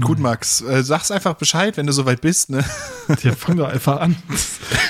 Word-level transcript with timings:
Gut, 0.00 0.18
Max, 0.18 0.60
äh, 0.62 0.82
sag's 0.82 1.10
einfach 1.10 1.34
Bescheid, 1.34 1.76
wenn 1.76 1.86
du 1.86 1.92
soweit 1.92 2.20
bist, 2.20 2.50
ne? 2.50 2.64
Ja, 3.22 3.32
fang 3.32 3.56
doch 3.56 3.68
einfach 3.68 4.00
an. 4.00 4.14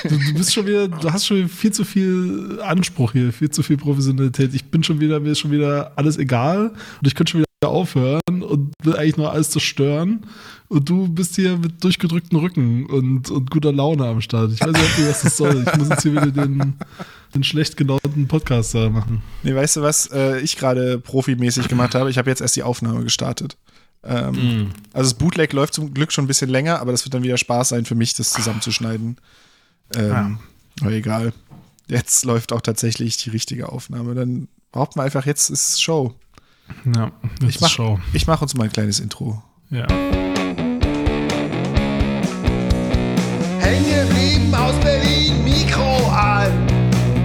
Du, 0.03 0.11
du, 0.11 0.35
bist 0.35 0.53
schon 0.53 0.67
wieder, 0.67 0.89
du 0.89 1.11
hast 1.11 1.27
schon 1.27 1.39
wieder 1.39 1.49
viel 1.49 1.73
zu 1.73 1.85
viel 1.85 2.61
Anspruch 2.63 3.13
hier, 3.13 3.33
viel 3.33 3.49
zu 3.49 3.63
viel 3.63 3.79
Professionalität. 3.79 4.53
Ich 4.55 4.67
bin 4.67 4.83
schon 4.83 5.01
wieder, 5.01 5.21
mir 5.21 5.31
ist 5.31 5.39
schon 5.39 5.51
wieder 5.51 5.93
alles 5.97 6.19
egal 6.19 6.69
und 6.69 7.07
ich 7.07 7.15
könnte 7.15 7.33
schon 7.33 7.41
wieder 7.41 7.71
aufhören 7.71 8.21
und 8.29 8.73
will 8.83 8.97
eigentlich 8.97 9.17
nur 9.17 9.33
alles 9.33 9.51
zerstören. 9.51 10.27
Und 10.69 10.89
du 10.89 11.09
bist 11.09 11.35
hier 11.35 11.57
mit 11.57 11.83
durchgedrücktem 11.83 12.39
Rücken 12.39 12.87
und, 12.87 13.31
und 13.31 13.51
guter 13.51 13.73
Laune 13.73 14.07
am 14.07 14.21
Start. 14.21 14.53
Ich 14.53 14.61
weiß 14.61 14.73
nicht, 14.73 15.09
was 15.09 15.23
das 15.23 15.37
soll. 15.37 15.65
Ich 15.67 15.79
muss 15.79 15.89
jetzt 15.89 16.03
hier 16.03 16.13
wieder 16.13 16.31
den, 16.31 16.75
den 17.35 17.43
schlecht 17.43 17.77
gelaunten 17.77 18.29
Podcaster 18.29 18.89
machen. 18.91 19.23
Nee, 19.43 19.55
weißt 19.55 19.77
du, 19.77 19.83
was 19.83 20.11
äh, 20.13 20.41
ich 20.41 20.57
gerade 20.57 20.99
profimäßig 20.99 21.69
gemacht 21.69 21.95
habe? 21.95 22.11
Ich 22.11 22.19
habe 22.19 22.31
jetzt 22.31 22.41
erst 22.41 22.55
die 22.55 22.63
Aufnahme 22.63 23.03
gestartet. 23.03 23.57
Ähm, 24.03 24.33
mm. 24.63 24.71
Also 24.93 25.11
das 25.11 25.19
Bootleg 25.19 25.53
läuft 25.53 25.75
zum 25.75 25.93
Glück 25.93 26.13
schon 26.13 26.25
ein 26.25 26.29
bisschen 26.29 26.51
länger, 26.51 26.81
aber 26.81 26.93
das 26.93 27.05
wird 27.05 27.15
dann 27.15 27.23
wieder 27.23 27.37
Spaß 27.37 27.71
sein 27.71 27.85
für 27.85 27.95
mich, 27.95 28.15
das 28.15 28.33
zusammenzuschneiden. 28.33 29.17
Ähm, 29.95 30.09
ja. 30.09 30.39
Aber 30.81 30.93
egal. 30.93 31.33
Jetzt 31.89 32.25
läuft 32.25 32.53
auch 32.53 32.61
tatsächlich 32.61 33.17
die 33.19 33.31
richtige 33.31 33.69
Aufnahme. 33.69 34.15
Dann 34.15 34.49
braucht 34.73 34.97
man 34.97 35.05
einfach, 35.05 35.27
jetzt 35.27 35.51
ist 35.51 35.83
Show. 35.83 36.15
Ja, 36.95 37.11
jetzt 37.41 37.57
ich 37.57 37.61
mach, 37.61 37.69
ist 37.69 37.75
Show. 37.75 38.01
Ich 38.13 38.27
mache 38.27 38.43
uns 38.43 38.55
mal 38.55 38.65
ein 38.65 38.73
kleines 38.73 39.01
Intro. 39.01 39.43
Ja. 39.71 39.87
Hängen 43.59 43.85
geblieben 43.85 44.55
aus 44.55 44.75
Berlin, 44.83 45.45
Mikro 45.45 46.09
an. 46.11 46.53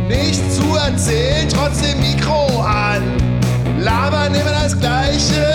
Nichts 0.07 0.57
zu 0.57 0.75
erzählen, 0.75 1.47
trotzdem 1.47 1.99
Mikro 1.99 2.61
an. 2.61 3.03
Labern 3.79 4.33
immer 4.33 4.51
das 4.51 4.79
gleiche. 4.79 5.54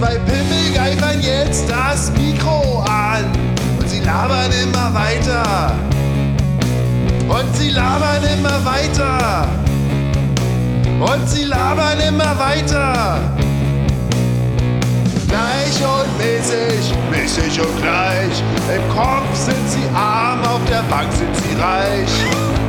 Zwei 0.00 0.16
Pimmel 0.16 0.72
geifern 0.74 1.20
jetzt 1.20 1.68
das 1.68 2.10
Mikro 2.12 2.82
an. 2.88 3.26
Und 3.78 3.86
sie 3.86 4.00
labern 4.00 4.50
immer 4.50 4.94
weiter. 4.94 5.74
Und 7.28 7.54
sie 7.54 7.68
labern 7.68 8.24
immer 8.32 8.64
weiter. 8.64 9.46
Und 11.00 11.28
sie 11.28 11.44
labern 11.44 12.00
immer 12.00 12.34
weiter. 12.38 13.20
Gleich 15.28 15.76
und 15.84 16.16
mäßig, 16.16 16.94
mäßig 17.10 17.60
und 17.60 17.82
gleich. 17.82 18.42
Im 18.74 18.96
Kopf 18.96 19.34
sind 19.34 19.68
sie 19.68 19.86
arm, 19.94 20.40
auf 20.46 20.60
der 20.70 20.82
Bank 20.88 21.12
sind 21.12 21.36
sie 21.36 21.60
reich. 21.60 22.10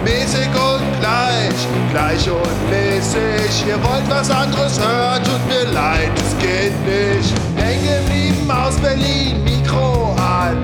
Mäßig 0.03 0.49
und 0.49 0.99
gleich, 0.99 1.55
gleich 1.91 2.29
und 2.29 2.69
mäßig. 2.69 3.67
Ihr 3.67 3.81
wollt 3.81 4.09
was 4.09 4.29
anderes 4.29 4.77
hören, 4.77 5.23
tut 5.23 5.47
mir 5.47 5.71
leid, 5.71 6.11
geht 6.41 6.73
nicht. 6.85 7.33
Hängen 7.55 8.05
geblieben 8.05 8.51
aus 8.51 8.75
Berlin, 8.77 9.43
Mikro 9.43 10.13
an. 10.15 10.57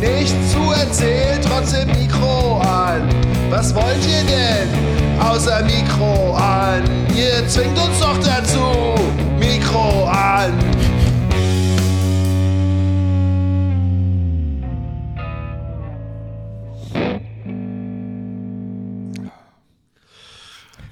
Nichts 0.00 0.52
zu 0.52 0.72
erzählen, 0.72 1.40
trotzdem 1.42 1.88
Mikro 1.88 2.60
an. 2.60 3.08
Was 3.50 3.74
wollt 3.74 4.04
ihr 4.06 4.24
denn 4.24 5.20
außer 5.20 5.62
Mikro 5.64 6.34
an? 6.34 6.82
Ihr 7.14 7.46
zwingt 7.46 7.78
uns 7.78 7.98
doch 8.00 8.18
dazu, 8.18 8.94
Mikro 9.38 10.06
an. 10.06 10.52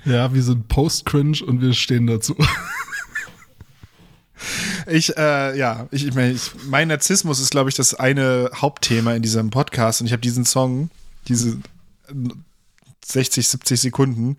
Ja, 0.05 0.33
wir 0.33 0.43
sind 0.43 0.67
Post-Cringe 0.69 1.39
und 1.47 1.61
wir 1.61 1.73
stehen 1.73 2.07
dazu. 2.07 2.35
Ich, 4.91 5.17
äh, 5.17 5.57
ja, 5.57 5.87
ich, 5.91 6.07
ich 6.07 6.15
meine, 6.15 6.33
ich, 6.33 6.51
mein 6.67 6.89
Narzissmus 6.89 7.41
ist, 7.41 7.51
glaube 7.51 7.71
ich, 7.71 7.77
das 7.77 7.95
eine 7.95 8.51
Hauptthema 8.55 9.15
in 9.15 9.23
diesem 9.23 9.51
Podcast 9.51 10.01
und 10.01 10.07
ich 10.07 10.13
habe 10.13 10.21
diesen 10.21 10.45
Song, 10.45 10.91
diese 11.29 11.59
60, 13.05 13.49
70 13.49 13.81
Sekunden, 13.81 14.37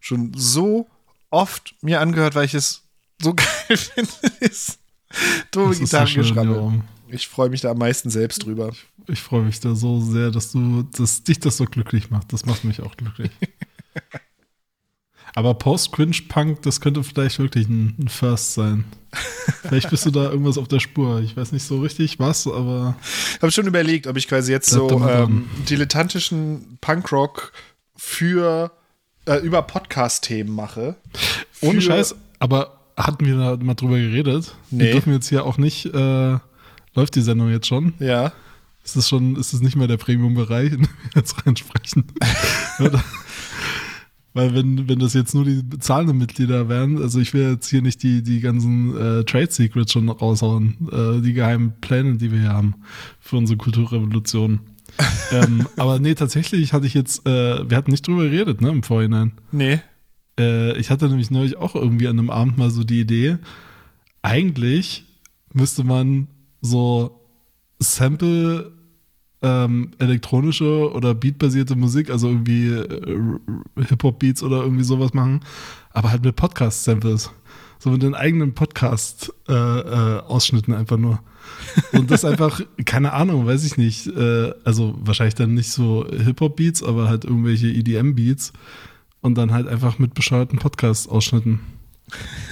schon 0.00 0.32
so 0.36 0.86
oft 1.30 1.74
mir 1.82 2.00
angehört, 2.00 2.34
weil 2.34 2.44
ich 2.44 2.54
es 2.54 2.82
so 3.20 3.34
geil 3.68 3.76
finde. 3.76 4.12
ist 4.40 4.78
dumme 5.50 5.74
Gitarrengeschrammel. 5.74 6.54
So 6.54 6.72
ich 7.08 7.28
freue 7.28 7.48
mich 7.48 7.62
da 7.62 7.70
am 7.70 7.78
meisten 7.78 8.10
selbst 8.10 8.44
drüber. 8.44 8.70
Ich, 8.70 8.86
ich 9.08 9.20
freue 9.20 9.42
mich 9.42 9.60
da 9.60 9.74
so 9.74 10.00
sehr, 10.00 10.30
dass 10.30 10.52
du, 10.52 10.82
dass 10.82 11.22
dich 11.24 11.40
das 11.40 11.56
so 11.56 11.64
glücklich 11.64 12.10
macht. 12.10 12.32
Das 12.32 12.46
macht 12.46 12.64
mich 12.64 12.82
auch 12.82 12.96
glücklich. 12.96 13.30
Aber 15.38 15.54
Post-Cringe-Punk, 15.54 16.62
das 16.62 16.80
könnte 16.80 17.04
vielleicht 17.04 17.38
wirklich 17.38 17.68
ein, 17.68 17.94
ein 17.96 18.08
First 18.08 18.54
sein. 18.54 18.86
vielleicht 19.62 19.88
bist 19.88 20.04
du 20.04 20.10
da 20.10 20.32
irgendwas 20.32 20.58
auf 20.58 20.66
der 20.66 20.80
Spur. 20.80 21.20
Ich 21.20 21.36
weiß 21.36 21.52
nicht 21.52 21.62
so 21.62 21.78
richtig 21.80 22.18
was, 22.18 22.48
aber. 22.48 22.96
Ich 23.36 23.42
habe 23.42 23.52
schon 23.52 23.68
überlegt, 23.68 24.08
ob 24.08 24.16
ich 24.16 24.26
quasi 24.26 24.50
jetzt 24.50 24.68
so 24.68 24.90
ähm, 25.08 25.48
dilettantischen 25.70 26.78
Punkrock 26.80 27.52
für 27.94 28.72
äh, 29.26 29.36
über 29.36 29.62
Podcast-Themen 29.62 30.52
mache. 30.52 30.96
Ohne 31.60 31.82
Scheiß, 31.82 32.16
aber 32.40 32.80
hatten 32.96 33.24
wir 33.24 33.36
da 33.36 33.56
mal 33.64 33.74
drüber 33.74 33.96
geredet? 33.96 34.56
Nee. 34.72 34.86
Wir 34.86 34.92
dürfen 34.94 35.12
jetzt 35.12 35.28
hier 35.28 35.46
auch 35.46 35.56
nicht. 35.56 35.86
Äh, 35.86 36.38
läuft 36.94 37.14
die 37.14 37.22
Sendung 37.22 37.48
jetzt 37.52 37.68
schon? 37.68 37.94
Ja. 38.00 38.32
Ist 38.84 38.96
es 38.96 39.08
schon, 39.08 39.36
ist 39.36 39.52
es 39.52 39.60
nicht 39.60 39.76
mehr 39.76 39.86
der 39.86 39.98
Premium-Bereich, 39.98 40.72
in 40.72 40.82
den 40.82 40.88
wir 40.88 41.10
jetzt 41.14 41.46
reinsprechen? 41.46 42.06
Weil 44.38 44.54
wenn, 44.54 44.88
wenn 44.88 45.00
das 45.00 45.14
jetzt 45.14 45.34
nur 45.34 45.44
die 45.44 45.64
zahlenden 45.80 46.16
Mitglieder 46.16 46.68
wären, 46.68 47.02
also 47.02 47.18
ich 47.18 47.34
will 47.34 47.50
jetzt 47.50 47.68
hier 47.68 47.82
nicht 47.82 48.04
die, 48.04 48.22
die 48.22 48.38
ganzen 48.38 48.96
äh, 48.96 49.24
Trade 49.24 49.50
Secrets 49.50 49.90
schon 49.90 50.08
raushauen, 50.08 50.76
äh, 50.92 51.20
die 51.20 51.32
geheimen 51.32 51.72
Pläne, 51.80 52.18
die 52.18 52.30
wir 52.30 52.38
hier 52.38 52.52
haben 52.52 52.76
für 53.18 53.36
unsere 53.36 53.56
Kulturrevolution. 53.56 54.60
ähm, 55.32 55.66
aber 55.76 55.98
nee, 55.98 56.14
tatsächlich 56.14 56.72
hatte 56.72 56.86
ich 56.86 56.94
jetzt, 56.94 57.26
äh, 57.26 57.68
wir 57.68 57.76
hatten 57.76 57.90
nicht 57.90 58.06
drüber 58.06 58.22
geredet, 58.22 58.60
ne, 58.60 58.68
im 58.68 58.84
Vorhinein. 58.84 59.32
Nee. 59.50 59.80
Äh, 60.38 60.78
ich 60.78 60.90
hatte 60.90 61.08
nämlich 61.08 61.32
neulich 61.32 61.56
auch 61.56 61.74
irgendwie 61.74 62.06
an 62.06 62.20
einem 62.20 62.30
Abend 62.30 62.58
mal 62.58 62.70
so 62.70 62.84
die 62.84 63.00
Idee, 63.00 63.38
eigentlich 64.22 65.04
müsste 65.52 65.82
man 65.82 66.28
so 66.60 67.26
Sample 67.80 68.70
ähm, 69.42 69.90
elektronische 69.98 70.90
oder 70.92 71.14
beatbasierte 71.14 71.76
Musik, 71.76 72.08
also 72.10 72.28
irgendwie 72.28 72.68
äh, 72.68 73.38
Hip-Hop-Beats 73.76 74.42
oder 74.42 74.62
irgendwie 74.62 74.84
sowas 74.84 75.14
machen, 75.14 75.40
aber 75.90 76.10
halt 76.10 76.24
mit 76.24 76.34
Podcast-Samples. 76.36 77.30
So 77.78 77.90
mit 77.90 78.02
den 78.02 78.16
eigenen 78.16 78.54
Podcast-Ausschnitten 78.54 80.72
äh, 80.72 80.76
äh, 80.76 80.80
einfach 80.80 80.96
nur. 80.96 81.20
Und 81.92 82.10
das 82.10 82.24
einfach, 82.24 82.60
keine 82.84 83.12
Ahnung, 83.12 83.46
weiß 83.46 83.64
ich 83.64 83.76
nicht. 83.76 84.08
Äh, 84.08 84.52
also 84.64 84.98
wahrscheinlich 85.00 85.36
dann 85.36 85.54
nicht 85.54 85.70
so 85.70 86.04
Hip-Hop-Beats, 86.10 86.82
aber 86.82 87.08
halt 87.08 87.24
irgendwelche 87.24 87.68
EDM-Beats. 87.68 88.52
Und 89.20 89.36
dann 89.36 89.52
halt 89.52 89.68
einfach 89.68 90.00
mit 90.00 90.14
bescheuerten 90.14 90.58
Podcast-Ausschnitten. 90.58 91.60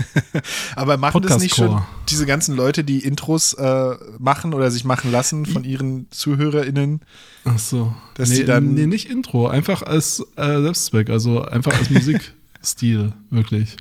Aber 0.76 0.96
machen 0.96 1.22
das 1.22 1.38
nicht 1.38 1.54
schon 1.54 1.82
diese 2.08 2.26
ganzen 2.26 2.54
Leute, 2.54 2.84
die 2.84 3.00
Intros 3.00 3.52
äh, 3.54 3.94
machen 4.18 4.54
oder 4.54 4.70
sich 4.70 4.84
machen 4.84 5.10
lassen 5.10 5.46
von 5.46 5.64
ihren 5.64 6.10
ZuhörerInnen? 6.10 7.00
Ach 7.44 7.58
so. 7.58 7.94
Dass 8.14 8.30
nee, 8.30 8.36
die 8.36 8.44
dann 8.44 8.74
nee, 8.74 8.86
nicht 8.86 9.10
Intro, 9.10 9.48
einfach 9.48 9.82
als 9.82 10.24
äh, 10.36 10.60
Selbstzweck, 10.60 11.10
also 11.10 11.42
einfach 11.42 11.76
als 11.76 11.90
Musikstil, 11.96 13.12
wirklich. 13.30 13.76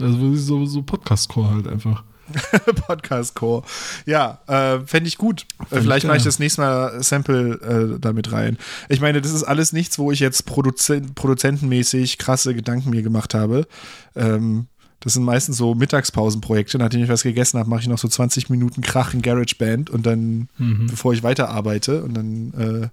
Also 0.00 0.34
so, 0.36 0.66
so 0.66 0.82
Podcast-Core 0.82 1.50
halt 1.50 1.68
einfach. 1.68 2.04
Podcast-Core. 2.86 3.62
Ja, 4.06 4.40
äh, 4.46 4.80
fände 4.86 5.08
ich 5.08 5.18
gut. 5.18 5.46
Äh, 5.70 5.80
vielleicht 5.80 6.06
mache 6.06 6.18
ich 6.18 6.22
das 6.22 6.38
nächste 6.38 6.62
Mal 6.62 7.02
Sample 7.02 7.94
äh, 7.96 8.00
damit 8.00 8.32
rein. 8.32 8.58
Ich 8.88 9.00
meine, 9.00 9.20
das 9.20 9.32
ist 9.32 9.44
alles 9.44 9.72
nichts, 9.72 9.98
wo 9.98 10.12
ich 10.12 10.20
jetzt 10.20 10.46
Produzen 10.46 11.14
produzentenmäßig 11.14 12.18
krasse 12.18 12.54
Gedanken 12.54 12.90
mir 12.90 13.02
gemacht 13.02 13.34
habe. 13.34 13.66
Ähm, 14.14 14.66
das 15.02 15.14
sind 15.14 15.24
meistens 15.24 15.56
so 15.56 15.74
Mittagspausenprojekte. 15.74 16.78
Nachdem 16.78 17.02
ich 17.02 17.08
was 17.08 17.24
gegessen 17.24 17.58
habe, 17.58 17.68
mache 17.68 17.80
ich 17.80 17.88
noch 17.88 17.98
so 17.98 18.06
20 18.06 18.50
Minuten 18.50 18.82
Krach 18.82 19.12
in 19.14 19.20
GarageBand 19.20 19.90
und 19.90 20.06
dann, 20.06 20.48
mhm. 20.58 20.86
bevor 20.88 21.12
ich 21.12 21.24
weiterarbeite. 21.24 22.04
Und 22.04 22.14
dann, 22.14 22.54
äh, 22.54 22.88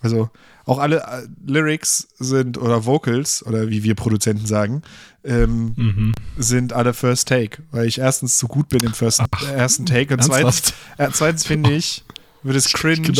also 0.00 0.30
auch 0.66 0.78
alle 0.78 0.98
äh, 1.00 1.26
Lyrics 1.44 2.06
sind 2.20 2.58
oder 2.58 2.86
Vocals, 2.86 3.44
oder 3.44 3.68
wie 3.70 3.82
wir 3.82 3.96
Produzenten 3.96 4.46
sagen, 4.46 4.82
ähm, 5.24 5.72
mhm. 5.74 6.14
sind 6.38 6.72
alle 6.72 6.94
First 6.94 7.26
Take. 7.26 7.64
Weil 7.72 7.86
ich 7.86 7.98
erstens 7.98 8.38
zu 8.38 8.46
gut 8.46 8.68
bin 8.68 8.80
im 8.84 8.94
First, 8.94 9.20
Ach, 9.20 9.50
ersten 9.50 9.86
Take. 9.86 10.14
Und 10.14 10.22
zweitens, 10.22 10.74
äh, 10.96 11.08
zweitens 11.12 11.44
finde 11.44 11.72
ich, 11.72 12.04
wird 12.44 12.56
es 12.56 12.72
cringe, 12.72 13.12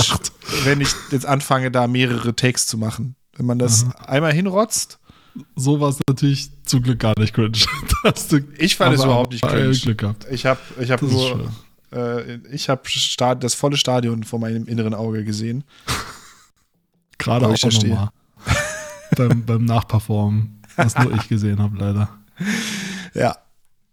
wenn 0.62 0.80
ich 0.80 0.90
jetzt 1.10 1.26
anfange, 1.26 1.72
da 1.72 1.88
mehrere 1.88 2.36
Takes 2.36 2.68
zu 2.68 2.78
machen. 2.78 3.16
Wenn 3.36 3.46
man 3.46 3.58
das 3.58 3.84
Aha. 3.84 4.04
einmal 4.04 4.32
hinrotzt 4.32 4.99
so 5.56 5.80
war 5.80 5.90
es 5.90 5.98
natürlich 6.08 6.50
zum 6.64 6.82
Glück 6.82 6.98
gar 6.98 7.18
nicht 7.18 7.34
cringe. 7.34 7.52
ich 8.58 8.76
fand 8.76 8.94
es 8.94 9.04
überhaupt 9.04 9.32
nicht 9.32 9.42
cringe. 9.42 9.70
Glück 9.70 9.98
gehabt. 9.98 10.26
Ich 10.30 10.46
habe 10.46 10.60
ich 10.80 10.90
hab 10.90 11.02
nur, 11.02 11.50
äh, 11.92 12.36
ich 12.52 12.68
habe 12.68 12.82
das 13.40 13.54
volle 13.54 13.76
Stadion 13.76 14.24
vor 14.24 14.38
meinem 14.38 14.66
inneren 14.66 14.94
Auge 14.94 15.24
gesehen. 15.24 15.64
Gerade 17.18 17.46
auch 17.46 17.62
nochmal. 17.62 18.10
beim, 19.16 19.44
beim 19.44 19.64
Nachperformen, 19.64 20.62
was 20.76 20.96
nur 20.96 21.12
ich 21.14 21.28
gesehen 21.28 21.60
habe, 21.60 21.76
leider. 21.76 22.08
Ja. 23.12 23.36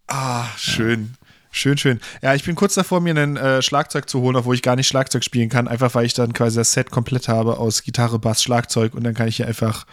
Ah, 0.07 0.45
schön. 0.55 1.15
Ja. 1.21 1.27
Schön, 1.57 1.77
schön. 1.77 1.99
Ja, 2.21 2.35
ich 2.35 2.43
bin 2.43 2.53
kurz 2.53 2.75
davor, 2.75 3.01
mir 3.01 3.15
ein 3.15 3.35
äh, 3.35 3.63
Schlagzeug 3.63 4.07
zu 4.07 4.21
holen, 4.21 4.35
obwohl 4.35 4.53
ich 4.53 4.61
gar 4.61 4.75
nicht 4.75 4.87
Schlagzeug 4.87 5.23
spielen 5.23 5.49
kann, 5.49 5.67
einfach 5.67 5.95
weil 5.95 6.05
ich 6.05 6.13
dann 6.13 6.31
quasi 6.31 6.57
das 6.57 6.73
Set 6.73 6.91
komplett 6.91 7.27
habe 7.27 7.57
aus 7.57 7.81
Gitarre, 7.81 8.19
Bass, 8.19 8.43
Schlagzeug 8.43 8.93
und 8.93 9.03
dann 9.03 9.15
kann 9.15 9.27
ich 9.27 9.37
hier 9.37 9.47
einfach 9.47 9.87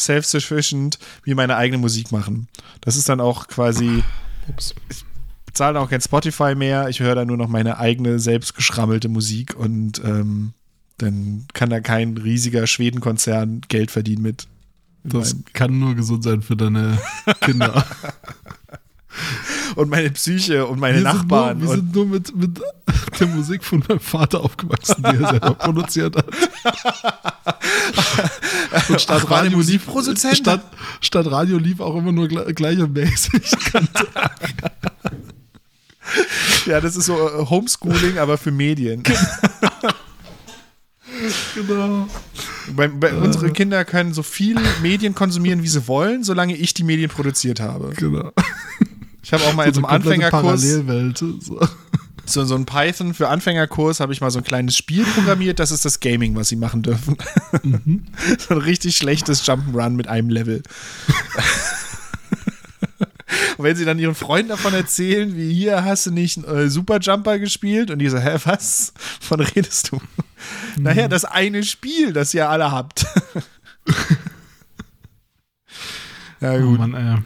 self-sufficient 0.00 0.98
mir 1.24 1.34
meine 1.34 1.56
eigene 1.56 1.78
Musik 1.78 2.12
machen. 2.12 2.48
Das 2.80 2.96
ist 2.96 3.08
dann 3.08 3.20
auch 3.20 3.46
quasi. 3.48 4.02
Ups. 4.48 4.74
Ich 4.90 5.04
bezahle 5.46 5.80
auch 5.80 5.90
kein 5.90 6.00
Spotify 6.00 6.54
mehr, 6.54 6.88
ich 6.88 7.00
höre 7.00 7.14
dann 7.14 7.28
nur 7.28 7.36
noch 7.36 7.48
meine 7.48 7.78
eigene 7.78 8.20
selbstgeschrammelte 8.20 9.08
Musik 9.08 9.56
und 9.56 10.00
ähm, 10.04 10.52
dann 10.98 11.46
kann 11.54 11.70
da 11.70 11.80
kein 11.80 12.16
riesiger 12.16 12.66
Schwedenkonzern 12.66 13.62
Geld 13.68 13.90
verdienen 13.90 14.22
mit. 14.22 14.46
Das 15.02 15.34
kann 15.54 15.78
nur 15.78 15.94
gesund 15.94 16.24
sein 16.24 16.42
für 16.42 16.56
deine 16.56 16.98
Kinder. 17.40 17.84
und 19.76 19.90
meine 19.90 20.10
Psyche 20.10 20.66
und 20.66 20.78
meine 20.80 20.98
wir 20.98 21.04
Nachbarn. 21.04 21.60
Sind 21.66 21.94
nur, 21.94 22.10
wir 22.10 22.16
sind 22.20 22.34
nur 22.34 22.46
mit, 22.46 22.58
mit 22.58 22.60
der 23.20 23.26
Musik 23.28 23.64
von 23.64 23.82
meinem 23.88 24.00
Vater 24.00 24.40
aufgewachsen, 24.42 24.96
die 25.02 25.16
er 25.22 25.28
selber 25.30 25.54
produziert 25.54 26.16
hat. 26.16 26.26
Und 28.88 29.00
statt 29.00 29.22
Ach, 29.26 29.30
Radio 29.30 29.60
lief, 29.60 29.86
statt, 30.34 30.62
statt 31.00 31.30
Radio 31.30 31.58
lief 31.58 31.80
auch 31.80 31.96
immer 31.96 32.12
nur 32.12 32.26
gle- 32.26 32.52
gleichermäßig. 32.52 33.42
ja, 36.66 36.80
das 36.80 36.96
ist 36.96 37.06
so 37.06 37.14
äh, 37.16 37.46
Homeschooling, 37.48 38.18
aber 38.18 38.38
für 38.38 38.50
Medien. 38.52 39.02
genau. 41.54 42.08
Bei, 42.74 42.88
bei 42.88 43.12
unsere 43.14 43.50
Kinder 43.52 43.84
können 43.84 44.12
so 44.14 44.22
viel 44.22 44.56
Medien 44.82 45.14
konsumieren, 45.14 45.62
wie 45.62 45.68
sie 45.68 45.86
wollen, 45.88 46.22
solange 46.24 46.54
ich 46.56 46.74
die 46.74 46.84
Medien 46.84 47.10
produziert 47.10 47.60
habe. 47.60 47.90
genau. 47.96 48.32
Ich 49.22 49.32
habe 49.32 49.44
auch 49.44 49.54
mal 49.54 49.66
in 49.66 49.74
so 49.74 49.80
einem 49.80 49.86
Anfängerkurs, 49.86 50.62
Parallelwelt. 50.62 51.18
So. 51.18 51.60
so, 52.24 52.44
so 52.44 52.54
ein 52.54 52.66
Python 52.66 53.14
für 53.14 53.28
Anfängerkurs, 53.28 54.00
habe 54.00 54.12
ich 54.12 54.20
mal 54.20 54.30
so 54.30 54.38
ein 54.38 54.44
kleines 54.44 54.76
Spiel 54.76 55.04
programmiert. 55.04 55.58
Das 55.58 55.70
ist 55.70 55.84
das 55.84 56.00
Gaming, 56.00 56.34
was 56.36 56.48
sie 56.48 56.56
machen 56.56 56.82
dürfen. 56.82 57.16
so 58.38 58.54
ein 58.54 58.60
richtig 58.60 58.96
schlechtes 58.96 59.44
Jump'n'Run 59.46 59.90
mit 59.90 60.08
einem 60.08 60.30
Level. 60.30 60.62
Und 63.56 63.64
wenn 63.64 63.76
sie 63.76 63.84
dann 63.84 63.98
ihren 63.98 64.14
Freunden 64.14 64.48
davon 64.48 64.74
erzählen, 64.74 65.36
wie 65.36 65.52
hier 65.52 65.84
hast 65.84 66.06
du 66.06 66.10
nicht 66.10 66.42
äh, 66.46 66.68
Superjumper 66.68 67.38
gespielt 67.38 67.90
und 67.90 67.98
die 67.98 68.08
so, 68.08 68.18
hä, 68.18 68.38
was? 68.44 68.92
Von 69.20 69.40
redest 69.40 69.92
du? 69.92 70.00
Naja, 70.78 71.08
das 71.08 71.24
eine 71.24 71.62
Spiel, 71.62 72.12
das 72.12 72.34
ihr 72.34 72.48
alle 72.48 72.72
habt. 72.72 73.06
ja, 76.40 76.54
Oh 76.54 76.60
gut. 76.60 76.78
Mann, 76.78 76.94
ey. 76.94 77.18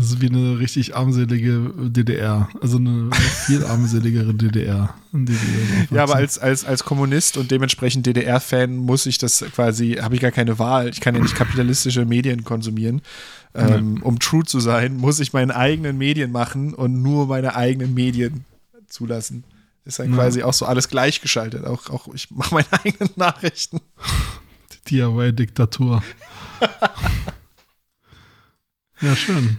Das 0.00 0.12
ist 0.12 0.20
wie 0.22 0.28
eine 0.30 0.58
richtig 0.58 0.96
armselige 0.96 1.72
DDR. 1.76 2.48
Also 2.62 2.78
eine 2.78 3.10
viel 3.46 3.62
armseligere 3.64 4.32
DDR. 4.32 4.94
aufwachsen. 5.12 5.88
Ja, 5.90 6.04
aber 6.04 6.14
als, 6.14 6.38
als, 6.38 6.64
als 6.64 6.84
Kommunist 6.84 7.36
und 7.36 7.50
dementsprechend 7.50 8.06
DDR-Fan 8.06 8.76
muss 8.76 9.04
ich 9.04 9.18
das 9.18 9.44
quasi, 9.54 9.98
habe 10.00 10.14
ich 10.14 10.22
gar 10.22 10.30
keine 10.30 10.58
Wahl. 10.58 10.88
Ich 10.88 11.00
kann 11.02 11.14
ja 11.14 11.20
nicht 11.20 11.34
kapitalistische 11.34 12.06
Medien 12.06 12.44
konsumieren. 12.44 13.02
Ähm, 13.54 14.02
Um 14.02 14.18
true 14.20 14.44
zu 14.44 14.58
sein, 14.58 14.96
muss 14.96 15.20
ich 15.20 15.34
meine 15.34 15.54
eigenen 15.54 15.98
Medien 15.98 16.32
machen 16.32 16.72
und 16.72 17.02
nur 17.02 17.26
meine 17.26 17.54
eigenen 17.56 17.92
Medien 17.92 18.46
zulassen. 18.88 19.44
Ist 19.84 19.98
dann 19.98 20.08
Ja. 20.10 20.16
quasi 20.16 20.42
auch 20.42 20.54
so 20.54 20.64
alles 20.64 20.88
gleichgeschaltet. 20.88 21.66
Auch, 21.66 21.90
auch 21.90 22.08
ich 22.14 22.30
mache 22.30 22.54
meine 22.54 22.72
eigenen 22.84 23.10
Nachrichten. 23.16 23.80
Die 24.86 24.96
DIY-Diktatur. 24.96 26.02
ja, 29.02 29.16
schön. 29.16 29.58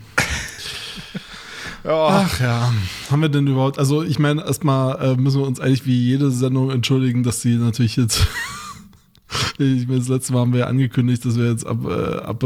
Ja, 1.83 2.25
Ach 2.25 2.39
ja, 2.39 2.71
haben 3.09 3.21
wir 3.21 3.29
denn 3.29 3.47
überhaupt, 3.47 3.79
also 3.79 4.03
ich 4.03 4.19
meine, 4.19 4.43
erstmal 4.43 5.01
äh, 5.01 5.15
müssen 5.15 5.39
wir 5.41 5.47
uns 5.47 5.59
eigentlich 5.59 5.85
wie 5.85 5.99
jede 5.99 6.29
Sendung 6.29 6.69
entschuldigen, 6.69 7.23
dass 7.23 7.41
die 7.41 7.55
natürlich 7.55 7.95
jetzt, 7.95 8.27
ich 9.57 9.87
meine, 9.87 9.99
das 9.99 10.07
letzte 10.07 10.33
Mal 10.33 10.41
haben 10.41 10.53
wir 10.53 10.61
ja 10.61 10.67
angekündigt, 10.67 11.25
dass 11.25 11.37
wir 11.37 11.49
jetzt 11.49 11.65
ab, 11.65 11.79
äh, 11.85 12.17
ab, 12.19 12.43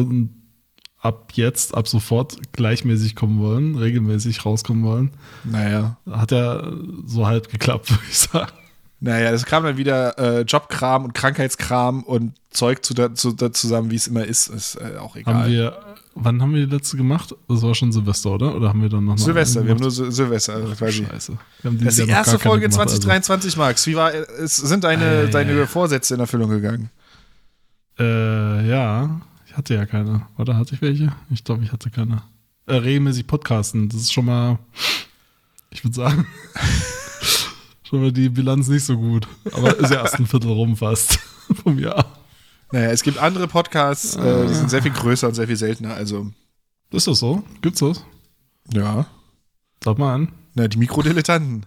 ab 0.99 1.31
jetzt, 1.33 1.75
ab 1.75 1.87
sofort 1.87 2.37
gleichmäßig 2.53 3.15
kommen 3.15 3.39
wollen, 3.39 3.75
regelmäßig 3.75 4.45
rauskommen 4.45 4.83
wollen. 4.83 5.11
naja. 5.43 5.97
Hat 6.09 6.31
ja 6.31 6.71
so 7.05 7.27
halt 7.27 7.49
geklappt, 7.49 7.89
würde 7.91 8.03
ich 8.09 8.17
sagen. 8.17 8.51
Naja, 9.01 9.31
das 9.31 9.45
kam 9.45 9.63
dann 9.63 9.77
wieder 9.77 10.17
äh, 10.17 10.41
Jobkram 10.41 11.03
und 11.03 11.13
Krankheitskram 11.13 12.03
und 12.03 12.33
Zeug 12.49 12.83
zu, 12.83 12.93
zu, 13.13 13.33
zusammen, 13.33 13.91
wie 13.91 13.95
es 13.95 14.07
immer 14.07 14.23
ist. 14.23 14.47
Ist 14.47 14.75
äh, 14.75 14.97
auch 14.97 15.15
egal. 15.15 15.35
Haben 15.35 15.51
wir, 15.51 15.77
wann 16.15 16.41
haben 16.41 16.53
wir 16.53 16.65
die 16.65 16.73
letzte 16.73 16.97
gemacht? 16.97 17.35
Das 17.47 17.61
war 17.61 17.75
schon 17.75 17.91
Silvester, 17.91 18.31
oder? 18.31 18.55
Oder 18.55 18.69
haben 18.69 18.81
wir 18.81 18.89
dann 18.89 19.05
noch 19.05 19.17
Silvester, 19.17 19.63
wir 19.63 19.71
haben 19.71 19.81
nur? 19.81 19.91
Sil 19.91 20.11
Silvester. 20.11 20.55
Also 20.55 20.73
quasi. 20.73 21.05
Scheiße. 21.05 21.37
Das 21.61 21.73
ist 21.73 22.07
die 22.07 22.09
erste 22.09 22.39
Folge 22.39 22.69
gemacht, 22.69 22.79
also. 22.79 22.97
2023, 22.99 23.57
Max. 23.57 23.85
Wie 23.85 23.95
war, 23.95 24.13
es 24.13 24.55
sind 24.55 24.83
deine, 24.83 25.05
Ei, 25.05 25.23
ei, 25.25 25.27
deine 25.27 25.61
ei. 25.61 25.67
Vorsätze 25.67 26.15
in 26.15 26.21
Erfüllung 26.21 26.49
gegangen? 26.49 26.89
Äh, 27.99 28.67
ja, 28.67 29.21
ich 29.45 29.55
hatte 29.55 29.75
ja 29.75 29.85
keine. 29.85 30.25
Oder 30.37 30.57
hatte 30.57 30.75
ich 30.75 30.81
welche? 30.81 31.13
Ich 31.29 31.43
glaube, 31.43 31.63
ich 31.63 31.71
hatte 31.71 31.89
keine. 31.89 32.23
Äh, 32.65 32.75
regelmäßig 32.75 33.27
podcasten, 33.27 33.89
das 33.89 34.01
ist 34.01 34.13
schon 34.13 34.25
mal, 34.25 34.57
ich 35.69 35.83
würde 35.83 35.95
sagen, 35.95 36.25
schon 37.83 38.01
mal 38.01 38.11
die 38.11 38.29
Bilanz 38.29 38.67
nicht 38.67 38.85
so 38.85 38.97
gut. 38.97 39.27
Aber 39.51 39.77
ist 39.77 39.91
ja 39.91 40.01
erst 40.01 40.15
ein 40.15 40.25
Viertel 40.25 40.51
rum 40.51 40.75
fast 40.75 41.19
vom 41.63 41.77
Jahr. 41.77 42.05
Naja, 42.75 42.89
es 42.91 43.03
gibt 43.03 43.17
andere 43.19 43.47
Podcasts, 43.47 44.17
äh, 44.17 44.47
die 44.47 44.53
sind 44.53 44.69
sehr 44.69 44.81
viel 44.83 44.91
größer 44.91 45.29
und 45.29 45.33
sehr 45.33 45.47
viel 45.47 45.55
seltener. 45.55 45.93
Also, 45.93 46.27
Ist 46.91 47.07
das 47.07 47.19
so? 47.19 47.41
Gibt's 47.61 47.79
das? 47.79 48.03
ja. 48.73 49.05
Sag 49.83 49.97
mal 49.97 50.13
an. 50.15 50.31
Na, 50.55 50.67
die 50.67 50.77
Mikrodilettanten. 50.77 51.65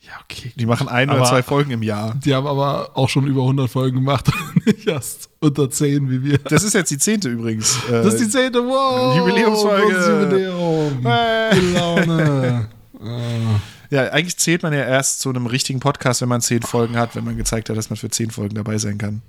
Ja, 0.00 0.12
okay. 0.24 0.52
Die 0.56 0.66
machen 0.66 0.88
ein 0.88 1.08
oder 1.08 1.20
Aber- 1.20 1.28
zwei 1.28 1.42
Folgen 1.42 1.70
im 1.70 1.82
Jahr. 1.82 2.16
Die 2.24 2.34
haben 2.34 2.46
aber 2.46 2.90
auch 2.98 3.08
schon 3.08 3.26
über 3.26 3.42
100 3.42 3.70
Folgen 3.70 3.96
gemacht. 3.96 4.30
nicht 4.66 4.86
erst 4.86 5.30
unter 5.40 5.70
10 5.70 6.10
wie 6.10 6.22
wir. 6.24 6.38
Das 6.38 6.64
ist 6.64 6.74
jetzt 6.74 6.90
die 6.90 6.98
zehnte 6.98 7.28
übrigens. 7.30 7.78
Äh, 7.88 7.92
Das 8.02 8.14
ist 8.14 8.24
die 8.24 8.28
zehnte, 8.28 8.58
wow! 8.62 9.16
Jubiläumsfolge. 9.16 10.22
Jubiläum. 10.24 11.06
Äh. 11.06 11.54
Gute 11.54 11.72
Laune. 11.72 12.68
Ja, 13.92 14.02
eigentlich 14.12 14.36
zählt 14.36 14.62
man 14.62 14.72
ja 14.72 14.84
erst 14.84 15.18
zu 15.20 15.30
einem 15.30 15.46
richtigen 15.46 15.80
Podcast, 15.80 16.20
wenn 16.20 16.28
man 16.28 16.40
zehn 16.40 16.62
Folgen 16.62 16.96
hat, 16.96 17.16
wenn 17.16 17.24
man 17.24 17.36
gezeigt 17.36 17.68
hat, 17.70 17.76
dass 17.76 17.90
man 17.90 17.96
für 17.96 18.08
zehn 18.08 18.30
Folgen 18.30 18.54
dabei 18.54 18.78
sein 18.78 18.98
kann. 18.98 19.22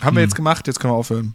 Haben 0.00 0.08
Hm. 0.10 0.16
wir 0.16 0.22
jetzt 0.22 0.34
gemacht, 0.36 0.66
jetzt 0.66 0.80
können 0.80 0.92
wir 0.92 0.96
aufhören. 0.98 1.34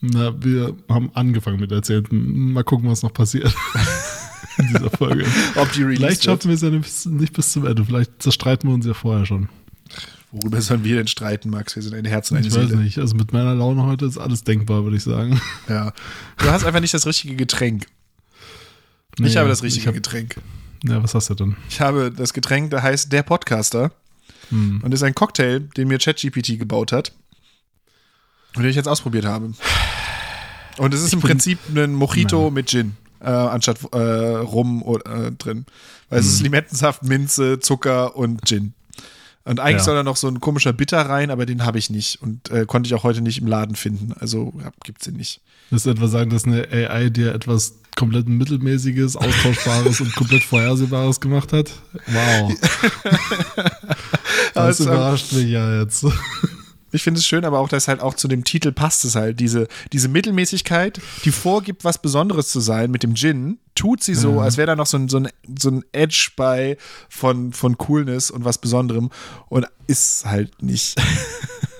Na, 0.00 0.34
wir 0.42 0.76
haben 0.88 1.10
angefangen 1.14 1.58
mit 1.60 1.70
der 1.70 1.82
zehnten. 1.82 2.52
Mal 2.52 2.62
gucken, 2.64 2.90
was 2.90 3.02
noch 3.02 3.12
passiert. 3.12 3.54
In 4.58 4.68
dieser 4.68 4.90
Folge. 4.90 5.24
Ob 5.56 5.72
die 5.72 5.78
Vielleicht 5.82 6.00
released 6.00 6.00
wird. 6.00 6.22
schaffen 6.24 6.48
wir 6.48 6.54
es 6.54 6.60
ja 6.62 6.70
nicht 6.70 6.82
bis, 6.82 7.06
nicht 7.06 7.32
bis 7.32 7.52
zum 7.52 7.66
Ende. 7.66 7.84
Vielleicht 7.84 8.22
zerstreiten 8.22 8.68
wir 8.68 8.74
uns 8.74 8.86
ja 8.86 8.94
vorher 8.94 9.26
schon. 9.26 9.48
Worüber 10.30 10.60
sollen 10.60 10.84
wir 10.84 10.96
denn 10.96 11.06
streiten, 11.08 11.50
Max? 11.50 11.74
Wir 11.74 11.82
sind 11.82 11.94
ein 11.94 12.04
Herz 12.04 12.30
und 12.30 12.36
eine 12.36 12.46
Ich 12.46 12.54
weiß 12.54 12.70
nicht. 12.72 12.98
Also 12.98 13.14
mit 13.16 13.32
meiner 13.32 13.54
Laune 13.54 13.84
heute 13.84 14.04
ist 14.04 14.18
alles 14.18 14.44
denkbar, 14.44 14.84
würde 14.84 14.96
ich 14.96 15.02
sagen. 15.02 15.40
Ja. 15.68 15.92
Du 16.38 16.46
hast 16.50 16.64
einfach 16.64 16.80
nicht 16.80 16.94
das 16.94 17.06
richtige 17.06 17.34
Getränk. 17.36 17.86
ich 19.16 19.20
Nee, 19.20 19.34
habe 19.36 19.48
das 19.48 19.62
richtige 19.62 19.82
ich 19.82 19.86
hab- 19.88 19.94
Getränk. 19.94 20.36
Ja, 20.84 21.02
was 21.02 21.14
hast 21.14 21.30
du 21.30 21.34
denn? 21.34 21.56
Ich 21.70 21.80
habe 21.80 22.12
das 22.12 22.32
Getränk, 22.34 22.70
da 22.70 22.82
heißt 22.82 23.10
der 23.12 23.22
Podcaster 23.22 23.90
Hm. 24.50 24.80
und 24.84 24.92
ist 24.92 25.02
ein 25.02 25.14
Cocktail, 25.14 25.60
den 25.76 25.88
mir 25.88 25.98
ChatGPT 25.98 26.58
gebaut 26.58 26.92
hat 26.92 27.12
den 28.62 28.70
ich 28.70 28.76
jetzt 28.76 28.88
ausprobiert 28.88 29.24
habe. 29.24 29.52
Und 30.78 30.94
es 30.94 31.00
ist 31.00 31.08
Ich 31.08 31.12
im 31.14 31.20
Prinzip 31.20 31.58
ein 31.74 31.94
Mojito 31.94 32.50
mit 32.50 32.68
Gin 32.68 32.96
äh, 33.20 33.26
anstatt 33.30 33.78
äh, 33.92 33.96
Rum 33.96 34.82
äh, 35.04 35.30
drin. 35.32 35.66
Weil 36.10 36.20
es 36.20 36.26
ist 36.26 36.38
Hm. 36.38 36.44
Limettensaft, 36.44 37.02
Minze, 37.04 37.58
Zucker 37.60 38.16
und 38.16 38.46
Gin. 38.46 38.74
Und 39.46 39.60
eigentlich 39.60 39.78
Ja. 39.78 39.84
soll 39.84 39.94
da 39.96 40.02
noch 40.02 40.16
so 40.16 40.26
ein 40.28 40.40
komischer 40.40 40.72
Bitter 40.72 41.00
rein, 41.02 41.30
aber 41.30 41.44
den 41.46 41.64
habe 41.64 41.78
ich 41.78 41.90
nicht 41.90 42.20
und 42.22 42.50
äh, 42.50 42.64
konnte 42.66 42.86
ich 42.88 42.94
auch 42.94 43.02
heute 43.04 43.20
nicht 43.20 43.38
im 43.38 43.46
Laden 43.46 43.76
finden. 43.76 44.12
Also 44.18 44.52
ja, 44.62 44.70
gibt's 44.84 45.04
den 45.04 45.16
nicht. 45.16 45.40
Willst 45.70 45.86
du 45.86 45.90
etwa 45.90 46.08
sagen, 46.08 46.30
dass 46.30 46.44
eine 46.44 46.66
AI 46.70 47.10
dir 47.10 47.34
etwas 47.34 47.74
komplett 47.96 48.26
Mittelmäßiges, 48.28 49.16
Austauschbares 49.16 50.00
und 50.00 50.14
komplett 50.16 50.42
Vorhersehbares 50.44 51.20
gemacht 51.20 51.52
hat? 51.52 51.70
Wow. 52.06 52.52
Das 54.54 54.80
Also, 54.80 54.84
überrascht 54.84 55.32
mich 55.32 55.46
ja 55.48 55.80
jetzt. 55.80 56.04
Ich 56.94 57.02
finde 57.02 57.18
es 57.18 57.26
schön, 57.26 57.44
aber 57.44 57.58
auch, 57.58 57.68
dass 57.68 57.88
halt 57.88 58.00
auch 58.00 58.14
zu 58.14 58.28
dem 58.28 58.44
Titel 58.44 58.70
passt 58.70 59.04
es 59.04 59.16
halt. 59.16 59.40
Diese, 59.40 59.66
diese 59.92 60.06
Mittelmäßigkeit, 60.06 61.00
die 61.24 61.32
vorgibt, 61.32 61.82
was 61.82 62.00
Besonderes 62.00 62.48
zu 62.48 62.60
sein 62.60 62.92
mit 62.92 63.02
dem 63.02 63.16
Gin, 63.16 63.58
tut 63.74 64.00
sie 64.04 64.14
so, 64.14 64.40
als 64.40 64.56
wäre 64.56 64.68
da 64.68 64.76
noch 64.76 64.86
so 64.86 64.96
ein, 64.96 65.08
so 65.08 65.16
ein, 65.16 65.28
so 65.58 65.70
ein 65.70 65.84
Edge 65.90 66.30
bei 66.36 66.76
von, 67.08 67.52
von 67.52 67.76
Coolness 67.78 68.30
und 68.30 68.44
was 68.44 68.58
Besonderem 68.58 69.10
und 69.48 69.66
ist 69.88 70.24
halt 70.24 70.62
nicht. 70.62 70.96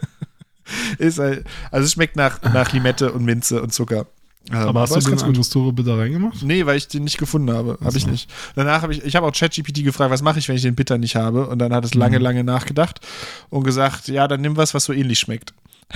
ist 0.98 1.20
halt, 1.20 1.46
also 1.70 1.84
es 1.84 1.92
schmeckt 1.92 2.16
nach, 2.16 2.42
nach 2.42 2.72
Limette 2.72 3.12
und 3.12 3.24
Minze 3.24 3.62
und 3.62 3.72
Zucker. 3.72 4.06
Ähm, 4.50 4.56
Aber 4.56 4.82
hast 4.82 4.94
du 4.94 4.98
ist 4.98 5.06
den 5.06 5.12
ganz 5.12 5.22
gut. 5.22 5.30
Angostura 5.30 5.70
bitter 5.70 5.98
reingemacht? 5.98 6.42
Nee, 6.42 6.66
weil 6.66 6.76
ich 6.76 6.88
den 6.88 7.04
nicht 7.04 7.18
gefunden 7.18 7.50
habe. 7.50 7.78
Habe 7.82 7.96
ich 7.96 8.06
nicht. 8.06 8.30
Danach 8.54 8.82
habe 8.82 8.92
ich, 8.92 9.02
ich 9.04 9.16
habe 9.16 9.26
auch 9.26 9.32
ChatGPT 9.32 9.84
gefragt, 9.84 10.10
was 10.10 10.22
mache 10.22 10.38
ich, 10.38 10.48
wenn 10.48 10.56
ich 10.56 10.62
den 10.62 10.74
Bitter 10.74 10.98
nicht 10.98 11.16
habe? 11.16 11.48
Und 11.48 11.58
dann 11.60 11.72
hat 11.72 11.84
es 11.84 11.94
lange, 11.94 12.18
lange 12.18 12.44
nachgedacht 12.44 13.00
und 13.48 13.64
gesagt, 13.64 14.08
ja, 14.08 14.28
dann 14.28 14.42
nimm 14.42 14.56
was, 14.56 14.74
was 14.74 14.84
so 14.84 14.92
ähnlich 14.92 15.18
schmeckt. 15.18 15.54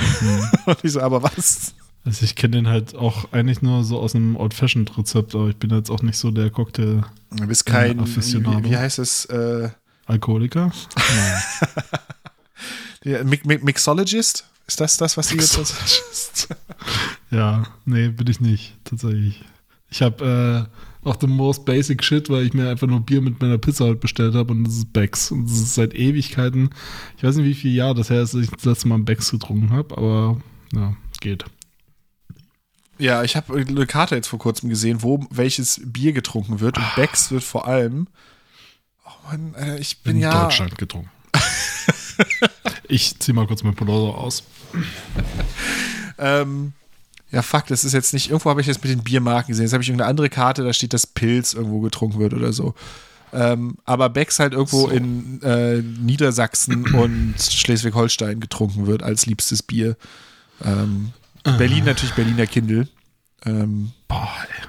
und 0.67 0.79
ich 0.83 0.93
so, 0.93 1.01
aber 1.01 1.23
was? 1.23 1.75
Also 2.05 2.25
ich 2.25 2.37
kenne 2.37 2.57
den 2.57 2.69
halt 2.69 2.95
auch 2.95 3.33
eigentlich 3.33 3.61
nur 3.61 3.85
so 3.85 4.01
aus 4.01 4.15
einem 4.15 4.37
Old-Fashioned-Rezept, 4.37 5.35
aber 5.35 5.49
ich 5.49 5.57
bin 5.57 5.71
jetzt 5.71 5.91
auch 5.91 6.01
nicht 6.01 6.17
so 6.17 6.31
der 6.31 6.49
Cocktail 6.49 7.03
Du 7.31 7.47
bist 7.47 7.67
kein, 7.67 8.01
Aficionado. 8.01 8.65
wie, 8.65 8.71
wie 8.71 8.77
heißt 8.77 8.99
es, 8.99 9.27
äh, 9.27 9.69
Alkoholiker. 10.07 10.73
Nein. 13.05 13.39
Mixologist? 13.63 14.45
Ist 14.69 14.81
das 14.81 14.99
das, 14.99 15.17
was 15.17 15.29
Sie 15.29 15.37
jetzt 15.37 16.49
ja, 17.31 17.65
nee, 17.87 18.09
bin 18.09 18.27
ich 18.27 18.41
nicht, 18.41 18.77
tatsächlich. 18.85 19.43
Ich 19.91 20.03
habe 20.03 20.69
äh, 21.03 21.09
auch 21.09 21.17
den 21.17 21.31
most 21.31 21.65
basic 21.65 22.05
shit, 22.05 22.29
weil 22.29 22.45
ich 22.45 22.53
mir 22.53 22.69
einfach 22.69 22.87
nur 22.87 23.01
Bier 23.01 23.23
mit 23.23 23.41
meiner 23.41 23.57
Pizza 23.57 23.87
halt 23.87 24.01
bestellt 24.01 24.35
habe 24.35 24.53
und 24.53 24.65
das 24.65 24.75
ist 24.75 24.93
Becks. 24.93 25.31
Und 25.31 25.47
das 25.47 25.59
ist 25.59 25.75
seit 25.75 25.95
Ewigkeiten, 25.95 26.69
ich 27.17 27.25
weiß 27.25 27.37
nicht, 27.37 27.47
wie 27.47 27.55
viele 27.55 27.75
Jahre 27.75 27.95
das 27.95 28.11
her 28.11 28.21
ist, 28.21 28.35
dass 28.35 28.43
ich 28.43 28.51
das 28.51 28.65
letzte 28.65 28.89
Mal 28.89 28.97
einen 28.97 29.07
Becks 29.07 29.31
getrunken 29.31 29.71
habe, 29.71 29.97
aber 29.97 30.41
ja, 30.75 30.95
geht. 31.21 31.47
Ja, 32.99 33.23
ich 33.23 33.37
habe 33.37 33.57
eine 33.57 33.87
Karte 33.87 34.17
jetzt 34.17 34.27
vor 34.27 34.39
kurzem 34.39 34.69
gesehen, 34.69 35.03
wo 35.03 35.25
welches 35.31 35.81
Bier 35.83 36.13
getrunken 36.13 36.61
wird. 36.61 36.77
Und 36.77 36.95
Becks 36.95 37.31
wird 37.31 37.45
vor 37.45 37.67
allem. 37.67 38.09
Oh 39.07 39.31
Mann, 39.31 39.55
äh, 39.55 39.79
ich 39.79 40.03
bin 40.03 40.17
In 40.17 40.23
ja. 40.23 40.43
Deutschland 40.43 40.77
getrunken. 40.77 41.11
ich 42.89 43.19
zieh 43.19 43.33
mal 43.33 43.47
kurz 43.47 43.63
mein 43.63 43.75
Pullover 43.75 44.19
aus. 44.19 44.43
Ähm, 46.21 46.73
ja, 47.31 47.43
fuck, 47.43 47.67
das 47.67 47.85
ist 47.85 47.93
jetzt 47.93 48.13
nicht. 48.13 48.31
Irgendwo 48.31 48.51
habe 48.51 48.61
ich 48.61 48.67
jetzt 48.67 48.83
mit 48.83 48.91
den 48.93 49.05
Biermarken 49.05 49.49
gesehen. 49.53 49.65
Jetzt 49.67 49.73
habe 49.73 49.83
ich 49.83 49.89
irgendeine 49.89 50.11
andere 50.11 50.29
Karte, 50.29 50.65
da 50.65 50.73
steht, 50.73 50.93
dass 50.93 51.07
Pilz 51.07 51.53
irgendwo 51.55 51.81
getrunken 51.81 52.19
wird 52.19 52.35
oder 52.35 52.53
so. 52.53 52.75
Ähm, 53.33 53.77
aber 53.85 54.09
Becks 54.09 54.41
halt 54.41 54.53
irgendwo 54.55 54.89
So. 54.89 54.89
in 54.89 55.41
äh, 55.43 55.77
Niedersachsen 55.83 56.93
und 56.95 57.35
Schleswig-Holstein 57.39 58.41
getrunken 58.41 58.87
wird 58.87 59.03
als 59.03 59.27
liebstes 59.27 59.63
Bier. 59.63 59.97
Ähm, 60.65 61.13
Berlin 61.45 61.85
natürlich 61.85 62.15
Berliner 62.15 62.47
Kindle. 62.47 62.89
Ähm, 63.47 63.93
Boah, 64.09 64.35
ey. 64.49 64.67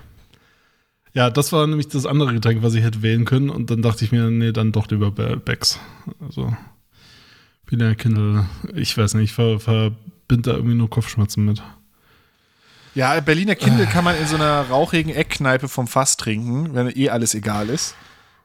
Ja, 1.14 1.30
das 1.32 1.52
war 1.52 1.66
nämlich 1.66 1.88
das 1.88 2.06
andere 2.06 2.34
Getränk, 2.34 2.62
was 2.62 2.76
ich 2.76 2.84
hätte 2.84 3.02
wählen 3.02 3.26
können. 3.26 3.50
Und 3.50 3.72
dann 3.72 3.82
dachte 3.82 4.06
ich 4.06 4.12
mir, 4.12 4.30
nee, 4.30 4.52
dann 4.52 4.72
doch 4.72 4.88
lieber 4.90 5.10
Be- 5.12 5.38
Becks. 5.44 5.80
Also, 6.20 6.56
Berliner 7.70 7.96
Kindle, 7.96 8.46
ich 8.74 8.98
weiß 8.98 9.14
nicht, 9.14 9.26
ich 9.26 9.34
ver, 9.34 9.60
verbinde 9.60 10.50
da 10.50 10.56
irgendwie 10.56 10.76
nur 10.76 10.90
Kopfschmerzen 10.90 11.46
mit. 11.46 11.62
ja, 12.96 13.20
Berliner 13.20 13.56
Kindle 13.56 13.86
kann 13.86 14.04
man 14.04 14.16
in 14.18 14.26
so 14.28 14.36
einer 14.36 14.62
rauchigen 14.70 15.14
Eckkneipe 15.14 15.68
vom 15.68 15.88
Fass 15.88 16.18
trinken, 16.18 16.74
wenn 16.74 16.90
eh 16.96 17.10
alles 17.10 17.36
egal 17.36 17.70
ist. 17.70 17.96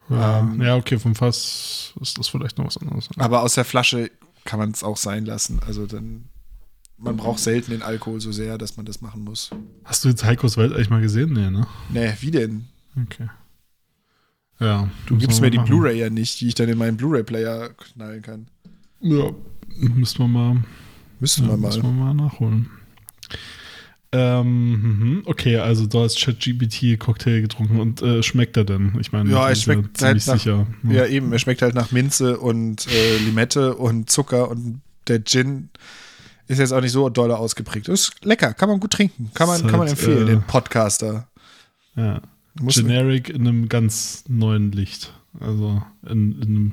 Ja, 0.09 0.39
Ähm. 0.39 0.61
ja, 0.61 0.75
okay, 0.75 0.99
vom 0.99 1.15
Fass 1.15 1.93
ist 1.99 2.17
das 2.19 2.27
vielleicht 2.27 2.57
noch 2.59 2.67
was 2.67 2.77
anderes. 2.77 3.09
Aber 3.17 3.41
aus 3.41 3.55
der 3.55 3.65
Flasche 3.65 4.11
kann 4.43 4.59
man 4.59 4.69
es 4.71 4.83
auch 4.83 4.97
sein 4.97 5.25
lassen. 5.25 5.59
Also 5.65 5.87
dann, 5.87 6.25
man 6.99 7.17
braucht 7.17 7.39
selten 7.39 7.71
den 7.71 7.81
Alkohol 7.81 8.21
so 8.21 8.31
sehr, 8.31 8.59
dass 8.59 8.77
man 8.77 8.85
das 8.85 9.01
machen 9.01 9.23
muss. 9.23 9.49
Hast 9.83 10.05
du 10.05 10.09
jetzt 10.09 10.23
Heikos 10.23 10.57
Welt 10.57 10.71
eigentlich 10.73 10.91
mal 10.91 11.01
gesehen? 11.01 11.33
Nee, 11.33 11.49
ne? 11.49 11.65
Nee, 11.89 12.13
wie 12.19 12.29
denn? 12.29 12.65
Okay. 13.01 13.27
Ja. 14.59 14.87
Du 15.07 15.17
gibst 15.17 15.41
mir 15.41 15.49
die 15.49 15.57
machen. 15.57 15.67
Blu-ray 15.67 15.97
ja 15.99 16.09
nicht, 16.11 16.39
die 16.39 16.47
ich 16.49 16.55
dann 16.55 16.69
in 16.69 16.77
meinen 16.77 16.95
Blu-ray-Player 16.97 17.69
knallen 17.69 18.21
kann. 18.21 18.47
Ja, 19.07 19.31
müssen 19.77 20.19
wir 20.19 20.27
mal 20.27 20.57
Müssten 21.19 21.43
Ja, 21.43 21.49
wir 21.51 21.57
mal. 21.57 21.67
Müssen 21.67 21.83
wir 21.83 21.91
mal 21.91 22.13
nachholen. 22.13 22.69
Ähm, 24.11 24.71
mhm. 24.71 25.21
okay, 25.25 25.57
also 25.57 25.85
du 25.87 25.99
hast 26.01 26.17
ChatGPT-Cocktail 26.21 27.41
getrunken 27.41 27.79
und 27.79 28.01
äh, 28.01 28.23
schmeckt 28.23 28.55
er 28.55 28.63
denn? 28.63 28.93
Ich 28.99 29.11
meine, 29.11 29.29
Ja, 29.29 29.49
ist 29.49 29.63
schmeckt 29.63 29.97
ziemlich 29.97 30.25
halt 30.25 30.27
nach- 30.27 30.43
sicher. 30.43 30.67
ne? 30.83 30.95
Ja, 30.95 31.05
eben. 31.05 31.31
Er 31.33 31.39
schmeckt 31.39 31.61
halt 31.61 31.75
nach 31.75 31.91
Minze 31.91 32.37
und 32.39 32.87
äh, 32.87 33.17
Limette 33.17 33.75
und 33.75 34.09
Zucker 34.09 34.49
und 34.49 34.81
der 35.07 35.23
Gin 35.23 35.69
ist 36.47 36.59
jetzt 36.59 36.71
auch 36.71 36.81
nicht 36.81 36.91
so 36.93 37.09
doll 37.09 37.31
ausgeprägt. 37.31 37.89
Ist 37.89 38.13
lecker, 38.23 38.53
kann 38.53 38.69
man 38.69 38.79
gut 38.79 38.91
trinken. 38.91 39.31
Kann 39.33 39.47
man, 39.47 39.57
Ist 39.57 39.61
kann 39.63 39.79
man 39.79 39.87
halt, 39.87 39.91
empfehlen, 39.91 40.23
äh, 40.27 40.31
den 40.31 40.41
Podcaster. 40.43 41.27
ja. 41.95 42.21
Muss- 42.61 42.75
Generic 42.75 43.29
in 43.29 43.45
einem 43.47 43.67
ganz 43.67 44.23
neuen 44.29 44.71
Licht. 44.71 45.11
Also 45.41 45.81
in, 46.07 46.41
in 46.41 46.47
einem. 46.47 46.71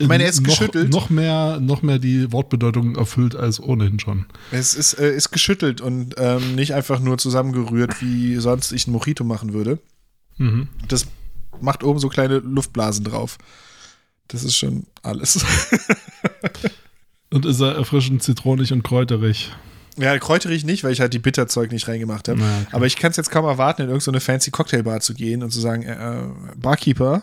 Ich 0.00 0.08
meine, 0.08 0.22
er 0.24 0.30
ist 0.30 0.40
noch, 0.40 0.48
geschüttelt. 0.48 0.90
Noch 0.92 1.10
mehr, 1.10 1.60
noch 1.60 1.82
mehr 1.82 1.98
die 1.98 2.32
Wortbedeutung 2.32 2.96
erfüllt 2.96 3.36
als 3.36 3.60
ohnehin 3.60 3.98
schon. 4.00 4.26
Es 4.50 4.74
ist, 4.74 4.94
äh, 4.94 5.14
ist 5.14 5.30
geschüttelt 5.30 5.80
und 5.80 6.14
ähm, 6.18 6.54
nicht 6.54 6.74
einfach 6.74 7.00
nur 7.00 7.18
zusammengerührt, 7.18 8.00
wie 8.00 8.36
sonst 8.36 8.72
ich 8.72 8.86
ein 8.86 8.92
Mojito 8.92 9.24
machen 9.24 9.52
würde. 9.52 9.78
Mhm. 10.38 10.68
Das 10.88 11.06
macht 11.60 11.84
oben 11.84 11.98
so 11.98 12.08
kleine 12.08 12.38
Luftblasen 12.38 13.04
drauf. 13.04 13.36
Das 14.28 14.42
ist 14.42 14.56
schon 14.56 14.86
alles. 15.02 15.44
Und 17.32 17.46
ist 17.46 17.60
er 17.60 17.76
erfrischend 17.76 18.22
zitronig 18.24 18.72
und 18.72 18.82
kräuterig. 18.82 19.52
ja, 19.96 20.18
kräuterig 20.18 20.64
nicht, 20.64 20.82
weil 20.82 20.92
ich 20.92 21.00
halt 21.00 21.12
die 21.14 21.18
Bitterzeug 21.20 21.70
nicht 21.70 21.86
reingemacht 21.86 22.28
habe. 22.28 22.40
Na, 22.40 22.58
okay. 22.62 22.66
Aber 22.72 22.86
ich 22.86 22.96
kann 22.96 23.12
es 23.12 23.16
jetzt 23.18 23.30
kaum 23.30 23.44
erwarten, 23.44 23.82
in 23.82 23.88
irgendeine 23.88 24.18
fancy 24.20 24.50
Cocktailbar 24.50 25.00
zu 25.00 25.14
gehen 25.14 25.42
und 25.44 25.50
zu 25.52 25.60
sagen, 25.60 25.82
äh, 25.84 26.22
Barkeeper, 26.56 27.22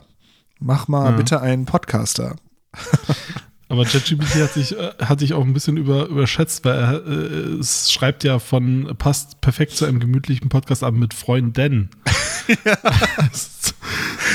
mach 0.59 0.87
mal 0.87 1.11
Ja. 1.11 1.17
bitte 1.17 1.41
einen 1.41 1.65
Podcaster. 1.65 2.37
Aber 3.69 3.83
ChatGPT 3.83 4.35
hat 4.35 4.53
sich, 4.53 4.77
äh, 4.77 4.91
hat 4.99 5.19
sich 5.19 5.33
auch 5.33 5.43
ein 5.43 5.53
bisschen 5.53 5.75
über, 5.75 6.05
überschätzt, 6.07 6.63
weil 6.63 6.75
er, 6.79 7.05
äh, 7.05 7.59
es 7.59 7.91
schreibt 7.91 8.23
ja 8.23 8.39
von, 8.39 8.95
passt 8.97 9.41
perfekt 9.41 9.73
zu 9.75 9.83
einem 9.85 9.99
gemütlichen 9.99 10.47
Podcast 10.47 10.83
ab 10.83 10.93
mit 10.93 11.13
Freunden. 11.13 11.89
Das- 13.17 13.73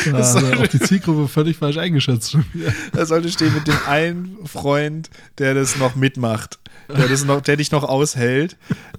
da 0.05 0.11
Das 0.19 0.35
er 0.35 0.41
sollte- 0.43 0.59
auch 0.59 0.67
die 0.67 0.81
Zielgruppe 0.81 1.29
völlig 1.29 1.57
falsch 1.57 1.79
eingeschätzt. 1.79 2.37
Da 2.93 3.07
sollte 3.07 3.31
stehen 3.31 3.55
mit 3.55 3.67
dem 3.67 3.79
einen 3.87 4.37
Freund, 4.47 5.09
der 5.39 5.55
das 5.55 5.77
noch 5.77 5.95
mitmacht, 5.95 6.59
der, 6.89 7.09
das 7.09 7.25
noch, 7.25 7.41
der 7.41 7.57
dich 7.57 7.71
noch 7.71 7.85
aushält. 7.85 8.57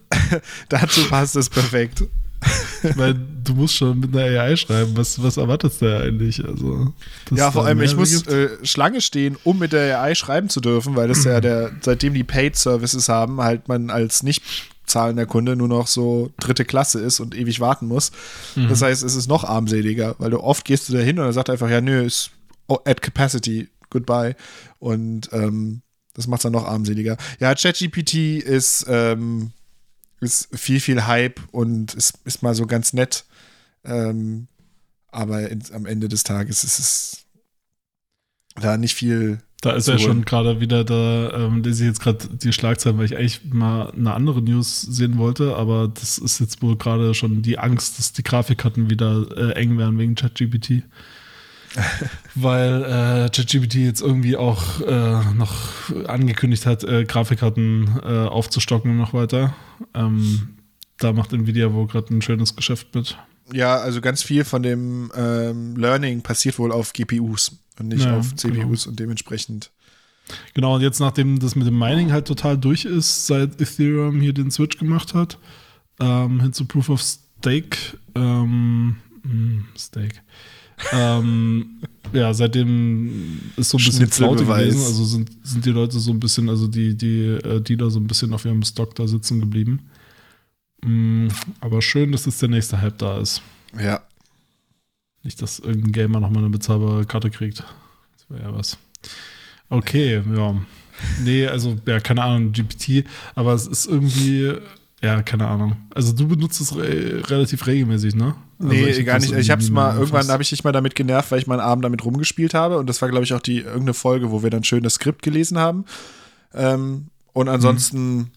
Dazu 0.70 1.04
passt 1.10 1.36
es 1.36 1.50
perfekt. 1.50 2.04
Ich 2.84 2.96
meine, 2.98 3.16
du 3.44 3.54
musst 3.54 3.76
schon 3.76 4.00
mit 4.00 4.16
einer 4.16 4.42
AI 4.42 4.58
schreiben. 4.58 4.92
Was, 4.98 5.24
was 5.24 5.38
erwartest 5.38 5.82
du 5.82 5.98
eigentlich? 5.98 6.44
Also, 6.44 6.94
Ja, 7.32 7.50
vor 7.50 7.64
da 7.64 7.70
allem, 7.70 7.82
ich 7.82 7.96
muss 7.96 8.28
äh, 8.28 8.50
Schlange 8.64 9.00
stehen, 9.00 9.38
um 9.46 9.60
mit 9.60 9.72
der 9.72 10.02
AI 10.02 10.16
schreiben 10.16 10.50
zu 10.50 10.60
dürfen, 10.60 10.96
weil 10.98 11.08
das 11.08 11.24
ja 11.24 11.40
der, 11.42 11.72
seitdem 11.82 12.14
die 12.14 12.26
Paid-Services 12.26 13.08
haben, 13.08 13.40
halt 13.42 13.70
man 13.70 13.90
als 13.90 14.22
nicht 14.22 14.44
zahlender 14.86 15.26
Kunde 15.26 15.56
nur 15.56 15.70
noch 15.70 15.88
so 15.88 16.32
dritte 16.40 16.66
Klasse 16.66 17.00
ist 17.00 17.22
und 17.22 17.36
ewig 17.36 17.62
warten 17.62 17.88
muss. 17.88 18.12
Das 18.70 18.82
heißt, 18.82 19.02
es 19.02 19.16
ist 19.16 19.28
noch 19.28 19.46
armseliger, 19.46 20.16
weil 20.20 20.32
du 20.32 20.42
oft 20.42 20.66
gehst 20.66 20.90
du 20.90 20.94
da 20.94 21.00
hin 21.00 21.20
und 21.20 21.26
er 21.26 21.34
sagt 21.34 21.50
einfach, 21.50 21.70
ja, 21.70 21.80
nö, 21.80 22.04
ist 22.04 22.32
at 22.86 23.02
capacity, 23.02 23.70
goodbye. 23.90 24.36
Und 24.80 25.30
ähm, 25.32 25.82
das 26.14 26.28
macht 26.28 26.40
es 26.40 26.44
dann 26.44 26.52
noch 26.54 26.66
armseliger. 26.66 27.18
Ja, 27.40 27.56
ChatGPT 27.56 28.14
ist, 28.44 28.86
ähm, 28.90 29.52
ist 30.24 30.50
viel, 30.58 30.80
viel 30.80 31.06
Hype 31.06 31.40
und 31.52 31.94
ist, 31.94 32.20
ist 32.26 32.44
mal 32.44 32.56
so 32.56 32.66
ganz 32.66 32.94
nett. 32.94 33.26
Ähm, 33.84 34.48
aber 35.12 35.50
in, 35.50 35.62
am 35.74 35.86
Ende 35.86 36.10
des 36.10 36.24
Tages 36.24 36.64
ist 36.64 36.80
es 36.80 37.26
da 38.56 38.78
nicht 38.78 38.96
viel. 38.96 39.40
Da 39.62 39.72
ist 39.72 39.88
holen. 39.88 40.00
schon 40.00 40.26
gerade 40.26 40.60
wieder 40.60 40.84
da, 40.84 41.32
ähm, 41.34 41.64
lese 41.64 41.84
ich 41.84 41.90
jetzt 41.90 42.02
gerade 42.02 42.28
die 42.28 42.52
Schlagzeilen, 42.52 42.98
weil 42.98 43.06
ich 43.06 43.16
eigentlich 43.16 43.46
mal 43.46 43.92
eine 43.92 44.14
andere 44.14 44.42
News 44.42 44.82
sehen 44.82 45.18
wollte, 45.18 45.56
aber 45.56 45.88
das 45.88 46.18
ist 46.18 46.40
jetzt 46.40 46.62
wohl 46.62 46.78
gerade 46.78 47.14
schon 47.14 47.42
die 47.42 47.60
Angst, 47.60 47.98
dass 47.98 48.12
die 48.12 48.24
Grafikkarten 48.24 48.90
wieder 48.90 49.26
äh, 49.38 49.54
eng 49.54 49.78
werden 49.78 49.98
wegen 49.98 50.16
ChatGPT. 50.16 50.84
weil 52.36 52.84
äh, 52.84 53.30
ChatGPT 53.30 53.76
jetzt 53.76 54.02
irgendwie 54.02 54.38
auch 54.38 54.82
äh, 54.82 55.34
noch 55.34 55.90
angekündigt 56.08 56.66
hat, 56.66 56.84
äh, 56.84 57.06
Grafikkarten 57.06 58.00
äh, 58.04 58.28
aufzustocken 58.28 58.98
noch 58.98 59.14
weiter. 59.14 59.56
Ähm, 59.94 60.58
da 60.98 61.14
macht 61.14 61.34
Nvidia 61.34 61.74
wohl 61.74 61.88
gerade 61.88 62.14
ein 62.14 62.22
schönes 62.22 62.56
Geschäft 62.56 62.94
mit. 62.96 63.18
Ja, 63.52 63.76
also 63.76 64.02
ganz 64.02 64.24
viel 64.24 64.46
von 64.46 64.64
dem 64.64 65.12
ähm, 65.16 65.76
Learning 65.76 66.22
passiert 66.22 66.58
wohl 66.60 66.72
auf 66.72 66.94
GPUs 66.94 67.58
und 67.80 67.90
nicht 67.90 68.06
Ja, 68.06 68.18
auf 68.18 68.36
CPUs 68.36 68.88
und 68.88 69.00
dementsprechend. 69.00 69.72
Genau, 70.54 70.76
und 70.76 70.82
jetzt 70.82 71.00
nachdem 71.00 71.40
das 71.40 71.56
mit 71.56 71.68
dem 71.68 71.78
Mining 71.78 72.12
halt 72.12 72.28
total 72.28 72.58
durch 72.58 72.86
ist, 72.86 73.28
seit 73.28 73.60
Ethereum 73.60 74.22
hier 74.22 74.34
den 74.34 74.52
Switch 74.52 74.78
gemacht 74.78 75.14
hat, 75.14 75.38
ähm, 76.00 76.40
hin 76.40 76.54
zu 76.54 76.66
Proof 76.66 76.90
of 76.90 77.02
Stake, 77.02 77.78
ähm, 78.16 78.96
mh, 79.24 79.64
Stake. 79.78 80.22
Ähm, 80.92 81.82
ja, 82.12 82.34
seitdem 82.34 83.40
ist 83.58 83.70
so 83.70 83.78
ein 83.78 83.84
bisschen 83.84 84.08
Flaute 84.08 84.46
gewesen, 84.46 84.80
also 84.80 85.04
sind, 85.04 85.32
sind 85.44 85.66
die 85.66 85.72
Leute 85.72 86.00
so 86.00 86.12
ein 86.12 86.20
bisschen, 86.20 86.50
also 86.50 86.68
die, 86.68 86.96
die 86.96 87.26
äh, 87.26 87.62
Dealer 87.62 87.90
so 87.90 88.00
ein 88.00 88.08
bisschen 88.08 88.34
auf 88.34 88.46
ihrem 88.46 88.64
Stock 88.64 88.94
da 88.96 89.08
sitzen 89.08 89.40
geblieben. 89.40 89.80
Mm, 90.84 91.28
aber 91.60 91.82
schön, 91.82 92.12
dass 92.12 92.26
jetzt 92.26 92.42
der 92.42 92.50
nächste 92.50 92.82
Hype 92.82 92.98
da 92.98 93.20
ist. 93.20 93.42
Ja. 93.80 94.02
Nicht, 95.24 95.42
dass 95.42 95.60
irgendein 95.60 95.92
Gamer 95.92 96.20
nochmal 96.20 96.44
eine 96.44 96.50
bezahlbare 96.50 97.06
Karte 97.06 97.32
kriegt. 97.32 97.60
Das 97.60 98.30
wäre 98.30 98.44
ja 98.44 98.54
was. 98.54 98.78
Okay, 99.70 100.22
ja. 100.36 100.56
Nee, 101.24 101.48
also, 101.48 101.78
ja, 101.88 102.00
keine 102.00 102.24
Ahnung, 102.24 102.52
GPT, 102.52 103.06
aber 103.34 103.54
es 103.54 103.66
ist 103.66 103.88
irgendwie, 103.88 104.54
ja, 105.02 105.22
keine 105.24 105.48
Ahnung. 105.48 105.78
Also, 105.96 106.14
du 106.14 106.28
benutzt 106.28 106.62
es 106.62 106.76
re 106.76 107.24
relativ 107.28 107.66
regelmäßig, 107.66 108.16
ne? 108.16 108.36
Also 108.64 108.76
Nee, 108.76 108.94
hab 108.94 109.06
gar 109.06 109.20
nicht. 109.20 109.34
Ich 109.34 109.52
hab's 109.52 109.70
mal, 109.70 109.96
irgendwann 109.96 110.28
habe 110.30 110.44
ich 110.44 110.50
dich 110.50 110.64
mal 110.64 110.72
damit 110.72 110.96
genervt, 110.96 111.32
weil 111.32 111.40
ich 111.40 111.48
mal 111.48 111.60
einen 111.60 111.70
Abend 111.70 111.86
damit 111.86 112.04
rumgespielt 112.04 112.54
habe. 112.54 112.78
Und 112.78 112.88
das 112.88 113.02
war, 113.02 113.10
glaube 113.10 113.24
ich, 113.24 113.34
auch 113.34 113.42
die 113.42 113.60
irgendeine 113.60 113.94
Folge, 113.94 114.32
wo 114.32 114.44
wir 114.44 114.50
dann 114.50 114.64
schön 114.64 114.84
das 114.84 114.96
Skript 114.96 115.22
gelesen 115.22 115.58
haben. 115.58 115.86
Ähm, 116.54 117.08
und 117.34 117.50
ansonsten 117.50 118.32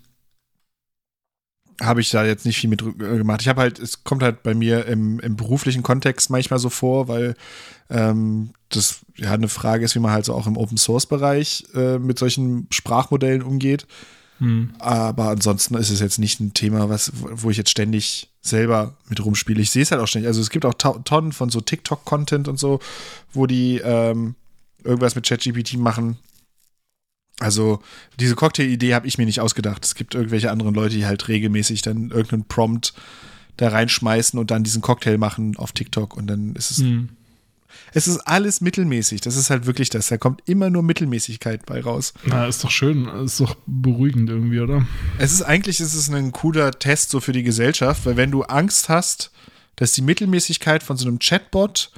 habe 1.83 2.01
ich 2.01 2.11
da 2.11 2.25
jetzt 2.25 2.47
nicht 2.47 2.59
viel 2.59 2.71
mit 2.71 2.83
äh, 2.83 3.19
gemacht. 3.19 3.43
Ich 3.43 3.49
habe 3.49 3.61
halt, 3.61 3.79
es 3.79 4.05
kommt 4.05 4.23
halt 4.23 4.43
bei 4.43 4.55
mir 4.55 4.87
im, 4.87 5.21
im 5.21 5.37
beruflichen 5.37 5.83
Kontext 5.83 6.31
manchmal 6.31 6.59
so 6.59 6.71
vor, 6.71 7.09
weil 7.09 7.35
ähm, 7.91 8.51
das 8.71 9.01
ja 9.17 9.33
eine 9.33 9.49
Frage 9.49 9.85
ist, 9.85 9.95
wie 9.95 10.01
man 10.01 10.13
halt 10.13 10.25
so 10.25 10.35
auch 10.35 10.47
im 10.47 10.57
Open 10.57 10.79
Source 10.79 11.07
Bereich 11.07 11.67
äh, 11.75 11.99
mit 11.99 12.19
solchen 12.19 12.67
Sprachmodellen 12.71 13.43
umgeht. 13.43 13.87
Hm. 14.39 14.71
Aber 14.79 15.29
ansonsten 15.29 15.75
ist 15.77 15.91
es 15.91 16.01
jetzt 16.01 16.19
nicht 16.19 16.41
ein 16.41 16.55
Thema, 16.55 16.89
was, 16.89 17.13
wo 17.15 17.51
ich 17.51 17.57
jetzt 17.57 17.71
ständig 17.71 18.29
selber 18.43 18.95
mit 19.09 19.25
rumspiele. 19.25 19.61
Ich 19.61 19.71
sehe 19.71 19.83
es 19.83 19.91
halt 19.91 20.01
auch 20.01 20.07
ständig. 20.07 20.29
Also 20.29 20.41
es 20.41 20.51
gibt 20.51 20.65
auch 20.65 20.75
Tonnen 20.75 21.33
von 21.33 21.51
so 21.51 21.61
TikTok-Content 21.61 22.49
und 22.49 22.59
so, 22.59 22.81
wo 23.33 23.47
die 23.47 23.81
ähm, 23.83 24.35
irgendwas 24.85 25.15
mit 25.15 25.27
ChatGPT 25.27 25.79
machen. 25.79 26.19
Also 27.39 27.81
diese 28.19 28.35
Cocktail-Idee 28.35 28.95
habe 28.95 29.07
ich 29.07 29.19
mir 29.19 29.27
nicht 29.27 29.41
ausgedacht. 29.41 29.85
Es 29.85 29.95
gibt 29.95 30.15
irgendwelche 30.15 30.51
anderen 30.51 30.75
Leute, 30.75 30.95
die 30.95 31.07
halt 31.07 31.29
regelmäßig 31.29 31.83
dann 31.83 32.11
irgendeinen 32.11 32.45
Prompt 32.45 32.95
da 33.59 33.69
reinschmeißen 33.69 34.39
und 34.39 34.51
dann 34.51 34.65
diesen 34.65 34.83
Cocktail 34.83 35.19
machen 35.19 35.57
auf 35.57 35.73
TikTok 35.73 36.17
und 36.17 36.27
dann 36.27 36.55
ist 36.57 36.71
es 36.71 36.79
hm. 36.79 37.11
Es 37.93 38.09
ist 38.09 38.19
alles 38.21 38.61
mittelmäßig. 38.61 39.21
Das 39.21 39.37
ist 39.37 39.51
halt 39.51 39.67
wirklich 39.67 39.91
das. 39.91 40.09
Da 40.09 40.19
kommt 40.19 40.43
immer 40.47 40.71
nur 40.71 40.83
Mittelmäßigkeit 40.83 41.67
bei 41.67 41.81
raus. 41.81 42.15
Na, 42.25 42.47
ist 42.47 42.63
doch 42.63 42.71
schön. 42.71 43.07
Ist 43.07 43.41
doch 43.41 43.57
beruhigend 43.67 44.29
irgendwie, 44.31 44.61
oder? 44.61 44.87
Es 45.19 45.33
ist 45.33 45.43
eigentlich 45.43 45.81
ist 45.81 45.95
es 45.95 46.09
ein 46.09 46.33
cooler 46.33 46.73
Test 46.73 47.11
so 47.11 47.21
für 47.21 47.33
die 47.33 47.43
Gesellschaft, 47.43 48.07
weil 48.07 48.17
wenn 48.17 48.31
du 48.31 48.43
Angst 48.43 48.89
hast, 48.89 49.31
dass 49.77 49.93
die 49.93 50.03
Mittelmäßigkeit 50.03 50.83
von 50.83 50.97
so 50.97 51.07
einem 51.07 51.19
Chatbot 51.19 51.91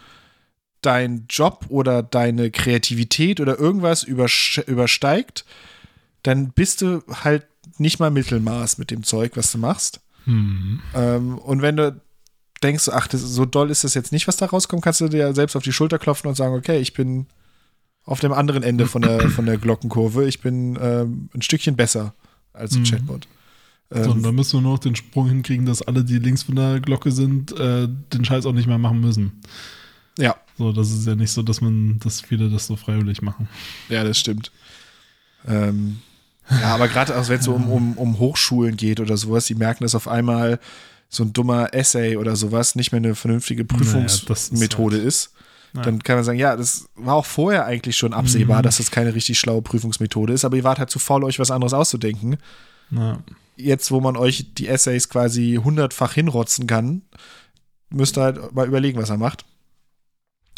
dein 0.82 1.26
Job 1.28 1.66
oder 1.68 2.02
deine 2.02 2.50
Kreativität 2.50 3.40
oder 3.40 3.58
irgendwas 3.58 4.04
übersteigt, 4.04 5.44
dann 6.22 6.50
bist 6.50 6.82
du 6.82 7.02
halt 7.24 7.46
nicht 7.78 7.98
mal 7.98 8.10
Mittelmaß 8.10 8.78
mit 8.78 8.90
dem 8.90 9.02
Zeug, 9.02 9.32
was 9.36 9.52
du 9.52 9.58
machst. 9.58 10.00
Mhm. 10.26 10.80
Ähm, 10.94 11.38
und 11.38 11.62
wenn 11.62 11.76
du 11.76 12.00
denkst, 12.62 12.88
ach, 12.88 13.06
das, 13.06 13.22
so 13.22 13.44
doll 13.44 13.70
ist 13.70 13.84
das 13.84 13.94
jetzt 13.94 14.12
nicht, 14.12 14.26
was 14.26 14.36
da 14.36 14.46
rauskommt, 14.46 14.82
kannst 14.82 15.00
du 15.00 15.08
dir 15.08 15.34
selbst 15.34 15.56
auf 15.56 15.62
die 15.62 15.72
Schulter 15.72 15.98
klopfen 15.98 16.28
und 16.28 16.34
sagen, 16.34 16.54
okay, 16.54 16.78
ich 16.78 16.92
bin 16.92 17.26
auf 18.04 18.20
dem 18.20 18.32
anderen 18.32 18.62
Ende 18.62 18.86
von 18.86 19.02
der, 19.02 19.28
von 19.30 19.46
der 19.46 19.58
Glockenkurve. 19.58 20.26
Ich 20.26 20.40
bin 20.40 20.78
ähm, 20.80 21.28
ein 21.34 21.42
Stückchen 21.42 21.76
besser 21.76 22.14
als 22.52 22.74
ein 22.74 22.80
mhm. 22.80 22.84
Chatbot. 22.84 23.28
Ähm, 23.90 24.04
so, 24.04 24.10
und 24.12 24.22
dann 24.22 24.34
müssen 24.34 24.54
wir 24.54 24.62
nur 24.62 24.72
noch 24.72 24.78
den 24.78 24.96
Sprung 24.96 25.28
hinkriegen, 25.28 25.66
dass 25.66 25.82
alle, 25.82 26.04
die 26.04 26.18
links 26.18 26.42
von 26.42 26.56
der 26.56 26.80
Glocke 26.80 27.12
sind, 27.12 27.52
äh, 27.58 27.86
den 28.12 28.24
Scheiß 28.24 28.46
auch 28.46 28.52
nicht 28.52 28.66
mehr 28.66 28.78
machen 28.78 29.00
müssen. 29.00 29.40
Ja. 30.18 30.36
So, 30.56 30.72
das 30.72 30.90
ist 30.90 31.06
ja 31.06 31.14
nicht 31.14 31.30
so, 31.30 31.42
dass 31.42 31.60
man, 31.60 31.98
dass 32.00 32.20
viele 32.20 32.50
das 32.50 32.66
so 32.66 32.76
freiwillig 32.76 33.22
machen. 33.22 33.48
Ja, 33.88 34.02
das 34.04 34.18
stimmt. 34.18 34.50
Ähm, 35.46 35.98
ja, 36.50 36.74
aber 36.74 36.88
gerade 36.88 37.16
auch 37.16 37.28
wenn 37.28 37.38
es 37.38 37.44
so 37.44 37.52
um, 37.52 37.70
um, 37.70 37.96
um 37.96 38.18
Hochschulen 38.18 38.76
geht 38.76 39.00
oder 39.00 39.16
sowas, 39.16 39.46
die 39.46 39.54
merken 39.54 39.84
das 39.84 39.94
auf 39.94 40.08
einmal, 40.08 40.58
so 41.08 41.24
ein 41.24 41.32
dummer 41.32 41.72
Essay 41.72 42.16
oder 42.16 42.36
sowas 42.36 42.74
nicht 42.74 42.92
mehr 42.92 42.98
eine 42.98 43.14
vernünftige 43.14 43.64
Prüfungsmethode 43.64 44.96
naja, 44.96 45.08
ist, 45.08 45.26
ist 45.26 45.34
dann 45.74 46.02
kann 46.02 46.16
man 46.16 46.24
sagen, 46.24 46.38
ja, 46.38 46.56
das 46.56 46.88
war 46.94 47.14
auch 47.14 47.26
vorher 47.26 47.66
eigentlich 47.66 47.96
schon 47.96 48.14
absehbar, 48.14 48.58
mhm. 48.58 48.62
dass 48.62 48.78
das 48.78 48.90
keine 48.90 49.14
richtig 49.14 49.38
schlaue 49.38 49.62
Prüfungsmethode 49.62 50.32
ist, 50.32 50.44
aber 50.44 50.56
ihr 50.56 50.64
wart 50.64 50.78
halt 50.78 50.90
zu 50.90 50.98
faul, 50.98 51.24
euch 51.24 51.38
was 51.38 51.50
anderes 51.50 51.72
auszudenken. 51.72 52.38
Ja. 52.90 53.22
Jetzt, 53.56 53.90
wo 53.90 54.00
man 54.00 54.16
euch 54.16 54.54
die 54.54 54.68
Essays 54.68 55.08
quasi 55.08 55.60
hundertfach 55.62 56.14
hinrotzen 56.14 56.66
kann, 56.66 57.02
müsst 57.90 58.16
ihr 58.16 58.22
halt 58.22 58.54
mal 58.54 58.66
überlegen, 58.66 59.00
was 59.00 59.10
er 59.10 59.18
macht. 59.18 59.44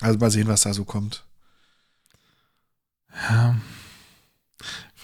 Also 0.01 0.19
mal 0.19 0.31
sehen, 0.31 0.49
was 0.49 0.63
da 0.63 0.73
so 0.73 0.85
kommt. 0.85 1.25
Ja. 3.29 3.57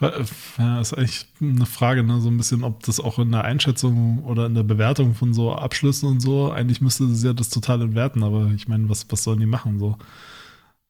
Ja, 0.00 0.80
ist 0.80 0.92
eigentlich 0.92 1.26
eine 1.40 1.64
Frage, 1.64 2.02
ne? 2.02 2.20
so 2.20 2.28
ein 2.28 2.36
bisschen, 2.36 2.64
ob 2.64 2.82
das 2.82 3.00
auch 3.00 3.18
in 3.18 3.32
der 3.32 3.44
Einschätzung 3.44 4.24
oder 4.24 4.46
in 4.46 4.54
der 4.54 4.62
Bewertung 4.62 5.14
von 5.14 5.32
so 5.32 5.54
Abschlüssen 5.54 6.08
und 6.08 6.20
so, 6.20 6.52
eigentlich 6.52 6.82
müsste 6.82 7.04
es 7.04 7.22
ja 7.22 7.32
das 7.32 7.48
total 7.48 7.80
entwerten, 7.80 8.22
aber 8.22 8.50
ich 8.54 8.68
meine, 8.68 8.88
was, 8.90 9.06
was 9.08 9.22
sollen 9.22 9.40
die 9.40 9.46
machen 9.46 9.78
so? 9.78 9.96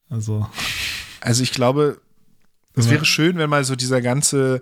Also. 0.08 0.46
Also 1.20 1.42
ich 1.42 1.52
glaube, 1.52 2.00
es 2.74 2.90
wäre 2.90 3.04
schön, 3.04 3.38
wenn 3.38 3.50
mal 3.50 3.64
so 3.64 3.74
dieser 3.74 4.02
ganze 4.02 4.60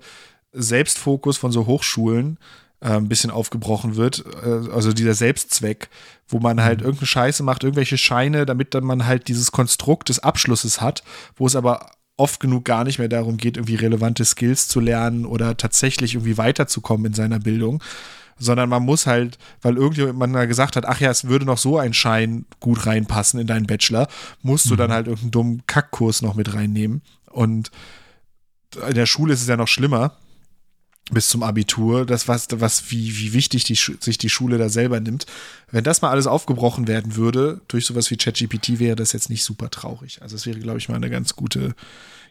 Selbstfokus 0.53 1.37
von 1.37 1.51
so 1.51 1.67
Hochschulen 1.67 2.39
äh, 2.81 2.91
ein 2.91 3.09
bisschen 3.09 3.31
aufgebrochen 3.31 3.97
wird. 3.97 4.25
Äh, 4.43 4.71
also 4.71 4.93
dieser 4.93 5.15
Selbstzweck, 5.15 5.89
wo 6.29 6.39
man 6.39 6.63
halt 6.63 6.81
mhm. 6.81 6.87
irgendeine 6.87 7.09
Scheiße 7.09 7.43
macht, 7.43 7.65
irgendwelche 7.65 7.99
Scheine, 7.99 8.47
damit 8.47 8.75
dann 8.75 8.85
man 8.85 9.07
halt 9.07 9.29
dieses 9.29 9.53
Konstrukt 9.53 10.09
des 10.11 10.21
Abschlusses 10.21 10.81
hat, 10.81 11.03
wo 11.37 11.47
es 11.47 11.57
aber 11.57 11.91
oft 12.17 12.41
genug 12.41 12.65
gar 12.65 12.85
nicht 12.85 12.99
mehr 12.99 13.09
darum 13.09 13.37
geht, 13.37 13.57
irgendwie 13.57 13.75
relevante 13.75 14.25
Skills 14.25 14.69
zu 14.69 14.81
lernen 14.81 15.27
oder 15.27 15.57
tatsächlich 15.57 16.15
irgendwie 16.15 16.39
weiterzukommen 16.39 17.07
in 17.07 17.15
seiner 17.15 17.41
Bildung, 17.41 17.83
sondern 18.39 18.69
man 18.69 18.85
muss 18.85 19.07
halt, 19.07 19.39
weil 19.63 19.77
irgendjemand 19.77 20.33
mal 20.33 20.47
gesagt 20.47 20.77
hat, 20.77 20.87
ach 20.87 21.01
ja, 21.01 21.11
es 21.11 21.27
würde 21.27 21.45
noch 21.45 21.59
so 21.59 21.79
ein 21.79 21.95
Schein 21.95 22.47
gut 22.61 22.87
reinpassen 22.87 23.41
in 23.41 23.47
deinen 23.47 23.67
Bachelor, 23.67 24.09
musst 24.43 24.67
mhm. 24.67 24.71
du 24.71 24.77
dann 24.77 24.93
halt 24.93 25.07
irgendeinen 25.07 25.31
dummen 25.33 25.67
Kackkurs 25.67 26.23
noch 26.23 26.35
mit 26.35 26.55
reinnehmen. 26.55 27.03
Und 27.31 27.71
in 28.89 28.95
der 28.95 29.07
Schule 29.07 29.35
ist 29.35 29.43
es 29.43 29.49
ja 29.49 29.57
noch 29.57 29.69
schlimmer, 29.69 30.17
bis 31.11 31.29
zum 31.29 31.43
Abitur, 31.43 32.07
das 32.07 32.29
was, 32.29 32.49
was 32.51 32.91
wie, 32.91 33.19
wie 33.19 33.35
wichtig 33.35 33.65
die, 33.65 33.75
sich 33.75 34.17
die 34.17 34.31
Schule 34.31 34.57
da 34.57 34.69
selber 34.69 35.01
nimmt. 35.01 35.27
Wenn 35.71 35.85
das 35.85 36.01
mal 36.01 36.11
alles 36.11 36.27
aufgebrochen 36.27 36.89
werden 36.89 37.17
würde, 37.17 37.61
durch 37.69 37.85
sowas 37.85 38.11
wie 38.11 38.17
ChatGPT, 38.17 38.79
wäre 38.79 38.97
das 38.97 39.13
jetzt 39.13 39.29
nicht 39.29 39.45
super 39.45 39.71
traurig. 39.71 40.23
Also 40.23 40.37
es 40.37 40.47
wäre, 40.47 40.59
glaube 40.59 40.79
ich, 40.79 40.89
mal 40.89 40.97
eine 40.97 41.11
ganz 41.11 41.37
gute 41.37 41.75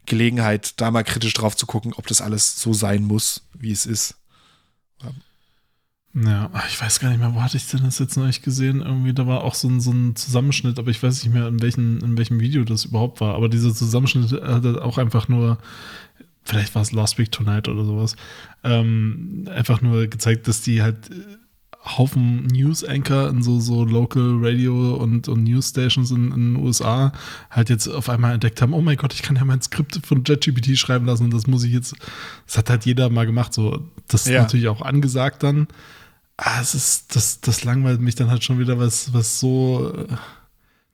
Gelegenheit, 0.05 0.81
da 0.81 0.89
mal 0.89 1.03
kritisch 1.03 1.33
drauf 1.33 1.55
zu 1.55 1.65
gucken, 1.65 1.93
ob 1.93 2.07
das 2.07 2.21
alles 2.21 2.59
so 2.59 2.73
sein 2.73 3.03
muss, 3.03 3.43
wie 3.53 3.71
es 3.71 3.85
ist. 3.85 4.15
Ja, 6.15 6.51
ich 6.67 6.79
weiß 6.79 6.99
gar 6.99 7.09
nicht 7.09 7.17
mehr, 7.19 7.33
wo 7.33 7.41
hatte 7.41 7.57
ich 7.57 7.67
denn 7.67 7.83
das 7.83 7.97
jetzt 7.97 8.17
noch 8.17 8.27
nicht 8.27 8.43
gesehen? 8.43 8.81
Irgendwie, 8.81 9.13
da 9.13 9.25
war 9.25 9.43
auch 9.43 9.55
so 9.55 9.67
ein, 9.67 9.81
so 9.81 9.91
ein 9.91 10.15
Zusammenschnitt, 10.15 10.77
aber 10.77 10.91
ich 10.91 11.01
weiß 11.01 11.23
nicht 11.23 11.33
mehr, 11.33 11.47
in, 11.47 11.59
welchen, 11.59 12.01
in 12.01 12.17
welchem 12.17 12.39
Video 12.39 12.63
das 12.63 12.85
überhaupt 12.85 13.19
war. 13.19 13.33
Aber 13.33 13.49
dieser 13.49 13.73
Zusammenschnitt 13.73 14.31
hat 14.31 14.65
auch 14.65 14.99
einfach 14.99 15.27
nur 15.27 15.57
vielleicht 16.43 16.75
war 16.75 16.81
es 16.81 16.91
Last 16.91 17.17
Week 17.17 17.31
Tonight 17.31 17.67
oder 17.67 17.85
sowas, 17.85 18.15
ähm, 18.63 19.47
einfach 19.53 19.81
nur 19.81 20.07
gezeigt, 20.07 20.47
dass 20.47 20.61
die 20.61 20.81
halt 20.81 21.09
äh, 21.09 21.13
Haufen 21.85 22.47
News-Anchor 22.47 23.29
in 23.29 23.43
so, 23.43 23.59
so 23.59 23.83
Local 23.83 24.37
Radio 24.39 24.95
und, 24.95 25.27
und 25.27 25.43
News-Stations 25.43 26.11
in, 26.11 26.31
in, 26.31 26.53
den 26.53 26.55
USA 26.55 27.11
halt 27.51 27.69
jetzt 27.69 27.87
auf 27.87 28.09
einmal 28.09 28.33
entdeckt 28.33 28.61
haben, 28.61 28.73
oh 28.73 28.81
mein 28.81 28.95
Gott, 28.95 29.13
ich 29.13 29.21
kann 29.21 29.35
ja 29.35 29.43
mein 29.43 29.61
Skript 29.61 29.99
von 30.05 30.23
JetGPT 30.25 30.77
schreiben 30.77 31.05
lassen 31.05 31.25
und 31.25 31.33
das 31.33 31.45
muss 31.45 31.63
ich 31.63 31.73
jetzt, 31.73 31.93
das 32.45 32.57
hat 32.57 32.69
halt 32.69 32.85
jeder 32.85 33.09
mal 33.09 33.25
gemacht, 33.25 33.53
so, 33.53 33.83
das 34.07 34.25
ist 34.25 34.31
ja. 34.31 34.43
natürlich 34.43 34.69
auch 34.69 34.81
angesagt 34.81 35.43
dann, 35.43 35.67
ah, 36.37 36.61
es 36.61 36.73
ist, 36.73 37.15
das, 37.15 37.41
das 37.41 37.65
langweilt 37.65 37.99
mich 37.99 38.15
dann 38.15 38.29
halt 38.29 38.43
schon 38.43 38.59
wieder, 38.59 38.79
was, 38.79 39.13
was 39.13 39.39
so, 39.39 39.93
äh, 39.93 40.15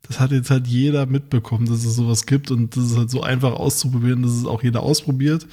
das 0.09 0.19
hat 0.19 0.31
jetzt 0.31 0.49
halt 0.49 0.65
jeder 0.67 1.05
mitbekommen, 1.05 1.67
dass 1.67 1.85
es 1.85 1.95
sowas 1.95 2.25
gibt 2.25 2.49
und 2.49 2.75
das 2.75 2.85
ist 2.85 2.97
halt 2.97 3.11
so 3.11 3.21
einfach 3.21 3.53
auszuprobieren, 3.53 4.23
dass 4.23 4.31
es 4.31 4.45
auch 4.45 4.63
jeder 4.63 4.81
ausprobiert. 4.81 5.45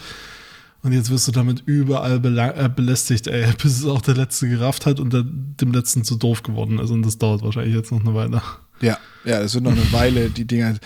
Und 0.82 0.92
jetzt 0.92 1.10
wirst 1.10 1.28
du 1.28 1.32
damit 1.32 1.62
überall 1.66 2.24
äh, 2.24 2.68
belästigt, 2.68 3.26
ey, 3.26 3.46
bis 3.62 3.80
es 3.80 3.84
auch 3.84 4.00
der 4.00 4.14
Letzte 4.14 4.48
gerafft 4.48 4.86
hat 4.86 4.98
und 4.98 5.12
der, 5.12 5.24
dem 5.24 5.72
Letzten 5.72 6.04
zu 6.04 6.16
doof 6.16 6.42
geworden 6.42 6.78
ist. 6.78 6.90
Und 6.90 7.04
das 7.04 7.18
dauert 7.18 7.42
wahrscheinlich 7.42 7.74
jetzt 7.74 7.92
noch 7.92 8.00
eine 8.00 8.14
Weile. 8.14 8.40
Ja, 8.80 8.98
ja, 9.24 9.40
das 9.40 9.52
wird 9.54 9.64
noch 9.64 9.72
eine 9.72 9.92
Weile, 9.92 10.30
die 10.30 10.46
Dinger. 10.46 10.76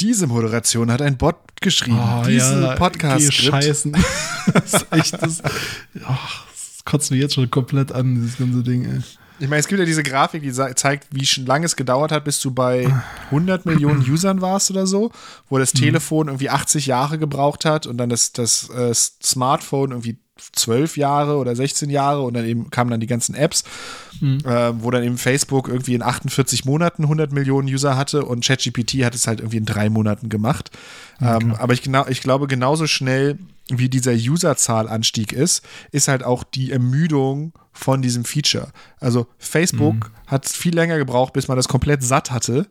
Diese 0.00 0.26
Moderation 0.26 0.90
hat 0.90 1.02
ein 1.02 1.18
Bot 1.18 1.36
geschrieben. 1.60 1.98
Oh, 1.98 2.22
Diese 2.26 2.62
ja, 2.62 2.76
Podcast. 2.76 3.32
Scheißen. 3.32 3.92
das 4.54 4.74
ist 4.74 4.86
echt, 4.90 5.22
das, 5.22 5.42
oh, 5.42 6.14
das 6.50 6.84
kotzt 6.84 7.10
mich 7.10 7.20
jetzt 7.20 7.34
schon 7.34 7.50
komplett 7.50 7.92
an, 7.92 8.14
dieses 8.14 8.38
ganze 8.38 8.62
Ding, 8.62 8.84
ey. 8.84 9.00
Ich 9.40 9.48
meine, 9.48 9.60
es 9.60 9.68
gibt 9.68 9.78
ja 9.78 9.86
diese 9.86 10.02
Grafik, 10.02 10.42
die 10.42 10.52
zeigt, 10.52 11.08
wie 11.10 11.26
lange 11.42 11.66
es 11.66 11.76
gedauert 11.76 12.10
hat, 12.10 12.24
bis 12.24 12.40
du 12.40 12.50
bei 12.50 12.92
100 13.26 13.66
Millionen 13.66 14.00
Usern 14.10 14.40
warst 14.40 14.70
oder 14.70 14.86
so, 14.86 15.12
wo 15.48 15.58
das 15.58 15.74
mhm. 15.74 15.78
Telefon 15.78 16.26
irgendwie 16.28 16.50
80 16.50 16.86
Jahre 16.86 17.18
gebraucht 17.18 17.64
hat 17.64 17.86
und 17.86 17.98
dann 17.98 18.08
das, 18.08 18.32
das 18.32 18.68
äh, 18.70 18.92
Smartphone 18.94 19.92
irgendwie 19.92 20.18
12 20.52 20.96
Jahre 20.96 21.36
oder 21.36 21.54
16 21.54 21.90
Jahre 21.90 22.22
und 22.22 22.34
dann 22.34 22.44
eben 22.44 22.70
kamen 22.70 22.90
dann 22.90 23.00
die 23.00 23.06
ganzen 23.06 23.34
Apps, 23.34 23.64
mhm. 24.20 24.38
äh, 24.44 24.82
wo 24.82 24.90
dann 24.90 25.02
eben 25.02 25.18
Facebook 25.18 25.68
irgendwie 25.68 25.94
in 25.94 26.02
48 26.02 26.64
Monaten 26.64 27.04
100 27.04 27.32
Millionen 27.32 27.68
User 27.68 27.96
hatte 27.96 28.24
und 28.24 28.44
ChatGPT 28.44 29.04
hat 29.04 29.14
es 29.14 29.26
halt 29.26 29.40
irgendwie 29.40 29.58
in 29.58 29.64
drei 29.64 29.90
Monaten 29.90 30.28
gemacht. 30.28 30.70
Ja, 31.20 31.40
ähm, 31.40 31.54
aber 31.54 31.72
ich, 31.74 31.82
genau, 31.82 32.06
ich 32.08 32.22
glaube, 32.22 32.46
genauso 32.46 32.86
schnell 32.86 33.38
wie 33.68 33.88
dieser 33.88 34.12
Userzahlanstieg 34.12 35.32
ist, 35.32 35.62
ist 35.92 36.08
halt 36.08 36.22
auch 36.24 36.44
die 36.44 36.72
Ermüdung 36.72 37.52
von 37.78 38.02
diesem 38.02 38.24
Feature. 38.24 38.68
Also 38.98 39.28
Facebook 39.38 39.94
mhm. 39.94 40.26
hat 40.26 40.48
viel 40.48 40.74
länger 40.74 40.98
gebraucht, 40.98 41.32
bis 41.32 41.46
man 41.48 41.56
das 41.56 41.68
komplett 41.68 42.02
satt 42.02 42.30
hatte, 42.30 42.66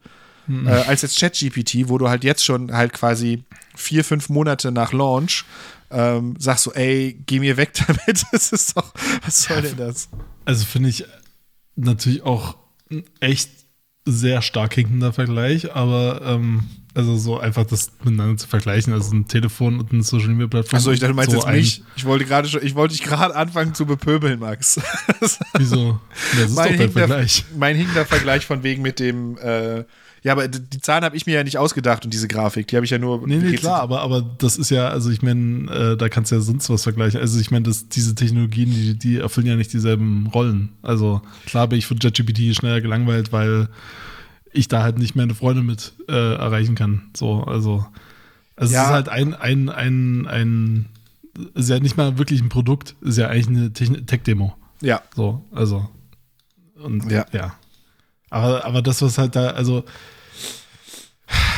mhm. 0.48 0.68
äh, 0.68 0.72
als 0.72 1.02
jetzt 1.02 1.18
ChatGPT, 1.18 1.88
wo 1.88 1.98
du 1.98 2.10
halt 2.10 2.24
jetzt 2.24 2.44
schon 2.44 2.74
halt 2.74 2.94
quasi 2.94 3.46
vier, 3.76 4.04
fünf 4.04 4.30
Monate 4.30 4.72
nach 4.72 4.92
Launch 4.92 5.46
ähm, 5.90 6.36
sagst 6.38 6.66
so, 6.66 6.74
ey, 6.74 7.18
geh 7.26 7.40
mir 7.40 7.56
weg 7.56 7.72
damit. 7.88 8.26
das 8.32 8.52
ist 8.52 8.76
doch, 8.76 8.94
was 9.24 9.44
soll 9.44 9.62
denn 9.62 9.78
das? 9.78 10.10
Also 10.44 10.66
finde 10.66 10.90
ich 10.90 11.06
natürlich 11.76 12.24
auch 12.24 12.58
echt 13.22 13.50
sehr 14.06 14.42
stark 14.42 14.74
hinkender 14.74 15.14
Vergleich, 15.14 15.74
aber 15.74 16.22
ähm, 16.24 16.68
Also 16.98 17.16
so 17.16 17.40
einfach 17.40 17.64
das 17.64 17.92
miteinander 18.04 18.38
zu 18.38 18.48
vergleichen, 18.48 18.92
also 18.92 19.16
ein 19.16 19.28
Telefon 19.28 19.80
und 19.80 19.92
eine 19.92 20.02
Social 20.02 20.30
Media 20.30 20.48
Plattform. 20.48 20.78
Achso, 20.78 20.92
ich 20.92 21.00
dachte, 21.00 21.12
du 21.12 21.16
meinst 21.16 21.30
so 21.30 21.38
jetzt 21.38 21.52
mich. 21.52 21.84
Ich 21.96 22.06
wollte 22.06 22.26
gerade 22.26 22.48
schon, 22.48 22.64
ich 22.64 22.74
wollte 22.74 22.96
dich 22.96 23.04
gerade 23.04 23.36
anfangen 23.36 23.76
zu 23.76 23.86
bepöbeln, 23.86 24.40
Max. 24.40 24.82
Wieso? 25.60 26.00
Das 26.32 26.50
ist 26.50 26.56
mein 26.56 26.72
doch 26.72 26.80
dein 26.80 26.92
Vergleich. 26.92 27.46
mein 27.56 27.76
hinkender 27.76 28.04
Vergleich 28.04 28.48
von 28.48 28.64
wegen 28.64 28.82
mit 28.82 29.00
dem, 29.00 29.38
äh, 29.38 29.84
ja, 30.24 30.32
aber 30.32 30.48
die 30.48 30.82
Zahlen 30.82 31.04
habe 31.04 31.16
ich 31.16 31.28
mir 31.28 31.36
ja 31.36 31.44
nicht 31.44 31.60
ausgedacht 31.60 32.04
und 32.04 32.12
diese 32.16 32.28
Grafik, 32.28 32.66
die 32.66 32.78
habe 32.78 32.86
ich 32.86 32.90
ja 32.90 32.98
nur. 32.98 33.28
Nee, 33.28 33.38
nee, 33.38 33.56
klar, 33.58 33.80
aber, 33.80 34.02
aber 34.02 34.24
das 34.40 34.58
ist 34.58 34.72
ja, 34.72 34.88
also 34.88 35.12
ich 35.12 35.22
meine, 35.22 35.72
äh, 35.72 35.98
da 35.98 36.10
kannst 36.10 36.32
du 36.32 36.36
ja 36.36 36.42
sonst 36.42 36.68
was 36.72 36.82
vergleichen. 36.82 37.22
Also 37.22 37.40
ich 37.40 37.52
meine, 37.52 37.70
diese 37.70 38.16
Technologien, 38.16 38.72
die, 38.72 38.98
die 38.98 39.18
erfüllen 39.18 39.46
ja 39.46 39.56
nicht 39.56 39.72
dieselben 39.72 40.26
Rollen. 40.34 40.70
Also 40.82 41.22
klar 41.46 41.68
bin 41.68 41.78
ich 41.78 41.86
von 41.86 41.98
JetGPT 41.98 42.56
schneller 42.56 42.82
gelangweilt, 42.82 43.32
weil 43.32 43.70
ich 44.54 44.68
da 44.68 44.84
halt 44.84 44.98
nicht 44.98 45.16
meine 45.16 45.36
Freunde 45.36 45.64
mit 45.64 45.94
äh, 46.08 46.12
erreichen 46.36 46.76
kann. 46.76 47.10
So, 47.16 47.44
also, 47.44 47.86
also 48.56 48.74
Ja. 48.74 48.82
es 48.82 48.88
ist 48.88 48.94
halt 48.94 49.10
ein, 49.10 49.34
ein, 49.34 49.70
ein, 49.70 50.28
ein, 50.28 50.86
ist 51.54 51.70
ja 51.70 51.80
nicht 51.80 51.98
mal 51.98 52.18
wirklich 52.18 52.42
ein 52.42 52.50
Produkt, 52.50 52.96
ist 53.02 53.18
ja 53.18 53.28
eigentlich 53.28 53.48
eine 53.90 54.06
Tech-Demo. 54.06 54.56
Ja, 54.82 55.02
So, 55.16 55.44
also. 55.52 55.90
Und 56.82 57.10
Ja. 57.12 57.26
ja. 57.32 57.56
Aber, 58.30 58.66
aber 58.66 58.82
das, 58.82 59.02
was 59.02 59.18
halt 59.18 59.36
da, 59.36 59.52
also, 59.52 59.84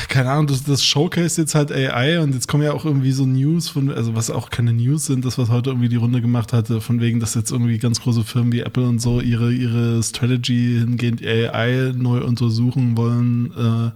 keine 0.10 0.32
Ahnung, 0.32 0.48
das, 0.48 0.64
das 0.64 0.84
Showcase 0.84 1.40
jetzt 1.40 1.56
halt 1.56 1.72
AI 1.72 2.20
und 2.20 2.34
jetzt 2.34 2.48
kommen 2.48 2.64
ja 2.64 2.74
auch 2.74 2.84
irgendwie 2.84 3.12
so 3.12 3.26
News 3.26 3.70
von, 3.70 3.90
also 3.92 4.16
was 4.16 4.30
auch 4.30 4.50
keine 4.50 4.74
News 4.74 5.06
sind, 5.06 5.24
das, 5.24 5.38
was 5.38 5.50
heute 5.50 5.70
irgendwie 5.70 5.88
die 5.90 5.96
Runde 5.96 6.20
gemacht 6.22 6.52
hatte, 6.52 6.82
von 6.82 7.00
wegen, 7.00 7.20
dass 7.20 7.36
jetzt 7.36 7.52
irgendwie 7.52 7.78
ganz 7.78 8.02
große 8.02 8.24
Firmen 8.24 8.52
wie 8.52 8.60
Apple 8.62 8.88
und 8.88 9.00
so 9.00 9.22
ihre, 9.22 9.54
ihre 9.54 10.04
Strategy 10.04 10.80
hingehend 10.80 11.26
AI 11.26 11.94
neu 11.96 12.22
untersuchen 12.24 12.98
wollen, 12.98 13.52
äh, 13.52 13.92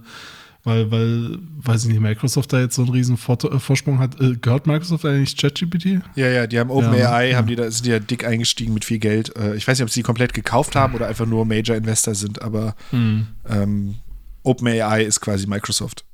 weil, 0.66 0.90
weil, 0.90 1.38
weiß 1.58 1.82
ich 1.84 1.90
nicht, 1.90 2.00
Microsoft 2.00 2.52
da 2.54 2.60
jetzt 2.60 2.76
so 2.76 2.82
einen 2.82 2.92
riesen 2.92 3.16
äh, 3.16 3.58
Vorsprung 3.58 3.98
hat. 3.98 4.18
Äh, 4.18 4.36
gehört 4.40 4.66
Microsoft 4.66 5.04
eigentlich 5.04 5.36
ChatGPT? 5.36 6.00
ja, 6.16 6.26
ja, 6.28 6.46
die 6.46 6.58
haben 6.58 6.70
OpenAI, 6.70 7.30
Ja. 7.32 7.36
haben 7.36 7.48
die 7.48 7.56
da, 7.56 7.70
sind 7.70 7.84
die 7.84 7.90
ja 7.90 7.98
dick 7.98 8.24
eingestiegen 8.26 8.72
mit 8.72 8.86
viel 8.86 8.98
Geld. 8.98 9.36
Äh, 9.36 9.56
Ich 9.56 9.68
weiß 9.68 9.78
nicht, 9.78 9.84
ob 9.84 9.90
sie 9.90 10.00
die 10.00 10.04
komplett 10.04 10.32
gekauft 10.32 10.74
haben 10.74 10.94
oder 10.94 11.06
einfach 11.06 11.26
nur 11.26 11.44
Major 11.44 11.76
Investor 11.76 12.14
sind, 12.14 12.40
aber 12.40 12.76
ähm, 12.92 13.96
OpenAI 14.44 15.02
ist 15.02 15.20
quasi 15.20 15.46
Microsoft. 15.46 16.04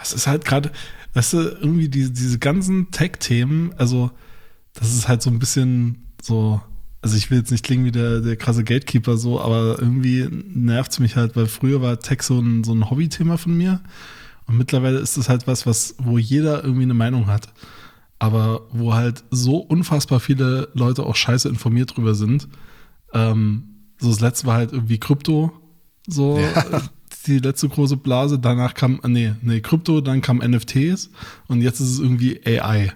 Es 0.00 0.12
ist 0.12 0.26
halt 0.26 0.44
gerade, 0.44 0.72
weißt 1.14 1.32
du, 1.32 1.38
irgendwie 1.38 1.88
die, 1.88 2.12
diese 2.12 2.38
ganzen 2.38 2.90
Tech-Themen, 2.90 3.74
also 3.78 4.10
das 4.74 4.92
ist 4.92 5.08
halt 5.08 5.22
so 5.22 5.30
ein 5.30 5.38
bisschen 5.38 6.12
so, 6.20 6.60
also 7.00 7.16
ich 7.16 7.30
will 7.30 7.38
jetzt 7.38 7.52
nicht 7.52 7.64
klingen 7.64 7.84
wie 7.84 7.92
der, 7.92 8.20
der 8.20 8.36
krasse 8.36 8.64
Gatekeeper 8.64 9.16
so, 9.16 9.40
aber 9.40 9.78
irgendwie 9.78 10.28
nervt 10.30 10.92
es 10.92 10.98
mich 10.98 11.16
halt, 11.16 11.36
weil 11.36 11.46
früher 11.46 11.80
war 11.80 12.00
Tech 12.00 12.22
so 12.22 12.40
ein, 12.40 12.64
so 12.64 12.74
ein 12.74 12.90
Hobbythema 12.90 13.36
von 13.36 13.56
mir 13.56 13.80
und 14.46 14.58
mittlerweile 14.58 14.98
ist 14.98 15.16
es 15.16 15.28
halt 15.28 15.46
was, 15.46 15.64
was, 15.64 15.94
wo 15.98 16.18
jeder 16.18 16.64
irgendwie 16.64 16.82
eine 16.82 16.94
Meinung 16.94 17.28
hat, 17.28 17.52
aber 18.18 18.62
wo 18.72 18.94
halt 18.94 19.24
so 19.30 19.58
unfassbar 19.58 20.18
viele 20.18 20.68
Leute 20.74 21.04
auch 21.04 21.16
scheiße 21.16 21.48
informiert 21.48 21.96
drüber 21.96 22.14
sind. 22.14 22.48
Ähm, 23.12 23.92
so 23.98 24.10
das 24.10 24.20
letzte 24.20 24.46
war 24.46 24.56
halt 24.56 24.72
irgendwie 24.72 24.98
Krypto, 24.98 25.52
so 26.06 26.38
äh, 26.38 26.80
die 27.26 27.38
letzte 27.38 27.68
große 27.68 27.96
Blase. 27.96 28.38
Danach 28.38 28.74
kam, 28.74 29.00
äh, 29.02 29.08
nee, 29.08 29.32
nee, 29.42 29.60
Krypto, 29.60 30.00
dann 30.00 30.20
kam 30.20 30.38
NFTs 30.38 31.10
und 31.48 31.60
jetzt 31.62 31.80
ist 31.80 31.90
es 31.90 31.98
irgendwie 31.98 32.40
AI. 32.46 32.92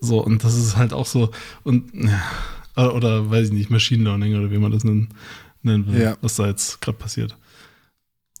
So, 0.00 0.22
und 0.24 0.44
das 0.44 0.54
ist 0.54 0.76
halt 0.76 0.92
auch 0.92 1.06
so, 1.06 1.30
und 1.64 1.90
ja, 1.94 2.90
oder, 2.92 3.30
weiß 3.30 3.48
ich 3.48 3.52
nicht, 3.52 3.70
Machine 3.70 4.04
Learning 4.04 4.36
oder 4.36 4.50
wie 4.50 4.58
man 4.58 4.70
das 4.70 4.84
nennen, 4.84 5.08
nennen 5.62 5.86
will, 5.92 6.00
Ja. 6.00 6.16
was 6.20 6.36
da 6.36 6.46
jetzt 6.46 6.80
gerade 6.80 6.98
passiert. 6.98 7.36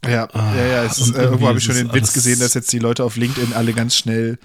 Ja, 0.06 0.28
Ah, 0.32 0.54
ja, 0.54 0.66
ja. 0.66 0.84
Es 0.84 0.98
ist, 0.98 1.16
äh, 1.16 1.24
irgendwo 1.24 1.48
habe 1.48 1.58
ich 1.58 1.64
schon 1.64 1.74
den 1.74 1.92
Witz 1.92 2.12
gesehen, 2.12 2.38
dass 2.38 2.54
jetzt 2.54 2.72
die 2.72 2.78
Leute 2.78 3.02
auf 3.02 3.16
LinkedIn 3.16 3.52
alle 3.52 3.72
ganz 3.72 3.96
schnell 3.96 4.38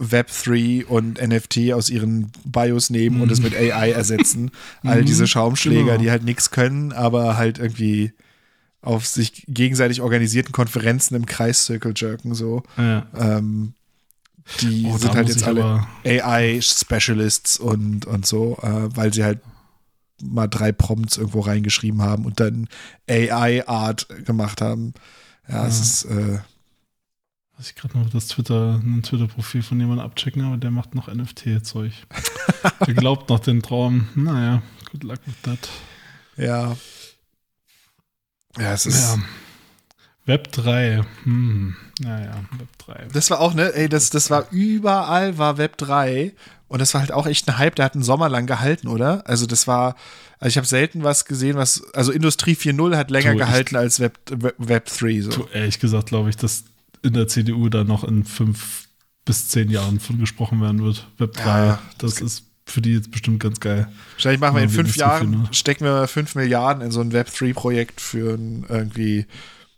Web3 0.00 0.84
und 0.86 1.20
NFT 1.20 1.72
aus 1.72 1.88
ihren 1.90 2.32
Bios 2.44 2.90
nehmen 2.90 3.20
und 3.20 3.30
es 3.30 3.40
mit 3.40 3.54
AI 3.54 3.90
ersetzen. 3.92 4.50
All 4.82 5.02
Mhm, 5.02 5.06
diese 5.06 5.26
Schaumschläger, 5.28 5.84
genau. 5.92 5.98
die 6.02 6.10
halt 6.10 6.24
nichts 6.24 6.50
können, 6.50 6.92
aber 6.92 7.36
halt 7.36 7.58
irgendwie 7.58 8.12
auf 8.80 9.06
sich 9.06 9.44
gegenseitig 9.48 10.00
organisierten 10.00 10.52
Konferenzen 10.52 11.14
im 11.16 11.26
Kreiszirkel 11.26 11.92
jerken, 11.96 12.34
so. 12.34 12.62
Ja. 12.76 13.06
Ähm, 13.16 13.74
die 14.60 14.86
Oh, 14.86 14.96
sind 14.96 15.14
halt 15.14 15.28
jetzt 15.28 15.44
alle 15.44 15.86
AI-Specialists 16.06 17.58
und, 17.58 18.06
und 18.06 18.26
so, 18.26 18.56
äh, 18.62 18.96
weil 18.96 19.12
sie 19.12 19.24
halt 19.24 19.40
mal 20.22 20.46
drei 20.48 20.72
Prompts 20.72 21.16
irgendwo 21.16 21.40
reingeschrieben 21.40 22.02
haben 22.02 22.24
und 22.24 22.40
dann 22.40 22.66
AI-Art 23.08 24.08
gemacht 24.24 24.60
haben. 24.60 24.94
Ja, 25.48 25.66
es 25.66 26.04
Ja. 26.04 26.10
ist, 26.10 26.18
äh, 26.18 26.38
ich 27.60 27.74
gerade 27.74 27.98
noch 27.98 28.08
das 28.10 28.28
Twitter, 28.28 28.80
ein 28.82 29.02
Twitter-Profil 29.02 29.62
von 29.62 29.80
jemandem 29.80 30.06
abchecken, 30.06 30.42
aber 30.44 30.56
der 30.56 30.70
macht 30.70 30.94
noch 30.94 31.08
NFT-Zeug. 31.12 31.92
der 32.86 32.94
glaubt 32.94 33.28
noch 33.28 33.40
den 33.40 33.62
Traum. 33.62 34.08
Naja, 34.14 34.62
good 34.92 35.02
luck 35.02 35.18
with 35.26 35.34
that. 35.42 35.68
ja. 36.36 36.76
Ja, 38.58 38.72
es 38.72 38.86
ist. 38.86 39.00
Ja. 39.16 39.22
Web 40.26 40.52
3. 40.52 41.02
Hm. 41.24 41.74
Naja, 42.00 42.44
Web 42.58 42.68
3. 42.78 43.08
Das 43.12 43.30
war 43.30 43.40
auch, 43.40 43.54
ne, 43.54 43.74
ey, 43.74 43.88
das, 43.88 44.10
das 44.10 44.30
war 44.30 44.46
überall 44.50 45.38
war 45.38 45.56
Web 45.58 45.78
3 45.78 46.34
und 46.68 46.80
das 46.80 46.92
war 46.94 47.00
halt 47.00 47.12
auch 47.12 47.26
echt 47.26 47.48
ein 47.48 47.56
Hype, 47.58 47.74
der 47.76 47.86
hat 47.86 47.94
einen 47.94 48.02
Sommer 48.04 48.28
lang 48.28 48.46
gehalten, 48.46 48.88
oder? 48.88 49.26
Also 49.26 49.46
das 49.46 49.66
war, 49.66 49.96
also 50.38 50.48
ich 50.50 50.56
habe 50.58 50.66
selten 50.66 51.02
was 51.02 51.24
gesehen, 51.24 51.56
was, 51.56 51.82
also 51.94 52.12
Industrie 52.12 52.54
4.0 52.54 52.96
hat 52.96 53.10
länger 53.10 53.30
Du, 53.32 53.38
ich- 53.38 53.46
gehalten 53.46 53.76
als 53.76 54.00
Web, 54.00 54.18
Web, 54.30 54.54
Web 54.58 54.86
3, 54.86 55.20
so. 55.22 55.30
Du, 55.30 55.46
ehrlich 55.52 55.78
gesagt 55.80 56.08
glaube 56.10 56.28
ich, 56.28 56.36
dass 56.36 56.64
in 57.02 57.14
der 57.14 57.26
CDU 57.28 57.68
da 57.70 57.84
noch 57.84 58.04
in 58.04 58.24
fünf 58.24 58.88
bis 59.24 59.48
zehn 59.48 59.70
Jahren 59.70 59.98
von 60.00 60.18
gesprochen 60.18 60.60
werden 60.60 60.82
wird. 60.82 61.06
Web 61.18 61.34
3. 61.34 61.42
Ja, 61.44 61.78
das 61.98 62.20
ist 62.20 62.44
für 62.70 62.80
die 62.80 62.94
jetzt 62.94 63.10
bestimmt 63.10 63.40
ganz 63.40 63.60
geil. 63.60 63.88
Wahrscheinlich 64.14 64.40
machen 64.40 64.56
wir 64.56 64.62
in 64.62 64.68
fünf 64.68 64.88
so 64.88 64.92
viel, 64.94 65.00
Jahren, 65.00 65.30
ne? 65.30 65.48
stecken 65.52 65.84
wir 65.84 66.06
fünf 66.08 66.34
Milliarden 66.34 66.82
in 66.82 66.90
so 66.90 67.00
ein 67.00 67.12
Web 67.12 67.28
3-Projekt 67.28 68.00
für 68.00 68.34
ein 68.34 68.64
irgendwie 68.68 69.26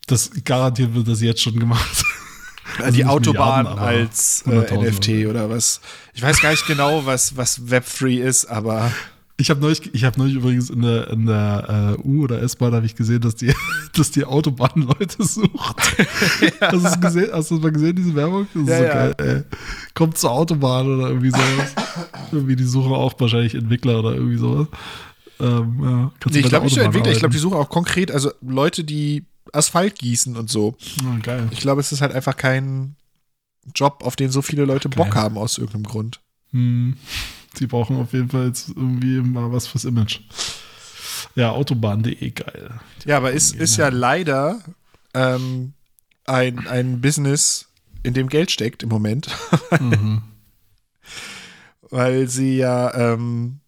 Das 0.07 0.31
garantiert 0.45 0.95
wird 0.95 1.09
das 1.09 1.21
jetzt 1.21 1.43
schon 1.43 1.59
gemacht. 1.59 2.05
Also 2.79 2.93
die 2.93 3.05
Autobahn 3.05 3.67
als 3.67 4.45
äh, 4.47 4.51
100.000 4.51 4.91
NFT 4.91 5.27
oder 5.29 5.51
was. 5.51 5.81
Ich 6.15 6.23
weiß 6.23 6.41
gar 6.41 6.53
nicht 6.53 6.67
genau, 6.69 7.05
was, 7.05 7.37
was 7.37 7.69
Web 7.69 7.85
3 7.99 8.13
ist, 8.13 8.45
aber 8.45 8.93
Ich 9.41 9.51
habe 9.51 9.61
neulich, 9.61 9.91
ich 9.95 10.05
hab 10.05 10.19
neulich 10.19 10.35
übrigens 10.35 10.71
in 10.71 10.83
der, 10.83 11.09
in 11.11 11.27
der 11.27 11.97
äh, 11.99 12.07
U- 12.07 12.25
oder 12.25 12.43
S-Bahn 12.43 12.75
habe 12.75 12.87
ich 12.87 12.95
gesehen, 12.95 13.21
dass 13.23 13.35
die, 13.37 13.53
dass 13.95 14.11
die 14.11 14.25
Autobahn 14.25 14.71
Leute 14.99 15.23
sucht. 15.25 15.77
Hast, 16.61 16.73
du 16.73 16.79
es 16.87 17.01
gesehen? 17.01 17.31
Hast 17.33 17.51
du 17.51 17.55
das 17.57 17.63
mal 17.65 17.73
gesehen, 17.73 17.97
diese 17.97 18.15
Werbung? 18.15 18.47
Das 18.55 18.63
ist 18.63 18.69
Ja, 18.69 18.79
so 18.79 18.85
ja. 18.85 18.93
geil, 18.95 19.15
ey. 19.19 19.43
Kommt 19.95 20.19
zur 20.19 20.31
Autobahn 20.33 20.87
oder 20.87 21.09
irgendwie 21.09 21.31
sowas. 21.31 21.75
irgendwie 22.33 22.57
die 22.57 22.65
suchen 22.65 22.93
auch 22.93 23.15
wahrscheinlich 23.19 23.55
Entwickler 23.55 23.99
oder 24.01 24.15
irgendwie 24.15 24.37
sowas. 24.39 24.67
Ähm, 25.41 25.81
ja, 25.83 26.13
kannst 26.21 26.35
nee, 26.35 26.41
ich 26.41 26.49
glaube 26.49 26.67
nicht 26.67 26.77
nur 26.77 26.85
Entwickler, 26.85 27.13
ich 27.13 27.19
glaube, 27.21 27.33
die 27.33 27.39
suchen 27.39 27.57
auch 27.57 27.71
konkret, 27.71 28.11
also 28.11 28.31
Leute, 28.43 28.85
die 28.85 29.25
Asphalt 29.53 29.99
gießen 29.99 30.37
und 30.37 30.51
so. 30.51 30.77
Ah, 31.05 31.17
geil. 31.23 31.49
Ich 31.51 31.61
glaube, 31.61 31.81
es 31.81 31.93
ist 31.93 32.03
halt 32.03 32.13
einfach 32.13 32.37
kein 32.37 32.95
Job, 33.75 34.03
auf 34.05 34.17
den 34.17 34.31
so 34.31 34.43
viele 34.43 34.65
Leute 34.65 34.89
Bock 34.89 35.13
Geil. 35.13 35.23
haben 35.23 35.39
aus 35.39 35.57
irgendeinem 35.59 35.85
Grund. 35.85 36.21
Hm. 36.53 36.97
Sie 37.55 37.67
brauchen 37.67 37.97
auf 37.97 38.13
jeden 38.13 38.29
Fall 38.29 38.47
jetzt 38.47 38.69
irgendwie 38.69 39.21
mal 39.21 39.53
was 39.53 39.67
fürs 39.67 39.85
Image. 39.85 40.21
Ja, 41.35 41.51
Autobahn.de, 41.51 42.31
geil. 42.31 42.81
Ja, 43.05 43.17
aber 43.17 43.33
ist, 43.33 43.55
ist 43.55 43.77
ja 43.77 43.89
leider 43.89 44.61
ähm, 45.15 45.75
ein, 46.27 46.67
ein 46.67 47.01
Business, 47.01 47.67
in 48.03 48.15
dem 48.15 48.29
Geld 48.29 48.51
steckt 48.51 48.83
im 48.83 48.89
Moment, 48.89 49.29
Mhm. 49.79 50.23
weil 51.91 52.29
sie 52.29 52.57
ja, 52.57 52.95
ähm, 52.95 53.61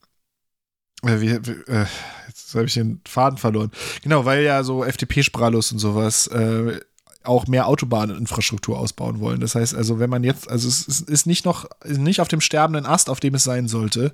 äh, 1.03 1.21
wie, 1.21 1.31
wie, 1.47 1.73
äh, 1.73 1.87
jetzt 2.29 2.55
habe 2.55 2.66
ich 2.66 2.75
den 2.75 3.01
Faden 3.07 3.38
verloren. 3.38 3.71
Genau, 4.03 4.25
weil 4.25 4.42
ja 4.42 4.62
so 4.62 4.85
FDP-Sprallus 4.85 5.73
und 5.73 5.79
sowas 5.79 6.29
äh, 6.29 6.81
auch 7.24 7.46
mehr 7.46 7.66
Autobahninfrastruktur 7.66 8.78
ausbauen 8.78 9.20
wollen. 9.20 9.40
Das 9.40 9.54
heißt 9.54 9.74
also, 9.74 9.98
wenn 9.98 10.11
man 10.11 10.24
jetzt, 10.24 10.48
also 10.48 10.68
es 10.68 10.87
ist, 10.87 11.26
nicht 11.26 11.44
noch, 11.44 11.66
nicht 11.87 12.20
auf 12.20 12.28
dem 12.28 12.40
sterbenden 12.40 12.87
Ast, 12.87 13.08
auf 13.11 13.20
dem 13.20 13.35
es 13.35 13.44
sein 13.44 13.68
sollte, 13.68 14.12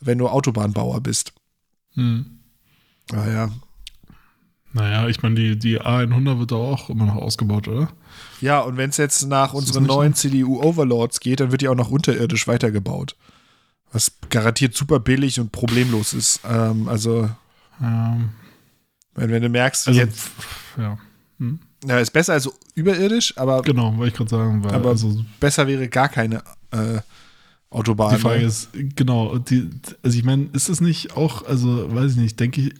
wenn 0.00 0.18
du 0.18 0.28
Autobahnbauer 0.28 1.00
bist. 1.00 1.32
Hm. 1.94 2.40
Ah 3.12 3.28
ja. 3.28 3.50
Naja, 4.72 5.08
ich 5.08 5.22
meine, 5.22 5.36
die, 5.36 5.56
die 5.56 5.80
A100 5.80 6.38
wird 6.40 6.50
da 6.50 6.56
auch 6.56 6.90
immer 6.90 7.06
noch 7.06 7.16
ausgebaut, 7.16 7.68
oder? 7.68 7.88
Ja, 8.40 8.60
und 8.60 8.76
wenn 8.76 8.90
es 8.90 8.96
jetzt 8.96 9.26
nach 9.28 9.54
Ist 9.54 9.60
unseren 9.60 9.84
neuen 9.84 10.14
CDU-Overlords 10.14 11.20
geht, 11.20 11.38
dann 11.38 11.52
wird 11.52 11.62
die 11.62 11.68
auch 11.68 11.76
noch 11.76 11.90
unterirdisch 11.90 12.48
weitergebaut. 12.48 13.14
Was 13.92 14.10
garantiert 14.30 14.74
super 14.74 14.98
billig 14.98 15.38
und 15.38 15.52
problemlos 15.52 16.12
ist. 16.12 16.40
Ähm, 16.44 16.88
also, 16.88 17.30
Ähm, 17.80 18.30
wenn, 19.14 19.30
wenn 19.30 19.42
du 19.42 19.48
merkst, 19.48 19.86
also, 19.86 20.00
jetzt, 20.00 20.30
ja. 20.76 20.98
Hm. 21.38 21.60
Ja, 21.86 21.98
ist 21.98 22.12
besser 22.12 22.32
als 22.34 22.48
überirdisch, 22.74 23.36
aber 23.36 23.62
Genau, 23.62 23.96
wollte 23.96 24.08
ich 24.12 24.16
gerade 24.16 24.30
sagen, 24.30 24.64
weil 24.64 24.74
Aber- 24.74 24.90
also, 24.90 25.24
besser 25.40 25.66
wäre 25.66 25.88
gar 25.88 26.08
keine 26.08 26.42
äh, 26.70 27.00
Autobahn. 27.70 28.14
Die 28.14 28.20
Frage 28.20 28.40
ne? 28.40 28.46
ist, 28.46 28.68
genau, 28.94 29.38
die, 29.38 29.68
also 30.02 30.16
ich 30.16 30.24
meine, 30.24 30.46
ist 30.52 30.68
es 30.68 30.80
nicht 30.80 31.16
auch, 31.16 31.44
also 31.46 31.92
weiß 31.94 32.12
ich 32.12 32.16
nicht, 32.18 32.38
denke 32.38 32.60
ich, 32.60 32.74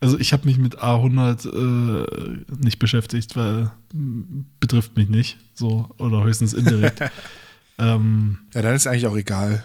also 0.00 0.18
ich 0.18 0.32
habe 0.34 0.44
mich 0.46 0.58
mit 0.58 0.78
A100 0.80 1.48
äh, 1.48 2.44
nicht 2.58 2.78
beschäftigt, 2.78 3.36
weil 3.36 3.70
m, 3.92 4.44
betrifft 4.60 4.96
mich 4.96 5.08
nicht, 5.08 5.38
so, 5.54 5.88
oder 5.98 6.22
höchstens 6.24 6.52
indirekt. 6.52 7.00
ähm, 7.78 8.38
Ja, 8.54 8.60
dann 8.62 8.74
ist 8.74 8.86
eigentlich 8.86 9.06
auch 9.06 9.16
egal. 9.16 9.64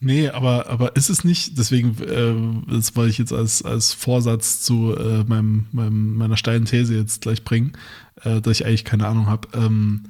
Nee, 0.00 0.28
aber, 0.28 0.68
aber 0.68 0.96
ist 0.96 1.10
es 1.10 1.24
nicht, 1.24 1.58
deswegen, 1.58 1.96
äh, 2.02 2.74
das 2.74 2.96
wollte 2.96 3.10
ich 3.10 3.18
jetzt 3.18 3.32
als, 3.32 3.62
als 3.62 3.92
Vorsatz 3.92 4.60
zu 4.62 4.94
äh, 4.96 5.24
meinem, 5.24 5.66
meinem, 5.72 6.16
meiner 6.16 6.36
steilen 6.36 6.64
These 6.64 6.94
jetzt 6.94 7.22
gleich 7.22 7.44
bringen, 7.44 7.72
äh, 8.22 8.40
dass 8.40 8.60
ich 8.60 8.66
eigentlich 8.66 8.84
keine 8.84 9.06
Ahnung 9.06 9.26
habe. 9.26 9.48
Ähm, 9.54 10.04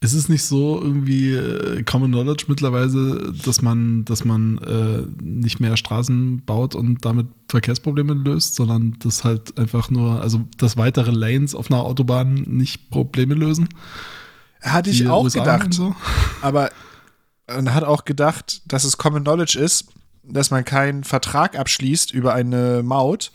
ist 0.00 0.12
es 0.12 0.28
nicht 0.28 0.44
so 0.44 0.80
irgendwie 0.80 1.32
äh, 1.32 1.82
Common 1.82 2.12
Knowledge 2.12 2.44
mittlerweile, 2.48 3.32
dass 3.44 3.62
man, 3.62 4.04
dass 4.04 4.24
man 4.24 4.58
äh, 4.58 5.06
nicht 5.22 5.58
mehr 5.58 5.76
Straßen 5.76 6.44
baut 6.44 6.74
und 6.74 7.04
damit 7.04 7.26
Verkehrsprobleme 7.48 8.12
löst, 8.12 8.56
sondern 8.56 8.96
dass 8.98 9.24
halt 9.24 9.58
einfach 9.58 9.90
nur, 9.90 10.20
also 10.20 10.44
dass 10.58 10.76
weitere 10.76 11.10
Lanes 11.10 11.54
auf 11.54 11.70
einer 11.70 11.82
Autobahn 11.82 12.34
nicht 12.34 12.90
Probleme 12.90 13.34
lösen? 13.34 13.68
Hatte 14.60 14.90
ich 14.90 15.08
auch 15.08 15.24
USA 15.24 15.40
gedacht. 15.40 15.72
So? 15.72 15.94
Aber 16.42 16.70
man 17.46 17.74
hat 17.74 17.84
auch 17.84 18.04
gedacht, 18.04 18.62
dass 18.66 18.84
es 18.84 18.96
Common 18.98 19.22
Knowledge 19.22 19.58
ist, 19.58 19.86
dass 20.24 20.50
man 20.50 20.64
keinen 20.64 21.04
Vertrag 21.04 21.56
abschließt 21.58 22.12
über 22.12 22.34
eine 22.34 22.82
Maut 22.82 23.30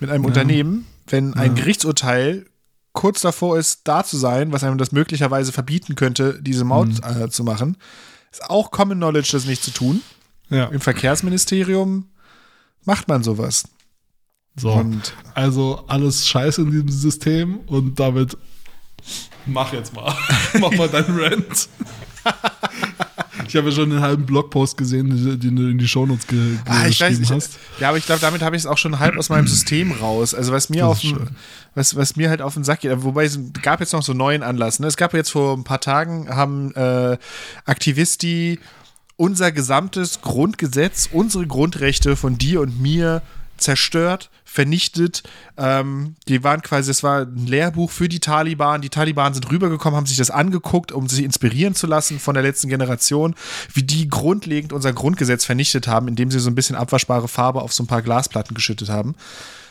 mit 0.00 0.10
einem 0.10 0.24
Unternehmen, 0.24 0.86
wenn 1.06 1.34
ein 1.34 1.54
Gerichtsurteil 1.54 2.46
kurz 2.92 3.20
davor 3.22 3.58
ist, 3.58 3.82
da 3.84 4.04
zu 4.04 4.16
sein, 4.16 4.52
was 4.52 4.64
einem 4.64 4.78
das 4.78 4.92
möglicherweise 4.92 5.52
verbieten 5.52 5.94
könnte, 5.94 6.40
diese 6.42 6.64
Maut 6.64 6.88
äh, 7.04 7.28
zu 7.30 7.44
machen. 7.44 7.76
Ist 8.30 8.48
auch 8.48 8.70
Common 8.70 8.98
Knowledge, 8.98 9.30
das 9.32 9.44
nicht 9.44 9.62
zu 9.62 9.70
tun. 9.70 10.00
Ja. 10.48 10.66
Im 10.66 10.80
Verkehrsministerium 10.80 12.06
macht 12.84 13.08
man 13.08 13.22
sowas. 13.22 13.64
So. 14.56 14.72
Und 14.72 15.14
Also 15.34 15.84
alles 15.88 16.26
scheiße 16.26 16.62
in 16.62 16.70
diesem 16.70 16.88
System 16.88 17.60
und 17.66 17.98
damit 17.98 18.36
mach 19.46 19.72
jetzt 19.72 19.94
mal. 19.94 20.14
mach 20.60 20.72
mal 20.72 20.88
deinen 20.88 21.18
Rant. 21.18 21.68
ich 23.46 23.56
habe 23.56 23.68
ja 23.70 23.74
schon 23.74 23.92
einen 23.92 24.00
halben 24.00 24.26
Blogpost 24.26 24.76
gesehen, 24.76 25.40
den, 25.40 25.56
du 25.56 25.68
in 25.68 25.78
die 25.78 25.88
Shownotes 25.88 26.26
ge 26.26 26.56
Ah, 26.66 26.86
ich 26.86 27.00
weiß 27.00 27.08
geschrieben 27.08 27.20
nicht. 27.20 27.30
hast. 27.32 27.58
Ja, 27.80 27.88
aber 27.88 27.98
ich 27.98 28.06
glaube, 28.06 28.20
damit 28.20 28.42
habe 28.42 28.56
ich 28.56 28.62
es 28.62 28.66
auch 28.66 28.78
schon 28.78 28.98
halb 28.98 29.16
aus 29.16 29.28
meinem 29.28 29.46
System 29.48 29.92
raus. 29.92 30.34
Also 30.34 30.52
was 30.52 30.68
mir 30.68 30.86
auf 30.86 31.00
den, 31.00 31.30
was, 31.74 31.96
was 31.96 32.16
mir 32.16 32.30
halt 32.30 32.42
auf 32.42 32.54
den 32.54 32.64
Sack 32.64 32.80
geht, 32.80 32.92
wobei 33.02 33.24
es 33.24 33.38
gab 33.62 33.80
jetzt 33.80 33.92
noch 33.92 34.02
so 34.02 34.12
einen 34.12 34.18
neuen 34.18 34.42
Anlass. 34.42 34.80
Ne? 34.80 34.86
Es 34.86 34.96
gab 34.96 35.14
jetzt 35.14 35.30
vor 35.30 35.56
ein 35.56 35.64
paar 35.64 35.80
Tagen 35.80 36.28
haben 36.28 36.74
äh, 36.74 37.16
Aktivisti 37.64 38.58
unser 39.16 39.52
gesamtes 39.52 40.20
Grundgesetz, 40.20 41.08
unsere 41.12 41.46
Grundrechte 41.46 42.16
von 42.16 42.38
dir 42.38 42.60
und 42.60 42.80
mir 42.80 43.22
zerstört, 43.56 44.30
vernichtet. 44.52 45.22
Ähm, 45.56 46.14
die 46.28 46.44
waren 46.44 46.60
quasi, 46.60 46.90
es 46.90 47.02
war 47.02 47.22
ein 47.22 47.46
Lehrbuch 47.46 47.90
für 47.90 48.08
die 48.08 48.20
Taliban. 48.20 48.82
Die 48.82 48.90
Taliban 48.90 49.32
sind 49.32 49.50
rübergekommen, 49.50 49.96
haben 49.96 50.06
sich 50.06 50.18
das 50.18 50.30
angeguckt, 50.30 50.92
um 50.92 51.08
sich 51.08 51.24
inspirieren 51.24 51.74
zu 51.74 51.86
lassen 51.86 52.20
von 52.20 52.34
der 52.34 52.42
letzten 52.42 52.68
Generation, 52.68 53.34
wie 53.72 53.82
die 53.82 54.08
grundlegend 54.08 54.74
unser 54.74 54.92
Grundgesetz 54.92 55.46
vernichtet 55.46 55.88
haben, 55.88 56.06
indem 56.06 56.30
sie 56.30 56.38
so 56.38 56.50
ein 56.50 56.54
bisschen 56.54 56.76
abwaschbare 56.76 57.28
Farbe 57.28 57.62
auf 57.62 57.72
so 57.72 57.82
ein 57.82 57.86
paar 57.86 58.02
Glasplatten 58.02 58.54
geschüttet 58.54 58.90
haben. 58.90 59.14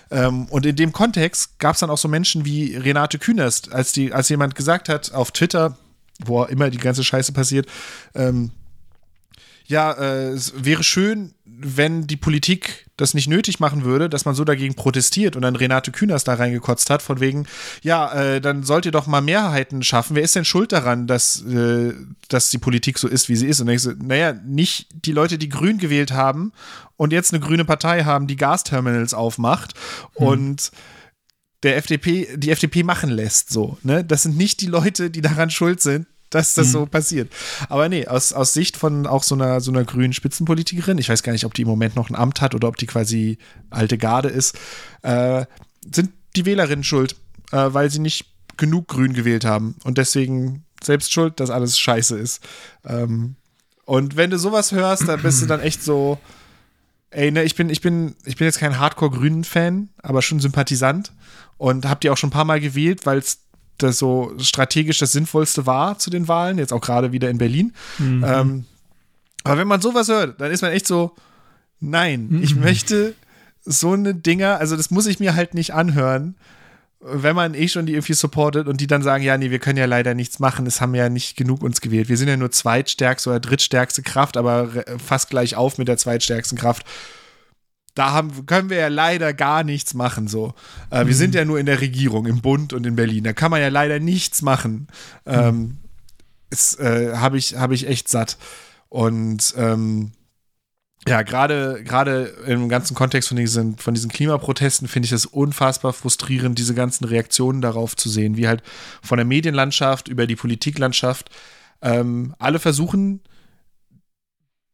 Ähm, 0.09 0.47
und 0.47 0.65
in 0.65 0.75
dem 0.75 0.93
Kontext 0.93 1.59
gab 1.59 1.75
es 1.75 1.81
dann 1.81 1.91
auch 1.91 1.99
so 1.99 2.07
Menschen 2.07 2.43
wie 2.43 2.75
Renate 2.75 3.19
Künast, 3.19 3.71
als, 3.71 3.91
die, 3.91 4.13
als 4.13 4.29
jemand 4.29 4.55
gesagt 4.55 4.89
hat 4.89 5.11
auf 5.13 5.31
Twitter, 5.31 5.77
wo 6.25 6.43
immer 6.45 6.71
die 6.71 6.79
ganze 6.79 7.03
Scheiße 7.03 7.33
passiert, 7.33 7.67
ähm, 8.15 8.49
ja, 9.67 9.93
äh, 9.93 10.29
es 10.31 10.53
wäre 10.57 10.83
schön, 10.83 11.33
wenn 11.63 12.07
die 12.07 12.17
Politik 12.17 12.85
das 12.97 13.13
nicht 13.13 13.27
nötig 13.27 13.59
machen 13.59 13.83
würde, 13.83 14.09
dass 14.09 14.25
man 14.25 14.35
so 14.35 14.43
dagegen 14.43 14.75
protestiert 14.75 15.35
und 15.35 15.41
dann 15.41 15.55
Renate 15.55 15.91
Künast 15.91 16.27
da 16.27 16.35
reingekotzt 16.35 16.89
hat, 16.89 17.01
von 17.01 17.19
wegen, 17.19 17.47
ja, 17.81 18.11
äh, 18.13 18.41
dann 18.41 18.63
sollt 18.63 18.85
ihr 18.85 18.91
doch 18.91 19.07
mal 19.07 19.21
Mehrheiten 19.21 19.83
schaffen. 19.83 20.15
Wer 20.15 20.23
ist 20.23 20.35
denn 20.35 20.45
schuld 20.45 20.71
daran, 20.71 21.07
dass, 21.07 21.43
äh, 21.45 21.93
dass 22.27 22.49
die 22.49 22.57
Politik 22.57 22.99
so 22.99 23.07
ist, 23.07 23.29
wie 23.29 23.35
sie 23.35 23.47
ist? 23.47 23.59
Und 23.59 23.67
dann 23.67 23.75
ich 23.75 23.81
so, 23.81 23.91
naja, 23.91 24.33
nicht 24.33 24.87
die 25.05 25.13
Leute, 25.13 25.37
die 25.37 25.49
grün 25.49 25.77
gewählt 25.77 26.11
haben 26.11 26.51
und 26.97 27.13
jetzt 27.13 27.33
eine 27.33 27.43
grüne 27.43 27.65
Partei 27.65 28.03
haben, 28.03 28.27
die 28.27 28.35
Gasterminals 28.35 29.13
aufmacht 29.13 29.73
und 30.13 30.71
der 31.63 31.77
FDP, 31.77 32.27
die 32.37 32.49
FDP 32.49 32.83
machen 32.83 33.09
lässt, 33.09 33.51
so, 33.51 33.77
ne? 33.83 34.03
Das 34.03 34.23
sind 34.23 34.37
nicht 34.37 34.61
die 34.61 34.67
Leute, 34.67 35.11
die 35.11 35.21
daran 35.21 35.49
schuld 35.49 35.81
sind, 35.81 36.07
dass 36.31 36.55
das 36.55 36.71
so 36.71 36.85
passiert. 36.85 37.31
Aber 37.69 37.87
nee, 37.89 38.07
aus, 38.07 38.33
aus 38.33 38.53
Sicht 38.53 38.77
von 38.77 39.05
auch 39.05 39.23
so 39.23 39.35
einer, 39.35 39.61
so 39.61 39.71
einer 39.71 39.83
grünen 39.83 40.13
Spitzenpolitikerin, 40.13 40.97
ich 40.97 41.09
weiß 41.09 41.23
gar 41.23 41.33
nicht, 41.33 41.45
ob 41.45 41.53
die 41.53 41.61
im 41.61 41.67
Moment 41.67 41.95
noch 41.95 42.09
ein 42.09 42.15
Amt 42.15 42.41
hat 42.41 42.55
oder 42.55 42.67
ob 42.67 42.77
die 42.77 42.87
quasi 42.87 43.37
alte 43.69 43.97
Garde 43.97 44.29
ist, 44.29 44.57
äh, 45.03 45.45
sind 45.93 46.11
die 46.35 46.45
Wählerinnen 46.45 46.83
schuld, 46.83 47.15
äh, 47.51 47.67
weil 47.71 47.91
sie 47.91 47.99
nicht 47.99 48.25
genug 48.57 48.87
grün 48.87 49.13
gewählt 49.13 49.45
haben 49.45 49.75
und 49.83 49.97
deswegen 49.97 50.63
selbst 50.83 51.11
schuld, 51.11 51.39
dass 51.39 51.49
alles 51.49 51.77
scheiße 51.77 52.17
ist. 52.17 52.41
Ähm, 52.85 53.35
und 53.85 54.15
wenn 54.15 54.29
du 54.29 54.39
sowas 54.39 54.71
hörst, 54.71 55.07
dann 55.07 55.21
bist 55.21 55.41
du 55.41 55.45
dann 55.47 55.59
echt 55.59 55.83
so, 55.83 56.17
ey, 57.09 57.31
ne, 57.31 57.43
ich 57.43 57.55
bin, 57.55 57.69
ich 57.69 57.81
bin, 57.81 58.15
ich 58.25 58.37
bin 58.37 58.45
jetzt 58.45 58.59
kein 58.59 58.79
Hardcore-Grünen-Fan, 58.79 59.89
aber 60.01 60.21
schon 60.21 60.39
Sympathisant 60.39 61.11
und 61.57 61.87
hab 61.87 61.99
die 62.01 62.09
auch 62.09 62.17
schon 62.17 62.29
ein 62.29 62.33
paar 62.33 62.45
Mal 62.45 62.61
gewählt, 62.61 63.05
weil 63.05 63.17
es 63.17 63.39
das 63.83 63.97
so 63.97 64.33
strategisch 64.39 64.99
das 64.99 65.11
Sinnvollste 65.11 65.65
war 65.65 65.97
zu 65.97 66.09
den 66.09 66.27
Wahlen, 66.27 66.57
jetzt 66.57 66.73
auch 66.73 66.81
gerade 66.81 67.11
wieder 67.11 67.29
in 67.29 67.37
Berlin. 67.37 67.73
Ähm, 68.23 68.65
aber 69.43 69.57
wenn 69.57 69.67
man 69.67 69.81
sowas 69.81 70.07
hört, 70.07 70.39
dann 70.39 70.51
ist 70.51 70.61
man 70.61 70.71
echt 70.71 70.87
so, 70.87 71.15
nein, 71.79 72.39
ich 72.43 72.55
möchte 72.55 73.15
so 73.63 73.93
eine 73.93 74.13
Dinger, 74.15 74.57
also 74.59 74.75
das 74.75 74.91
muss 74.91 75.07
ich 75.07 75.19
mir 75.19 75.35
halt 75.35 75.53
nicht 75.53 75.73
anhören, 75.73 76.35
wenn 77.03 77.35
man 77.35 77.55
eh 77.55 77.67
schon 77.67 77.87
die 77.87 77.93
irgendwie 77.93 78.13
supportet 78.13 78.67
und 78.67 78.79
die 78.79 78.85
dann 78.85 79.01
sagen, 79.01 79.23
ja, 79.23 79.35
nee, 79.37 79.49
wir 79.49 79.57
können 79.57 79.77
ja 79.77 79.85
leider 79.85 80.13
nichts 80.13 80.37
machen, 80.37 80.67
es 80.67 80.81
haben 80.81 80.93
ja 80.93 81.09
nicht 81.09 81.35
genug 81.35 81.63
uns 81.63 81.81
gewählt. 81.81 82.09
Wir 82.09 82.17
sind 82.17 82.27
ja 82.27 82.37
nur 82.37 82.51
zweitstärkste 82.51 83.31
oder 83.31 83.39
drittstärkste 83.39 84.03
Kraft, 84.03 84.37
aber 84.37 84.69
fast 85.03 85.31
gleich 85.31 85.55
auf 85.55 85.79
mit 85.79 85.87
der 85.87 85.97
zweitstärksten 85.97 86.57
Kraft. 86.57 86.85
Da 87.93 88.11
haben, 88.11 88.45
können 88.45 88.69
wir 88.69 88.77
ja 88.77 88.87
leider 88.87 89.33
gar 89.33 89.63
nichts 89.63 89.93
machen, 89.93 90.27
so. 90.27 90.53
Äh, 90.91 91.05
Wir 91.05 91.15
sind 91.15 91.35
ja 91.35 91.43
nur 91.43 91.59
in 91.59 91.65
der 91.65 91.81
Regierung, 91.81 92.25
im 92.25 92.41
Bund 92.41 92.71
und 92.73 92.85
in 92.85 92.95
Berlin. 92.95 93.23
Da 93.23 93.33
kann 93.33 93.51
man 93.51 93.59
ja 93.59 93.67
leider 93.67 93.99
nichts 93.99 94.41
machen. 94.41 94.87
Ähm, 95.25 95.77
es 96.49 96.75
äh, 96.79 97.15
habe 97.15 97.37
ich, 97.37 97.55
hab 97.55 97.71
ich 97.71 97.87
echt 97.87 98.07
satt. 98.07 98.37
Und 98.87 99.53
ähm, 99.57 100.11
ja, 101.07 101.23
gerade 101.23 101.83
gerade 101.83 102.25
im 102.45 102.69
ganzen 102.69 102.93
Kontext 102.93 103.29
von 103.29 103.37
diesen, 103.37 103.77
von 103.77 103.93
diesen 103.93 104.11
Klimaprotesten 104.11 104.87
finde 104.87 105.07
ich 105.07 105.11
es 105.11 105.25
unfassbar 105.25 105.93
frustrierend, 105.93 106.59
diese 106.59 106.75
ganzen 106.75 107.05
Reaktionen 107.05 107.61
darauf 107.61 107.95
zu 107.95 108.07
sehen, 108.07 108.37
wie 108.37 108.47
halt 108.47 108.61
von 109.01 109.17
der 109.17 109.25
Medienlandschaft 109.25 110.07
über 110.07 110.27
die 110.27 110.35
Politiklandschaft 110.35 111.31
ähm, 111.81 112.35
alle 112.37 112.59
versuchen, 112.59 113.21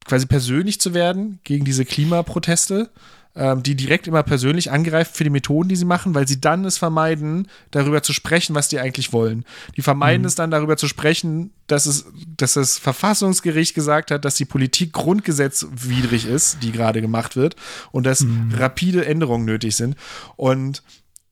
quasi 0.08 0.26
persönlich 0.26 0.80
zu 0.82 0.94
werden 0.94 1.40
gegen 1.44 1.66
diese 1.66 1.86
Klimaproteste, 1.86 2.90
ähm, 3.36 3.62
die 3.62 3.76
direkt 3.76 4.08
immer 4.08 4.24
persönlich 4.24 4.72
angreifen 4.72 5.12
für 5.14 5.24
die 5.24 5.30
Methoden, 5.30 5.70
die 5.70 5.76
sie 5.76 5.86
machen, 5.86 6.16
weil 6.16 6.28
sie 6.28 6.42
dann 6.42 6.66
es 6.66 6.80
vermeiden, 6.80 7.48
darüber 7.70 8.02
zu 8.02 8.12
sprechen, 8.14 8.56
was 8.56 8.68
die 8.68 8.80
eigentlich 8.80 9.14
wollen. 9.14 9.46
Die 9.76 9.84
vermeiden 9.84 10.26
es 10.26 10.34
dann, 10.34 10.50
darüber 10.50 10.76
zu 10.76 10.88
sprechen, 10.88 11.52
dass 11.68 11.86
es, 11.86 12.06
dass 12.36 12.54
das 12.54 12.80
Verfassungsgericht 12.80 13.76
gesagt 13.76 14.10
hat, 14.10 14.26
dass 14.26 14.36
die 14.36 14.46
Politik 14.46 14.94
grundgesetzwidrig 14.94 16.26
ist, 16.26 16.64
die 16.64 16.72
gerade 16.72 17.02
gemacht 17.02 17.36
wird, 17.36 17.56
und 17.92 18.06
dass 18.06 18.26
rapide 18.54 19.06
Änderungen 19.06 19.46
nötig 19.46 19.76
sind. 19.76 19.96
Und 20.36 20.82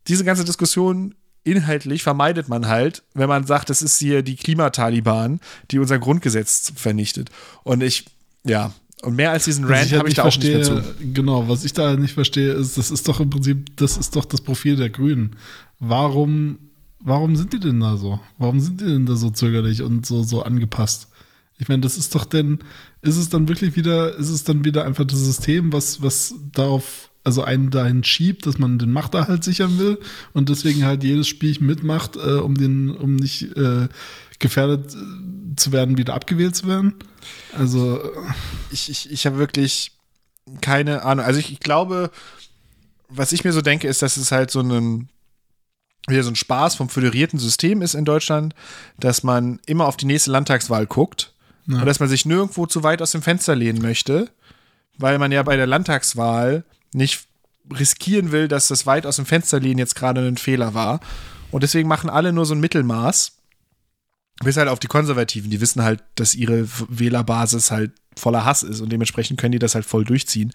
diese 0.08 0.26
ganze 0.26 0.46
Diskussion 0.46 1.16
inhaltlich 1.44 2.04
vermeidet 2.04 2.50
man 2.50 2.68
halt, 2.68 3.04
wenn 3.14 3.30
man 3.30 3.46
sagt, 3.46 3.70
das 3.70 3.82
ist 3.82 3.98
hier 3.98 4.24
die 4.24 4.36
Klimataliban, 4.36 5.40
die 5.72 5.80
unser 5.80 6.00
Grundgesetz 6.00 6.74
vernichtet. 6.76 7.30
Und 7.64 7.82
ich, 7.82 8.06
ja, 8.46 8.72
und 9.06 9.16
mehr 9.16 9.32
als 9.32 9.46
diesen 9.46 9.66
Rant 9.66 9.92
halt 9.92 10.00
habe 10.00 10.10
ich 10.10 10.16
da 10.16 10.24
auch 10.24 10.38
nicht 10.38 10.44
mehr 10.44 10.64
zu. 10.64 10.82
Genau, 11.14 11.48
was 11.48 11.64
ich 11.64 11.74
da 11.74 11.96
nicht 11.96 12.14
verstehe, 12.14 12.54
ist, 12.54 12.78
das 12.78 12.92
ist 12.92 13.08
doch 13.08 13.20
im 13.20 13.30
Prinzip, 13.30 13.76
das 13.78 13.98
ist 13.98 14.16
doch 14.16 14.26
das 14.26 14.42
Profil 14.42 14.78
der 14.78 14.90
Grünen. 14.90 15.36
Warum, 15.80 16.58
warum 17.02 17.36
sind 17.36 17.54
die 17.54 17.60
denn 17.60 17.80
da 17.80 17.98
so? 17.98 18.20
Warum 18.38 18.60
sind 18.60 18.82
die 18.82 18.86
denn 18.86 19.06
da 19.06 19.16
so 19.16 19.30
zögerlich 19.30 19.84
und 19.84 20.06
so, 20.06 20.24
so 20.24 20.44
angepasst? 20.44 21.10
Ich 21.58 21.70
meine, 21.70 21.82
das 21.82 21.98
ist 21.98 22.16
doch 22.16 22.26
denn, 22.26 22.60
ist 23.02 23.18
es 23.18 23.30
dann 23.30 23.48
wirklich 23.48 23.76
wieder, 23.76 24.16
ist 24.16 24.30
es 24.30 24.44
dann 24.44 24.66
wieder 24.66 24.86
einfach 24.86 25.06
das 25.06 25.20
System, 25.20 25.72
was, 25.72 26.02
was 26.02 26.34
darauf, 26.52 27.12
also 27.24 27.44
einen 27.44 27.70
dahin 27.70 28.04
schiebt, 28.04 28.46
dass 28.46 28.58
man 28.58 28.80
den 28.80 28.92
Machterhalt 28.92 29.44
sichern 29.44 29.78
will 29.78 30.00
und 30.34 30.50
deswegen 30.50 30.84
halt 30.84 31.04
jedes 31.04 31.28
Spielchen 31.28 31.68
mitmacht, 31.68 32.18
äh, 32.18 32.40
um 32.40 32.56
den, 32.56 32.90
um 32.90 33.16
nicht 33.16 33.56
äh, 33.56 33.88
gefährdet 34.40 34.96
äh, 34.96 35.56
zu 35.56 35.72
werden, 35.72 35.98
wieder 35.98 36.14
abgewählt 36.14 36.56
zu 36.56 36.68
werden? 36.68 36.96
Also, 37.58 38.00
ich, 38.72 38.90
ich, 38.90 39.12
ich 39.12 39.26
habe 39.26 39.38
wirklich 39.38 39.96
keine 40.62 41.04
Ahnung. 41.04 41.26
Also 41.26 41.40
ich, 41.40 41.52
ich 41.52 41.60
glaube, 41.60 42.12
was 43.10 43.32
ich 43.32 43.44
mir 43.44 43.52
so 43.52 43.62
denke, 43.62 43.88
ist, 43.88 44.02
dass 44.02 44.18
es 44.18 44.32
halt 44.32 44.52
so 44.52 44.62
ein 44.62 45.10
wieder 46.08 46.24
so 46.24 46.30
ein 46.30 46.36
Spaß 46.36 46.76
vom 46.76 46.88
föderierten 46.90 47.40
System 47.40 47.82
ist 47.82 47.96
in 47.96 48.06
Deutschland, 48.06 48.54
dass 49.00 49.24
man 49.24 49.60
immer 49.66 49.88
auf 49.88 49.98
die 49.98 50.06
nächste 50.06 50.30
Landtagswahl 50.30 50.86
guckt 50.86 51.34
Ja. 51.66 51.80
Und 51.80 51.86
dass 51.88 52.00
man 52.00 52.10
sich 52.10 52.26
nirgendwo 52.28 52.68
zu 52.68 52.84
weit 52.84 53.02
aus 53.02 53.12
dem 53.12 53.24
Fenster 53.24 53.56
lehnen 53.56 53.82
möchte, 53.82 54.30
weil 55.00 55.18
man 55.18 55.32
ja 55.32 55.42
bei 55.42 55.56
der 55.56 55.66
Landtagswahl 55.66 56.64
nicht 56.94 57.26
riskieren 57.76 58.32
will, 58.32 58.48
dass 58.48 58.68
das 58.68 58.86
weit 58.86 59.08
aus 59.08 59.16
dem 59.16 59.26
Fenster 59.26 59.60
lehnen 59.60 59.80
jetzt 59.80 59.96
gerade 59.96 60.22
ein 60.22 60.38
Fehler 60.38 60.76
war. 60.76 61.00
Und 61.50 61.64
deswegen 61.64 61.90
machen 61.90 62.10
alle 62.10 62.32
nur 62.34 62.46
so 62.46 62.54
ein 62.54 62.60
Mittelmaß. 62.60 63.32
Bis 64.44 64.58
halt 64.58 64.68
auf 64.68 64.80
die 64.80 64.88
Konservativen, 64.88 65.50
die 65.50 65.62
wissen 65.62 65.84
halt, 65.84 66.04
dass 66.16 66.36
ihre 66.36 66.68
Wählerbasis 66.90 67.72
halt 67.72 67.92
voller 68.18 68.46
Hass 68.46 68.64
ist 68.64 68.82
und 68.82 68.92
dementsprechend 68.92 69.40
können 69.40 69.54
die 69.54 69.60
das 69.60 69.76
halt 69.76 69.86
voll 69.86 70.04
durchziehen. 70.04 70.52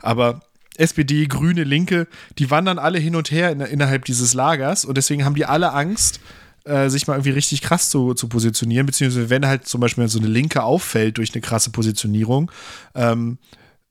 Aber 0.00 0.42
SPD, 0.76 1.26
Grüne, 1.26 1.64
Linke, 1.64 2.06
die 2.38 2.50
wandern 2.50 2.78
alle 2.78 2.98
hin 2.98 3.16
und 3.16 3.30
her 3.30 3.50
in, 3.50 3.60
innerhalb 3.60 4.04
dieses 4.04 4.34
Lagers 4.34 4.84
und 4.84 4.96
deswegen 4.96 5.24
haben 5.24 5.34
die 5.34 5.46
alle 5.46 5.72
Angst, 5.72 6.20
äh, 6.64 6.88
sich 6.88 7.06
mal 7.06 7.14
irgendwie 7.14 7.30
richtig 7.30 7.62
krass 7.62 7.90
zu, 7.90 8.14
zu 8.14 8.28
positionieren, 8.28 8.86
beziehungsweise 8.86 9.30
wenn 9.30 9.46
halt 9.46 9.66
zum 9.66 9.80
Beispiel 9.80 10.08
so 10.08 10.18
eine 10.18 10.28
Linke 10.28 10.62
auffällt 10.62 11.18
durch 11.18 11.32
eine 11.34 11.40
krasse 11.40 11.70
Positionierung, 11.70 12.50
ähm, 12.94 13.38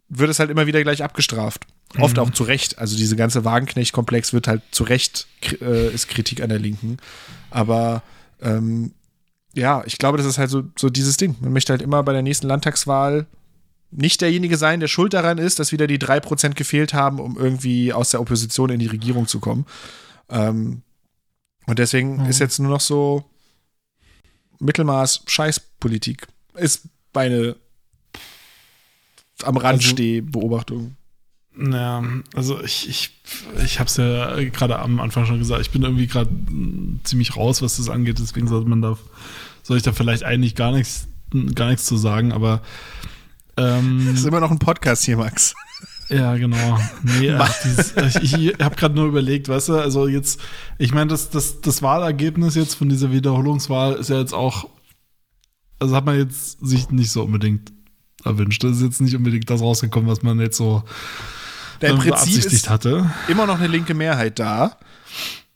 wird 0.10 0.30
es 0.30 0.40
halt 0.40 0.50
immer 0.50 0.68
wieder 0.68 0.84
gleich 0.84 1.04
abgestraft. 1.04 1.66
Mhm. 1.96 2.04
Oft 2.04 2.20
auch 2.20 2.30
zu 2.30 2.44
Recht. 2.44 2.78
Also 2.78 2.96
diese 2.96 3.16
ganze 3.16 3.46
Wagenknecht-Komplex 3.46 4.34
wird 4.34 4.48
halt 4.48 4.62
zu 4.72 4.84
Recht 4.84 5.28
äh, 5.62 5.94
ist 5.94 6.10
Kritik 6.10 6.42
an 6.42 6.50
der 6.50 6.60
Linken. 6.60 6.98
Aber 7.50 8.04
ähm, 8.42 8.94
ja, 9.56 9.84
ich 9.86 9.98
glaube, 9.98 10.18
das 10.18 10.28
ist 10.28 10.38
halt 10.38 10.50
so, 10.50 10.64
so 10.78 10.90
dieses 10.90 11.18
Ding. 11.18 11.36
Man 11.40 11.54
möchte 11.54 11.72
halt 11.72 11.82
immer 11.82 12.04
bei 12.04 12.14
der 12.14 12.22
nächsten 12.22 12.48
Landtagswahl 12.48 13.26
nicht 13.92 14.22
derjenige 14.22 14.58
sein, 14.58 14.82
der 14.82 14.88
schuld 14.88 15.14
daran 15.14 15.38
ist, 15.38 15.60
dass 15.60 15.72
wieder 15.72 15.88
die 15.88 15.98
3% 15.98 16.54
gefehlt 16.56 16.94
haben, 16.94 17.20
um 17.20 17.38
irgendwie 17.38 17.94
aus 17.94 18.10
der 18.10 18.20
Opposition 18.20 18.70
in 18.70 18.80
die 18.80 18.88
Regierung 18.88 19.28
zu 19.28 19.40
kommen. 19.40 19.66
Ähm, 20.30 20.82
und 21.66 21.80
deswegen 21.80 22.18
mhm. 22.18 22.26
ist 22.26 22.40
jetzt 22.40 22.60
nur 22.60 22.70
noch 22.70 22.82
so 22.82 23.24
Mittelmaß 24.60 25.24
Scheißpolitik. 25.28 26.28
Ist 26.56 26.90
meine 27.14 27.56
am 29.44 29.58
Rand 29.58 29.84
also, 29.84 30.22
Beobachtung. 30.24 30.98
Ja, 31.58 32.04
also 32.36 32.62
ich, 32.62 32.90
ich, 32.90 33.12
ich 33.64 33.80
habe 33.80 33.88
es 33.88 33.98
ja 33.98 34.44
gerade 34.50 34.80
am 34.80 35.00
Anfang 35.00 35.26
schon 35.26 35.40
gesagt, 35.40 35.62
ich 35.62 35.72
bin 35.72 35.84
irgendwie 35.84 36.08
gerade 36.08 36.30
ziemlich 37.04 37.36
raus, 37.38 37.62
was 37.62 37.78
das 37.78 37.90
angeht, 37.90 38.20
deswegen 38.20 38.48
sollte 38.48 38.70
man 38.70 38.82
da, 38.82 38.98
soll 39.64 39.78
ich 39.78 39.84
da 39.84 39.94
vielleicht 39.94 40.24
eigentlich 40.24 40.56
gar 40.56 40.72
nichts, 40.72 41.08
gar 41.54 41.70
nichts 41.70 41.86
zu 41.86 41.96
sagen, 41.96 42.34
aber 42.34 42.62
ähm, 43.58 44.06
das 44.12 44.20
ist 44.20 44.26
immer 44.26 44.42
noch 44.42 44.52
ein 44.52 44.60
Podcast 44.60 45.06
hier, 45.06 45.18
Max. 45.18 45.56
Ja, 46.08 46.38
genau. 46.38 46.78
Nee, 47.02 47.32
ach, 47.32 47.52
dieses, 47.64 47.96
ich, 48.22 48.34
ich 48.34 48.54
habe 48.62 48.76
gerade 48.76 48.94
nur 48.94 49.08
überlegt, 49.08 49.50
weißt 49.50 49.70
du, 49.70 49.74
also 49.74 50.08
jetzt, 50.08 50.40
ich 50.78 50.94
meine, 50.94 51.08
das, 51.08 51.32
das, 51.32 51.62
das 51.62 51.82
Wahlergebnis 51.82 52.54
jetzt 52.54 52.76
von 52.76 52.90
dieser 52.90 53.12
Wiederholungswahl 53.12 53.94
ist 53.94 54.12
ja 54.12 54.20
jetzt 54.20 54.32
auch, 54.32 54.70
also 55.80 55.96
hat 55.96 56.06
man 56.06 56.16
jetzt 56.16 56.64
sich 56.64 56.92
nicht 56.92 57.10
so 57.10 57.24
unbedingt 57.24 57.74
erwünscht. 58.24 58.64
Das 58.64 58.78
ist 58.78 58.84
jetzt 58.84 59.02
nicht 59.02 59.16
unbedingt 59.16 59.50
das 59.50 59.62
rausgekommen, 59.62 60.08
was 60.08 60.22
man 60.22 60.40
jetzt 60.40 60.58
so 60.58 60.84
der 61.82 61.92
im 61.92 62.00
Prinzip 62.00 62.46
ist 62.46 62.70
hatte. 62.70 63.10
immer 63.28 63.46
noch 63.46 63.60
eine 63.60 63.68
linke 63.68 63.94
Mehrheit 63.94 64.40
da, 64.40 64.78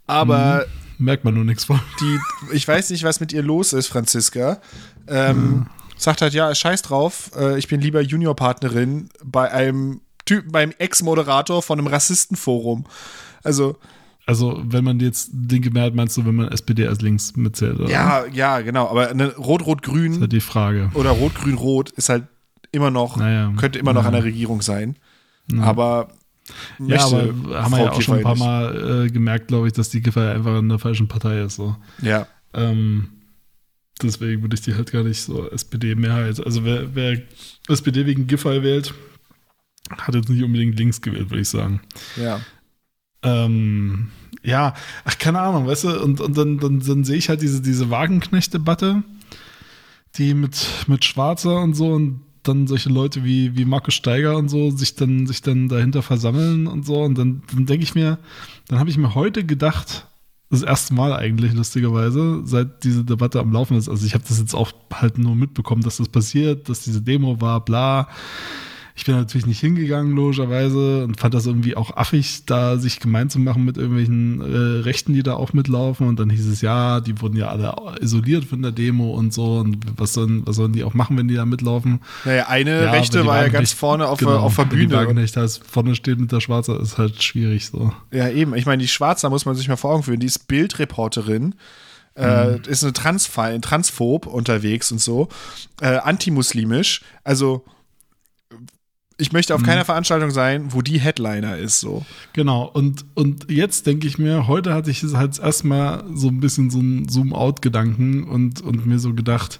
aber 0.08 0.66
mhm. 0.98 1.06
merkt 1.06 1.24
man 1.24 1.34
nur 1.34 1.44
nichts 1.44 1.66
von. 1.66 1.80
Die, 2.00 2.20
ich 2.54 2.68
weiß 2.68 2.90
nicht, 2.90 3.04
was 3.04 3.20
mit 3.20 3.34
ihr 3.34 3.44
los 3.44 3.74
ist, 3.74 3.88
Franziska. 3.88 4.60
Ähm, 5.08 5.38
mhm. 5.38 5.66
Sagt 5.98 6.22
halt, 6.22 6.34
ja, 6.34 6.54
scheiß 6.56 6.82
drauf, 6.82 7.32
äh, 7.36 7.58
ich 7.60 7.68
bin 7.68 7.82
lieber 7.82 8.02
Juniorpartnerin 8.02 9.10
bei 9.24 9.52
einem 9.52 10.02
Typen, 10.26 10.52
beim 10.52 10.72
Ex-Moderator 10.78 11.62
von 11.62 11.80
einem 11.80 11.88
Rassistenforum. 11.88 12.86
Also. 13.44 13.78
Also, 14.26 14.62
wenn 14.64 14.84
man 14.84 15.00
jetzt 15.00 15.32
linke 15.34 15.72
Mehrheit 15.72 15.96
meinst 15.96 16.16
du, 16.16 16.26
wenn 16.26 16.36
man 16.36 16.50
SPD 16.50 16.88
als 16.88 17.02
links 17.02 17.36
mitzählt? 17.36 17.80
Oder? 17.80 17.90
Ja, 17.90 18.26
ja, 18.32 18.62
genau. 18.62 18.88
Aber 18.88 19.10
eine 19.10 19.36
Rot-Rot-Grün. 19.36 20.14
ist 20.14 20.22
halt 20.22 20.32
die 20.32 20.40
Frage. 20.40 20.92
Oder 20.94 21.10
Rot-Grün-Rot 21.10 21.90
ist 21.92 22.10
halt 22.10 22.26
immer 22.72 22.92
noch, 22.92 23.18
naja, 23.18 23.52
könnte 23.58 23.80
immer 23.80 23.94
noch 23.94 24.04
naja. 24.04 24.10
an 24.10 24.14
der 24.14 24.24
Regierung 24.24 24.62
sein. 24.62 24.98
Ja. 25.52 25.64
Aber 25.64 26.10
ja, 26.80 27.06
aber 27.06 27.18
haben 27.62 27.72
wir 27.72 27.84
ja 27.84 27.92
auch 27.92 28.02
schon 28.02 28.18
ein 28.18 28.24
paar 28.24 28.38
Mal 28.38 29.06
äh, 29.06 29.10
gemerkt, 29.10 29.50
glaube 29.50 29.68
ich, 29.68 29.74
dass 29.74 29.90
die 29.90 30.02
Giffey 30.02 30.20
einfach 30.20 30.58
in 30.58 30.70
der 30.70 30.80
falschen 30.80 31.08
Partei 31.08 31.42
ist. 31.42 31.56
So. 31.56 31.76
Ja. 32.02 32.28
Ähm, 32.54 33.10
deswegen 34.02 34.42
würde 34.42 34.56
ich 34.56 34.62
die 34.62 34.74
halt 34.74 34.92
gar 34.92 35.04
nicht 35.04 35.22
so 35.22 35.50
SPD-Mehrheit. 35.50 36.44
Also 36.44 36.66
wer, 36.66 36.96
wer 36.96 37.22
SPD 37.68 38.06
wegen 38.06 38.28
Giffey 38.28 38.64
wählt, 38.64 38.94
hat 39.98 40.16
jetzt 40.16 40.30
nicht 40.30 40.44
unbedingt 40.44 40.78
links 40.78 41.02
gewählt, 41.02 41.30
würde 41.30 41.42
ich 41.42 41.50
sagen. 41.50 41.82
Ja. 42.16 42.40
Ähm, 43.22 44.10
ja, 44.44 44.74
ach, 45.04 45.18
keine 45.18 45.40
Ahnung, 45.40 45.68
weißt 45.68 45.84
du, 45.84 46.02
und, 46.02 46.22
und 46.22 46.38
dann, 46.38 46.60
dann, 46.60 46.80
dann 46.80 47.04
sehe 47.04 47.18
ich 47.18 47.30
halt 47.30 47.42
diese, 47.42 47.62
diese 47.62 47.90
Wagenknecht-Debatte, 47.90 49.04
die 50.16 50.34
mit, 50.34 50.66
mit 50.88 51.04
Schwarzer 51.04 51.62
und 51.62 51.76
so 51.76 51.92
und 51.92 52.22
dann 52.44 52.68
solche 52.68 52.90
Leute 52.90 53.24
wie, 53.24 53.58
wie 53.58 53.66
Markus 53.66 53.94
Steiger 53.94 54.38
und 54.38 54.50
so 54.50 54.72
sich 54.72 54.96
dann, 54.96 55.28
sich 55.28 55.42
dann 55.42 55.68
dahinter 55.68 56.02
versammeln 56.02 56.68
und 56.68 56.86
so. 56.86 57.02
Und 57.02 57.18
dann, 57.18 57.42
dann 57.54 57.66
denke 57.66 57.84
ich 57.84 57.96
mir, 57.96 58.20
dann 58.68 58.80
habe 58.80 58.90
ich 58.90 58.98
mir 58.98 59.16
heute 59.16 59.46
gedacht, 59.46 60.08
das 60.50 60.64
erste 60.64 60.94
Mal 60.94 61.14
eigentlich, 61.14 61.54
lustigerweise, 61.54 62.42
seit 62.44 62.84
diese 62.84 63.04
Debatte 63.04 63.40
am 63.40 63.52
Laufen 63.52 63.78
ist. 63.78 63.88
Also 63.88 64.06
ich 64.06 64.16
habe 64.16 64.24
das 64.28 64.40
jetzt 64.40 64.56
auch 64.56 64.72
halt 64.94 65.18
nur 65.18 65.36
mitbekommen, 65.36 65.84
dass 65.84 65.98
das 65.98 66.10
passiert, 66.10 66.70
dass 66.70 66.84
diese 66.84 67.02
Demo 67.02 67.40
war, 67.40 67.64
bla. 67.64 68.08
Ich 69.00 69.06
bin 69.06 69.16
natürlich 69.16 69.46
nicht 69.46 69.62
hingegangen, 69.62 70.14
logischerweise, 70.14 71.06
und 71.06 71.18
fand 71.18 71.34
das 71.34 71.46
irgendwie 71.46 71.78
auch 71.78 71.96
affig, 71.96 72.44
da 72.46 72.78
sich 72.78 73.00
gemein 73.00 73.30
zu 73.30 73.40
machen 73.40 73.64
mit 73.64 73.78
irgendwelchen 73.78 74.42
äh, 74.42 74.82
Rechten, 74.82 75.14
die 75.14 75.24
da 75.24 75.36
auch 75.36 75.54
mitlaufen. 75.54 76.06
Und 76.06 76.20
dann 76.20 76.30
hieß 76.30 76.46
es, 76.48 76.60
ja, 76.60 77.00
die 77.00 77.22
wurden 77.22 77.38
ja 77.38 77.48
alle 77.48 77.74
isoliert 78.02 78.44
von 78.44 78.62
der 78.62 78.74
Demo 78.74 79.12
und 79.12 79.34
so. 79.34 79.60
Und 79.60 79.78
was 79.96 80.12
sollen, 80.12 80.46
was 80.46 80.58
sollen 80.58 80.74
die 80.74 80.84
auch 80.84 80.96
machen, 80.96 81.18
wenn 81.18 81.30
die 81.30 81.36
da 81.36 81.46
mitlaufen? 81.46 82.02
Naja, 82.26 82.50
eine 82.50 82.84
ja, 82.84 82.92
Rechte 82.92 83.26
war 83.26 83.42
ja 83.42 83.48
ganz 83.48 83.72
vorne 83.72 84.06
auf, 84.06 84.20
genau, 84.20 84.36
auf 84.36 84.58
der 84.58 84.66
Bühne. 84.66 84.88
Die 84.88 84.94
Wagenknecht 84.94 85.38
da 85.38 85.48
vorne 85.48 85.96
steht 85.96 86.20
mit 86.20 86.34
der 86.34 86.42
Schwarzer, 86.42 86.78
ist 86.82 86.98
halt 86.98 87.24
schwierig 87.24 87.68
so. 87.68 87.94
Ja, 88.12 88.28
eben. 88.28 88.54
Ich 88.54 88.66
meine, 88.66 88.82
die 88.82 88.90
Schwarzer 88.90 89.30
muss 89.30 89.46
man 89.46 89.56
sich 89.56 89.70
mal 89.70 89.78
vor 89.78 89.94
Augen 89.94 90.04
führen. 90.04 90.20
Die 90.20 90.28
ist 90.28 90.50
Bildreporterin. 90.50 91.56
Äh, 92.16 92.58
mhm. 92.58 92.62
ist 92.68 92.84
eine 92.84 92.92
Transphob 92.92 94.26
unterwegs 94.26 94.92
und 94.92 95.00
so, 95.00 95.30
äh, 95.80 96.00
antimuslimisch. 96.00 97.02
Also 97.24 97.64
ich 99.20 99.32
möchte 99.34 99.54
auf 99.54 99.62
mhm. 99.62 99.66
keiner 99.66 99.86
Veranstaltung 99.86 100.32
sein, 100.32 100.74
wo 100.74 100.82
die 100.82 101.00
Headliner 101.00 101.58
ist, 101.58 101.82
so. 101.82 102.04
Genau, 102.34 102.64
und, 102.66 103.06
und 103.16 103.52
jetzt 103.52 103.86
denke 103.86 104.08
ich 104.08 104.18
mir, 104.18 104.48
heute 104.48 104.74
hatte 104.74 104.90
ich 104.90 105.04
halt 105.14 105.38
erstmal 105.38 106.06
so 106.14 106.30
ein 106.30 106.40
bisschen 106.40 106.70
so 106.70 106.80
einen 106.80 107.10
Zoom-out-Gedanken 107.10 108.24
und, 108.24 108.62
und 108.62 108.86
mir 108.86 108.98
so 108.98 109.14
gedacht, 109.14 109.60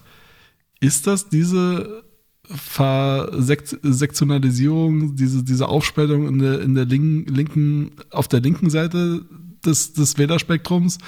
ist 0.80 1.08
das 1.08 1.28
diese 1.30 2.06
Versektionalisierung, 2.46 5.18
diese, 5.18 5.44
diese 5.44 5.68
Aufspaltung 5.68 6.26
in 6.28 6.40
der, 6.40 6.62
in 6.62 6.74
der 6.74 6.86
linken, 6.86 7.92
auf 8.12 8.30
der 8.30 8.40
linken 8.40 8.70
Seite 8.70 9.26
des, 9.66 9.92
des 9.94 10.18
Wählerspektrums, 10.18 11.00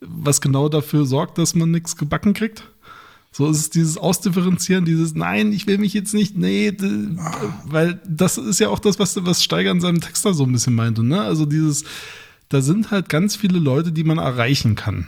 was 0.00 0.40
genau 0.40 0.70
dafür 0.70 1.04
sorgt, 1.04 1.36
dass 1.38 1.54
man 1.54 1.70
nichts 1.70 1.96
gebacken 1.96 2.32
kriegt? 2.32 2.64
So 3.32 3.48
ist 3.48 3.58
es 3.58 3.70
dieses 3.70 3.96
Ausdifferenzieren, 3.96 4.84
dieses 4.84 5.14
Nein, 5.14 5.52
ich 5.52 5.66
will 5.68 5.78
mich 5.78 5.94
jetzt 5.94 6.14
nicht, 6.14 6.36
nee, 6.36 6.76
weil 7.64 8.00
das 8.08 8.38
ist 8.38 8.58
ja 8.58 8.68
auch 8.68 8.80
das, 8.80 8.98
was, 8.98 9.24
was 9.24 9.44
Steiger 9.44 9.70
in 9.70 9.80
seinem 9.80 10.00
Text 10.00 10.24
da 10.24 10.32
so 10.32 10.44
ein 10.44 10.52
bisschen 10.52 10.74
meinte, 10.74 11.04
ne? 11.04 11.20
Also 11.20 11.46
dieses, 11.46 11.84
da 12.48 12.60
sind 12.60 12.90
halt 12.90 13.08
ganz 13.08 13.36
viele 13.36 13.60
Leute, 13.60 13.92
die 13.92 14.02
man 14.02 14.18
erreichen 14.18 14.74
kann. 14.74 15.06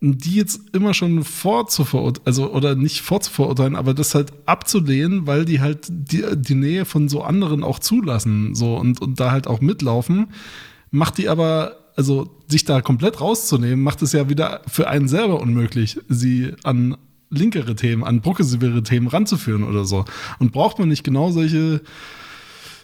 Und 0.00 0.24
die 0.24 0.36
jetzt 0.36 0.62
immer 0.72 0.94
schon 0.94 1.22
vorzuverurteilen, 1.22 2.26
also 2.26 2.50
oder 2.54 2.74
nicht 2.74 3.02
vorzuverurteilen, 3.02 3.76
aber 3.76 3.92
das 3.92 4.14
halt 4.14 4.32
abzulehnen, 4.46 5.26
weil 5.26 5.44
die 5.44 5.60
halt 5.60 5.88
die, 5.90 6.24
die 6.34 6.54
Nähe 6.54 6.86
von 6.86 7.10
so 7.10 7.22
anderen 7.22 7.62
auch 7.62 7.80
zulassen, 7.80 8.54
so 8.54 8.76
und, 8.76 9.02
und 9.02 9.20
da 9.20 9.30
halt 9.30 9.46
auch 9.46 9.60
mitlaufen, 9.60 10.28
macht 10.90 11.18
die 11.18 11.28
aber 11.28 11.76
also 11.96 12.30
sich 12.48 12.64
da 12.64 12.80
komplett 12.80 13.20
rauszunehmen, 13.20 13.84
macht 13.84 14.00
es 14.00 14.12
ja 14.12 14.30
wieder 14.30 14.62
für 14.66 14.88
einen 14.88 15.06
selber 15.06 15.38
unmöglich, 15.42 15.98
sie 16.08 16.54
an 16.64 16.96
linkere 17.30 17.74
Themen, 17.74 18.04
an 18.04 18.20
progressivere 18.20 18.82
Themen 18.82 19.06
ranzuführen 19.06 19.64
oder 19.64 19.84
so. 19.84 20.04
Und 20.38 20.52
braucht 20.52 20.78
man 20.78 20.88
nicht 20.88 21.04
genau 21.04 21.30
solche 21.30 21.80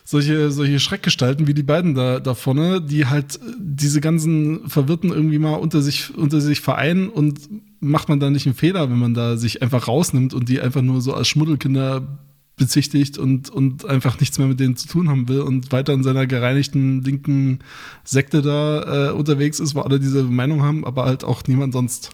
solche, 0.07 0.53
solche 0.53 0.79
Schreckgestalten 0.79 1.49
wie 1.49 1.55
die 1.55 1.65
beiden 1.65 1.97
da, 1.97 2.21
da 2.21 2.35
vorne, 2.35 2.81
die 2.81 3.07
halt 3.07 3.41
diese 3.59 4.01
ganzen 4.01 4.69
Verwirrten 4.69 5.11
irgendwie 5.11 5.41
mal 5.41 5.55
unter 5.55 5.83
sich, 5.83 6.17
unter 6.17 6.41
sich 6.41 6.61
vereinen 6.61 7.09
und 7.09 7.41
macht 7.81 8.09
man 8.09 8.21
da 8.21 8.31
nicht 8.31 8.47
einen 8.47 8.55
Fehler, 8.55 8.89
wenn 8.89 9.01
man 9.01 9.15
da 9.15 9.37
sich 9.37 9.63
einfach 9.63 9.89
rausnimmt 9.89 10.33
und 10.33 10.49
die 10.49 10.61
einfach 10.61 10.81
nur 10.81 11.01
so 11.01 11.13
als 11.13 11.27
Schmuddelkinder 11.27 12.21
bezichtigt 12.55 13.19
und, 13.19 13.51
und 13.51 13.85
einfach 13.85 14.19
nichts 14.21 14.39
mehr 14.39 14.47
mit 14.47 14.61
denen 14.61 14.77
zu 14.77 14.87
tun 14.87 15.09
haben 15.11 15.29
will 15.29 15.41
und 15.41 15.73
weiter 15.73 15.93
in 15.93 16.05
seiner 16.05 16.27
gereinigten 16.27 17.03
linken 17.03 17.59
Sekte 18.05 18.43
da 18.43 19.09
äh, 19.09 19.12
unterwegs 19.12 19.59
ist, 19.59 19.75
wo 19.75 19.81
alle 19.81 19.99
diese 19.99 20.23
Meinung 20.23 20.62
haben, 20.62 20.87
aber 20.87 21.05
halt 21.05 21.25
auch 21.25 21.43
niemand 21.49 21.73
sonst. 21.75 22.11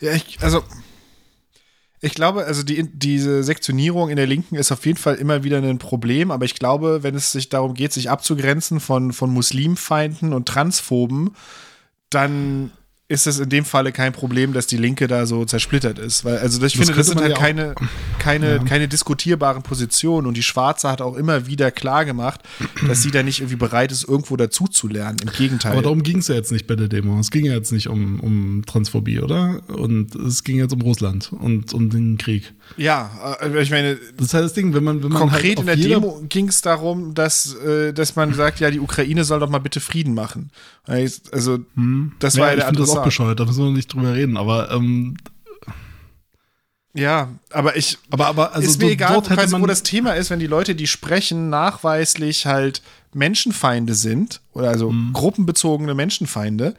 Ja, 0.00 0.14
ich, 0.14 0.38
also 0.40 0.62
ich 2.00 2.14
glaube, 2.14 2.44
also 2.44 2.62
die, 2.62 2.88
diese 2.92 3.42
Sektionierung 3.42 4.10
in 4.10 4.16
der 4.16 4.26
Linken 4.26 4.54
ist 4.54 4.70
auf 4.70 4.86
jeden 4.86 4.98
Fall 4.98 5.16
immer 5.16 5.42
wieder 5.42 5.58
ein 5.58 5.78
Problem, 5.78 6.30
aber 6.30 6.44
ich 6.44 6.54
glaube, 6.54 7.02
wenn 7.02 7.14
es 7.14 7.32
sich 7.32 7.48
darum 7.48 7.74
geht, 7.74 7.92
sich 7.92 8.08
abzugrenzen 8.08 8.80
von, 8.80 9.12
von 9.12 9.30
Muslimfeinden 9.30 10.32
und 10.32 10.46
Transphoben, 10.46 11.34
dann 12.10 12.70
ist 13.10 13.26
es 13.26 13.38
in 13.38 13.48
dem 13.48 13.64
Falle 13.64 13.90
kein 13.90 14.12
Problem, 14.12 14.52
dass 14.52 14.66
die 14.66 14.76
Linke 14.76 15.06
da 15.06 15.24
so 15.24 15.46
zersplittert 15.46 15.98
ist. 15.98 16.26
Weil, 16.26 16.38
also 16.38 16.58
ich 16.58 16.74
Das 16.74 16.84
finde, 16.84 16.92
das 16.94 17.06
sind 17.06 17.20
halt 17.22 17.30
ja 17.32 17.38
keine, 17.38 17.74
keine, 18.18 18.56
Ja. 18.56 18.58
keine 18.64 18.86
diskutierbaren 18.86 19.62
Positionen. 19.62 20.26
Und 20.26 20.36
die 20.36 20.42
Schwarze 20.42 20.90
hat 20.90 21.00
auch 21.00 21.16
immer 21.16 21.46
wieder 21.46 21.70
klar 21.70 22.04
gemacht, 22.04 22.42
dass 22.86 23.02
sie 23.02 23.10
da 23.10 23.22
nicht 23.22 23.40
irgendwie 23.40 23.56
bereit 23.56 23.92
ist, 23.92 24.06
irgendwo 24.06 24.36
dazu 24.36 24.66
zu 24.66 24.88
lernen. 24.88 25.16
Im 25.22 25.30
Gegenteil. 25.32 25.72
Aber 25.72 25.80
darum 25.80 26.02
ging 26.02 26.18
es 26.18 26.28
ja 26.28 26.34
jetzt 26.34 26.52
nicht 26.52 26.66
bei 26.66 26.76
der 26.76 26.88
Demo. 26.88 27.18
Es 27.18 27.30
ging 27.30 27.46
ja 27.46 27.54
jetzt 27.54 27.72
nicht 27.72 27.88
um, 27.88 28.20
um 28.20 28.62
Transphobie, 28.66 29.20
oder? 29.20 29.60
Und 29.68 30.14
es 30.14 30.44
ging 30.44 30.58
jetzt 30.58 30.74
um 30.74 30.82
Russland 30.82 31.32
und 31.32 31.72
um 31.72 31.88
den 31.88 32.18
Krieg. 32.18 32.52
ja, 32.76 33.36
äh, 33.40 33.62
ich 33.62 33.70
meine, 33.70 33.96
Das 34.18 34.26
ist 34.26 34.34
halt 34.34 34.44
das 34.44 34.52
Ding, 34.52 34.74
wenn 34.74 34.84
man, 34.84 35.02
wenn 35.02 35.10
man 35.10 35.20
konkret 35.22 35.56
halt 35.56 35.60
in 35.60 35.66
der 35.66 35.76
Demo 35.76 36.22
ging 36.28 36.48
es 36.48 36.60
darum, 36.60 37.14
dass, 37.14 37.54
äh, 37.54 37.94
dass 37.94 38.16
man 38.16 38.34
sagt, 38.34 38.60
ja, 38.60 38.70
die 38.70 38.80
Ukraine 38.80 39.24
soll 39.24 39.40
doch 39.40 39.48
mal 39.48 39.60
bitte 39.60 39.80
Frieden 39.80 40.12
machen. 40.12 40.50
Also, 40.84 41.58
das 42.18 42.34
Ja, 42.34 42.40
war 42.42 42.50
ja 42.50 42.56
der 42.56 42.72
das 42.72 42.97
auch 43.00 43.04
bescheuert, 43.04 43.40
da 43.40 43.44
müssen 43.44 43.64
wir 43.64 43.70
nicht 43.72 43.92
drüber 43.92 44.14
reden. 44.14 44.36
Aber, 44.36 44.70
ähm, 44.70 45.16
Ja, 46.94 47.28
aber 47.50 47.76
ich, 47.76 47.98
aber, 48.10 48.26
aber 48.26 48.54
also 48.54 48.68
ist 48.68 48.78
mir 48.78 48.86
so 48.86 48.90
egal, 48.92 49.22
wo 49.22 49.58
man, 49.58 49.68
das 49.68 49.82
Thema 49.82 50.12
ist, 50.14 50.30
wenn 50.30 50.40
die 50.40 50.46
Leute, 50.46 50.74
die 50.74 50.86
sprechen, 50.86 51.48
nachweislich 51.48 52.46
halt 52.46 52.82
Menschenfeinde 53.12 53.94
sind 53.94 54.40
oder 54.52 54.68
also 54.70 54.90
Mhm. 54.90 55.12
gruppenbezogene 55.12 55.94
Menschenfeinde, 55.94 56.74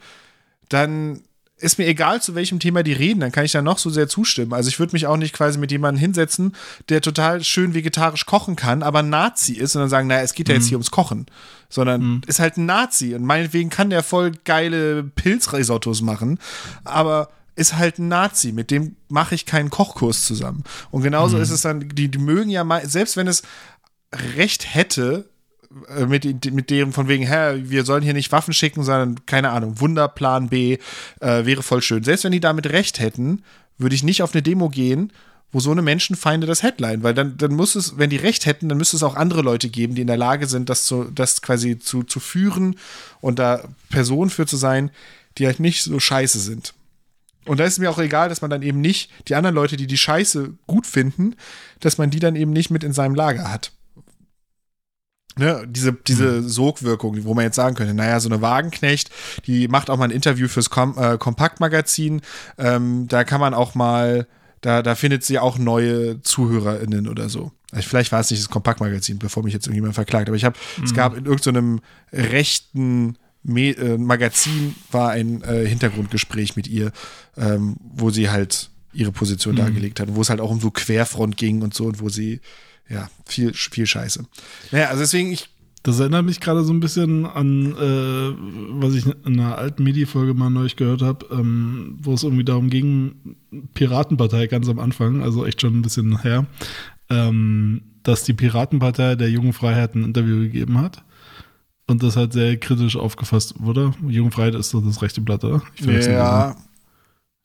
dann 0.68 1.22
ist 1.60 1.78
mir 1.78 1.86
egal, 1.86 2.20
zu 2.22 2.34
welchem 2.34 2.58
Thema 2.58 2.82
die 2.82 2.92
reden, 2.92 3.20
dann 3.20 3.32
kann 3.32 3.44
ich 3.44 3.52
da 3.52 3.62
noch 3.62 3.78
so 3.78 3.90
sehr 3.90 4.08
zustimmen. 4.08 4.52
Also 4.52 4.68
ich 4.68 4.78
würde 4.78 4.92
mich 4.94 5.06
auch 5.06 5.16
nicht 5.16 5.34
quasi 5.34 5.58
mit 5.58 5.70
jemandem 5.70 6.00
hinsetzen, 6.00 6.54
der 6.88 7.00
total 7.00 7.44
schön 7.44 7.74
vegetarisch 7.74 8.26
kochen 8.26 8.56
kann, 8.56 8.82
aber 8.82 9.02
Nazi 9.02 9.54
ist 9.54 9.76
und 9.76 9.82
dann 9.82 9.90
sagen, 9.90 10.08
naja, 10.08 10.22
es 10.22 10.34
geht 10.34 10.48
ja 10.48 10.54
Mhm. 10.54 10.60
jetzt 10.60 10.68
hier 10.68 10.78
ums 10.78 10.90
Kochen, 10.90 11.26
sondern 11.68 12.22
ist 12.26 12.40
halt 12.40 12.56
ein 12.56 12.66
Nazi 12.66 13.14
und 13.14 13.24
meinetwegen 13.24 13.70
kann 13.70 13.90
der 13.90 14.02
voll 14.02 14.32
geile 14.44 15.04
Pilzrisottos 15.04 16.02
machen, 16.02 16.38
aber 16.84 17.30
ist 17.56 17.76
halt 17.76 17.98
ein 17.98 18.08
Nazi, 18.08 18.52
mit 18.52 18.70
dem 18.70 18.96
mache 19.08 19.34
ich 19.34 19.44
keinen 19.46 19.70
Kochkurs 19.70 20.24
zusammen. 20.24 20.64
Und 20.90 21.02
genauso 21.02 21.36
ist 21.38 21.50
es 21.50 21.62
dann, 21.62 21.88
die, 21.90 22.08
die 22.08 22.18
mögen 22.18 22.50
ja 22.50 22.64
mal, 22.64 22.86
selbst 22.88 23.16
wenn 23.16 23.26
es 23.28 23.42
Recht 24.36 24.74
hätte, 24.74 25.29
mit, 26.06 26.52
mit 26.52 26.70
dem 26.70 26.92
von 26.92 27.08
wegen, 27.08 27.26
hä, 27.26 27.62
wir 27.64 27.84
sollen 27.84 28.02
hier 28.02 28.14
nicht 28.14 28.32
Waffen 28.32 28.52
schicken, 28.52 28.82
sondern, 28.82 29.24
keine 29.26 29.50
Ahnung, 29.50 29.80
Wunderplan 29.80 30.48
B 30.48 30.78
äh, 31.20 31.44
wäre 31.44 31.62
voll 31.62 31.82
schön. 31.82 32.02
Selbst 32.02 32.24
wenn 32.24 32.32
die 32.32 32.40
damit 32.40 32.66
Recht 32.70 32.98
hätten, 32.98 33.44
würde 33.78 33.94
ich 33.94 34.02
nicht 34.02 34.22
auf 34.22 34.34
eine 34.34 34.42
Demo 34.42 34.68
gehen, 34.68 35.12
wo 35.52 35.60
so 35.60 35.70
eine 35.70 35.82
Menschenfeinde 35.82 36.46
das 36.46 36.62
Headline, 36.62 37.02
weil 37.02 37.14
dann, 37.14 37.36
dann 37.36 37.54
muss 37.54 37.74
es, 37.74 37.98
wenn 37.98 38.10
die 38.10 38.16
Recht 38.16 38.46
hätten, 38.46 38.68
dann 38.68 38.78
müsste 38.78 38.96
es 38.96 39.02
auch 39.02 39.16
andere 39.16 39.42
Leute 39.42 39.68
geben, 39.68 39.94
die 39.94 40.02
in 40.02 40.06
der 40.06 40.16
Lage 40.16 40.46
sind, 40.46 40.68
das, 40.68 40.84
zu, 40.84 41.04
das 41.04 41.42
quasi 41.42 41.78
zu, 41.78 42.02
zu 42.02 42.20
führen 42.20 42.76
und 43.20 43.38
da 43.38 43.64
Personen 43.88 44.30
für 44.30 44.46
zu 44.46 44.56
sein, 44.56 44.90
die 45.38 45.46
halt 45.46 45.60
nicht 45.60 45.82
so 45.82 45.98
scheiße 45.98 46.38
sind. 46.38 46.74
Und 47.46 47.58
da 47.58 47.64
ist 47.64 47.78
mir 47.78 47.90
auch 47.90 47.98
egal, 47.98 48.28
dass 48.28 48.42
man 48.42 48.50
dann 48.50 48.62
eben 48.62 48.80
nicht 48.80 49.10
die 49.28 49.34
anderen 49.34 49.56
Leute, 49.56 49.76
die 49.76 49.86
die 49.86 49.98
Scheiße 49.98 50.52
gut 50.66 50.86
finden, 50.86 51.34
dass 51.80 51.98
man 51.98 52.10
die 52.10 52.20
dann 52.20 52.36
eben 52.36 52.52
nicht 52.52 52.70
mit 52.70 52.84
in 52.84 52.92
seinem 52.92 53.14
Lager 53.14 53.50
hat. 53.50 53.72
Ne, 55.40 55.66
diese, 55.66 55.94
diese 55.94 56.46
Sogwirkung, 56.46 57.24
wo 57.24 57.32
man 57.32 57.44
jetzt 57.44 57.56
sagen 57.56 57.74
könnte, 57.74 57.94
naja, 57.94 58.20
so 58.20 58.28
eine 58.28 58.42
Wagenknecht, 58.42 59.08
die 59.46 59.68
macht 59.68 59.88
auch 59.88 59.96
mal 59.96 60.04
ein 60.04 60.10
Interview 60.10 60.48
fürs 60.48 60.68
Kom 60.68 60.98
äh, 60.98 61.16
Kompaktmagazin, 61.16 62.20
ähm, 62.58 63.08
da 63.08 63.24
kann 63.24 63.40
man 63.40 63.54
auch 63.54 63.74
mal, 63.74 64.26
da, 64.60 64.82
da 64.82 64.94
findet 64.94 65.24
sie 65.24 65.38
auch 65.38 65.56
neue 65.56 66.20
ZuhörerInnen 66.20 67.08
oder 67.08 67.30
so. 67.30 67.52
Also 67.72 67.88
vielleicht 67.88 68.12
war 68.12 68.20
es 68.20 68.30
nicht 68.30 68.42
das 68.42 68.50
Kompaktmagazin, 68.50 69.18
bevor 69.18 69.42
mich 69.42 69.54
jetzt 69.54 69.66
irgendjemand 69.66 69.94
verklagt, 69.94 70.28
aber 70.28 70.36
ich 70.36 70.44
habe, 70.44 70.58
es 70.84 70.92
gab 70.92 71.16
in 71.16 71.24
irgendeinem 71.24 71.80
rechten 72.12 73.16
Me 73.42 73.70
äh, 73.70 73.96
Magazin 73.96 74.74
war 74.90 75.12
ein 75.12 75.40
äh, 75.40 75.64
Hintergrundgespräch 75.66 76.54
mit 76.54 76.68
ihr, 76.68 76.92
ähm, 77.38 77.76
wo 77.80 78.10
sie 78.10 78.28
halt 78.28 78.68
ihre 78.92 79.12
Position 79.12 79.56
dargelegt 79.56 80.00
hat, 80.00 80.14
wo 80.14 80.20
es 80.20 80.28
halt 80.28 80.42
auch 80.42 80.50
um 80.50 80.60
so 80.60 80.70
Querfront 80.70 81.38
ging 81.38 81.62
und 81.62 81.72
so 81.72 81.86
und 81.86 82.02
wo 82.02 82.10
sie, 82.10 82.40
ja, 82.90 83.08
viel, 83.24 83.54
viel 83.54 83.86
Scheiße. 83.86 84.24
Naja, 84.72 84.88
also 84.88 85.00
deswegen, 85.00 85.32
ich, 85.32 85.48
Das 85.82 85.98
erinnert 85.98 86.26
mich 86.26 86.40
gerade 86.40 86.62
so 86.62 86.74
ein 86.74 86.80
bisschen 86.80 87.24
an, 87.24 87.72
äh, 87.72 88.34
was 88.80 88.94
ich 88.94 89.06
in 89.06 89.40
einer 89.40 89.56
alten 89.56 89.82
Medi-Folge 89.82 90.34
mal 90.34 90.50
neulich 90.50 90.76
gehört 90.76 91.00
habe, 91.00 91.26
ähm, 91.30 91.96
wo 92.02 92.12
es 92.12 92.22
irgendwie 92.22 92.44
darum 92.44 92.68
ging, 92.68 93.36
Piratenpartei 93.72 94.46
ganz 94.46 94.68
am 94.68 94.78
Anfang, 94.78 95.22
also 95.22 95.46
echt 95.46 95.62
schon 95.62 95.78
ein 95.78 95.82
bisschen 95.82 96.20
her, 96.20 96.46
ähm, 97.08 97.80
dass 98.02 98.24
die 98.24 98.34
Piratenpartei 98.34 99.14
der 99.14 99.30
Jungen 99.30 99.54
Freiheit 99.54 99.94
ein 99.94 100.04
Interview 100.04 100.40
gegeben 100.40 100.78
hat. 100.78 101.02
Und 101.86 102.02
das 102.02 102.14
halt 102.14 102.32
sehr 102.32 102.56
kritisch 102.56 102.96
aufgefasst 102.96 103.54
wurde. 103.58 103.92
Junge 104.06 104.30
Freiheit 104.30 104.54
ist 104.54 104.70
so 104.70 104.80
das 104.80 105.02
rechte 105.02 105.22
Blatt, 105.22 105.42
oder? 105.42 105.62
Ich 105.74 105.86
ja. 105.86 106.54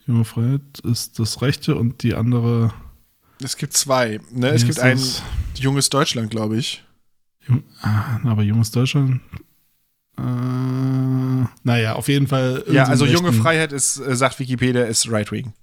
Junge 0.05 0.23
Freiheit 0.23 0.79
ist 0.83 1.17
das 1.17 1.41
rechte 1.41 1.75
und 1.75 2.03
die 2.03 2.13
andere. 2.13 2.71
Es 3.45 3.57
gibt 3.57 3.73
zwei. 3.73 4.19
Ne? 4.31 4.49
Es 4.49 4.63
gibt 4.63 4.77
ist 4.77 4.83
ein 4.83 4.99
junges 5.55 5.89
Deutschland, 5.89 6.29
glaube 6.31 6.57
ich. 6.57 6.83
Jung, 7.47 7.63
ah, 7.81 8.19
aber 8.23 8.41
junges 8.41 8.71
Deutschland. 8.71 9.21
Äh, 10.17 10.21
naja, 11.63 11.93
auf 11.93 12.07
jeden 12.07 12.27
Fall. 12.27 12.63
Ja, 12.69 12.85
also 12.85 13.05
junge 13.05 13.31
Freiheit 13.33 13.71
ist, 13.71 13.97
äh, 13.99 14.15
sagt 14.15 14.39
Wikipedia, 14.39 14.83
ist 14.83 15.09
Right-Wing. 15.09 15.53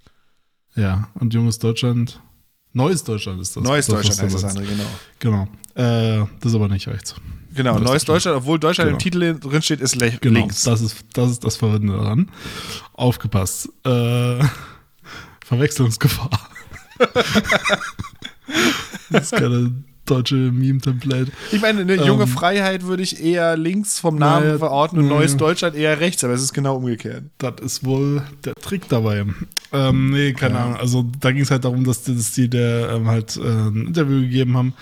Ja, 0.74 1.08
und 1.14 1.34
junges 1.34 1.58
Deutschland. 1.58 2.20
Neues 2.72 3.04
Deutschland 3.04 3.40
ist 3.40 3.56
das. 3.56 3.62
Neues 3.62 3.86
das, 3.86 3.96
Deutschland 3.96 4.22
heißt 4.22 4.34
das 4.34 4.44
andere, 4.44 4.64
genau. 4.64 4.86
Genau. 5.18 5.48
Äh, 5.74 6.26
das 6.40 6.52
ist 6.52 6.54
aber 6.54 6.68
nicht 6.68 6.88
rechts. 6.88 7.14
Genau, 7.54 7.74
Neues 7.74 7.84
Neues 7.84 8.04
Deutschland, 8.04 8.36
obwohl 8.38 8.58
Deutschland 8.58 8.88
Genau. 8.88 8.96
im 8.96 9.02
Titel 9.02 9.38
drin 9.38 9.60
steht, 9.60 9.80
ist 9.80 9.98
Genau. 9.98 10.40
links. 10.40 10.62
Das 10.62 10.80
ist, 10.80 10.96
das 11.12 11.32
ist 11.32 11.44
das 11.44 11.56
Verwirrende 11.56 11.92
daran. 11.94 12.30
Aufgepasst. 12.94 13.68
Äh, 13.84 14.42
Verwechslungsgefahr. 15.44 16.30
Das 19.10 19.24
ist 19.24 19.32
keine 19.32 19.72
deutsche 20.04 20.34
Meme-Template. 20.34 21.30
Ich 21.52 21.60
meine, 21.60 21.80
eine 21.82 21.94
junge 21.94 22.24
Ähm, 22.24 22.28
Freiheit 22.28 22.84
würde 22.84 23.02
ich 23.02 23.22
eher 23.22 23.56
links 23.56 24.00
vom 24.00 24.16
Namen 24.16 24.46
naja, 24.46 24.58
verorten 24.58 24.98
und. 24.98 25.08
Neues 25.08 25.36
Deutschland 25.36 25.76
eher 25.76 26.00
rechts, 26.00 26.24
aber 26.24 26.32
es 26.34 26.42
ist 26.42 26.52
genau 26.52 26.76
umgekehrt. 26.76 27.24
Das 27.38 27.54
ist 27.60 27.84
wohl 27.84 28.22
der 28.44 28.54
Trick 28.54 28.88
dabei. 28.88 29.24
Ähm, 29.72 30.10
nee, 30.10 30.32
keine 30.32 30.54
Ja. 30.54 30.64
Ahnung. 30.64 30.76
Also 30.76 31.06
da 31.20 31.30
ging 31.32 31.42
es 31.42 31.50
halt 31.50 31.64
darum, 31.64 31.84
dass, 31.84 32.02
dass 32.02 32.32
die 32.32 32.48
der 32.48 32.90
ähm, 32.90 33.06
halt 33.08 33.36
äh, 33.36 33.40
ein 33.40 33.86
Interview 33.88 34.20
gegeben 34.22 34.56
haben. 34.56 34.74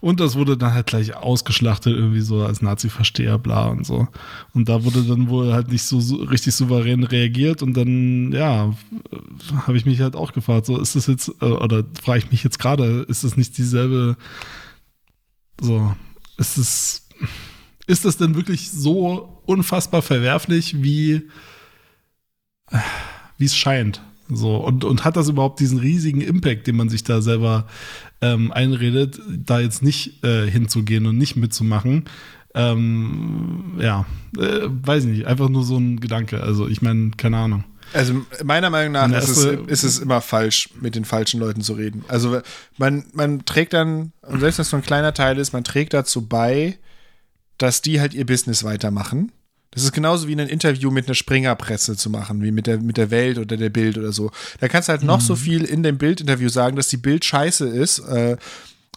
Und 0.00 0.20
das 0.20 0.36
wurde 0.36 0.56
dann 0.56 0.72
halt 0.74 0.86
gleich 0.86 1.16
ausgeschlachtet, 1.16 1.94
irgendwie 1.94 2.20
so 2.20 2.42
als 2.42 2.62
Nazi-Versteher, 2.62 3.38
bla 3.38 3.66
und 3.68 3.86
so. 3.86 4.06
Und 4.52 4.68
da 4.68 4.84
wurde 4.84 5.02
dann 5.02 5.28
wohl 5.28 5.52
halt 5.52 5.70
nicht 5.72 5.82
so, 5.84 6.00
so 6.00 6.16
richtig 6.16 6.54
souverän 6.54 7.04
reagiert. 7.04 7.62
Und 7.62 7.76
dann, 7.76 8.32
ja, 8.32 8.66
äh, 8.66 8.72
habe 9.66 9.76
ich 9.76 9.84
mich 9.86 10.00
halt 10.00 10.14
auch 10.16 10.32
gefragt, 10.32 10.66
so 10.66 10.78
ist 10.80 10.94
das 10.96 11.06
jetzt, 11.06 11.28
äh, 11.40 11.44
oder 11.46 11.84
frage 12.02 12.18
ich 12.18 12.30
mich 12.30 12.44
jetzt 12.44 12.58
gerade, 12.58 13.04
ist 13.08 13.24
das 13.24 13.36
nicht 13.36 13.56
dieselbe, 13.58 14.16
so, 15.60 15.94
ist 16.38 16.58
es, 16.58 17.08
ist 17.86 18.04
das 18.04 18.16
denn 18.16 18.34
wirklich 18.34 18.70
so 18.70 19.42
unfassbar 19.46 20.02
verwerflich, 20.02 20.82
wie 20.82 21.28
wie 23.38 23.44
es 23.44 23.56
scheint. 23.56 24.02
So, 24.28 24.56
und, 24.56 24.84
und 24.84 25.04
hat 25.04 25.16
das 25.16 25.28
überhaupt 25.28 25.60
diesen 25.60 25.78
riesigen 25.78 26.20
Impact, 26.20 26.66
den 26.66 26.76
man 26.76 26.88
sich 26.88 27.04
da 27.04 27.20
selber 27.20 27.66
ähm, 28.22 28.52
einredet, 28.52 29.20
da 29.28 29.60
jetzt 29.60 29.82
nicht 29.82 30.24
äh, 30.24 30.50
hinzugehen 30.50 31.06
und 31.06 31.18
nicht 31.18 31.36
mitzumachen? 31.36 32.04
Ähm, 32.54 33.74
ja, 33.80 34.06
äh, 34.38 34.60
weiß 34.66 35.04
ich 35.04 35.10
nicht, 35.10 35.26
einfach 35.26 35.50
nur 35.50 35.64
so 35.64 35.76
ein 35.76 36.00
Gedanke. 36.00 36.42
Also, 36.42 36.68
ich 36.68 36.80
meine, 36.80 37.10
keine 37.16 37.36
Ahnung. 37.36 37.64
Also 37.92 38.24
meiner 38.42 38.70
Meinung 38.70 38.92
nach 38.92 39.10
ist 39.10 39.28
es, 39.28 39.44
ist 39.44 39.82
es 39.84 39.98
immer 39.98 40.20
falsch, 40.20 40.70
mit 40.80 40.94
den 40.94 41.04
falschen 41.04 41.40
Leuten 41.40 41.60
zu 41.60 41.74
reden. 41.74 42.04
Also 42.08 42.40
man, 42.76 43.04
man 43.12 43.44
trägt 43.44 43.72
dann, 43.72 44.12
und 44.22 44.40
selbst 44.40 44.58
wenn 44.58 44.62
es 44.62 44.72
nur 44.72 44.80
ein 44.80 44.84
kleiner 44.84 45.14
Teil 45.14 45.38
ist, 45.38 45.52
man 45.52 45.64
trägt 45.64 45.94
dazu 45.94 46.26
bei, 46.26 46.78
dass 47.58 47.82
die 47.82 48.00
halt 48.00 48.14
ihr 48.14 48.26
Business 48.26 48.64
weitermachen. 48.64 49.30
Das 49.70 49.82
ist 49.82 49.92
genauso 49.92 50.28
wie 50.28 50.36
ein 50.36 50.48
Interview 50.48 50.90
mit 50.90 51.06
einer 51.06 51.14
Springerpresse 51.14 51.96
zu 51.96 52.08
machen, 52.08 52.42
wie 52.42 52.52
mit 52.52 52.66
der, 52.68 52.78
mit 52.78 52.96
der 52.96 53.10
Welt 53.10 53.38
oder 53.38 53.56
der 53.56 53.70
Bild 53.70 53.98
oder 53.98 54.12
so. 54.12 54.30
Da 54.60 54.68
kannst 54.68 54.88
du 54.88 54.92
halt 54.92 55.02
noch 55.02 55.20
so 55.20 55.34
viel 55.34 55.64
in 55.64 55.82
dem 55.82 55.98
Bildinterview 55.98 56.48
sagen, 56.48 56.76
dass 56.76 56.88
die 56.88 56.96
Bild 56.96 57.24
scheiße 57.24 57.66
ist. 57.66 57.98
Äh, 58.00 58.36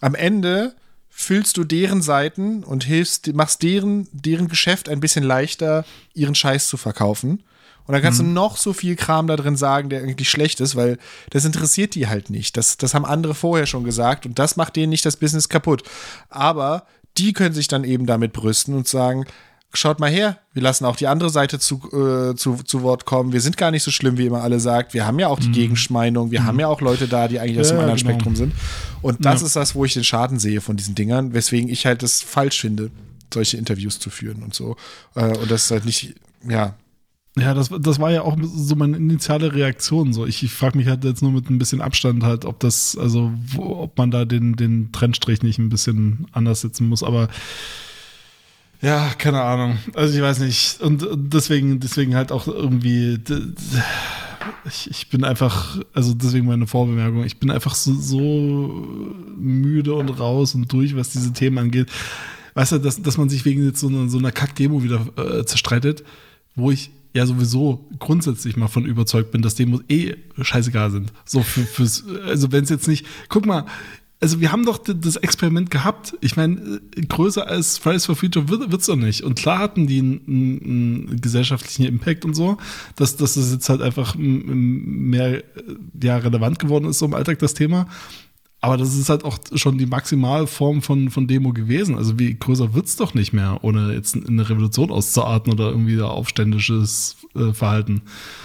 am 0.01 0.13
Ende 0.13 0.75
füllst 1.09 1.57
du 1.57 1.63
deren 1.63 2.03
Seiten 2.03 2.63
und 2.63 2.83
hilfst, 2.83 3.33
machst 3.33 3.63
deren, 3.63 4.07
deren 4.11 4.49
Geschäft 4.49 4.87
ein 4.87 4.99
bisschen 4.99 5.23
leichter, 5.23 5.83
ihren 6.13 6.35
Scheiß 6.35 6.67
zu 6.67 6.77
verkaufen. 6.77 7.41
Und 7.87 7.93
dann 7.93 8.01
kannst 8.01 8.19
du 8.19 8.23
noch 8.23 8.57
so 8.57 8.73
viel 8.73 8.95
Kram 8.95 9.27
da 9.27 9.35
drin 9.37 9.55
sagen, 9.55 9.89
der 9.89 10.01
eigentlich 10.01 10.29
schlecht 10.29 10.59
ist, 10.59 10.75
weil 10.75 10.97
das 11.29 11.45
interessiert 11.45 11.95
die 11.95 12.07
halt 12.07 12.29
nicht. 12.29 12.57
Das, 12.57 12.77
das 12.77 12.93
haben 12.93 13.05
andere 13.05 13.33
vorher 13.33 13.65
schon 13.65 13.83
gesagt 13.83 14.25
und 14.25 14.37
das 14.37 14.57
macht 14.57 14.75
denen 14.75 14.89
nicht 14.89 15.05
das 15.05 15.17
Business 15.17 15.47
kaputt. 15.49 15.83
Aber 16.29 16.85
die 17.17 17.33
können 17.33 17.55
sich 17.55 17.67
dann 17.67 17.83
eben 17.83 18.05
damit 18.05 18.33
brüsten 18.33 18.75
und 18.75 18.87
sagen, 18.87 19.25
schaut 19.73 19.99
mal 19.99 20.09
her, 20.09 20.37
wir 20.53 20.61
lassen 20.61 20.85
auch 20.85 20.95
die 20.95 21.07
andere 21.07 21.29
Seite 21.29 21.59
zu, 21.59 21.75
äh, 21.91 22.35
zu, 22.35 22.55
zu 22.63 22.81
Wort 22.83 23.05
kommen. 23.05 23.31
Wir 23.33 23.41
sind 23.41 23.57
gar 23.57 23.71
nicht 23.71 23.83
so 23.83 23.91
schlimm, 23.91 24.17
wie 24.17 24.25
immer 24.25 24.41
alle 24.41 24.59
sagt. 24.59 24.93
Wir 24.93 25.05
haben 25.05 25.19
ja 25.19 25.27
auch 25.27 25.39
die 25.39 25.51
Gegenmeinung. 25.51 26.31
Wir 26.31 26.45
haben 26.45 26.59
ja 26.59 26.67
auch 26.67 26.81
Leute 26.81 27.07
da, 27.07 27.27
die 27.27 27.39
eigentlich 27.39 27.59
aus 27.59 27.69
dem 27.69 27.77
Ja, 27.77 27.83
anderen 27.83 27.97
genau. 27.99 28.11
Spektrum 28.11 28.35
sind. 28.35 28.53
Und 29.01 29.23
das 29.25 29.41
Ja. 29.41 29.47
ist 29.47 29.55
das, 29.55 29.75
wo 29.75 29.85
ich 29.85 29.93
den 29.93 30.03
Schaden 30.03 30.39
sehe 30.39 30.61
von 30.61 30.77
diesen 30.77 30.95
Dingern, 30.95 31.33
weswegen 31.33 31.69
ich 31.69 31.85
halt 31.85 32.01
das 32.01 32.21
falsch 32.21 32.61
finde, 32.61 32.91
solche 33.33 33.57
Interviews 33.57 33.99
zu 33.99 34.09
führen 34.09 34.41
und 34.41 34.53
so. 34.55 34.77
Äh, 35.15 35.37
und 35.37 35.51
das 35.51 35.65
ist 35.65 35.71
halt 35.71 35.85
nicht, 35.85 36.15
ja, 36.47 36.75
Ja, 37.39 37.53
das, 37.53 37.69
das 37.79 37.99
war 37.99 38.11
ja 38.11 38.23
auch 38.23 38.35
so 38.41 38.75
meine 38.75 38.97
initiale 38.97 39.53
Reaktion. 39.53 40.11
So, 40.11 40.25
ich, 40.25 40.41
ich 40.41 40.51
frage 40.51 40.77
mich 40.77 40.87
halt 40.87 41.03
jetzt 41.03 41.21
nur 41.21 41.31
mit 41.31 41.49
ein 41.49 41.59
bisschen 41.59 41.81
Abstand 41.81 42.23
halt, 42.23 42.45
ob 42.45 42.59
das, 42.59 42.97
also 42.97 43.31
wo, 43.45 43.77
ob 43.77 43.97
man 43.97 44.09
da 44.09 44.25
den, 44.25 44.55
den 44.55 44.91
Trennstrich 44.91 45.43
nicht 45.43 45.59
ein 45.59 45.69
bisschen 45.69 46.27
anders 46.31 46.61
setzen 46.61 46.87
muss. 46.87 47.03
Aber 47.03 47.29
ja, 48.81 49.11
keine 49.17 49.41
Ahnung. 49.41 49.77
Also 49.93 50.15
ich 50.15 50.21
weiß 50.21 50.39
nicht. 50.39 50.81
Und 50.81 51.07
deswegen, 51.13 51.79
deswegen 51.79 52.15
halt 52.15 52.31
auch 52.31 52.47
irgendwie. 52.47 53.19
Ich, 54.65 54.89
ich 54.89 55.09
bin 55.09 55.23
einfach, 55.23 55.79
also 55.93 56.13
deswegen 56.13 56.47
meine 56.47 56.67
Vorbemerkung, 56.67 57.23
ich 57.23 57.37
bin 57.37 57.51
einfach 57.51 57.75
so, 57.75 57.93
so 57.93 59.07
müde 59.37 59.93
und 59.93 60.09
raus 60.09 60.55
und 60.55 60.71
durch, 60.71 60.95
was 60.95 61.09
diese 61.09 61.33
Themen 61.33 61.57
angeht. 61.57 61.89
Weißt 62.53 62.71
du, 62.71 62.77
dass, 62.79 63.01
dass 63.01 63.17
man 63.17 63.29
sich 63.29 63.45
wegen 63.45 63.65
jetzt 63.65 63.79
so 63.79 63.87
einer, 63.87 64.09
so 64.09 64.17
einer 64.17 64.31
Kack-Demo 64.31 64.81
wieder 64.83 65.05
äh, 65.17 65.45
zerstreitet, 65.45 66.03
wo 66.55 66.71
ich 66.71 66.91
ja 67.13 67.25
sowieso 67.25 67.87
grundsätzlich 67.99 68.57
mal 68.57 68.67
von 68.67 68.85
überzeugt 68.85 69.31
bin, 69.31 69.41
dass 69.41 69.55
Demos 69.55 69.81
eh 69.89 70.15
scheißegal 70.39 70.91
sind. 70.91 71.13
So 71.25 71.41
für, 71.41 71.61
fürs, 71.61 72.03
also 72.25 72.51
wenn 72.51 72.63
es 72.63 72.69
jetzt 72.69 72.87
nicht, 72.87 73.05
guck 73.29 73.45
mal, 73.45 73.65
also 74.19 74.41
wir 74.41 74.51
haben 74.51 74.65
doch 74.65 74.79
das 74.79 75.15
Experiment 75.17 75.69
gehabt. 75.69 76.15
Ich 76.21 76.35
meine, 76.35 76.81
größer 77.07 77.47
als 77.47 77.77
Fridays 77.77 78.05
for 78.05 78.15
Future 78.15 78.49
wird 78.49 78.73
es 78.73 78.87
doch 78.87 78.95
nicht. 78.95 79.21
Und 79.21 79.37
klar 79.37 79.59
hatten 79.59 79.85
die 79.85 79.99
einen, 79.99 80.21
einen, 80.27 81.21
gesellschaftlichen 81.21 81.85
Impact 81.85 82.25
und 82.25 82.33
so, 82.33 82.57
dass, 82.95 83.15
dass 83.15 83.35
das 83.35 83.51
jetzt 83.51 83.69
halt 83.69 83.81
einfach 83.81 84.15
mehr 84.17 85.43
ja, 86.01 86.17
relevant 86.17 86.57
geworden 86.57 86.85
ist 86.85 86.99
so 86.99 87.05
im 87.05 87.13
Alltag, 87.13 87.37
das 87.39 87.53
Thema. 87.53 87.87
Aber 88.59 88.75
das 88.75 88.95
ist 88.95 89.09
halt 89.09 89.23
auch 89.23 89.37
schon 89.53 89.77
die 89.77 89.85
Maximalform 89.85 90.81
von, 90.81 91.11
von 91.11 91.27
Demo 91.27 91.53
gewesen. 91.53 91.95
Also 91.95 92.17
wie 92.17 92.33
größer 92.33 92.73
wird 92.73 92.87
es 92.87 92.95
doch 92.95 93.13
nicht 93.13 93.31
mehr, 93.31 93.59
ohne 93.61 93.93
jetzt 93.93 94.15
eine 94.15 94.49
Revolution 94.49 94.89
auszuarten 94.89 95.53
oder 95.53 95.69
irgendwie 95.69 96.01
aufständisches 96.01 97.17
äh, 97.35 97.53
Verhalten. 97.53 98.01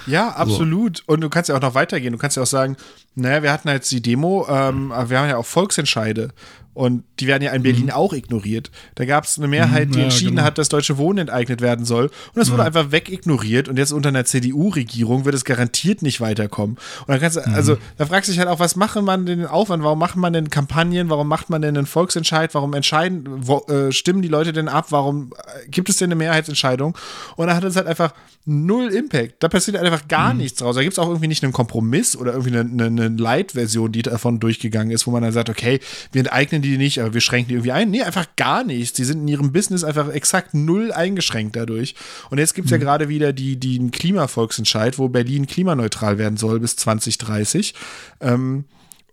Ja, 0.07 0.29
absolut. 0.29 0.99
So. 0.99 1.15
Und 1.15 1.23
du 1.23 1.31
kannst 1.31 1.49
ja 1.49 1.57
auch 1.57 1.63
noch 1.63 1.75
weitergehen. 1.75 2.13
Du 2.13 2.19
kannst 2.19 2.37
ja 2.37 2.43
auch 2.43 2.47
sagen, 2.47 2.77
naja, 3.15 3.43
wir 3.43 3.53
hatten 3.53 3.69
jetzt 3.69 3.91
die 3.91 4.03
Demo, 4.03 4.47
ähm, 4.51 4.91
wir 4.91 5.19
haben 5.19 5.29
ja 5.29 5.39
auch 5.39 5.47
Volksentscheide. 5.47 6.29
Und 6.75 7.05
die 7.21 7.27
werden 7.27 7.43
ja 7.43 7.53
in 7.53 7.63
Berlin 7.63 7.87
mhm. 7.87 7.91
auch 7.91 8.15
ignoriert. 8.15 8.71
Da 8.95 9.05
gab 9.05 9.25
es 9.25 9.37
eine 9.37 9.47
Mehrheit, 9.47 9.89
die 9.89 9.95
mhm, 9.95 9.99
ja, 9.99 10.05
entschieden 10.05 10.37
genau. 10.37 10.45
hat, 10.45 10.57
dass 10.57 10.71
deutsche 10.71 10.97
Wohnen 10.97 11.19
enteignet 11.19 11.61
werden 11.61 11.85
soll. 11.85 12.07
Und 12.07 12.37
das 12.37 12.49
ja. 12.49 12.55
wurde 12.55 12.65
einfach 12.65 12.93
wegignoriert. 12.93 13.69
Und 13.69 13.79
jetzt 13.79 13.93
unter 13.93 14.09
einer 14.09 14.25
CDU-Regierung 14.25 15.27
wird 15.27 15.35
es 15.35 15.45
garantiert 15.45 16.01
nicht 16.01 16.21
weiterkommen. 16.21 16.77
Und 17.01 17.09
dann 17.09 17.21
kannst 17.21 17.37
du, 17.37 17.41
mhm. 17.49 17.55
also, 17.55 17.77
da 17.99 18.07
fragst 18.07 18.29
du 18.29 18.33
dich 18.33 18.39
halt 18.39 18.49
auch, 18.49 18.59
was 18.59 18.77
macht 18.77 19.01
man 19.03 19.27
denn 19.27 19.41
den 19.41 19.47
Aufwand? 19.47 19.85
Warum 19.85 19.99
macht 19.99 20.17
man 20.17 20.33
denn 20.33 20.49
Kampagnen? 20.49 21.11
Warum 21.11 21.29
macht 21.29 21.51
man 21.51 21.61
denn 21.61 21.77
einen 21.77 21.87
Volksentscheid? 21.87 22.55
Warum 22.55 22.73
entscheiden, 22.73 23.25
wo, 23.29 23.59
äh, 23.69 23.93
stimmen 23.93 24.23
die 24.23 24.29
Leute 24.29 24.55
denn 24.55 24.69
ab? 24.69 24.87
Warum 24.91 25.33
äh, 25.37 25.69
gibt 25.69 25.91
es 25.91 25.97
denn 25.97 26.09
eine 26.09 26.17
Mehrheitsentscheidung? 26.17 26.97
Und 27.37 27.47
dann 27.49 27.57
hat 27.57 27.65
es 27.65 27.77
halt 27.77 27.87
einfach 27.87 28.15
null 28.45 28.93
Impact. 28.93 29.37
Da 29.41 29.49
passiert 29.49 29.77
einfach 29.77 30.09
gar 30.09 30.33
mhm. 30.33 30.41
nichts 30.41 30.59
draus. 30.59 30.75
Da 30.75 30.83
gibt 30.83 30.93
es 30.93 30.99
auch 30.99 31.09
irgendwie 31.09 31.29
nicht 31.29 31.45
einen 31.45 31.53
Kompromiss 31.53 32.17
oder 32.17 32.33
irgendwie 32.33 32.59
eine, 32.59 32.71
eine, 32.87 32.87
eine 32.87 33.09
Light-Version, 33.09 33.93
die 33.93 34.03
davon 34.03 34.41
durchgegangen 34.41 34.91
ist, 34.91 35.07
wo 35.07 35.11
man 35.11 35.23
dann 35.23 35.33
sagt, 35.33 35.51
okay, 35.51 35.81
wir 36.13 36.21
enteignen 36.21 36.62
die 36.63 36.79
nicht, 36.79 37.01
aber 37.01 37.15
wir 37.15 37.21
schränken 37.21 37.49
die 37.49 37.55
irgendwie 37.55 37.73
ein. 37.73 37.91
Nee, 37.91 38.03
einfach 38.03 38.27
gar 38.37 38.65
nichts. 38.65 38.93
Die 38.95 39.05
sind 39.05 39.23
in 39.23 39.29
ihrem 39.29 39.53
Business 39.53 39.85
einfach 39.85 40.09
exakt 40.09 40.55
null 40.55 40.93
eingeschränkt 40.93 41.57
dadurch. 41.57 41.95
Und 42.31 42.39
jetzt 42.39 42.55
gibt 42.55 42.67
es 42.67 42.73
mhm. 42.73 42.79
ja 42.79 42.85
gerade 42.85 43.09
wieder 43.09 43.33
die, 43.33 43.57
die 43.57 43.91
Klimavolksentscheid, 43.91 44.99
wo 44.99 45.09
Berlin 45.09 45.47
klimaneutral 45.47 46.19
werden 46.19 46.37
soll 46.37 46.61
bis 46.61 46.77
2030. 46.77 47.75
Ähm, 48.21 48.65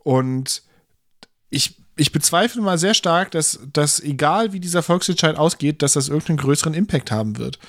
und 0.04 0.64
ich 1.50 1.76
ich 2.00 2.12
bezweifle 2.12 2.62
mal 2.62 2.78
sehr 2.78 2.94
stark, 2.94 3.32
dass, 3.32 3.60
dass 3.74 4.00
egal 4.00 4.54
wie 4.54 4.60
dieser 4.60 4.82
Volksentscheid 4.82 5.36
ausgeht, 5.36 5.82
dass 5.82 5.94
das 5.94 6.08
irgendeinen 6.08 6.38
größeren 6.38 6.74
Impact 6.74 7.12
haben 7.12 7.38
wird. 7.38 7.60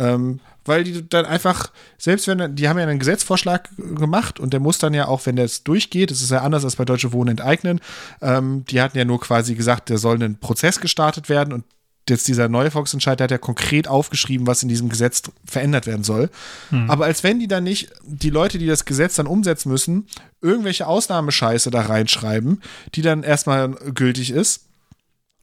Ähm, 0.00 0.40
weil 0.64 0.84
die 0.84 1.08
dann 1.08 1.26
einfach, 1.26 1.70
selbst 1.98 2.26
wenn, 2.26 2.54
die 2.56 2.68
haben 2.68 2.78
ja 2.78 2.86
einen 2.86 2.98
Gesetzvorschlag 2.98 3.68
gemacht 3.76 4.40
und 4.40 4.52
der 4.52 4.60
muss 4.60 4.78
dann 4.78 4.94
ja 4.94 5.08
auch, 5.08 5.24
wenn 5.26 5.36
der 5.36 5.44
jetzt 5.44 5.66
durchgeht, 5.68 6.10
das 6.10 6.22
ist 6.22 6.30
ja 6.30 6.42
anders 6.42 6.64
als 6.64 6.76
bei 6.76 6.84
Deutsche 6.84 7.12
Wohnen 7.12 7.30
enteignen, 7.30 7.80
ähm, 8.20 8.64
die 8.68 8.80
hatten 8.80 8.98
ja 8.98 9.04
nur 9.04 9.20
quasi 9.20 9.54
gesagt, 9.54 9.88
der 9.88 9.98
soll 9.98 10.22
ein 10.22 10.38
Prozess 10.38 10.80
gestartet 10.80 11.28
werden 11.28 11.52
und 11.52 11.64
jetzt 12.08 12.28
dieser 12.28 12.48
neue 12.48 12.70
Volksentscheid, 12.70 13.20
der 13.20 13.24
hat 13.24 13.30
ja 13.30 13.38
konkret 13.38 13.86
aufgeschrieben, 13.86 14.46
was 14.46 14.62
in 14.62 14.68
diesem 14.68 14.88
Gesetz 14.88 15.22
verändert 15.44 15.86
werden 15.86 16.02
soll. 16.02 16.30
Hm. 16.70 16.90
Aber 16.90 17.04
als 17.04 17.22
wenn 17.22 17.38
die 17.38 17.48
dann 17.48 17.64
nicht, 17.64 17.90
die 18.04 18.30
Leute, 18.30 18.58
die 18.58 18.66
das 18.66 18.84
Gesetz 18.84 19.14
dann 19.14 19.26
umsetzen 19.26 19.70
müssen, 19.70 20.06
irgendwelche 20.40 20.86
Ausnahmescheiße 20.86 21.70
da 21.70 21.82
reinschreiben, 21.82 22.62
die 22.94 23.02
dann 23.02 23.22
erstmal 23.22 23.70
gültig 23.94 24.30
ist 24.30 24.69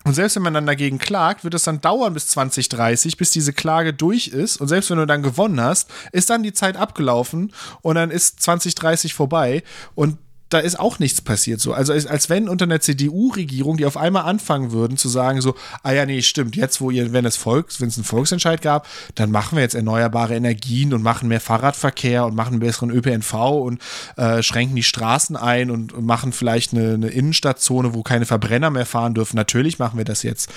und 0.08 0.14
selbst 0.14 0.38
wenn 0.38 0.43
man 0.43 0.53
dann 0.53 0.66
dagegen 0.66 0.99
klagt, 0.99 1.43
wird 1.43 1.53
es 1.53 1.64
dann 1.64 1.82
dauern 1.82 2.14
bis 2.14 2.30
2030, 2.30 3.18
bis 3.18 3.30
diese 3.30 3.51
Klage 3.51 3.93
durch 3.93 4.30
ist. 4.30 4.55
Und 4.55 4.70
selbst 4.70 4.89
wenn 4.89 4.97
du 4.97 5.05
dann 5.05 5.22
gewonnen 5.22 5.60
hast, 5.60 5.89
ist 6.14 6.30
dann 6.30 6.43
die 6.43 6.53
Zeit 6.53 6.78
abgelaufen 6.78 7.51
und 7.82 7.95
dann 7.95 8.10
ist 8.10 8.41
2030 8.41 9.14
vorbei. 9.14 9.64
Und 9.95 10.18
da 10.50 10.60
ist 10.60 10.80
auch 10.80 11.00
nichts 11.00 11.22
passiert 11.22 11.60
so. 11.60 11.74
Also 11.74 11.93
als 11.93 12.30
wenn 12.30 12.48
unter 12.48 12.66
einer 12.66 12.80
CDU-Regierung, 12.80 13.78
die 13.78 13.86
auf 13.86 13.98
einmal 13.98 14.24
anfangen 14.24 14.72
würden 14.72 14.98
zu 14.98 15.10
sagen 15.10 15.41
so, 15.41 15.56
ah 15.84 15.91
ja, 15.91 16.06
nee, 16.06 16.22
stimmt, 16.22 16.56
jetzt 16.56 16.80
wo 16.80 16.89
ihr, 16.89 17.12
wenn 17.12 17.26
es 17.26 17.36
Volks, 17.36 17.82
wenn 17.82 17.89
es 17.89 17.98
einen 17.98 18.06
Volksentscheid 18.06 18.62
gab, 18.62 18.88
dann 19.16 19.32
machen 19.32 19.58
wir 19.58 19.64
jetzt 19.64 19.76
erneuerbare 19.76 20.36
Energien 20.36 20.93
und 20.93 21.04
machen 21.04 21.28
mehr 21.28 21.41
Fahrradverkehr 21.41 22.26
und 22.26 22.36
machen 22.36 22.60
besseren 22.60 22.91
ÖPNV 22.91 23.34
und 23.34 23.82
äh, 24.16 24.41
schränken 24.41 24.76
die 24.76 24.84
Straßen 24.84 25.36
ein 25.36 25.70
und, 25.70 25.93
und 25.93 26.06
machen 26.06 26.32
vielleicht 26.32 26.74
eine, 26.74 26.93
eine, 26.93 27.08
Innenstadtzone, 27.08 27.93
wo 27.93 28.04
keine 28.04 28.26
Verbrenner 28.26 28.70
mehr 28.70 28.86
fahren 28.86 29.14
dürfen. 29.14 29.36
Natürlich 29.36 29.80
machen 29.80 29.98
wir 29.98 30.06
das 30.06 30.24
jetzt. 30.24 30.50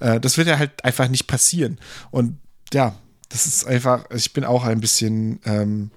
Äh, 0.00 0.20
das 0.20 0.36
wird 0.36 0.48
ja 0.48 0.58
halt 0.58 0.84
einfach 0.84 1.08
nicht 1.08 1.26
passieren. 1.26 1.78
Und 2.10 2.38
ja, 2.72 2.94
das 3.28 3.46
ist 3.46 3.66
einfach, 3.66 4.04
ich 4.10 4.32
bin 4.32 4.44
auch 4.44 4.64
ein 4.64 4.80
bisschen 4.80 5.40
ähm, 5.44 5.90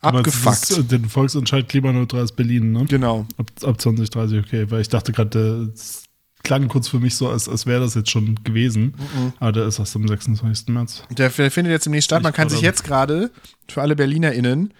abgefuckt. 0.00 0.70
Ist, 0.70 0.90
den 0.90 1.08
Volksentscheid 1.08 1.68
klimaneutrales 1.68 2.32
Berlin, 2.32 2.72
ne? 2.72 2.84
Genau. 2.86 3.26
Ab, 3.36 3.50
ab 3.62 3.80
2030, 3.80 4.38
okay. 4.38 4.70
Weil 4.70 4.80
ich 4.80 4.88
dachte 4.88 5.12
gerade, 5.12 5.68
das 5.70 6.04
klang 6.42 6.68
kurz 6.68 6.88
für 6.88 6.98
mich 6.98 7.14
so, 7.16 7.28
als, 7.28 7.48
als 7.48 7.66
wäre 7.66 7.80
das 7.80 7.94
jetzt 7.94 8.10
schon 8.10 8.42
gewesen. 8.44 8.94
Mhm. 8.96 9.32
Aber 9.38 9.52
der 9.52 9.66
ist 9.66 9.78
erst 9.78 9.96
am 9.96 10.06
26. 10.06 10.68
März. 10.68 11.02
Der, 11.10 11.28
der 11.28 11.50
findet 11.50 11.72
jetzt 11.72 11.86
demnächst 11.86 12.06
statt. 12.06 12.22
Man 12.22 12.32
kann 12.32 12.48
sich 12.48 12.60
jetzt 12.60 12.84
gerade, 12.84 13.30
für 13.68 13.82
alle 13.82 13.96
BerlinerInnen, 13.96 14.72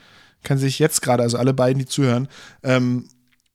kann 0.43 0.59
sich 0.59 0.79
jetzt 0.79 1.03
gerade, 1.03 1.23
also 1.23 1.37
alle 1.37 1.53
beiden, 1.53 1.79
die 1.79 1.87
zuhören, 1.87 2.29
ähm, 2.63 3.05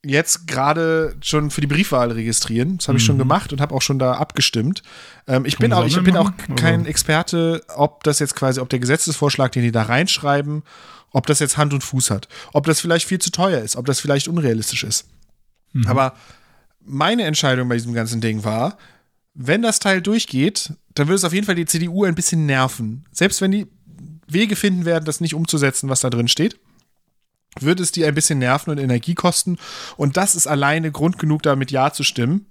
jetzt 0.05 0.47
gerade 0.47 1.16
schon 1.22 1.49
für 1.49 1.61
die 1.61 1.68
Briefwahl 1.68 2.11
registrieren. 2.11 2.78
Das 2.78 2.88
habe 2.88 2.97
ich 2.97 3.03
mhm. 3.03 3.07
schon 3.07 3.18
gemacht 3.18 3.51
und 3.51 3.59
habe 3.59 3.74
auch 3.74 3.82
schon 3.82 3.97
da 3.97 4.13
abgestimmt. 4.13 4.84
Ähm, 5.28 5.45
ich 5.45 5.57
bin 5.57 5.74
auch, 5.74 5.86
ich 5.86 6.01
bin 6.01 6.16
auch 6.16 6.32
kein 6.55 6.86
Experte, 6.86 7.63
ob 7.76 8.03
das 8.03 8.20
jetzt 8.20 8.36
quasi, 8.36 8.59
ob 8.59 8.70
der 8.70 8.80
Gesetzesvorschlag, 8.80 9.51
den 9.51 9.63
die 9.63 9.72
da 9.72 9.84
reinschreiben, 9.84 10.63
ob 11.16 11.28
das 11.28 11.39
jetzt 11.39 11.55
Hand 11.55 11.74
und 11.74 11.82
Fuß 11.82 12.11
hat, 12.11 12.28
ob 12.51 12.66
das 12.66 12.82
vielleicht 12.82 13.07
viel 13.07 13.20
zu 13.20 13.32
teuer 13.32 13.61
ist, 13.61 13.78
ob 13.78 13.86
das 13.86 14.01
vielleicht 14.01 14.28
unrealistisch 14.28 14.84
ist. 14.84 15.07
Mhm. 15.72 15.88
Aber 15.88 16.13
meine 16.82 17.24
Entscheidung 17.24 17.70
bei 17.70 17.76
diesem 17.76 17.93
ganzen 17.93 18.20
Ding 18.20 18.43
war, 18.43 18.78
wenn 19.34 19.61
das 19.61 19.80
Teil 19.80 20.01
durchgeht, 20.01 20.74
dann 20.93 21.07
wird 21.07 21.18
es 21.18 21.24
auf 21.24 21.32
jeden 21.32 21.45
Fall 21.45 21.55
die 21.55 21.66
CDU 21.66 22.03
ein 22.03 22.16
bisschen 22.16 22.45
nerven. 22.45 23.05
Selbst 23.13 23.39
wenn 23.39 23.51
die 23.51 23.66
Wege 24.28 24.57
finden 24.57 24.84
werden, 24.84 25.05
das 25.05 25.22
nicht 25.22 25.36
umzusetzen, 25.36 25.88
was 25.88 26.01
da 26.01 26.09
drin 26.09 26.28
steht, 26.28 26.59
wird 27.61 27.80
es 27.80 27.93
die 27.93 28.03
ein 28.03 28.13
bisschen 28.13 28.39
nerven 28.39 28.72
und 28.72 28.78
Energie 28.78 29.16
kosten. 29.16 29.57
Und 29.95 30.18
das 30.18 30.36
ist 30.36 30.47
alleine 30.47 30.91
Grund 30.91 31.18
genug, 31.18 31.43
damit 31.43 31.72
Ja 31.72 31.93
zu 31.93 32.03
stimmen. 32.03 32.47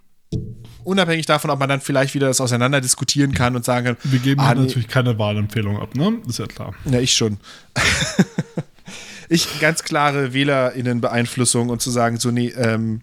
Unabhängig 0.84 1.24
davon, 1.24 1.50
ob 1.50 1.58
man 1.58 1.68
dann 1.68 1.80
vielleicht 1.80 2.14
wieder 2.14 2.26
das 2.26 2.40
auseinander 2.40 2.80
diskutieren 2.80 3.32
kann 3.32 3.56
und 3.56 3.64
sagen 3.64 3.86
kann. 3.86 3.96
Wir 4.04 4.18
geben 4.18 4.40
ah, 4.40 4.54
natürlich 4.54 4.88
keine 4.88 5.18
Wahlempfehlung 5.18 5.80
ab, 5.80 5.94
ne? 5.94 6.20
Ist 6.28 6.38
ja 6.38 6.46
klar. 6.46 6.74
Ja, 6.84 7.00
ich 7.00 7.14
schon. 7.14 7.38
ich 9.30 9.60
ganz 9.60 9.82
klare 9.82 10.34
WählerInnen-Beeinflussung 10.34 11.70
und 11.70 11.80
zu 11.80 11.90
sagen, 11.90 12.18
so, 12.18 12.30
nee, 12.30 12.48
ähm, 12.48 13.00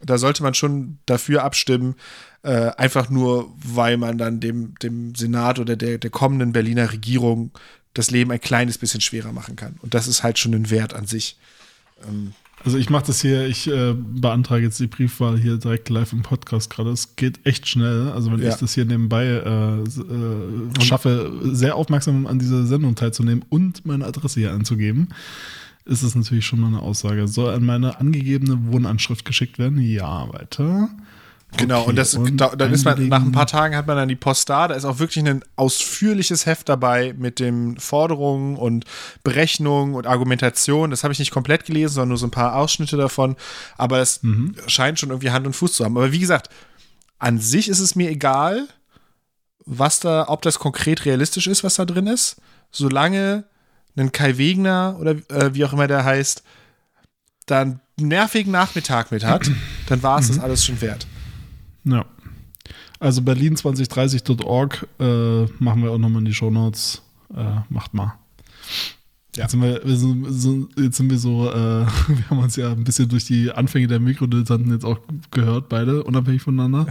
da 0.00 0.18
sollte 0.18 0.42
man 0.42 0.54
schon 0.54 0.98
dafür 1.06 1.42
abstimmen, 1.42 1.96
äh, 2.42 2.70
einfach 2.76 3.10
nur, 3.10 3.52
weil 3.56 3.96
man 3.96 4.18
dann 4.18 4.38
dem, 4.38 4.74
dem 4.80 5.14
Senat 5.14 5.58
oder 5.58 5.76
der, 5.76 5.98
der 5.98 6.10
kommenden 6.10 6.52
Berliner 6.52 6.92
Regierung 6.92 7.50
das 7.94 8.10
Leben 8.10 8.30
ein 8.30 8.40
kleines 8.40 8.78
bisschen 8.78 9.00
schwerer 9.00 9.32
machen 9.32 9.56
kann. 9.56 9.76
Und 9.80 9.94
das 9.94 10.06
ist 10.06 10.22
halt 10.22 10.38
schon 10.38 10.54
ein 10.54 10.70
Wert 10.70 10.94
an 10.94 11.06
sich. 11.06 11.38
Ähm, 12.06 12.32
also 12.64 12.78
ich 12.78 12.88
mache 12.88 13.06
das 13.06 13.20
hier, 13.20 13.46
ich 13.46 13.66
äh, 13.66 13.94
beantrage 13.94 14.64
jetzt 14.64 14.80
die 14.80 14.86
Briefwahl 14.86 15.38
hier 15.38 15.58
direkt 15.58 15.88
live 15.90 16.12
im 16.12 16.22
Podcast 16.22 16.70
gerade. 16.70 16.90
Es 16.90 17.16
geht 17.16 17.44
echt 17.44 17.68
schnell. 17.68 18.10
Also 18.10 18.32
wenn 18.32 18.40
ja. 18.40 18.50
ich 18.50 18.54
das 18.56 18.74
hier 18.74 18.84
nebenbei 18.84 19.26
äh, 19.26 19.82
äh, 19.82 20.84
schaffe, 20.84 21.32
sehr 21.42 21.76
aufmerksam 21.76 22.26
an 22.26 22.38
dieser 22.38 22.64
Sendung 22.66 22.94
teilzunehmen 22.94 23.44
und 23.50 23.84
meine 23.84 24.06
Adresse 24.06 24.40
hier 24.40 24.52
anzugeben, 24.52 25.08
ist 25.84 26.02
es 26.02 26.14
natürlich 26.14 26.46
schon 26.46 26.60
mal 26.60 26.68
eine 26.68 26.80
Aussage. 26.80 27.28
Soll 27.28 27.52
an 27.52 27.64
meine 27.64 28.00
angegebene 28.00 28.72
Wohnanschrift 28.72 29.24
geschickt 29.24 29.58
werden? 29.58 29.78
Ja, 29.80 30.32
weiter. 30.32 30.88
Genau, 31.56 31.80
okay, 31.80 31.90
und 31.90 31.96
das 31.96 32.14
und 32.14 32.36
da, 32.36 32.54
dann 32.56 32.72
ist 32.72 32.84
man 32.84 33.08
nach 33.08 33.22
ein 33.22 33.32
paar 33.32 33.46
Tagen 33.46 33.76
hat 33.76 33.86
man 33.86 33.96
dann 33.96 34.08
die 34.08 34.16
Post 34.16 34.48
da. 34.48 34.68
Da 34.68 34.74
ist 34.74 34.84
auch 34.84 34.98
wirklich 34.98 35.24
ein 35.24 35.44
ausführliches 35.56 36.46
Heft 36.46 36.68
dabei 36.68 37.14
mit 37.16 37.38
den 37.38 37.78
Forderungen 37.78 38.56
und 38.56 38.84
Berechnungen 39.22 39.94
und 39.94 40.06
Argumentationen. 40.06 40.90
Das 40.90 41.04
habe 41.04 41.12
ich 41.12 41.18
nicht 41.18 41.30
komplett 41.30 41.64
gelesen, 41.64 41.94
sondern 41.94 42.08
nur 42.10 42.18
so 42.18 42.26
ein 42.26 42.32
paar 42.32 42.56
Ausschnitte 42.56 42.96
davon. 42.96 43.36
Aber 43.76 43.98
es 43.98 44.22
mhm. 44.22 44.56
scheint 44.66 44.98
schon 44.98 45.10
irgendwie 45.10 45.30
Hand 45.30 45.46
und 45.46 45.54
Fuß 45.54 45.74
zu 45.74 45.84
haben. 45.84 45.96
Aber 45.96 46.12
wie 46.12 46.18
gesagt, 46.18 46.48
an 47.18 47.38
sich 47.38 47.68
ist 47.68 47.80
es 47.80 47.94
mir 47.94 48.10
egal, 48.10 48.66
was 49.64 50.00
da, 50.00 50.26
ob 50.28 50.42
das 50.42 50.58
konkret 50.58 51.04
realistisch 51.04 51.46
ist, 51.46 51.64
was 51.64 51.74
da 51.74 51.84
drin 51.84 52.06
ist, 52.06 52.36
solange 52.70 53.44
einen 53.96 54.12
Kai 54.12 54.36
Wegner 54.36 54.96
oder 55.00 55.12
äh, 55.30 55.54
wie 55.54 55.64
auch 55.64 55.72
immer 55.72 55.86
der 55.86 56.04
heißt, 56.04 56.42
da 57.46 57.60
einen 57.60 57.80
nervigen 57.98 58.52
Nachmittag 58.52 59.10
mit 59.10 59.24
hat, 59.24 59.50
dann 59.86 60.02
war 60.02 60.18
es 60.18 60.28
das 60.28 60.38
alles 60.38 60.64
schon 60.64 60.80
wert. 60.80 61.06
Ja. 61.84 62.06
Also 62.98 63.20
berlin2030.org 63.20 64.88
äh, 64.98 65.44
machen 65.62 65.82
wir 65.82 65.90
auch 65.90 65.98
nochmal 65.98 66.20
in 66.20 66.26
die 66.26 66.34
Shownotes. 66.34 67.02
Äh, 67.34 67.60
macht 67.68 67.94
mal. 67.94 68.14
Ja. 69.36 69.42
Jetzt 69.42 69.50
sind 69.50 69.62
wir, 69.62 69.84
wir 69.84 69.96
sind, 69.96 70.26
so, 70.30 70.68
jetzt 70.80 70.96
sind 70.96 71.10
wir 71.10 71.18
so, 71.18 71.50
äh, 71.50 71.54
wir 72.08 72.30
haben 72.30 72.38
uns 72.38 72.56
ja 72.56 72.70
ein 72.70 72.84
bisschen 72.84 73.08
durch 73.08 73.24
die 73.24 73.50
Anfänge 73.50 73.88
der 73.88 73.98
Mikrodilettanten 73.98 74.72
jetzt 74.72 74.84
auch 74.84 75.00
gehört, 75.32 75.68
beide, 75.68 76.04
unabhängig 76.04 76.42
voneinander. 76.42 76.86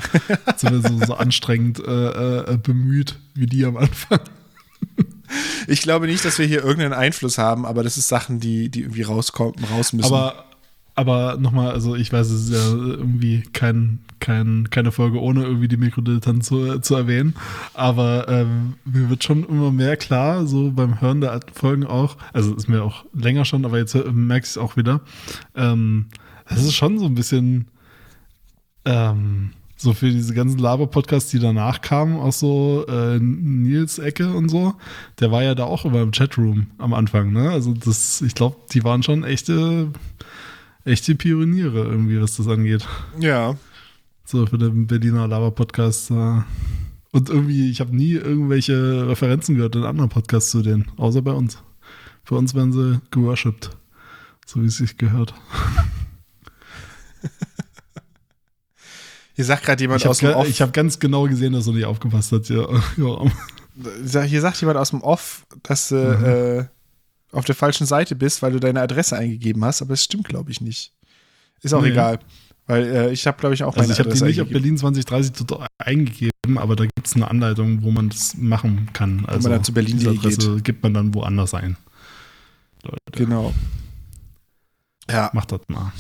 Jetzt 0.48 0.60
sind 0.60 0.72
wir 0.72 0.90
so, 0.90 1.06
so 1.06 1.14
anstrengend 1.16 1.80
äh, 1.80 2.54
äh, 2.54 2.58
bemüht 2.58 3.18
wie 3.34 3.46
die 3.46 3.66
am 3.66 3.78
Anfang. 3.78 4.20
Ich 5.68 5.82
glaube 5.82 6.06
nicht, 6.06 6.24
dass 6.26 6.38
wir 6.38 6.46
hier 6.46 6.60
irgendeinen 6.64 6.94
Einfluss 6.94 7.40
haben, 7.40 7.66
aber 7.66 7.82
das 7.82 7.98
ist 7.98 8.08
Sachen, 8.08 8.40
die, 8.40 8.70
die 8.70 8.82
irgendwie 8.82 9.02
rauskommen, 9.02 9.56
raus 9.72 9.92
müssen. 9.94 10.06
Aber, 10.06 10.46
aber 10.94 11.38
nochmal, 11.40 11.72
also 11.72 11.96
ich 11.96 12.14
weiß, 12.14 12.30
es 12.30 12.50
ist 12.50 12.54
ja 12.54 12.72
irgendwie 12.72 13.42
kein, 13.54 14.00
kein, 14.24 14.70
keine 14.70 14.94
Folge 14.94 15.22
ohne 15.22 15.44
irgendwie 15.44 15.68
die 15.68 15.78
Mikrodilettanten 15.78 16.42
zu, 16.42 16.80
zu 16.80 16.96
erwähnen. 16.96 17.36
Aber 17.74 18.28
ähm, 18.30 18.76
mir 18.86 19.10
wird 19.10 19.24
schon 19.24 19.44
immer 19.44 19.70
mehr 19.70 19.98
klar, 19.98 20.48
so 20.48 20.72
beim 20.72 21.02
Hören 21.02 21.20
der 21.20 21.32
alten 21.32 21.54
Folgen 21.54 21.86
auch, 21.86 22.16
also 22.32 22.56
ist 22.56 22.70
mir 22.70 22.84
auch 22.84 23.06
länger 23.14 23.44
schon, 23.44 23.66
aber 23.66 23.78
jetzt 23.78 23.96
merke 24.14 24.46
ich 24.46 24.52
es 24.52 24.58
auch 24.58 24.78
wieder. 24.78 25.02
Ähm, 25.56 26.06
das 26.48 26.64
ist 26.64 26.74
schon 26.74 27.00
so 27.00 27.06
ein 27.06 27.16
bisschen 27.16 27.68
ähm, 28.86 29.52
so 29.76 29.94
für 29.94 30.10
diese 30.10 30.34
ganzen 30.34 30.58
Laber-Podcasts, 30.58 31.30
die 31.30 31.40
danach 31.40 31.82
kamen, 31.82 32.18
auch 32.18 32.32
so 32.32 32.86
äh, 32.88 33.20
Nils 33.20 34.00
Ecke 34.00 34.34
und 34.34 34.48
so, 34.48 34.76
der 35.20 35.32
war 35.32 35.44
ja 35.44 35.54
da 35.54 35.66
auch 35.66 35.84
immer 35.84 36.02
im 36.02 36.12
Chatroom 36.12 36.68
am 36.78 36.94
Anfang, 36.94 37.34
ne? 37.34 37.50
Also 37.50 37.74
das, 37.74 38.22
ich 38.22 38.36
glaube, 38.36 38.56
die 38.72 38.86
waren 38.86 39.04
schon 39.04 39.26
echte, 39.26 39.90
echte 40.86 41.16
Pioniere 41.16 41.84
irgendwie, 41.84 42.22
was 42.22 42.38
das 42.38 42.48
angeht. 42.48 42.88
ja. 43.20 43.58
So 44.26 44.46
für 44.46 44.58
den 44.58 44.88
Berliner 44.88 45.28
Laber-Podcast. 45.28 46.12
Äh. 46.12 46.42
Und 47.12 47.30
irgendwie, 47.30 47.70
ich 47.70 47.80
habe 47.80 47.96
nie 47.96 48.14
irgendwelche 48.14 49.08
Referenzen 49.08 49.56
gehört 49.56 49.76
in 49.76 49.84
anderen 49.84 50.10
Podcasts 50.10 50.50
zu 50.52 50.62
denen, 50.62 50.92
außer 50.98 51.22
bei 51.22 51.32
uns. 51.32 51.58
Für 52.24 52.36
uns 52.36 52.56
werden 52.56 52.72
sie 52.74 53.02
geworshipped, 53.12 53.70
so 54.46 54.62
wie 54.62 54.68
es 54.68 54.78
sich 54.78 54.98
gehört. 54.98 55.34
Hier 59.36 59.46
sagt 59.46 59.64
gerade 59.66 59.82
jemand 59.82 60.02
Ich 60.02 60.08
aus 60.08 60.20
dem 60.20 60.30
habe 60.30 60.38
Off. 60.48 60.60
hab 60.60 60.74
ganz 60.74 61.00
genau 61.00 61.24
gesehen, 61.28 61.54
dass 61.54 61.66
du 61.66 61.72
nicht 61.74 61.86
aufgepasst 61.86 62.32
hast. 62.32 62.50
Ja. 62.50 62.66
Ja. 62.98 64.22
Hier 64.22 64.40
sagt 64.42 64.60
jemand 64.62 64.78
aus 64.78 64.92
dem 64.92 65.02
Off, 65.02 65.48
dass 65.64 65.90
du 65.90 65.96
Mhm. 65.96 66.26
äh, 66.26 66.66
auf 67.36 67.44
der 67.46 67.56
falschen 67.56 67.88
Seite 67.88 68.16
bist, 68.16 68.44
weil 68.44 68.52
du 68.52 68.60
deine 68.60 68.80
Adresse 68.82 69.18
eingegeben 69.18 69.66
hast, 69.66 69.82
aber 69.82 69.94
es 69.96 70.04
stimmt, 70.04 70.28
glaube 70.30 70.52
ich, 70.52 70.62
nicht. 70.62 70.94
Ist 71.64 71.74
auch 71.74 71.82
Nee. 71.82 71.90
egal. 71.90 72.20
Weil 72.66 72.84
äh, 72.84 73.12
ich 73.12 73.28
habe, 73.28 73.38
glaube 73.40 73.56
ich, 73.56 73.64
auch 73.64 73.76
meine 73.76 73.90
Also 73.90 73.94
ich 73.94 74.00
habe 74.00 74.14
die 74.14 74.24
nicht 74.24 74.42
auf. 74.42 74.48
Berlin 74.48 74.78
2030 74.78 75.34
dort 75.46 75.68
eingegeben, 75.78 76.58
aber 76.58 76.76
da 76.76 76.86
gibt 76.86 77.06
es 77.06 77.16
eine 77.16 77.30
Anleitung, 77.30 77.84
wo 77.84 77.92
man 77.92 78.10
das 78.10 78.36
machen 78.38 78.90
kann. 78.94 79.26
Also 79.26 79.50
man 79.50 79.58
dann 79.58 79.64
zu 79.64 79.74
Berlin 79.74 79.98
diese 79.98 80.12
geht. 80.12 80.20
Adresse 80.20 80.62
gibt 80.62 80.84
man 80.84 80.94
dann 80.94 81.14
woanders 81.14 81.54
ein. 81.54 81.76
Genau. 83.12 83.54
Ja, 85.10 85.30
Macht 85.34 85.52
das 85.52 85.62
mal. 85.68 85.92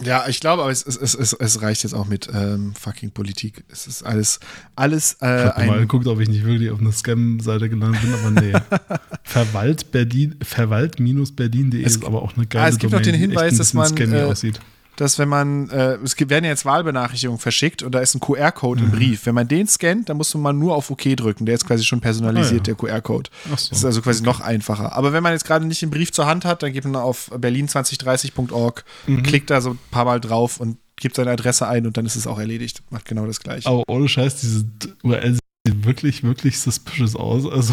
ja, 0.00 0.28
ich 0.28 0.38
glaube, 0.38 0.62
aber 0.62 0.70
es, 0.70 0.86
es, 0.86 0.96
es, 0.96 1.32
es, 1.32 1.62
reicht 1.62 1.82
jetzt 1.82 1.94
auch 1.94 2.06
mit 2.06 2.28
ähm, 2.32 2.72
fucking 2.74 3.10
Politik. 3.10 3.64
Es 3.68 3.88
ist 3.88 4.04
alles, 4.04 4.38
alles 4.76 5.16
Ich 5.20 5.26
äh, 5.26 5.46
habe 5.46 5.66
mal 5.66 5.80
geguckt, 5.80 6.06
ob 6.06 6.20
ich 6.20 6.28
nicht 6.28 6.44
wirklich 6.44 6.70
auf 6.70 6.78
eine 6.78 6.92
Scam-Seite 6.92 7.68
gelandet 7.68 8.02
bin, 8.02 8.14
aber 8.14 8.30
nee. 8.30 8.52
Verwalt 9.24 9.90
Berlin, 9.90 10.36
verwalt-berlin.de 10.40 11.82
ist 11.82 12.04
aber 12.04 12.22
auch 12.22 12.36
eine 12.36 12.46
geile 12.46 12.64
Ah, 12.64 12.68
es 12.68 12.78
gibt 12.78 12.92
noch 12.92 13.02
den 13.02 13.16
Hinweis, 13.16 13.58
dass 13.58 13.74
man, 13.74 13.88
scammy 13.88 14.16
äh, 14.16 14.22
aussieht. 14.22 14.60
Dass 15.00 15.18
wenn 15.18 15.28
man, 15.28 15.70
äh, 15.70 15.94
es 16.04 16.16
gibt, 16.16 16.30
werden 16.30 16.44
ja 16.44 16.50
jetzt 16.50 16.64
Wahlbenachrichtigungen 16.64 17.38
verschickt 17.40 17.82
und 17.82 17.92
da 17.92 18.00
ist 18.00 18.14
ein 18.14 18.20
QR-Code 18.20 18.82
im 18.82 18.90
Brief. 18.90 19.26
Wenn 19.26 19.34
man 19.34 19.46
den 19.46 19.66
scannt, 19.68 20.08
dann 20.08 20.16
muss 20.16 20.34
man 20.34 20.58
nur 20.58 20.74
auf 20.74 20.90
OK 20.90 21.16
drücken. 21.16 21.46
Der 21.46 21.54
ist 21.54 21.66
quasi 21.66 21.84
schon 21.84 22.00
personalisiert, 22.00 22.62
Ah, 22.68 22.70
ja. 22.70 22.74
der 22.74 22.74
QR-Code. 22.74 23.30
So. 23.44 23.50
Das 23.52 23.70
ist 23.70 23.84
also 23.84 24.02
quasi 24.02 24.22
noch 24.24 24.40
einfacher. 24.40 24.92
Aber 24.96 25.12
wenn 25.12 25.22
man 25.22 25.32
jetzt 25.32 25.44
gerade 25.44 25.64
nicht 25.66 25.80
den 25.82 25.90
Brief 25.90 26.10
zur 26.12 26.26
Hand 26.26 26.44
hat, 26.44 26.62
dann 26.62 26.72
geht 26.72 26.84
man 26.84 26.96
auf 26.96 27.30
berlin2030.org, 27.32 28.84
Mhm. 29.06 29.22
klickt 29.22 29.50
da 29.50 29.60
so 29.60 29.70
ein 29.70 29.78
paar 29.90 30.04
Mal 30.04 30.20
drauf 30.20 30.60
und 30.60 30.78
gibt 30.96 31.16
seine 31.16 31.30
Adresse 31.30 31.66
ein 31.68 31.86
und 31.86 31.96
dann 31.96 32.06
ist 32.06 32.16
es 32.16 32.26
auch 32.26 32.38
erledigt. 32.38 32.82
Macht 32.90 33.04
genau 33.04 33.26
das 33.26 33.40
gleiche. 33.40 33.68
Aber 33.68 33.84
ohne 33.88 34.08
Scheiß, 34.08 34.36
diese 34.40 34.64
URL 35.04 35.34
sieht 35.64 35.84
wirklich, 35.84 36.22
wirklich 36.24 36.58
suspicious 36.58 37.14
aus. 37.14 37.46
Also, 37.50 37.72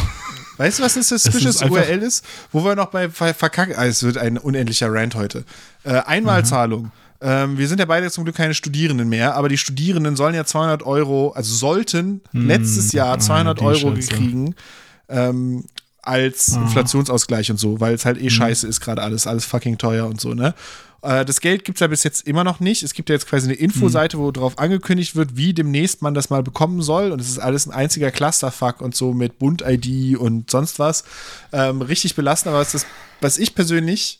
Weißt 0.57 0.80
du, 0.80 0.84
was 0.84 0.93
das 0.93 1.09
suspicious 1.09 1.55
ist 1.61 1.69
URL 1.69 2.01
ist? 2.03 2.23
Wo 2.51 2.63
wir 2.63 2.76
noch 2.76 2.88
bei 2.88 3.09
Ver- 3.09 3.34
Verkack... 3.34 3.78
Ah, 3.78 3.86
es 3.86 4.03
wird 4.03 4.17
ein 4.17 4.38
unendlicher 4.38 4.91
Rant 4.93 5.15
heute. 5.15 5.43
Äh, 5.84 5.99
Einmalzahlung. 6.05 6.91
Ähm, 7.22 7.57
wir 7.57 7.68
sind 7.68 7.80
ja 7.80 7.86
beide 7.86 8.11
zum 8.11 8.24
Glück 8.26 8.36
keine 8.36 8.53
Studierenden 8.53 9.07
mehr, 9.09 9.36
aber 9.36 9.49
die 9.49 9.57
Studierenden 9.57 10.16
sollen 10.16 10.36
ja 10.36 10.45
200 10.45 10.84
Euro, 10.84 11.32
also 11.32 11.53
sollten 11.53 12.22
letztes 12.34 12.91
Jahr 12.91 13.13
ah, 13.16 13.20
200 13.20 13.59
die 13.59 13.63
Euro 13.63 13.95
Scheiße. 13.95 14.09
gekriegen 14.09 14.55
ähm, 15.09 15.63
als 16.01 16.53
Ah. 16.55 16.61
Inflationsausgleich 16.63 17.49
und 17.51 17.57
so, 17.57 17.80
weil 17.80 17.93
es 17.95 18.05
halt 18.05 18.22
eh 18.22 18.30
scheiße 18.30 18.68
ist 18.68 18.80
gerade 18.82 19.01
alles, 19.01 19.28
alles 19.28 19.45
fucking 19.45 19.78
teuer 19.78 20.05
und 20.07 20.20
so, 20.22 20.34
ne? 20.34 20.53
Äh, 21.01 21.24
Das 21.26 21.39
Geld 21.41 21.63
gibt 21.66 21.78
es 21.78 21.80
ja 21.80 21.88
bis 21.88 22.03
jetzt 22.03 22.28
immer 22.28 22.43
noch 22.43 22.59
nicht. 22.59 22.84
Es 22.84 22.93
gibt 22.93 23.09
ja 23.09 23.13
jetzt 23.16 23.28
quasi 23.28 23.47
eine 23.47 23.55
Infoseite, 23.55 24.18
wo 24.20 24.30
drauf 24.32 24.59
angekündigt 24.59 25.16
wird, 25.16 25.36
wie 25.38 25.53
demnächst 25.53 26.01
man 26.01 26.13
das 26.13 26.30
mal 26.30 26.43
bekommen 26.43 26.82
soll. 26.82 27.11
Und 27.11 27.22
es 27.22 27.30
ist 27.30 27.39
alles 27.39 27.66
ein 27.66 27.72
einziger 27.72 28.11
Clusterfuck 28.11 28.82
und 28.82 28.93
so 28.95 29.13
mit 29.13 29.39
Bund-ID 29.39 30.18
und 30.18 30.51
sonst 30.51 30.78
was. 30.80 31.03
Ähm, 31.51 31.82
richtig 31.82 32.16
belastend, 32.16 32.49
aber 32.53 32.61
was, 32.61 32.74
das, 32.74 32.86
was 33.22 33.38
ich 33.38 33.55
persönlich 33.55 34.20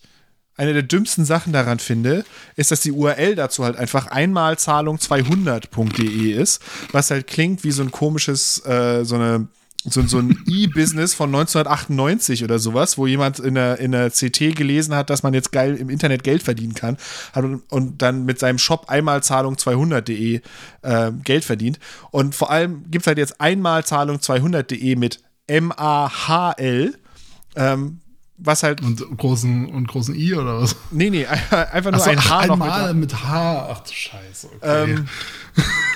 eine 0.58 0.74
der 0.74 0.84
dümmsten 0.84 1.26
Sachen 1.26 1.54
daran 1.54 1.80
finde, 1.80 2.24
ist, 2.56 2.72
dass 2.72 2.82
die 2.82 2.92
URL 2.92 3.36
dazu 3.36 3.64
halt 3.64 3.78
einfach 3.78 4.12
einmalzahlung200.de 4.12 6.32
ist, 6.32 6.62
was 6.92 7.12
halt 7.12 7.28
klingt 7.28 7.64
wie 7.64 7.72
so 7.72 7.84
ein 7.84 7.92
komisches, 7.92 8.66
äh, 8.66 9.04
so 9.04 9.16
eine 9.16 9.48
so, 9.88 10.02
so 10.02 10.18
ein 10.18 10.38
E-Business 10.48 11.14
von 11.14 11.30
1998 11.30 12.44
oder 12.44 12.60
sowas, 12.60 12.98
wo 12.98 13.08
jemand 13.08 13.40
in 13.40 13.56
der, 13.56 13.80
in 13.80 13.92
der 13.92 14.10
CT 14.10 14.56
gelesen 14.56 14.96
hat, 14.96 15.10
dass 15.10 15.24
man 15.24 15.34
jetzt 15.34 15.52
geil 15.52 15.76
im 15.76 15.90
Internet 15.90 16.24
Geld 16.24 16.44
verdienen 16.44 16.74
kann 16.74 16.98
und, 17.36 17.62
und 17.72 18.02
dann 18.02 18.26
mit 18.26 18.40
seinem 18.40 18.58
Shop 18.58 18.90
einmalzahlung200.de 18.90 20.42
äh, 20.82 21.12
Geld 21.24 21.46
verdient. 21.46 21.80
Und 22.12 22.36
vor 22.36 22.50
allem 22.50 22.90
gibt 22.90 23.04
es 23.04 23.08
halt 23.08 23.18
jetzt 23.18 23.40
einmalzahlung200.de 23.40 24.96
mit 24.96 25.22
M-A-H-L, 25.48 26.96
ähm, 27.56 28.00
was 28.38 28.64
halt, 28.64 28.82
und 28.82 29.18
großen, 29.18 29.66
und 29.68 29.88
großen 29.88 30.14
I 30.14 30.34
oder 30.36 30.62
was? 30.62 30.76
nee, 30.92 31.10
nee, 31.10 31.26
einfach 31.26 31.92
nur 31.92 32.00
so, 32.02 32.10
ein 32.10 32.24
H 32.30 32.48
noch 32.48 32.58
mit 32.58 32.68
einmal 32.68 32.94
mit 32.94 33.24
H. 33.24 33.70
Ach 33.72 33.80
du 33.80 33.94
Scheiße. 33.94 34.48
Okay. 34.58 34.92
Ähm, 34.92 35.08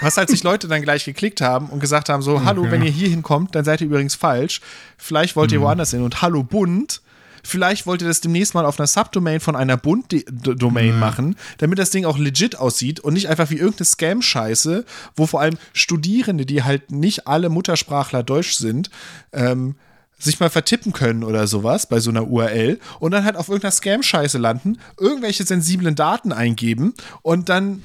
was 0.01 0.15
halt 0.15 0.29
sich 0.29 0.43
Leute 0.43 0.67
dann 0.67 0.81
gleich 0.81 1.03
geklickt 1.03 1.41
haben 1.41 1.67
und 1.67 1.79
gesagt 1.79 2.07
haben: 2.09 2.21
so, 2.21 2.45
hallo, 2.45 2.61
Okay. 2.61 2.71
wenn 2.71 2.83
ihr 2.83 2.91
hier 2.91 3.09
hinkommt, 3.09 3.55
dann 3.55 3.65
seid 3.65 3.81
ihr 3.81 3.87
übrigens 3.87 4.15
falsch. 4.15 4.61
Vielleicht 4.97 5.35
wollt 5.35 5.51
ihr 5.51 5.59
woanders 5.61 5.91
hin. 5.91 6.01
Und 6.01 6.21
hallo 6.21 6.43
Bund. 6.43 7.01
Vielleicht 7.41 7.87
wollt 7.87 8.01
ihr 8.01 8.07
das 8.07 8.19
demnächst 8.19 8.53
mal 8.53 8.65
auf 8.65 8.79
einer 8.79 8.87
Subdomain 8.87 9.39
von 9.39 9.55
einer 9.55 9.77
Bund-Domain 9.77 10.99
machen, 10.99 11.37
damit 11.59 11.79
das 11.79 11.89
Ding 11.89 12.03
auch 12.03 12.17
legit 12.17 12.57
aussieht 12.57 12.99
und 12.99 13.13
nicht 13.13 13.29
einfach 13.29 13.49
wie 13.49 13.55
irgendeine 13.55 13.85
Scam-Scheiße, 13.85 14.83
wo 15.15 15.25
vor 15.25 15.39
allem 15.39 15.57
Studierende, 15.71 16.45
die 16.45 16.63
halt 16.63 16.91
nicht 16.91 17.27
alle 17.27 17.47
Muttersprachler 17.47 18.23
Deutsch 18.23 18.57
sind, 18.57 18.89
ähm, 19.31 19.75
sich 20.19 20.39
mal 20.39 20.49
vertippen 20.49 20.93
können 20.93 21.23
oder 21.23 21.47
sowas 21.47 21.87
bei 21.87 21.99
so 21.99 22.09
einer 22.09 22.27
URL 22.27 22.79
und 22.99 23.11
dann 23.11 23.23
halt 23.23 23.37
auf 23.37 23.47
irgendeiner 23.47 23.71
Scam-Scheiße 23.71 24.37
landen, 24.37 24.77
irgendwelche 24.99 25.45
sensiblen 25.45 25.95
Daten 25.95 26.33
eingeben 26.33 26.93
und 27.21 27.49
dann 27.49 27.81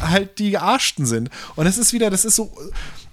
halt 0.00 0.38
die 0.38 0.50
Gearschten 0.50 1.06
sind. 1.06 1.30
Und 1.56 1.64
das 1.64 1.78
ist 1.78 1.92
wieder, 1.92 2.10
das 2.10 2.24
ist 2.24 2.36
so, 2.36 2.52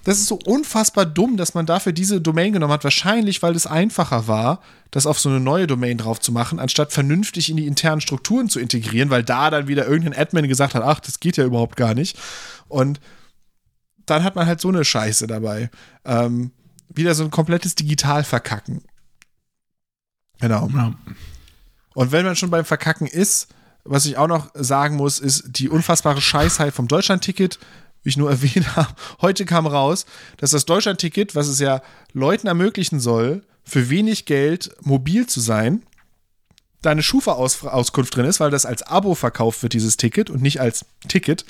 das 0.04 0.18
ist 0.18 0.26
so 0.26 0.38
unfassbar 0.44 1.06
dumm, 1.06 1.36
dass 1.36 1.54
man 1.54 1.66
dafür 1.66 1.92
diese 1.92 2.20
Domain 2.20 2.52
genommen 2.52 2.72
hat. 2.72 2.84
Wahrscheinlich, 2.84 3.42
weil 3.42 3.54
es 3.54 3.66
einfacher 3.66 4.26
war, 4.26 4.60
das 4.90 5.06
auf 5.06 5.18
so 5.18 5.28
eine 5.28 5.40
neue 5.40 5.66
Domain 5.66 5.98
drauf 5.98 6.20
zu 6.20 6.32
machen, 6.32 6.58
anstatt 6.58 6.92
vernünftig 6.92 7.50
in 7.50 7.56
die 7.56 7.66
internen 7.66 8.00
Strukturen 8.00 8.48
zu 8.48 8.60
integrieren, 8.60 9.10
weil 9.10 9.22
da 9.22 9.50
dann 9.50 9.68
wieder 9.68 9.86
irgendein 9.86 10.18
Admin 10.18 10.48
gesagt 10.48 10.74
hat, 10.74 10.82
ach, 10.82 11.00
das 11.00 11.20
geht 11.20 11.36
ja 11.36 11.44
überhaupt 11.44 11.76
gar 11.76 11.94
nicht. 11.94 12.18
Und 12.68 13.00
dann 14.06 14.24
hat 14.24 14.34
man 14.34 14.46
halt 14.46 14.60
so 14.60 14.68
eine 14.68 14.84
Scheiße 14.84 15.26
dabei. 15.26 15.70
Ähm, 16.04 16.52
wieder 16.88 17.14
so 17.14 17.24
ein 17.24 17.30
komplettes 17.30 17.74
Digital 17.74 18.24
verkacken. 18.24 18.82
Genau. 20.40 20.68
ja. 20.74 20.94
Und 21.94 22.12
wenn 22.12 22.24
man 22.24 22.36
schon 22.36 22.50
beim 22.50 22.64
Verkacken 22.64 23.06
ist, 23.06 23.48
was 23.84 24.06
ich 24.06 24.16
auch 24.18 24.28
noch 24.28 24.50
sagen 24.54 24.96
muss, 24.96 25.18
ist 25.18 25.44
die 25.46 25.68
unfassbare 25.68 26.20
Scheißheit 26.20 26.74
vom 26.74 26.88
Deutschlandticket, 26.88 27.58
wie 28.02 28.10
ich 28.10 28.16
nur 28.16 28.30
erwähnt 28.30 28.76
habe. 28.76 28.94
Heute 29.20 29.44
kam 29.44 29.66
raus, 29.66 30.06
dass 30.36 30.50
das 30.50 30.66
Deutschlandticket, 30.66 31.34
was 31.34 31.48
es 31.48 31.58
ja 31.58 31.82
Leuten 32.12 32.46
ermöglichen 32.46 33.00
soll, 33.00 33.44
für 33.64 33.90
wenig 33.90 34.24
Geld 34.24 34.70
mobil 34.80 35.26
zu 35.26 35.40
sein, 35.40 35.82
da 36.82 36.90
eine 36.90 37.02
Schufa-Auskunft 37.02 38.14
drin 38.14 38.24
ist, 38.24 38.38
weil 38.40 38.50
das 38.50 38.64
als 38.64 38.82
Abo 38.82 39.14
verkauft 39.14 39.62
wird, 39.62 39.72
dieses 39.72 39.96
Ticket 39.96 40.30
und 40.30 40.42
nicht 40.42 40.60
als 40.60 40.84
Ticket. 41.08 41.44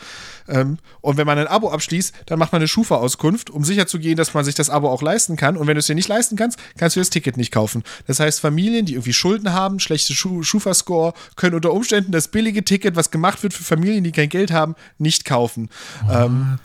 Ähm, 0.49 0.79
und 1.01 1.19
wenn 1.19 1.27
man 1.27 1.39
ein 1.39 1.47
Abo 1.47 1.71
abschließt, 1.71 2.15
dann 2.27 2.39
macht 2.39 2.53
man 2.53 2.61
eine 2.61 2.69
Schufa-Auskunft, 2.69 3.51
um 3.51 3.65
sicherzugehen, 3.65 4.17
dass 4.17 4.33
man 4.33 4.45
sich 4.45 4.55
das 4.55 4.71
Abo 4.71 4.89
auch 4.89 5.03
leisten 5.03 5.37
kann. 5.37 5.57
Und 5.57 5.67
wenn 5.67 5.75
du 5.75 5.81
es 5.81 5.87
dir 5.87 5.95
nicht 5.95 6.09
leisten 6.09 6.37
kannst, 6.37 6.59
kannst 6.79 6.97
du 6.97 7.01
das 7.01 7.11
Ticket 7.11 7.37
nicht 7.37 7.53
kaufen. 7.53 7.85
Das 8.07 8.21
heißt, 8.21 8.41
Familien, 8.41 8.87
die 8.87 8.95
irgendwie 8.95 9.13
Schulden 9.13 9.53
haben, 9.53 9.81
schlechte 9.81 10.15
Schufa-Score, 10.15 11.13
können 11.37 11.57
unter 11.57 11.73
Umständen 11.73 12.13
das 12.13 12.29
billige 12.29 12.65
Ticket, 12.65 12.97
was 12.97 13.11
gemacht 13.11 13.43
wird 13.43 13.53
für 13.53 13.65
Familien, 13.65 14.05
die 14.05 14.13
kein 14.13 14.31
Geld 14.31 14.51
haben, 14.51 14.77
nicht 14.97 15.25
kaufen. 15.27 15.69
Ähm, 16.11 16.59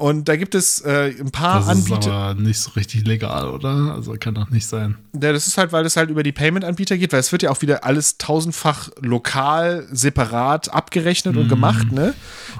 und 0.00 0.28
da 0.28 0.36
gibt 0.36 0.54
es 0.54 0.80
äh, 0.80 1.14
ein 1.20 1.30
paar 1.30 1.60
das 1.60 1.68
Anbieter. 1.68 1.96
Das 1.96 2.06
ist 2.06 2.12
aber 2.12 2.34
nicht 2.40 2.58
so 2.60 2.70
richtig 2.72 3.06
legal, 3.06 3.48
oder? 3.50 3.92
Also 3.94 4.14
kann 4.18 4.34
doch 4.34 4.50
nicht 4.50 4.66
sein. 4.66 4.96
Ja, 5.12 5.32
das 5.32 5.46
ist 5.46 5.58
halt, 5.58 5.72
weil 5.72 5.84
es 5.86 5.96
halt 5.96 6.10
über 6.10 6.22
die 6.22 6.32
Payment-Anbieter 6.32 6.96
geht, 6.98 7.12
weil 7.12 7.20
es 7.20 7.30
wird 7.32 7.42
ja 7.42 7.50
auch 7.50 7.60
wieder 7.62 7.84
alles 7.84 8.16
tausendfach 8.18 8.88
lokal, 9.00 9.86
separat 9.92 10.72
abgerechnet 10.72 11.36
und 11.36 11.44
Mhm. 11.44 11.48
gemacht, 11.48 11.92
ne? 11.92 12.14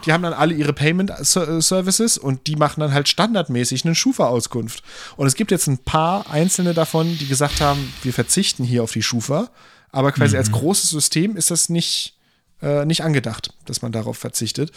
Die 0.04 0.12
haben 0.12 0.22
dann 0.22 0.32
alle 0.34 0.54
ihre 0.54 0.72
Payment-Services 0.72 2.18
und 2.18 2.46
die 2.46 2.56
machen 2.56 2.80
dann 2.80 2.92
halt 2.92 3.08
standardmäßig 3.08 3.84
eine 3.84 3.94
Schufa-Auskunft. 3.94 4.82
Und 5.16 5.26
es 5.26 5.34
gibt 5.34 5.50
jetzt 5.50 5.66
ein 5.66 5.78
paar 5.78 6.30
einzelne 6.30 6.74
davon, 6.74 7.16
die 7.18 7.26
gesagt 7.26 7.60
haben, 7.60 7.92
wir 8.02 8.12
verzichten 8.12 8.64
hier 8.64 8.82
auf 8.82 8.92
die 8.92 9.02
Schufa, 9.02 9.48
aber 9.92 10.12
quasi 10.12 10.34
Mhm. 10.36 10.40
als 10.40 10.52
großes 10.52 10.90
System 10.90 11.36
ist 11.36 11.50
das 11.50 11.68
nicht, 11.68 12.16
äh, 12.62 12.84
nicht 12.84 13.02
angedacht, 13.02 13.52
dass 13.64 13.82
man 13.82 13.92
darauf 13.92 14.18
verzichtet. 14.18 14.72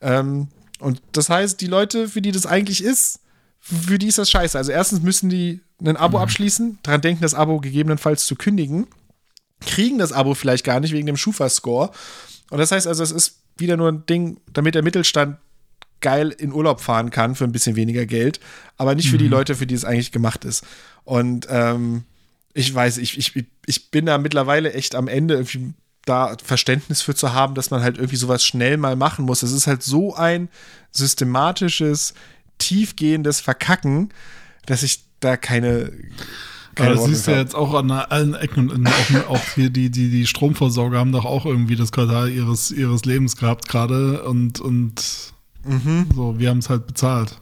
Ähm, 0.00 0.48
und 0.84 1.00
das 1.12 1.30
heißt, 1.30 1.60
die 1.60 1.66
Leute, 1.66 2.08
für 2.08 2.20
die 2.20 2.32
das 2.32 2.46
eigentlich 2.46 2.84
ist, 2.84 3.20
für 3.58 3.98
die 3.98 4.08
ist 4.08 4.18
das 4.18 4.30
scheiße. 4.30 4.58
Also 4.58 4.70
erstens 4.70 5.00
müssen 5.00 5.30
die 5.30 5.60
ein 5.82 5.96
Abo 5.96 6.18
abschließen, 6.18 6.78
dran 6.82 7.00
denken, 7.00 7.22
das 7.22 7.32
Abo 7.32 7.58
gegebenenfalls 7.58 8.26
zu 8.26 8.36
kündigen, 8.36 8.86
kriegen 9.60 9.98
das 9.98 10.12
Abo 10.12 10.34
vielleicht 10.34 10.64
gar 10.64 10.80
nicht 10.80 10.92
wegen 10.92 11.06
dem 11.06 11.16
Schufa-Score. 11.16 11.90
Und 12.50 12.58
das 12.58 12.70
heißt 12.70 12.86
also, 12.86 13.02
es 13.02 13.10
ist 13.10 13.38
wieder 13.56 13.78
nur 13.78 13.90
ein 13.90 14.04
Ding, 14.04 14.40
damit 14.52 14.74
der 14.74 14.82
Mittelstand 14.82 15.38
geil 16.00 16.28
in 16.36 16.52
Urlaub 16.52 16.82
fahren 16.82 17.10
kann 17.10 17.34
für 17.34 17.44
ein 17.44 17.52
bisschen 17.52 17.76
weniger 17.76 18.04
Geld, 18.04 18.38
aber 18.76 18.94
nicht 18.94 19.08
für 19.08 19.16
die 19.16 19.28
Leute, 19.28 19.54
für 19.54 19.66
die 19.66 19.74
es 19.74 19.86
eigentlich 19.86 20.12
gemacht 20.12 20.44
ist. 20.44 20.64
Und 21.04 21.46
ähm, 21.48 22.04
ich 22.52 22.74
weiß, 22.74 22.98
ich, 22.98 23.16
ich, 23.16 23.46
ich 23.64 23.90
bin 23.90 24.04
da 24.04 24.18
mittlerweile 24.18 24.74
echt 24.74 24.94
am 24.94 25.08
Ende 25.08 25.34
irgendwie 25.34 25.72
da 26.04 26.36
Verständnis 26.42 27.02
für 27.02 27.14
zu 27.14 27.32
haben, 27.32 27.54
dass 27.54 27.70
man 27.70 27.82
halt 27.82 27.96
irgendwie 27.96 28.16
sowas 28.16 28.44
schnell 28.44 28.76
mal 28.76 28.96
machen 28.96 29.24
muss. 29.24 29.42
Es 29.42 29.52
ist 29.52 29.66
halt 29.66 29.82
so 29.82 30.14
ein 30.14 30.48
systematisches, 30.92 32.14
tiefgehendes 32.58 33.40
Verkacken, 33.40 34.10
dass 34.66 34.82
ich 34.82 35.04
da 35.20 35.36
keine. 35.36 35.92
Aber 36.76 36.94
das 36.94 37.04
siehst 37.04 37.26
du 37.26 37.30
ja 37.30 37.38
jetzt 37.38 37.54
auch 37.54 37.72
an 37.74 37.90
allen 37.90 38.34
Ecken 38.34 38.70
und 38.70 38.86
auch, 38.88 39.28
auch 39.28 39.44
hier 39.54 39.70
die, 39.70 39.90
die, 39.90 40.10
die 40.10 40.26
Stromversorger 40.26 40.98
haben 40.98 41.12
doch 41.12 41.24
auch 41.24 41.46
irgendwie 41.46 41.76
das 41.76 41.92
Quartal 41.92 42.30
ihres, 42.30 42.70
ihres 42.70 43.04
Lebens 43.04 43.36
gehabt 43.36 43.68
gerade 43.68 44.24
und, 44.24 44.60
und 44.60 45.32
Mhm. 45.64 46.08
so, 46.14 46.38
wir 46.38 46.50
haben 46.50 46.58
es 46.58 46.68
halt 46.68 46.86
bezahlt. 46.86 47.40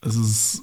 Es 0.00 0.16
ist, 0.16 0.62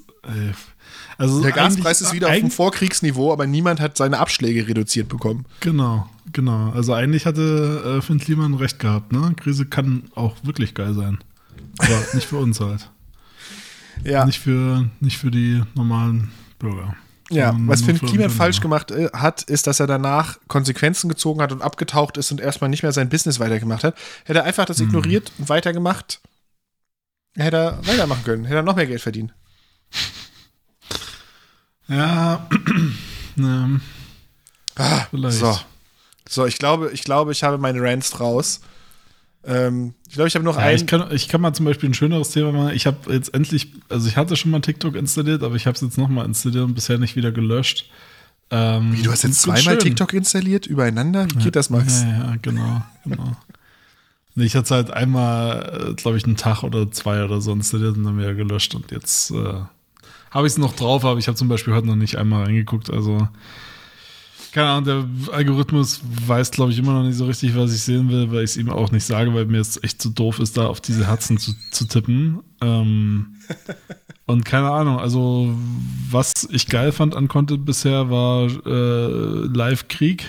also 1.17 1.41
Der 1.41 1.51
Gaspreis 1.51 2.01
ist 2.01 2.13
wieder 2.13 2.28
auf 2.30 2.36
dem 2.36 2.51
Vorkriegsniveau, 2.51 3.32
aber 3.34 3.47
niemand 3.47 3.80
hat 3.80 3.97
seine 3.97 4.19
Abschläge 4.19 4.67
reduziert 4.67 5.07
bekommen. 5.09 5.45
Genau, 5.61 6.07
genau. 6.32 6.72
Also 6.72 6.93
eigentlich 6.93 7.26
hatte 7.26 7.97
äh, 7.97 8.01
Finn 8.01 8.19
Kliman 8.19 8.53
recht 8.53 8.80
gehabt, 8.80 9.11
ne? 9.11 9.34
Krise 9.38 9.65
kann 9.65 10.03
auch 10.15 10.36
wirklich 10.43 10.74
geil 10.74 10.93
sein. 10.93 11.19
Aber 11.80 11.97
nicht 12.13 12.28
für 12.28 12.38
uns 12.38 12.59
halt. 12.59 12.89
Ja, 14.03 14.26
Nicht 14.26 14.39
für, 14.39 14.89
nicht 14.99 15.17
für 15.19 15.30
die 15.32 15.61
normalen 15.76 16.32
Bürger. 16.59 16.95
ja. 17.30 17.55
was 17.65 17.82
Finn 17.84 17.99
Kliman 17.99 18.30
falsch 18.32 18.59
gemacht 18.61 18.89
äh, 18.91 19.09
hat, 19.13 19.43
ist, 19.43 19.67
dass 19.67 19.80
er 19.80 19.86
danach 19.88 20.39
Konsequenzen 20.47 21.07
gezogen 21.07 21.41
hat 21.41 21.51
und 21.51 21.61
abgetaucht 21.61 22.17
ist 22.17 22.32
und 22.32 22.41
erstmal 22.41 22.69
nicht 22.69 22.82
mehr 22.84 22.91
sein 22.93 23.09
Business 23.09 23.39
weitergemacht 23.39 23.84
hat. 23.84 23.95
Hätte 24.26 24.39
er 24.39 24.45
einfach 24.45 24.65
das 24.65 24.80
Mhm. 24.80 24.86
ignoriert 24.88 25.32
und 25.38 25.49
weitergemacht, 25.49 26.19
hätte 27.38 27.57
er 27.57 27.88
weitermachen 27.88 28.24
können, 28.24 28.45
hätte 28.45 28.57
er 28.57 28.63
noch 28.63 28.76
mehr 28.76 28.88
Geld 28.88 29.01
verdient. 29.01 29.34
Ja, 31.88 32.48
ne, 33.36 33.82
Ah, 34.76 35.06
vielleicht. 35.12 35.38
So. 35.39 35.60
So, 36.30 36.46
ich 36.46 36.58
glaube, 36.58 36.92
ich 36.94 37.04
glaube, 37.04 37.34
ich 37.34 37.44
habe 37.44 37.58
meine 37.58 37.82
Rants 37.82 38.20
raus. 38.22 38.62
Ähm, 39.44 39.96
ich 40.08 40.14
glaube, 40.14 40.30
ich 40.30 40.36
habe 40.36 40.46
noch 40.46 40.56
Ja, 40.56 40.62
einen. 40.64 40.78
ich, 40.78 40.88
kann, 40.88 41.12
ich 41.12 41.28
kann 41.28 41.42
mal 41.42 41.54
zum 41.54 41.66
Beispiel 41.66 41.89
ein 41.89 41.94
schöneres 41.94 42.30
Thema 42.30 42.52
machen. 42.54 42.74
Ich 42.74 42.86
habe 42.88 43.12
jetzt 43.14 43.34
endlich, 43.34 43.74
also 43.89 44.08
ich 44.08 44.16
hatte 44.16 44.38
schon 44.38 44.52
mal 44.52 44.62
TikTok 44.62 44.96
installiert, 44.96 45.44
aber 45.44 45.56
ich 45.56 45.66
habe 45.68 45.76
es 45.76 45.82
jetzt 45.82 45.98
nochmal 45.98 46.26
installiert 46.26 46.64
und 46.64 46.74
bisher 46.76 46.98
nicht 47.00 47.16
wieder 47.18 47.32
gelöscht. 47.34 47.89
Ähm, 48.50 48.94
Wie, 48.94 49.02
du 49.02 49.12
hast 49.12 49.24
jetzt 49.24 49.42
zweimal 49.42 49.62
schön. 49.62 49.80
TikTok 49.80 50.14
installiert, 50.14 50.68
übereinander? 50.68 51.28
Wie 51.34 51.44
geht 51.44 51.56
das, 51.56 51.70
Max? 51.70 52.02
Ja, 52.04 52.08
ja, 52.10 52.36
genau, 52.42 52.82
genau. 53.04 53.36
Nee, 54.36 54.46
Ich 54.46 54.56
hatte 54.56 54.66
es 54.66 54.72
halt 54.72 54.92
einmal, 54.92 55.94
glaube 55.98 56.18
ich, 56.18 56.24
einen 56.24 56.38
Tag 56.38 56.64
oder 56.64 56.89
zwei 56.92 57.24
oder 57.26 57.42
so 57.42 57.52
installiert 57.52 57.98
und 57.98 58.04
dann 58.06 58.18
wieder 58.18 58.34
gelöscht. 58.36 58.74
Und 58.76 58.92
jetzt 58.92 59.32
äh, 59.32 59.62
habe 60.32 60.47
ich 60.47 60.53
es 60.53 60.57
noch 60.57 60.75
drauf, 60.75 61.05
aber 61.05 61.19
ich 61.19 61.27
habe 61.27 61.38
zum 61.38 61.49
Beispiel 61.49 61.73
heute 61.73 61.88
noch 61.88 61.95
nicht 61.95 62.17
einmal 62.17 62.45
reingeguckt. 62.45 62.89
Also, 62.89 63.27
keine 64.53 64.69
Ahnung, 64.69 64.86
der 64.86 65.34
Algorithmus 65.34 66.01
weiß, 66.25 66.51
glaube 66.51 66.71
ich, 66.71 66.79
immer 66.79 66.93
noch 66.93 67.03
nicht 67.03 67.17
so 67.17 67.25
richtig, 67.25 67.55
was 67.55 67.73
ich 67.73 67.82
sehen 67.82 68.09
will, 68.09 68.32
weil 68.32 68.43
ich 68.43 68.51
es 68.51 68.57
ihm 68.57 68.69
auch 68.69 68.91
nicht 68.91 69.05
sage, 69.05 69.34
weil 69.34 69.45
mir 69.45 69.59
es 69.59 69.82
echt 69.84 70.01
zu 70.01 70.09
doof 70.09 70.39
ist, 70.39 70.57
da 70.57 70.67
auf 70.67 70.82
diese 70.82 71.07
Herzen 71.07 71.38
zu, 71.38 71.53
zu 71.71 71.86
tippen. 71.86 72.39
Ähm, 72.61 73.36
und 74.25 74.45
keine 74.45 74.71
Ahnung, 74.71 74.99
also 74.99 75.53
was 76.09 76.47
ich 76.49 76.67
geil 76.67 76.91
fand 76.91 77.15
an 77.15 77.27
Content 77.27 77.65
bisher 77.65 78.09
war 78.09 78.47
äh, 78.65 79.47
Live-Krieg 79.47 80.25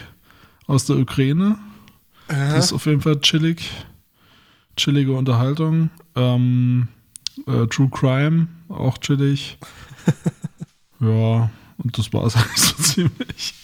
aus 0.66 0.84
der 0.84 0.96
Ukraine. 0.96 1.59
Das 2.28 2.66
ist 2.66 2.72
auf 2.72 2.86
jeden 2.86 3.00
Fall 3.00 3.20
chillig. 3.20 3.70
Chillige 4.76 5.12
Unterhaltung. 5.12 5.90
Ähm, 6.16 6.88
äh, 7.46 7.66
True 7.66 7.90
Crime, 7.90 8.48
auch 8.68 8.98
chillig. 8.98 9.59
ja, 11.00 11.50
und 11.78 11.98
das 11.98 12.12
war 12.12 12.24
es 12.26 12.36
eigentlich 12.36 12.59
so 12.61 12.82
ziemlich. 12.82 13.55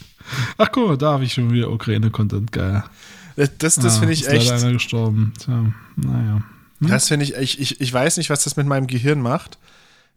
Ach 0.58 0.68
guck 0.72 0.88
mal, 0.88 0.98
da 0.98 1.12
habe 1.12 1.24
ich 1.24 1.32
schon 1.32 1.50
wieder 1.50 1.70
Ukraine-Content, 1.70 2.52
geil. 2.52 2.84
Das, 3.36 3.50
das, 3.58 3.74
das 3.76 3.94
Ja, 3.94 3.98
finde 4.00 4.14
ich 4.14 4.22
ist 4.22 4.26
leider 4.26 4.40
echt. 4.40 4.52
einer 4.52 4.72
gestorben. 4.72 5.32
Tja, 5.38 5.72
naja. 5.96 6.42
Das 6.80 7.08
finde 7.08 7.24
ich, 7.24 7.34
ich, 7.34 7.60
ich, 7.60 7.80
ich 7.80 7.92
weiß 7.92 8.16
nicht, 8.18 8.30
was 8.30 8.44
das 8.44 8.56
mit 8.56 8.66
meinem 8.66 8.86
Gehirn 8.86 9.20
macht. 9.20 9.58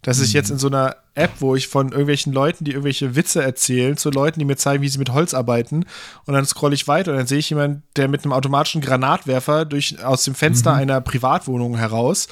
Dass 0.03 0.19
ich 0.19 0.33
jetzt 0.33 0.49
in 0.49 0.57
so 0.57 0.65
einer 0.65 0.95
App, 1.13 1.29
wo 1.41 1.55
ich 1.55 1.67
von 1.67 1.89
irgendwelchen 1.89 2.33
Leuten, 2.33 2.63
die 2.65 2.71
irgendwelche 2.71 3.15
Witze 3.15 3.43
erzählen, 3.43 3.97
zu 3.97 4.09
Leuten, 4.09 4.39
die 4.39 4.45
mir 4.45 4.55
zeigen, 4.55 4.81
wie 4.81 4.89
sie 4.89 4.97
mit 4.97 5.11
Holz 5.11 5.35
arbeiten, 5.35 5.85
und 6.25 6.33
dann 6.33 6.43
scrolle 6.43 6.73
ich 6.73 6.87
weiter 6.87 7.11
und 7.11 7.17
dann 7.17 7.27
sehe 7.27 7.37
ich 7.37 7.51
jemanden, 7.51 7.83
der 7.95 8.07
mit 8.07 8.23
einem 8.23 8.33
automatischen 8.33 8.81
Granatwerfer 8.81 9.63
durch, 9.65 10.03
aus 10.03 10.23
dem 10.23 10.33
Fenster 10.33 10.73
einer 10.73 11.01
Privatwohnung 11.01 11.77
heraus 11.77 12.27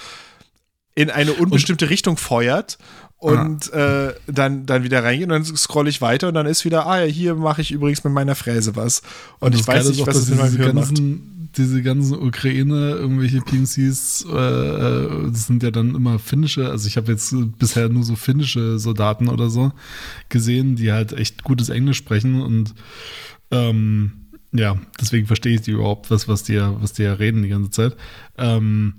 in 0.95 1.11
eine 1.11 1.33
unbestimmte 1.33 1.91
Richtung 1.91 2.17
feuert 2.17 2.79
und 3.20 3.72
äh, 3.74 4.13
dann, 4.28 4.65
dann 4.65 4.84
wieder 4.84 5.03
reingeht 5.03 5.24
und 5.26 5.30
dann 5.30 5.43
scrolle 5.45 5.89
ich 5.89 6.01
weiter 6.01 6.30
und 6.30 6.34
dann 6.36 6.45
ist 6.45 6.63
wieder, 6.65 6.86
ah 6.88 7.01
ja, 7.01 7.05
hier 7.05 7.36
mache 7.36 7.61
ich 7.61 7.72
übrigens 7.72 8.03
mit 8.03 8.13
meiner 8.13 8.34
Fräse 8.36 8.76
was. 8.76 9.01
Und, 9.39 9.53
ich 9.55 9.65
das 9.65 9.67
weiß 9.67 9.89
nicht, 9.89 10.07
was 10.07 10.15
das 10.15 10.30
mit 10.30 10.39
meinem 10.39 10.51
diese 10.51 10.63
Hirn 10.63 10.76
macht. 10.76 10.88
ganzen, 10.88 11.49
diese 11.57 11.82
ganzen 11.82 12.17
Ukraine, 12.17 12.91
irgendwelche 12.91 13.41
PMCs, 13.41 14.26
äh, 14.32 14.38
äh, 14.38 15.32
das 15.32 15.47
sind 15.47 15.63
ja 15.63 15.72
dann 15.72 15.95
immer 15.95 16.17
finnische, 16.20 16.70
also 16.70 16.88
ich 16.88 16.95
habe 16.95 17.11
jetzt 17.11 17.34
bisher 17.57 17.89
nur 17.89 18.03
so 18.03 18.15
finnische 18.15 18.80
Soldaten 18.80 19.28
oder 19.28 19.49
so 19.49 19.72
gesehen, 20.30 20.76
die 20.78 20.91
halt 20.93 21.11
echt 21.11 21.43
gutes 21.43 21.67
Englisch 21.70 21.97
sprechen 21.97 22.41
und 22.41 22.74
ähm, 23.51 24.11
ja, 24.51 24.78
deswegen 25.01 25.28
verstehe 25.28 25.55
ich 25.55 25.61
die 25.61 25.72
überhaupt, 25.72 26.09
was, 26.09 26.28
was 26.28 26.43
die, 26.43 26.53
ja- 26.53 26.76
was 26.82 26.93
die 26.93 27.03
ja 27.03 27.13
reden 27.13 27.43
die 27.43 27.49
ganze 27.49 27.70
Zeit. 27.72 27.95
Ähm, 28.38 28.93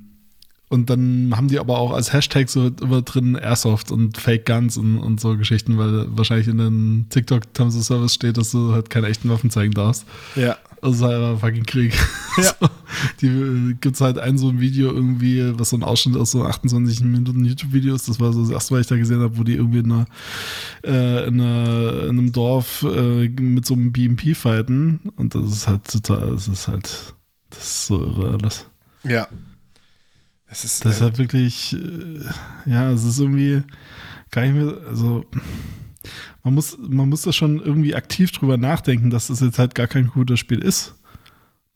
und 0.70 0.88
dann 0.88 1.34
haben 1.36 1.48
die 1.48 1.58
aber 1.58 1.78
auch 1.78 1.92
als 1.92 2.12
Hashtag 2.12 2.48
so 2.48 2.70
immer 2.80 3.02
drin 3.02 3.34
Airsoft 3.34 3.90
und 3.90 4.16
Fake 4.16 4.46
Guns 4.46 4.76
und, 4.76 4.98
und 4.98 5.20
so 5.20 5.36
Geschichten, 5.36 5.78
weil 5.78 6.06
wahrscheinlich 6.16 6.46
in 6.46 6.58
den 6.58 7.06
TikTok 7.10 7.52
Terms 7.54 7.76
of 7.76 7.82
Service 7.82 8.14
steht, 8.14 8.36
dass 8.36 8.52
du 8.52 8.72
halt 8.72 8.88
keine 8.88 9.08
echten 9.08 9.28
Waffen 9.30 9.50
zeigen 9.50 9.72
darfst. 9.72 10.06
Ja. 10.36 10.56
Das 10.80 10.94
ist 10.94 11.02
halt 11.02 11.16
einfach 11.16 11.40
fucking 11.40 11.66
Krieg. 11.66 11.92
Ja. 12.38 12.52
So, 12.60 12.68
die 13.20 13.26
äh, 13.26 13.74
gibt's 13.80 14.00
halt 14.00 14.18
ein 14.18 14.38
so 14.38 14.48
ein 14.48 14.60
Video 14.60 14.92
irgendwie, 14.92 15.58
was 15.58 15.70
so 15.70 15.76
ein 15.76 15.82
Ausschnitt 15.82 16.16
aus 16.16 16.30
so 16.30 16.44
28 16.44 17.02
Minuten 17.02 17.44
YouTube-Video 17.44 17.94
ist. 17.94 18.08
Das 18.08 18.20
war 18.20 18.32
so 18.32 18.42
das 18.42 18.50
erste, 18.50 18.74
was 18.74 18.82
ich 18.82 18.86
da 18.86 18.96
gesehen 18.96 19.20
habe, 19.20 19.36
wo 19.36 19.42
die 19.42 19.54
irgendwie 19.54 19.80
in, 19.80 19.92
einer, 19.92 20.06
äh, 20.84 21.26
in, 21.26 21.40
einer, 21.40 22.04
in 22.04 22.10
einem 22.10 22.32
Dorf 22.32 22.84
äh, 22.84 23.28
mit 23.28 23.66
so 23.66 23.74
einem 23.74 23.90
BMP 23.92 24.36
fighten. 24.36 25.00
Und 25.16 25.34
das 25.34 25.44
ist 25.44 25.68
halt 25.68 25.84
total, 25.90 26.30
das 26.30 26.46
ist 26.48 26.68
halt, 26.68 27.14
das 27.50 27.58
ist 27.58 27.86
so 27.86 28.00
irre 28.00 28.38
alles. 28.40 28.66
Ja. 29.02 29.26
Das 30.50 30.64
ist, 30.64 30.84
Das 30.84 30.96
ist 30.96 31.00
äh, 31.00 31.04
halt 31.04 31.18
wirklich, 31.18 31.74
äh, 31.74 32.70
ja, 32.70 32.90
es 32.90 33.04
ist 33.04 33.18
irgendwie 33.18 33.62
gar 34.30 34.42
nicht 34.42 34.54
mehr, 34.54 34.74
also 34.88 35.24
man 36.42 36.54
muss, 36.54 36.76
man 36.78 37.08
muss 37.08 37.22
da 37.22 37.32
schon 37.32 37.60
irgendwie 37.60 37.94
aktiv 37.94 38.32
drüber 38.32 38.56
nachdenken, 38.56 39.10
dass 39.10 39.28
das 39.28 39.40
jetzt 39.40 39.58
halt 39.58 39.74
gar 39.74 39.86
kein 39.86 40.08
gutes 40.08 40.40
Spiel 40.40 40.60
ist. 40.60 40.94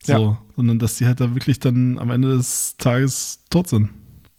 So, 0.02 0.12
Ja. 0.12 0.38
sondern 0.56 0.78
dass 0.78 0.96
die 0.96 1.06
halt 1.06 1.20
da 1.20 1.34
wirklich 1.34 1.60
dann 1.60 1.98
am 1.98 2.10
Ende 2.10 2.36
des 2.36 2.76
Tages 2.76 3.40
tot 3.48 3.68
sind. 3.68 3.90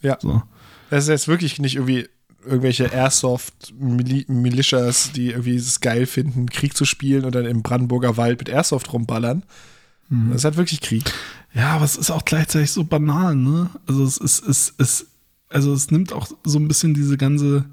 Ja. 0.01 0.17
So. 0.21 0.43
Das 0.89 1.05
ist 1.05 1.09
jetzt 1.09 1.27
wirklich 1.27 1.59
nicht 1.59 1.75
irgendwie 1.75 2.07
irgendwelche 2.45 2.93
Airsoft-Militias, 2.93 5.11
die 5.13 5.29
irgendwie 5.29 5.55
es 5.55 5.79
geil 5.79 6.05
finden, 6.05 6.47
Krieg 6.49 6.77
zu 6.77 6.85
spielen 6.85 7.25
und 7.25 7.33
dann 7.33 7.45
im 7.45 7.63
Brandenburger 7.63 8.17
Wald 8.17 8.37
mit 8.39 8.49
Airsoft 8.49 8.93
rumballern. 8.93 9.43
Mhm. 10.09 10.33
Ist 10.33 10.45
halt 10.45 10.57
wirklich 10.57 10.81
Krieg. 10.81 11.11
Ja, 11.53 11.71
aber 11.71 11.85
es 11.85 11.95
ist 11.95 12.11
auch 12.11 12.25
gleichzeitig 12.25 12.71
so 12.71 12.83
banal, 12.83 13.35
ne? 13.35 13.69
Also 13.87 14.03
es 14.03 14.17
ist, 14.17 14.47
es, 14.47 14.73
es, 14.77 15.07
also 15.49 15.73
es 15.73 15.89
nimmt 15.89 16.11
auch 16.11 16.27
so 16.43 16.59
ein 16.59 16.67
bisschen 16.67 16.93
diese 16.93 17.17
ganze, 17.17 17.65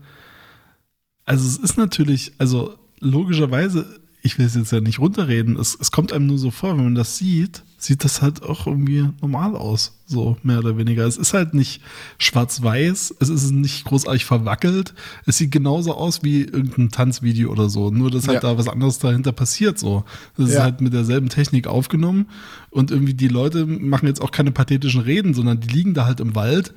also 1.24 1.47
es 1.47 1.59
ist 1.59 1.76
natürlich, 1.76 2.33
also 2.39 2.78
logischerweise, 3.01 4.01
ich 4.22 4.39
will 4.39 4.47
es 4.47 4.55
jetzt 4.55 4.72
ja 4.72 4.80
nicht 4.80 5.01
runterreden, 5.01 5.59
es, 5.59 5.76
es 5.80 5.91
kommt 5.91 6.12
einem 6.12 6.26
nur 6.26 6.39
so 6.39 6.51
vor, 6.51 6.76
wenn 6.76 6.85
man 6.85 6.95
das 6.95 7.18
sieht, 7.18 7.64
sieht 7.85 8.05
das 8.05 8.22
halt 8.22 8.43
auch 8.43 8.66
irgendwie 8.66 9.09
normal 9.20 9.57
aus, 9.57 9.99
so 10.07 10.37
mehr 10.43 10.59
oder 10.61 10.76
weniger. 10.78 11.05
Es 11.07 11.16
ist 11.16 11.35
halt 11.35 11.53
nicht 11.53 11.80
schwarz-weiß, 12.18 13.14
es 13.20 13.28
ist 13.28 13.51
nicht 13.51 13.85
großartig 13.85 14.24
verwackelt, 14.24 14.95
es 15.26 15.39
sieht 15.39 15.51
genauso 15.51 15.95
aus 15.95 16.22
wie 16.22 16.43
irgendein 16.43 16.91
Tanzvideo 16.91 17.51
oder 17.51 17.68
so, 17.68 17.91
nur 17.91 18.11
dass 18.11 18.28
halt 18.28 18.43
Ja. 18.43 18.53
da 18.53 18.59
was 18.59 18.68
anderes 18.68 18.99
dahinter 18.99 19.33
passiert, 19.33 19.78
so. 19.78 20.05
Das 20.37 20.49
ist 20.51 20.55
Ja. 20.55 20.62
halt 20.62 20.80
mit 20.80 20.93
derselben 20.93 21.28
Technik 21.28 21.66
aufgenommen 21.66 22.26
und 22.70 22.91
irgendwie 22.91 23.14
die 23.14 23.28
Leute 23.28 23.66
machen 23.66 24.07
jetzt 24.07 24.22
auch 24.22 24.30
keine 24.30 24.53
pathetischen 24.53 25.01
Reden, 25.03 25.35
sondern 25.35 25.61
die 25.61 25.68
liegen 25.68 25.95
da 25.95 26.07
halt 26.07 26.20
im 26.20 26.35
Wald 26.35 26.72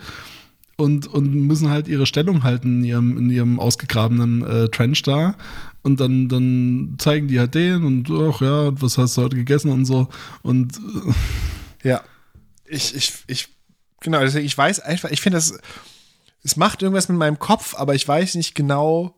und, 0.77 1.07
und 1.07 1.33
müssen 1.33 1.69
halt 1.69 1.87
ihre 1.87 2.05
Stellung 2.05 2.43
halten 2.43 2.79
in 2.79 2.83
ihrem, 2.83 3.17
in 3.17 3.29
ihrem 3.29 3.59
ausgegrabenen 3.59 4.43
äh, 4.43 4.69
Trench 4.69 5.03
da. 5.03 5.35
Und 5.85 5.99
dann, 5.99 6.27
dann 6.29 6.95
zeigen 6.97 7.27
die 7.27 7.39
halt 7.39 7.53
den 7.53 7.83
und 7.83 8.09
ach 8.09 8.41
ja, 8.41 8.81
was 8.81 8.97
hast 8.97 9.17
du 9.17 9.21
heute 9.21 9.35
gegessen 9.35 9.71
und 9.71 9.85
so. 9.85 10.07
Und 10.41 10.75
äh, 11.83 11.89
Ja. 11.89 12.03
Ich, 12.65 12.95
ich, 12.95 13.13
ich, 13.27 13.49
genau, 14.01 14.21
deswegen, 14.21 14.47
ich 14.47 14.57
weiß 14.57 14.79
einfach, 14.79 15.11
ich 15.11 15.21
finde 15.21 15.37
das, 15.37 15.59
es 16.43 16.55
macht 16.55 16.81
irgendwas 16.81 17.07
mit 17.07 17.19
meinem 17.19 17.37
Kopf, 17.37 17.75
aber 17.75 17.93
ich 17.93 18.07
weiß 18.07 18.33
nicht 18.33 18.55
genau, 18.55 19.13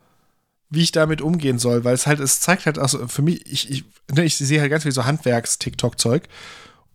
wie 0.70 0.84
ich 0.84 0.92
damit 0.92 1.22
umgehen 1.22 1.58
soll, 1.58 1.86
weil 1.86 1.94
es 1.94 2.06
halt, 2.06 2.20
es 2.20 2.42
zeigt 2.42 2.66
halt 2.66 2.80
auch 2.80 2.90
so, 2.90 3.08
für 3.08 3.22
mich, 3.22 3.50
ich, 3.50 3.72
ich, 3.72 3.86
ne, 4.14 4.26
ich 4.26 4.36
sehe 4.36 4.60
halt 4.60 4.70
ganz 4.70 4.84
viel 4.84 4.92
so 4.92 5.06
Handwerks-TikTok-Zeug. 5.06 6.28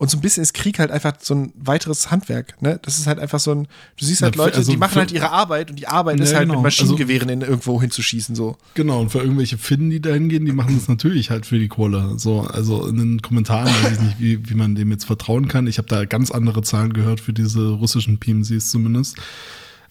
Und 0.03 0.11
so 0.11 0.17
ein 0.17 0.21
bisschen 0.21 0.43
ist 0.43 0.53
Krieg 0.53 0.81
halt 0.81 0.91
einfach 0.91 1.13
so 1.21 1.33
ein 1.33 1.53
weiteres 1.55 2.11
Handwerk, 2.11 2.61
ne? 2.61 2.81
Das 2.83 2.99
ist 2.99 3.07
halt 3.07 3.21
einfach 3.21 3.39
so 3.39 3.53
ein, 3.53 3.69
du 3.97 4.05
siehst 4.05 4.21
halt 4.21 4.35
Ja, 4.35 4.43
Leute, 4.47 4.57
also 4.57 4.73
die 4.73 4.77
machen 4.77 4.97
halt 4.97 5.13
ihre 5.13 5.31
Arbeit 5.31 5.71
und 5.71 5.79
die 5.79 5.87
Arbeit 5.87 6.19
ist 6.19 6.33
Ja, 6.33 6.39
halt 6.39 6.49
genau. 6.49 6.59
mit 6.59 6.65
Maschinengewehren 6.65 7.29
in 7.29 7.43
irgendwo 7.43 7.81
hinzuschießen, 7.81 8.35
so. 8.35 8.57
genau, 8.75 9.01
und 9.01 9.11
für 9.11 9.21
irgendwelche 9.21 9.59
Finnen, 9.59 9.91
die 9.91 10.01
da 10.01 10.11
hingehen, 10.13 10.45
die 10.45 10.51
machen 10.51 10.75
das 10.77 10.89
natürlich 10.89 11.31
halt 11.31 11.47
für 11.47 11.57
die 11.57 11.69
Kohle. 11.69 12.15
So, 12.17 12.41
also 12.41 12.85
in 12.89 12.97
den 12.97 13.23
Kommentaren 13.23 13.69
weiß 13.69 13.93
ich 13.93 14.01
nicht, 14.01 14.19
wie, 14.19 14.51
wie 14.51 14.55
man 14.55 14.75
dem 14.75 14.91
jetzt 14.91 15.05
vertrauen 15.05 15.47
kann. 15.47 15.69
Ich 15.69 15.79
habe 15.79 15.87
da 15.87 16.05
ganz 16.05 16.33
andere 16.33 16.63
Zahlen 16.63 16.95
gehört 16.95 17.21
für 17.21 17.33
diese 17.33 17.69
russischen 17.69 18.19
PMCs 18.19 18.71
zumindest. 18.71 19.19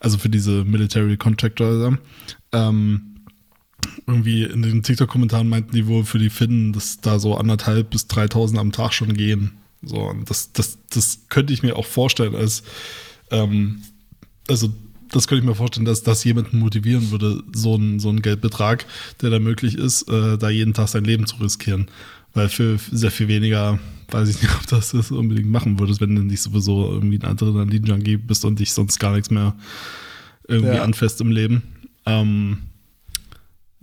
Also 0.02 0.18
für 0.18 0.28
diese 0.28 0.66
Military 0.66 1.16
Contractor. 1.16 1.98
Ähm, 2.52 3.02
irgendwie 4.08 4.44
in 4.44 4.62
den 4.62 4.84
TikTok-Kommentaren 4.84 5.48
meinten 5.48 5.72
die 5.72 5.88
wohl 5.88 6.04
für 6.04 6.20
die 6.20 6.30
Finnen, 6.30 6.74
dass 6.74 7.00
da 7.00 7.18
so 7.18 7.38
anderthalb 7.38 7.92
bis 7.92 8.08
3000 8.08 8.60
am 8.60 8.74
Tag 8.74 8.92
schon 8.92 9.14
gehen. 9.14 9.52
So, 9.84 9.98
und 10.10 10.30
das, 10.30 10.52
das, 10.54 10.78
das 10.90 11.22
könnte 11.30 11.54
ich 11.54 11.64
mir 11.64 11.76
auch 11.76 11.86
vorstellen, 11.86 12.36
als, 12.36 12.64
ähm, 13.32 13.82
also, 14.48 14.70
das 15.12 15.28
könnte 15.28 15.44
ich 15.44 15.50
mir 15.50 15.56
vorstellen, 15.56 15.86
dass 15.86 16.04
das 16.04 16.24
jemanden 16.24 16.60
motivieren 16.60 17.12
würde, 17.12 17.44
so 17.54 17.76
ein, 17.76 18.00
so 18.00 18.10
ein 18.10 18.22
Geldbetrag, 18.22 18.86
der 19.22 19.30
da 19.30 19.40
möglich 19.40 19.76
ist, 19.76 20.04
äh, 20.10 20.38
da 20.38 20.50
jeden 20.50 20.74
Tag 20.74 20.88
sein 20.88 21.04
Leben 21.04 21.26
zu 21.26 21.36
riskieren. 21.38 21.88
Weil 22.34 22.48
für 22.48 22.80
sehr 22.92 23.12
viel 23.12 23.28
weniger 23.28 23.78
weiß 24.10 24.30
ich 24.30 24.42
nicht, 24.42 24.54
ob 24.56 24.68
das 24.68 24.92
das 24.92 25.12
unbedingt 25.12 25.50
machen 25.50 25.80
würdest, 25.80 26.00
wenn 26.02 26.16
du 26.16 26.22
nicht 26.24 26.42
sowieso 26.42 26.92
irgendwie 26.92 27.18
ein 27.18 27.26
Adrenalin-Junkie 27.26 28.18
bist 28.18 28.46
und 28.46 28.60
dich 28.60 28.72
sonst 28.74 29.00
gar 29.00 29.14
nichts 29.14 29.32
mehr 29.32 29.56
irgendwie 30.48 30.76
Ja. 30.76 30.84
anfasst 30.84 31.20
im 31.22 31.32
Leben. 31.32 31.64
Ähm, 32.06 32.60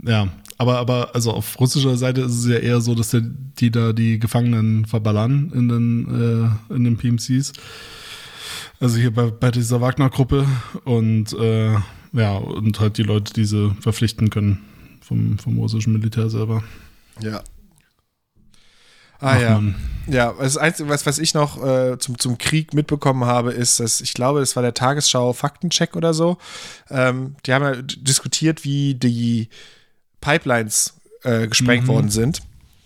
ja, 0.02 0.28
aber, 0.58 0.78
aber 0.78 1.14
also 1.14 1.32
auf 1.32 1.58
russischer 1.60 1.96
Seite 1.96 2.22
ist 2.22 2.34
es 2.34 2.46
ja 2.46 2.58
eher 2.58 2.80
so, 2.80 2.94
dass 2.94 3.10
der, 3.10 3.22
die 3.22 3.70
da 3.70 3.92
die 3.92 4.18
Gefangenen 4.18 4.84
verballern 4.86 5.52
in 5.54 5.68
den, 5.68 6.58
äh, 6.70 6.74
in 6.74 6.84
den 6.84 6.96
PMCs. 6.96 7.52
Also 8.80 8.98
hier 8.98 9.12
bei, 9.12 9.30
bei 9.30 9.52
dieser 9.52 9.80
Wagner-Gruppe 9.80 10.46
und 10.84 11.32
äh, 11.32 11.74
ja, 12.12 12.36
und 12.36 12.80
halt 12.80 12.98
die 12.98 13.02
Leute, 13.02 13.32
die 13.32 13.44
sie 13.44 13.74
verpflichten 13.80 14.30
können 14.30 14.64
vom, 15.00 15.38
vom 15.38 15.58
russischen 15.58 15.92
Militär 15.92 16.28
selber. 16.28 16.64
Ja. 17.20 17.42
Ah 19.20 19.34
Ach, 19.34 19.40
ja. 19.40 19.50
Mann. 19.54 19.74
Ja, 20.06 20.32
das 20.32 20.56
Einzige, 20.56 20.88
was, 20.88 21.06
was 21.06 21.18
ich 21.18 21.34
noch 21.34 21.64
äh, 21.64 21.98
zum, 21.98 22.18
zum 22.18 22.38
Krieg 22.38 22.72
mitbekommen 22.72 23.24
habe, 23.24 23.52
ist, 23.52 23.78
dass 23.78 24.00
ich 24.00 24.14
glaube, 24.14 24.40
das 24.40 24.56
war 24.56 24.62
der 24.62 24.74
Tagesschau 24.74 25.32
Faktencheck 25.32 25.96
oder 25.96 26.14
so. 26.14 26.38
Ähm, 26.88 27.36
die 27.44 27.52
haben 27.52 27.64
ja 27.64 27.82
diskutiert, 27.82 28.64
wie 28.64 28.94
die 28.94 29.48
Pipelines 30.20 30.94
äh, 31.22 31.46
gesprengt 31.46 31.84
Mhm. 31.84 31.88
worden 31.88 32.10
sind. 32.10 32.40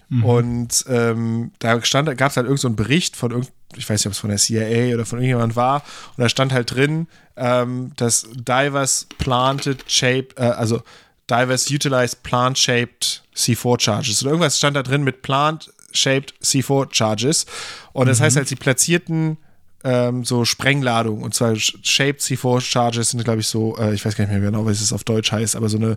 Mhm. 0.08 0.24
Und 0.24 0.84
ähm, 0.88 1.52
da 1.58 1.82
stand, 1.84 2.06
gab 2.18 2.30
es 2.30 2.36
halt 2.36 2.46
irgendeinen 2.46 2.56
so 2.58 2.68
einen 2.68 2.76
Bericht 2.76 3.16
von 3.16 3.30
irgend, 3.30 3.50
ich 3.76 3.88
weiß 3.88 4.00
nicht, 4.00 4.06
ob 4.06 4.12
es 4.12 4.18
von 4.18 4.30
der 4.30 4.38
CIA 4.38 4.94
oder 4.94 5.06
von 5.06 5.18
irgendjemand 5.18 5.56
war, 5.56 5.82
und 6.16 6.22
da 6.22 6.28
stand 6.28 6.52
halt 6.52 6.74
drin, 6.74 7.06
ähm, 7.36 7.92
dass 7.96 8.26
Divers 8.34 9.06
planted 9.18 9.84
shape, 9.90 10.28
äh, 10.36 10.42
also 10.42 10.82
Divers 11.30 11.70
utilized 11.70 12.22
plant-shaped 12.24 13.22
C4 13.34 13.80
Charges. 13.80 14.22
Oder 14.22 14.32
irgendwas 14.32 14.58
stand 14.58 14.76
da 14.76 14.82
drin 14.82 15.02
mit 15.02 15.22
plant-shaped 15.22 16.34
C4 16.42 16.88
Charges. 16.92 17.46
Und 17.94 18.08
das 18.08 18.20
heißt 18.20 18.36
halt, 18.36 18.48
sie 18.48 18.56
platzierten 18.56 19.38
ähm, 19.84 20.24
so 20.24 20.44
Sprengladungen. 20.44 21.22
Und 21.22 21.32
zwar 21.34 21.56
Shaped 21.56 22.20
C4 22.20 22.60
Charges 22.60 23.10
sind, 23.10 23.24
glaube 23.24 23.40
ich, 23.40 23.46
so, 23.46 23.76
äh, 23.78 23.94
ich 23.94 24.04
weiß 24.04 24.16
gar 24.16 24.24
nicht 24.26 24.32
mehr 24.32 24.40
genau, 24.40 24.66
was 24.66 24.80
es 24.80 24.92
auf 24.92 25.04
Deutsch 25.04 25.32
heißt, 25.32 25.56
aber 25.56 25.68
so 25.70 25.78
eine, 25.78 25.96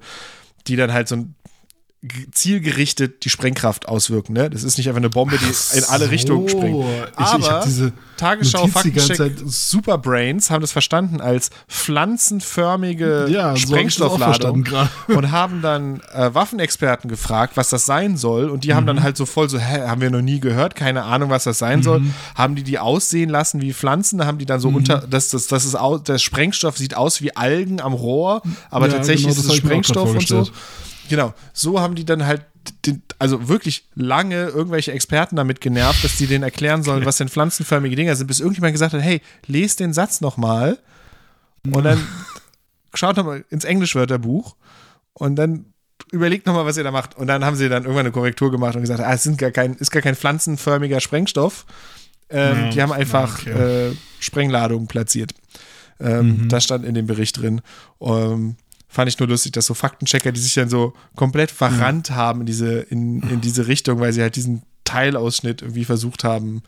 die 0.67 0.75
dann 0.75 0.93
halt 0.93 1.07
so 1.07 1.15
ein 1.15 1.35
zielgerichtet 2.31 3.23
die 3.25 3.29
Sprengkraft 3.29 3.87
auswirken. 3.87 4.33
Ne? 4.33 4.49
Das 4.49 4.63
ist 4.63 4.77
nicht 4.77 4.87
einfach 4.87 4.97
eine 4.99 5.09
Bombe, 5.09 5.37
die 5.37 5.77
in 5.77 5.83
alle 5.85 6.05
so. 6.05 6.09
Richtungen 6.11 6.49
springt. 6.49 6.85
Ich- 6.85 7.19
ich 7.19 7.25
Aber 7.25 7.49
hab 7.51 7.63
diese 7.65 7.91
Tagesschau, 8.17 8.67
Faktencheck, 8.67 9.33
Superbrains 9.45 10.49
haben 10.49 10.61
das 10.61 10.71
verstanden 10.71 11.19
als 11.21 11.49
pflanzenförmige 11.67 13.27
Ja, 13.29 13.49
so 13.51 13.55
ich 13.55 13.61
Sprengstoffladung 13.63 14.63
gerade. 14.63 14.89
und 15.07 15.31
haben 15.31 15.61
dann 15.61 16.01
äh, 16.13 16.33
Waffenexperten 16.33 17.09
gefragt, 17.09 17.57
was 17.57 17.69
das 17.69 17.85
sein 17.85 18.17
soll. 18.17 18.49
Und 18.49 18.63
die 18.63 18.73
haben 18.73 18.83
Mhm. 18.83 18.87
dann 18.87 19.03
halt 19.03 19.17
so 19.17 19.25
voll 19.25 19.49
so, 19.49 19.57
hä, 19.59 19.81
haben 19.87 20.01
wir 20.01 20.09
noch 20.11 20.21
nie 20.21 20.39
gehört, 20.39 20.75
keine 20.75 21.03
Ahnung, 21.03 21.29
was 21.29 21.43
das 21.45 21.57
sein 21.57 21.83
soll. 21.83 21.99
Mhm. 22.01 22.13
Haben 22.35 22.55
die 22.55 22.63
die 22.63 22.79
aussehen 22.79 23.29
lassen 23.29 23.61
wie 23.61 23.73
Pflanzen? 23.73 24.19
Da 24.19 24.25
haben 24.25 24.37
die 24.37 24.45
dann 24.45 24.59
so 24.59 24.69
unter, 24.69 24.99
das, 25.09 25.29
das, 25.29 25.47
das 25.47 25.65
ist 25.65 25.75
au, 25.75 25.97
der 25.97 26.17
Sprengstoff 26.17 26.77
sieht 26.77 26.95
aus 26.95 27.21
wie 27.21 27.35
Algen 27.35 27.81
am 27.81 27.93
Rohr, 27.93 28.41
aber 28.69 28.87
Ja, 28.87 28.93
tatsächlich 28.93 29.25
genau, 29.27 29.39
ist 29.39 29.45
es 29.45 29.51
ich 29.51 29.57
Sprengstoff 29.57 30.09
und 30.11 30.27
so. 30.27 30.47
Genau, 31.09 31.33
so 31.53 31.79
haben 31.79 31.95
die 31.95 32.05
dann 32.05 32.25
halt, 32.25 32.45
den, 32.85 33.03
also 33.19 33.47
wirklich 33.47 33.87
lange 33.95 34.45
irgendwelche 34.47 34.91
Experten 34.91 35.35
damit 35.35 35.61
genervt, 35.61 36.03
dass 36.03 36.17
die 36.17 36.27
denen 36.27 36.43
erklären 36.43 36.83
sollen, 36.83 37.05
was 37.05 37.17
denn 37.17 37.29
pflanzenförmige 37.29 37.95
Dinger 37.95 38.15
sind, 38.15 38.27
bis 38.27 38.39
irgendjemand 38.39 38.73
gesagt 38.73 38.93
hat, 38.93 39.01
hey, 39.01 39.21
lest 39.45 39.79
den 39.79 39.93
Satz 39.93 40.21
nochmal 40.21 40.79
und 41.71 41.83
dann 41.83 41.99
schaut 42.93 43.17
nochmal 43.17 43.45
ins 43.49 43.65
Englischwörterbuch 43.65 44.55
und 45.13 45.35
dann 45.35 45.65
überlegt 46.11 46.45
nochmal, 46.45 46.65
was 46.65 46.77
ihr 46.77 46.83
da 46.83 46.91
macht. 46.91 47.15
Und 47.17 47.27
dann 47.27 47.43
haben 47.45 47.55
sie 47.55 47.69
dann 47.69 47.83
irgendwann 47.83 48.05
eine 48.05 48.11
Korrektur 48.11 48.51
gemacht 48.51 48.75
und 48.75 48.81
gesagt, 48.81 48.99
ah, 48.99 49.13
es 49.13 49.23
sind 49.23 49.37
gar 49.37 49.51
kein, 49.51 49.73
ist 49.75 49.91
gar 49.91 50.01
kein 50.01 50.15
pflanzenförmiger 50.15 50.99
Sprengstoff. 51.01 51.65
Ähm, 52.29 52.55
Ja, 52.65 52.69
die 52.69 52.81
haben 52.81 52.91
einfach 52.91 53.39
okay. 53.41 53.89
äh, 53.89 53.95
Sprengladungen 54.19 54.87
platziert. 54.87 55.33
Ähm, 55.99 56.43
Mhm. 56.43 56.49
Das 56.49 56.63
stand 56.63 56.85
in 56.85 56.93
dem 56.93 57.07
Bericht 57.07 57.39
drin. 57.39 57.61
Ähm, 58.01 58.55
fand 58.95 59.09
ich 59.09 59.19
nur 59.19 59.27
lustig, 59.27 59.51
dass 59.51 59.65
so 59.65 59.73
Faktenchecker, 59.73 60.31
die 60.31 60.39
sich 60.39 60.53
dann 60.53 60.69
so 60.69 60.93
komplett 61.15 61.51
verrannt 61.51 62.11
haben 62.11 62.39
in 62.39 62.45
diese, 62.45 62.79
in, 62.79 63.21
in 63.29 63.41
diese 63.47 63.67
Richtung, 63.67 63.99
weil 63.99 64.13
sie 64.13 64.21
halt 64.21 64.37
diesen 64.37 64.61
Teilausschnitt 64.85 65.61
irgendwie 65.61 65.83
versucht 65.83 66.23
haben 66.23 66.63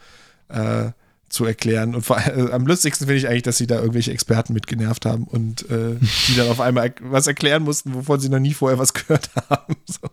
äh, 0.49 0.89
zu 1.29 1.45
erklären. 1.45 1.95
Und 1.95 2.01
vor, 2.01 2.17
äh, 2.17 2.51
am 2.51 2.67
lustigsten 2.67 3.07
finde 3.07 3.19
ich 3.19 3.29
eigentlich, 3.29 3.43
dass 3.43 3.55
sie 3.57 3.67
da 3.67 3.77
irgendwelche 3.77 4.11
Experten 4.11 4.51
mit 4.51 4.67
genervt 4.67 5.05
haben 5.05 5.23
und 5.23 5.69
äh, 5.69 5.95
die 6.27 6.35
dann 6.35 6.49
auf 6.49 6.59
einmal 6.59 6.93
was 7.01 7.27
erklären 7.27 7.63
mussten, 7.63 7.93
wovon 7.93 8.19
sie 8.19 8.27
noch 8.27 8.39
nie 8.39 8.53
vorher 8.53 8.77
was 8.77 8.93
gehört 8.93 9.29
haben. 9.49 9.77
So. 9.85 10.09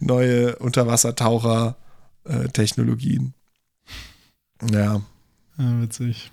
Neue 0.00 0.56
Unterwassertaucher-Technologien. 0.56 3.34
ja. 4.72 5.00
Ja, 5.56 5.80
witzig. 5.80 6.32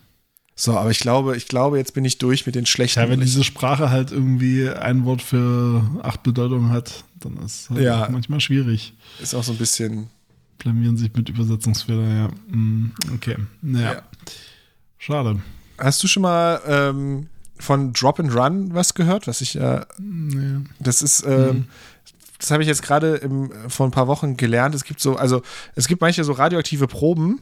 So, 0.64 0.78
aber 0.78 0.92
ich 0.92 1.00
glaube, 1.00 1.36
ich 1.36 1.48
glaube, 1.48 1.80
jetzt 1.80 1.96
bin 1.96 2.06
ich 2.06 2.20
durch 2.20 2.46
mit 2.46 2.54
den 2.54 2.68
schlechten. 2.68 3.00
Ja, 3.00 3.10
wenn 3.10 3.20
diese 3.20 3.44
Sprache 3.44 3.90
halt 3.90 4.12
irgendwie 4.12 4.70
ein 4.70 5.06
Wort 5.06 5.24
für 5.24 5.82
acht 6.04 6.22
Bedeutungen 6.22 6.70
hat, 6.70 7.04
dann 7.20 7.38
ist 7.38 7.62
es 7.64 7.70
halt 7.72 7.82
Ja. 7.82 8.08
manchmal 8.12 8.40
schwierig. 8.42 8.94
ist 9.20 9.34
auch 9.34 9.44
so 9.44 9.54
ein 9.54 9.58
bisschen. 9.58 10.08
Blamieren 10.60 10.98
sich 10.98 11.12
mit 11.16 11.30
Übersetzungsfehlern, 11.30 12.16
ja. 12.16 12.56
Mm, 12.56 12.92
Okay. 13.16 13.38
Naja. 13.64 13.94
Ja. 13.94 14.02
Schade. 15.00 15.42
Hast 15.80 16.04
du 16.04 16.08
schon 16.08 16.22
mal 16.22 16.62
ähm, 16.68 17.28
von 17.58 17.92
Drop 17.94 18.20
and 18.20 18.32
Run 18.36 18.76
was 18.76 18.94
gehört? 18.94 19.26
Was 19.26 19.42
ich, 19.42 19.56
äh, 19.56 19.82
Nee. 19.98 20.60
das 20.80 21.02
ist, 21.02 21.26
ähm, 21.26 21.66
das 22.38 22.52
habe 22.52 22.62
ich 22.62 22.68
jetzt 22.70 22.84
gerade 22.84 23.20
vor 23.68 23.88
ein 23.88 23.92
paar 23.92 24.06
Wochen 24.06 24.38
gelernt. 24.38 24.76
Es 24.76 24.84
gibt 24.84 25.00
so, 25.00 25.16
also 25.16 25.42
es 25.74 25.88
gibt 25.88 26.02
manche 26.02 26.24
so 26.24 26.34
radioaktive 26.34 26.86
Proben, 26.86 27.42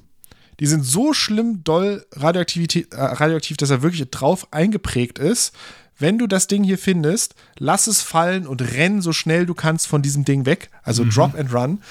die 0.59 0.67
sind 0.67 0.85
so 0.85 1.13
schlimm 1.13 1.63
doll 1.63 2.05
Radioaktivität, 2.13 2.93
äh, 2.93 3.01
radioaktiv, 3.01 3.57
dass 3.57 3.69
er 3.69 3.81
wirklich 3.81 4.09
drauf 4.09 4.47
eingeprägt 4.51 5.19
ist. 5.19 5.53
wenn 6.01 6.17
du 6.17 6.27
das 6.27 6.47
Ding 6.47 6.63
hier 6.63 6.77
findest, 6.77 7.35
lass 7.57 7.85
es 7.87 8.01
fallen 8.01 8.47
und 8.47 8.61
renn 8.61 9.01
so 9.01 9.11
schnell 9.11 9.45
du 9.45 9.53
kannst 9.53 9.85
von 9.85 10.01
diesem 10.01 10.23
Ding 10.23 10.45
weg. 10.45 10.69
Also 10.81 11.03
Mhm. 11.03 11.09
Drop 11.09 11.35
and 11.37 11.53
Run. 11.53 11.81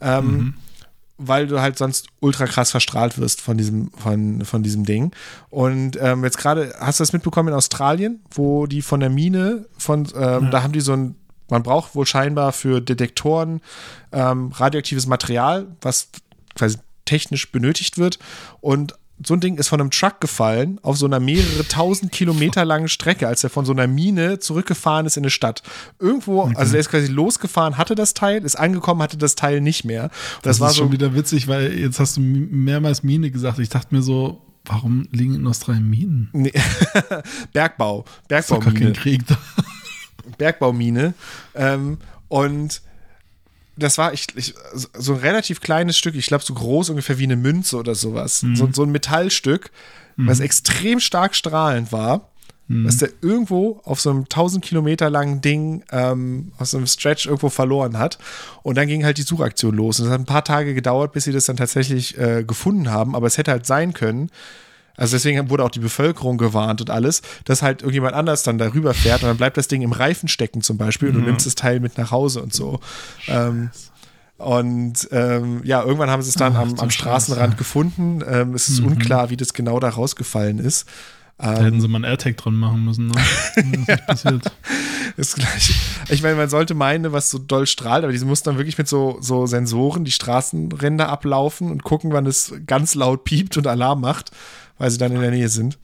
Ähm, 0.00 0.54
Weil 1.18 1.46
du 1.46 1.60
halt 1.60 1.78
sonst 1.78 2.08
ultra 2.20 2.46
krass 2.46 2.70
verstrahlt 2.70 3.18
wirst 3.18 3.40
von 3.40 3.56
diesem, 3.56 3.90
von, 3.90 4.44
von 4.44 4.62
diesem 4.62 4.84
Ding. 4.84 5.12
Und 5.48 5.98
ähm, 6.00 6.22
jetzt 6.22 6.38
gerade, 6.38 6.74
hast 6.78 7.00
du 7.00 7.02
das 7.02 7.12
mitbekommen 7.12 7.48
in 7.48 7.54
Australien, 7.54 8.20
wo 8.30 8.66
die 8.66 8.82
von 8.82 9.00
der 9.00 9.10
Mine, 9.10 9.66
von, 9.78 10.06
ähm, 10.14 10.50
da 10.50 10.62
haben 10.62 10.72
die 10.72 10.80
so 10.80 10.92
ein, 10.92 11.16
man 11.48 11.62
braucht 11.62 11.94
wohl 11.94 12.06
scheinbar 12.06 12.52
für 12.52 12.80
Detektoren 12.80 13.62
ähm, 14.12 14.52
radioaktives 14.52 15.06
Material, 15.06 15.66
was 15.80 16.08
quasi 16.54 16.76
technisch 17.06 17.50
benötigt 17.50 17.96
wird. 17.96 18.18
Und 18.60 18.94
so 19.24 19.34
ein 19.34 19.40
Ding 19.40 19.56
ist 19.56 19.68
von 19.68 19.80
einem 19.80 19.90
Truck 19.90 20.20
gefallen 20.20 20.78
auf 20.82 20.98
so 20.98 21.06
einer 21.06 21.20
mehrere 21.20 21.66
tausend 21.66 22.12
Kilometer 22.12 22.64
langen 22.64 22.88
Strecke, 22.88 23.26
als 23.26 23.42
er 23.44 23.50
von 23.50 23.64
so 23.64 23.72
einer 23.72 23.86
Mine 23.86 24.38
zurückgefahren 24.38 25.06
ist 25.06 25.16
in 25.16 25.22
eine 25.22 25.30
Stadt. 25.30 25.62
Irgendwo, 25.98 26.42
also 26.42 26.72
der 26.72 26.80
ist 26.80 26.90
quasi 26.90 27.06
losgefahren, 27.06 27.78
hatte 27.78 27.94
das 27.94 28.12
Teil, 28.12 28.44
ist 28.44 28.56
angekommen, 28.56 29.00
hatte 29.00 29.16
das 29.16 29.34
Teil 29.34 29.60
nicht 29.60 29.84
mehr. 29.84 30.10
Das, 30.42 30.58
Das, 30.58 30.60
war 30.60 30.70
ist 30.70 30.76
so 30.76 30.82
schon 30.82 30.92
wieder 30.92 31.14
witzig, 31.14 31.48
weil 31.48 31.72
jetzt 31.78 31.98
hast 31.98 32.18
du 32.18 32.20
mehrmals 32.20 33.02
Mine 33.02 33.30
gesagt. 33.30 33.58
Ich 33.58 33.70
dachte 33.70 33.94
mir 33.94 34.02
so, 34.02 34.42
warum 34.66 35.08
liegen 35.12 35.34
in 35.34 35.46
Australien 35.46 35.88
Minen? 35.88 36.28
nee, 36.32 36.52
Bergbau, 37.52 38.04
Bergbaumine. 38.28 38.92
Bergbaumine. 40.36 41.14
Ähm, 41.54 41.98
und 42.28 42.82
das 43.76 43.98
war 43.98 44.12
ich, 44.12 44.26
ich, 44.34 44.54
so 44.74 45.14
ein 45.14 45.20
relativ 45.20 45.60
kleines 45.60 45.96
Stück, 45.98 46.14
ich 46.14 46.26
glaube 46.26 46.44
so 46.44 46.54
groß 46.54 46.90
ungefähr 46.90 47.18
wie 47.18 47.24
eine 47.24 47.36
Münze 47.36 47.76
oder 47.76 47.94
sowas. 47.94 48.40
So, 48.54 48.68
so 48.72 48.82
ein 48.82 48.90
Metallstück, 48.90 49.70
was 50.16 50.40
extrem 50.40 51.00
stark 51.00 51.34
strahlend 51.34 51.92
war. 51.92 52.30
Was 52.68 52.96
der 52.96 53.10
irgendwo 53.22 53.80
auf 53.84 54.00
so 54.00 54.10
einem 54.10 54.22
1000 54.22 54.64
Kilometer 54.64 55.08
langen 55.08 55.40
Ding 55.40 55.84
ähm, 55.92 56.50
aus 56.58 56.72
so 56.72 56.78
einem 56.78 56.88
Stretch 56.88 57.26
irgendwo 57.26 57.48
verloren 57.48 57.96
hat. 57.96 58.18
Und 58.64 58.76
dann 58.76 58.88
ging 58.88 59.04
halt 59.04 59.18
die 59.18 59.22
Suchaktion 59.22 59.76
los. 59.76 60.00
Und 60.00 60.06
es 60.06 60.12
hat 60.12 60.18
ein 60.18 60.26
paar 60.26 60.42
Tage 60.42 60.74
gedauert, 60.74 61.12
bis 61.12 61.24
sie 61.24 61.32
das 61.32 61.44
dann 61.44 61.56
tatsächlich 61.56 62.18
äh, 62.18 62.42
gefunden 62.42 62.90
haben. 62.90 63.14
Aber 63.14 63.28
es 63.28 63.38
hätte 63.38 63.52
halt 63.52 63.66
sein 63.66 63.92
können, 63.92 64.30
also 64.96 65.16
deswegen 65.16 65.50
wurde 65.50 65.64
auch 65.64 65.70
die 65.70 65.80
Bevölkerung 65.80 66.38
gewarnt 66.38 66.80
und 66.80 66.90
alles, 66.90 67.22
dass 67.44 67.62
halt 67.62 67.82
irgendjemand 67.82 68.14
anders 68.14 68.42
dann 68.42 68.58
darüber 68.58 68.94
fährt 68.94 69.22
und 69.22 69.28
dann 69.28 69.36
bleibt 69.36 69.56
das 69.56 69.68
Ding 69.68 69.82
im 69.82 69.92
Reifen 69.92 70.28
stecken 70.28 70.62
zum 70.62 70.78
Beispiel 70.78 71.08
und 71.08 71.14
du 71.14 71.20
nimmst 71.20 71.46
das 71.46 71.54
Teil 71.54 71.80
mit 71.80 71.98
nach 71.98 72.10
Hause 72.10 72.42
und 72.42 72.52
so. 72.52 72.80
Ähm, 73.28 73.70
und 74.38 75.08
ähm, 75.12 75.62
ja, 75.64 75.82
irgendwann 75.82 76.10
haben 76.10 76.22
sie 76.22 76.28
es 76.28 76.34
dann 76.34 76.56
Ach, 76.56 76.60
am, 76.60 76.74
am 76.78 76.90
Straßenrand 76.90 77.54
Scheiße. 77.54 77.56
gefunden. 77.56 78.22
Ähm, 78.28 78.54
es 78.54 78.68
ist 78.68 78.80
unklar, 78.80 79.30
wie 79.30 79.36
das 79.36 79.54
genau 79.54 79.80
da 79.80 79.88
rausgefallen 79.88 80.58
ist. 80.58 80.86
Da 81.38 81.62
hätten 81.62 81.82
sie 81.82 81.88
mal 81.88 81.98
einen 81.98 82.04
AirTag 82.04 82.38
dran 82.38 82.54
machen 82.54 82.84
müssen. 82.84 83.08
Ne? 83.08 83.12
Das 83.14 83.56
ist 83.56 83.66
nicht 83.66 84.06
passiert. 84.06 84.52
Ist 85.18 85.36
gleich. 85.36 85.74
Ich 86.10 86.22
meine, 86.22 86.34
man 86.34 86.50
sollte 86.50 86.74
meinen, 86.74 87.12
was 87.12 87.30
so 87.30 87.38
doll 87.38 87.66
strahlt, 87.66 88.04
aber 88.04 88.12
die 88.12 88.18
mussten 88.24 88.50
dann 88.50 88.58
wirklich 88.58 88.76
mit 88.76 88.86
so, 88.86 89.16
so 89.20 89.46
Sensoren 89.46 90.04
die 90.04 90.10
Straßenränder 90.10 91.08
ablaufen 91.08 91.70
und 91.70 91.84
gucken, 91.84 92.12
wann 92.12 92.26
es 92.26 92.52
ganz 92.66 92.94
laut 92.94 93.24
piept 93.24 93.56
und 93.56 93.66
Alarm 93.66 94.02
macht, 94.02 94.30
weil 94.78 94.90
sie 94.90 94.98
dann 94.98 95.12
in 95.12 95.20
der 95.20 95.30
Nähe 95.30 95.48
sind. 95.48 95.78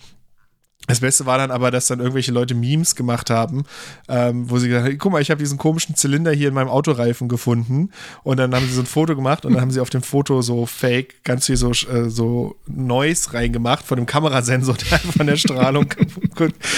Das 0.88 0.98
Beste 0.98 1.26
war 1.26 1.38
dann 1.38 1.52
aber, 1.52 1.70
dass 1.70 1.86
dann 1.86 2.00
irgendwelche 2.00 2.32
Leute 2.32 2.56
Memes 2.56 2.96
gemacht 2.96 3.30
haben, 3.30 3.64
ähm, 4.08 4.50
wo 4.50 4.58
sie 4.58 4.66
gesagt 4.66 4.86
haben, 4.86 4.98
guck 4.98 5.12
mal, 5.12 5.22
ich 5.22 5.30
habe 5.30 5.38
diesen 5.38 5.56
komischen 5.56 5.94
Zylinder 5.94 6.32
hier 6.32 6.48
in 6.48 6.54
meinem 6.54 6.68
Autoreifen 6.68 7.28
gefunden. 7.28 7.90
Und 8.24 8.38
dann 8.38 8.52
haben 8.52 8.66
sie 8.66 8.74
so 8.74 8.82
ein 8.82 8.86
Foto 8.86 9.14
gemacht 9.14 9.44
und 9.44 9.52
dann 9.52 9.60
haben 9.60 9.70
sie 9.70 9.78
auf 9.78 9.90
dem 9.90 10.02
Foto 10.02 10.42
so 10.42 10.66
fake 10.66 11.22
ganz 11.22 11.46
viel 11.46 11.56
so, 11.56 11.70
äh, 11.70 12.10
so 12.10 12.56
Noise 12.66 13.32
reingemacht 13.32 13.86
von 13.86 13.96
dem 13.96 14.06
Kamerasensor, 14.06 14.76
der 14.90 14.94
einfach 14.94 15.12
von 15.12 15.26
der 15.26 15.36
Strahlung. 15.36 15.86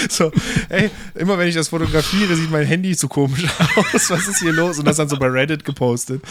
So, 0.09 0.31
ey, 0.69 0.91
immer 1.15 1.37
wenn 1.37 1.47
ich 1.47 1.55
das 1.55 1.69
fotografiere, 1.69 2.35
sieht 2.35 2.51
mein 2.51 2.65
Handy 2.65 2.93
so 2.93 3.07
komisch 3.07 3.45
aus. 3.75 4.09
Was 4.09 4.27
ist 4.27 4.39
hier 4.39 4.51
los? 4.51 4.77
Und 4.77 4.85
das 4.85 4.97
dann 4.97 5.09
so 5.09 5.17
bei 5.17 5.27
Reddit 5.27 5.63
gepostet. 5.65 6.21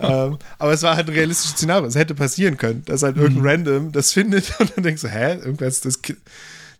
ähm, 0.00 0.38
aber 0.58 0.72
es 0.72 0.82
war 0.82 0.96
halt 0.96 1.06
ein 1.06 1.14
realistisches 1.14 1.56
Szenario. 1.56 1.86
Es 1.86 1.94
hätte 1.94 2.14
passieren 2.14 2.56
können, 2.56 2.82
dass 2.86 3.02
halt 3.02 3.16
irgendein 3.16 3.46
Random 3.46 3.92
das 3.92 4.12
findet 4.12 4.58
und 4.58 4.72
dann 4.74 4.82
denkst 4.82 5.02
du, 5.02 5.08
hä, 5.08 5.34
irgendwas, 5.34 5.82
das, 5.82 6.00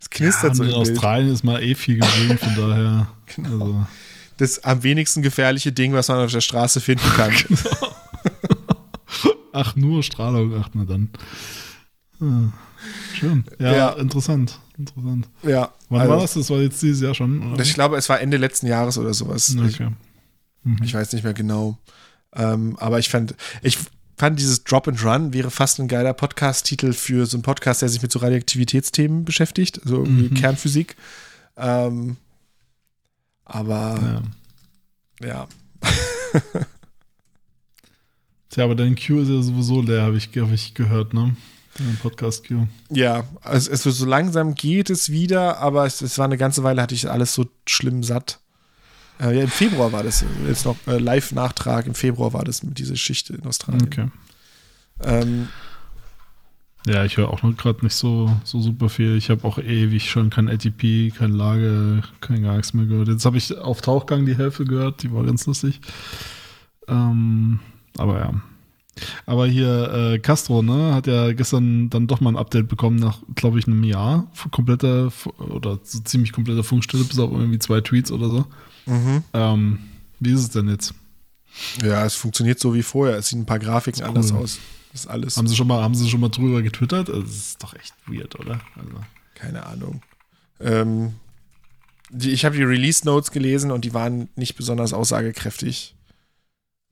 das 0.01 0.11
knistert 0.11 0.51
Ja, 0.51 0.55
so 0.55 0.63
in 0.65 0.69
Bild. 0.71 0.81
Australien 0.81 1.33
ist 1.33 1.45
mal 1.45 1.63
eh 1.63 1.75
viel 1.77 1.99
gewesen, 2.01 2.39
von 2.39 2.55
daher. 2.57 3.07
Genau. 3.37 3.51
Also, 3.53 3.87
Das 4.39 4.65
am 4.65 4.83
wenigsten 4.83 5.23
gefährliche 5.23 5.71
Ding, 5.73 5.93
was 5.93 6.09
man 6.09 6.25
auf 6.25 6.33
der 6.33 6.41
Straße 6.41 6.81
finden 6.81 7.09
kann. 7.17 7.33
ach, 9.53 9.77
nur 9.77 10.03
Strahlung, 10.03 10.55
ach, 10.61 10.71
na 10.75 10.85
dann. 10.85 11.11
Hm. 12.19 12.53
Schön. 13.15 13.45
Ja, 13.59 13.73
Ja. 13.77 13.89
interessant. 13.93 14.59
Interessant. 14.79 15.29
ja. 15.43 15.71
Wann 15.91 16.01
also, 16.01 16.13
war 16.13 16.21
das? 16.21 16.35
Das 16.35 16.49
war 16.51 16.59
jetzt 16.59 16.81
dieses 16.83 17.03
Jahr 17.03 17.15
schon? 17.15 17.53
Oder? 17.53 17.63
Ich 17.63 17.75
glaube, 17.75 17.97
es 17.97 18.09
war 18.09 18.21
Ende 18.21 18.37
letzten 18.39 18.67
Jahres 18.67 18.97
oder 18.97 19.13
sowas. 19.13 19.51
Ich, 19.51 19.81
Okay. 19.81 19.89
ich 20.83 20.95
weiß 20.95 21.13
nicht 21.13 21.25
mehr 21.25 21.35
genau. 21.35 21.79
Ähm, 22.35 22.77
aber 22.79 22.99
ich 22.99 23.09
fand, 23.09 23.35
ich 23.63 23.79
fand 24.21 24.39
dieses 24.39 24.63
Drop 24.65 24.87
and 24.87 25.03
Run 25.03 25.33
wäre 25.33 25.51
fast 25.51 25.81
ein 25.81 25.89
geiler 25.89 26.13
Podcast-Titel 26.13 26.93
für 26.93 27.25
so 27.27 27.37
einen 27.37 27.43
Podcast, 27.43 27.81
der 27.83 27.89
sich 27.89 28.03
mit 28.03 28.13
so 28.13 28.19
Radioaktivitätsthemen 28.19 29.25
beschäftigt, 29.25 29.81
also 29.83 29.97
irgendwie 30.05 30.29
Mhm. 30.29 30.35
Kernphysik. 30.35 30.95
Ähm, 31.57 32.19
aber 33.47 34.23
Ja. 35.23 35.27
ja. 35.27 35.49
Tja, 38.51 38.65
aber 38.65 38.75
dein 38.75 38.95
Q 38.97 39.21
ist 39.21 39.29
ja 39.29 39.41
sowieso 39.43 39.81
leer, 39.81 40.03
habe 40.03 40.17
ich, 40.17 40.29
hab 40.37 40.53
ich 40.53 40.75
gehört, 40.75 41.15
ne? 41.15 41.35
Dein 41.79 41.97
Podcast-Q. 42.03 42.67
Ja, 42.91 43.25
also 43.43 43.71
es 43.71 43.83
so 43.85 44.05
langsam 44.05 44.55
geht 44.55 44.91
es 44.91 45.11
wieder, 45.11 45.59
aber 45.59 45.87
es, 45.87 46.03
es 46.03 46.19
war 46.19 46.27
eine 46.27 46.37
ganze 46.37 46.63
Weile, 46.63 46.83
hatte 46.83 46.95
ich 46.95 47.09
alles 47.11 47.33
so 47.33 47.47
schlimm 47.67 48.03
satt. 48.03 48.41
Äh, 49.21 49.37
ja, 49.37 49.43
im 49.43 49.49
Februar 49.49 49.93
war 49.93 50.03
das 50.03 50.25
jetzt 50.47 50.65
noch 50.65 50.77
äh, 50.87 50.99
Live-Nachtrag. 50.99 51.87
Im 51.87 51.95
Februar 51.95 52.33
war 52.33 52.45
das 52.45 52.63
mit 52.63 52.79
dieser 52.79 52.93
Geschichte 52.93 53.35
in 53.35 53.45
Australien. 53.47 53.87
Okay. 53.87 54.09
Ähm, 55.03 55.49
Ja, 56.87 57.05
ich 57.05 57.19
höre 57.19 57.29
auch 57.29 57.43
noch 57.43 57.55
gerade 57.57 57.85
nicht 57.85 57.95
so, 57.95 58.35
so 58.45 58.61
super 58.61 58.89
viel. 58.89 59.17
Ich 59.17 59.29
habe 59.29 59.47
auch 59.47 59.59
ewig 59.59 60.11
schon 60.11 60.31
kein 60.31 60.49
ATP, 60.49 61.11
kein 61.15 61.33
Lage, 61.33 62.03
kein 62.21 62.43
gar 62.43 62.57
nichts 62.57 62.73
mehr 62.73 62.87
gehört. 62.87 63.09
Jetzt 63.09 63.27
habe 63.27 63.37
ich 63.37 63.57
auf 63.59 63.83
Tauchgang 63.83 64.25
die 64.25 64.37
Hälfte 64.37 64.65
gehört, 64.65 65.03
die 65.03 65.13
war 65.13 65.25
ganz 65.25 65.47
lustig. 65.47 65.81
Ähm, 66.89 67.61
aber 67.99 68.19
ja. 68.19 68.33
Aber 69.27 69.47
hier, 69.47 69.93
äh, 69.93 70.19
Castro, 70.19 70.63
ne, 70.63 70.95
hat 70.95 71.07
ja 71.07 71.33
gestern 71.33 71.91
dann 71.91 72.07
doch 72.07 72.21
mal 72.21 72.31
ein 72.31 72.37
Update 72.37 72.69
bekommen 72.69 72.97
nach, 72.97 73.19
glaube 73.35 73.59
ich, 73.59 73.67
einem 73.67 73.85
Jahr. 73.85 74.31
Kompletter, 74.51 75.13
oder 75.39 75.79
so 75.83 76.01
ziemlich 76.01 76.33
kompletter 76.33 76.65
Funkstille, 76.65 77.05
bis 77.05 77.19
auf 77.19 77.31
irgendwie 77.31 77.59
zwei 77.59 77.81
Tweets 77.81 78.11
oder 78.11 78.29
so. 78.29 78.47
Mhm. 78.91 79.25
Ähm, 79.33 79.79
wie 80.19 80.33
ist 80.33 80.41
es 80.41 80.51
denn 80.51 80.69
jetzt? 80.69 80.95
Ja, 81.83 82.05
es 82.05 82.15
funktioniert 82.15 82.61
so 82.61 82.75
wie 82.75 82.83
vorher. 82.83 83.17
Es 83.17 83.29
sehen 83.29 83.41
ein 83.41 83.47
paar 83.47 83.59
Grafiken 83.59 84.03
Cool. 84.03 84.09
anders 84.09 84.33
aus. 84.33 84.59
Das 84.93 85.03
ist 85.03 85.07
alles. 85.07 85.37
Haben 85.37 85.49
sie 85.49 85.57
schon 85.57 85.67
mal, 85.67 85.83
haben 85.83 85.95
sie 85.95 86.09
schon 86.09 86.21
mal 86.21 86.29
drüber 86.29 86.63
getwittert? 86.63 87.09
Also, 87.09 87.23
Das 87.23 87.31
ist 87.31 87.63
doch 87.63 87.75
echt 87.75 87.95
weird, 88.07 88.39
oder? 88.39 88.61
Also. 88.77 89.01
Keine 89.35 89.65
Ahnung. 89.67 90.03
Ähm, 90.61 91.15
die, 92.11 92.31
ich 92.31 92.45
habe 92.45 92.57
die 92.57 92.63
Release 92.63 93.05
Notes 93.05 93.31
gelesen 93.31 93.71
und 93.71 93.85
die 93.85 93.95
waren 93.95 94.29
nicht 94.37 94.57
besonders 94.57 94.93
aussagekräftig. 94.93 95.95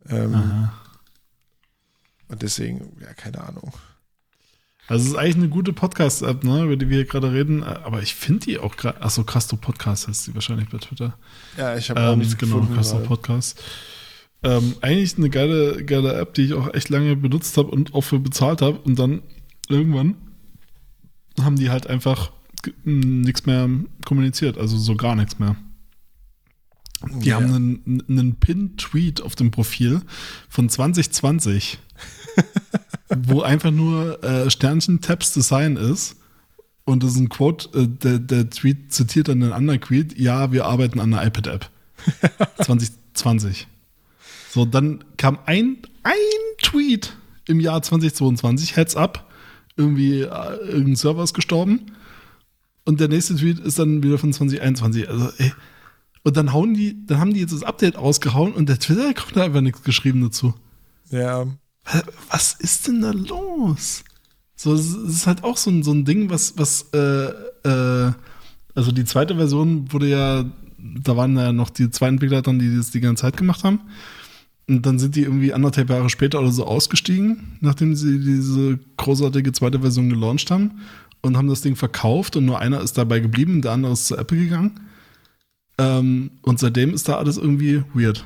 Ähm, 0.08 0.68
und 2.28 2.42
deswegen, 2.42 2.96
ja, 3.00 3.12
keine 3.14 3.42
Ahnung. 3.42 3.72
Also 4.88 5.04
es 5.04 5.10
ist 5.12 5.16
eigentlich 5.16 5.36
eine 5.36 5.48
gute 5.50 5.72
Podcast-App, 5.74 6.44
ne, 6.44 6.64
über 6.64 6.76
die 6.76 6.88
wir 6.88 6.96
hier 6.96 7.04
gerade 7.04 7.30
reden. 7.32 7.62
Aber 7.62 8.02
ich 8.02 8.14
finde 8.14 8.46
die 8.46 8.58
auch 8.58 8.76
gerade. 8.76 9.02
Achso, 9.02 9.22
Castro 9.22 9.56
Podcast 9.56 10.08
heißt 10.08 10.24
sie 10.24 10.34
wahrscheinlich 10.34 10.68
bei 10.70 10.78
Twitter. 10.78 11.16
Ja, 11.58 11.76
ich 11.76 11.90
habe 11.90 12.00
auch 12.00 12.12
Ähm, 12.14 12.20
nichts 12.20 12.36
genau, 12.38 12.56
gefunden. 12.56 12.74
Castro 12.76 12.98
weil- 13.00 13.06
Podcast. 13.06 13.62
Ähm, 14.42 14.76
eigentlich 14.80 15.16
eine 15.18 15.30
geile, 15.30 15.84
geile 15.84 16.14
App, 16.14 16.32
die 16.34 16.42
ich 16.42 16.52
auch 16.54 16.72
echt 16.72 16.88
lange 16.88 17.16
benutzt 17.16 17.56
habe 17.58 17.68
und 17.70 17.92
auch 17.94 18.02
für 18.02 18.18
bezahlt 18.18 18.62
habe. 18.62 18.78
Und 18.78 18.98
dann 18.98 19.22
irgendwann 19.68 20.14
haben 21.40 21.56
die 21.56 21.70
halt 21.70 21.86
einfach 21.86 22.30
nichts 22.84 23.46
mehr 23.46 23.68
kommuniziert, 24.06 24.56
also 24.58 24.76
so 24.78 24.96
gar 24.96 25.14
nichts 25.16 25.38
mehr. 25.38 25.56
Die 27.20 27.28
Ja. 27.28 27.36
haben 27.36 27.52
einen, 27.54 28.02
einen 28.08 28.34
Pin-Tweet 28.36 29.20
auf 29.20 29.36
dem 29.36 29.50
Profil 29.52 30.00
von 30.48 30.68
2020, 30.68 31.78
wo 33.16 33.42
einfach 33.42 33.70
nur 33.70 34.22
äh, 34.22 34.50
Sternchen 34.50 35.00
Tabs 35.00 35.32
Design 35.32 35.76
ist. 35.76 36.16
Und 36.84 37.02
das 37.02 37.12
ist 37.12 37.18
ein 37.18 37.28
Quote, 37.28 37.68
äh, 37.78 37.86
der, 37.86 38.18
der 38.18 38.50
Tweet 38.50 38.92
zitiert 38.92 39.28
dann 39.28 39.42
einen 39.42 39.52
anderen 39.52 39.80
Tweet, 39.80 40.18
ja, 40.18 40.52
wir 40.52 40.66
arbeiten 40.66 41.00
an 41.00 41.12
einer 41.12 41.26
iPad-App. 41.26 41.70
2020. 42.62 43.66
So, 44.50 44.64
dann 44.64 45.04
kam 45.18 45.38
ein, 45.44 45.76
ein 46.04 46.14
Tweet 46.62 47.14
im 47.46 47.60
Jahr 47.60 47.82
2022, 47.82 48.76
Heads 48.76 48.96
up, 48.96 49.30
irgendwie 49.76 50.22
äh, 50.22 50.54
irgendein 50.66 50.96
Server 50.96 51.22
ist 51.22 51.34
gestorben. 51.34 51.92
Und 52.86 52.98
der 52.98 53.08
nächste 53.08 53.36
Tweet 53.36 53.58
ist 53.58 53.78
dann 53.78 54.02
wieder 54.02 54.16
von 54.16 54.32
2021. 54.32 55.08
Also, 55.10 55.30
ey. 55.36 55.52
Und 56.24 56.36
dann 56.38 56.54
hauen 56.54 56.72
die, 56.72 57.06
dann 57.06 57.20
haben 57.20 57.34
die 57.34 57.40
jetzt 57.40 57.52
das 57.52 57.62
Update 57.62 57.96
ausgehauen 57.96 58.54
und 58.54 58.70
der 58.70 58.78
Twitter 58.78 59.12
kommt 59.12 59.36
da 59.36 59.44
einfach 59.44 59.60
nichts 59.60 59.82
geschrieben 59.82 60.22
dazu. 60.22 60.54
Ja, 61.10 61.46
Was 62.30 62.54
ist 62.54 62.86
denn 62.86 63.00
da 63.00 63.12
los? 63.12 64.04
So, 64.56 64.74
es 64.74 64.94
ist 64.94 65.26
halt 65.26 65.44
auch 65.44 65.56
so 65.56 65.70
ein, 65.70 65.82
so 65.82 65.92
ein 65.92 66.04
Ding, 66.04 66.30
was, 66.30 66.58
was 66.58 66.86
äh, 66.92 67.28
äh, 67.64 68.12
also 68.74 68.92
die 68.92 69.04
zweite 69.04 69.36
Version 69.36 69.92
wurde 69.92 70.08
ja, 70.08 70.44
da 70.78 71.16
waren 71.16 71.36
ja 71.36 71.52
noch 71.52 71.70
die 71.70 71.90
zwei 71.90 72.08
Entwickler 72.08 72.42
dran, 72.42 72.58
die 72.58 72.76
das 72.76 72.90
die 72.90 73.00
ganze 73.00 73.22
Zeit 73.22 73.36
gemacht 73.36 73.64
haben. 73.64 73.80
Und 74.68 74.84
dann 74.84 74.98
sind 74.98 75.16
die 75.16 75.22
irgendwie 75.22 75.54
anderthalb 75.54 75.88
Jahre 75.88 76.10
später 76.10 76.40
oder 76.40 76.52
so 76.52 76.66
ausgestiegen, 76.66 77.56
nachdem 77.60 77.94
sie 77.94 78.20
diese 78.20 78.78
großartige 78.96 79.52
zweite 79.52 79.80
Version 79.80 80.10
gelauncht 80.10 80.50
haben 80.50 80.82
und 81.22 81.36
haben 81.36 81.48
das 81.48 81.62
Ding 81.62 81.74
verkauft 81.74 82.36
und 82.36 82.44
nur 82.44 82.60
einer 82.60 82.80
ist 82.80 82.98
dabei 82.98 83.20
geblieben, 83.20 83.62
der 83.62 83.72
andere 83.72 83.92
ist 83.92 84.06
zu 84.06 84.16
Apple 84.16 84.38
gegangen. 84.38 84.80
Ähm, 85.78 86.30
und 86.42 86.58
seitdem 86.58 86.92
ist 86.92 87.08
da 87.08 87.16
alles 87.16 87.38
irgendwie 87.38 87.82
weird. 87.94 88.24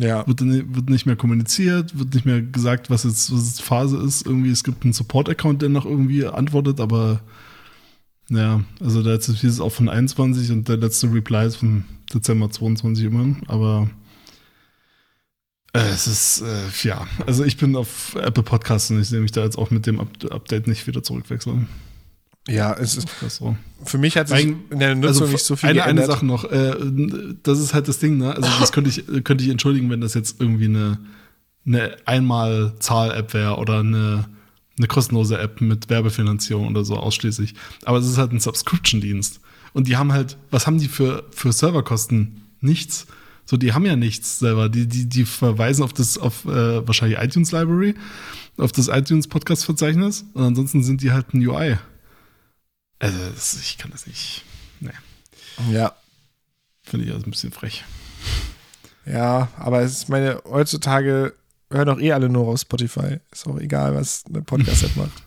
Ja. 0.00 0.26
Wird, 0.26 0.40
wird 0.40 0.90
nicht 0.90 1.06
mehr 1.06 1.16
kommuniziert, 1.16 1.98
wird 1.98 2.14
nicht 2.14 2.24
mehr 2.24 2.40
gesagt, 2.40 2.88
was 2.88 3.04
jetzt, 3.04 3.32
was 3.32 3.46
jetzt 3.46 3.62
Phase 3.62 3.96
ist. 3.98 4.26
Irgendwie, 4.26 4.50
es 4.50 4.62
gibt 4.62 4.84
einen 4.84 4.92
Support-Account, 4.92 5.60
der 5.60 5.68
noch 5.68 5.86
irgendwie 5.86 6.24
antwortet, 6.24 6.80
aber 6.80 7.20
ja, 8.30 8.62
also 8.80 9.02
der 9.02 9.14
letzte 9.14 9.46
ist 9.46 9.60
auch 9.60 9.72
von 9.72 9.88
21 9.88 10.52
und 10.52 10.68
der 10.68 10.76
letzte 10.76 11.12
Reply 11.12 11.46
ist 11.46 11.56
von 11.56 11.84
Dezember 12.12 12.50
22 12.50 13.06
immerhin, 13.06 13.38
aber 13.48 13.88
äh, 15.72 15.88
es 15.88 16.06
ist, 16.06 16.42
äh, 16.42 16.68
ja, 16.86 17.06
also 17.26 17.44
ich 17.44 17.56
bin 17.56 17.74
auf 17.74 18.14
Apple 18.16 18.42
Podcasts 18.42 18.90
und 18.90 19.00
ich 19.00 19.08
sehe 19.08 19.20
mich 19.20 19.32
da 19.32 19.44
jetzt 19.44 19.56
auch 19.56 19.70
mit 19.70 19.86
dem 19.86 20.00
Up 20.00 20.08
Update 20.30 20.66
nicht 20.66 20.86
wieder 20.86 21.02
zurückwechseln. 21.02 21.68
Ja, 22.48 22.72
es 22.74 22.96
ist. 22.96 23.08
So. 23.28 23.56
Für 23.84 23.98
mich 23.98 24.16
hat 24.16 24.28
sich 24.28 24.46
in 24.46 24.78
der 24.78 24.94
Nutzung 24.94 25.22
also 25.22 25.26
nicht 25.26 25.44
so 25.44 25.56
viel 25.56 25.68
eine, 25.68 25.80
geändert. 25.80 26.04
Eine 26.04 26.12
Sache 26.12 26.26
noch, 26.26 26.44
äh, 26.44 26.74
das 27.42 27.60
ist 27.60 27.74
halt 27.74 27.88
das 27.88 27.98
Ding, 27.98 28.16
ne? 28.16 28.34
Also 28.34 28.48
das 28.58 28.72
könnte 28.72 28.90
ich, 28.90 29.04
könnte 29.24 29.44
ich 29.44 29.50
entschuldigen, 29.50 29.90
wenn 29.90 30.00
das 30.00 30.14
jetzt 30.14 30.40
irgendwie 30.40 30.64
eine, 30.64 30.98
eine 31.66 31.96
Einmal-Zahl-App 32.06 33.34
wäre 33.34 33.56
oder 33.56 33.80
eine, 33.80 34.24
eine 34.78 34.86
kostenlose 34.86 35.38
App 35.38 35.60
mit 35.60 35.90
Werbefinanzierung 35.90 36.68
oder 36.68 36.84
so 36.84 36.96
ausschließlich. 36.96 37.54
Aber 37.84 37.98
es 37.98 38.08
ist 38.08 38.18
halt 38.18 38.32
ein 38.32 38.40
Subscription-Dienst. 38.40 39.40
Und 39.74 39.86
die 39.86 39.96
haben 39.96 40.12
halt, 40.12 40.36
was 40.50 40.66
haben 40.66 40.78
die 40.78 40.88
für, 40.88 41.24
für 41.30 41.52
Serverkosten? 41.52 42.42
Nichts. 42.60 43.06
So, 43.44 43.56
die 43.56 43.72
haben 43.72 43.86
ja 43.86 43.96
nichts 43.96 44.40
selber. 44.40 44.68
Die, 44.68 44.86
die, 44.86 45.06
die 45.06 45.24
verweisen 45.24 45.82
auf 45.82 45.92
das, 45.92 46.18
auf 46.18 46.44
äh, 46.46 46.86
wahrscheinlich 46.86 47.18
iTunes 47.18 47.52
Library, 47.52 47.94
auf 48.56 48.72
das 48.72 48.88
iTunes 48.88 49.28
Podcast-Verzeichnis. 49.28 50.24
Und 50.34 50.42
ansonsten 50.42 50.82
sind 50.82 51.02
die 51.02 51.12
halt 51.12 51.32
ein 51.32 51.46
UI. 51.46 51.76
Also, 52.98 53.18
ich 53.60 53.78
kann 53.78 53.90
das 53.90 54.06
nicht. 54.06 54.44
Nee. 54.80 54.90
ja. 55.70 55.94
Finde 56.82 57.06
ich 57.06 57.12
also 57.12 57.24
ein 57.26 57.30
bisschen 57.30 57.52
frech. 57.52 57.84
Ja, 59.06 59.48
aber 59.56 59.82
es 59.82 59.92
ist 59.92 60.08
meine, 60.08 60.40
heutzutage 60.44 61.34
hören 61.70 61.86
doch 61.86 61.98
eh 62.00 62.12
alle 62.12 62.28
nur 62.28 62.48
auf 62.48 62.60
Spotify. 62.60 63.18
Ist 63.30 63.46
auch 63.46 63.58
egal, 63.58 63.94
was 63.94 64.24
eine 64.26 64.42
Podcast-App 64.42 64.96
macht. 64.96 65.22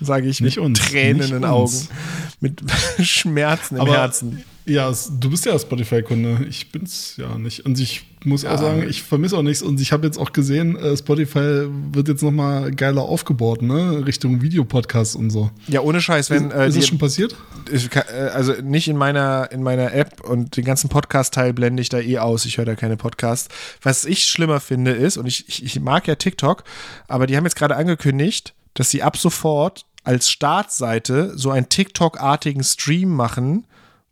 Sage 0.00 0.26
ich 0.28 0.40
Nicht 0.40 0.56
mit 0.56 0.64
uns, 0.64 0.80
Tränen 0.80 1.18
nicht 1.18 1.30
in 1.30 1.42
den 1.42 1.44
uns. 1.50 1.88
Augen. 1.88 1.98
Mit 2.40 2.62
Schmerzen 3.06 3.76
im 3.76 3.82
Aber- 3.82 3.92
Herzen. 3.92 4.44
Ja, 4.64 4.92
du 5.10 5.30
bist 5.30 5.44
ja 5.44 5.58
Spotify-Kunde. 5.58 6.46
Ich 6.48 6.70
bin's 6.70 7.16
ja 7.16 7.36
nicht. 7.36 7.64
Und 7.66 7.78
ich 7.80 8.04
muss 8.24 8.42
Ja. 8.42 8.54
auch 8.54 8.58
sagen, 8.58 8.84
ich 8.88 9.02
vermisse 9.02 9.36
auch 9.36 9.42
nichts. 9.42 9.62
Und 9.62 9.80
ich 9.80 9.92
habe 9.92 10.06
jetzt 10.06 10.18
auch 10.18 10.32
gesehen, 10.32 10.76
äh, 10.76 10.96
Spotify 10.96 11.66
wird 11.92 12.08
jetzt 12.08 12.22
noch 12.22 12.30
mal 12.30 12.70
geiler 12.70 13.02
aufgebaut, 13.02 13.62
ne? 13.62 14.04
Richtung 14.06 14.42
Videopodcasts 14.42 15.14
und 15.14 15.30
so. 15.30 15.50
Ja, 15.68 15.80
ohne 15.80 16.00
Scheiß, 16.00 16.30
wenn 16.30 16.50
ist 16.50 16.54
äh, 16.56 16.68
ist 16.68 16.76
das 16.78 16.86
schon 16.88 16.98
passiert? 16.98 17.36
ich 17.70 17.94
äh, 17.94 18.00
also 18.32 18.52
nicht 18.62 18.88
in 18.88 18.96
meiner 18.96 19.50
in 19.52 19.62
meiner 19.62 19.92
App 19.92 20.20
und 20.28 20.56
den 20.56 20.64
ganzen 20.64 20.88
Podcast-Teil 20.88 21.52
blende 21.52 21.80
ich 21.82 21.88
da 21.88 21.98
eh 22.00 22.18
aus. 22.18 22.44
Ich 22.44 22.58
höre 22.58 22.64
da 22.64 22.74
keine 22.74 22.96
Podcasts. 22.96 23.48
Was 23.82 24.04
ich 24.04 24.24
schlimmer 24.24 24.60
finde 24.60 24.92
ist, 24.92 25.16
und 25.16 25.26
ich, 25.26 25.48
ich, 25.48 25.64
ich 25.64 25.80
mag 25.80 26.06
ja 26.06 26.14
TikTok, 26.14 26.64
aber 27.08 27.26
die 27.26 27.36
haben 27.36 27.44
jetzt 27.44 27.56
gerade 27.56 27.76
angekündigt, 27.76 28.54
dass 28.74 28.90
sie 28.90 29.02
ab 29.02 29.16
sofort 29.16 29.84
als 30.04 30.30
Startseite 30.30 31.32
so 31.36 31.50
einen 31.50 31.68
TikTok-artigen 31.68 32.64
Stream 32.64 33.10
machen, 33.10 33.66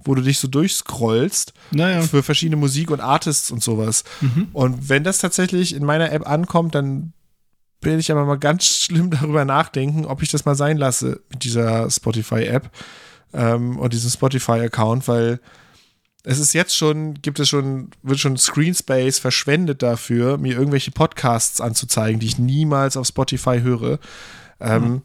wo 0.05 0.15
du 0.15 0.23
dich 0.23 0.39
so 0.39 0.49
durchscrollst 0.49 1.53
Naja. 1.71 2.03
für 2.03 2.23
verschiedene 2.23 2.57
Musik 2.57 2.91
und 2.91 3.01
Artists 3.01 3.51
und 3.51 3.63
sowas. 3.63 4.05
Und 4.53 4.89
wenn 4.89 5.05
das 5.05 5.19
tatsächlich 5.19 5.75
in 5.75 5.85
meiner 5.85 6.13
App 6.13 6.27
ankommt, 6.29 6.75
dann 6.75 7.13
will 7.83 7.99
ich 7.99 8.11
aber 8.13 8.25
mal 8.25 8.39
ganz 8.39 8.67
schlimm 8.67 9.11
darüber 9.21 9.45
nachdenken, 9.45 10.05
ob 10.05 10.23
ich 10.23 10.31
das 10.31 10.45
mal 10.45 10.55
sein 10.55 10.77
lasse 10.77 11.21
mit 11.31 11.45
dieser 11.45 11.91
Spotify-App 11.91 12.71
ähm, 13.33 13.79
und 13.79 13.93
diesem 13.93 14.11
Spotify-Account, 14.11 15.09
weil 15.09 15.41
es 16.23 16.39
ist 16.39 16.53
jetzt 16.53 16.77
schon, 16.77 17.15
gibt 17.15 17.41
es 17.41 17.49
schon, 17.49 17.89
wird 18.03 18.19
schon 18.19 18.37
Screen 18.37 18.75
Space 18.75 19.19
verschwendet 19.19 19.83
dafür, 19.83 20.37
mir 20.37 20.55
irgendwelche 20.55 20.91
Podcasts 20.91 21.61
anzuzeigen, 21.63 22.21
die 22.21 22.27
ich 22.27 22.39
niemals 22.39 22.99
auf 22.99 23.07
Spotify 23.07 23.61
höre. 23.63 23.99
Ähm, 24.61 25.01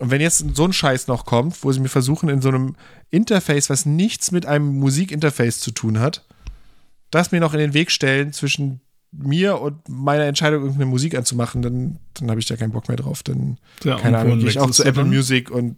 Und 0.00 0.10
wenn 0.10 0.20
jetzt 0.20 0.44
so 0.54 0.64
ein 0.64 0.72
Scheiß 0.72 1.08
noch 1.08 1.24
kommt, 1.24 1.64
wo 1.64 1.72
sie 1.72 1.80
mir 1.80 1.88
versuchen, 1.88 2.28
in 2.28 2.40
so 2.40 2.48
einem 2.48 2.76
Interface, 3.10 3.68
was 3.68 3.84
nichts 3.84 4.30
mit 4.30 4.46
einem 4.46 4.78
Musikinterface 4.78 5.60
zu 5.60 5.72
tun 5.72 5.98
hat, 5.98 6.24
das 7.10 7.32
mir 7.32 7.40
noch 7.40 7.52
in 7.52 7.58
den 7.60 7.74
Weg 7.74 7.90
stellen 7.90 8.32
zwischen 8.32 8.80
mir 9.10 9.60
und 9.60 9.88
meiner 9.88 10.24
Entscheidung, 10.24 10.62
irgendeine 10.62 10.90
Musik 10.90 11.16
anzumachen, 11.16 11.62
dann, 11.62 11.98
dann 12.14 12.30
habe 12.30 12.40
ich 12.40 12.46
da 12.46 12.56
keinen 12.56 12.72
Bock 12.72 12.88
mehr 12.88 12.96
drauf. 12.96 13.22
Dann, 13.22 13.58
Ja, 13.82 13.96
keine 13.96 14.18
Ahnung, 14.18 14.38
gehe 14.38 14.48
ich 14.48 14.58
auch 14.58 14.70
zu 14.70 14.84
Apple 14.84 15.04
dann? 15.04 15.10
Music 15.10 15.50
und 15.50 15.76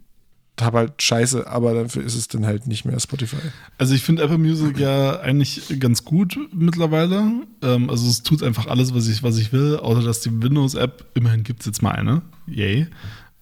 habe 0.59 0.79
halt 0.79 1.01
Scheiße, 1.01 1.47
aber 1.47 1.73
dafür 1.73 2.03
ist 2.03 2.13
es 2.13 2.27
dann 2.27 2.45
halt 2.45 2.67
nicht 2.67 2.85
mehr 2.85 2.99
Spotify. 2.99 3.37
Also 3.77 3.95
ich 3.95 4.03
finde 4.03 4.21
Apple 4.21 4.37
Music 4.37 4.77
ja 4.77 5.19
eigentlich 5.21 5.79
ganz 5.79 6.03
gut 6.05 6.37
mittlerweile. 6.53 7.23
Ähm, 7.63 7.89
also 7.89 8.07
es 8.07 8.21
tut 8.21 8.43
einfach 8.43 8.67
alles, 8.67 8.93
was 8.93 9.07
ich, 9.07 9.23
was 9.23 9.37
ich 9.37 9.53
will, 9.53 9.77
außer 9.77 10.03
dass 10.03 10.19
die 10.19 10.29
Windows-App, 10.41 11.05
immerhin 11.15 11.43
gibt 11.43 11.61
es 11.61 11.65
jetzt 11.65 11.81
mal 11.81 11.91
eine. 11.91 12.21
Yay. 12.47 12.87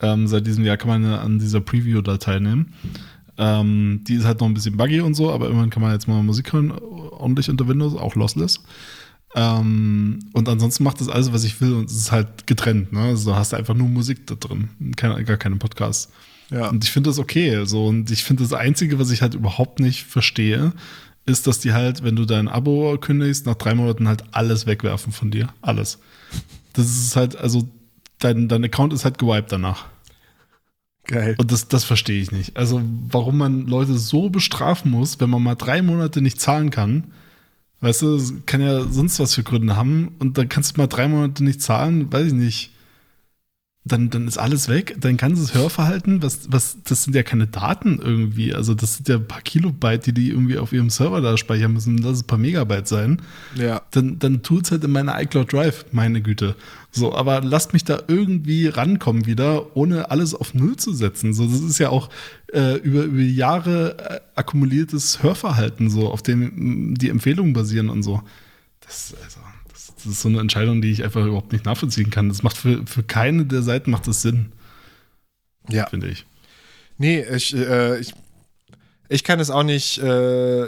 Ähm, 0.01 0.27
seit 0.27 0.47
diesem 0.47 0.63
Jahr 0.63 0.77
kann 0.77 0.89
man 0.89 1.03
ja 1.03 1.19
an 1.19 1.39
dieser 1.39 1.61
Preview 1.61 2.01
da 2.01 2.17
teilnehmen. 2.17 2.73
Ähm, 3.37 4.01
die 4.07 4.15
ist 4.15 4.25
halt 4.25 4.39
noch 4.41 4.47
ein 4.47 4.53
bisschen 4.53 4.77
buggy 4.77 5.01
und 5.01 5.13
so, 5.13 5.31
aber 5.31 5.49
immerhin 5.49 5.69
kann 5.69 5.81
man 5.81 5.93
jetzt 5.93 6.07
mal 6.07 6.21
Musik 6.23 6.51
hören, 6.53 6.71
ordentlich 6.71 7.49
unter 7.49 7.67
Windows, 7.67 7.95
auch 7.95 8.15
lossless. 8.15 8.61
Ähm, 9.35 10.19
und 10.33 10.49
ansonsten 10.49 10.83
macht 10.83 10.99
das 11.01 11.07
alles, 11.07 11.31
was 11.31 11.43
ich 11.43 11.61
will 11.61 11.73
und 11.73 11.89
es 11.89 11.95
ist 11.95 12.11
halt 12.11 12.47
getrennt. 12.47 12.91
Ne? 12.91 13.01
Also 13.01 13.31
du 13.31 13.37
hast 13.37 13.53
einfach 13.53 13.75
nur 13.75 13.87
Musik 13.87 14.25
da 14.27 14.35
drin, 14.35 14.69
keine, 14.95 15.23
gar 15.23 15.37
keine 15.37 15.57
Podcasts. 15.57 16.11
Ja. 16.51 16.69
Und 16.69 16.83
ich 16.83 16.91
finde 16.91 17.09
das 17.09 17.19
okay. 17.19 17.65
So. 17.65 17.87
Und 17.87 18.09
ich 18.11 18.23
finde 18.23 18.43
das 18.43 18.53
Einzige, 18.53 18.99
was 18.99 19.11
ich 19.11 19.21
halt 19.21 19.35
überhaupt 19.35 19.79
nicht 19.79 20.05
verstehe, 20.05 20.73
ist, 21.25 21.47
dass 21.47 21.59
die 21.59 21.73
halt, 21.73 22.03
wenn 22.03 22.15
du 22.15 22.25
dein 22.25 22.47
Abo 22.47 22.97
kündigst, 22.99 23.45
nach 23.45 23.55
drei 23.55 23.75
Monaten 23.75 24.07
halt 24.07 24.23
alles 24.31 24.65
wegwerfen 24.65 25.13
von 25.13 25.31
dir. 25.31 25.49
Alles. 25.61 25.99
Das 26.73 26.87
ist 26.87 27.15
halt, 27.15 27.35
also 27.35 27.69
dein, 28.19 28.47
dein 28.47 28.63
Account 28.63 28.93
ist 28.93 29.05
halt 29.05 29.17
gewiped 29.17 29.51
danach. 29.51 29.85
Geil. 31.05 31.35
Und 31.39 31.51
das, 31.51 31.67
das 31.67 31.85
verstehe 31.85 32.21
ich 32.21 32.31
nicht. 32.31 32.55
Also, 32.55 32.81
warum 33.09 33.37
man 33.37 33.65
Leute 33.65 33.97
so 33.97 34.29
bestrafen 34.29 34.91
muss, 34.91 35.19
wenn 35.19 35.29
man 35.29 35.41
mal 35.41 35.55
drei 35.55 35.81
Monate 35.81 36.21
nicht 36.21 36.39
zahlen 36.39 36.69
kann. 36.69 37.05
Weißt 37.81 38.01
du, 38.01 38.21
kann 38.45 38.61
ja 38.61 38.83
sonst 38.83 39.19
was 39.19 39.33
für 39.33 39.43
Gründe 39.43 39.75
haben. 39.75 40.15
Und 40.19 40.37
dann 40.37 40.49
kannst 40.49 40.75
du 40.77 40.81
mal 40.81 40.87
drei 40.87 41.07
Monate 41.07 41.43
nicht 41.43 41.61
zahlen, 41.61 42.11
weiß 42.11 42.27
ich 42.27 42.33
nicht. 42.33 42.71
Dann, 43.89 44.09
dann 44.09 44.27
ist 44.27 44.37
alles 44.37 44.69
weg. 44.69 44.95
Dein 44.99 45.17
ganzes 45.17 45.53
Hörverhalten, 45.53 46.21
was, 46.23 46.51
was, 46.51 46.77
das 46.83 47.03
sind 47.03 47.15
ja 47.15 47.23
keine 47.23 47.47
Daten 47.47 47.99
irgendwie. 48.01 48.53
Also, 48.53 48.73
das 48.73 48.95
sind 48.95 49.09
ja 49.09 49.15
ein 49.17 49.27
paar 49.27 49.41
Kilobyte, 49.41 50.05
die 50.05 50.13
die 50.13 50.29
irgendwie 50.29 50.57
auf 50.57 50.71
ihrem 50.71 50.89
Server 50.89 51.19
da 51.21 51.35
speichern 51.37 51.73
müssen. 51.73 51.97
Lass 51.97 52.17
es 52.17 52.23
ein 52.23 52.27
paar 52.27 52.37
Megabyte 52.37 52.87
sein 52.87 53.21
Ja. 53.55 53.81
dann, 53.91 54.19
dann 54.19 54.41
tut 54.43 54.65
es 54.65 54.71
halt 54.71 54.83
in 54.83 54.91
meiner 54.91 55.21
iCloud 55.21 55.51
Drive, 55.51 55.85
meine 55.91 56.21
Güte. 56.21 56.55
So, 56.91 57.13
aber 57.13 57.41
lasst 57.41 57.73
mich 57.73 57.83
da 57.83 58.01
irgendwie 58.07 58.67
rankommen 58.67 59.25
wieder, 59.27 59.75
ohne 59.75 60.09
alles 60.09 60.33
auf 60.33 60.53
Null 60.55 60.75
zu 60.77 60.93
setzen. 60.93 61.33
So, 61.33 61.45
das 61.45 61.59
ist 61.61 61.77
ja 61.77 61.89
auch 61.89 62.09
äh, 62.51 62.77
über, 62.77 63.03
über 63.03 63.21
Jahre 63.21 63.97
äh, 63.99 64.19
akkumuliertes 64.35 65.21
Hörverhalten, 65.21 65.89
so, 65.89 66.09
auf 66.09 66.23
dem 66.23 66.95
die 66.95 67.09
Empfehlungen 67.09 67.53
basieren 67.53 67.89
und 67.89 68.01
so. 68.01 68.21
Das, 68.85 69.13
also, 69.23 69.39
das, 69.99 70.03
das 70.05 70.13
ist 70.13 70.21
so 70.21 70.29
eine 70.29 70.39
Entscheidung, 70.39 70.81
die 70.81 70.91
ich 70.91 71.03
einfach 71.03 71.25
überhaupt 71.25 71.51
nicht 71.51 71.65
nachvollziehen 71.65 72.09
kann. 72.09 72.29
Das 72.29 72.43
macht 72.43 72.57
für, 72.57 72.85
für 72.87 73.03
keine 73.03 73.45
der 73.45 73.61
Seiten 73.61 73.91
macht 73.91 74.07
das 74.07 74.21
Sinn, 74.21 74.51
Ja. 75.69 75.87
finde 75.87 76.07
ich. 76.07 76.25
Nee, 76.97 77.21
ich, 77.23 77.55
äh, 77.55 77.99
ich, 77.99 78.13
ich 79.07 79.23
kann 79.23 79.39
es 79.39 79.49
auch 79.49 79.63
nicht, 79.63 79.97
äh, 79.99 80.67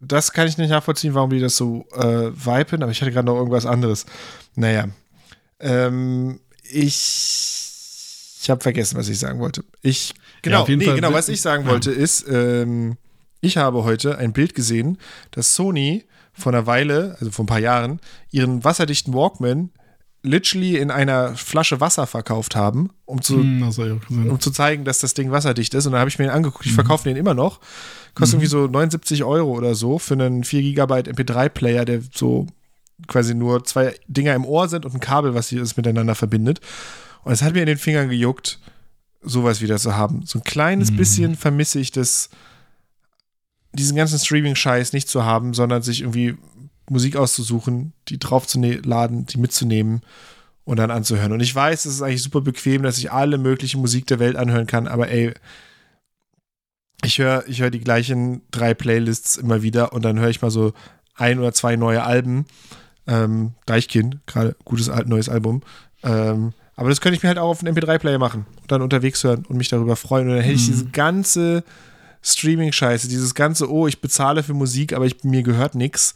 das 0.00 0.32
kann 0.32 0.46
ich 0.48 0.58
nicht 0.58 0.70
nachvollziehen, 0.70 1.14
warum 1.14 1.30
die 1.30 1.40
das 1.40 1.56
so 1.56 1.86
äh, 1.94 2.30
vipen, 2.34 2.82
aber 2.82 2.92
ich 2.92 3.00
hatte 3.00 3.12
gerade 3.12 3.26
noch 3.26 3.36
irgendwas 3.36 3.64
anderes. 3.66 4.04
Naja. 4.54 4.88
Ähm, 5.60 6.40
ich 6.62 7.60
ich 8.42 8.50
habe 8.50 8.60
vergessen, 8.62 8.98
was 8.98 9.08
ich 9.08 9.18
sagen 9.18 9.40
wollte. 9.40 9.64
Ich, 9.80 10.12
genau, 10.42 10.66
jeden 10.66 10.80
nee, 10.80 10.84
Fall 10.84 10.96
genau, 10.96 11.14
was 11.14 11.30
ich 11.30 11.40
sagen 11.40 11.64
Ja. 11.64 11.70
wollte 11.70 11.90
ist, 11.90 12.26
ähm, 12.28 12.98
ich 13.40 13.56
habe 13.56 13.84
heute 13.84 14.18
ein 14.18 14.34
Bild 14.34 14.54
gesehen, 14.54 14.98
dass 15.30 15.54
Sony 15.54 16.04
vor 16.34 16.52
einer 16.52 16.66
Weile, 16.66 17.16
also 17.20 17.30
vor 17.30 17.44
ein 17.44 17.46
paar 17.46 17.60
Jahren, 17.60 18.00
ihren 18.30 18.64
wasserdichten 18.64 19.14
Walkman 19.14 19.70
literally 20.22 20.78
in 20.78 20.90
einer 20.90 21.36
Flasche 21.36 21.80
Wasser 21.80 22.06
verkauft 22.06 22.56
haben, 22.56 22.90
um 23.04 23.20
zu, 23.20 23.36
Hm, 24.08 24.30
um 24.30 24.40
zu 24.40 24.50
zeigen, 24.50 24.84
dass 24.84 24.98
das 24.98 25.14
Ding 25.14 25.30
wasserdicht 25.30 25.74
ist. 25.74 25.86
Und 25.86 25.92
dann 25.92 26.00
habe 26.00 26.08
ich 26.08 26.18
mir 26.18 26.24
den 26.24 26.34
angeguckt. 26.34 26.64
Ich 26.64 26.72
verkaufe 26.72 27.04
den 27.04 27.16
immer 27.16 27.34
noch. 27.34 27.60
Kostet 28.14 28.34
irgendwie 28.34 28.48
so 28.48 28.66
79 28.66 29.22
Euro 29.22 29.52
oder 29.52 29.74
so 29.74 29.98
für 29.98 30.14
einen 30.14 30.42
4 30.44 30.62
GB 30.62 30.94
MP3-Player, 31.10 31.84
der 31.84 32.00
so 32.12 32.46
quasi 33.06 33.34
nur 33.34 33.64
zwei 33.64 33.94
Dinger 34.06 34.34
im 34.34 34.46
Ohr 34.46 34.68
sind 34.68 34.86
und 34.86 34.94
ein 34.94 35.00
Kabel, 35.00 35.34
was 35.34 35.48
hier 35.48 35.60
das 35.60 35.76
miteinander 35.76 36.14
verbindet. 36.14 36.60
Und 37.22 37.32
es 37.32 37.42
hat 37.42 37.52
mir 37.52 37.60
in 37.60 37.66
den 37.66 37.78
Fingern 37.78 38.08
gejuckt, 38.08 38.60
sowas 39.20 39.60
wieder 39.60 39.76
zu 39.76 39.94
haben. 39.96 40.22
So 40.24 40.38
ein 40.38 40.44
kleines 40.44 40.94
bisschen 40.96 41.36
vermisse 41.36 41.80
ich 41.80 41.92
das 41.92 42.30
diesen 43.74 43.96
ganzen 43.96 44.18
Streaming-Scheiß 44.18 44.92
nicht 44.92 45.08
zu 45.08 45.24
haben, 45.24 45.54
sondern 45.54 45.82
sich 45.82 46.00
irgendwie 46.00 46.36
Musik 46.88 47.16
auszusuchen, 47.16 47.92
die 48.08 48.18
draufzuladen, 48.18 49.26
die 49.26 49.38
mitzunehmen 49.38 50.02
und 50.64 50.78
dann 50.78 50.90
anzuhören. 50.90 51.32
Und 51.32 51.40
ich 51.40 51.54
weiß, 51.54 51.84
es 51.84 51.94
ist 51.94 52.02
eigentlich 52.02 52.22
super 52.22 52.40
bequem, 52.40 52.82
dass 52.82 52.98
ich 52.98 53.12
alle 53.12 53.38
mögliche 53.38 53.78
Musik 53.78 54.06
der 54.06 54.18
Welt 54.18 54.36
anhören 54.36 54.66
kann, 54.66 54.88
aber 54.88 55.08
ey, 55.10 55.34
ich 57.04 57.18
höre 57.18 57.44
ich 57.46 57.60
hör 57.60 57.70
die 57.70 57.80
gleichen 57.80 58.42
drei 58.50 58.72
Playlists 58.72 59.36
immer 59.36 59.62
wieder 59.62 59.92
und 59.92 60.02
dann 60.04 60.18
höre 60.18 60.30
ich 60.30 60.40
mal 60.40 60.50
so 60.50 60.72
ein 61.14 61.38
oder 61.38 61.52
zwei 61.52 61.76
neue 61.76 62.02
Alben. 62.02 62.46
Ähm, 63.06 63.52
Deichkind, 63.66 64.18
gerade 64.26 64.56
gutes 64.64 64.90
neues 65.06 65.28
Album. 65.28 65.62
Ähm, 66.02 66.54
aber 66.76 66.88
das 66.88 67.00
könnte 67.00 67.16
ich 67.16 67.22
mir 67.22 67.28
halt 67.28 67.38
auch 67.38 67.50
auf 67.50 67.62
einen 67.62 67.76
MP3-Player 67.76 68.18
machen 68.18 68.46
und 68.60 68.72
dann 68.72 68.82
unterwegs 68.82 69.22
hören 69.22 69.44
und 69.46 69.58
mich 69.58 69.68
darüber 69.68 69.96
freuen. 69.96 70.28
Und 70.28 70.36
dann 70.36 70.42
hätte 70.42 70.54
ich 70.54 70.66
mhm. 70.66 70.72
diese 70.72 70.86
ganze 70.86 71.64
Streaming-Scheiße, 72.24 73.08
dieses 73.08 73.34
ganze, 73.34 73.70
oh, 73.70 73.86
ich 73.86 74.00
bezahle 74.00 74.42
für 74.42 74.54
Musik, 74.54 74.94
aber 74.94 75.04
ich, 75.04 75.22
mir 75.24 75.42
gehört 75.42 75.74
nichts. 75.74 76.14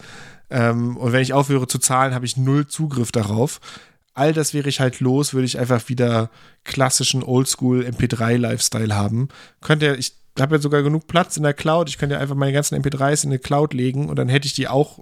Ähm, 0.51 0.97
und 0.97 1.13
wenn 1.13 1.21
ich 1.21 1.35
aufhöre 1.35 1.69
zu 1.69 1.79
zahlen, 1.79 2.15
habe 2.15 2.25
ich 2.25 2.37
null 2.37 2.67
Zugriff 2.67 3.13
darauf. 3.13 3.61
All 4.15 4.33
das 4.33 4.55
wäre 4.55 4.69
ich 4.69 4.81
halt 4.81 5.01
los, 5.01 5.35
würde 5.35 5.47
ich 5.47 5.59
einfach 5.59 5.89
wieder 5.89 6.31
klassischen 6.65 7.23
Oldschool 7.23 7.85
MP3-Lifestyle 7.85 8.95
haben. 8.97 9.29
Könnte 9.61 9.95
ich 9.97 10.15
habe 10.41 10.57
ja 10.57 10.63
sogar 10.63 10.83
genug 10.83 11.07
Platz 11.07 11.37
in 11.37 11.43
der 11.43 11.55
Cloud. 11.55 11.89
Ich 11.89 11.99
könnte 11.99 12.15
ja 12.15 12.21
einfach 12.21 12.35
meine 12.35 12.53
ganzen 12.53 12.81
MP3s 12.81 13.25
in 13.25 13.31
eine 13.31 13.39
Cloud 13.39 13.75
legen 13.75 14.09
und 14.09 14.17
dann 14.17 14.29
hätte 14.29 14.47
ich 14.47 14.55
die 14.55 14.69
auch 14.69 14.99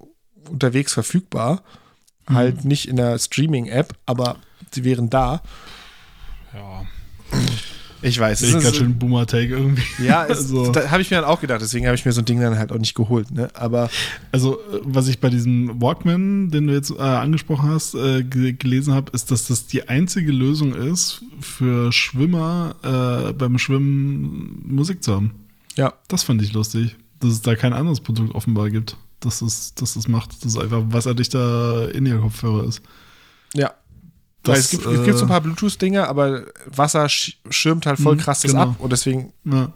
unterwegs 0.49 0.93
verfügbar. 0.93 1.63
Mhm. 2.29 2.35
Halt 2.35 2.65
nicht 2.65 2.89
in 2.89 2.97
der 2.97 3.19
Streaming-App, 3.19 3.95
aber 4.07 4.37
sie 4.73 4.85
wären 4.85 5.11
da. 5.11 5.43
Ja. 6.55 6.85
Ich 8.03 8.19
weiß. 8.19 8.41
Das 8.41 8.51
ist 8.51 8.63
ganz 8.63 8.77
schön 8.77 8.99
Boomer-Take 8.99 9.49
irgendwie. 9.49 10.05
Ja, 10.05 10.21
also, 10.29 10.71
da 10.71 10.91
habe 10.91 11.03
ich 11.03 11.11
mir 11.11 11.17
dann 11.17 11.25
auch 11.25 11.41
gedacht. 11.41 11.61
Deswegen 11.61 11.87
habe 11.87 11.95
ich 11.95 12.05
mir 12.05 12.13
so 12.13 12.21
ein 12.21 12.25
Ding 12.25 12.41
dann 12.41 12.59
halt 12.59 12.73
auch 12.73 12.79
nicht 12.79 12.95
geholt. 12.95 13.31
Ne? 13.31 13.49
Aber 13.55 13.91
also, 14.33 14.59
was 14.83 15.09
ich 15.09 15.21
bei 15.21 15.31
diesem 15.31 15.81
Walkman, 15.81 16.51
den 16.51 16.67
du 16.67 16.75
jetzt 16.75 16.91
äh, 16.91 17.01
angesprochen 17.01 17.71
hast, 17.71 17.95
äh, 17.95 18.23
gelesen 18.23 18.95
habe, 18.95 19.11
ist, 19.13 19.31
dass 19.31 19.47
das 19.47 19.67
die 19.67 19.89
einzige 19.89 20.33
Lösung 20.33 20.75
ist, 20.75 21.23
für 21.41 21.93
Schwimmer 21.93 22.77
äh, 22.83 23.33
beim 23.33 23.59
Schwimmen 23.59 24.63
Musik 24.67 25.03
zu 25.03 25.15
haben. 25.15 25.33
Ja. 25.77 25.95
Das 26.09 26.23
fand 26.23 26.43
ich 26.43 26.53
lustig, 26.53 26.97
dass 27.21 27.33
es 27.33 27.43
da 27.43 27.55
kein 27.55 27.73
anderes 27.73 28.01
Produkt 28.01 28.35
offenbar 28.35 28.71
gibt, 28.71 28.97
dass 29.21 29.41
das, 29.41 29.75
dass 29.75 29.95
das 29.95 30.09
macht, 30.09 30.45
dass 30.45 30.55
es 30.55 30.59
einfach 30.59 30.83
wasserdichter 30.89 31.95
In-Ear-Kopfhörer 31.95 32.65
ist. 32.65 32.83
Ja, 33.55 33.75
das, 34.47 34.59
es, 34.59 34.71
gibt, 34.71 34.87
äh, 34.87 34.91
es 34.91 35.05
gibt 35.05 35.19
so 35.19 35.25
ein 35.25 35.29
paar 35.29 35.41
Bluetooth-Dinger, 35.41 36.09
aber 36.09 36.45
Wasser 36.67 37.09
schirmt 37.09 37.87
halt 37.87 37.99
voll 37.99 38.17
mhm, 38.17 38.21
krass 38.21 38.41
das 38.41 38.53
genau. 38.53 38.63
ab 38.65 38.77
und 38.79 38.93
deswegen 38.93 39.33
ja. 39.45 39.73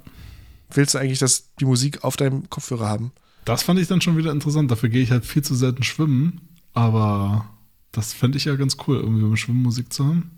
willst 0.73 0.95
du 0.95 0.99
eigentlich 0.99 1.19
dass 1.19 1.55
die 1.59 1.65
Musik 1.65 2.05
auf 2.05 2.17
deinem 2.17 2.49
Kopfhörer 2.51 2.89
haben. 2.89 3.13
Das 3.45 3.63
fand 3.63 3.81
ich 3.81 3.89
dann 3.89 4.01
schon 4.01 4.17
wieder 4.17 4.33
interessant. 4.33 4.71
Dafür 4.71 4.89
gehe 4.89 5.03
ich 5.03 5.11
halt 5.11 5.25
viel 5.25 5.43
zu 5.43 5.55
selten 5.55 5.83
schwimmen, 5.83 6.41
aber 6.73 7.49
das 7.93 8.13
fände 8.13 8.39
ich 8.39 8.45
ja 8.45 8.55
ganz 8.55 8.77
cool, 8.87 8.99
irgendwie 8.99 9.23
beim 9.23 9.37
Schwimmen 9.37 9.63
Musik 9.63 9.93
zu 9.93 10.05
haben. 10.05 10.31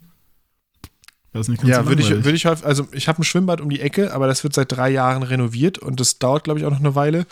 Das 1.32 1.48
nicht 1.48 1.62
ganz 1.62 1.70
ja, 1.70 1.82
so 1.82 1.88
würde 1.88 2.02
ich, 2.02 2.10
würde 2.10 2.32
ich 2.32 2.44
häufig, 2.44 2.66
also 2.66 2.86
ich 2.92 3.08
habe 3.08 3.22
ein 3.22 3.24
Schwimmbad 3.24 3.62
um 3.62 3.70
die 3.70 3.80
Ecke, 3.80 4.12
aber 4.12 4.26
das 4.26 4.44
wird 4.44 4.52
seit 4.52 4.70
drei 4.70 4.90
Jahren 4.90 5.22
renoviert 5.22 5.78
und 5.78 5.98
das 5.98 6.18
dauert, 6.18 6.44
glaube 6.44 6.60
ich, 6.60 6.66
auch 6.66 6.70
noch 6.70 6.80
eine 6.80 6.94
Weile. 6.94 7.26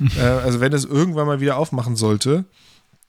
äh, 0.18 0.20
also 0.20 0.60
wenn 0.60 0.72
es 0.72 0.84
irgendwann 0.84 1.26
mal 1.26 1.40
wieder 1.40 1.56
aufmachen 1.56 1.94
sollte, 1.94 2.44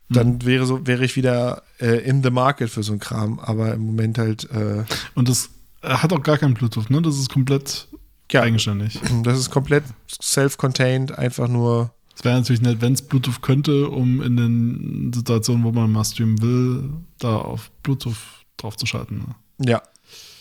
dann 0.10 0.45
wäre 0.45 0.65
so 0.65 0.86
wäre 0.86 1.03
ich 1.03 1.15
wieder 1.15 1.64
äh, 1.80 2.07
in 2.07 2.23
the 2.23 2.30
market 2.30 2.69
für 2.69 2.84
so 2.84 2.94
ein 2.94 2.99
Kram, 2.99 3.40
aber 3.40 3.73
im 3.73 3.82
Moment 3.82 4.18
halt. 4.18 4.49
Äh, 4.52 4.84
und 5.15 5.30
das 5.30 5.49
hat 5.82 6.14
auch 6.14 6.23
gar 6.23 6.38
kein 6.38 6.53
Bluetooth, 6.53 6.90
ne? 6.90 7.02
Das 7.02 7.18
ist 7.18 7.30
komplett 7.30 7.88
ja, 8.32 8.41
eigenständig. 8.41 8.99
Das 9.23 9.38
ist 9.38 9.52
komplett 9.52 9.84
self-contained, 10.22 11.18
einfach 11.18 11.48
nur. 11.48 11.91
Es 12.18 12.23
wäre 12.23 12.38
natürlich 12.38 12.61
nett, 12.61 12.82
wenn 12.82 12.94
es 12.94 13.02
Bluetooth 13.02 13.41
könnte, 13.41 13.90
um 13.90 14.22
in 14.22 14.38
den 14.38 15.11
Situationen, 15.14 15.64
wo 15.64 15.72
man 15.72 15.91
mal 15.91 16.06
streamen 16.06 16.41
will, 16.41 16.90
da 17.19 17.38
auf 17.38 17.72
Bluetooth 17.84 18.15
draufzuschalten. 18.57 19.18
Ne? 19.18 19.69
Ja. 19.69 19.82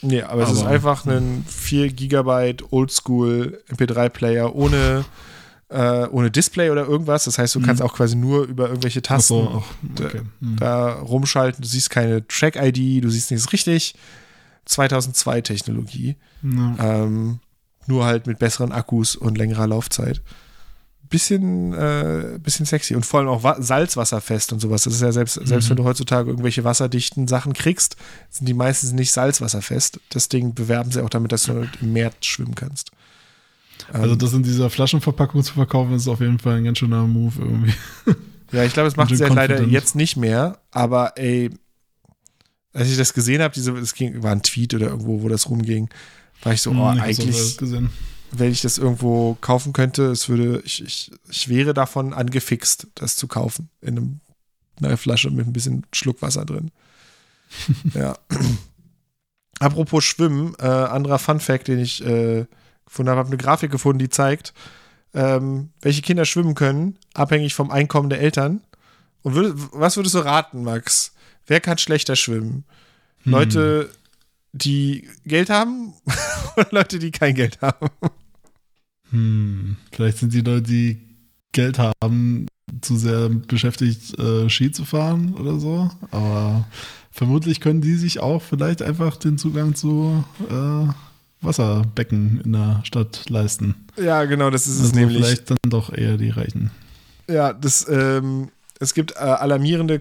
Nee, 0.00 0.22
aber, 0.22 0.32
aber, 0.32 0.42
es 0.42 0.52
ist 0.52 0.64
einfach 0.64 1.04
ein 1.06 1.44
4 1.48 1.92
GB 1.92 2.56
Oldschool 2.70 3.62
MP3-Player 3.70 4.54
ohne 4.54 5.04
äh, 5.68 6.06
ohne 6.08 6.30
Display 6.30 6.70
oder 6.70 6.86
irgendwas. 6.86 7.24
Das 7.24 7.38
heißt, 7.38 7.54
du 7.54 7.60
mhm. 7.60 7.64
kannst 7.64 7.82
auch 7.82 7.94
quasi 7.94 8.16
nur 8.16 8.44
über 8.44 8.68
irgendwelche 8.68 9.02
Tasten 9.02 9.34
so, 9.34 9.64
okay. 9.98 10.20
mhm. 10.40 10.56
da, 10.56 10.94
rumschalten. 10.94 11.62
Du 11.62 11.68
siehst 11.68 11.90
keine 11.90 12.26
Track-ID, 12.26 13.02
du 13.02 13.10
siehst 13.10 13.30
nichts 13.30 13.52
richtig. 13.52 13.94
2002 14.66 15.40
Technologie. 15.42 16.16
Mhm. 16.42 16.76
Ähm, 16.78 17.38
nur 17.86 18.04
halt 18.04 18.26
mit 18.26 18.38
besseren 18.38 18.72
Akkus 18.72 19.16
und 19.16 19.36
längerer 19.36 19.66
Laufzeit. 19.66 20.22
Bisschen, 21.10 21.74
äh, 21.74 22.38
bisschen 22.42 22.64
sexy 22.66 22.94
und 22.94 23.04
vor 23.04 23.20
allem 23.20 23.28
auch 23.28 23.56
salzwasserfest 23.58 24.52
und 24.52 24.60
sowas. 24.60 24.84
Das 24.84 24.94
ist 24.94 25.02
ja 25.02 25.12
selbst, 25.12 25.34
selbst 25.34 25.68
wenn 25.68 25.74
mhm. 25.74 25.82
du 25.82 25.84
heutzutage 25.84 26.30
irgendwelche 26.30 26.64
wasserdichten 26.64 27.28
Sachen 27.28 27.52
kriegst, 27.52 27.96
sind 28.30 28.48
die 28.48 28.54
meistens 28.54 28.92
nicht 28.92 29.12
salzwasserfest. 29.12 30.00
Das 30.08 30.28
Ding 30.28 30.54
bewerben 30.54 30.90
sie 30.90 31.04
auch 31.04 31.10
damit, 31.10 31.30
dass 31.30 31.44
du 31.44 31.68
im 31.80 31.92
Meer 31.92 32.10
schwimmen 32.20 32.54
kannst. 32.54 32.90
Also 33.92 34.16
das 34.16 34.32
in 34.32 34.42
dieser 34.42 34.70
Flaschenverpackung 34.70 35.42
zu 35.42 35.54
verkaufen, 35.54 35.94
ist 35.94 36.08
auf 36.08 36.20
jeden 36.20 36.38
Fall 36.38 36.56
ein 36.56 36.64
ganz 36.64 36.78
schöner 36.78 37.06
Move 37.06 37.34
irgendwie. 37.38 37.74
Ja, 38.52 38.64
ich 38.64 38.72
glaube, 38.72 38.88
es 38.88 38.96
macht 38.96 39.10
es 39.10 39.20
ja 39.20 39.28
leider 39.28 39.62
jetzt 39.62 39.94
nicht 39.94 40.16
mehr, 40.16 40.60
aber 40.70 41.16
ey, 41.16 41.50
als 42.72 42.88
ich 42.88 42.96
das 42.96 43.14
gesehen 43.14 43.42
habe, 43.42 43.54
diese, 43.54 43.72
das 43.72 43.94
ging, 43.94 44.22
war 44.22 44.32
ein 44.32 44.42
Tweet 44.42 44.74
oder 44.74 44.88
irgendwo, 44.88 45.22
wo 45.22 45.28
das 45.28 45.48
rumging, 45.48 45.88
war 46.42 46.52
ich 46.52 46.62
so, 46.62 46.70
oh, 46.70 46.92
hm, 46.92 47.00
eigentlich, 47.00 47.56
wenn 48.32 48.50
ich 48.50 48.62
das 48.62 48.78
irgendwo 48.78 49.36
kaufen 49.40 49.72
könnte, 49.72 50.06
es 50.06 50.28
würde, 50.28 50.60
ich, 50.64 50.82
ich, 50.84 51.10
ich 51.30 51.48
wäre 51.48 51.72
davon 51.72 52.12
angefixt, 52.12 52.88
das 52.94 53.16
zu 53.16 53.28
kaufen. 53.28 53.70
In 53.80 53.96
einem, 53.96 54.20
einer 54.82 54.96
Flasche 54.96 55.30
mit 55.30 55.46
ein 55.46 55.52
bisschen 55.52 55.86
Schluckwasser 55.92 56.44
drin. 56.44 56.72
ja. 57.94 58.18
Apropos 59.60 60.02
Schwimmen, 60.02 60.54
äh, 60.58 60.66
anderer 60.66 61.20
Fun 61.20 61.38
Fact, 61.38 61.68
den 61.68 61.78
ich 61.78 62.04
äh, 62.04 62.46
gefunden 62.86 63.10
habe, 63.10 63.20
habe 63.20 63.28
eine 63.28 63.36
Grafik 63.36 63.70
gefunden, 63.70 63.98
die 63.98 64.08
zeigt, 64.08 64.54
ähm, 65.14 65.70
welche 65.80 66.02
Kinder 66.02 66.24
schwimmen 66.24 66.54
können, 66.54 66.98
abhängig 67.14 67.54
vom 67.54 67.70
Einkommen 67.70 68.10
der 68.10 68.20
Eltern. 68.20 68.60
Und 69.22 69.34
würd, 69.34 69.54
was 69.72 69.96
würdest 69.96 70.14
du 70.14 70.20
raten, 70.20 70.64
Max? 70.64 71.14
Wer 71.46 71.60
kann 71.60 71.78
schlechter 71.78 72.16
schwimmen? 72.16 72.64
Hm. 73.22 73.32
Leute, 73.32 73.90
die 74.52 75.08
Geld 75.24 75.50
haben 75.50 75.94
oder 76.56 76.68
Leute, 76.70 76.98
die 76.98 77.10
kein 77.10 77.34
Geld 77.34 77.60
haben? 77.60 77.88
Hm. 79.10 79.76
Vielleicht 79.92 80.18
sind 80.18 80.32
die 80.32 80.40
Leute, 80.40 80.62
die 80.62 81.00
Geld 81.52 81.78
haben, 81.78 82.48
zu 82.80 82.96
sehr 82.96 83.28
beschäftigt, 83.28 84.18
äh, 84.18 84.48
Ski 84.48 84.72
zu 84.72 84.84
fahren 84.84 85.34
oder 85.34 85.58
so. 85.58 85.90
Aber 86.10 86.66
vermutlich 87.10 87.60
können 87.60 87.80
die 87.80 87.94
sich 87.94 88.20
auch 88.20 88.42
vielleicht 88.42 88.82
einfach 88.82 89.16
den 89.16 89.38
Zugang 89.38 89.74
zu 89.74 90.24
äh, 90.50 90.92
Wasserbecken 91.44 92.40
in 92.44 92.52
der 92.52 92.80
Stadt 92.84 93.28
leisten. 93.28 93.74
Ja, 93.96 94.24
genau, 94.24 94.50
das 94.50 94.66
ist 94.66 94.78
also 94.78 94.88
es 94.88 94.94
nämlich. 94.94 95.24
Vielleicht 95.24 95.50
dann 95.50 95.58
doch 95.68 95.92
eher 95.92 96.16
die 96.16 96.30
Reichen. 96.30 96.70
Ja, 97.28 97.52
das, 97.52 97.86
ähm, 97.88 98.48
es 98.80 98.94
gibt 98.94 99.12
äh, 99.12 99.18
alarmierende 99.18 100.00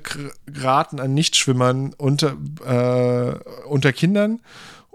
Raten 0.53 0.99
an 0.99 1.13
Nichtschwimmern 1.13 1.93
unter, 1.97 2.35
äh, 2.65 3.67
unter 3.67 3.93
Kindern 3.93 4.39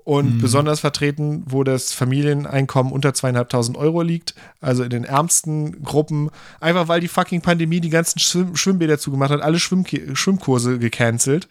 und 0.08 0.36
mhm. 0.36 0.40
besonders 0.40 0.80
vertreten, 0.80 1.42
wo 1.46 1.64
das 1.64 1.92
Familieneinkommen 1.92 2.94
unter 2.94 3.12
zweieinhalbtausend 3.12 3.76
Euro 3.76 4.00
liegt, 4.00 4.34
also 4.60 4.82
in 4.82 4.88
den 4.88 5.04
ärmsten 5.04 5.82
Gruppen, 5.82 6.30
einfach 6.60 6.88
weil 6.88 7.00
die 7.00 7.08
fucking 7.08 7.42
Pandemie 7.42 7.80
die 7.80 7.90
ganzen 7.90 8.18
Schwimm 8.18 8.56
Schwimmbäder 8.56 8.98
zugemacht 8.98 9.30
hat, 9.30 9.42
alle 9.42 9.58
Schwimm 9.58 9.84
Schwimmkurse 10.14 10.78
gecancelt. 10.78 11.46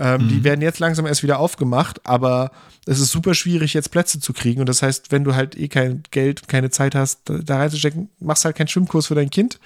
Ähm, 0.00 0.24
mhm. 0.24 0.28
Die 0.28 0.44
werden 0.44 0.62
jetzt 0.62 0.78
langsam 0.78 1.04
erst 1.04 1.22
wieder 1.22 1.38
aufgemacht, 1.38 2.06
aber 2.06 2.50
es 2.86 2.98
ist 3.00 3.10
super 3.10 3.34
schwierig, 3.34 3.74
jetzt 3.74 3.90
Plätze 3.90 4.18
zu 4.18 4.32
kriegen. 4.32 4.60
Und 4.60 4.68
das 4.68 4.82
heißt, 4.82 5.12
wenn 5.12 5.24
du 5.24 5.34
halt 5.34 5.56
eh 5.56 5.68
kein 5.68 6.02
Geld, 6.10 6.48
keine 6.48 6.70
Zeit 6.70 6.94
hast, 6.94 7.20
da 7.26 7.58
reinzustecken, 7.58 8.08
machst 8.18 8.46
halt 8.46 8.56
keinen 8.56 8.68
Schwimmkurs 8.68 9.08
für 9.08 9.14
dein 9.14 9.28
Kind. 9.28 9.60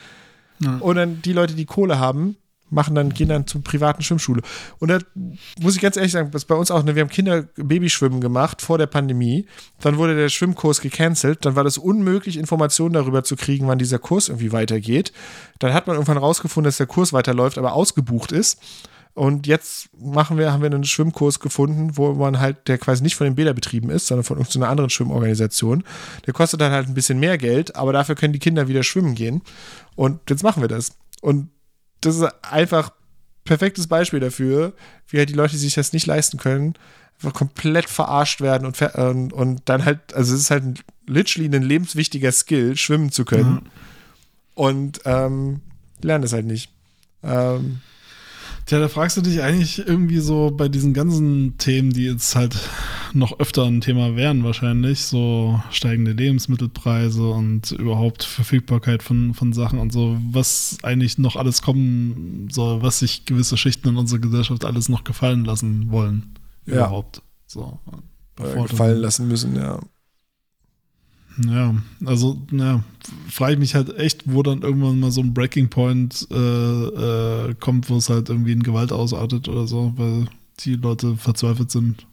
Ja. 0.59 0.78
Und 0.78 0.97
dann 0.97 1.23
die 1.23 1.32
Leute, 1.32 1.55
die 1.55 1.66
Kohle 1.66 2.01
haben, 2.01 2.36
machen 2.69 2.97
dann, 2.97 3.11
gehen 3.11 3.28
dann 3.28 3.47
zur 3.47 3.62
privaten 3.62 4.02
Schwimmschule. 4.02 4.43
Und 4.81 4.89
da 4.89 4.98
muss 5.61 5.77
ich 5.77 5.81
ganz 5.81 5.97
ehrlich 5.97 6.11
sagen, 6.11 6.32
das 6.32 6.47
bei 6.47 6.56
uns 6.56 6.73
auch, 6.73 6.82
ne, 6.82 6.97
wir 6.97 7.02
haben 7.02 7.11
Kinder 7.11 7.43
Babyschwimmen 7.55 8.20
gemacht 8.20 8.61
vor 8.61 8.77
der 8.77 8.86
Pandemie. 8.86 9.47
Dann 9.82 9.98
wurde 9.98 10.16
der 10.16 10.31
Schwimmkurs 10.31 10.81
gecancelt. 10.81 11.44
Dann 11.44 11.55
war 11.55 11.62
das 11.62 11.78
unmöglich, 11.78 12.36
Informationen 12.36 12.94
darüber 12.94 13.23
zu 13.23 13.36
kriegen, 13.36 13.69
wann 13.69 13.78
dieser 13.78 14.01
Kurs 14.01 14.28
irgendwie 14.28 14.51
weitergeht. 14.51 15.12
Dann 15.61 15.73
hat 15.73 15.86
man 15.86 15.94
irgendwann 15.94 16.19
rausgefunden, 16.19 16.66
dass 16.66 16.78
der 16.78 16.86
Kurs 16.89 17.12
weiterläuft, 17.12 17.56
aber 17.56 17.74
ausgebucht 17.74 18.32
ist. 18.32 18.59
Und 19.15 19.47
jetzt 19.47 19.91
machen 19.97 20.39
wir, 20.39 20.53
haben 20.53 20.62
wir 20.62 20.66
einen 20.66 20.82
Schwimmkurs 20.82 21.39
gefunden, 21.39 21.97
wo 21.97 22.15
man 22.15 22.41
halt, 22.41 22.66
der 22.66 22.78
quasi 22.78 23.03
nicht 23.03 23.15
von 23.15 23.27
den 23.27 23.36
Bäder 23.36 23.55
betrieben 23.55 23.89
ist, 23.91 24.09
sondern 24.09 24.24
von 24.24 24.39
irgendeiner 24.39 24.69
anderen 24.69 24.91
Schwimmorganisation. 24.91 25.85
Der 26.27 26.35
kostet 26.35 26.61
dann 26.61 26.73
halt 26.73 26.89
ein 26.89 26.95
bisschen 26.95 27.20
mehr 27.20 27.39
Geld, 27.39 27.77
aber 27.77 27.93
dafür 27.93 28.16
können 28.16 28.32
die 28.32 28.41
Kinder 28.41 28.66
wieder 28.66 28.82
schwimmen 28.82 29.15
gehen. 29.15 29.43
Und 29.95 30.19
jetzt 30.28 30.43
machen 30.43 30.62
wir 30.62 30.69
das. 30.69 30.97
Und 31.20 31.51
das 32.01 32.16
ist 32.16 32.28
einfach 32.43 32.91
perfektes 33.45 33.86
Beispiel 33.86 34.19
dafür, 34.19 34.73
wie 35.09 35.19
halt 35.19 35.28
die 35.28 35.35
Leute, 35.35 35.53
die 35.53 35.59
sich 35.59 35.74
das 35.74 35.93
nicht 35.93 36.07
leisten 36.07 36.39
können, 36.39 36.74
einfach 37.16 37.32
komplett 37.32 37.89
verarscht 37.89 38.41
werden 38.41 38.66
und, 38.66 38.82
und, 38.82 39.32
und 39.32 39.62
dann 39.66 39.85
halt, 39.85 40.12
also 40.12 40.35
es 40.35 40.41
ist 40.41 40.51
halt 40.51 40.85
literally 41.07 41.55
ein 41.55 41.62
lebenswichtiger 41.62 42.32
Skill, 42.32 42.77
schwimmen 42.77 43.12
zu 43.12 43.24
können. 43.24 43.53
Mhm. 43.53 43.70
und 44.55 45.01
ähm, 45.05 45.61
lernen 46.03 46.23
das 46.23 46.32
halt 46.32 46.47
nicht. 46.47 46.70
Ähm, 47.23 47.81
Tja, 48.66 48.78
da 48.78 48.89
fragst 48.89 49.16
du 49.19 49.20
dich 49.20 49.43
eigentlich 49.43 49.86
irgendwie 49.86 50.20
so 50.20 50.51
bei 50.51 50.69
diesen 50.69 50.95
ganzen 50.95 51.59
Themen, 51.59 51.93
die 51.93 52.07
jetzt 52.07 52.35
halt 52.35 52.57
noch 53.12 53.39
öfter 53.39 53.65
ein 53.65 53.82
Thema 53.82 54.16
wären 54.16 54.43
wahrscheinlich, 54.43 55.03
so 55.03 55.61
steigende 55.70 56.12
Lebensmittelpreise 56.12 57.28
und 57.28 57.73
überhaupt 57.73 58.24
Verfügbarkeit 58.24 59.03
von, 59.03 59.35
von 59.35 59.53
Sachen 59.53 59.78
und 59.78 59.93
so, 59.93 60.16
was 60.31 60.78
eigentlich 60.82 61.19
noch 61.19 61.36
alles 61.36 61.61
kommen 61.61 62.49
soll, 62.51 62.82
was 62.82 63.01
sich 63.01 63.27
gewisse 63.27 63.59
Schichten 63.59 63.89
in 63.89 63.97
unserer 63.97 64.20
Gesellschaft 64.20 64.65
alles 64.65 64.89
noch 64.89 65.05
gefallen 65.05 65.45
lassen 65.45 65.91
wollen. 65.91 66.35
Ja. 66.65 66.74
Überhaupt. 66.74 67.23
So. 67.47 67.78
äh, 68.39 68.62
gefallen 68.62 68.99
lassen 68.99 69.28
müssen, 69.28 69.57
ja. 69.57 69.81
Ja, 71.48 71.74
also, 72.05 72.40
ja, 72.52 72.85
frage 73.28 73.55
ich 73.55 73.59
mich 73.59 73.74
halt 73.74 73.97
echt, 73.98 74.23
wo 74.27 74.43
dann 74.43 74.62
irgendwann 74.62 75.01
mal 75.01 75.11
so 75.11 75.20
ein 75.20 75.35
Breaking 75.35 75.69
Point 75.69 76.28
äh, 76.31 76.36
äh, 76.36 77.55
kommt, 77.59 77.90
wo 77.90 77.97
es 77.97 78.09
halt 78.09 78.28
irgendwie 78.28 78.52
in 78.52 78.62
Gewalt 78.62 78.93
ausartet 78.93 79.48
oder 79.48 79.66
so, 79.66 79.93
weil 79.97 80.27
die 80.61 80.77
Leute 80.77 81.16
verzweifelt 81.16 81.73
sind, 81.73 82.06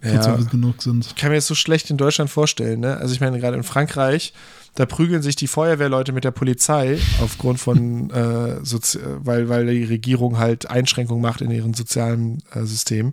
verzweifelt 0.00 0.50
genug 0.50 0.82
sind. 0.82 1.06
Ich 1.06 1.14
kann 1.14 1.30
mir 1.30 1.36
das 1.36 1.46
so 1.46 1.54
schlecht 1.54 1.90
in 1.90 1.98
Deutschland 1.98 2.30
vorstellen, 2.30 2.80
ne? 2.80 2.96
Also 2.96 3.12
ich 3.14 3.20
meine, 3.20 3.38
gerade 3.38 3.56
in 3.56 3.64
Frankreich, 3.64 4.32
da 4.74 4.86
prügeln 4.86 5.22
sich 5.22 5.36
die 5.36 5.46
Feuerwehrleute 5.46 6.12
mit 6.12 6.24
der 6.24 6.30
Polizei 6.30 6.98
aufgrund 7.22 7.60
von, 7.60 8.08
äh, 8.10 8.60
Sozi- 8.62 9.00
weil, 9.18 9.48
weil 9.50 9.66
die 9.66 9.84
Regierung 9.84 10.38
halt 10.38 10.70
Einschränkungen 10.70 11.22
macht 11.22 11.42
in 11.42 11.50
ihrem 11.50 11.74
sozialen 11.74 12.42
äh, 12.52 12.64
System. 12.64 13.12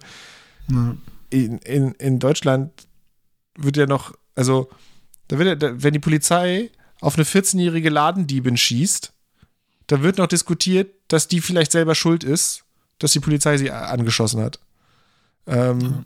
Ja. 0.70 0.96
In, 1.30 1.58
in, 1.60 1.92
in 1.94 2.20
Deutschland 2.20 2.72
wird 3.58 3.76
ja 3.76 3.86
noch, 3.86 4.14
also, 4.36 4.70
da 5.32 5.38
wird 5.38 5.48
ja, 5.48 5.56
da, 5.56 5.82
wenn 5.82 5.94
die 5.94 6.00
Polizei 6.00 6.70
auf 7.00 7.16
eine 7.16 7.24
14-jährige 7.24 7.90
Ladendiebin 7.90 8.58
schießt, 8.58 9.14
da 9.88 10.04
wird 10.04 10.18
noch 10.18 10.28
diskutiert, 10.28 10.94
dass 11.08 11.30
die 11.30 11.40
vielleicht 11.40 11.72
selber 11.72 11.96
schuld 11.96 12.26
ist, 12.26 12.66
dass 13.00 13.14
die 13.14 13.22
Polizei 13.22 13.58
sie 13.58 13.72
angeschossen 13.72 14.42
hat. 14.42 14.60
Ähm, 15.48 16.06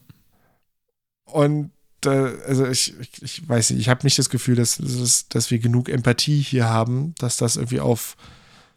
Und 1.26 1.72
äh, 2.06 2.10
also 2.48 2.68
ich, 2.68 2.94
ich, 3.00 3.22
ich 3.24 3.50
weiß 3.50 3.72
nicht, 3.72 3.80
ich 3.80 3.90
habe 3.90 4.06
nicht 4.06 4.20
das 4.20 4.30
Gefühl, 4.30 4.56
dass, 4.56 4.78
dass, 4.78 5.28
dass 5.28 5.50
wir 5.50 5.58
genug 5.58 5.90
Empathie 5.90 6.40
hier 6.42 6.70
haben, 6.70 7.16
dass 7.18 7.38
das 7.38 7.56
irgendwie 7.56 7.80
auf, 7.80 8.16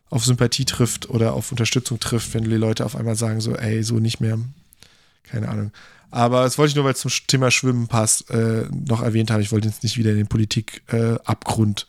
auf 0.09 0.25
Sympathie 0.25 0.65
trifft 0.65 1.11
oder 1.11 1.35
auf 1.35 1.53
Unterstützung 1.53 2.01
trifft, 2.01 2.33
wenn 2.33 2.45
die 2.45 2.51
Leute 2.57 2.87
auf 2.87 2.97
einmal 2.97 3.17
sagen, 3.17 3.43
so, 3.43 3.55
ey, 3.55 3.83
so 3.83 3.99
nicht 3.99 4.21
mehr. 4.21 4.39
Keine 5.25 5.49
Ahnung. 5.51 5.73
Aber 6.11 6.43
das 6.43 6.57
wollte 6.59 6.71
ich 6.71 6.77
nur, 6.77 6.85
weil 6.85 6.95
es 6.95 7.01
zum 7.01 7.11
Thema 7.27 7.51
Schwimmen 7.51 7.87
passt, 7.87 8.31
äh, 8.31 8.67
noch 8.71 9.03
erwähnt 9.03 9.31
haben. 9.31 9.41
Ich 9.41 9.53
wollte 9.53 9.69
jetzt 9.69 9.83
nicht 9.83 9.99
wieder 9.99 10.11
in 10.11 10.17
den 10.17 10.29
Politik-Abgrund 10.29 11.87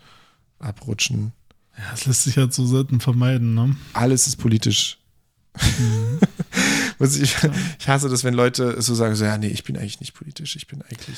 abrutschen. 0.59 1.31
Ja, 1.77 1.85
das 1.91 2.05
lässt 2.05 2.23
sich 2.23 2.37
halt 2.37 2.53
so 2.53 2.65
selten 2.65 2.99
vermeiden, 2.99 3.53
ne? 3.53 3.77
Alles 3.93 4.27
ist 4.27 4.35
politisch. 4.35 4.97
Was 6.97 7.15
ich, 7.15 7.35
ich 7.79 7.87
hasse 7.87 8.09
das, 8.09 8.25
wenn 8.25 8.33
Leute 8.33 8.81
so 8.81 8.93
sagen, 8.93 9.15
so, 9.15 9.23
ja, 9.23 9.37
nee, 9.37 9.47
ich 9.47 9.63
bin 9.63 9.77
eigentlich 9.77 10.01
nicht 10.01 10.13
politisch, 10.13 10.57
ich 10.57 10.67
bin 10.67 10.81
eigentlich. 10.81 11.17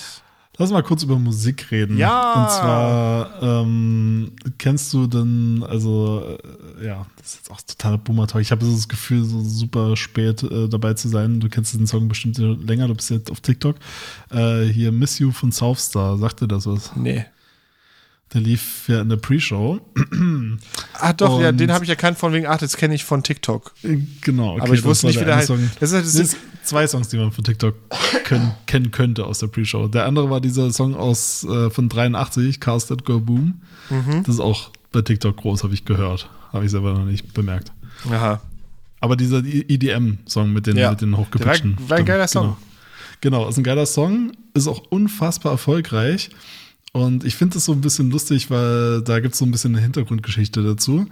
Lass 0.61 0.71
mal 0.71 0.83
kurz 0.83 1.01
über 1.03 1.17
Musik 1.17 1.71
reden. 1.71 1.97
Ja. 1.97 2.33
Und 2.33 2.49
zwar, 2.51 3.41
ähm, 3.63 4.31
kennst 4.59 4.93
du 4.93 5.07
denn, 5.07 5.65
also, 5.67 6.37
äh, 6.79 6.85
ja, 6.85 7.05
das 7.17 7.27
ist 7.27 7.35
jetzt 7.37 7.51
auch 7.51 7.61
total 7.61 7.97
Boomer-Talk. 7.97 8.41
Ich 8.41 8.51
habe 8.51 8.63
so 8.63 8.71
das 8.71 8.87
Gefühl, 8.87 9.23
so 9.25 9.41
super 9.41 9.97
spät 9.97 10.43
äh, 10.43 10.69
dabei 10.69 10.93
zu 10.93 11.09
sein. 11.09 11.39
Du 11.39 11.49
kennst 11.49 11.73
den 11.73 11.87
Song 11.87 12.07
bestimmt 12.07 12.37
länger, 12.37 12.87
du 12.87 12.93
bist 12.95 13.09
jetzt 13.09 13.31
auf 13.31 13.41
TikTok. 13.41 13.75
Äh, 14.29 14.65
hier 14.65 14.91
Miss 14.91 15.17
You 15.19 15.31
von 15.31 15.51
Southstar, 15.51 16.17
sagt 16.17 16.41
dir 16.41 16.47
das 16.47 16.67
was? 16.67 16.95
Nee. 16.95 17.25
Der 18.33 18.39
lief 18.41 18.87
ja 18.87 19.01
in 19.01 19.09
der 19.09 19.17
Pre-Show. 19.17 19.79
Ah, 20.93 21.13
doch, 21.13 21.41
ja, 21.41 21.49
Und- 21.49 21.59
den 21.59 21.71
habe 21.71 21.83
ich 21.83 21.89
erkannt 21.89 22.19
von 22.19 22.31
wegen, 22.31 22.45
ach, 22.45 22.57
das 22.59 22.77
kenne 22.77 22.93
ich 22.93 23.03
von 23.03 23.23
TikTok. 23.23 23.73
Äh, 23.83 23.97
Genau. 24.21 24.53
Okay, 24.53 24.61
Aber 24.61 24.73
ich 24.75 24.83
wusste 24.83 25.07
nicht, 25.07 25.19
wie 25.19 25.25
der 25.25 25.37
heißt. 25.37 25.49
Das 25.79 25.91
ist 25.91 26.05
das 26.05 26.13
sind 26.13 26.37
zwei 26.63 26.87
Songs, 26.87 27.07
die 27.09 27.17
man 27.17 27.31
von 27.31 27.43
TikTok 27.43 27.75
können, 28.23 28.51
kennen 28.65 28.91
könnte 28.91 29.25
aus 29.25 29.39
der 29.39 29.47
Pre-Show. 29.47 29.87
Der 29.87 30.05
andere 30.05 30.29
war 30.29 30.41
dieser 30.41 30.71
Song 30.71 30.95
aus 30.95 31.43
äh, 31.43 31.69
von 31.69 31.89
83, 31.89 32.59
Cars 32.59 32.87
That 32.87 33.05
Go 33.05 33.19
Boom. 33.19 33.61
Mhm. 33.89 34.23
Das 34.25 34.35
ist 34.35 34.41
auch 34.41 34.71
bei 34.91 35.01
TikTok 35.01 35.37
groß, 35.37 35.63
habe 35.63 35.73
ich 35.73 35.85
gehört. 35.85 36.29
Habe 36.53 36.65
ich 36.65 36.71
selber 36.71 36.93
noch 36.93 37.05
nicht 37.05 37.33
bemerkt. 37.33 37.71
Aha. 38.09 38.41
Aber 38.99 39.15
dieser 39.15 39.39
EDM-Song 39.43 40.51
mit 40.53 40.67
den, 40.67 40.77
Ja. 40.77 40.91
mit 40.91 41.01
den 41.01 41.17
hochgepitchten. 41.17 41.77
War- 41.79 41.89
war 41.89 41.97
ein 41.97 42.05
geiler 42.05 42.27
Song. 42.27 42.55
Genau. 43.21 43.37
genau, 43.39 43.49
ist 43.49 43.57
ein 43.57 43.63
geiler 43.63 43.85
Song, 43.85 44.31
ist 44.53 44.67
auch 44.67 44.83
unfassbar 44.89 45.53
erfolgreich. 45.53 46.29
Und 46.93 47.23
ich 47.23 47.35
finde 47.35 47.57
es 47.57 47.65
so 47.65 47.71
ein 47.71 47.81
bisschen 47.81 48.11
lustig, 48.11 48.49
weil 48.51 49.01
da 49.01 49.19
gibt 49.21 49.33
es 49.33 49.39
so 49.39 49.45
ein 49.45 49.51
bisschen 49.51 49.73
eine 49.73 49.81
Hintergrundgeschichte 49.81 50.61
dazu. 50.61 51.07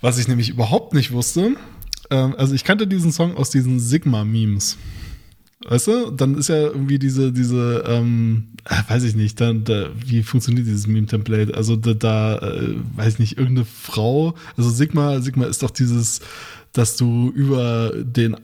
Was 0.00 0.18
ich 0.18 0.28
nämlich 0.28 0.48
überhaupt 0.50 0.94
nicht 0.94 1.10
wusste. 1.10 1.56
Ähm, 2.10 2.34
also 2.36 2.54
ich 2.54 2.64
kannte 2.64 2.86
diesen 2.86 3.12
Song 3.12 3.36
aus 3.36 3.50
diesen 3.50 3.80
Sigma-Memes. 3.80 4.78
Weißt 5.66 5.88
du? 5.88 6.10
Dann 6.10 6.36
ist 6.36 6.48
ja 6.48 6.56
irgendwie 6.56 6.98
diese, 6.98 7.32
diese, 7.32 7.84
ähm, 7.86 8.48
äh, 8.64 8.76
weiß 8.88 9.02
ich 9.04 9.16
nicht, 9.16 9.40
dann, 9.40 9.64
da, 9.64 9.90
wie 9.94 10.22
funktioniert 10.22 10.66
dieses 10.66 10.86
Meme-Template? 10.86 11.54
Also 11.54 11.76
da, 11.76 11.94
da 11.94 12.38
äh, 12.38 12.74
weiß 12.96 13.14
ich 13.14 13.18
nicht, 13.18 13.38
irgendeine 13.38 13.66
Frau, 13.66 14.34
also 14.56 14.70
Sigma, 14.70 15.20
Sigma 15.20 15.46
ist 15.46 15.62
doch 15.62 15.70
dieses, 15.70 16.20
dass 16.72 16.96
du 16.96 17.30
über 17.34 17.92
den 17.96 18.34
äh, 18.34 18.38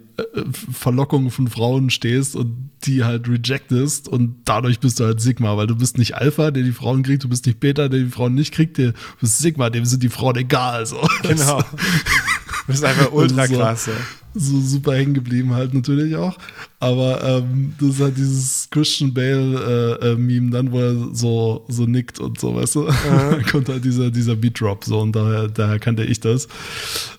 Verlockungen 0.72 1.30
von 1.30 1.48
Frauen 1.48 1.90
stehst 1.90 2.34
und 2.34 2.70
die 2.84 3.04
halt 3.04 3.28
rejectest 3.28 4.08
und 4.08 4.36
dadurch 4.44 4.80
bist 4.80 5.00
du 5.00 5.04
halt 5.04 5.20
Sigma, 5.20 5.56
weil 5.56 5.66
du 5.66 5.76
bist 5.76 5.98
nicht 5.98 6.16
Alpha, 6.16 6.50
der 6.50 6.62
die 6.62 6.72
Frauen 6.72 7.02
kriegt, 7.02 7.24
du 7.24 7.28
bist 7.28 7.46
nicht 7.46 7.60
Beta, 7.60 7.88
der 7.88 8.00
die 8.00 8.10
Frauen 8.10 8.34
nicht 8.34 8.52
kriegt, 8.52 8.76
du 8.76 8.92
bist 9.20 9.38
Sigma, 9.38 9.70
dem 9.70 9.84
sind 9.84 10.02
die 10.02 10.08
Frauen 10.08 10.36
egal. 10.36 10.84
So. 10.84 10.96
Genau. 11.22 11.62
Das 12.66 12.76
ist 12.76 12.84
einfach 12.84 13.12
ultra 13.12 13.46
so- 13.46 13.56
krass. 13.56 13.86
ja. 13.86 13.92
so 14.34 14.58
super 14.60 14.94
hängen 14.94 15.14
geblieben 15.14 15.52
halt 15.54 15.74
natürlich 15.74 16.16
auch. 16.16 16.36
Aber 16.80 17.22
ähm, 17.22 17.74
das 17.78 17.90
ist 17.90 18.00
halt 18.00 18.16
dieses 18.16 18.68
Christian 18.70 19.12
Bale 19.14 19.98
äh, 20.02 20.12
äh, 20.12 20.50
dann, 20.50 20.72
wo 20.72 20.80
er 20.80 21.14
so, 21.14 21.64
so 21.68 21.84
nickt 21.86 22.18
und 22.20 22.40
so, 22.40 22.54
weißt 22.54 22.74
du? 22.76 22.86
Da 22.86 23.38
kommt 23.50 23.68
halt 23.68 23.84
dieser, 23.84 24.10
dieser 24.10 24.34
Beat 24.36 24.60
Drop 24.60 24.84
so 24.84 24.98
und 25.00 25.14
daher, 25.14 25.48
daher 25.48 25.78
kannte 25.78 26.04
ich 26.04 26.20
das, 26.20 26.48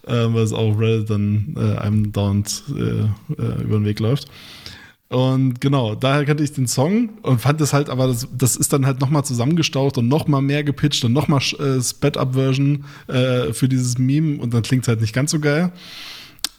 ähm, 0.08 0.34
weil 0.34 0.44
es 0.44 0.54
auch 0.54 0.78
Reddit 0.78 1.10
dann 1.10 1.56
äh, 1.58 1.78
einem 1.80 2.12
dauernd 2.12 2.64
äh, 2.70 2.82
äh, 3.42 3.64
über 3.64 3.78
den 3.80 3.86
Weg 3.86 4.00
läuft. 4.00 4.28
Und 5.16 5.62
genau, 5.62 5.96
daher 5.96 6.26
kannte 6.26 6.44
ich 6.44 6.52
den 6.52 6.68
Song 6.68 7.08
und 7.22 7.40
fand 7.40 7.62
es 7.62 7.72
halt, 7.72 7.90
aber 7.90 8.08
das, 8.08 8.28
das 8.38 8.58
ist 8.58 8.74
dann 8.74 8.86
halt 8.86 9.00
nochmal 9.00 9.24
zusammengestaucht 9.24 9.98
und 9.98 10.10
nochmal 10.10 10.42
mehr 10.42 10.62
gepitcht 10.66 11.06
und 11.06 11.14
nochmal 11.14 11.40
äh, 11.58 11.82
Sped-Up-Version 11.82 12.84
äh, 13.08 13.54
für 13.54 13.70
dieses 13.70 13.98
Meme 13.98 14.42
und 14.42 14.54
dann 14.54 14.62
klingt 14.62 14.84
es 14.84 14.90
halt 14.90 15.00
nicht 15.00 15.14
ganz 15.14 15.32
so 15.32 15.40
geil. 15.40 15.72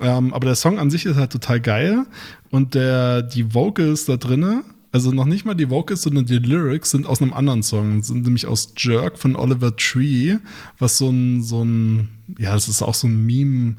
Ähm, 0.01 0.33
aber 0.33 0.47
der 0.47 0.55
Song 0.55 0.79
an 0.79 0.91
sich 0.91 1.05
ist 1.05 1.17
halt 1.17 1.33
total 1.33 1.61
geil 1.61 2.07
und 2.49 2.75
der, 2.75 3.21
die 3.21 3.53
Vocals 3.53 4.07
da 4.07 4.17
drinne, 4.17 4.63
also 4.91 5.13
noch 5.13 5.27
nicht 5.27 5.45
mal 5.45 5.53
die 5.53 5.69
Vocals, 5.69 6.01
sondern 6.01 6.25
die 6.25 6.39
Lyrics 6.39 6.93
sind 6.93 7.07
aus 7.07 7.21
einem 7.21 7.35
anderen 7.35 7.63
Song, 7.63 8.03
sind 8.03 8.23
nämlich 8.23 8.47
aus 8.47 8.73
Jerk 8.79 9.19
von 9.19 9.37
Oliver 9.37 9.77
Tree, 9.77 10.37
was 10.79 10.97
so 10.97 11.11
ein, 11.11 11.43
so 11.43 11.63
ein, 11.63 12.09
ja, 12.39 12.57
es 12.57 12.69
ist 12.69 12.81
auch 12.81 12.95
so 12.95 13.07
ein 13.07 13.27
Meme, 13.27 13.77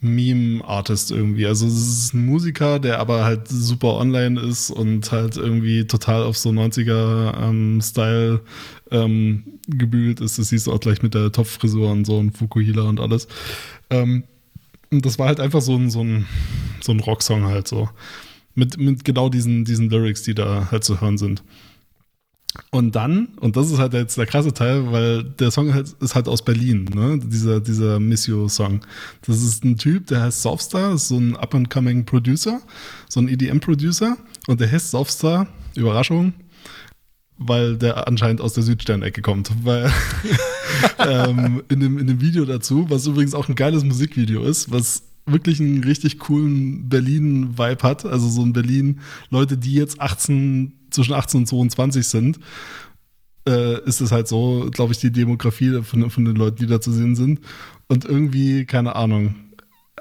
Meme-Artist 0.00 1.10
irgendwie. 1.10 1.46
Also 1.46 1.66
es 1.66 1.74
ist 1.74 2.14
ein 2.14 2.26
Musiker, 2.26 2.78
der 2.78 2.98
aber 3.00 3.24
halt 3.24 3.48
super 3.48 3.94
online 3.94 4.40
ist 4.40 4.70
und 4.70 5.10
halt 5.10 5.36
irgendwie 5.36 5.86
total 5.86 6.22
auf 6.22 6.36
so 6.36 6.50
90er-Style 6.50 8.40
ähm, 8.90 9.44
gebügelt 9.68 10.20
ist. 10.20 10.38
Das 10.38 10.48
siehst 10.48 10.66
du 10.66 10.72
auch 10.72 10.80
gleich 10.80 11.02
mit 11.02 11.14
der 11.14 11.32
Topfrisur 11.32 11.90
und 11.90 12.04
so 12.04 12.18
und 12.18 12.36
Fukuhila 12.36 12.82
und 12.82 13.00
alles. 13.00 13.26
Ähm, 13.90 14.24
und 14.90 15.04
das 15.04 15.18
war 15.18 15.28
halt 15.28 15.40
einfach 15.40 15.60
so 15.60 15.76
ein, 15.76 15.90
so 15.90 16.02
ein, 16.02 16.26
so 16.80 16.92
ein 16.92 17.00
Rocksong 17.00 17.46
halt 17.46 17.66
so. 17.66 17.88
Mit, 18.54 18.78
mit 18.78 19.04
genau 19.04 19.28
diesen, 19.28 19.64
diesen 19.64 19.90
Lyrics, 19.90 20.22
die 20.22 20.34
da 20.34 20.68
halt 20.70 20.84
zu 20.84 21.00
hören 21.00 21.18
sind. 21.18 21.42
Und 22.70 22.94
dann, 22.94 23.28
und 23.40 23.56
das 23.56 23.70
ist 23.70 23.78
halt 23.78 23.94
jetzt 23.94 24.18
der 24.18 24.26
krasse 24.26 24.52
Teil, 24.52 24.92
weil 24.92 25.24
der 25.24 25.50
Song 25.50 25.72
halt, 25.72 25.94
ist 26.00 26.14
halt 26.14 26.28
aus 26.28 26.44
Berlin, 26.44 26.84
ne? 26.94 27.18
Dieser, 27.22 27.60
dieser 27.60 28.00
Miss 28.00 28.26
You-Song. 28.26 28.80
Das 29.26 29.42
ist 29.42 29.64
ein 29.64 29.78
Typ, 29.78 30.06
der 30.08 30.22
heißt 30.22 30.42
Softstar, 30.42 30.94
ist 30.94 31.08
so 31.08 31.18
ein 31.18 31.36
up-and-coming 31.36 32.04
Producer, 32.04 32.60
so 33.08 33.20
ein 33.20 33.28
EDM-Producer. 33.28 34.16
Und 34.46 34.60
der 34.60 34.70
heißt 34.70 34.90
Softstar, 34.90 35.48
Überraschung, 35.74 36.34
weil 37.38 37.76
der 37.76 38.06
anscheinend 38.08 38.40
aus 38.40 38.54
der 38.54 38.62
Südstern-Ecke 38.62 39.22
kommt. 39.22 39.50
Weil 39.62 39.90
ähm, 40.98 41.62
in, 41.68 41.80
dem, 41.80 41.98
in 41.98 42.06
dem 42.06 42.20
Video 42.20 42.44
dazu, 42.44 42.86
was 42.88 43.06
übrigens 43.06 43.34
auch 43.34 43.48
ein 43.48 43.54
geiles 43.54 43.84
Musikvideo 43.84 44.42
ist, 44.42 44.70
was 44.70 45.02
wirklich 45.26 45.60
einen 45.60 45.82
richtig 45.82 46.18
coolen 46.18 46.88
Berlin-Vibe 46.88 47.82
hat. 47.82 48.06
Also 48.06 48.28
so 48.28 48.42
ein 48.42 48.52
Berlin, 48.52 49.00
Leute, 49.30 49.56
die 49.56 49.74
jetzt 49.74 50.00
18, 50.00 50.72
zwischen 50.96 51.14
18 51.14 51.40
und 51.40 51.46
22 51.46 52.06
sind, 52.06 52.38
äh, 53.48 53.80
ist 53.84 54.00
es 54.00 54.12
halt 54.12 54.28
so, 54.28 54.68
glaube 54.72 54.92
ich, 54.92 54.98
die 54.98 55.12
Demografie 55.12 55.82
von, 55.82 56.10
von 56.10 56.24
den 56.24 56.36
Leuten, 56.36 56.56
die 56.56 56.66
da 56.66 56.80
zu 56.80 56.92
sehen 56.92 57.14
sind. 57.14 57.40
Und 57.88 58.04
irgendwie, 58.04 58.64
keine 58.64 58.96
Ahnung, 58.96 59.36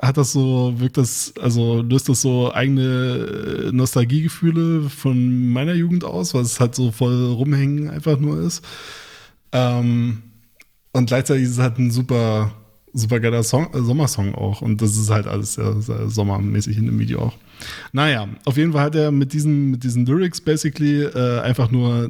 hat 0.01 0.17
das 0.17 0.33
so, 0.33 0.73
wirkt 0.77 0.97
das, 0.97 1.33
also 1.39 1.81
löst 1.81 2.09
das 2.09 2.21
so 2.21 2.51
eigene 2.53 3.67
äh, 3.67 3.71
Nostalgiegefühle 3.71 4.89
von 4.89 5.49
meiner 5.49 5.73
Jugend 5.73 6.03
aus, 6.03 6.33
weil 6.33 6.41
es 6.41 6.59
halt 6.59 6.75
so 6.75 6.91
voll 6.91 7.33
rumhängen 7.33 7.89
einfach 7.89 8.19
nur 8.19 8.41
ist. 8.41 8.65
Ähm, 9.51 10.23
und 10.91 11.07
gleichzeitig 11.07 11.43
ist 11.43 11.51
es 11.51 11.59
halt 11.59 11.77
ein 11.77 11.91
super, 11.91 12.51
super 12.95 13.19
geiler 13.19 13.43
Song, 13.43 13.71
äh, 13.73 13.81
Sommersong 13.81 14.33
auch. 14.33 14.61
Und 14.61 14.81
das 14.81 14.97
ist 14.97 15.09
halt 15.09 15.27
alles 15.27 15.53
sehr, 15.53 15.81
sehr 15.81 16.09
sommermäßig 16.09 16.77
in 16.77 16.85
dem 16.87 16.97
Video 16.97 17.19
auch. 17.19 17.37
Naja, 17.91 18.27
auf 18.45 18.57
jeden 18.57 18.71
Fall 18.71 18.81
hat 18.81 18.95
er 18.95 19.11
mit 19.11 19.33
diesen, 19.33 19.71
mit 19.71 19.83
diesen 19.83 20.05
Lyrics 20.05 20.41
basically 20.41 21.03
äh, 21.03 21.41
einfach 21.41 21.69
nur, 21.71 22.09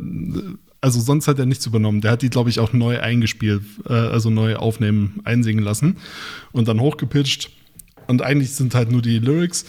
also 0.82 1.00
sonst 1.00 1.28
hat 1.28 1.40
er 1.40 1.46
nichts 1.46 1.66
übernommen. 1.66 2.02
Der 2.02 2.12
hat 2.12 2.22
die, 2.22 2.30
glaube 2.30 2.50
ich, 2.50 2.60
auch 2.60 2.72
neu 2.72 3.00
eingespielt, 3.00 3.64
äh, 3.90 3.94
also 3.94 4.30
neu 4.30 4.56
aufnehmen, 4.56 5.22
einsingen 5.24 5.64
lassen 5.64 5.98
und 6.52 6.68
dann 6.68 6.80
hochgepitcht. 6.80 7.50
Und 8.08 8.22
eigentlich 8.22 8.52
sind 8.52 8.76
halt 8.76 8.92
nur 8.92 9.02
die 9.02 9.18
Lyrics. 9.18 9.66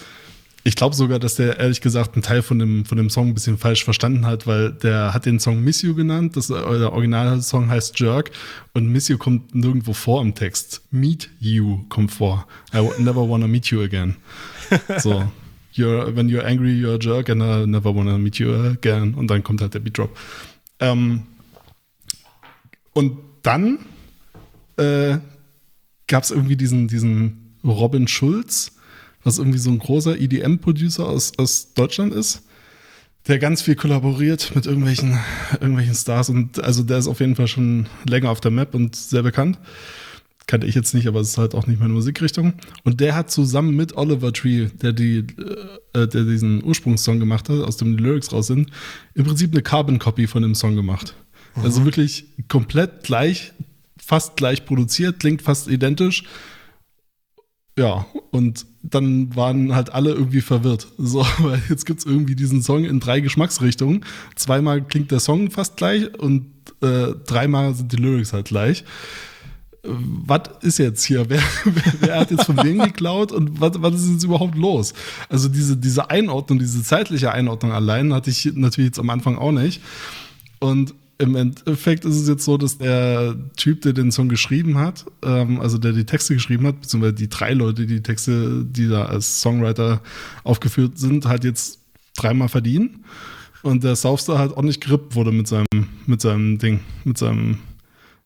Ich 0.67 0.75
glaube 0.75 0.97
sogar, 0.97 1.21
dass 1.21 1.37
der 1.37 1.61
ehrlich 1.61 1.81
gesagt 1.81 2.15
einen 2.15 2.25
Teil 2.25 2.43
von 2.43 2.59
dem, 2.59 2.85
von 2.85 2.99
dem 2.99 3.09
Song 3.09 3.29
ein 3.29 3.35
bisschen 3.35 3.57
falsch 3.57 3.85
verstanden 3.85 4.27
hat, 4.27 4.49
weil 4.49 4.73
der 4.73 5.15
hat 5.15 5.25
den 5.25 5.39
Song 5.39 5.63
Miss 5.63 5.81
You 5.83 5.95
genannt. 5.95 6.37
Das, 6.37 6.51
äh, 6.51 6.55
der 6.55 6.93
Originalsong 6.93 7.69
heißt 7.69 8.01
Jerk 8.01 8.33
und 8.75 8.89
Miss 8.89 9.07
You 9.07 9.17
kommt 9.17 9.55
nirgendwo 9.55 9.93
vor 9.93 10.21
im 10.21 10.35
Text. 10.35 10.83
Meet 10.91 11.31
You 11.39 11.85
kommt 11.89 12.11
vor. 12.11 12.49
I 12.75 12.81
never 12.99 13.29
wanna 13.29 13.47
meet 13.47 13.67
you 13.67 13.81
again. 13.81 14.17
So. 14.99 15.31
You're, 15.73 16.17
when 16.17 16.29
you're 16.29 16.45
angry, 16.45 16.73
you're 16.73 16.97
a 16.97 16.99
jerk 16.99 17.29
and 17.29 17.43
I 17.45 17.65
never 17.65 17.95
wanna 17.95 18.19
meet 18.19 18.41
you 18.41 18.53
again. 18.53 19.15
Und 19.15 19.29
dann 19.29 19.45
kommt 19.45 19.61
halt 19.61 19.73
der 19.73 19.79
Beat 19.79 19.97
Drop. 19.97 20.19
Ähm, 20.81 21.23
und 22.93 23.19
dann 23.43 23.79
äh, 24.79 25.19
gab 26.09 26.25
es 26.25 26.33
irgendwie 26.33 26.57
diesen, 26.57 26.89
diesen 26.89 27.55
Robin 27.63 28.09
Schulz, 28.09 28.76
was 29.27 29.39
irgendwie 29.39 29.59
so 29.59 29.71
ein 29.71 29.81
großer 29.81 30.19
EDM-Producer 30.19 31.07
aus, 31.07 31.33
aus 31.37 31.75
Deutschland 31.75 32.15
ist, 32.15 32.43
der 33.27 33.41
ganz 33.41 33.61
viel 33.61 33.75
kollaboriert 33.75 34.55
mit 34.55 34.67
irgendwelchen, 34.67 35.19
irgendwelchen 35.55 35.97
Stars. 35.97 36.31
Und 36.31 36.63
also 36.63 36.85
der 36.85 36.99
ist 36.99 37.09
auf 37.09 37.19
jeden 37.19 37.35
Fall 37.35 37.49
schon 37.49 37.89
länger 38.09 38.31
auf 38.31 38.41
der 38.41 38.53
Map 38.53 38.75
und 38.75 38.95
sehr 38.95 39.25
bekannt. 39.25 39.59
Kannte 40.47 40.69
ich 40.69 40.77
jetzt 40.77 40.95
nicht, 40.95 41.09
aber 41.09 41.19
es 41.19 41.31
ist 41.31 41.39
halt 41.39 41.57
auch 41.57 41.67
nicht 41.67 41.81
meine 41.81 41.93
Musikrichtung. 41.93 42.53
Und 42.85 43.01
der 43.01 43.17
hat 43.17 43.33
zusammen 43.33 43.75
mit 43.75 43.97
Oliver 43.97 44.33
Tree, 44.33 44.69
der, 44.81 44.93
die, 44.93 45.27
äh, 45.93 46.07
der 46.07 46.23
diesen 46.23 46.63
Ursprungssong 46.63 47.19
gemacht 47.19 47.49
hat, 47.49 47.63
aus 47.63 47.79
dem 47.79 47.97
die 47.97 48.03
Lyrics 48.03 48.33
raus 48.33 48.47
sind, 48.47 48.71
im 49.15 49.25
Prinzip 49.25 49.51
eine 49.51 49.63
Carbon-Copy 49.63 50.29
von 50.29 50.43
dem 50.43 50.55
Song 50.55 50.77
gemacht. 50.77 51.17
Mhm. 51.57 51.65
Also 51.65 51.85
wirklich 51.85 52.27
komplett 52.47 53.03
gleich, 53.03 53.53
fast 53.99 54.37
gleich 54.37 54.65
produziert, 54.65 55.19
klingt 55.19 55.43
fast 55.43 55.67
identisch. 55.67 56.23
Ja, 57.79 58.07
und 58.31 58.65
dann 58.83 59.35
waren 59.37 59.75
halt 59.75 59.93
alle 59.93 60.13
irgendwie 60.13 60.41
verwirrt. 60.41 60.89
So, 60.97 61.21
weil 61.39 61.63
jetzt 61.69 61.85
gibt 61.85 62.01
es 62.01 62.07
irgendwie 62.07 62.35
diesen 62.35 62.63
Song 62.63 62.85
in 62.85 63.01
drei 63.01 63.21
Geschmacksrichtungen. 63.21 64.05
Zweimal 64.35 64.83
klingt 64.83 65.11
der 65.11 65.21
Song 65.21 65.51
fast 65.51 65.77
gleich 65.77 66.13
und 66.19 66.47
äh, 66.81 67.09
dreimal 67.27 67.75
sind 67.75 67.93
die 67.93 67.97
Lyrics 67.97 68.33
halt 68.33 68.47
gleich 68.47 68.85
was 69.89 70.41
ist 70.63 70.79
jetzt 70.79 71.05
hier? 71.05 71.25
Wer, 71.29 71.43
wer, 71.65 71.93
wer, 72.01 72.21
hat 72.21 72.31
jetzt 72.31 72.45
von 72.45 72.57
wem 72.63 72.79
geklaut 72.79 73.33
und 73.33 73.61
was, 73.61 73.73
was 73.77 73.95
ist 73.95 74.13
jetzt 74.13 74.25
überhaupt 74.25 74.57
los? 74.57 74.95
Also 75.29 75.49
diese, 75.49 75.77
diese 75.77 76.11
Einordnung, 76.11 76.59
diese 76.59 76.83
zeitliche 76.83 77.33
Einordnung 77.33 77.73
allein 77.73 78.13
hatte 78.13 78.31
ich 78.31 78.45
natürlich 78.55 78.89
jetzt 78.89 78.99
am 78.99 79.11
Anfang 79.11 79.39
auch 79.39 79.53
nicht. 79.53 79.81
Und 80.59 80.95
im 81.19 81.35
Endeffekt 81.35 82.05
ist 82.05 82.17
es 82.17 82.29
jetzt 82.29 82.45
so, 82.45 82.59
dass 82.59 82.79
der 82.79 83.37
Typ, 83.57 83.83
der 83.83 83.93
den 83.93 84.13
Song 84.13 84.29
geschrieben 84.29 84.79
hat, 84.79 85.07
ähm, 85.23 85.61
also 85.61 85.79
der 85.79 85.93
die 85.93 86.05
Texte 86.05 86.35
geschrieben 86.35 86.67
hat, 86.67 86.81
beziehungsweise 86.81 87.15
die 87.15 87.29
drei 87.29 87.53
Leute, 87.55 87.87
die 87.87 88.03
Texte, 88.03 88.65
die 88.65 88.89
da 88.89 89.07
als 89.07 89.41
Songwriter 89.41 90.03
aufgeführt 90.45 90.99
sind, 90.99 91.27
halt 91.27 91.45
jetzt 91.45 91.81
dreimal 92.17 92.49
verdienen. 92.49 93.05
Und 93.63 93.83
der 93.83 93.97
Southstar 93.97 94.39
halt 94.39 94.57
auch 94.57 94.63
nicht 94.63 94.83
gerippt 94.83 95.15
wurde 95.15 95.33
mit 95.33 95.49
seinem, 95.49 95.67
mit 96.07 96.21
seinem 96.21 96.59
Ding, 96.59 96.81
mit 97.05 97.19
seinem, 97.19 97.59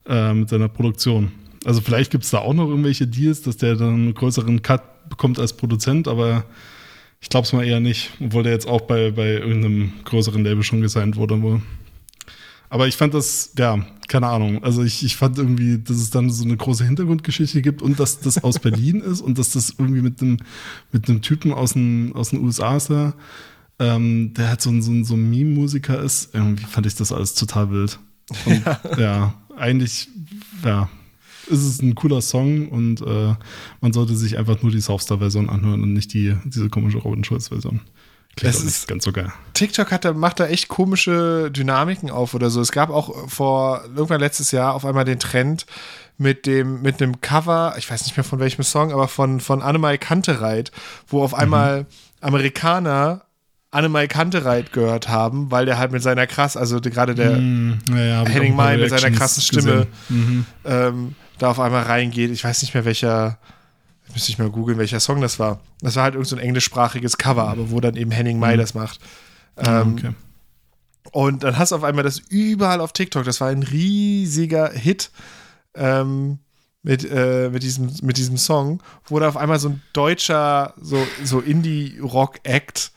äh, 0.06 0.34
mit 0.34 0.48
seiner 0.48 0.68
Produktion. 0.68 1.32
Also 1.64 1.80
vielleicht 1.80 2.10
gibt 2.10 2.24
es 2.24 2.30
da 2.30 2.38
auch 2.38 2.54
noch 2.54 2.68
irgendwelche 2.68 3.06
Deals, 3.06 3.42
dass 3.42 3.56
der 3.56 3.76
dann 3.76 3.94
einen 3.94 4.14
größeren 4.14 4.62
Cut 4.62 5.08
bekommt 5.08 5.38
als 5.38 5.52
Produzent, 5.56 6.08
aber 6.08 6.44
ich 7.20 7.28
glaube 7.28 7.46
es 7.46 7.52
mal 7.52 7.64
eher 7.64 7.80
nicht, 7.80 8.10
obwohl 8.20 8.42
der 8.42 8.52
jetzt 8.52 8.66
auch 8.66 8.82
bei, 8.82 9.10
bei 9.10 9.32
irgendeinem 9.34 9.92
größeren 10.04 10.42
Label 10.42 10.62
schon 10.62 10.80
gesigned 10.80 11.16
wurde 11.16 11.40
wohl. 11.42 11.60
Aber 12.70 12.86
ich 12.86 12.96
fand 12.96 13.14
das, 13.14 13.52
ja, 13.58 13.84
keine 14.06 14.28
Ahnung. 14.28 14.62
Also 14.62 14.84
ich, 14.84 15.04
ich 15.04 15.16
fand 15.16 15.36
irgendwie, 15.38 15.78
dass 15.78 15.96
es 15.96 16.10
dann 16.10 16.30
so 16.30 16.44
eine 16.44 16.56
große 16.56 16.84
Hintergrundgeschichte 16.84 17.62
gibt 17.62 17.82
und 17.82 17.98
dass 17.98 18.20
das 18.20 18.42
aus 18.42 18.60
Berlin 18.60 19.00
ist 19.00 19.20
und 19.20 19.38
dass 19.38 19.50
das 19.52 19.74
irgendwie 19.76 20.02
mit 20.02 20.22
einem 20.22 20.38
mit 20.92 21.08
einem 21.08 21.20
Typen 21.20 21.52
aus 21.52 21.74
den, 21.74 22.14
aus 22.14 22.30
den 22.30 22.42
USA 22.42 22.76
ist 22.76 22.88
da, 22.88 23.14
ähm, 23.80 24.34
der 24.34 24.48
halt 24.48 24.62
so 24.62 24.70
ein, 24.70 24.82
so 24.82 24.92
ein, 24.92 25.04
so 25.04 25.14
ein 25.14 25.28
Meme-Musiker 25.28 26.00
ist. 26.00 26.32
Irgendwie 26.32 26.64
fand 26.64 26.86
ich 26.86 26.94
das 26.94 27.12
alles 27.12 27.34
total 27.34 27.70
wild. 27.70 27.98
Und, 28.46 28.64
ja. 28.64 28.80
ja, 28.98 29.34
eigentlich, 29.56 30.08
ja, 30.64 30.88
ist 31.48 31.64
es 31.64 31.82
ein 31.82 31.96
cooler 31.96 32.20
Song 32.20 32.68
und 32.68 33.00
äh, 33.00 33.34
man 33.80 33.92
sollte 33.92 34.14
sich 34.14 34.38
einfach 34.38 34.62
nur 34.62 34.70
die 34.70 34.80
Soufstar-Version 34.80 35.50
anhören 35.50 35.82
und 35.82 35.92
nicht 35.92 36.14
die, 36.14 36.36
diese 36.44 36.68
komische 36.68 36.98
Robin 36.98 37.24
Schulz-Version. 37.24 37.80
Klingt 38.36 38.54
das 38.54 38.62
ist 38.62 38.88
ganz 38.88 39.04
so 39.04 39.12
geil. 39.12 39.32
TikTok 39.54 39.90
hat, 39.90 40.16
macht 40.16 40.40
da 40.40 40.46
echt 40.46 40.68
komische 40.68 41.50
Dynamiken 41.50 42.10
auf 42.10 42.34
oder 42.34 42.48
so. 42.48 42.60
Es 42.60 42.72
gab 42.72 42.90
auch 42.90 43.28
vor 43.28 43.82
irgendwann 43.94 44.20
letztes 44.20 44.50
Jahr 44.50 44.74
auf 44.74 44.84
einmal 44.84 45.04
den 45.04 45.18
Trend 45.18 45.66
mit 46.16 46.46
dem 46.46 46.82
mit 46.82 47.02
einem 47.02 47.20
Cover, 47.20 47.74
ich 47.78 47.90
weiß 47.90 48.04
nicht 48.04 48.16
mehr 48.16 48.24
von 48.24 48.40
welchem 48.40 48.62
Song, 48.62 48.92
aber 48.92 49.08
von 49.08 49.40
von 49.40 49.62
Annemai 49.62 49.98
Kantereit, 49.98 50.70
wo 51.06 51.22
auf 51.22 51.34
einmal 51.34 51.82
mhm. 51.82 51.86
Amerikaner 52.20 53.22
Annemai 53.72 54.08
Kantereit 54.08 54.72
gehört 54.72 55.08
haben, 55.08 55.50
weil 55.50 55.64
der 55.64 55.78
halt 55.78 55.92
mit 55.92 56.02
seiner 56.02 56.26
krass, 56.26 56.56
also 56.56 56.80
gerade 56.80 57.14
der 57.14 57.36
mm, 57.36 57.78
ja, 57.88 58.26
Henning 58.26 58.56
Mai 58.56 58.76
mit 58.76 58.90
seiner 58.90 59.16
krassen 59.16 59.42
Stimme 59.42 59.86
mhm. 60.08 60.44
ähm, 60.64 61.14
da 61.38 61.50
auf 61.50 61.60
einmal 61.60 61.84
reingeht. 61.84 62.32
Ich 62.32 62.42
weiß 62.42 62.62
nicht 62.62 62.74
mehr, 62.74 62.84
welcher, 62.84 63.38
müsste 64.12 64.30
ich 64.30 64.38
mal 64.38 64.50
googeln, 64.50 64.78
welcher 64.78 65.00
Song 65.00 65.20
das 65.20 65.38
war. 65.38 65.60
Das 65.80 65.96
war 65.96 66.04
halt 66.04 66.14
irgendein 66.14 66.38
so 66.38 66.42
englischsprachiges 66.42 67.18
Cover, 67.18 67.48
aber 67.48 67.70
wo 67.70 67.80
dann 67.80 67.96
eben 67.96 68.10
Henning 68.10 68.38
Mai 68.38 68.54
mhm. 68.54 68.60
das 68.60 68.74
macht. 68.74 69.00
Ah, 69.56 69.82
ähm, 69.82 69.94
okay. 69.94 70.14
Und 71.12 71.42
dann 71.42 71.58
hast 71.58 71.72
du 71.72 71.76
auf 71.76 71.84
einmal 71.84 72.04
das 72.04 72.18
überall 72.18 72.80
auf 72.80 72.92
TikTok. 72.92 73.24
Das 73.24 73.40
war 73.40 73.48
ein 73.48 73.62
riesiger 73.62 74.70
Hit 74.70 75.10
ähm, 75.74 76.38
mit, 76.82 77.08
äh, 77.10 77.50
mit, 77.50 77.62
diesem, 77.62 77.90
mit 78.02 78.16
diesem 78.16 78.36
Song, 78.36 78.82
wo 79.06 79.18
da 79.18 79.28
auf 79.28 79.36
einmal 79.36 79.58
so 79.58 79.70
ein 79.70 79.82
deutscher, 79.92 80.74
so, 80.80 81.04
so 81.24 81.40
Indie-Rock-Act 81.40 82.92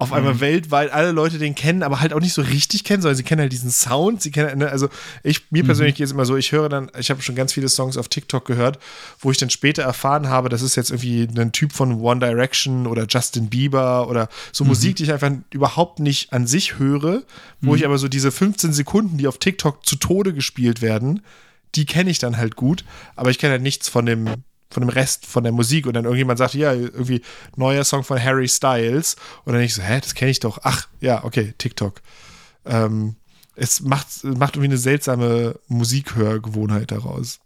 auf 0.00 0.12
einmal 0.12 0.34
mhm. 0.34 0.40
weltweit 0.40 0.92
alle 0.92 1.10
Leute 1.10 1.38
den 1.38 1.56
kennen, 1.56 1.82
aber 1.82 2.00
halt 2.00 2.12
auch 2.12 2.20
nicht 2.20 2.32
so 2.32 2.40
richtig 2.40 2.84
kennen, 2.84 3.02
sondern 3.02 3.16
sie 3.16 3.24
kennen 3.24 3.40
halt 3.40 3.52
diesen 3.52 3.72
Sound. 3.72 4.22
Sie 4.22 4.30
kennen, 4.30 4.58
ne, 4.58 4.68
also 4.68 4.88
ich, 5.24 5.50
mir 5.50 5.64
mhm. 5.64 5.66
persönlich 5.66 5.96
geht 5.96 6.06
es 6.06 6.12
immer 6.12 6.24
so, 6.24 6.36
ich 6.36 6.52
höre 6.52 6.68
dann, 6.68 6.88
ich 6.96 7.10
habe 7.10 7.20
schon 7.20 7.34
ganz 7.34 7.52
viele 7.52 7.68
Songs 7.68 7.96
auf 7.96 8.06
TikTok 8.06 8.44
gehört, 8.44 8.78
wo 9.18 9.32
ich 9.32 9.38
dann 9.38 9.50
später 9.50 9.82
erfahren 9.82 10.28
habe, 10.28 10.48
das 10.48 10.62
ist 10.62 10.76
jetzt 10.76 10.90
irgendwie 10.90 11.28
ein 11.36 11.50
Typ 11.50 11.72
von 11.72 12.00
One 12.00 12.20
Direction 12.20 12.86
oder 12.86 13.06
Justin 13.08 13.48
Bieber 13.48 14.08
oder 14.08 14.28
so 14.52 14.62
mhm. 14.62 14.68
Musik, 14.68 14.94
die 14.96 15.02
ich 15.02 15.12
einfach 15.12 15.32
überhaupt 15.52 15.98
nicht 15.98 16.32
an 16.32 16.46
sich 16.46 16.78
höre, 16.78 17.24
wo 17.60 17.74
ich 17.74 17.80
mhm. 17.80 17.86
aber 17.86 17.98
so 17.98 18.06
diese 18.06 18.30
15 18.30 18.72
Sekunden, 18.72 19.18
die 19.18 19.26
auf 19.26 19.38
TikTok 19.38 19.84
zu 19.84 19.96
Tode 19.96 20.32
gespielt 20.32 20.80
werden, 20.80 21.22
die 21.74 21.86
kenne 21.86 22.10
ich 22.10 22.20
dann 22.20 22.36
halt 22.36 22.54
gut, 22.54 22.84
aber 23.16 23.30
ich 23.30 23.38
kenne 23.38 23.52
halt 23.52 23.62
nichts 23.62 23.88
von 23.88 24.06
dem 24.06 24.28
von 24.70 24.82
dem 24.82 24.90
Rest 24.90 25.26
von 25.26 25.44
der 25.44 25.52
Musik 25.52 25.86
und 25.86 25.94
dann 25.94 26.04
irgendjemand 26.04 26.38
sagt, 26.38 26.54
ja, 26.54 26.72
irgendwie 26.72 27.22
neuer 27.56 27.84
Song 27.84 28.04
von 28.04 28.22
Harry 28.22 28.48
Styles 28.48 29.16
und 29.44 29.54
dann 29.54 29.62
ich 29.62 29.74
so, 29.74 29.82
hä, 29.82 30.00
das 30.00 30.14
kenne 30.14 30.30
ich 30.30 30.40
doch. 30.40 30.58
Ach, 30.62 30.88
ja, 31.00 31.24
okay, 31.24 31.54
TikTok. 31.58 32.00
Ähm, 32.64 33.16
es 33.54 33.80
macht, 33.80 34.24
macht 34.24 34.56
irgendwie 34.56 34.70
eine 34.70 34.78
seltsame 34.78 35.58
Musikhörgewohnheit 35.68 36.90
daraus. 36.90 37.40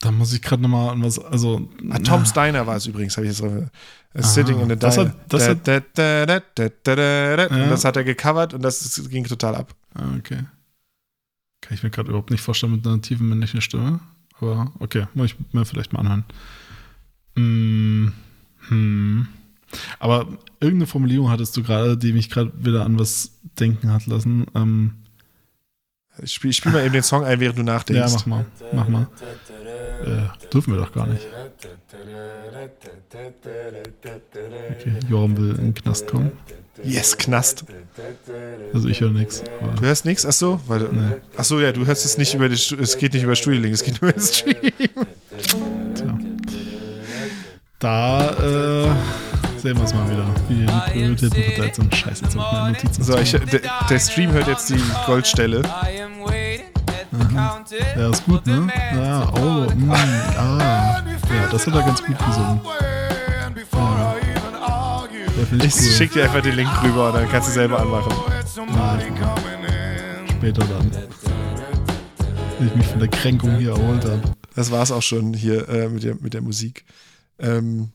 Da 0.00 0.10
muss 0.10 0.32
ich 0.32 0.40
gerade 0.40 0.62
nochmal 0.62 0.90
an 0.90 1.04
was, 1.04 1.18
also. 1.18 1.68
Ah, 1.90 1.98
Tom 1.98 2.24
Steiner 2.24 2.66
war 2.66 2.76
es 2.76 2.86
übrigens, 2.86 3.16
habe 3.16 3.26
ich 3.26 3.38
jetzt. 3.38 3.70
Uh, 4.12 4.22
Sitting 4.22 4.58
in 4.58 4.68
the 4.68 4.76
das 4.76 4.98
hat, 4.98 5.14
das, 5.28 5.48
hat, 5.48 5.68
das 5.68 7.84
hat 7.84 7.96
er 7.96 8.02
gecovert 8.02 8.54
und 8.54 8.62
das 8.62 9.08
ging 9.08 9.24
total 9.24 9.54
ab. 9.54 9.72
Ah, 9.94 10.16
okay. 10.18 10.42
Kann 11.60 11.74
ich 11.74 11.84
mir 11.84 11.90
gerade 11.90 12.08
überhaupt 12.08 12.30
nicht 12.30 12.40
vorstellen 12.40 12.72
mit 12.72 12.84
einer 12.84 13.00
tiefen 13.00 13.28
männlichen 13.28 13.60
Stimme. 13.60 14.00
Aber 14.40 14.72
okay, 14.78 15.06
muss 15.14 15.32
ich 15.32 15.36
mir 15.52 15.64
vielleicht 15.64 15.92
mal 15.92 16.00
anhören. 16.00 16.24
Hm. 17.36 18.12
hm. 18.68 19.28
Aber 19.98 20.26
irgendeine 20.60 20.86
Formulierung 20.86 21.30
hattest 21.30 21.56
du 21.56 21.62
gerade, 21.62 21.96
die 21.96 22.12
mich 22.12 22.30
gerade 22.30 22.52
wieder 22.56 22.84
an 22.84 22.98
was 22.98 23.32
denken 23.58 23.92
hat 23.92 24.06
lassen. 24.06 24.46
Ähm, 24.54 24.94
ich 26.22 26.32
spiele 26.32 26.52
spiel 26.52 26.72
mal 26.72 26.84
eben 26.84 26.92
den 26.92 27.02
Song 27.02 27.24
ein, 27.24 27.40
während 27.40 27.58
du 27.58 27.62
nachdenkst. 27.62 28.12
Ja, 28.12 28.16
mach 28.18 28.26
mal. 28.26 28.46
Mach 28.72 28.88
mal. 28.88 29.08
Äh, 30.04 30.48
dürfen 30.48 30.74
wir 30.74 30.80
doch 30.80 30.92
gar 30.92 31.06
nicht. 31.06 31.26
Okay, 34.70 34.92
Joram 35.08 35.36
will 35.36 35.50
in 35.50 35.56
den 35.56 35.74
Knast 35.74 36.08
kommen. 36.08 36.32
Yes, 36.84 37.16
Knast. 37.16 37.64
Also 38.72 38.88
ich 38.88 39.00
höre 39.00 39.10
nichts. 39.10 39.42
Du 39.76 39.82
hörst 39.82 40.04
nichts? 40.04 40.24
Achso? 40.24 40.60
Weil, 40.66 40.88
nee. 40.92 41.16
Achso, 41.36 41.60
ja, 41.60 41.72
du 41.72 41.86
hörst 41.86 42.04
es 42.04 42.18
nicht 42.18 42.34
über 42.34 42.48
die, 42.48 42.54
es 42.54 42.98
geht 42.98 43.12
nicht 43.12 43.22
über 43.22 43.36
Studio 43.36 43.60
Link, 43.60 43.74
es 43.74 43.84
geht 43.84 44.00
nur 44.00 44.10
über 44.10 44.18
den 44.18 44.26
Stream. 44.26 44.56
Tja. 45.94 46.18
Da 47.78 48.30
äh, 48.32 48.88
sehen 49.58 49.76
wir 49.76 49.84
es 49.84 49.94
mal 49.94 50.10
wieder, 50.10 50.26
wie 50.48 50.66
die 50.66 50.90
Prioritäten 50.92 51.42
verteilt 51.42 51.74
sind. 51.74 51.94
Scheiße, 51.94 52.24
jetzt 52.24 52.36
habe 52.36 52.56
meine 52.56 52.72
Notizen. 52.72 53.02
So, 53.02 53.18
ich, 53.18 53.30
der, 53.30 53.60
der, 53.88 53.98
Stream 53.98 54.32
hört 54.32 54.48
jetzt 54.48 54.68
die 54.68 54.80
Goldstelle. 55.06 55.62
Ja, 57.96 58.10
ist 58.10 58.24
gut, 58.24 58.46
ne? 58.46 58.68
Ja, 58.94 59.32
oh, 59.34 59.70
mm, 59.74 59.90
ah. 59.90 61.02
Ja, 61.02 61.48
das 61.50 61.66
hat 61.66 61.74
er 61.74 61.82
ganz 61.82 62.02
gut 62.04 62.18
gesungen. 62.18 62.60
Ja. 63.72 64.09
Ich 65.52 65.64
ich 65.64 65.74
cool. 65.74 65.92
schick 65.92 66.12
dir 66.12 66.24
einfach 66.24 66.42
den 66.42 66.54
Link 66.54 66.70
rüber 66.84 67.08
und 67.08 67.16
dann 67.16 67.28
kannst 67.28 67.48
du 67.48 67.52
selber 67.52 67.80
anmachen. 67.80 68.12
Später 70.30 70.64
dann. 70.64 70.90
Wenn 72.58 72.68
ich 72.68 72.74
mich 72.76 72.86
von 72.86 73.00
der 73.00 73.08
Kränkung 73.08 73.56
hier 73.58 73.70
erholt 73.70 74.04
habe. 74.04 74.22
Das 74.54 74.70
war's 74.70 74.92
auch 74.92 75.02
schon 75.02 75.34
hier 75.34 75.68
äh, 75.68 75.88
mit, 75.88 76.04
der, 76.04 76.14
mit 76.20 76.34
der 76.34 76.42
Musik. 76.42 76.84
Ähm, 77.40 77.90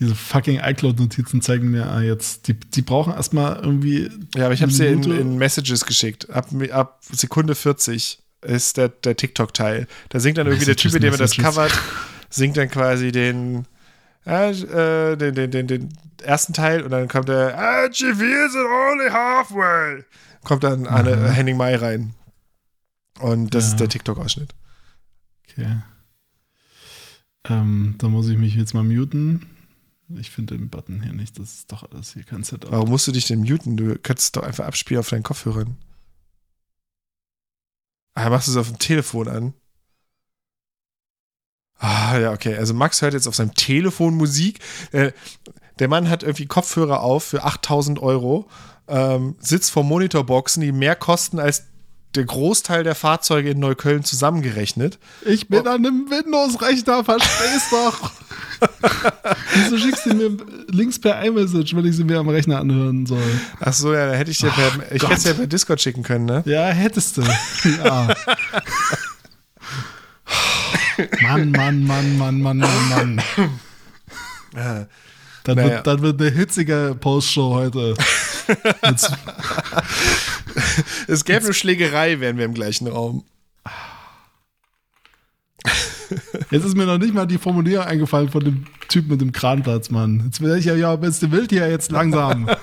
Diese 0.00 0.16
fucking 0.16 0.58
iCloud-Notizen 0.58 1.40
zeigen 1.40 1.70
mir 1.70 1.88
ah, 1.88 2.00
jetzt, 2.00 2.48
die, 2.48 2.54
die 2.54 2.82
brauchen 2.82 3.12
erstmal 3.12 3.60
irgendwie. 3.62 4.10
ja, 4.34 4.46
aber 4.46 4.54
ich 4.54 4.62
habe 4.62 4.72
sie 4.72 4.86
in, 4.86 5.04
in 5.04 5.36
Messages 5.36 5.84
geschickt. 5.86 6.30
Ab, 6.30 6.48
ab 6.72 7.00
Sekunde 7.12 7.54
40 7.54 8.18
ist 8.40 8.76
der, 8.76 8.88
der 8.88 9.16
TikTok-Teil. 9.16 9.86
Da 10.08 10.18
singt 10.18 10.36
dann 10.36 10.48
irgendwie 10.48 10.66
der 10.66 10.74
Typ, 10.74 10.92
Messages, 10.92 10.94
mit 10.94 11.02
dem 11.04 11.14
er 11.14 11.18
das 11.18 11.38
Messages. 11.38 11.54
covert, 11.54 11.80
singt 12.28 12.56
dann 12.56 12.68
quasi 12.70 13.12
den, 13.12 13.66
äh, 14.24 15.16
den, 15.16 15.34
den, 15.34 15.50
den, 15.50 15.66
den 15.66 15.98
ersten 16.22 16.52
Teil 16.52 16.82
und 16.82 16.90
dann 16.90 17.08
kommt 17.08 17.28
der 17.28 17.58
ah, 17.58 17.88
GV 17.88 18.20
is 18.22 18.54
only 18.54 19.10
halfway. 19.10 20.04
Kommt 20.44 20.64
dann 20.64 20.86
Anne, 20.86 21.30
Henning 21.32 21.56
Mai 21.56 21.76
rein. 21.76 22.14
Und 23.20 23.54
das 23.54 23.64
Ja. 23.66 23.70
ist 23.70 23.80
der 23.80 23.88
TikTok-Ausschnitt. 23.88 24.54
Okay. 25.48 25.80
Ähm, 27.48 27.96
da 27.98 28.08
muss 28.08 28.28
ich 28.28 28.38
mich 28.38 28.54
jetzt 28.54 28.74
mal 28.74 28.84
muten. 28.84 29.46
Ich 30.18 30.30
finde 30.30 30.56
den 30.56 30.68
Button 30.68 31.02
hier 31.02 31.12
nicht. 31.12 31.38
Das 31.38 31.52
ist 31.54 31.72
doch 31.72 31.90
alles 31.90 32.12
hier 32.12 32.24
kein 32.24 32.42
Setup. 32.44 32.70
Warum 32.70 32.90
musst 32.90 33.06
du 33.06 33.12
dich 33.12 33.26
denn 33.26 33.40
muten? 33.40 33.76
Du 33.76 33.98
kannst 33.98 34.24
es 34.24 34.32
doch 34.32 34.42
einfach 34.42 34.66
abspielen 34.66 35.00
auf 35.00 35.08
deinen 35.08 35.22
Kopfhörern. 35.22 35.76
Ah, 38.14 38.28
machst 38.30 38.46
du 38.48 38.52
es 38.52 38.56
auf 38.58 38.68
dem 38.68 38.78
Telefon 38.78 39.28
an? 39.28 39.54
Ah, 41.82 42.16
ja, 42.16 42.32
okay. 42.32 42.56
Also 42.56 42.74
Max 42.74 43.02
hört 43.02 43.12
jetzt 43.12 43.26
auf 43.26 43.34
seinem 43.34 43.54
Telefon 43.54 44.14
Musik. 44.14 44.60
Äh, 44.92 45.10
der 45.80 45.88
Mann 45.88 46.08
hat 46.08 46.22
irgendwie 46.22 46.46
Kopfhörer 46.46 47.00
auf 47.00 47.24
für 47.24 47.42
8000 47.42 48.00
Euro, 48.00 48.48
ähm, 48.86 49.34
sitzt 49.40 49.72
vor 49.72 49.82
Monitorboxen, 49.82 50.62
die 50.62 50.70
mehr 50.70 50.94
kosten 50.94 51.40
als 51.40 51.64
der 52.14 52.24
Großteil 52.24 52.84
der 52.84 52.94
Fahrzeuge 52.94 53.50
in 53.50 53.58
Neukölln 53.58 54.04
zusammengerechnet. 54.04 55.00
Ich 55.24 55.48
bin 55.48 55.66
an 55.66 55.84
einem 55.84 56.08
Windows-Rechner, 56.08 57.02
versteh's 57.04 57.70
doch. 57.70 58.12
Wieso 59.54 59.78
schickst 59.78 60.06
du 60.06 60.14
mir 60.14 60.36
Links 60.68 61.00
per 61.00 61.20
iMessage, 61.24 61.74
wenn 61.74 61.84
ich 61.86 61.96
sie 61.96 62.04
mir 62.04 62.18
am 62.18 62.28
Rechner 62.28 62.60
anhören 62.60 63.06
soll? 63.06 63.18
Ach 63.58 63.72
so, 63.72 63.92
ja, 63.92 64.06
da 64.06 64.12
hätte 64.12 64.30
ich 64.30 64.38
dir 64.38 64.50
per, 64.50 64.92
ich 64.92 65.02
hätte 65.02 65.14
es 65.14 65.24
ja 65.24 65.32
per 65.32 65.48
Discord 65.48 65.80
schicken 65.80 66.04
können, 66.04 66.26
ne? 66.26 66.44
Ja, 66.46 66.66
hättest 66.66 67.16
du. 67.16 67.22
Ja. 67.82 68.14
Mann, 71.22 71.50
Mann, 71.50 71.84
Mann, 71.84 72.18
Mann, 72.18 72.40
Mann, 72.40 72.58
Mann, 72.58 72.88
Mann. 72.88 73.22
Ja. 74.54 74.86
Dann, 75.44 75.56
Naja. 75.56 75.70
wird, 75.70 75.86
dann 75.86 76.02
wird 76.02 76.20
eine 76.20 76.30
hitzige 76.30 76.96
Postshow 77.00 77.54
heute. 77.54 77.94
Es 81.08 81.24
gäbe 81.24 81.44
eine 81.44 81.54
Schlägerei, 81.54 82.20
wären 82.20 82.38
wir 82.38 82.44
im 82.44 82.54
gleichen 82.54 82.86
Raum. 82.86 83.24
jetzt 86.50 86.64
ist 86.64 86.76
mir 86.76 86.86
noch 86.86 86.98
nicht 86.98 87.14
mal 87.14 87.26
die 87.26 87.38
Formulierung 87.38 87.86
eingefallen 87.86 88.28
von 88.28 88.44
dem 88.44 88.66
Typ 88.88 89.08
mit 89.08 89.20
dem 89.20 89.32
Kranplatz, 89.32 89.90
Mann. 89.90 90.22
Jetzt 90.26 90.40
will 90.40 90.56
ich 90.56 90.66
ja, 90.66 90.74
ja, 90.74 90.94
bist 90.96 91.22
du 91.22 91.30
wild 91.32 91.50
hier 91.50 91.68
jetzt 91.68 91.90
langsam. 91.90 92.48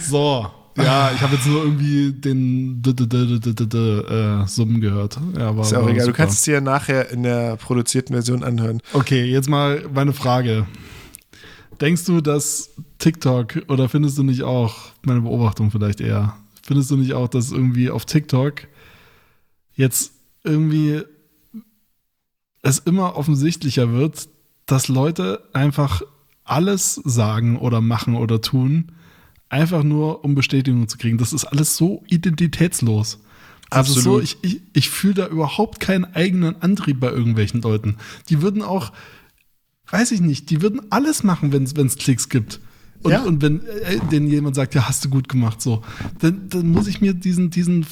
so. 0.00 0.50
Ja, 0.76 1.10
ich 1.14 1.20
habe 1.20 1.34
jetzt 1.34 1.46
nur 1.46 1.62
irgendwie 1.62 2.12
den 2.12 2.82
d 2.82 2.90
-d 2.90 3.06
-d 3.06 4.42
äh, 4.42 4.46
Summen 4.46 4.80
gehört. 4.80 5.18
Ja, 5.36 5.56
war, 5.56 5.64
Ist 5.64 5.74
auch 5.74 5.84
egal. 5.88 5.94
Du 5.94 6.04
super. 6.06 6.16
kannst 6.16 6.38
es 6.38 6.42
dir 6.42 6.60
nachher 6.60 7.10
in 7.10 7.22
der 7.22 7.56
produzierten 7.56 8.14
Version 8.14 8.42
anhören. 8.42 8.80
Okay, 8.92 9.24
jetzt 9.24 9.48
mal 9.48 9.84
meine 9.92 10.12
Frage. 10.12 10.66
Denkst 11.80 12.04
du, 12.04 12.20
dass 12.20 12.70
TikTok 12.98 13.64
oder 13.68 13.88
findest 13.88 14.18
du 14.18 14.22
nicht 14.22 14.42
auch, 14.42 14.76
meine 15.02 15.20
Beobachtung 15.20 15.70
vielleicht 15.70 16.00
eher, 16.00 16.36
findest 16.62 16.90
du 16.90 16.96
nicht 16.96 17.14
auch, 17.14 17.28
dass 17.28 17.52
irgendwie 17.52 17.90
auf 17.90 18.04
TikTok 18.04 18.62
jetzt 19.74 20.12
irgendwie 20.42 21.02
es 22.62 22.78
immer 22.80 23.16
offensichtlicher 23.16 23.92
wird, 23.92 24.28
dass 24.66 24.88
Leute 24.88 25.42
einfach 25.52 26.02
alles 26.44 26.94
sagen 27.04 27.58
oder 27.58 27.80
machen 27.80 28.16
oder 28.16 28.40
tun, 28.40 28.92
einfach 29.48 29.82
nur 29.82 30.24
um 30.24 30.34
Bestätigung 30.34 30.88
zu 30.88 30.98
kriegen. 30.98 31.18
Das 31.18 31.32
ist 31.32 31.44
alles 31.44 31.76
so 31.76 32.02
identitätslos. 32.08 33.20
Also 33.70 33.92
so, 33.92 33.98
Absolut. 34.18 34.22
ich, 34.22 34.38
ich, 34.42 34.60
ich 34.72 34.90
fühle 34.90 35.14
da 35.14 35.26
überhaupt 35.26 35.80
keinen 35.80 36.04
eigenen 36.04 36.62
Antrieb 36.62 37.00
bei 37.00 37.10
irgendwelchen 37.10 37.62
Leuten. 37.62 37.96
Die 38.28 38.40
würden 38.42 38.62
auch, 38.62 38.92
weiß 39.90 40.12
ich 40.12 40.20
nicht, 40.20 40.50
die 40.50 40.62
würden 40.62 40.80
alles 40.90 41.24
machen, 41.24 41.52
wenn 41.52 41.64
es 41.64 41.96
Klicks 41.96 42.28
gibt. 42.28 42.60
Und, 43.02 43.12
Ja. 43.12 43.22
und 43.22 43.42
wenn 43.42 43.64
äh, 43.66 43.98
denen 44.10 44.28
jemand 44.28 44.56
sagt, 44.56 44.74
ja, 44.74 44.88
hast 44.88 45.04
du 45.04 45.10
gut 45.10 45.28
gemacht, 45.28 45.60
so, 45.60 45.82
dann, 46.20 46.48
dann 46.48 46.70
muss 46.70 46.86
ich 46.86 47.00
mir 47.00 47.12
diesen, 47.14 47.50
diesen 47.50 47.84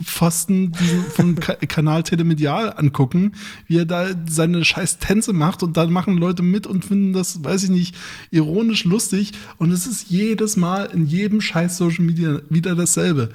Vollpfosten 0.00 0.72
diesen 0.72 1.04
vom 1.04 1.36
Ka 1.36 1.54
Kanal 1.68 2.02
Telemedial 2.02 2.74
angucken, 2.76 3.32
wie 3.66 3.78
er 3.78 3.84
da 3.84 4.06
seine 4.28 4.64
scheiß 4.64 4.98
Tänze 4.98 5.32
macht 5.32 5.62
und 5.62 5.76
dann 5.76 5.92
machen 5.92 6.16
Leute 6.16 6.42
mit 6.42 6.66
und 6.66 6.84
finden 6.84 7.12
das, 7.12 7.42
weiß 7.42 7.64
ich 7.64 7.70
nicht, 7.70 7.96
ironisch 8.30 8.84
lustig. 8.84 9.32
Und 9.58 9.72
es 9.72 9.86
ist 9.86 10.10
jedes 10.10 10.56
Mal 10.56 10.86
in 10.86 11.06
jedem 11.06 11.40
scheiß 11.40 11.76
Social 11.76 12.04
Media 12.04 12.40
wieder 12.48 12.74
dasselbe. 12.74 13.30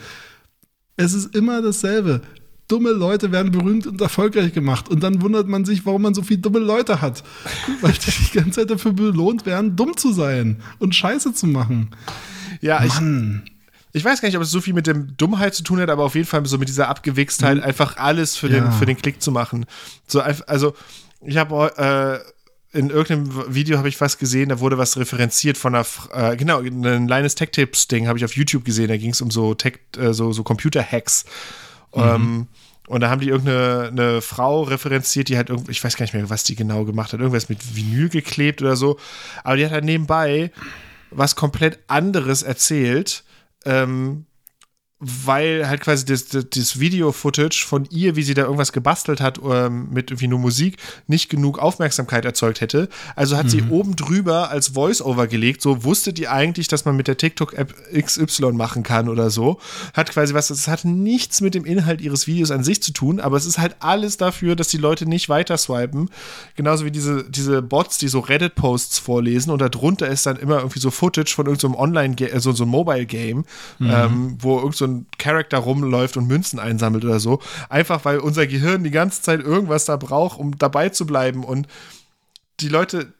Es 0.95 1.13
ist 1.13 1.35
immer 1.35 1.61
dasselbe. 1.61 2.21
Dumme 2.69 2.91
Leute 2.91 3.31
werden 3.31 3.51
berühmt 3.51 3.85
und 3.85 3.99
erfolgreich 3.99 4.53
gemacht. 4.53 4.87
Und 4.89 5.03
dann 5.03 5.21
wundert 5.21 5.47
man 5.47 5.65
sich, 5.65 5.85
warum 5.85 6.03
man 6.03 6.13
so 6.13 6.21
viele 6.21 6.39
dumme 6.39 6.59
Leute 6.59 7.01
hat. 7.01 7.23
Weil 7.81 7.91
die 7.91 8.11
die 8.11 8.37
ganze 8.37 8.61
Zeit 8.61 8.69
dafür 8.69 8.93
belohnt 8.93 9.45
werden, 9.45 9.75
dumm 9.75 9.97
zu 9.97 10.13
sein 10.13 10.57
und 10.79 10.95
Scheiße 10.95 11.33
zu 11.33 11.45
machen. 11.45 11.89
Ja, 12.61 12.79
Mann. 12.79 13.43
ich 13.45 13.53
weiß 14.03 14.21
gar 14.21 14.27
nicht, 14.29 14.37
ob 14.37 14.43
es 14.43 14.51
so 14.51 14.61
viel 14.61 14.73
mit 14.73 14.87
dem 14.87 15.17
Dummheit 15.17 15.53
zu 15.53 15.63
tun 15.63 15.79
hat, 15.79 15.89
aber 15.89 16.03
auf 16.03 16.15
jeden 16.15 16.25
Fall 16.27 16.45
so 16.45 16.57
mit 16.57 16.69
dieser 16.69 16.87
Abgewichstheit, 16.87 17.61
einfach 17.61 17.97
alles 17.97 18.37
für, 18.37 18.47
den, 18.49 18.63
Ja. 18.65 18.71
für 18.71 18.85
den 18.85 18.97
Klick 18.97 19.21
zu 19.21 19.31
machen. 19.31 19.65
So 20.07 20.21
also, 20.21 20.73
ich 21.21 21.37
habe 21.37 22.23
äh, 22.73 22.77
in 22.77 22.89
irgendeinem 22.89 23.53
Video 23.53 23.77
habe 23.77 23.87
ich 23.89 24.01
was 24.01 24.17
gesehen, 24.17 24.49
da 24.49 24.59
wurde 24.59 24.79
was 24.79 24.97
referenziert 24.97 25.57
von 25.57 25.75
einer, 25.75 25.85
äh, 26.11 26.35
genau, 26.35 26.59
ein 26.59 27.07
Linus 27.07 27.35
Tech 27.35 27.51
Tips 27.51 27.87
Ding 27.87 28.07
habe 28.07 28.17
ich 28.17 28.25
auf 28.25 28.35
YouTube 28.35 28.65
gesehen, 28.65 28.87
da 28.87 28.97
ging 28.97 29.11
es 29.11 29.21
um 29.21 29.29
so 29.29 29.53
Tech, 29.53 29.79
äh, 29.97 30.11
so, 30.13 30.31
so 30.33 30.41
Computer-Hacks. 30.43 31.25
Ähm, 31.93 32.47
und 32.87 33.01
da 33.01 33.09
haben 33.11 33.21
die 33.21 33.29
irgendeine 33.29 33.89
eine 33.91 34.21
Frau 34.21 34.63
referenziert, 34.63 35.29
die 35.29 35.37
halt 35.37 35.49
irgendwie, 35.49 35.71
ich 35.71 35.83
weiß 35.83 35.95
gar 35.95 36.03
nicht 36.03 36.15
mehr, 36.15 36.29
was 36.31 36.43
die 36.43 36.55
genau 36.55 36.83
gemacht 36.83 37.13
hat, 37.13 37.19
irgendwas 37.19 37.47
mit 37.47 37.75
Vinyl 37.75 38.09
geklebt 38.09 38.61
oder 38.63 38.75
so. 38.75 38.97
Aber 39.43 39.55
die 39.55 39.65
hat 39.65 39.71
halt 39.71 39.85
nebenbei 39.85 40.51
was 41.11 41.35
komplett 41.35 41.77
anderes 41.87 42.41
erzählt, 42.41 43.23
ähm, 43.65 44.25
weil 45.03 45.67
halt 45.67 45.81
quasi 45.81 46.05
das, 46.05 46.27
das, 46.27 46.45
das 46.49 46.79
Video-Footage 46.79 47.65
von 47.67 47.85
ihr, 47.91 48.15
wie 48.15 48.23
sie 48.23 48.33
da 48.33 48.43
irgendwas 48.43 48.71
gebastelt 48.71 49.19
hat 49.19 49.39
ähm, 49.43 49.89
mit 49.91 50.11
irgendwie 50.11 50.27
nur 50.27 50.39
Musik, 50.39 50.77
nicht 51.07 51.29
genug 51.29 51.59
Aufmerksamkeit 51.59 52.23
erzeugt 52.23 52.61
hätte. 52.61 52.87
Also 53.15 53.35
hat 53.35 53.49
sie 53.49 53.63
oben 53.69 53.95
drüber 53.95 54.49
als 54.49 54.69
Voice-Over 54.69 55.27
gelegt, 55.27 55.61
so 55.61 55.83
wusstet 55.83 56.19
ihr 56.19 56.31
eigentlich, 56.31 56.69
dass 56.69 56.85
man 56.85 56.95
mit 56.95 57.07
der 57.07 57.17
TikTok-App 57.17 57.73
XY 57.93 58.53
machen 58.53 58.83
kann 58.83 59.09
oder 59.09 59.29
so. 59.29 59.59
Hat 59.93 60.09
quasi 60.11 60.33
was, 60.33 60.47
das 60.47 60.67
hat 60.69 60.85
nichts 60.85 61.41
mit 61.41 61.53
dem 61.53 61.65
Inhalt 61.65 61.99
ihres 61.99 62.25
Videos 62.25 62.51
an 62.51 62.63
sich 62.63 62.81
zu 62.81 62.93
tun, 62.93 63.19
aber 63.19 63.35
es 63.35 63.45
ist 63.45 63.57
halt 63.57 63.75
alles 63.79 64.15
dafür, 64.15 64.55
dass 64.55 64.69
die 64.69 64.77
Leute 64.77 65.05
nicht 65.05 65.27
weiter 65.27 65.57
swipen. 65.57 66.09
Genauso 66.55 66.85
wie 66.85 66.91
diese, 66.91 67.29
diese 67.29 67.61
Bots, 67.61 67.97
die 67.97 68.07
so 68.07 68.19
Reddit-Posts 68.19 68.99
vorlesen 68.99 69.51
und 69.51 69.59
darunter 69.59 70.07
ist 70.07 70.25
dann 70.25 70.37
immer 70.37 70.57
irgendwie 70.57 70.79
so 70.79 70.91
Footage 70.91 71.33
von 71.33 71.47
irgendeinem 71.47 71.75
Online, 71.75 72.15
äh, 72.19 72.39
so, 72.39 72.53
so 72.53 72.63
ein 72.63 72.69
Mobile-Game, 72.69 73.43
ähm, 73.81 74.37
wo 74.39 74.59
irgend 74.59 74.75
so 74.75 74.92
ein 74.93 75.07
Charakter 75.17 75.57
rumläuft 75.57 76.17
und 76.17 76.27
Münzen 76.27 76.59
einsammelt 76.59 77.03
oder 77.05 77.19
so. 77.19 77.39
Einfach 77.69 78.05
weil 78.05 78.19
unser 78.19 78.47
Gehirn 78.47 78.83
die 78.83 78.91
ganze 78.91 79.21
Zeit 79.21 79.41
irgendwas 79.41 79.85
da 79.85 79.97
braucht, 79.97 80.39
um 80.39 80.57
dabei 80.57 80.89
zu 80.89 81.05
bleiben 81.05 81.43
und 81.43 81.67
die 82.59 82.69
Leute 82.69 83.13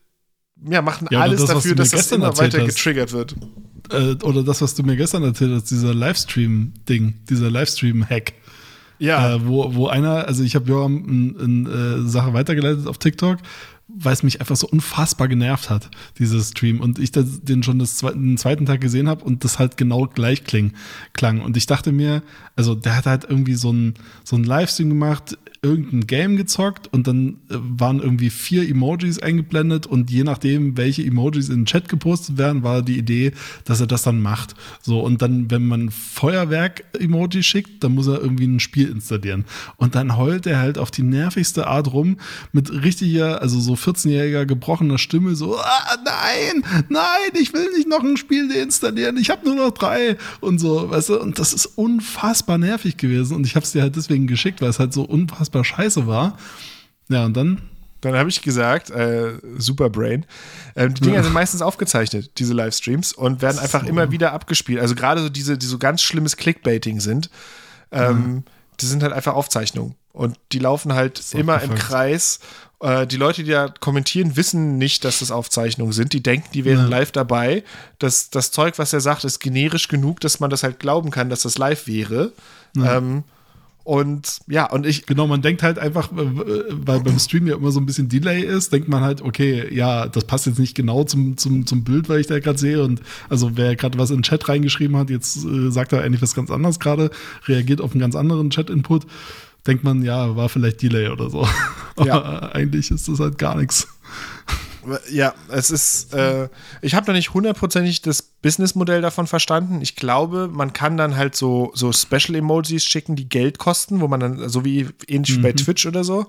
ja, 0.69 0.81
machen 0.81 1.07
Ja, 1.11 1.21
alles 1.21 1.41
das, 1.41 1.49
dafür, 1.49 1.75
dass 1.75 1.89
das 1.89 2.11
immer 2.11 2.37
weiter 2.37 2.59
hast. 2.59 2.67
getriggert 2.75 3.11
wird. 3.11 3.35
Äh, 3.91 4.13
oder 4.23 4.43
das, 4.43 4.61
was 4.61 4.75
du 4.75 4.83
mir 4.83 4.95
gestern 4.95 5.23
erzählt 5.23 5.51
hast, 5.53 5.69
dieser 5.71 5.93
Livestream-Ding, 5.93 7.15
dieser 7.29 7.49
Livestream-Hack. 7.51 8.33
Ja, 8.99 9.35
Äh, 9.35 9.47
wo, 9.47 9.73
wo 9.75 9.87
einer, 9.87 10.27
also 10.27 10.43
ich 10.43 10.55
habe 10.55 10.69
Joram 10.69 11.35
eine 11.39 11.69
äh, 12.05 12.07
Sache 12.07 12.33
weitergeleitet 12.33 12.87
auf 12.87 12.97
TikTok, 12.99 13.39
weil 13.87 14.13
es 14.13 14.23
mich 14.23 14.39
einfach 14.39 14.55
so 14.55 14.67
unfassbar 14.67 15.27
genervt 15.27 15.69
hat, 15.69 15.89
dieses 16.17 16.49
Stream. 16.49 16.79
Und 16.79 16.99
ich 16.99 17.11
den 17.11 17.63
schon 17.63 17.79
das 17.79 17.97
den 17.97 18.37
zweiten 18.37 18.65
Tag 18.65 18.81
gesehen 18.81 19.09
habe 19.09 19.23
und 19.23 19.43
das 19.43 19.59
halt 19.59 19.77
genau 19.77 20.07
gleich 20.07 20.43
kling, 20.43 20.73
klang. 21.13 21.41
Und 21.41 21.57
ich 21.57 21.65
dachte 21.65 21.91
mir, 21.91 22.23
also 22.55 22.75
der 22.75 22.95
hat 22.95 23.05
halt 23.05 23.25
irgendwie 23.25 23.55
so 23.55 23.71
ein, 23.71 23.95
so 24.23 24.35
ein 24.35 24.43
Livestream 24.43 24.89
gemacht, 24.89 25.37
irgendein 25.63 26.05
Game 26.05 26.35
gezockt 26.35 26.91
und 26.91 27.07
dann 27.07 27.37
äh, 27.49 27.55
waren 27.57 27.99
irgendwie 27.99 28.29
vier 28.29 28.67
Emojis 28.69 29.19
eingeblendet 29.19 29.87
und 29.87 30.11
je 30.11 30.23
nachdem, 30.23 30.77
welche 30.77 31.03
Emojis 31.03 31.49
in 31.49 31.61
den 31.61 31.65
Chat 31.65 31.87
gepostet 31.87 32.37
werden, 32.37 32.63
war 32.63 32.81
die 32.81 32.97
Idee, 32.97 33.31
dass 33.63 33.79
er 33.79 33.87
das 33.87 34.03
dann 34.03 34.21
macht. 34.21 34.55
So, 34.81 34.99
und 34.99 35.21
dann, 35.21 35.49
wenn 35.49 35.65
man 35.65 35.89
Feuerwerk-Emoji 35.89 37.43
schickt, 37.43 37.83
dann 37.83 37.93
muss 37.95 38.07
er 38.07 38.21
irgendwie 38.21 38.45
ein 38.45 38.59
Spiel 38.59 38.89
installieren. 38.89 39.45
Und 39.77 39.95
dann 39.95 40.17
heult 40.17 40.45
er 40.45 40.59
halt 40.59 40.77
auf 40.77 40.91
die 40.91 41.03
nervigste 41.03 41.65
Art 41.65 41.93
rum 41.93 42.17
mit 42.51 42.69
richtiger, 42.83 43.41
also 43.41 43.59
so 43.59 43.73
14-jähriger 43.73 44.45
gebrochener 44.45 44.97
Stimme, 44.97 45.35
so, 45.35 45.57
ah, 45.57 45.97
nein, 46.03 46.63
nein, 46.89 47.31
ich 47.39 47.53
will 47.53 47.69
nicht 47.77 47.87
noch 47.87 48.03
ein 48.03 48.17
Spiel 48.17 48.49
deinstallieren, 48.49 49.15
ich 49.15 49.29
habe 49.29 49.45
nur 49.45 49.55
noch 49.55 49.71
drei 49.71 50.17
und 50.41 50.59
so, 50.59 50.89
weißt 50.89 51.09
du, 51.09 51.21
und 51.21 51.39
das 51.39 51.53
ist 51.53 51.65
unfassbar 51.65 52.57
nervig 52.57 52.97
gewesen 52.97 53.35
und 53.37 53.45
ich 53.45 53.55
habe 53.55 53.63
es 53.63 53.71
dir 53.71 53.81
halt 53.81 53.95
deswegen 53.95 54.27
geschickt, 54.27 54.61
weil 54.61 54.69
es 54.69 54.79
halt 54.79 54.91
so 54.91 55.03
unfassbar 55.03 55.52
unfassbar 55.53 55.63
scheiße 55.63 56.07
war. 56.07 56.37
Ja, 57.09 57.25
und 57.25 57.35
dann 57.35 57.61
dann 58.01 58.15
habe 58.15 58.29
ich 58.29 58.41
gesagt, 58.41 58.89
äh, 58.89 59.39
Superbrain. 59.57 60.25
Ähm, 60.75 60.93
die 60.93 61.03
Dinger 61.03 61.15
ja. 61.15 61.23
sind 61.23 61.31
meistens 61.31 61.61
aufgezeichnet, 61.61 62.31
diese 62.37 62.53
Livestreams, 62.53 63.13
und 63.13 63.41
werden 63.41 63.59
einfach 63.59 63.81
so. 63.81 63.87
immer 63.87 64.11
wieder 64.11 64.33
abgespielt. 64.33 64.81
Also 64.81 64.93
gerade 64.93 65.21
so 65.21 65.29
diese, 65.29 65.57
die 65.57 65.65
so 65.65 65.77
ganz 65.77 66.01
schlimmes 66.01 66.35
Clickbaiting 66.35 66.99
sind, 66.99 67.29
ähm, 67.93 68.17
mhm. 68.17 68.43
die 68.81 68.87
sind 68.87 69.03
halt 69.03 69.13
einfach 69.13 69.35
Aufzeichnungen. 69.35 69.95
Und 70.11 70.37
die 70.51 70.59
laufen 70.59 70.91
halt 70.93 71.23
immer 71.33 71.61
im 71.61 71.75
Kreis. 71.75 72.41
Äh, 72.81 73.07
die 73.07 73.15
Leute, 73.15 73.45
die 73.45 73.51
da 73.51 73.69
kommentieren, 73.69 74.35
wissen 74.35 74.77
nicht, 74.77 75.05
dass 75.05 75.19
das 75.19 75.31
Aufzeichnungen 75.31 75.93
sind. 75.93 76.11
Die 76.11 76.21
denken, 76.21 76.49
die 76.53 76.65
wären 76.65 76.89
ja. 76.91 76.97
live 76.97 77.13
dabei. 77.13 77.63
Das, 77.99 78.29
das 78.29 78.51
Zeug, 78.51 78.77
was 78.79 78.91
er 78.91 78.99
sagt, 78.99 79.23
ist 79.23 79.39
generisch 79.39 79.87
genug, 79.87 80.19
dass 80.19 80.41
man 80.41 80.49
das 80.49 80.63
halt 80.63 80.81
glauben 80.81 81.09
kann, 81.09 81.29
dass 81.29 81.43
das 81.43 81.57
live 81.57 81.87
wäre. 81.87 82.33
Ja. 82.75 82.97
Ähm, 82.97 83.23
und 83.83 84.39
ja, 84.47 84.69
und 84.71 84.85
ich. 84.85 85.05
Genau, 85.05 85.27
man 85.27 85.41
denkt 85.41 85.61
halt 85.61 85.77
einfach, 85.77 86.09
weil 86.13 87.01
beim 87.01 87.19
Stream 87.19 87.47
ja 87.47 87.55
immer 87.55 87.71
so 87.71 87.81
ein 87.81 87.85
bisschen 87.85 88.07
Delay 88.07 88.41
ist, 88.41 88.71
denkt 88.71 88.87
man 88.87 89.03
halt, 89.03 89.21
okay, 89.21 89.73
ja, 89.73 90.07
das 90.07 90.23
passt 90.23 90.45
jetzt 90.45 90.59
nicht 90.59 90.73
genau 90.73 91.03
zum, 91.03 91.35
zum, 91.35 91.65
zum 91.65 91.83
Bild, 91.83 92.07
weil 92.07 92.21
ich 92.21 92.27
da 92.27 92.39
gerade 92.39 92.57
sehe. 92.57 92.81
Und 92.81 93.01
also 93.29 93.57
wer 93.57 93.75
gerade 93.75 93.97
was 93.97 94.09
in 94.09 94.17
den 94.17 94.23
Chat 94.23 94.47
reingeschrieben 94.47 94.95
hat, 94.95 95.09
jetzt 95.09 95.43
äh, 95.43 95.69
sagt 95.69 95.91
er 95.91 96.01
eigentlich 96.01 96.21
was 96.21 96.33
ganz 96.33 96.49
anderes 96.49 96.79
gerade, 96.79 97.11
reagiert 97.45 97.81
auf 97.81 97.91
einen 97.91 97.99
ganz 97.99 98.15
anderen 98.15 98.49
Chat-Input, 98.49 99.05
denkt 99.67 99.83
man, 99.83 100.01
ja, 100.01 100.33
war 100.37 100.47
vielleicht 100.47 100.81
Delay 100.81 101.09
oder 101.09 101.29
so. 101.29 101.45
Aber 101.97 102.07
ja. 102.07 102.39
eigentlich 102.53 102.89
ist 102.89 103.09
das 103.09 103.19
halt 103.19 103.37
gar 103.37 103.57
nichts. 103.57 103.89
Ja, 105.09 105.33
es 105.49 105.71
ist, 105.71 106.13
äh, 106.13 106.49
ich 106.81 106.95
habe 106.95 107.07
noch 107.07 107.13
nicht 107.13 107.33
hundertprozentig 107.33 108.01
das 108.01 108.21
Businessmodell 108.21 109.01
davon 109.01 109.27
verstanden. 109.27 109.81
Ich 109.81 109.95
glaube, 109.95 110.49
man 110.51 110.73
kann 110.73 110.97
dann 110.97 111.15
halt 111.15 111.35
so, 111.35 111.71
so 111.73 111.91
Special 111.91 112.35
Emojis 112.35 112.83
schicken, 112.83 113.15
die 113.15 113.29
Geld 113.29 113.57
kosten, 113.57 114.01
wo 114.01 114.07
man 114.07 114.19
dann, 114.19 114.49
so 114.49 114.65
wie 114.65 114.89
ähnlich 115.07 115.37
mhm. 115.37 115.41
bei 115.41 115.53
Twitch 115.53 115.85
oder 115.85 116.03
so. 116.03 116.27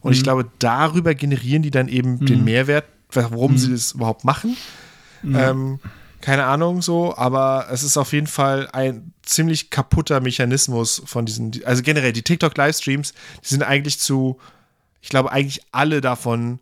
Und 0.00 0.12
mhm. 0.12 0.16
ich 0.16 0.22
glaube, 0.22 0.46
darüber 0.58 1.14
generieren 1.14 1.62
die 1.62 1.70
dann 1.70 1.88
eben 1.88 2.12
mhm. 2.12 2.26
den 2.26 2.44
Mehrwert, 2.44 2.86
warum 3.12 3.58
sie 3.58 3.68
mhm. 3.68 3.72
das 3.72 3.92
überhaupt 3.92 4.24
machen. 4.24 4.56
Mhm. 5.22 5.36
Ähm, 5.36 5.80
keine 6.20 6.44
Ahnung 6.44 6.82
so, 6.82 7.16
aber 7.16 7.68
es 7.70 7.82
ist 7.82 7.96
auf 7.96 8.12
jeden 8.12 8.26
Fall 8.26 8.68
ein 8.72 9.12
ziemlich 9.22 9.70
kaputter 9.70 10.20
Mechanismus 10.20 11.02
von 11.06 11.24
diesen, 11.24 11.52
also 11.64 11.82
generell 11.82 12.12
die 12.12 12.22
TikTok-Livestreams, 12.22 13.14
die 13.42 13.48
sind 13.48 13.62
eigentlich 13.62 13.98
zu, 14.00 14.38
ich 15.00 15.08
glaube, 15.08 15.32
eigentlich 15.32 15.62
alle 15.72 16.00
davon 16.00 16.60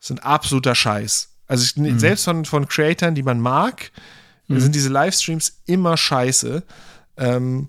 sind 0.00 0.24
absoluter 0.24 0.74
Scheiß. 0.74 1.30
Also 1.46 1.64
ich, 1.64 1.76
mhm. 1.76 1.98
selbst 1.98 2.24
von, 2.24 2.44
von 2.44 2.68
Creatoren, 2.68 3.14
die 3.14 3.22
man 3.22 3.40
mag, 3.40 3.90
mhm. 4.48 4.60
sind 4.60 4.74
diese 4.74 4.88
Livestreams 4.88 5.62
immer 5.66 5.96
scheiße. 5.96 6.62
Ähm, 7.16 7.68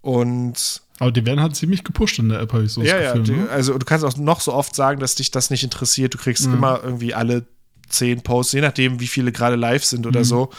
und 0.00 0.82
aber 1.00 1.12
die 1.12 1.24
werden 1.24 1.40
halt 1.40 1.54
ziemlich 1.54 1.84
gepusht 1.84 2.18
in 2.18 2.28
der 2.28 2.40
App, 2.40 2.52
habe 2.52 2.64
ich 2.64 2.72
so 2.72 2.82
ja, 2.82 2.98
das 2.98 3.12
Gefühl. 3.12 3.36
Ja, 3.36 3.42
ne? 3.44 3.50
also 3.50 3.78
du 3.78 3.84
kannst 3.86 4.04
auch 4.04 4.16
noch 4.16 4.40
so 4.40 4.52
oft 4.52 4.74
sagen, 4.74 4.98
dass 4.98 5.14
dich 5.14 5.30
das 5.30 5.50
nicht 5.50 5.62
interessiert. 5.62 6.14
Du 6.14 6.18
kriegst 6.18 6.46
mhm. 6.46 6.54
immer 6.54 6.80
irgendwie 6.82 7.14
alle 7.14 7.46
zehn 7.88 8.22
Posts, 8.22 8.54
je 8.54 8.60
nachdem, 8.60 9.00
wie 9.00 9.06
viele 9.06 9.32
gerade 9.32 9.56
live 9.56 9.84
sind 9.84 10.06
oder 10.06 10.20
mhm. 10.20 10.24
so, 10.24 10.50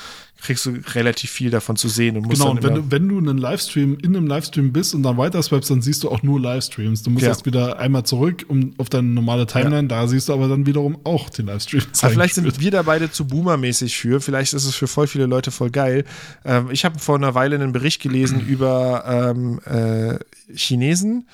kriegst 0.41 0.65
du 0.65 0.77
relativ 0.93 1.29
viel 1.29 1.49
davon 1.49 1.75
zu 1.75 1.89
sehen. 1.89 2.17
Und 2.17 2.29
genau, 2.29 2.51
und 2.51 2.63
wenn 2.63 2.75
du, 2.75 2.91
wenn 2.91 3.09
du 3.09 3.17
einen 3.17 3.37
Livestream 3.37 3.97
in 4.01 4.15
einem 4.15 4.27
Livestream 4.27 4.71
bist 4.71 4.95
und 4.95 5.03
dann 5.03 5.17
weiter 5.17 5.41
swipest, 5.43 5.69
dann 5.69 5.81
siehst 5.81 6.03
du 6.03 6.09
auch 6.09 6.23
nur 6.23 6.39
Livestreams. 6.39 7.03
Du 7.03 7.09
musst 7.09 7.23
ja. 7.23 7.29
erst 7.29 7.45
wieder 7.45 7.79
einmal 7.79 8.03
zurück 8.03 8.45
um, 8.47 8.73
auf 8.77 8.89
deine 8.89 9.07
normale 9.07 9.45
Timeline, 9.45 9.83
ja. 9.89 10.01
da 10.01 10.07
siehst 10.07 10.29
du 10.29 10.33
aber 10.33 10.47
dann 10.47 10.65
wiederum 10.65 10.99
auch 11.03 11.29
die 11.29 11.41
Livestreams. 11.41 12.03
Aber 12.03 12.13
vielleicht 12.13 12.35
sind 12.35 12.59
wir 12.59 12.71
da 12.71 12.81
beide 12.83 13.11
zu 13.11 13.27
boomermäßig 13.27 13.97
für, 13.97 14.21
vielleicht 14.21 14.53
ist 14.53 14.65
es 14.65 14.75
für 14.75 14.87
voll 14.87 15.07
viele 15.07 15.25
Leute 15.25 15.51
voll 15.51 15.69
geil. 15.69 16.05
Ähm, 16.45 16.69
ich 16.71 16.85
habe 16.85 16.99
vor 16.99 17.15
einer 17.15 17.35
Weile 17.35 17.55
einen 17.55 17.71
Bericht 17.71 18.01
gelesen 18.01 18.39
über 18.47 19.03
ähm, 19.35 19.59
äh, 19.65 20.19
Chinesen, 20.55 21.27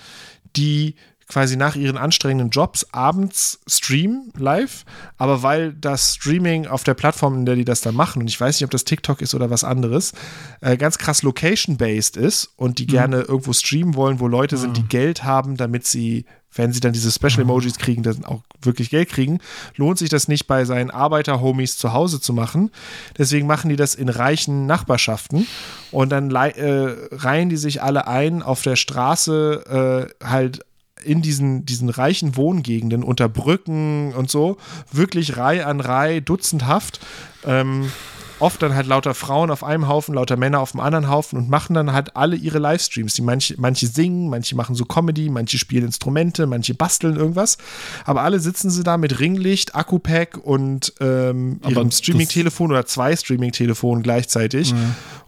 die 0.55 0.95
quasi 1.27 1.57
nach 1.57 1.75
ihren 1.75 1.97
anstrengenden 1.97 2.49
Jobs 2.49 2.85
abends 2.91 3.59
streamen 3.67 4.31
live, 4.37 4.85
aber 5.17 5.41
weil 5.41 5.73
das 5.73 6.15
Streaming 6.15 6.67
auf 6.67 6.83
der 6.83 6.93
Plattform, 6.93 7.35
in 7.35 7.45
der 7.45 7.55
die 7.55 7.65
das 7.65 7.81
dann 7.81 7.95
machen, 7.95 8.21
und 8.21 8.27
ich 8.27 8.39
weiß 8.39 8.55
nicht, 8.55 8.65
ob 8.65 8.71
das 8.71 8.83
TikTok 8.83 9.21
ist 9.21 9.33
oder 9.33 9.49
was 9.49 9.63
anderes, 9.63 10.13
äh, 10.61 10.77
ganz 10.77 10.97
krass 10.97 11.23
location-based 11.23 12.15
ist 12.17 12.51
und 12.57 12.77
die 12.77 12.83
mhm. 12.83 12.89
gerne 12.89 13.21
irgendwo 13.21 13.53
streamen 13.53 13.95
wollen, 13.95 14.19
wo 14.19 14.27
Leute 14.27 14.55
mhm. 14.55 14.61
sind, 14.61 14.77
die 14.77 14.81
ah. 14.81 14.87
Geld 14.89 15.23
haben, 15.23 15.57
damit 15.57 15.87
sie, 15.87 16.25
wenn 16.53 16.71
sie 16.71 16.79
dann 16.79 16.93
diese 16.93 17.11
Special 17.11 17.39
ah. 17.39 17.41
Emojis 17.41 17.79
kriegen, 17.79 18.03
dann 18.03 18.23
auch 18.23 18.43
wirklich 18.61 18.91
Geld 18.91 19.09
kriegen, 19.09 19.39
lohnt 19.77 19.97
sich 19.97 20.09
das 20.09 20.27
nicht 20.27 20.45
bei 20.45 20.63
seinen 20.63 20.91
Arbeiter-Homies 20.91 21.79
zu 21.79 21.91
Hause 21.91 22.21
zu 22.21 22.33
machen. 22.33 22.69
Deswegen 23.17 23.47
machen 23.47 23.69
die 23.69 23.75
das 23.75 23.95
in 23.95 24.09
reichen 24.09 24.71
und 25.91 26.09
dann 26.09 26.29
äh, 26.29 26.95
reihen 27.11 27.49
die 27.49 27.57
sich 27.57 27.81
alle 27.81 28.07
ein 28.07 28.43
auf 28.43 28.61
der 28.61 28.75
Straße 28.75 30.09
äh, 30.21 30.25
halt 30.25 30.61
in 31.05 31.21
diesen, 31.21 31.65
diesen 31.65 31.89
reichen 31.89 32.35
Wohngegenden 32.35 33.03
unter 33.03 33.29
Brücken 33.29 34.13
und 34.13 34.29
so, 34.29 34.57
wirklich 34.91 35.37
Reihe 35.37 35.65
an 35.65 35.79
Reihe, 35.79 36.21
dutzendhaft. 36.21 36.99
Ähm, 37.45 37.89
oft 38.39 38.61
dann 38.61 38.75
halt 38.75 38.87
lauter 38.87 39.13
Frauen 39.13 39.49
auf 39.49 39.63
einem 39.63 39.87
Haufen, 39.87 40.15
lauter 40.15 40.37
Männer 40.37 40.59
auf 40.59 40.71
dem 40.71 40.79
anderen 40.79 41.09
Haufen 41.09 41.37
und 41.37 41.49
machen 41.49 41.73
dann 41.73 41.93
halt 41.93 42.15
alle 42.15 42.35
ihre 42.35 42.59
Livestreams. 42.59 43.13
Die 43.13 43.21
manche, 43.21 43.55
manche 43.57 43.87
singen, 43.87 44.29
manche 44.29 44.55
machen 44.55 44.75
so 44.75 44.85
Comedy, 44.85 45.29
manche 45.29 45.57
spielen 45.57 45.85
Instrumente, 45.85 46.45
manche 46.45 46.73
basteln 46.73 47.15
irgendwas. 47.15 47.57
Aber 48.03 48.23
alle 48.23 48.39
sitzen 48.39 48.69
sie 48.69 48.83
da 48.83 48.97
mit 48.97 49.19
Ringlicht, 49.19 49.75
Akku-Pack 49.75 50.37
und 50.37 50.93
ähm, 50.99 51.59
ihrem 51.67 51.91
Streaming-Telefon 51.91 52.71
oder 52.71 52.85
zwei 52.85 53.15
Streaming-Telefonen 53.15 54.03
gleichzeitig 54.03 54.71
ja. 54.71 54.77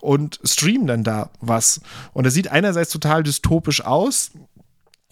und 0.01 0.39
streamen 0.43 0.87
dann 0.87 1.03
da 1.03 1.29
was. 1.39 1.81
Und 2.13 2.25
das 2.25 2.33
sieht 2.33 2.51
einerseits 2.51 2.91
total 2.91 3.23
dystopisch 3.23 3.83
aus, 3.85 4.31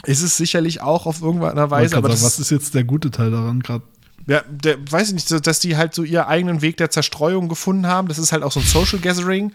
ist 0.06 0.22
es 0.22 0.38
sicherlich 0.38 0.82
auch 0.82 1.06
auf 1.06 1.22
irgendeiner 1.22 1.70
Weise. 1.72 1.98
Aber 1.98 2.10
sagen, 2.10 2.26
was 2.26 2.40
ist 2.40 2.52
jetzt 2.52 2.74
der 2.74 2.84
gute 2.84 3.12
Teil 3.12 3.32
daran 3.32 3.62
gerade? 3.62 3.84
Ja, 4.28 4.44
der, 4.50 4.78
weiß 4.92 5.10
ich 5.10 5.14
nicht, 5.14 5.48
dass 5.48 5.60
die 5.60 5.78
halt 5.78 5.94
so 5.94 6.04
ihren 6.04 6.26
eigenen 6.26 6.62
Weg 6.62 6.78
der 6.78 6.90
Zerstreuung 6.90 7.48
gefunden 7.48 7.88
haben. 7.88 8.08
Das 8.08 8.18
ist 8.18 8.32
halt 8.32 8.44
auch 8.44 8.52
so 8.52 8.60
ein 8.60 8.66
Social 8.66 9.00
Gathering, 9.00 9.54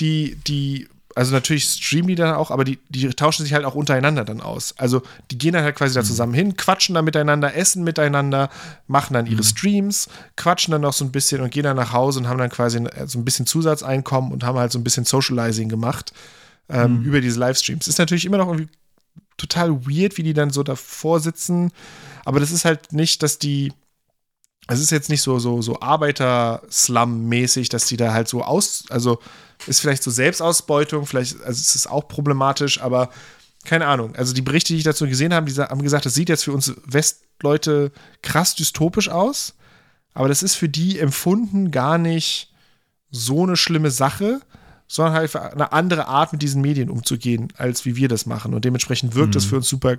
die, 0.00 0.36
die, 0.46 0.88
also 1.14 1.32
natürlich 1.32 1.64
streamen 1.64 2.08
die 2.08 2.14
dann 2.16 2.34
auch, 2.34 2.50
aber 2.50 2.64
die, 2.64 2.80
die 2.88 3.08
tauschen 3.10 3.44
sich 3.44 3.54
halt 3.54 3.64
auch 3.64 3.76
untereinander 3.76 4.24
dann 4.24 4.40
aus. 4.40 4.74
Also 4.76 5.02
die 5.30 5.38
gehen 5.38 5.52
dann 5.52 5.62
halt 5.62 5.76
quasi 5.76 5.94
da 5.94 6.00
mhm. 6.00 6.06
zusammen 6.06 6.34
hin, 6.34 6.56
quatschen 6.56 6.96
dann 6.96 7.04
miteinander, 7.04 7.54
essen 7.54 7.84
miteinander, 7.84 8.50
machen 8.88 9.14
dann 9.14 9.26
ihre 9.26 9.36
mhm. 9.36 9.44
Streams, 9.44 10.08
quatschen 10.36 10.72
dann 10.72 10.80
noch 10.80 10.92
so 10.94 11.04
ein 11.04 11.12
bisschen 11.12 11.40
und 11.40 11.50
gehen 11.52 11.62
dann 11.64 11.76
nach 11.76 11.92
Hause 11.92 12.18
und 12.18 12.28
haben 12.28 12.38
dann 12.38 12.50
quasi 12.50 12.82
so 13.06 13.20
ein 13.20 13.24
bisschen 13.24 13.46
Zusatzeinkommen 13.46 14.32
und 14.32 14.42
haben 14.42 14.58
halt 14.58 14.72
so 14.72 14.80
ein 14.80 14.84
bisschen 14.84 15.04
Socializing 15.04 15.68
gemacht 15.68 16.12
ähm, 16.68 16.98
mhm. 16.98 17.04
über 17.04 17.20
diese 17.20 17.38
Livestreams. 17.38 17.86
Ist 17.86 17.98
natürlich 17.98 18.24
immer 18.24 18.38
noch 18.38 18.48
irgendwie 18.48 18.68
total 19.38 19.86
weird, 19.86 20.18
wie 20.18 20.22
die 20.22 20.34
dann 20.34 20.50
so 20.50 20.62
davor 20.62 21.20
sitzen. 21.20 21.72
Aber 22.24 22.40
das 22.40 22.50
ist 22.50 22.66
halt 22.66 22.92
nicht, 22.92 23.22
dass 23.22 23.38
die. 23.38 23.72
Es 24.70 24.80
ist 24.80 24.90
jetzt 24.90 25.08
nicht 25.08 25.22
so, 25.22 25.38
so, 25.38 25.62
so 25.62 25.80
Arbeiter-Slum-mäßig, 25.80 27.70
dass 27.70 27.86
die 27.86 27.96
da 27.96 28.12
halt 28.12 28.28
so 28.28 28.42
aus. 28.44 28.84
Also 28.90 29.18
ist 29.66 29.80
vielleicht 29.80 30.02
so 30.02 30.10
Selbstausbeutung, 30.10 31.06
vielleicht, 31.06 31.40
also 31.40 31.58
es 31.58 31.74
ist 31.74 31.90
auch 31.90 32.06
problematisch, 32.06 32.80
aber 32.80 33.08
keine 33.64 33.86
Ahnung. 33.86 34.14
Also 34.14 34.34
die 34.34 34.42
Berichte, 34.42 34.74
die 34.74 34.78
ich 34.78 34.84
dazu 34.84 35.06
gesehen 35.06 35.32
habe, 35.34 35.50
die 35.50 35.60
haben 35.60 35.82
gesagt, 35.82 36.06
das 36.06 36.14
sieht 36.14 36.28
jetzt 36.28 36.44
für 36.44 36.52
uns 36.52 36.74
Westleute 36.84 37.92
krass 38.22 38.54
dystopisch 38.54 39.08
aus, 39.08 39.54
aber 40.14 40.28
das 40.28 40.42
ist 40.42 40.54
für 40.54 40.68
die 40.68 40.98
empfunden 40.98 41.70
gar 41.70 41.98
nicht 41.98 42.52
so 43.10 43.44
eine 43.44 43.56
schlimme 43.56 43.90
Sache, 43.90 44.40
sondern 44.88 45.14
halt 45.14 45.36
eine 45.36 45.72
andere 45.72 46.08
Art 46.08 46.32
mit 46.32 46.42
diesen 46.42 46.62
Medien 46.62 46.88
umzugehen, 46.88 47.48
als 47.56 47.84
wie 47.84 47.94
wir 47.94 48.08
das 48.08 48.26
machen. 48.26 48.54
Und 48.54 48.64
dementsprechend 48.64 49.14
wirkt 49.14 49.28
mhm. 49.28 49.32
das 49.32 49.44
für 49.44 49.56
uns 49.56 49.68
super 49.68 49.98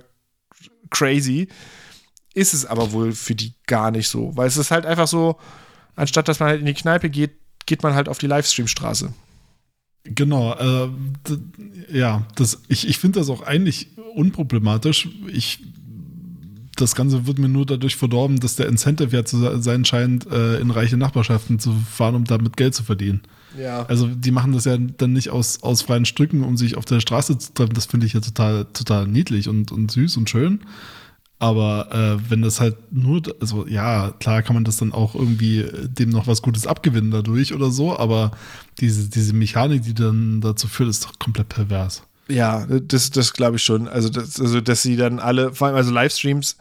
crazy. 0.90 1.48
Ist 2.34 2.52
es 2.52 2.66
aber 2.66 2.92
wohl 2.92 3.12
für 3.12 3.34
die 3.34 3.54
gar 3.66 3.90
nicht 3.90 4.08
so, 4.08 4.36
weil 4.36 4.48
es 4.48 4.56
ist 4.56 4.70
halt 4.70 4.86
einfach 4.86 5.06
so, 5.08 5.38
anstatt 5.96 6.28
dass 6.28 6.40
man 6.40 6.48
halt 6.48 6.60
in 6.60 6.66
die 6.66 6.74
Kneipe 6.74 7.08
geht, 7.08 7.32
geht 7.66 7.82
man 7.82 7.94
halt 7.94 8.08
auf 8.08 8.18
die 8.18 8.26
Livestream-Straße. 8.26 9.12
Genau, 10.04 10.54
äh, 10.54 10.88
ja, 11.92 12.26
das, 12.34 12.62
ich, 12.68 12.88
ich 12.88 12.98
finde 12.98 13.20
das 13.20 13.28
auch 13.28 13.42
eigentlich 13.42 13.88
unproblematisch. 14.14 15.08
Ich 15.28 15.60
das 16.76 16.94
Ganze 16.94 17.26
wird 17.26 17.38
mir 17.38 17.48
nur 17.48 17.66
dadurch 17.66 17.96
verdorben, 17.96 18.40
dass 18.40 18.56
der 18.56 18.66
Incentive 18.66 19.14
ja 19.14 19.24
zu 19.24 19.60
sein 19.60 19.84
scheint, 19.84 20.26
äh, 20.26 20.58
in 20.60 20.70
reiche 20.70 20.96
Nachbarschaften 20.96 21.58
zu 21.58 21.72
fahren, 21.72 22.14
um 22.14 22.24
damit 22.24 22.56
Geld 22.56 22.74
zu 22.74 22.82
verdienen. 22.82 23.20
Ja. 23.58 23.84
Also 23.86 24.06
die 24.06 24.30
machen 24.30 24.52
das 24.52 24.64
ja 24.64 24.76
dann 24.76 25.12
nicht 25.12 25.30
aus, 25.30 25.62
aus 25.62 25.82
freien 25.82 26.04
Stücken, 26.04 26.44
um 26.44 26.56
sich 26.56 26.76
auf 26.76 26.84
der 26.84 27.00
Straße 27.00 27.38
zu 27.38 27.52
treffen. 27.52 27.74
Das 27.74 27.86
finde 27.86 28.06
ich 28.06 28.12
ja 28.12 28.20
total, 28.20 28.66
total 28.66 29.06
niedlich 29.06 29.48
und, 29.48 29.72
und 29.72 29.90
süß 29.90 30.16
und 30.16 30.30
schön. 30.30 30.60
Aber 31.38 31.88
äh, 31.90 32.30
wenn 32.30 32.42
das 32.42 32.60
halt 32.60 32.76
nur, 32.92 33.22
also 33.40 33.66
ja, 33.66 34.12
klar 34.20 34.42
kann 34.42 34.54
man 34.54 34.64
das 34.64 34.76
dann 34.76 34.92
auch 34.92 35.14
irgendwie 35.14 35.66
dem 35.88 36.10
noch 36.10 36.26
was 36.26 36.42
Gutes 36.42 36.66
abgewinnen 36.66 37.10
dadurch 37.10 37.54
oder 37.54 37.70
so, 37.70 37.98
aber 37.98 38.32
diese, 38.78 39.08
diese 39.08 39.32
Mechanik, 39.32 39.82
die 39.82 39.94
dann 39.94 40.42
dazu 40.42 40.68
führt, 40.68 40.90
ist 40.90 41.06
doch 41.06 41.18
komplett 41.18 41.48
pervers. 41.48 42.02
Ja, 42.28 42.66
das, 42.66 43.10
das 43.10 43.32
glaube 43.32 43.56
ich 43.56 43.64
schon. 43.64 43.88
Also, 43.88 44.10
das, 44.10 44.38
also, 44.38 44.60
dass 44.60 44.82
sie 44.82 44.96
dann 44.96 45.18
alle, 45.18 45.54
vor 45.54 45.68
allem 45.68 45.76
also 45.76 45.90
Livestreams, 45.90 46.58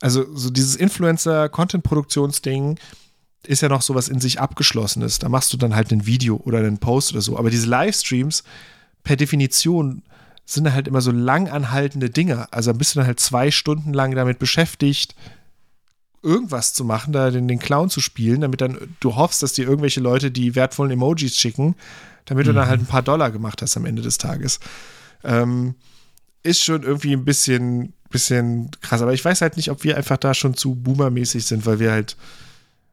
also 0.00 0.26
so 0.34 0.50
dieses 0.50 0.74
Influencer-Content-Produktionsding 0.74 2.80
ist 3.46 3.62
ja 3.62 3.68
noch 3.68 3.82
sowas 3.82 4.08
in 4.08 4.20
sich 4.20 4.40
Abgeschlossenes. 4.40 5.18
Da 5.18 5.28
machst 5.28 5.52
du 5.52 5.56
dann 5.56 5.74
halt 5.74 5.92
ein 5.92 6.06
Video 6.06 6.40
oder 6.44 6.58
einen 6.58 6.78
Post 6.78 7.12
oder 7.12 7.22
so. 7.22 7.38
Aber 7.38 7.50
diese 7.50 7.66
Livestreams 7.66 8.44
per 9.02 9.16
Definition 9.16 10.02
sind 10.44 10.72
halt 10.72 10.88
immer 10.88 11.00
so 11.00 11.10
lang 11.10 11.48
anhaltende 11.48 12.10
Dinge. 12.10 12.52
Also 12.52 12.70
dann 12.70 12.78
bist 12.78 12.94
du 12.94 13.00
dann 13.00 13.06
halt 13.06 13.20
zwei 13.20 13.50
Stunden 13.50 13.92
lang 13.92 14.14
damit 14.14 14.38
beschäftigt, 14.38 15.14
irgendwas 16.22 16.72
zu 16.72 16.84
machen, 16.84 17.12
da 17.12 17.30
den, 17.30 17.48
den 17.48 17.58
Clown 17.58 17.90
zu 17.90 18.00
spielen, 18.00 18.42
damit 18.42 18.60
dann 18.60 18.78
du 19.00 19.16
hoffst, 19.16 19.42
dass 19.42 19.54
dir 19.54 19.66
irgendwelche 19.66 20.00
Leute 20.00 20.30
die 20.30 20.54
wertvollen 20.54 20.92
Emojis 20.92 21.36
schicken, 21.36 21.74
damit 22.26 22.46
du 22.46 22.52
dann 22.52 22.68
halt 22.68 22.80
ein 22.80 22.86
paar 22.86 23.02
Dollar 23.02 23.30
gemacht 23.30 23.60
hast 23.62 23.76
am 23.76 23.86
Ende 23.86 24.02
des 24.02 24.18
Tages. 24.18 24.60
Ähm, 25.24 25.74
ist 26.44 26.62
schon 26.62 26.82
irgendwie 26.82 27.12
ein 27.12 27.24
bisschen, 27.24 27.92
bisschen 28.10 28.70
krass. 28.80 29.02
Aber 29.02 29.14
ich 29.14 29.24
weiß 29.24 29.40
halt 29.40 29.56
nicht, 29.56 29.70
ob 29.70 29.82
wir 29.82 29.96
einfach 29.96 30.16
da 30.16 30.34
schon 30.34 30.54
zu 30.54 30.74
boomermäßig 30.76 31.44
sind, 31.44 31.66
weil 31.66 31.80
wir 31.80 31.90
halt. 31.90 32.16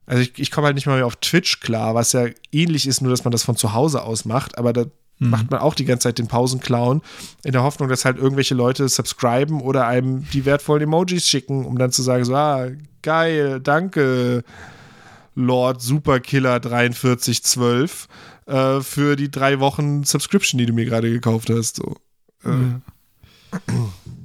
Also 0.10 0.22
ich, 0.24 0.38
ich 0.38 0.52
komme 0.52 0.66
halt 0.66 0.76
nicht 0.76 0.88
mal 0.88 0.96
mehr 0.98 1.06
auf 1.06 1.16
Twitch 1.18 1.62
klar, 1.62 1.96
was 1.96 2.12
ja 2.14 2.26
ähnlich 2.52 2.88
ist, 2.88 3.02
nur 3.02 3.12
dass 3.12 3.24
man 3.24 3.32
das 3.32 3.44
von 3.44 3.56
zu 3.56 3.74
Hause 3.74 4.02
aus 4.04 4.26
macht, 4.26 4.58
aber 4.58 4.74
da 4.74 4.86
Mhm. 5.22 5.32
macht 5.32 5.52
man 5.52 5.60
auch 5.60 5.74
die 5.76 5.84
ganze 5.84 6.04
Zeit 6.08 6.18
den 6.18 6.30
Pausenclown, 6.30 7.02
in 7.44 7.52
der 7.52 7.64
Hoffnung, 7.64 7.90
dass 7.90 8.06
halt 8.06 8.18
irgendwelche 8.18 8.56
Leute 8.56 8.88
subscriben 8.88 9.60
oder 9.60 9.86
einem 9.86 10.26
die 10.32 10.46
wertvollen 10.46 10.82
Emojis 10.84 11.28
schicken, 11.28 11.66
um 11.66 11.78
dann 11.78 11.92
zu 11.92 12.02
sagen, 12.04 12.24
so, 12.24 12.34
ah, 12.36 12.68
geil, 13.02 13.60
danke, 13.60 14.46
Lord 15.36 15.82
Superkiller 15.82 16.62
4312, 16.62 18.08
äh, 18.46 18.80
für 18.80 19.18
die 19.18 19.30
drei 19.30 19.60
Wochen 19.60 20.06
Subscription, 20.06 20.58
die 20.58 20.66
du 20.66 20.72
mir 20.74 20.86
gerade 20.86 21.10
gekauft 21.12 21.50
hast. 21.50 21.76
So. 21.76 21.98
Äh, 22.46 22.50
Ja. 22.50 22.82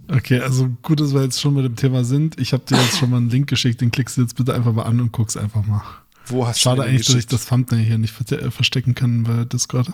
Okay, 0.09 0.40
also 0.40 0.68
gut, 0.82 1.01
dass 1.01 1.14
wir 1.14 1.22
jetzt 1.22 1.40
schon 1.40 1.55
mit 1.55 1.64
dem 1.64 1.76
Thema 1.76 2.05
sind. 2.05 2.38
Ich 2.38 2.52
habe 2.52 2.64
dir 2.64 2.76
jetzt 2.76 2.98
schon 2.98 3.10
mal 3.10 3.16
einen 3.16 3.30
Link 3.30 3.48
geschickt, 3.48 3.80
den 3.80 3.90
klickst 3.90 4.16
du 4.16 4.22
jetzt 4.22 4.36
bitte 4.36 4.55
einfach 4.55 4.72
mal 4.72 4.82
an 4.82 5.01
und 5.01 5.12
guckst 5.12 5.36
einfach 5.36 5.64
mal. 5.64 5.82
Wo 6.26 6.46
hast 6.46 6.60
Schade 6.60 6.76
du 6.76 6.82
den 6.82 6.90
eigentlich, 6.90 7.06
dass 7.06 7.16
ich 7.16 7.26
geschickt? 7.26 7.32
das 7.32 7.46
Thumbnail 7.46 7.82
hier 7.82 7.98
nicht 7.98 8.32
äh, 8.32 8.51
verstecken 8.51 8.94
kann 8.94 9.24
bei 9.24 9.44
Discord. 9.44 9.92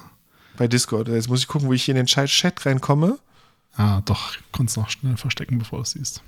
Bei 0.57 0.69
Discord. 0.69 1.09
Jetzt 1.09 1.29
muss 1.29 1.41
ich 1.41 1.47
gucken, 1.47 1.69
wo 1.69 1.73
ich 1.73 1.85
hier 1.85 1.93
in 1.93 1.97
den 1.97 2.07
Chat 2.07 2.29
Chat 2.29 2.67
reinkomme. 2.67 3.19
Ah, 3.77 4.01
doch, 4.05 4.37
konntest 4.53 4.77
noch 4.77 4.91
schnell 4.91 5.17
verstecken, 5.17 5.59
bevor 5.59 5.79
du 5.79 5.83
es 5.85 5.93
siehst. 5.93 6.23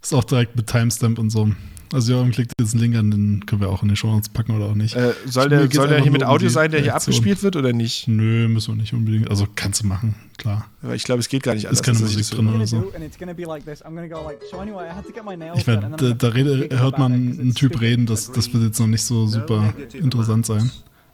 Ist 0.00 0.14
auch 0.14 0.24
direkt 0.24 0.56
mit 0.56 0.68
Timestamp 0.68 1.18
und 1.18 1.30
so. 1.30 1.50
Also 1.92 2.12
Joram 2.12 2.30
klickt 2.30 2.52
jetzt 2.60 2.74
einen 2.74 2.82
Link 2.82 2.96
an, 2.96 3.10
den 3.10 3.46
können 3.46 3.60
wir 3.62 3.68
auch 3.70 3.82
in 3.82 3.88
die 3.88 3.96
Show 3.96 4.08
Notes 4.08 4.28
packen 4.28 4.52
oder 4.54 4.66
auch 4.66 4.74
nicht. 4.74 4.94
Äh, 4.94 5.14
soll 5.26 5.48
Mir 5.48 5.66
der, 5.66 5.70
soll 5.70 5.88
der 5.88 6.00
hier 6.02 6.10
mit 6.10 6.22
um 6.22 6.28
Audio 6.28 6.48
sein, 6.50 6.70
der 6.70 6.80
hier 6.80 6.90
Reaktion. 6.92 7.14
abgespielt 7.14 7.42
wird 7.42 7.56
oder 7.56 7.72
nicht? 7.72 8.08
Nö, 8.08 8.46
müssen 8.48 8.74
wir 8.74 8.80
nicht 8.80 8.92
unbedingt. 8.92 9.30
Also 9.30 9.46
kannst 9.54 9.82
du 9.82 9.86
machen, 9.86 10.14
klar. 10.36 10.66
Aber 10.82 10.94
ich 10.94 11.04
glaube, 11.04 11.20
es 11.20 11.28
geht 11.28 11.42
gar 11.42 11.54
nicht 11.54 11.64
Ist 11.64 11.70
anders. 11.70 11.82
keine 11.82 11.98
dass 12.00 12.10
ich 12.10 12.16
Musik 12.18 12.36
drin 12.36 12.54
oder 12.54 12.66
so. 12.66 12.80
do, 12.80 12.92
and 12.94 13.04
it's 13.04 13.18
gonna 13.18 13.32
be 13.32 13.44
like 13.44 13.64
this. 13.64 13.82
I'm 13.82 13.94
gonna 13.94 14.06
go 14.08 14.22
like. 14.22 14.38
So 14.50 14.58
anyway, 14.58 14.84
I 14.86 14.94
had 14.94 15.06
to 15.06 15.12
get 15.12 15.24
my 15.24 15.36
nails 15.36 15.58
Ich 15.60 15.66
meine, 15.66 15.96
da, 15.96 16.10
da 16.12 16.28
rede, 16.28 16.68
hört 16.78 16.98
man 16.98 17.12
einen 17.12 17.54
Typ 17.54 17.80
reden, 17.80 18.04
das, 18.06 18.30
das 18.32 18.52
wird 18.52 18.64
jetzt 18.64 18.78
noch 18.80 18.86
nicht 18.86 19.02
so 19.02 19.26
super 19.26 19.72
interessant 19.94 20.44
sein. 20.46 20.70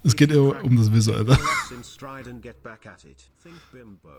Es 0.06 0.16
geht 0.16 0.30
eher 0.30 0.62
um 0.62 0.76
das 0.76 0.92
Visuelle. 0.92 1.22
Relax 1.28 1.70
in 1.74 1.82
stride 1.96 2.28
and 2.28 2.42
get 2.42 2.62
back 2.62 2.80
at 2.84 3.02
it. 3.04 3.16
Think 3.42 3.54
bimbo. 3.72 4.10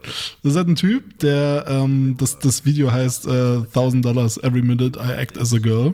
Das 0.41 0.52
ist 0.53 0.56
halt 0.57 0.68
ein 0.68 0.76
Typ, 0.76 1.19
der, 1.19 1.65
ähm, 1.68 2.15
das, 2.18 2.40
das 2.40 2.65
Video 2.65 2.91
heißt 2.91 3.27
äh, 3.27 3.57
1000 3.57 4.03
Dollars 4.03 4.38
every 4.38 4.64
minute 4.64 4.98
I 4.99 5.11
act 5.11 5.38
as 5.38 5.53
a 5.53 5.60
girl. 5.60 5.94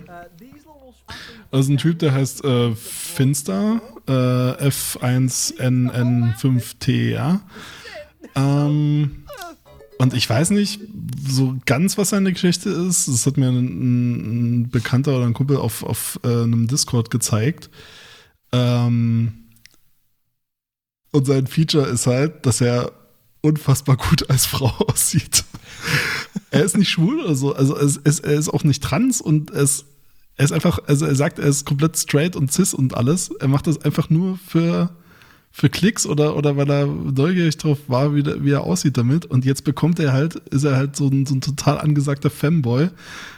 Also 1.51 1.73
ein 1.73 1.77
Typ, 1.77 1.99
der 1.99 2.13
heißt 2.13 2.45
äh, 2.45 2.73
Finster, 2.75 3.81
äh, 4.07 4.69
F1NN5TER. 4.69 7.41
Ähm, 8.35 9.23
und 9.97 10.13
ich 10.13 10.29
weiß 10.29 10.51
nicht 10.51 10.81
so 11.27 11.57
ganz, 11.65 11.97
was 11.97 12.09
seine 12.09 12.33
Geschichte 12.33 12.69
ist. 12.69 13.07
Das 13.07 13.25
hat 13.25 13.37
mir 13.37 13.47
ein, 13.49 14.63
ein 14.63 14.69
Bekannter 14.69 15.15
oder 15.15 15.25
ein 15.25 15.33
Kumpel 15.33 15.57
auf, 15.57 15.81
auf 15.83 16.19
äh, 16.23 16.27
einem 16.27 16.67
Discord 16.67 17.09
gezeigt. 17.11 17.69
Ähm, 18.51 19.33
und 21.11 21.27
sein 21.27 21.47
Feature 21.47 21.87
ist 21.87 22.07
halt, 22.07 22.45
dass 22.45 22.61
er 22.61 22.91
unfassbar 23.41 23.97
gut 23.97 24.29
als 24.29 24.45
Frau 24.45 24.67
aussieht. 24.87 25.43
er 26.51 26.63
ist 26.63 26.77
nicht 26.77 26.89
schwul 26.89 27.19
oder 27.19 27.35
so, 27.35 27.53
also 27.53 27.77
es, 27.77 27.99
es, 28.03 28.19
er 28.19 28.33
ist 28.33 28.49
auch 28.49 28.63
nicht 28.63 28.83
trans 28.83 29.19
und 29.19 29.51
es, 29.51 29.85
er 30.37 30.45
ist 30.45 30.51
einfach, 30.51 30.79
also 30.87 31.05
er 31.05 31.15
sagt, 31.15 31.39
er 31.39 31.45
ist 31.45 31.65
komplett 31.65 31.97
straight 31.97 32.35
und 32.35 32.51
cis 32.51 32.73
und 32.73 32.95
alles. 32.95 33.29
Er 33.39 33.47
macht 33.47 33.67
das 33.67 33.83
einfach 33.83 34.09
nur 34.09 34.37
für, 34.37 34.89
für 35.51 35.69
Klicks 35.69 36.05
oder, 36.05 36.35
oder 36.35 36.57
weil 36.57 36.69
er 36.69 36.87
neugierig 36.87 37.57
drauf 37.57 37.77
war, 37.87 38.15
wie, 38.15 38.25
wie 38.43 38.51
er 38.51 38.63
aussieht 38.63 38.97
damit. 38.97 39.25
Und 39.25 39.45
jetzt 39.45 39.63
bekommt 39.63 39.99
er 39.99 40.13
halt, 40.13 40.35
ist 40.35 40.63
er 40.63 40.75
halt 40.77 40.95
so 40.95 41.07
ein, 41.07 41.25
so 41.25 41.35
ein 41.35 41.41
total 41.41 41.77
angesagter 41.79 42.29
Fanboy, 42.29 42.89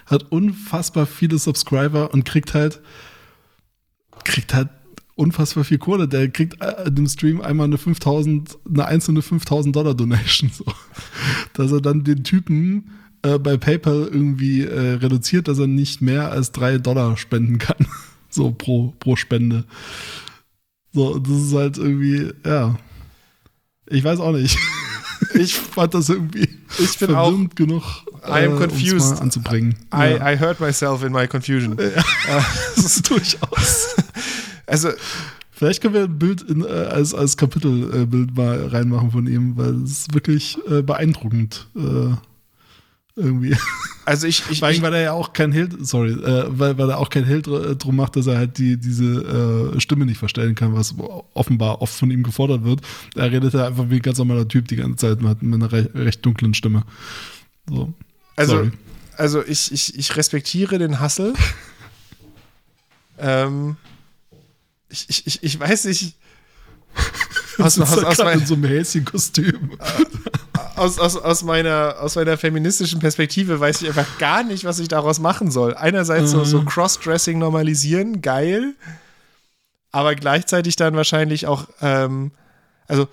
hat 0.05 0.31
unfassbar 0.31 1.05
viele 1.05 1.37
Subscriber 1.37 2.13
und 2.13 2.25
kriegt 2.25 2.53
halt, 2.53 2.79
kriegt 4.23 4.53
halt 4.53 4.69
unfassbar 5.15 5.63
viel 5.63 5.79
Kohle. 5.79 6.07
Der 6.07 6.29
kriegt 6.29 6.61
äh, 6.61 6.91
dem 6.91 7.07
Stream 7.07 7.41
einmal 7.41 7.65
eine 7.65 7.77
5000, 7.77 8.57
eine 8.67 8.85
einzelne 8.85 9.21
5000 9.21 9.75
Dollar 9.75 9.93
Donation, 9.93 10.49
so. 10.53 10.65
Dass 11.53 11.71
er 11.71 11.81
dann 11.81 12.03
den 12.03 12.23
Typen 12.23 12.91
äh, 13.23 13.39
bei 13.39 13.57
PayPal 13.57 14.07
irgendwie 14.11 14.61
äh, 14.61 14.93
reduziert, 14.95 15.47
dass 15.47 15.59
er 15.59 15.67
nicht 15.67 16.01
mehr 16.01 16.31
als 16.31 16.51
drei 16.51 16.77
Dollar 16.77 17.17
spenden 17.17 17.57
kann. 17.57 17.87
so 18.29 18.51
pro, 18.51 18.93
pro 18.99 19.15
Spende. 19.15 19.65
So, 20.93 21.17
das 21.17 21.33
ist 21.33 21.53
halt 21.53 21.77
irgendwie, 21.77 22.31
ja. 22.45 22.75
Ich 23.87 24.03
weiß 24.03 24.19
auch 24.19 24.31
nicht. 24.31 24.57
ich 25.33 25.55
fand 25.55 25.93
das 25.93 26.09
irgendwie 26.09 26.47
Ich 26.79 26.97
bin 26.99 27.15
auch- 27.15 27.33
genug, 27.55 27.83
I 28.27 28.45
am 28.45 28.57
confused. 28.57 29.15
mal 29.15 29.21
anzubringen. 29.21 29.75
I, 29.93 30.11
ja. 30.17 30.31
I 30.31 30.39
hurt 30.39 30.59
myself 30.59 31.03
in 31.03 31.11
my 31.11 31.27
confusion. 31.27 31.75
das 32.75 32.85
ist 32.85 33.09
durchaus. 33.09 33.95
Also, 34.67 34.89
Vielleicht 35.55 35.81
können 35.81 35.93
wir 35.93 36.03
ein 36.05 36.19
Bild 36.19 36.41
in, 36.41 36.61
äh, 36.65 36.67
als, 36.67 37.13
als 37.13 37.37
Kapitelbild 37.37 38.35
mal 38.35 38.67
reinmachen 38.67 39.11
von 39.11 39.27
ihm, 39.27 39.55
weil 39.55 39.83
es 39.83 39.91
ist 39.91 40.13
wirklich 40.13 40.57
äh, 40.67 40.81
beeindruckend. 40.81 41.67
Äh, 41.75 42.15
irgendwie. 43.15 43.55
also 44.05 44.27
ich, 44.27 44.43
ich, 44.49 44.63
allem, 44.63 44.75
ich 44.75 44.81
weil 44.81 44.93
er 44.95 45.01
ja 45.01 45.11
auch 45.13 45.33
kein 45.33 45.51
Held, 45.51 45.73
sorry, 45.85 46.11
äh, 46.13 46.45
weil, 46.47 46.77
weil 46.77 46.89
er 46.89 46.97
auch 46.97 47.09
kein 47.09 47.25
Held 47.25 47.47
dr- 47.47 47.75
drum 47.75 47.95
macht, 47.95 48.15
dass 48.15 48.27
er 48.27 48.37
halt 48.37 48.57
die, 48.57 48.77
diese 48.77 49.73
äh, 49.75 49.79
Stimme 49.79 50.05
nicht 50.05 50.17
verstellen 50.17 50.55
kann, 50.55 50.73
was 50.73 50.95
offenbar 51.33 51.81
oft 51.81 51.93
von 51.93 52.09
ihm 52.11 52.23
gefordert 52.23 52.63
wird. 52.63 52.81
Er 53.15 53.31
redet 53.31 53.53
ja 53.53 53.67
einfach 53.67 53.89
wie 53.89 53.97
ein 53.97 54.01
ganz 54.01 54.17
normaler 54.17 54.47
Typ 54.47 54.67
die 54.67 54.77
ganze 54.77 55.07
Zeit 55.07 55.21
mit, 55.21 55.41
mit 55.43 55.61
einer 55.61 55.71
recht, 55.71 55.89
recht 55.95 56.25
dunklen 56.25 56.53
Stimme. 56.53 56.83
So. 57.69 57.93
also, 58.35 58.55
sorry. 58.55 58.71
also 59.17 59.43
ich, 59.45 59.71
ich, 59.71 59.97
ich 59.97 60.15
respektiere 60.15 60.79
den 60.79 60.99
Hassel. 60.99 61.33
ähm, 63.19 63.77
ich, 64.89 65.05
ich, 65.09 65.27
ich, 65.27 65.43
ich 65.43 65.59
weiß 65.59 65.85
nicht. 65.85 66.15
Aus, 67.59 67.79
aus, 67.79 67.91
aus, 68.03 68.17
grad 68.17 68.25
mein, 68.25 68.39
in 68.39 68.45
so 68.47 68.55
einem 68.55 68.63
Häschen-Kostüm. 68.63 69.77
Aus, 70.75 70.99
aus, 70.99 71.17
aus, 71.17 71.43
meiner, 71.43 71.97
aus 71.99 72.15
meiner 72.15 72.37
feministischen 72.37 72.99
Perspektive 72.99 73.59
weiß 73.59 73.81
ich 73.81 73.87
einfach 73.89 74.17
gar 74.17 74.43
nicht, 74.43 74.63
was 74.65 74.79
ich 74.79 74.87
daraus 74.87 75.19
machen 75.19 75.51
soll. 75.51 75.75
Einerseits 75.75 76.31
so, 76.31 76.43
so 76.43 76.63
Crossdressing 76.63 77.37
normalisieren, 77.37 78.21
geil, 78.21 78.73
aber 79.91 80.15
gleichzeitig 80.15 80.75
dann 80.75 80.95
wahrscheinlich 80.95 81.47
auch, 81.47 81.67
ähm, 81.81 82.31
also 82.87 83.07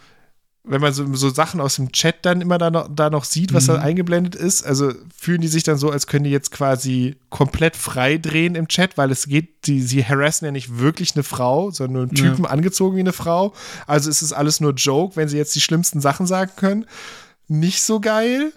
wenn 0.63 0.81
man 0.81 0.93
so, 0.93 1.15
so 1.15 1.31
Sachen 1.31 1.61
aus 1.61 1.77
dem 1.77 1.91
Chat 1.91 2.17
dann 2.23 2.43
immer 2.43 2.59
da 2.59 2.71
noch, 2.71 2.89
da 2.95 3.09
noch 3.09 3.25
sieht, 3.25 3.55
was 3.55 3.67
da 3.67 3.77
eingeblendet 3.77 4.35
ist, 4.35 4.63
also 4.63 4.93
fühlen 5.17 5.41
die 5.41 5.49
sich 5.49 5.63
dann 5.63 5.79
so, 5.79 5.91
als 5.91 6.07
können 6.07 6.25
die 6.25 6.31
jetzt 6.31 6.51
quasi 6.53 7.17
komplett 7.31 7.77
frei 7.77 8.19
drehen 8.19 8.55
im 8.55 8.69
Chat, 8.69 8.99
weil 8.99 9.11
es 9.11 9.27
geht, 9.27 9.67
die, 9.67 9.81
sie 9.81 10.05
harassen 10.05 10.45
ja 10.45 10.53
nicht 10.53 10.79
wirklich 10.79 11.17
eine 11.17 11.23
Frau, 11.23 11.71
sondern 11.71 11.93
nur 11.95 12.03
einen 12.03 12.17
Ja. 12.17 12.31
Typen 12.31 12.47
angezogen 12.47 12.97
wie 12.97 13.01
eine 13.01 13.15
Frau. 13.15 13.55
Also 13.87 14.11
ist 14.11 14.21
es 14.21 14.35
alles 14.35 14.61
nur 14.61 14.75
Joke, 14.75 15.17
wenn 15.17 15.29
sie 15.29 15.39
jetzt 15.39 15.55
die 15.55 15.63
schlimmsten 15.63 16.03
Sachen 16.03 16.27
sagen 16.27 16.53
können. 16.57 16.87
Nicht 17.51 17.83
so 17.83 17.99
geil. 18.01 18.53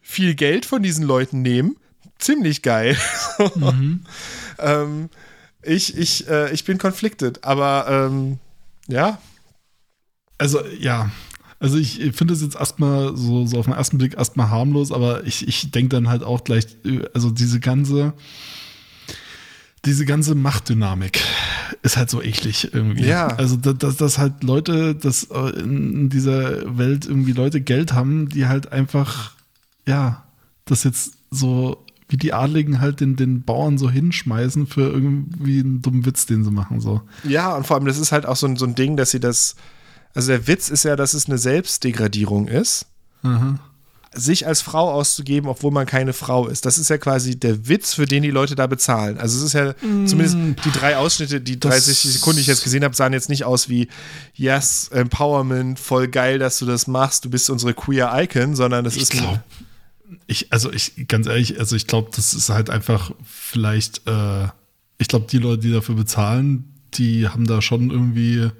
Viel 0.00 0.34
Geld 0.34 0.66
von 0.66 0.82
diesen 0.82 1.04
Leuten 1.04 1.42
nehmen. 1.42 1.76
Ziemlich 2.18 2.62
geil. 2.62 2.96
ähm, 4.58 5.10
ich, 5.62 5.96
ich, 5.96 6.28
äh, 6.28 6.52
ich 6.52 6.64
bin 6.64 6.76
conflicted, 6.78 7.44
aber 7.44 7.86
ähm, 7.88 8.38
ja, 8.88 9.20
Also, 10.38 10.60
ja. 10.78 11.10
Also 11.60 11.78
ich 11.78 12.00
finde 12.14 12.34
es 12.34 12.42
jetzt 12.42 12.56
erstmal 12.56 13.16
so, 13.16 13.46
so 13.46 13.58
auf 13.58 13.66
den 13.66 13.74
ersten 13.74 13.96
Blick 13.96 14.14
erstmal 14.14 14.50
harmlos, 14.50 14.90
aber 14.90 15.24
ich, 15.24 15.46
ich 15.46 15.70
denke 15.70 15.90
dann 15.90 16.08
halt 16.08 16.22
auch 16.22 16.42
gleich, 16.44 16.66
also 17.14 17.30
diese 17.30 17.60
ganze, 17.60 18.12
diese 19.86 20.04
ganze 20.04 20.34
Machtdynamik 20.34 21.22
ist 21.82 21.96
halt 21.96 22.10
so 22.10 22.20
eklig 22.20 22.74
irgendwie. 22.74 23.06
Ja. 23.06 23.28
Also 23.28 23.56
dass, 23.56 23.96
dass, 23.96 24.18
halt 24.18 24.42
Leute, 24.42 24.94
dass 24.94 25.24
äh, 25.24 25.60
in 25.60 26.08
dieser 26.08 26.76
Welt 26.76 27.06
irgendwie 27.06 27.32
Leute 27.32 27.60
Geld 27.60 27.92
haben, 27.92 28.28
die 28.28 28.46
halt 28.46 28.72
einfach, 28.72 29.32
ja, 29.86 30.24
das 30.64 30.84
jetzt 30.84 31.12
so 31.30 31.84
wie 32.08 32.16
die 32.16 32.32
Adligen 32.32 32.80
halt 32.80 33.00
den, 33.00 33.16
den 33.16 33.42
Bauern 33.42 33.78
so 33.78 33.90
hinschmeißen 33.90 34.66
für 34.66 34.82
irgendwie 34.82 35.60
einen 35.60 35.82
dummen 35.82 36.06
Witz, 36.06 36.26
den 36.26 36.44
sie 36.44 36.50
machen. 36.50 36.80
So. 36.80 37.02
Ja, 37.24 37.54
und 37.54 37.66
vor 37.66 37.76
allem, 37.76 37.86
das 37.86 37.98
ist 37.98 38.12
halt 38.12 38.26
auch 38.26 38.36
so 38.36 38.46
ein, 38.46 38.56
so 38.56 38.64
ein 38.64 38.74
Ding, 38.74 38.96
dass 38.96 39.10
sie 39.10 39.20
das. 39.20 39.56
Also 40.14 40.28
der 40.28 40.46
Witz 40.46 40.70
ist 40.70 40.84
ja, 40.84 40.96
dass 40.96 41.14
es 41.14 41.26
eine 41.26 41.36
Selbstdegradierung 41.36 42.48
ist. 42.48 42.86
Sich 44.16 44.46
als 44.46 44.62
Frau 44.62 44.90
auszugeben, 44.90 45.48
obwohl 45.48 45.70
man 45.70 45.86
keine 45.86 46.12
Frau 46.12 46.48
ist. 46.48 46.64
Das 46.64 46.78
ist 46.78 46.88
ja 46.88 46.98
quasi 46.98 47.38
der 47.38 47.68
Witz, 47.68 47.94
für 47.94 48.06
den 48.06 48.22
die 48.22 48.30
Leute 48.30 48.54
da 48.54 48.66
bezahlen. 48.66 49.18
Also 49.18 49.38
es 49.38 49.44
ist 49.44 49.52
ja 49.52 49.74
zumindest 50.06 50.36
die 50.64 50.70
drei 50.72 50.96
Ausschnitte, 50.96 51.40
die 51.40 51.60
30 51.60 51.98
Sekunden, 51.98 52.36
die 52.36 52.42
ich 52.42 52.46
jetzt 52.46 52.64
gesehen 52.64 52.82
habe, 52.82 52.94
sahen 52.94 53.12
jetzt 53.12 53.28
nicht 53.28 53.44
aus 53.44 53.68
wie 53.68 53.88
Yes, 54.34 54.88
Empowerment, 54.88 55.78
voll 55.78 56.08
geil, 56.08 56.38
dass 56.38 56.58
du 56.58 56.66
das 56.66 56.86
machst, 56.86 57.24
du 57.24 57.30
bist 57.30 57.50
unsere 57.50 57.74
queer 57.74 58.10
Icon, 58.14 58.56
sondern 58.56 58.84
das 58.84 58.96
Ich 58.96 59.02
ist 59.02 59.10
glaube, 59.10 59.42
ich, 60.26 60.52
also 60.52 60.72
ich, 60.72 61.08
ganz 61.08 61.26
ehrlich, 61.26 61.58
also 61.58 61.76
ich 61.76 61.86
glaube, 61.86 62.10
das 62.14 62.34
ist 62.34 62.48
halt 62.48 62.70
einfach 62.70 63.10
vielleicht, 63.24 64.06
äh, 64.06 64.46
ich 64.98 65.08
glaube, 65.08 65.26
die 65.30 65.38
Leute, 65.38 65.62
die 65.62 65.72
dafür 65.72 65.94
bezahlen, 65.94 66.72
die 66.94 67.28
haben 67.28 67.46
da 67.46 67.60
schon 67.60 67.90
irgendwie, 67.90 68.50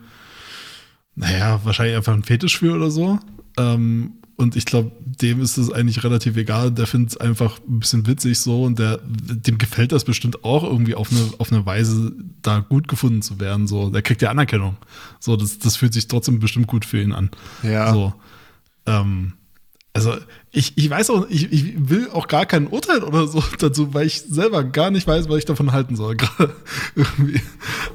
naja, 1.14 1.60
wahrscheinlich 1.64 1.96
einfach 1.96 2.12
einen 2.12 2.24
Fetisch 2.24 2.58
für 2.58 2.74
oder 2.74 2.90
so. 2.90 3.18
Ähm, 3.56 4.14
und 4.36 4.54
ich 4.54 4.66
glaube, 4.66 4.92
dem 5.00 5.40
ist 5.40 5.56
es 5.56 5.72
eigentlich 5.72 6.04
relativ 6.04 6.36
egal. 6.36 6.70
Der 6.70 6.86
findet 6.86 7.10
es 7.12 7.16
einfach 7.16 7.58
ein 7.66 7.80
bisschen 7.80 8.06
witzig 8.06 8.38
so 8.38 8.64
und 8.64 8.78
der, 8.78 9.00
dem 9.02 9.56
gefällt 9.56 9.92
das 9.92 10.04
bestimmt 10.04 10.44
auch 10.44 10.62
irgendwie 10.62 10.94
auf 10.94 11.10
eine, 11.10 11.20
auf 11.38 11.50
eine 11.52 11.64
Weise, 11.64 12.12
da 12.42 12.58
gut 12.58 12.86
gefunden 12.86 13.22
zu 13.22 13.40
werden. 13.40 13.66
So, 13.66 13.88
der 13.90 14.02
kriegt 14.02 14.20
ja 14.20 14.30
Anerkennung. 14.30 14.76
So, 15.20 15.36
das, 15.36 15.58
das 15.58 15.76
fühlt 15.76 15.94
sich 15.94 16.06
trotzdem 16.08 16.38
bestimmt 16.38 16.66
gut 16.66 16.84
für 16.84 17.00
ihn 17.00 17.12
an. 17.12 17.30
Ja. 17.62 17.92
So. 17.94 18.12
Ähm, 18.84 19.32
also 19.94 20.12
ich, 20.50 20.76
ich 20.76 20.90
weiß 20.90 21.08
auch, 21.08 21.26
ich, 21.30 21.50
ich 21.50 21.88
will 21.88 22.10
auch 22.12 22.28
gar 22.28 22.44
kein 22.44 22.66
Urteil 22.66 23.02
oder 23.02 23.26
so 23.26 23.42
dazu, 23.58 23.94
weil 23.94 24.06
ich 24.06 24.20
selber 24.20 24.62
gar 24.64 24.90
nicht 24.90 25.06
weiß, 25.06 25.30
was 25.30 25.38
ich 25.38 25.44
davon 25.46 25.72
halten 25.72 25.96
soll. 25.96 26.14
Gerade 26.18 26.52
irgendwie. 26.94 27.40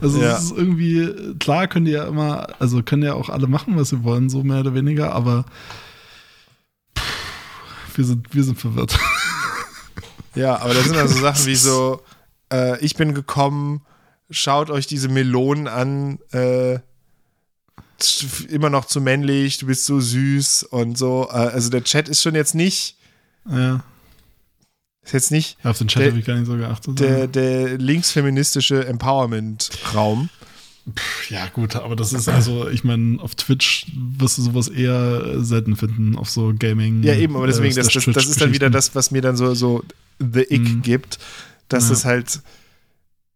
Also 0.02 0.20
Ja. 0.20 0.36
es 0.38 0.46
ist 0.46 0.58
irgendwie, 0.58 1.36
klar 1.38 1.68
können 1.68 1.86
die 1.86 1.92
ja 1.92 2.06
immer, 2.06 2.48
also 2.60 2.82
können 2.82 3.04
ja 3.04 3.14
auch 3.14 3.30
alle 3.30 3.46
machen, 3.46 3.76
was 3.76 3.90
sie 3.90 4.04
wollen, 4.04 4.30
so 4.30 4.44
mehr 4.44 4.62
oder 4.62 4.74
weniger, 4.74 5.14
aber 5.14 5.46
wir 7.98 8.06
sind, 8.06 8.34
wir 8.34 8.44
sind 8.44 8.60
verwirrt. 8.60 8.98
Ja, 10.36 10.60
aber 10.60 10.74
das 10.74 10.86
sind 10.86 10.96
also 10.96 11.20
Sachen 11.20 11.46
wie 11.46 11.56
so, 11.56 12.02
äh, 12.52 12.80
ich 12.84 12.96
bin 12.96 13.14
gekommen, 13.14 13.82
schaut 14.30 14.70
euch 14.70 14.88
diese 14.88 15.10
Melonen 15.10 15.68
an, 15.68 16.20
äh, 16.32 16.80
immer 18.50 18.70
noch 18.70 18.86
zu 18.86 19.02
männlich, 19.02 19.60
du 19.60 19.68
bist 19.68 19.86
so 19.86 20.00
süß 20.00 20.64
und 20.64 20.98
so. 20.98 21.28
Äh, 21.30 21.36
also 21.36 21.70
der 21.70 21.84
Chat 21.84 22.10
ist 22.10 22.22
schon 22.22 22.36
jetzt 22.36 22.56
nicht, 22.56 22.98
ja. 23.50 23.84
ist 25.04 25.14
jetzt 25.14 25.32
nicht 25.32 25.58
Auf 25.64 25.78
den 25.78 25.88
Chat 25.88 26.08
habe 26.08 26.20
ich 26.20 26.26
gar 26.26 26.36
nicht 26.36 26.48
so 26.48 26.56
geachtet. 26.56 27.00
der, 27.00 27.28
der 27.28 27.78
linksfeministische 27.78 28.86
Empowerment-Raum. 28.86 30.30
Ja, 31.30 31.48
gut, 31.48 31.76
aber 31.76 31.96
das 31.96 32.12
ist 32.14 32.28
also, 32.28 32.68
ich 32.70 32.84
meine, 32.84 33.22
auf 33.22 33.36
Twitch 33.36 33.88
wirst 33.96 34.38
du 34.38 34.42
sowas 34.42 34.68
eher 34.68 35.44
selten 35.44 35.76
finden, 35.76 36.18
auf 36.18 36.30
so 36.30 36.54
Gaming. 36.58 37.04
Ja, 37.04 37.14
eben, 37.14 37.36
aber 37.36 37.48
deswegen, 37.48 37.72
äh, 37.72 37.84
das, 37.84 37.88
das, 37.94 38.26
ist 38.28 38.42
dann 38.42 38.54
wieder 38.54 38.70
das, 38.70 38.96
was 38.96 39.12
mir 39.12 39.22
dann 39.22 39.36
so, 39.38 39.54
so 39.54 39.84
The 40.20 40.42
Ick 40.50 40.62
Mhm. 40.62 40.82
gibt, 40.82 41.20
dass 41.68 41.88
Ja. 41.90 41.94
es 41.94 42.06
halt 42.06 42.42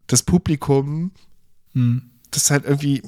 das 0.08 0.24
Publikum 0.24 1.12
Hm. 1.74 2.02
das 2.32 2.52
halt 2.52 2.66
irgendwie, 2.66 3.02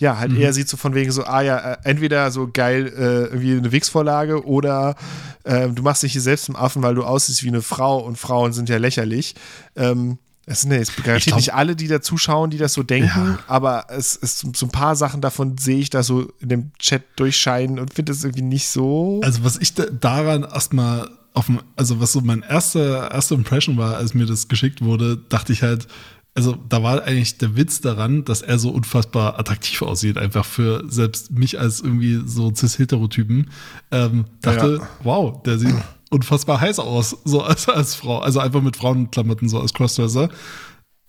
ja, 0.00 0.18
halt 0.18 0.32
Mhm. 0.32 0.38
eher 0.40 0.52
sieht 0.52 0.68
so 0.68 0.76
von 0.76 0.94
wegen 0.94 1.12
so, 1.12 1.24
ah 1.24 1.40
ja, 1.42 1.58
äh, 1.74 1.76
entweder 1.84 2.30
so 2.30 2.48
geil 2.52 2.86
äh, 2.86 3.24
irgendwie 3.26 3.52
eine 3.56 3.72
Wix-Vorlage 3.72 4.44
oder 4.46 4.96
äh, 5.44 5.68
du 5.68 5.82
machst 5.82 6.02
dich 6.02 6.12
hier 6.12 6.20
selbst 6.20 6.46
zum 6.46 6.56
Affen, 6.56 6.82
weil 6.82 6.94
du 6.94 7.04
aussiehst 7.04 7.42
wie 7.44 7.48
eine 7.48 7.62
Frau 7.62 7.98
und 7.98 8.16
Frauen 8.18 8.52
sind 8.52 8.68
ja 8.68 8.78
lächerlich. 8.78 9.34
Ähm, 9.76 10.18
es 10.46 10.60
sind 10.62 10.72
ja 10.72 10.78
jetzt 10.78 10.96
garantiert 10.96 11.24
glaub- 11.26 11.36
nicht 11.38 11.54
alle, 11.54 11.74
die 11.76 11.88
da 11.88 12.00
zuschauen, 12.02 12.50
die 12.50 12.58
das 12.58 12.72
so 12.74 12.82
denken, 12.82 13.08
Ja. 13.08 13.38
aber 13.46 13.86
es 13.88 14.14
ist 14.16 14.56
so 14.56 14.66
ein 14.66 14.70
paar 14.72 14.94
Sachen 14.96 15.20
davon 15.20 15.56
sehe 15.58 15.78
ich 15.78 15.90
da 15.90 16.02
so 16.02 16.32
in 16.40 16.48
dem 16.48 16.72
Chat 16.78 17.02
durchscheinen 17.16 17.78
und 17.78 17.94
finde 17.94 18.12
es 18.12 18.24
irgendwie 18.24 18.42
nicht 18.42 18.68
so. 18.68 19.20
Also 19.24 19.44
was 19.44 19.56
ich 19.58 19.74
da, 19.74 19.84
daran 19.86 20.42
erstmal 20.42 21.08
auf 21.32 21.46
dem, 21.46 21.60
also 21.76 22.00
was 22.00 22.12
so 22.12 22.20
mein 22.20 22.42
erster 22.42 23.10
erste 23.10 23.34
Impression 23.34 23.76
war, 23.76 23.96
als 23.96 24.14
mir 24.14 24.26
das 24.26 24.48
geschickt 24.48 24.82
wurde, 24.82 25.16
dachte 25.28 25.52
ich 25.52 25.62
halt, 25.62 25.88
also 26.36 26.56
da 26.68 26.82
war 26.82 27.04
eigentlich 27.04 27.38
der 27.38 27.56
Witz 27.56 27.80
daran, 27.80 28.24
dass 28.24 28.42
er 28.42 28.58
so 28.58 28.70
unfassbar 28.70 29.38
attraktiv 29.38 29.82
aussieht, 29.82 30.18
einfach 30.18 30.44
für 30.44 30.82
selbst 30.88 31.30
mich 31.30 31.58
als 31.60 31.80
irgendwie 31.80 32.22
so 32.26 32.52
cis-Heterotypen. 32.54 33.50
Ähm, 33.92 34.24
dachte, 34.40 34.78
Ja. 34.80 34.88
wow, 35.04 35.42
der 35.44 35.58
sieht 35.58 35.74
unfassbar 36.14 36.60
heiß 36.60 36.78
aus, 36.78 37.16
so 37.24 37.42
als, 37.42 37.68
als 37.68 37.94
Frau, 37.94 38.18
also 38.20 38.40
einfach 38.40 38.62
mit 38.62 38.76
Frauenklamotten, 38.76 39.48
so 39.48 39.58
als 39.60 39.74
Crossdresser. 39.74 40.30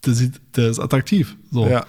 Der 0.05 0.13
sieht, 0.13 0.41
der 0.55 0.69
ist 0.69 0.79
attraktiv. 0.79 1.35
So. 1.51 1.67
Ja. 1.67 1.85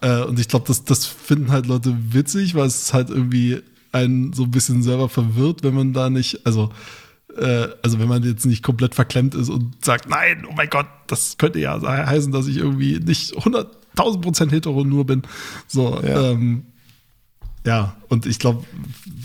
Äh, 0.00 0.22
und 0.24 0.38
ich 0.38 0.48
glaube, 0.48 0.66
das, 0.68 0.84
das 0.84 1.06
finden 1.06 1.50
halt 1.50 1.66
Leute 1.66 1.96
witzig, 2.12 2.54
weil 2.54 2.66
es 2.66 2.92
halt 2.94 3.10
irgendwie 3.10 3.60
einen 3.92 4.32
so 4.32 4.44
ein 4.44 4.50
bisschen 4.50 4.82
selber 4.82 5.08
verwirrt, 5.08 5.62
wenn 5.62 5.74
man 5.74 5.92
da 5.92 6.08
nicht, 6.10 6.46
also, 6.46 6.70
äh, 7.36 7.68
also 7.82 7.98
wenn 7.98 8.08
man 8.08 8.22
jetzt 8.22 8.46
nicht 8.46 8.62
komplett 8.62 8.94
verklemmt 8.94 9.34
ist 9.34 9.48
und 9.48 9.84
sagt, 9.84 10.08
nein, 10.08 10.46
oh 10.48 10.52
mein 10.56 10.68
Gott, 10.70 10.86
das 11.08 11.36
könnte 11.38 11.58
ja 11.58 11.78
he- 11.80 12.06
heißen, 12.06 12.32
dass 12.32 12.46
ich 12.46 12.58
irgendwie 12.58 12.98
nicht 13.00 13.34
100.000 13.34 14.20
Prozent 14.20 14.52
hetero 14.52 14.84
nur 14.84 15.04
bin. 15.06 15.22
So, 15.66 16.00
Ja. 16.02 16.30
ähm, 16.32 16.66
ja, 17.66 17.96
und 18.08 18.24
ich 18.24 18.38
glaube, 18.38 18.64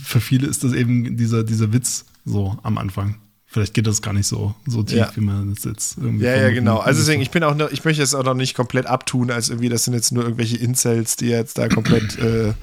für 0.03 0.19
viele 0.19 0.47
ist 0.47 0.63
das 0.63 0.73
eben 0.73 1.15
dieser, 1.17 1.43
dieser 1.43 1.71
Witz 1.71 2.05
so 2.25 2.57
am 2.63 2.77
Anfang. 2.77 3.15
Vielleicht 3.53 3.75
geht 3.75 3.85
das 3.85 4.01
gar 4.01 4.13
nicht 4.13 4.25
so, 4.25 4.55
so 4.65 4.81
tief, 4.81 4.97
Ja. 4.97 5.11
wie 5.15 5.21
man 5.21 5.51
es 5.51 5.63
jetzt 5.63 5.99
irgendwie 5.99 6.25
Ja, 6.25 6.35
ja, 6.35 6.49
genau. 6.49 6.79
Also 6.79 7.01
deswegen, 7.01 7.21
ich 7.21 7.29
bin 7.29 7.43
auch 7.43 7.55
noch, 7.55 7.69
ich 7.71 7.85
möchte 7.85 8.01
es 8.01 8.15
auch 8.15 8.23
noch 8.23 8.33
nicht 8.33 8.55
komplett 8.55 8.87
abtun, 8.87 9.29
als 9.29 9.49
irgendwie, 9.49 9.69
das 9.69 9.83
sind 9.83 9.93
jetzt 9.93 10.11
nur 10.11 10.23
irgendwelche 10.23 10.57
Incels, 10.57 11.17
die 11.17 11.27
jetzt 11.27 11.59
da 11.59 11.67
komplett 11.67 12.17
äh, 12.17 12.53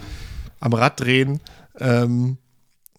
am 0.59 0.73
Rad 0.73 0.99
drehen. 0.99 1.39
Ähm, 1.79 2.39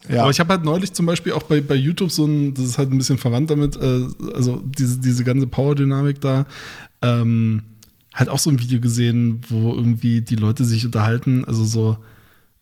ja. 0.07 0.21
Aber 0.21 0.31
ich 0.31 0.39
habe 0.39 0.53
halt 0.53 0.63
neulich 0.63 0.93
zum 0.93 1.05
Beispiel 1.05 1.33
auch 1.33 1.43
bei, 1.43 1.59
bei 1.59 1.75
YouTube 1.75 2.11
so 2.11 2.25
ein, 2.25 2.53
das 2.53 2.63
ist 2.63 2.77
halt 2.77 2.91
ein 2.91 2.97
bisschen 2.97 3.17
verwandt 3.17 3.49
damit, 3.51 3.75
äh, 3.75 4.07
also 4.33 4.63
diese, 4.65 4.97
diese 4.99 5.25
ganze 5.25 5.47
Power-Dynamik 5.47 6.21
da, 6.21 6.45
ähm, 7.01 7.63
halt 8.13 8.29
auch 8.29 8.39
so 8.39 8.49
ein 8.49 8.59
Video 8.61 8.79
gesehen, 8.79 9.41
wo 9.49 9.73
irgendwie 9.75 10.21
die 10.21 10.37
Leute 10.37 10.63
sich 10.63 10.85
unterhalten, 10.85 11.43
also 11.43 11.65
so 11.65 11.97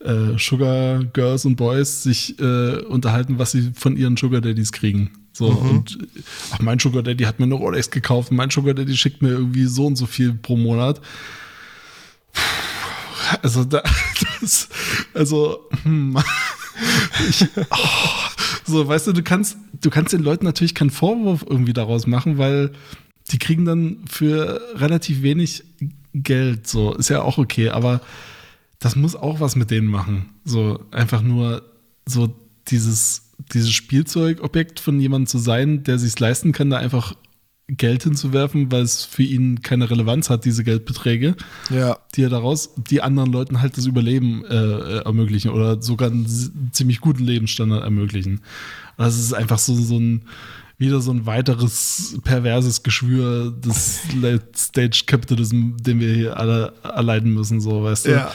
äh, 0.03 0.37
Sugar 0.37 1.03
Girls 1.03 1.45
und 1.45 1.55
Boys 1.55 2.03
sich 2.03 2.39
äh, 2.39 2.81
unterhalten, 2.83 3.39
was 3.39 3.51
sie 3.51 3.71
von 3.75 3.97
ihren 3.97 4.17
Sugar 4.17 4.41
Daddies 4.41 4.71
kriegen. 4.71 5.11
So, 5.33 5.47
und 5.47 5.97
ach, 6.51 6.59
mein 6.59 6.79
Sugar 6.79 7.01
Daddy 7.01 7.23
hat 7.23 7.39
mir 7.39 7.45
eine 7.45 7.55
Rolex 7.55 7.91
gekauft, 7.91 8.31
mein 8.31 8.49
Sugar 8.49 8.73
Daddy 8.73 8.97
schickt 8.97 9.21
mir 9.21 9.29
irgendwie 9.29 9.65
so 9.65 9.85
und 9.85 9.95
so 9.95 10.05
viel 10.05 10.33
pro 10.33 10.57
Monat. 10.57 10.99
Also, 13.41 13.63
da, 13.63 13.83
das, 14.41 14.67
also, 15.13 15.69
hm, 15.83 16.17
ich, 17.29 17.45
oh, 17.69 17.77
so, 18.65 18.87
weißt 18.87 19.07
du, 19.07 19.13
du 19.13 19.23
kannst, 19.23 19.57
du 19.81 19.89
kannst 19.89 20.13
den 20.13 20.23
Leuten 20.23 20.45
natürlich 20.45 20.75
keinen 20.75 20.89
Vorwurf 20.89 21.45
irgendwie 21.47 21.73
daraus 21.73 22.07
machen, 22.07 22.37
weil 22.37 22.71
die 23.31 23.39
kriegen 23.39 23.65
dann 23.65 23.97
für 24.09 24.61
relativ 24.75 25.21
wenig 25.21 25.63
Geld, 26.13 26.67
so, 26.67 26.93
ist 26.95 27.09
ja 27.09 27.21
auch 27.21 27.37
okay, 27.37 27.69
aber 27.69 28.01
das 28.79 28.95
muss 28.95 29.15
auch 29.15 29.39
was 29.39 29.55
mit 29.55 29.71
denen 29.71 29.87
machen. 29.87 30.29
So, 30.45 30.79
einfach 30.91 31.21
nur 31.21 31.63
so 32.05 32.33
dieses, 32.67 33.31
dieses 33.53 33.71
Spielzeugobjekt 33.71 34.79
von 34.79 34.99
jemandem 34.99 35.27
zu 35.27 35.37
sein, 35.37 35.83
der 35.83 35.99
sich 35.99 36.17
leisten 36.19 36.51
kann, 36.51 36.69
da 36.69 36.77
einfach 36.77 37.13
Geld 37.67 38.03
hinzuwerfen, 38.03 38.71
weil 38.71 38.81
es 38.81 39.03
für 39.03 39.23
ihn 39.23 39.61
keine 39.61 39.89
Relevanz 39.89 40.29
hat, 40.29 40.45
diese 40.45 40.63
Geldbeträge 40.63 41.35
ja. 41.69 41.99
die 42.15 42.23
er 42.23 42.29
daraus 42.29 42.73
die 42.75 43.01
anderen 43.01 43.31
Leuten 43.31 43.61
halt 43.61 43.77
das 43.77 43.85
Überleben 43.85 44.43
äh, 44.45 44.55
äh, 44.55 45.03
ermöglichen 45.03 45.51
oder 45.51 45.79
sogar 45.81 46.09
einen 46.09 46.71
ziemlich 46.71 46.99
guten 46.99 47.23
Lebensstandard 47.23 47.83
ermöglichen. 47.83 48.41
Und 48.97 49.05
das 49.05 49.19
ist 49.19 49.33
einfach 49.33 49.59
so, 49.59 49.75
so 49.75 49.99
ein 49.99 50.23
wieder 50.79 51.01
so 51.01 51.11
ein 51.11 51.25
weiteres 51.25 52.17
perverses 52.23 52.83
Geschwür 52.83 53.51
des 53.51 53.99
Late 54.19 54.47
Stage 54.55 55.03
Capitalism, 55.05 55.75
den 55.77 55.99
wir 55.99 56.13
hier 56.13 56.37
alle 56.37 56.73
erleiden 56.83 57.33
müssen, 57.33 57.59
so 57.59 57.83
weißt 57.83 58.07
du. 58.07 58.11
ja. 58.11 58.31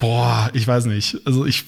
Boah, 0.00 0.50
ich 0.54 0.66
weiß 0.66 0.86
nicht. 0.86 1.18
Also 1.24 1.46
ich 1.46 1.66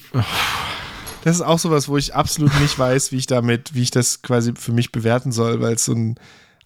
Das 1.25 1.37
ist 1.37 1.43
auch 1.43 1.59
sowas, 1.61 1.89
wo 1.89 1.97
ich 1.97 2.15
absolut 2.17 2.53
nicht 2.61 2.77
weiß, 2.77 3.13
wie 3.13 3.17
ich 3.17 3.27
damit, 3.29 3.75
wie 3.75 3.83
ich 3.83 3.93
das 3.93 4.23
quasi 4.23 4.55
für 4.57 4.73
mich 4.73 4.91
bewerten 4.91 5.31
soll, 5.31 5.61
weil 5.61 5.75
es 5.75 5.85
so 5.85 5.93
ein, 5.93 6.17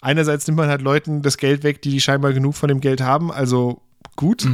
einerseits 0.01 0.47
nimmt 0.47 0.57
man 0.57 0.71
halt 0.71 0.81
Leuten 0.81 1.21
das 1.21 1.37
Geld 1.37 1.63
weg, 1.63 1.83
die, 1.83 2.01
scheinbar 2.01 2.33
genug 2.33 2.55
von 2.55 2.69
dem 2.69 2.81
Geld 2.81 3.03
haben, 3.03 3.31
also 3.31 3.83
gut. 4.17 4.49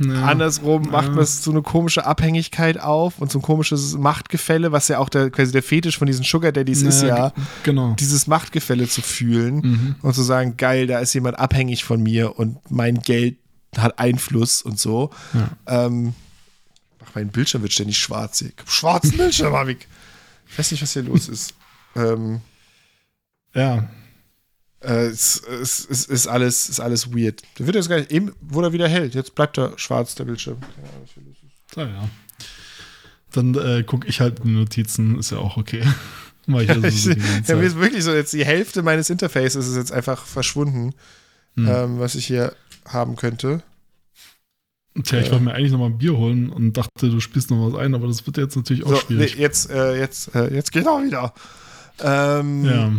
Andersrum 0.00 0.90
macht 0.90 1.12
man 1.12 1.26
so 1.26 1.50
eine 1.50 1.60
komische 1.62 2.06
Abhängigkeit 2.06 2.78
auf 2.80 3.18
und 3.18 3.32
so 3.32 3.40
ein 3.40 3.42
komisches 3.42 3.98
Machtgefälle, 3.98 4.70
was 4.70 4.86
ja 4.86 4.98
auch 5.00 5.08
der, 5.08 5.28
quasi 5.28 5.50
der 5.50 5.62
Fetisch 5.64 5.98
von 5.98 6.06
diesen 6.06 6.24
Sugar 6.24 6.52
Daddies 6.52 6.82
ist 6.82 7.02
ja, 7.02 7.32
genau. 7.64 7.96
dieses 7.98 8.28
Machtgefälle 8.28 8.86
zu 8.88 9.02
fühlen 9.02 9.56
Mhm. 9.56 9.94
und 10.02 10.14
zu 10.14 10.22
sagen, 10.22 10.56
geil, 10.56 10.86
da 10.86 11.00
ist 11.00 11.12
jemand 11.14 11.38
abhängig 11.40 11.82
von 11.82 12.00
mir 12.00 12.38
und 12.38 12.58
mein 12.70 13.00
Geld 13.00 13.38
hat 13.76 13.98
Einfluss 13.98 14.62
und 14.62 14.78
so. 14.78 15.10
Ähm, 15.66 16.14
ach, 17.04 17.14
mein 17.14 17.28
Bildschirm 17.28 17.62
wird 17.62 17.72
ständig 17.72 17.98
schwarz. 17.98 18.38
hier. 18.40 18.52
Schwarzen 18.66 19.16
Bildschirm 19.16 19.52
hab 19.54 19.68
ich. 19.68 19.86
Ich 20.50 20.58
weiß 20.58 20.70
nicht, 20.72 20.82
was 20.82 20.92
hier 20.92 21.02
los 21.02 21.28
ist. 21.28 21.54
Ähm, 21.96 22.40
Ja. 23.54 23.88
äh, 24.80 25.06
es, 25.06 25.40
es, 25.42 25.86
es 25.88 26.04
ist 26.06 26.26
alles, 26.26 26.68
ist 26.68 26.80
alles 26.80 27.12
weird. 27.14 27.42
Der 27.58 27.66
wird 27.66 27.76
jetzt 27.76 27.88
gar 27.88 27.98
nicht, 27.98 28.10
eben 28.12 28.32
wurde 28.40 28.68
er 28.68 28.72
wieder 28.72 28.88
hell. 28.88 29.10
Jetzt 29.12 29.34
bleibt 29.34 29.58
er 29.58 29.78
schwarz, 29.78 30.14
der 30.14 30.24
Bildschirm. 30.24 30.60
Keine 30.60 30.88
Ahnung, 30.88 31.02
was 31.02 31.10
hier 31.12 31.22
los 31.24 31.36
ist. 31.46 31.74
So, 31.74 31.80
ja. 31.82 32.08
Dann 33.32 33.54
äh, 33.56 33.82
gucke 33.82 34.08
ich 34.08 34.20
halt 34.20 34.38
in 34.40 34.44
die 34.46 34.54
Notizen, 34.54 35.18
ist 35.18 35.30
ja 35.32 35.38
auch 35.38 35.56
okay. 35.56 35.82
Mach 36.46 36.60
ich 36.60 36.68
das 36.68 36.78
Ich, 36.94 37.02
so 37.02 37.12
die 37.12 37.20
ganze 37.20 37.52
ja, 37.52 37.58
mir 37.58 37.66
ist 37.66 37.76
wirklich 37.76 38.02
so, 38.04 38.14
jetzt 38.14 38.32
die 38.32 38.44
Hälfte 38.44 38.82
meines 38.82 39.10
Interfaces 39.10 39.66
ist 39.68 39.76
jetzt 39.76 39.92
einfach 39.92 40.24
verschwunden, 40.24 40.94
Hm. 41.56 41.68
ähm, 41.68 41.98
was 41.98 42.14
ich 42.14 42.26
hier 42.26 42.54
haben 42.86 43.16
könnte. 43.16 43.62
Tja, 45.04 45.20
ich 45.20 45.30
wollte 45.30 45.44
mir 45.44 45.54
eigentlich 45.54 45.72
noch 45.72 45.78
mal 45.78 45.86
ein 45.86 45.98
Bier 45.98 46.16
holen 46.16 46.50
und 46.50 46.72
dachte, 46.76 47.08
du 47.10 47.20
spielst 47.20 47.50
noch 47.50 47.72
was 47.72 47.78
ein, 47.80 47.94
aber 47.94 48.06
das 48.06 48.26
wird 48.26 48.36
jetzt 48.36 48.56
natürlich 48.56 48.84
auch 48.84 48.90
So, 48.90 48.96
schwierig. 48.96 49.36
nee, 49.36 49.42
jetzt, 49.42 49.70
äh, 49.70 49.98
jetzt, 49.98 50.34
äh, 50.34 50.52
jetzt 50.54 50.72
geht 50.72 50.86
auch 50.86 51.02
wieder. 51.02 51.32
Ähm, 52.00 52.64
Ja. 52.64 52.92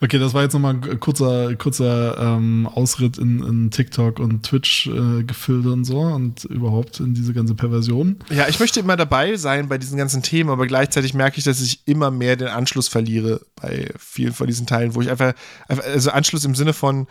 Okay, 0.00 0.18
das 0.18 0.34
war 0.34 0.42
jetzt 0.42 0.52
nochmal 0.54 0.74
ein 0.74 1.00
kurzer, 1.00 1.54
kurzer 1.56 2.16
ähm, 2.18 2.66
Ausritt 2.72 3.16
in, 3.16 3.42
in 3.42 3.70
TikTok 3.70 4.18
und 4.18 4.42
Twitch-Gefilde 4.42 5.72
und 5.72 5.84
so 5.84 6.00
und 6.00 6.44
überhaupt 6.44 7.00
in 7.00 7.14
diese 7.14 7.32
ganze 7.32 7.54
Perversion. 7.54 8.16
Ja, 8.30 8.48
ich 8.48 8.58
möchte 8.60 8.80
immer 8.80 8.96
dabei 8.96 9.36
sein 9.36 9.68
bei 9.68 9.78
diesen 9.78 9.96
ganzen 9.96 10.22
Themen, 10.22 10.50
aber 10.50 10.66
gleichzeitig 10.66 11.14
merke 11.14 11.38
ich, 11.38 11.44
dass 11.44 11.60
ich 11.60 11.86
immer 11.86 12.10
mehr 12.10 12.36
den 12.36 12.48
Anschluss 12.48 12.88
verliere 12.88 13.40
bei 13.56 13.90
vielen 13.98 14.32
von 14.32 14.46
diesen 14.46 14.66
Teilen, 14.66 14.94
wo 14.94 15.00
ich 15.00 15.10
einfach 15.10 15.34
also 15.68 16.10
Anschluss 16.10 16.44
im 16.44 16.54
Sinne 16.54 16.72
von, 16.72 17.06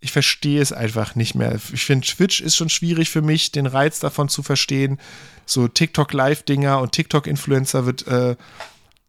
ich 0.00 0.12
verstehe 0.12 0.60
es 0.60 0.72
einfach 0.72 1.14
nicht 1.14 1.34
mehr. 1.34 1.58
Ich 1.72 1.84
finde, 1.84 2.06
Twitch 2.06 2.40
ist 2.40 2.56
schon 2.56 2.68
schwierig 2.68 3.10
für 3.10 3.22
mich, 3.22 3.52
den 3.52 3.66
Reiz 3.66 3.98
davon 3.98 4.28
zu 4.28 4.42
verstehen. 4.42 4.98
So 5.46 5.68
TikTok-Live-Dinger 5.68 6.80
und 6.80 6.92
TikTok-Influencer 6.92 7.86
wird, 7.86 8.06
äh, 8.06 8.36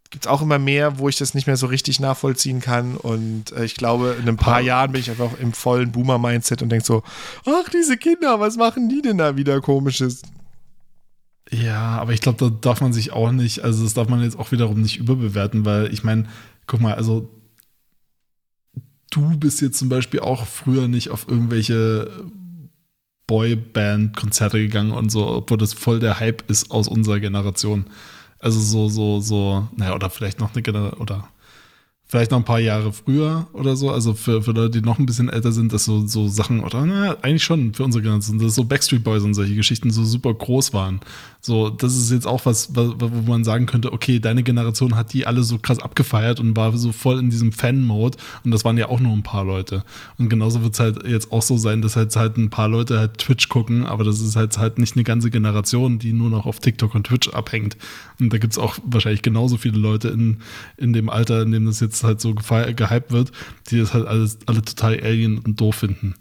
gibt 0.10 0.26
es 0.26 0.32
auch 0.32 0.42
immer 0.42 0.60
mehr, 0.60 1.00
wo 1.00 1.10
ich 1.10 1.18
das 1.18 1.34
nicht 1.34 1.48
mehr 1.48 1.58
so 1.58 1.68
richtig 1.68 2.00
nachvollziehen 2.00 2.62
kann. 2.62 2.96
Und 2.96 3.52
äh, 3.52 3.66
ich 3.66 3.76
glaube, 3.76 4.16
in 4.20 4.28
ein 4.30 4.38
paar 4.38 4.62
Jahren 4.62 4.92
bin 4.92 5.02
ich 5.02 5.10
einfach 5.10 5.38
im 5.40 5.54
vollen 5.54 5.92
Boomer-Mindset 5.92 6.62
und 6.62 6.70
denke 6.70 6.86
so, 6.86 7.04
ach, 7.46 7.70
diese 7.70 7.98
Kinder, 7.98 8.40
was 8.40 8.56
machen 8.56 8.88
die 8.88 9.02
denn 9.02 9.18
da 9.18 9.36
wieder 9.36 9.60
komisches? 9.60 10.22
Ja, 11.52 11.98
aber 11.98 12.14
ich 12.14 12.22
glaube, 12.22 12.38
da 12.38 12.50
darf 12.50 12.82
man 12.82 12.94
sich 12.94 13.12
auch 13.12 13.32
nicht, 13.32 13.64
also 13.64 13.84
das 13.84 13.94
darf 13.94 14.10
man 14.10 14.22
jetzt 14.22 14.38
auch 14.38 14.52
wiederum 14.52 14.82
nicht 14.82 14.98
überbewerten, 14.98 15.66
weil 15.66 15.94
ich 15.94 16.04
meine, 16.04 16.28
guck 16.66 16.82
mal, 16.82 16.96
also 16.96 17.30
du 19.12 19.38
bist 19.38 19.62
jetzt 19.62 19.78
zum 19.78 19.90
Beispiel 19.90 20.20
auch 20.20 20.46
früher 20.46 20.88
nicht 20.88 21.10
auf 21.10 21.28
irgendwelche 21.28 22.26
Boyband-Konzerte 23.28 24.58
gegangen 24.58 24.92
und 24.92 25.12
so, 25.12 25.28
obwohl 25.28 25.58
das 25.58 25.74
voll 25.74 26.00
der 26.00 26.20
Hype 26.20 26.50
ist 26.50 26.72
aus 26.72 26.88
unserer 26.88 27.20
Generation. 27.20 27.86
Also 28.40 28.60
so, 28.60 28.88
so, 28.88 29.20
so, 29.20 29.68
naja, 29.76 29.96
oder 29.96 30.10
vielleicht 30.10 30.40
noch 30.40 30.54
eine 30.54 30.62
Generation, 30.62 31.02
oder 31.02 31.28
vielleicht 32.06 32.32
noch 32.32 32.38
ein 32.38 32.46
paar 32.46 32.60
Jahre 32.60 32.94
früher 32.94 33.48
oder 33.52 33.76
so. 33.76 33.92
Also 33.92 34.14
für, 34.14 34.42
für 34.42 34.52
Leute, 34.52 34.80
die 34.80 34.86
noch 34.86 34.98
ein 34.98 35.06
bisschen 35.06 35.30
älter 35.30 35.52
sind, 35.52 35.74
dass 35.74 35.86
so, 35.86 36.08
so 36.08 36.28
Sachen, 36.30 36.64
oder 36.64 36.86
na, 36.86 37.18
eigentlich 37.22 37.44
schon 37.44 37.74
für 37.74 37.84
unsere 37.84 38.02
Generation, 38.02 38.40
dass 38.40 38.56
so 38.56 38.64
Backstreet 38.64 39.04
Boys 39.04 39.24
und 39.24 39.34
solche 39.34 39.56
Geschichten 39.56 39.92
so 39.92 40.06
super 40.06 40.34
groß 40.34 40.74
waren. 40.74 41.02
So, 41.40 41.70
das 41.70 41.96
ist 41.96 42.12
jetzt 42.12 42.28
auch 42.28 42.46
was, 42.46 42.76
wo 42.76 43.22
man 43.32 43.44
sagen 43.44 43.68
könnte, 43.68 43.94
okay, 43.94 44.20
deine 44.20 44.44
Generation 44.44 44.96
hat 44.96 45.14
die 45.14 45.28
alle 45.28 45.44
so 45.44 45.60
krass 45.60 45.80
abgefeiert 45.80 46.40
und 46.40 46.58
war 46.58 46.76
so 46.78 46.92
voll 46.92 47.20
in 47.20 47.30
diesem 47.30 47.52
Fan-Mode 47.52 48.18
und 48.44 48.52
das 48.52 48.66
waren 48.66 48.78
ja 48.78 48.90
auch 48.90 49.00
nur 49.00 49.14
ein 49.14 49.24
paar 49.24 49.46
Leute. 49.46 49.84
Und 50.18 50.30
genauso 50.30 50.64
wird 50.64 50.74
es 50.74 50.80
halt 50.80 51.08
jetzt 51.08 51.32
auch 51.32 51.42
so 51.42 51.58
sein, 51.58 51.82
dass 51.82 51.96
halt 51.96 52.16
halt 52.16 52.38
ein 52.38 52.50
paar 52.50 52.68
Leute 52.68 53.00
halt 53.00 53.20
Twitch 53.20 53.50
gucken, 53.50 53.86
aber 53.86 54.04
das 54.04 54.20
ist 54.20 54.36
halt 54.36 54.58
halt 54.58 54.80
nicht 54.80 54.96
eine 54.96 55.04
ganze 55.04 55.30
Generation, 55.30 56.00
die 56.00 56.14
nur 56.14 56.30
noch 56.30 56.46
auf 56.46 56.60
TikTok 56.60 56.96
und 56.96 57.08
Twitch 57.08 57.30
abhängt. 57.30 57.78
Und 58.20 58.34
da 58.34 58.40
gibt 58.40 58.54
es 58.54 58.60
auch 58.60 58.78
wahrscheinlich 58.84 59.22
genauso 59.22 59.58
viele 59.58 59.78
Leute 59.78 60.10
in, 60.10 60.40
in 60.78 60.94
dem 60.94 61.10
Alter, 61.10 61.44
in 61.44 61.52
dem 61.52 61.66
das 61.66 61.80
jetzt 61.80 62.04
halt 62.04 62.20
so 62.20 62.34
gehypt 62.34 63.12
wird, 63.12 63.32
die 63.70 63.78
das 63.78 63.94
halt 63.94 64.08
alles 64.08 64.40
alle 64.48 64.64
total 64.64 65.00
alien 65.00 65.38
und 65.40 65.62
doof 65.62 65.76
finden. 65.76 66.16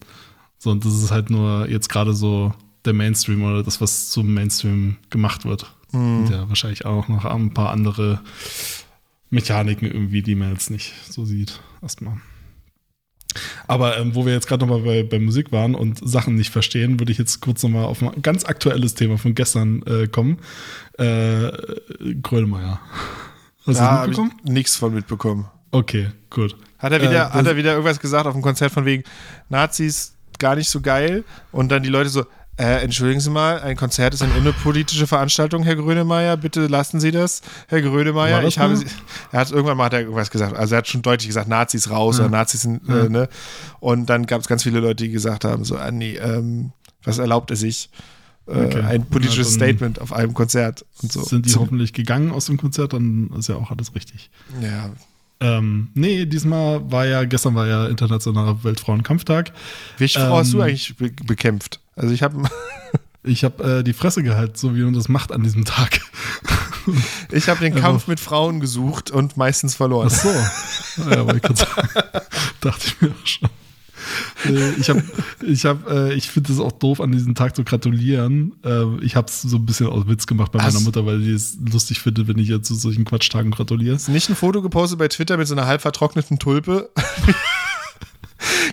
So, 0.59 0.71
und 0.71 0.85
das 0.85 0.95
ist 0.95 1.11
halt 1.11 1.31
nur 1.31 1.69
jetzt 1.69 1.89
gerade 1.89 2.13
so 2.13 2.53
der 2.87 2.95
Mainstream 2.95 3.43
oder 3.45 3.63
das, 3.63 3.81
was 3.81 4.11
zum 4.11 4.33
Mainstream 4.33 4.97
gemacht 5.11 5.45
wird. 5.45 5.73
Und 5.93 6.29
ja, 6.31 6.49
wahrscheinlich 6.49 6.85
auch 6.85 7.09
noch 7.09 7.25
ein 7.25 7.55
paar 7.55 7.71
andere 7.71 8.21
Mechaniken 9.31 9.91
irgendwie, 9.91 10.23
die 10.23 10.35
man 10.35 10.53
jetzt 10.53 10.71
nicht 10.71 10.95
so 11.09 11.25
sieht. 11.25 11.61
Erstmal. 11.83 12.19
Aber 13.67 13.99
ähm, 13.99 14.15
wo 14.15 14.25
wir 14.25 14.33
jetzt 14.33 14.49
gerade 14.49 14.65
nochmal 14.65 14.83
bei, 14.83 15.03
bei 15.03 15.19
Musik 15.19 15.53
waren 15.53 15.75
und 15.75 15.99
Sachen 16.07 16.35
nicht 16.37 16.51
verstehen, 16.51 16.99
würde 16.99 17.13
ich 17.13 17.19
jetzt 17.19 17.41
kurz 17.41 17.63
nochmal 17.63 17.85
auf 17.85 18.03
ein 18.03 18.23
ganz 18.23 18.45
aktuelles 18.45 18.95
Thema 18.95 19.19
von 19.19 19.35
gestern 19.35 19.83
äh, 19.83 20.07
kommen. 20.07 20.39
Äh, 20.99 21.51
Grönemeyer. 22.23 22.81
Hast 23.67 23.81
du 23.81 23.85
ich 23.85 24.01
mitbekommen? 24.07 24.33
nichts 24.45 24.77
von 24.77 24.95
mitbekommen. 24.95 25.47
Okay, 25.71 26.09
gut. 26.31 26.57
Hat 26.79 26.93
er 26.93 27.03
wieder, 27.03 27.27
Äh, 27.27 27.31
hat 27.31 27.47
er 27.47 27.57
wieder 27.57 27.73
irgendwas 27.73 28.01
gesagt 28.01 28.27
auf 28.27 28.33
dem 28.33 28.43
Konzert 28.43 28.73
von 28.73 28.85
wegen 28.85 29.03
Nazis 29.49 30.15
gar 30.39 30.55
nicht 30.55 30.69
so 30.69 30.81
geil 30.81 31.25
und 31.53 31.71
dann 31.71 31.83
die 31.83 31.89
Leute 31.89 32.09
so, 32.09 32.25
äh, 32.59 32.83
entschuldigen 32.83 33.20
Sie 33.20 33.31
mal, 33.31 33.61
ein 33.61 33.77
Konzert 33.77 34.15
ist 34.15 34.23
eine 34.23 34.35
innenpolitische 34.37 35.07
Veranstaltung, 35.07 35.62
Herr 35.62 35.77
Grönemeyer, 35.77 36.37
bitte 36.37 36.66
lassen 36.69 37.01
Sie 37.01 37.11
das, 37.11 37.43
Herr 37.69 37.83
Grönemeyer. 37.83 38.41
Das 38.41 38.49
Ich 38.49 38.59
habe? 38.59 38.77
Sie, 38.77 38.87
er 39.33 39.41
hat 39.41 39.51
irgendwann 39.51 39.77
mal 39.77 39.85
hat 39.85 39.93
er 39.93 40.01
irgendwas 40.01 40.31
gesagt, 40.31 40.57
also 40.57 40.74
er 40.74 40.78
hat 40.78 40.89
schon 40.89 41.03
deutlich 41.03 41.27
gesagt, 41.28 41.49
Nazis 41.49 41.91
raus 41.91 42.19
oder 42.19 42.28
Nazis 42.31 42.62
sind, 42.62 42.89
äh, 42.89 43.09
ne? 43.09 43.28
Und 43.81 44.07
dann 44.07 44.27
gab 44.27 44.41
es 44.41 44.49
ganz 44.49 44.62
viele 44.62 44.81
Leute, 44.81 45.05
die 45.05 45.11
gesagt 45.11 45.45
haben, 45.45 45.65
so, 45.65 45.77
ah, 45.77 45.91
nee, 45.91 46.16
ähm, 46.16 46.73
was 47.05 47.19
erlaubt 47.19 47.51
er 47.51 47.57
sich? 47.57 47.91
Äh, 48.49 48.53
Okay. 48.53 48.81
Ein 48.81 49.05
politisches 49.07 49.49
Ja, 49.49 49.55
Statement 49.57 50.01
auf 50.01 50.12
einem 50.12 50.33
Konzert 50.33 50.85
und 51.03 51.11
so. 51.12 51.23
Sind 51.24 51.47
die 51.47 51.51
Zum- 51.51 51.62
hoffentlich 51.62 51.93
gegangen 51.93 52.31
aus 52.31 52.47
dem 52.47 52.57
Konzert, 52.59 52.93
dann 52.93 53.28
ist 53.37 53.49
ja 53.49 53.57
auch 53.57 53.70
alles 53.73 53.95
richtig. 53.95 54.31
ja, 54.62 54.91
Ähm, 55.41 55.89
nee, 55.95 56.24
diesmal 56.27 56.81
war 56.91 57.05
ja, 57.07 57.24
gestern 57.24 57.55
war 57.57 57.66
ja 57.66 57.87
Internationaler 57.89 58.62
Weltfrauenkampftag. 58.65 59.53
welche 59.99 60.20
Frau 60.20 60.39
hast 60.39 60.53
du 60.53 60.59
Ähm, 60.59 60.62
eigentlich 60.62 60.97
be 60.97 61.11
bekämpft? 61.27 61.81
Also 61.97 62.12
ich 62.14 62.23
habe 62.23 62.43
Ich 63.24 63.43
habe 63.43 63.78
äh, 63.78 63.82
die 63.82 63.93
Fresse 63.93 64.23
gehalten, 64.23 64.55
so 64.56 64.77
wie 64.77 64.82
man 64.82 64.94
das 64.94 65.09
macht 65.09 65.32
an 65.32 65.43
diesem 65.43 65.64
Tag. 65.64 66.01
Ich 67.32 67.48
habe 67.48 67.59
den 67.59 67.73
Also- 67.73 67.85
Kampf 67.85 68.06
mit 68.06 68.20
Frauen 68.20 68.60
gesucht 68.60 69.10
und 69.10 69.36
meistens 69.36 69.74
verloren. 69.74 70.09
Ach 70.12 70.14
so. 70.16 70.28
ja, 71.10 71.24
wollte 71.27 71.39
ich 71.39 71.43
gerade 71.43 71.56
sagen. 71.56 71.89
Dachte 72.60 72.86
ich 72.86 73.01
mir 73.01 73.09
auch 73.10 73.27
schon. 73.27 73.48
Ich 74.78 74.89
habe, 74.89 75.02
ich 75.44 75.64
habe, 75.66 76.10
äh, 76.10 76.14
ich 76.14 76.31
finde 76.31 76.52
es 76.52 76.60
auch 76.60 76.70
doof, 76.70 77.01
an 77.01 77.10
diesem 77.10 77.35
Tag 77.35 77.56
zu 77.56 77.64
gratulieren. 77.64 78.52
Äh, 78.64 78.85
ich 79.05 79.16
habe 79.16 79.27
es 79.27 79.43
so 79.43 79.56
ein 79.56 79.66
bisschen 79.66 79.89
aus 79.89 80.06
Witz 80.06 80.28
gemacht 80.28 80.52
bei 80.52 80.59
meiner 80.59 80.73
Hast- 80.73 80.85
Mutter, 80.85 81.05
weil 81.05 81.18
die 81.20 81.32
es 81.32 81.59
lustig 81.73 82.01
findet, 82.01 82.28
wenn 82.28 82.39
ich 82.39 82.48
ihr 82.51 82.62
zu 82.62 82.77
solchen 82.77 83.05
Quatschtagen 83.05 83.51
gratuliere. 83.51 83.98
Nicht 84.06 84.28
ein 84.28 84.36
Foto 84.36 84.62
gepostet 84.62 85.01
bei 85.01 85.09
Twitter 85.09 85.36
mit 85.36 85.48
so 85.48 85.55
einer 85.56 85.66
halb 85.66 85.81
vertrockneten 85.82 86.39
Tulpe? 86.39 86.90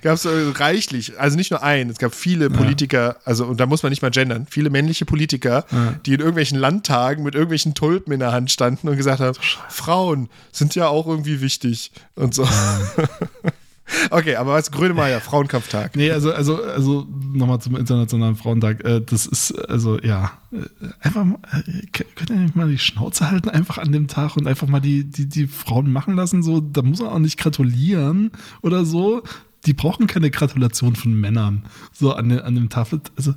Gab 0.01 0.15
es 0.15 0.27
reichlich, 0.59 1.19
also 1.19 1.37
nicht 1.37 1.51
nur 1.51 1.63
ein, 1.63 1.89
es 1.89 1.97
gab 1.97 2.13
viele 2.13 2.49
Politiker, 2.49 3.17
also 3.25 3.45
und 3.45 3.59
da 3.59 3.65
muss 3.65 3.83
man 3.83 3.89
nicht 3.91 4.01
mal 4.01 4.11
gendern, 4.11 4.47
viele 4.49 4.69
männliche 4.69 5.05
Politiker, 5.05 5.65
Ja. 5.71 5.95
die 6.05 6.13
in 6.13 6.19
irgendwelchen 6.19 6.57
Landtagen 6.59 7.23
mit 7.23 7.35
irgendwelchen 7.35 7.73
Tulpen 7.73 8.13
in 8.13 8.19
der 8.19 8.31
Hand 8.31 8.51
standen 8.51 8.87
und 8.89 8.97
gesagt 8.97 9.19
haben, 9.19 9.37
Frauen 9.69 10.29
sind 10.51 10.75
ja 10.75 10.87
auch 10.87 11.07
irgendwie 11.07 11.41
wichtig 11.41 11.91
und 12.15 12.33
so. 12.33 12.47
okay, 14.11 14.35
aber 14.35 14.53
was 14.53 14.71
Grönemeyer, 14.71 15.19
Frauenkampftag. 15.21 15.95
Nee, 15.95 16.11
also, 16.11 16.33
also, 16.33 16.63
also 16.63 17.07
nochmal 17.33 17.59
zum 17.59 17.75
Internationalen 17.75 18.35
Frauentag. 18.35 18.83
Äh, 18.83 19.01
das 19.01 19.25
ist, 19.25 19.51
also, 19.69 19.99
ja, 19.99 20.31
äh, 20.51 20.57
einfach 21.01 21.23
mal, 21.23 21.39
äh, 21.51 21.85
könnt 21.91 22.29
ihr 22.29 22.35
nicht 22.37 22.55
mal 22.55 22.69
die 22.69 22.77
Schnauze 22.77 23.29
halten, 23.29 23.49
einfach 23.49 23.77
an 23.77 23.91
dem 23.91 24.07
Tag 24.07 24.37
und 24.37 24.47
einfach 24.47 24.67
mal 24.67 24.79
die, 24.79 25.03
die, 25.03 25.27
die 25.27 25.47
Frauen 25.47 25.91
machen 25.91 26.15
lassen. 26.15 26.43
So, 26.43 26.61
da 26.61 26.81
muss 26.81 26.99
man 26.99 27.09
auch 27.09 27.19
nicht 27.19 27.37
gratulieren 27.37 28.31
oder 28.61 28.85
so. 28.85 29.23
Die 29.65 29.73
brauchen 29.73 30.07
keine 30.07 30.29
Gratulation 30.29 30.95
von 30.95 31.13
Männern. 31.13 31.65
So 31.91 32.13
an, 32.13 32.29
den, 32.29 32.39
an 32.39 32.55
dem 32.55 32.69
Tag. 32.69 32.87
Also, 33.15 33.33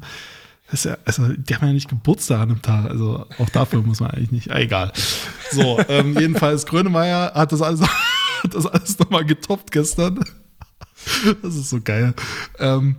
ja, 0.73 0.99
also, 1.05 1.29
die 1.29 1.55
haben 1.55 1.67
ja 1.67 1.73
nicht 1.73 1.89
Geburtstag 1.89 2.41
an 2.41 2.49
dem 2.49 2.63
Tag. 2.63 2.91
Also, 2.91 3.27
auch 3.39 3.49
dafür 3.51 3.83
muss 3.83 4.01
man 4.01 4.11
eigentlich 4.11 4.33
nicht. 4.33 4.51
Ah, 4.51 4.59
egal. 4.59 4.93
So, 5.53 5.79
ähm, 5.89 6.17
jedenfalls, 6.19 6.67
Grönemeyer 6.67 7.33
hat 7.35 7.53
das 7.53 7.63
alles, 7.63 7.81
hat 8.43 8.55
das 8.55 8.67
alles 8.67 8.99
nochmal 8.99 9.25
getoppt 9.25 9.71
gestern. 9.71 10.25
Das 11.43 11.55
ist 11.55 11.71
so 11.71 11.81
geil. 11.81 12.15
Ähm, 12.59 12.97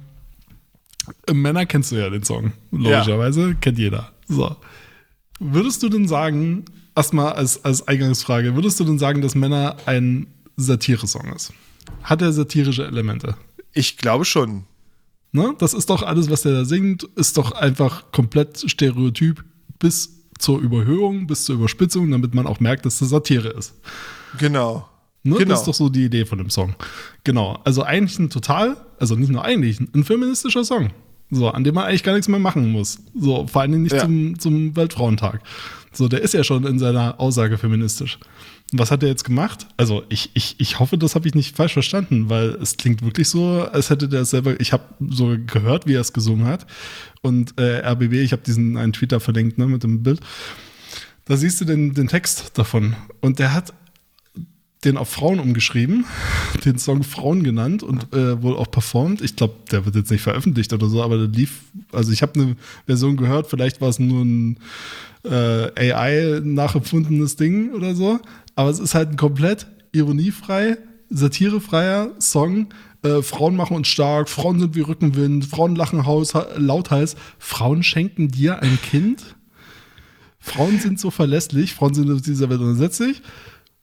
Männer 1.32 1.66
kennst 1.66 1.91
du 1.91 1.98
ja 1.98 2.10
den 2.10 2.24
Song, 2.24 2.54
logischerweise. 2.72 3.56
Kennt 3.56 3.80
jeder. 3.80 4.12
So. 4.28 4.56
Würdest 5.40 5.84
du 5.84 5.90
denn 5.90 6.08
sagen, 6.08 6.66
erstmal 6.95 7.34
als, 7.34 7.64
als 7.64 7.88
Eingangsfrage, 7.88 8.56
würdest 8.56 8.80
du 8.80 8.84
denn 8.84 8.99
sagen, 8.99 9.22
dass 9.22 9.36
Männer 9.36 9.78
ein 9.86 10.28
Satire-Song 10.56 11.34
ist? 11.34 11.54
Hat 12.03 12.22
er 12.22 12.31
satirische 12.31 12.85
Elemente? 12.85 13.35
Ich 13.73 13.97
glaube 13.97 14.26
schon. 14.26 14.64
Ne? 15.31 15.55
Das 15.59 15.73
ist 15.73 15.89
doch 15.89 16.03
alles, 16.03 16.30
was 16.30 16.41
der 16.43 16.53
da 16.53 16.65
singt, 16.65 17.03
ist 17.15 17.38
doch 17.38 17.51
einfach 17.51 18.11
komplett 18.11 18.69
stereotyp 18.69 19.43
bis 19.80 20.23
zur 20.39 20.59
Überhöhung, 20.59 21.27
bis 21.27 21.45
zur 21.45 21.55
Überspitzung, 21.55 22.09
damit 22.11 22.34
man 22.34 22.47
auch 22.47 22.59
merkt, 22.59 22.85
dass 22.85 22.99
das 22.99 23.09
Satire 23.09 23.49
ist. 23.49 23.73
Genau. 24.38 24.88
Ne? 25.23 25.35
Genau. 25.35 25.49
Das 25.49 25.59
ist 25.61 25.68
doch 25.68 25.73
so 25.73 25.89
die 25.89 26.05
Idee 26.05 26.26
von 26.26 26.38
dem 26.38 26.49
Song. 26.49 26.76
Genau. 27.23 27.59
Also 27.65 27.84
eigentlich 27.84 28.18
ein 28.19 28.30
total, 28.30 28.77
also 28.99 29.15
nicht 29.15 29.30
nur 29.30 29.43
eigentlich, 29.43 29.80
ein 29.80 30.03
feministischer 30.03 30.64
Song. 30.64 30.91
So, 31.30 31.49
an 31.49 31.65
dem 31.65 31.76
man 31.76 31.84
eigentlich 31.85 32.03
gar 32.03 32.14
nichts 32.14 32.30
mehr 32.30 32.39
machen 32.39 32.72
muss. 32.72 32.99
So, 33.14 33.45
vor 33.47 33.61
allen 33.61 33.72
Dingen 33.72 33.84
nicht 33.84 33.95
Ja. 33.95 34.01
zum, 34.03 34.39
zum 34.39 34.76
Weltfrauentag. 34.77 35.41
So, 35.91 36.07
der 36.07 36.22
ist 36.22 36.34
ja 36.34 36.43
schon 36.43 36.65
in 36.65 36.80
seiner 36.80 37.19
Aussage 37.19 37.57
feministisch. 37.57 38.18
Was 38.73 38.91
hat 38.91 39.02
er 39.02 39.10
jetzt 39.10 39.23
gemacht? 39.23 39.68
Also, 39.77 40.03
ich, 40.10 40.31
ich, 40.34 40.60
ich 40.60 40.80
hoffe, 40.80 40.98
das 40.98 41.15
habe 41.15 41.27
ich 41.27 41.35
nicht 41.35 41.56
falsch 41.56 41.73
verstanden, 41.73 42.30
weil 42.30 42.49
es 42.61 42.76
klingt 42.76 43.02
wirklich 43.02 43.30
so, 43.30 43.61
als 43.61 43.89
hätte 43.89 44.10
der 44.10 44.26
selber, 44.26 44.60
ich 44.60 44.73
habe 44.73 44.84
so 45.10 45.38
gehört, 45.45 45.88
wie 45.88 45.94
er 45.94 46.02
es 46.02 46.11
gesungen 46.11 46.45
hat. 46.48 46.68
Und 47.22 47.57
äh, 47.57 47.80
RBB, 47.88 48.14
ich 48.14 48.34
habe 48.34 48.41
diesen 48.45 48.76
einen 48.76 48.91
Twitter 48.91 49.22
verlinkt, 49.22 49.57
ne, 49.57 49.68
mit 49.68 49.84
dem 49.84 50.03
Bild. 50.03 50.19
Da 51.26 51.38
siehst 51.38 51.61
du 51.61 51.65
den, 51.65 51.94
den 51.94 52.07
Text 52.07 52.57
davon. 52.57 52.95
Und 53.22 53.39
der 53.39 53.53
hat 53.53 53.73
den 54.84 54.98
auf 54.98 55.10
Frauen 55.10 55.39
umgeschrieben, 55.39 56.06
den 56.65 56.77
Song 56.77 57.03
Frauen 57.03 57.44
genannt 57.44 57.84
und 57.84 58.14
äh, 58.14 58.41
wohl 58.41 58.56
auch 58.56 58.69
performt. 58.69 59.22
Ich 59.22 59.35
glaube, 59.35 59.56
der 59.72 59.85
wird 59.85 59.95
jetzt 59.95 60.11
nicht 60.11 60.22
veröffentlicht 60.22 60.73
oder 60.73 60.88
so, 60.88 61.02
aber 61.03 61.18
der 61.18 61.27
lief, 61.27 61.61
also 61.91 62.11
ich 62.11 62.22
habe 62.22 62.39
eine 62.39 62.56
Version 62.85 63.18
gehört, 63.18 63.48
vielleicht 63.48 63.81
war 63.81 63.89
es 63.89 63.99
nur 63.99 64.23
ein 64.23 64.57
äh, 65.23 65.91
AI 65.94 66.41
nachempfundenes 66.44 67.35
Ding 67.35 67.73
oder 67.73 67.95
so, 67.95 68.19
aber 68.58 68.72
es 68.72 68.80
ist 68.80 68.96
halt 68.96 69.12
ein 69.12 69.18
komplett 69.18 69.68
ironiefrei, 69.92 70.78
satirefreier 71.10 72.16
Song. 72.20 72.74
Äh, 73.04 73.22
Frauen 73.22 73.56
machen 73.56 73.78
uns 73.78 73.88
stark, 73.88 74.30
Frauen 74.30 74.60
sind 74.60 74.74
wie 74.76 74.82
Rückenwind, 74.82 75.46
Frauen 75.46 75.76
lachen 75.76 76.08
Haus, 76.08 76.34
lauthals, 76.56 77.16
Frauen 77.38 77.84
schenken 77.84 78.30
dir 78.30 78.64
ein 78.64 78.80
Kind. 78.82 79.36
Frauen 80.40 80.80
sind 80.80 81.00
so 81.00 81.12
verlässlich, 81.12 81.76
Frauen 81.76 81.94
sind 81.94 82.12
auf 82.12 82.22
dieser 82.22 82.50
Welt 82.50 82.60
unersetzlich. 82.60 83.22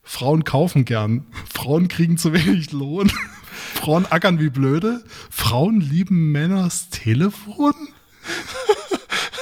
Frauen 0.02 0.42
kaufen 0.42 0.84
gern. 0.84 1.24
Frauen 1.54 1.86
kriegen 1.86 2.18
zu 2.18 2.32
wenig 2.32 2.72
Lohn. 2.72 3.12
Frauen 3.74 4.06
ackern 4.06 4.40
wie 4.40 4.50
blöde. 4.50 5.04
Frauen 5.30 5.80
lieben 5.80 6.32
Männers 6.32 6.90
Telefon. 6.90 7.74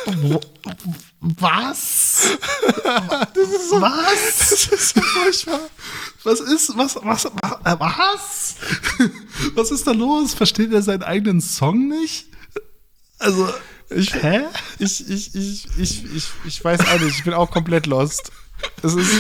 Was? 1.23 2.29
Das 2.85 3.49
ist 3.49 3.71
so, 3.71 3.81
was? 3.81 4.39
Das 4.71 4.81
ist 4.81 4.95
so 4.95 5.01
furchtbar. 5.01 5.61
Was 6.25 6.41
ist, 6.41 6.77
was, 6.77 6.97
was, 7.03 7.25
wa- 7.27 7.61
was? 7.79 8.55
Was 9.55 9.71
ist 9.71 9.87
da 9.87 9.93
los? 9.93 10.35
Versteht 10.35 10.73
er 10.73 10.83
seinen 10.83 11.03
eigenen 11.03 11.41
Song 11.41 11.89
nicht? 11.89 12.27
Also, 13.19 13.49
Ich, 13.91 14.13
hä? 14.15 14.43
ich, 14.79 15.09
ich, 15.09 15.35
ich, 15.35 15.67
ich, 15.79 16.05
ich, 16.15 16.29
ich 16.45 16.65
weiß 16.65 16.81
auch 16.81 17.01
nicht. 17.01 17.19
Ich 17.19 17.25
bin 17.25 17.35
auch 17.35 17.51
komplett 17.51 17.87
lost. 17.87 18.31
Es 18.83 18.95
ist. 18.95 19.11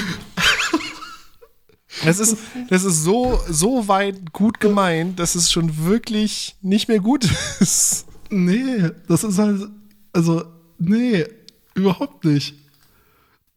Es 2.05 2.19
ist, 2.19 2.37
das 2.71 2.85
ist 2.85 3.03
so, 3.05 3.41
so 3.49 3.87
weit 3.87 4.33
gut 4.33 4.59
gemeint, 4.61 5.19
dass 5.21 5.35
es 5.35 5.53
schon 5.53 5.85
wirklich 5.85 6.57
nicht 6.63 6.89
mehr 6.89 7.01
gut 7.01 7.29
ist. 7.61 8.07
Nee, 8.31 8.91
das 9.09 9.23
ist 9.25 9.39
halt, 9.39 9.69
also, 10.13 10.45
nee, 10.79 11.27
überhaupt 11.75 12.25
nicht. 12.25 12.55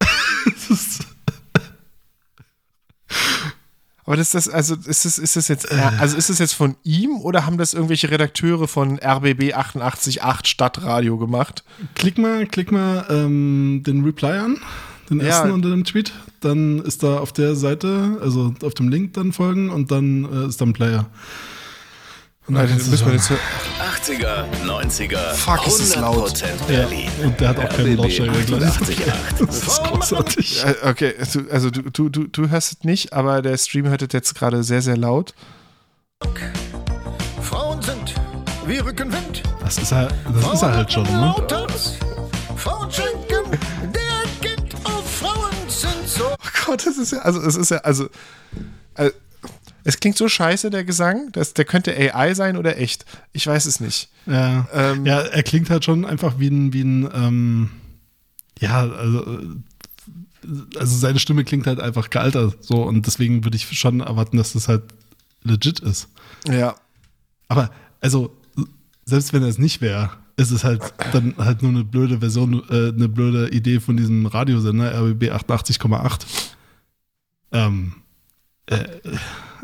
das 0.00 0.70
ist, 0.70 1.06
Aber 4.04 4.16
das, 4.16 4.34
also 4.48 4.76
ist 4.76 5.04
das, 5.04 5.18
ist 5.18 5.34
das 5.36 5.48
jetzt, 5.48 5.70
also 5.72 6.16
ist 6.16 6.30
das 6.30 6.38
jetzt 6.38 6.52
von 6.54 6.76
ihm 6.84 7.16
oder 7.22 7.44
haben 7.44 7.58
das 7.58 7.74
irgendwelche 7.74 8.08
Redakteure 8.10 8.68
von 8.68 8.98
RBB 9.00 9.52
888 9.54 10.20
Stadtradio 10.50 11.18
gemacht? 11.18 11.64
klick 11.94 12.16
mal, 12.18 12.46
klick 12.46 12.70
mal 12.70 13.04
ähm, 13.10 13.82
den 13.84 14.04
Reply 14.04 14.38
an, 14.38 14.58
den 15.10 15.18
Ja. 15.20 15.26
ersten 15.26 15.50
unter 15.50 15.70
dem 15.70 15.84
Tweet. 15.84 16.12
Dann 16.40 16.78
ist 16.80 17.02
da 17.02 17.18
auf 17.18 17.32
der 17.32 17.56
Seite, 17.56 18.18
also 18.22 18.54
auf 18.62 18.74
dem 18.74 18.88
Link 18.90 19.14
dann 19.14 19.32
folgen 19.32 19.70
und 19.70 19.90
dann 19.90 20.24
äh, 20.32 20.46
ist 20.46 20.60
da 20.60 20.66
ein 20.66 20.72
Player. 20.72 21.06
Und 22.46 22.54
dann 22.54 22.62
Alter, 22.62 22.72
kannst 22.74 22.86
du 22.86 22.90
müssen 22.92 23.06
wir 23.06 23.12
jetzt 23.14 23.30
hören. 23.30 23.40
80er, 23.80 24.44
90er, 24.64 25.34
Fuck, 25.34 25.66
ist 25.66 25.80
das 25.80 25.96
laut. 25.96 26.28
100% 26.30 26.44
ja, 26.44 26.54
Berlin. 26.66 27.10
und 27.24 27.40
der 27.40 27.48
hat 27.48 27.58
auch 27.58 27.68
keine 27.68 27.90
RBB 27.94 27.96
Lautstärke 27.98 28.38
gleich. 28.44 28.62
88,8. 28.70 29.12
Das 29.46 29.56
ist 29.56 29.82
großartig. 29.82 30.64
Äh, 30.64 30.74
Okay, 30.84 31.14
also, 31.18 31.40
also 31.50 31.70
du, 31.70 31.82
du, 31.90 32.08
du, 32.08 32.26
du 32.28 32.48
hörst 32.48 32.72
es 32.72 32.84
nicht, 32.84 33.12
aber 33.12 33.42
der 33.42 33.58
Stream 33.58 33.88
hört 33.88 34.02
es 34.02 34.08
jetzt 34.12 34.34
gerade 34.36 34.62
sehr, 34.62 34.80
sehr 34.80 34.96
laut. 34.96 35.34
Frauen 37.42 37.82
sind 37.82 38.14
wie 38.66 38.78
Rückenwind. 38.78 39.42
Das 39.60 39.78
ist 39.78 39.92
er, 39.92 40.08
das 40.32 40.52
ist 40.54 40.62
er 40.62 40.74
halt 40.76 40.92
schon, 40.92 41.02
ne? 41.04 41.34
Frauen 42.56 42.90
schenken 42.90 43.50
der 43.92 44.24
Kind 44.40 44.74
auf 44.84 45.04
Frauen 45.18 45.52
sind 45.68 46.06
so. 46.08 46.24
Oh 46.26 46.48
Gott, 46.66 46.86
das 46.86 46.96
ist 46.96 47.12
ja, 47.12 47.18
also 47.18 47.40
es 47.40 47.56
ist 47.56 47.70
ja, 47.70 47.78
also, 47.78 48.08
äh, 48.94 49.10
es 49.86 50.00
klingt 50.00 50.16
so 50.16 50.28
scheiße, 50.28 50.70
der 50.70 50.82
Gesang, 50.82 51.30
dass 51.30 51.54
der 51.54 51.64
könnte 51.64 51.96
AI 51.96 52.34
sein 52.34 52.56
oder 52.56 52.76
echt. 52.76 53.06
Ich 53.32 53.46
weiß 53.46 53.66
es 53.66 53.78
nicht. 53.78 54.08
Ja. 54.26 54.68
Ähm, 54.72 55.06
ja, 55.06 55.20
er 55.20 55.44
klingt 55.44 55.70
halt 55.70 55.84
schon 55.84 56.04
einfach 56.04 56.40
wie 56.40 56.48
ein, 56.48 56.72
wie 56.72 56.82
ein 56.82 57.08
ähm, 57.14 57.70
ja, 58.58 58.80
also, 58.80 59.20
äh, 59.20 60.76
also 60.76 60.96
seine 60.96 61.20
Stimme 61.20 61.44
klingt 61.44 61.68
halt 61.68 61.78
einfach 61.78 62.10
gealtert, 62.10 62.64
so 62.64 62.82
und 62.82 63.06
deswegen 63.06 63.44
würde 63.44 63.56
ich 63.56 63.78
schon 63.78 64.00
erwarten, 64.00 64.36
dass 64.36 64.54
das 64.54 64.66
halt 64.66 64.82
legit 65.44 65.78
ist. 65.78 66.08
Ja. 66.48 66.74
Aber 67.46 67.70
also, 68.00 68.36
selbst 69.04 69.32
wenn 69.32 69.42
er 69.42 69.48
es 69.48 69.58
nicht 69.58 69.80
wäre, 69.80 70.10
ist 70.36 70.50
es 70.50 70.64
halt 70.64 70.82
dann 71.12 71.36
halt 71.38 71.62
nur 71.62 71.70
eine 71.70 71.84
blöde 71.84 72.18
Version, 72.18 72.60
äh, 72.70 72.88
eine 72.88 73.08
blöde 73.08 73.50
Idee 73.50 73.78
von 73.78 73.96
diesem 73.96 74.26
Radiosender 74.26 74.92
RBB 74.92 75.30
88,8. 75.30 76.22
Ähm, 77.52 77.92
äh, 78.66 78.84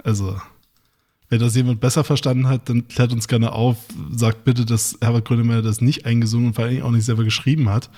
also, 0.05 0.41
wenn 1.29 1.41
das 1.41 1.55
jemand 1.55 1.81
besser 1.81 2.05
verstanden 2.05 2.49
hat, 2.49 2.69
dann 2.69 2.89
klärt 2.89 3.13
uns 3.13 3.29
gerne 3.29 3.53
auf, 3.53 3.77
sagt 4.15 4.45
bitte, 4.45 4.65
dass 4.67 4.99
Herbert 5.01 5.25
Grönemeyer 5.25 5.63
das 5.63 5.81
nicht 5.81 6.05
eingesungen 6.07 6.49
und 6.49 6.55
vor 6.55 6.65
allem 6.65 6.83
auch 6.83 6.91
nicht 6.91 7.05
selber 7.07 7.25
geschrieben 7.25 7.71
hat. 7.71 7.89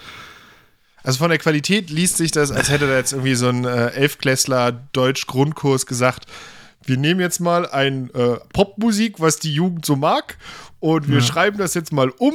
Also 1.03 1.19
von 1.19 1.29
der 1.29 1.39
Qualität 1.39 1.91
liest 1.91 2.17
sich 2.17 2.31
das, 2.31 2.51
als 2.51 2.71
hätte 2.71 2.87
da 2.87 2.97
jetzt 2.97 3.13
irgendwie 3.13 3.35
so 3.35 3.49
ein 3.49 3.65
äh, 3.65 3.89
Elfklässler 3.89 4.73
Deutsch-Grundkurs 4.93 5.85
gesagt, 5.87 6.27
wir 6.87 6.97
nehmen 6.97 7.21
jetzt 7.21 7.41
mal 7.41 7.67
ein 7.69 8.09
äh, 8.15 8.37
Popmusik, 8.53 9.21
was 9.21 9.39
die 9.39 9.53
Jugend 9.53 9.85
so 9.85 9.97
mag, 9.97 10.39
und 10.81 11.09
wir 11.09 11.19
Ja. 11.19 11.25
schreiben 11.25 11.59
das 11.59 11.75
jetzt 11.75 11.93
mal 11.93 12.11
um 12.11 12.35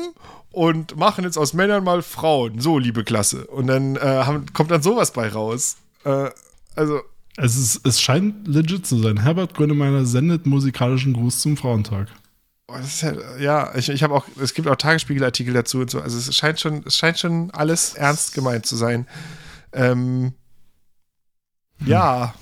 und 0.51 0.97
machen 0.97 1.23
jetzt 1.23 1.37
aus 1.37 1.53
Männern 1.53 1.83
mal 1.83 2.01
Frauen. 2.01 2.59
So, 2.59 2.77
liebe 2.79 3.03
Klasse. 3.03 3.45
Und 3.47 3.67
dann 3.67 3.95
äh, 3.95 3.99
haben, 3.99 4.51
kommt 4.53 4.71
dann 4.71 4.81
sowas 4.81 5.13
bei 5.13 5.29
raus. 5.29 5.77
Äh, 6.03 6.29
also, 6.75 7.01
Es, 7.41 7.55
ist, 7.55 7.85
es 7.85 8.01
scheint 8.01 8.47
legit 8.47 8.85
zu 8.85 9.01
sein. 9.01 9.21
Herbert 9.21 9.53
Grönemeyer 9.53 10.05
sendet 10.05 10.45
musikalischen 10.45 11.13
Gruß 11.13 11.39
zum 11.41 11.55
Frauentag. 11.55 12.09
oh, 12.67 12.75
ja, 13.01 13.37
ja, 13.37 13.75
ich, 13.75 13.87
ich 13.89 14.03
habe 14.03 14.13
auch, 14.13 14.25
es 14.41 14.53
gibt 14.53 14.67
auch 14.67 14.75
Tagesspiegelartikel 14.75 15.53
dazu 15.53 15.79
und 15.79 15.89
so. 15.89 16.01
Also 16.01 16.17
es 16.17 16.35
scheint 16.35 16.59
schon, 16.59 16.83
es 16.85 16.97
scheint 16.97 17.17
schon 17.17 17.49
alles 17.51 17.93
ernst 17.93 18.33
gemeint 18.33 18.65
zu 18.65 18.75
sein. 18.75 19.07
Ähm, 19.71 20.33
ja. 21.85 22.33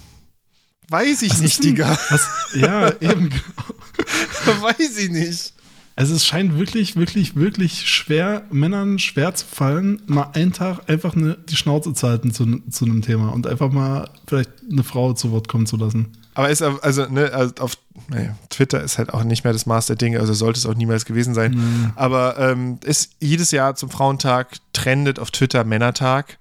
Weiß 0.90 1.22
ich 1.22 1.32
Was 1.32 1.42
nicht, 1.42 1.64
Digga. 1.64 1.98
Was, 2.10 2.28
ja, 2.56 2.90
eben. 3.00 3.30
Weiß 4.62 4.98
ich 4.98 5.10
nicht. 5.12 5.54
Also 5.98 6.14
es 6.14 6.28
scheint 6.28 6.60
wirklich, 6.60 6.96
wirklich, 6.96 7.36
wirklich 7.36 7.90
schwer, 7.90 8.44
Männern 8.52 9.00
schwer 9.00 9.34
zu 9.34 9.48
fallen, 9.48 10.00
mal 10.06 10.30
einen 10.34 10.54
Tag 10.54 10.88
einfach 10.88 11.16
eine, 11.16 11.40
die 11.50 11.56
Schnauze 11.56 11.92
zu 11.92 12.08
halten 12.08 12.32
zu, 12.32 12.62
zu 12.70 12.86
einem 12.86 13.02
Thema 13.02 13.30
und 13.30 13.48
einfach 13.48 13.72
mal 13.72 14.08
vielleicht 14.28 14.52
eine 14.72 14.84
Frau 14.84 15.14
zu 15.14 15.32
Wort 15.32 15.48
kommen 15.48 15.66
zu 15.66 15.76
lassen. 15.76 16.14
Aber 16.36 16.52
ist 16.52 16.62
also, 16.62 17.08
ne, 17.08 17.34
also 17.34 17.56
auf 17.62 17.80
naja, 18.10 18.36
Twitter 18.52 18.84
ist 18.84 19.00
halt 19.00 19.12
auch 19.12 19.24
nicht 19.24 19.44
mehr 19.44 19.54
das 19.54 19.66
Maß 19.66 19.88
der 19.88 19.96
Dinge, 19.96 20.20
also 20.20 20.34
sollte 20.34 20.60
es 20.60 20.68
auch 20.68 20.76
niemals 20.76 21.06
gewesen 21.06 21.34
sein. 21.34 21.94
Aber 21.96 22.38
ähm, 22.38 22.78
ist 22.84 23.14
jedes 23.20 23.50
Jahr 23.50 23.74
zum 23.74 23.90
Frauentag 23.90 24.58
trendet 24.74 25.18
auf 25.18 25.32
Twitter 25.32 25.64
Männertag. 25.64 26.38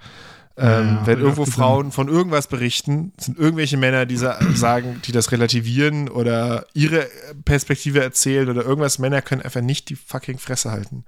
Ähm, 0.59 0.99
Ja, 1.01 1.07
wenn 1.07 1.21
irgendwo. 1.21 1.45
Frauen 1.45 1.93
von 1.93 2.09
irgendwas 2.09 2.47
berichten, 2.47 3.13
sind 3.19 3.39
irgendwelche 3.39 3.77
Männer, 3.77 4.07
die 4.07 4.17
sa 4.17 4.39
sagen, 4.55 5.03
die 5.05 5.13
das 5.13 5.31
relativieren 5.33 6.09
oder 6.09 6.67
ihre 6.73 7.07
Perspektive 7.45 8.03
erzählen 8.03 8.49
oder 8.49 8.65
irgendwas. 8.65 8.99
Männer 8.99 9.21
können 9.23 9.43
einfach 9.43 9.61
nicht 9.61 9.91
die 9.91 9.97
fucking 9.97 10.39
Fresse 10.39 10.71
halten. 10.71 11.05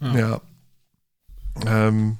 Ja. 0.00 0.40
Ähm, 1.66 2.18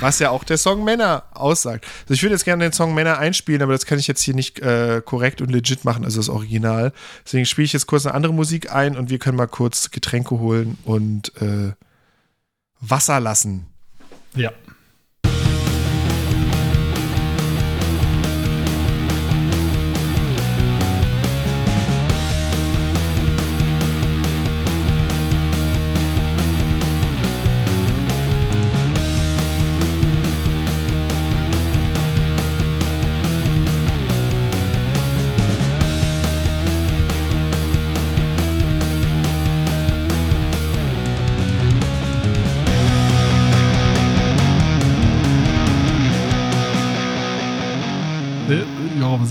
was 0.00 0.18
ja 0.18 0.30
auch 0.30 0.44
der 0.44 0.58
Song 0.58 0.84
Männer 0.84 1.24
aussagt. 1.32 1.86
Also 2.02 2.14
ich 2.14 2.22
würde 2.22 2.34
jetzt 2.34 2.44
gerne 2.44 2.64
den 2.64 2.72
Song 2.72 2.94
Männer 2.94 3.18
einspielen, 3.18 3.62
aber 3.62 3.72
das 3.72 3.86
kann 3.86 3.98
ich 3.98 4.06
jetzt 4.06 4.22
hier 4.22 4.34
nicht 4.34 4.58
äh, 4.60 5.00
korrekt 5.04 5.40
und 5.40 5.50
legit 5.50 5.84
machen, 5.84 6.04
also 6.04 6.18
das 6.18 6.28
Original. 6.28 6.92
Deswegen 7.24 7.46
spiele 7.46 7.66
ich 7.66 7.72
jetzt 7.72 7.86
kurz 7.86 8.04
eine 8.04 8.14
andere 8.14 8.34
Musik 8.34 8.72
ein 8.72 8.96
und 8.96 9.10
wir 9.10 9.18
können 9.18 9.36
mal 9.36 9.46
kurz 9.46 9.90
Getränke 9.90 10.38
holen 10.38 10.76
und 10.84 11.32
äh, 11.40 11.72
Wasser 12.80 13.20
lassen. 13.20 13.66
Ja. 14.34 14.50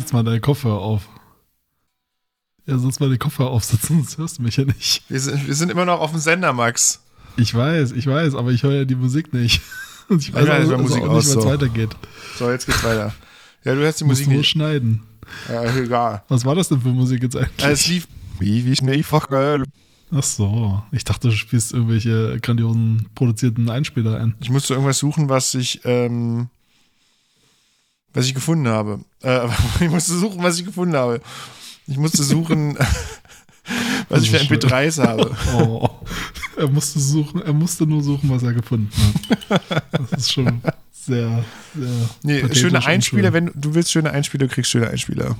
Ja, 0.06 0.10
setz 0.10 0.14
mal 0.14 0.24
deinen 0.24 0.42
Kopfhörer 0.42 0.80
auf. 0.80 1.08
Ja, 2.68 2.78
sonst 2.78 3.00
mal 3.00 3.10
den 3.10 3.20
Kopfhörer 3.20 3.50
aufsetzen, 3.50 3.98
sonst 4.04 4.18
hörst 4.18 4.38
du 4.38 4.44
mich 4.44 4.58
ja 4.58 4.66
nicht. 4.66 5.04
Wir 5.10 5.20
sind, 5.20 5.48
wir 5.48 5.54
sind 5.56 5.72
immer 5.72 5.86
noch 5.86 6.00
auf 6.00 6.12
dem 6.12 6.20
Sender, 6.20 6.54
Max. 6.54 7.02
Ich 7.38 7.54
weiß, 7.54 7.92
ich 7.92 8.08
weiß, 8.08 8.36
aber 8.36 8.52
ich 8.52 8.64
höre 8.64 8.74
ja 8.74 8.86
die 8.86 8.96
Musik 8.96 9.34
nicht. 9.34 9.62
Und 10.10 10.22
ich 10.22 10.34
weiß 10.34 10.48
Ja, 10.48 10.54
also, 10.54 10.78
Musik 10.78 11.04
auch 11.04 11.16
nicht, 11.16 11.28
so. 11.28 11.44
weitergeht. 11.44 11.96
So, 12.38 12.50
jetzt 12.52 12.66
geht's 12.68 12.84
weiter. 12.84 13.14
Ja, 13.64 13.74
du 13.74 13.82
hörst 13.82 14.00
die 14.00 14.04
Musst 14.04 14.20
Musik 14.20 14.26
du 14.26 14.32
nur 14.32 14.38
nicht. 14.40 14.50
schneiden. 14.50 15.02
Ja, 15.50 15.64
egal. 15.76 16.24
Was 16.28 16.46
war 16.46 16.54
das 16.54 16.70
denn 16.70 16.82
für 16.82 16.90
Musik 16.90 17.24
jetzt 17.24 17.36
eigentlich? 17.36 17.62
Ja, 17.66 17.70
Es 17.72 17.88
lief. 17.88 18.08
Wie, 18.40 18.66
wie 18.66 18.76
schnell 18.76 19.02
Fachgeil. 19.02 19.64
Ach 20.12 20.24
so, 20.24 20.84
ich 20.92 21.04
dachte, 21.04 21.30
du 21.30 21.36
spielst 21.36 21.74
irgendwelche 21.74 22.40
grandiosen 22.42 23.08
produzierten 23.16 23.70
Einspieler 23.70 24.20
ein. 24.20 24.36
Ich 24.40 24.52
musste 24.52 24.74
irgendwas 24.76 25.00
suchen, 25.00 25.30
was 25.30 25.56
ich, 25.56 25.82
ähm, 25.84 26.50
was 28.16 28.26
ich 28.26 28.34
gefunden 28.34 28.68
habe. 28.68 29.00
Äh, 29.22 29.48
ich 29.82 29.92
musste 29.92 30.18
suchen, 30.18 30.42
was 30.42 30.58
ich 30.58 30.66
gefunden 30.66 30.96
habe. 30.96 31.22
Ich 31.86 31.98
musste 31.98 32.24
suchen, 32.24 32.76
was 34.10 34.24
ich 34.24 34.32
für 34.32 34.38
ist 34.38 34.48
schön. 34.48 34.58
MP3s 34.58 35.04
habe. 35.04 35.36
Oh, 35.54 35.88
er 36.58 36.70
musste 36.70 37.00
suchen, 37.00 37.42
er 37.44 37.54
musste 37.54 37.86
nur 37.86 38.02
suchen, 38.02 38.30
was 38.30 38.42
er 38.42 38.54
gefunden 38.54 38.90
hat. 39.50 39.62
Das 39.92 40.22
ist 40.22 40.34
schon 40.34 40.62
sehr, 40.92 41.44
sehr. 41.76 42.10
Nee, 42.24 42.56
schöne 42.56 42.84
Einspieler, 42.84 43.32
schön. 43.32 43.34
wenn 43.34 43.52
du 43.54 43.76
willst 43.76 43.92
schöne 43.92 44.10
Einspieler, 44.10 44.48
kriegst 44.48 44.72
schöne 44.72 44.90
Einspieler. 44.90 45.36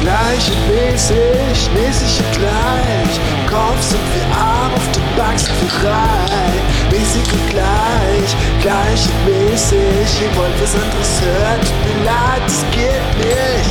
Gleich 0.00 0.50
und 0.50 0.68
mäßig, 0.68 1.70
mäßig 1.74 2.26
und 2.26 2.38
gleich. 2.38 3.41
Kopf 3.52 3.82
sind 3.82 4.00
wir 4.14 4.24
arm, 4.34 4.72
auf 4.72 4.88
der 4.92 5.02
Bank 5.22 5.38
sind 5.38 5.54
wir 5.60 5.90
reich. 5.90 6.62
Mäßig 6.90 7.30
und 7.34 7.50
gleich, 7.50 8.34
gleich 8.62 9.06
und 9.10 9.26
mäßig. 9.26 10.22
Ihr 10.22 10.34
wollt 10.38 10.58
was 10.62 10.74
anderes 10.74 11.20
hören, 11.20 11.60
tut 11.60 11.80
mir 11.84 11.98
leid, 12.06 12.42
das 12.46 12.64
geht 12.70 13.06
nicht. 13.18 13.70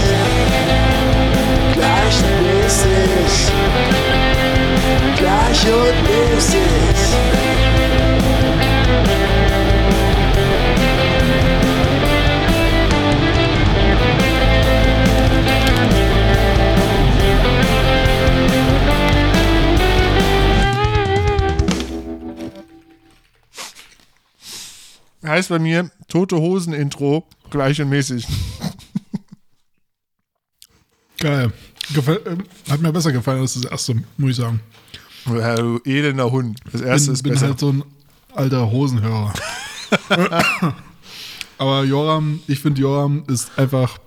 Gleich 1.73 2.17
und 2.29 2.41
mäßig, 2.45 3.33
gleich 5.17 5.65
und 5.65 5.97
mäßig. 6.05 7.01
Heißt 25.23 25.49
bei 25.49 25.59
mir, 25.59 25.91
tote 26.07 26.37
Hosen 26.37 26.73
Intro, 26.73 27.27
gleich 27.49 27.79
und 27.81 27.89
mäßig. 27.89 28.27
Geil. 31.19 31.53
Gefäll, 31.93 32.21
ähm, 32.25 32.43
hat 32.69 32.81
mir 32.81 32.91
besser 32.91 33.11
gefallen 33.11 33.41
als 33.41 33.53
das 33.53 33.65
erste, 33.65 34.03
muss 34.17 34.31
ich 34.31 34.35
sagen. 34.37 34.59
Ja, 35.27 35.55
du 35.55 35.79
elender 35.85 36.31
Hund. 36.31 36.59
Das 36.71 36.81
erste 36.81 37.07
bin, 37.07 37.13
ist 37.13 37.23
bin 37.23 37.33
besser. 37.33 37.47
halt 37.47 37.59
so 37.59 37.71
ein 37.71 37.83
alter 38.33 38.71
Hosenhörer. 38.71 39.33
Aber 41.57 41.83
Joram, 41.83 42.39
ich 42.47 42.59
finde 42.59 42.81
Joram 42.81 43.23
ist 43.27 43.51
einfach 43.57 43.99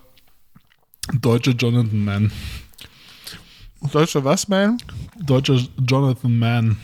deutsche 1.13 1.51
Jonathan 1.51 2.03
Mann. 2.03 2.31
Deutscher 3.93 4.25
was, 4.25 4.47
man? 4.49 4.77
Deutscher 5.19 5.59
Jonathan 5.87 6.37
Mann. 6.37 6.77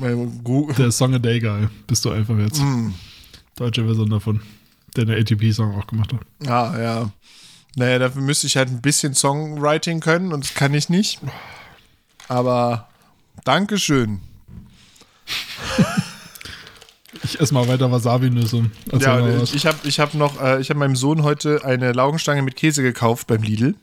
Der 0.00 0.92
Song 0.92 1.14
a 1.14 1.18
Day 1.18 1.40
Guy 1.40 1.68
bist 1.86 2.04
du 2.04 2.10
einfach 2.10 2.38
jetzt. 2.38 2.60
Mm. 2.60 2.90
Deutsche 3.56 3.84
Version 3.84 4.10
davon. 4.10 4.40
Der 4.96 5.04
eine 5.04 5.16
ATP-Song 5.16 5.74
auch 5.76 5.86
gemacht 5.86 6.12
hat. 6.12 6.48
Ah, 6.48 6.78
ja. 6.80 7.10
Naja, 7.76 7.98
dafür 7.98 8.22
müsste 8.22 8.46
ich 8.46 8.56
halt 8.56 8.68
ein 8.68 8.80
bisschen 8.80 9.14
Songwriting 9.14 10.00
können 10.00 10.32
und 10.32 10.44
das 10.44 10.54
kann 10.54 10.74
ich 10.74 10.88
nicht. 10.88 11.20
Aber 12.28 12.88
Dankeschön. 13.44 14.20
Ich 17.24 17.40
esse 17.40 17.52
mal 17.52 17.66
weiter 17.68 17.90
Wasabi-Nüsse. 17.90 18.70
Ja, 19.00 19.42
ich, 19.42 19.54
ich 19.54 19.66
habe 19.66 19.76
ich 19.84 19.98
hab 19.98 20.14
noch, 20.14 20.40
äh, 20.40 20.60
ich 20.60 20.70
habe 20.70 20.78
meinem 20.78 20.96
Sohn 20.96 21.24
heute 21.24 21.64
eine 21.64 21.92
Laugenstange 21.92 22.42
mit 22.42 22.56
Käse 22.56 22.82
gekauft 22.82 23.26
beim 23.26 23.42
Lidl. 23.42 23.74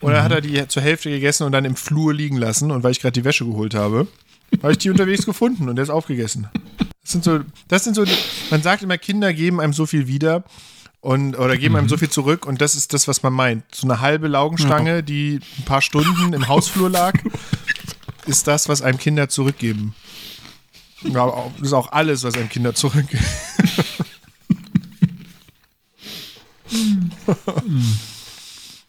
Und 0.00 0.12
dann 0.12 0.22
hat 0.22 0.32
er 0.32 0.40
die 0.40 0.66
zur 0.68 0.82
Hälfte 0.82 1.10
gegessen 1.10 1.44
und 1.44 1.52
dann 1.52 1.64
im 1.64 1.76
Flur 1.76 2.12
liegen 2.12 2.36
lassen. 2.36 2.70
Und 2.70 2.82
weil 2.82 2.90
ich 2.92 3.00
gerade 3.00 3.12
die 3.12 3.24
Wäsche 3.24 3.44
geholt 3.44 3.74
habe, 3.74 4.06
habe 4.62 4.72
ich 4.72 4.78
die 4.78 4.90
unterwegs 4.90 5.26
gefunden 5.26 5.68
und 5.68 5.76
der 5.76 5.84
ist 5.84 5.90
aufgegessen. 5.90 6.48
Das 7.02 7.12
sind 7.12 7.24
so, 7.24 7.40
das 7.68 7.84
sind 7.84 7.94
so, 7.94 8.04
man 8.50 8.62
sagt 8.62 8.82
immer, 8.82 8.98
Kinder 8.98 9.32
geben 9.32 9.60
einem 9.60 9.72
so 9.72 9.86
viel 9.86 10.06
wieder 10.06 10.44
und 11.00 11.38
oder 11.38 11.56
geben 11.56 11.76
einem 11.76 11.88
so 11.88 11.96
viel 11.96 12.10
zurück 12.10 12.44
und 12.44 12.60
das 12.60 12.74
ist 12.74 12.92
das, 12.92 13.08
was 13.08 13.22
man 13.22 13.32
meint. 13.32 13.64
So 13.74 13.86
eine 13.86 14.00
halbe 14.00 14.28
Laugenstange, 14.28 15.02
die 15.02 15.40
ein 15.58 15.64
paar 15.64 15.80
Stunden 15.80 16.32
im 16.32 16.48
Hausflur 16.48 16.90
lag, 16.90 17.14
ist 18.26 18.46
das, 18.46 18.68
was 18.68 18.82
einem 18.82 18.98
Kinder 18.98 19.28
zurückgeben. 19.28 19.94
Ja, 21.02 21.32
das 21.58 21.68
ist 21.68 21.72
auch 21.72 21.92
alles, 21.92 22.24
was 22.24 22.34
einem 22.34 22.48
Kinder 22.48 22.74
zurückgeben. 22.74 23.24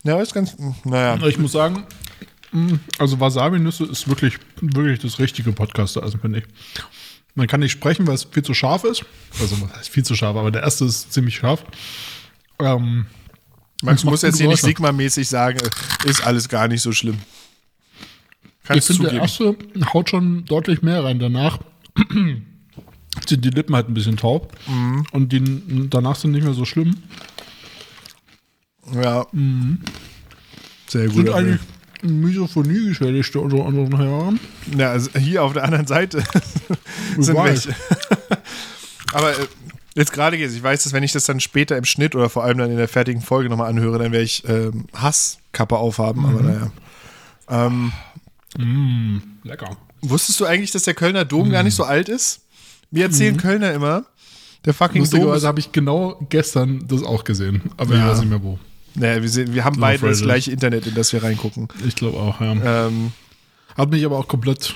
ja, 0.03 0.19
ist 0.19 0.33
ganz, 0.33 0.57
naja. 0.83 1.23
Ich 1.27 1.37
muss 1.37 1.51
sagen, 1.51 1.85
also 2.97 3.19
Wasabi-Nüsse 3.19 3.85
ist 3.85 4.07
wirklich, 4.07 4.37
wirklich 4.61 4.99
das 4.99 5.19
richtige 5.19 5.51
Podcast, 5.51 5.97
also 5.97 6.17
finde 6.17 6.39
ich. 6.39 6.45
Man 7.35 7.47
kann 7.47 7.59
nicht 7.59 7.71
sprechen, 7.71 8.07
weil 8.07 8.15
es 8.15 8.23
viel 8.23 8.43
zu 8.43 8.53
scharf 8.53 8.83
ist. 8.83 9.05
Also, 9.39 9.55
heißt 9.75 9.89
viel 9.89 10.03
zu 10.03 10.15
scharf, 10.15 10.35
aber 10.35 10.51
der 10.51 10.63
erste 10.63 10.85
ist 10.85 11.13
ziemlich 11.13 11.35
scharf. 11.35 11.63
Ähm, 12.59 13.05
Max 13.83 14.03
muss 14.03 14.23
jetzt 14.23 14.39
hier 14.39 14.47
nicht. 14.47 14.61
Sigma-mäßig 14.61 15.27
sagen, 15.27 15.59
ist 16.05 16.25
alles 16.25 16.49
gar 16.49 16.67
nicht 16.67 16.81
so 16.81 16.91
schlimm. 16.91 17.19
ich 18.43 18.49
Kannst 18.63 18.87
finde, 18.87 19.09
der 19.09 19.21
erste 19.21 19.55
haut 19.93 20.09
schon 20.09 20.45
deutlich 20.45 20.81
mehr 20.81 21.03
rein. 21.03 21.19
Danach 21.19 21.59
sind 23.27 23.45
die 23.45 23.49
Lippen 23.49 23.75
halt 23.75 23.87
ein 23.87 23.93
bisschen 23.93 24.17
taub. 24.17 24.57
Mhm. 24.67 25.05
Und 25.11 25.31
die 25.31 25.89
danach 25.89 26.15
sind 26.15 26.31
nicht 26.31 26.43
mehr 26.43 26.53
so 26.53 26.65
schlimm. 26.65 26.97
Ja. 28.93 29.27
Sehr 30.87 31.05
gut. 31.05 31.15
Sind 31.15 31.29
eigentlich 31.29 31.59
Misophonie-Geschädigte 32.01 33.39
unter 33.39 33.57
unseren 33.65 33.97
Hörern. 33.97 34.39
Ja, 34.77 34.91
also 34.91 35.09
hier 35.17 35.43
auf 35.43 35.53
der 35.53 35.63
anderen 35.63 35.87
Seite 35.87 36.23
sind 37.17 37.35
welche. 37.37 37.75
Aber 39.13 39.31
äh, 39.31 39.47
jetzt 39.95 40.13
gerade 40.13 40.37
geht's. 40.37 40.53
Ich 40.53 40.63
weiß, 40.63 40.83
dass 40.83 40.93
wenn 40.93 41.03
ich 41.03 41.11
das 41.11 41.23
dann 41.25 41.39
später 41.39 41.77
im 41.77 41.85
Schnitt 41.85 42.15
oder 42.15 42.29
vor 42.29 42.43
allem 42.43 42.57
dann 42.57 42.71
in 42.71 42.77
der 42.77 42.87
fertigen 42.87 43.21
Folge 43.21 43.49
nochmal 43.49 43.69
anhöre, 43.69 43.99
dann 43.99 44.11
werde 44.11 44.25
ich 44.25 44.47
ähm, 44.47 44.85
Hasskappe 44.93 45.77
aufhaben. 45.77 46.25
Aber 46.25 46.41
naja. 46.41 46.71
Ähm, 47.49 47.91
Lecker. 49.43 49.77
wusstest 50.01 50.39
du 50.39 50.45
eigentlich, 50.45 50.71
dass 50.71 50.83
der 50.83 50.93
Kölner 50.93 51.25
Dom 51.25 51.49
gar 51.49 51.63
nicht 51.63 51.75
so 51.75 51.83
alt 51.83 52.09
ist? 52.09 52.41
Wir 52.91 53.05
erzählen 53.05 53.37
Kölner 53.37 53.73
immer. 53.73 54.05
Der 54.65 54.73
fucking 54.73 54.95
Dom. 54.95 55.03
Ist, 55.03 55.11
Lustigerweise 55.13 55.47
habe 55.47 55.59
ich 55.59 55.71
genau 55.71 56.19
gestern 56.29 56.85
das 56.87 57.03
auch 57.03 57.23
gesehen. 57.23 57.61
Aber 57.77 57.93
ich 57.93 57.99
Ja. 57.99 58.09
weiß 58.09 58.19
nicht 58.19 58.29
mehr 58.29 58.43
wo. 58.43 58.59
Naja, 58.95 59.21
wir, 59.21 59.29
sehen, 59.29 59.53
wir 59.53 59.63
haben 59.63 59.79
beide 59.79 60.07
das 60.07 60.21
gleiche 60.21 60.51
Internet, 60.51 60.87
in 60.87 60.95
das 60.95 61.13
wir 61.13 61.23
reingucken. 61.23 61.67
Ich 61.87 61.95
glaube 61.95 62.17
auch, 62.17 62.39
ja. 62.41 62.87
Ähm, 62.87 63.11
Hat 63.77 63.89
mich 63.89 64.03
aber 64.05 64.17
auch 64.17 64.27
komplett, 64.27 64.75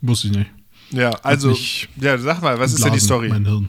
wusste 0.00 0.28
ich 0.28 0.34
nicht. 0.36 0.50
ja, 0.90 1.10
also, 1.22 1.56
ja, 2.00 2.18
sag 2.18 2.42
mal, 2.42 2.58
was 2.58 2.72
ist 2.72 2.84
denn 2.84 2.92
die 2.92 3.00
Story? 3.00 3.28
Mein 3.28 3.44
Hirn. 3.46 3.68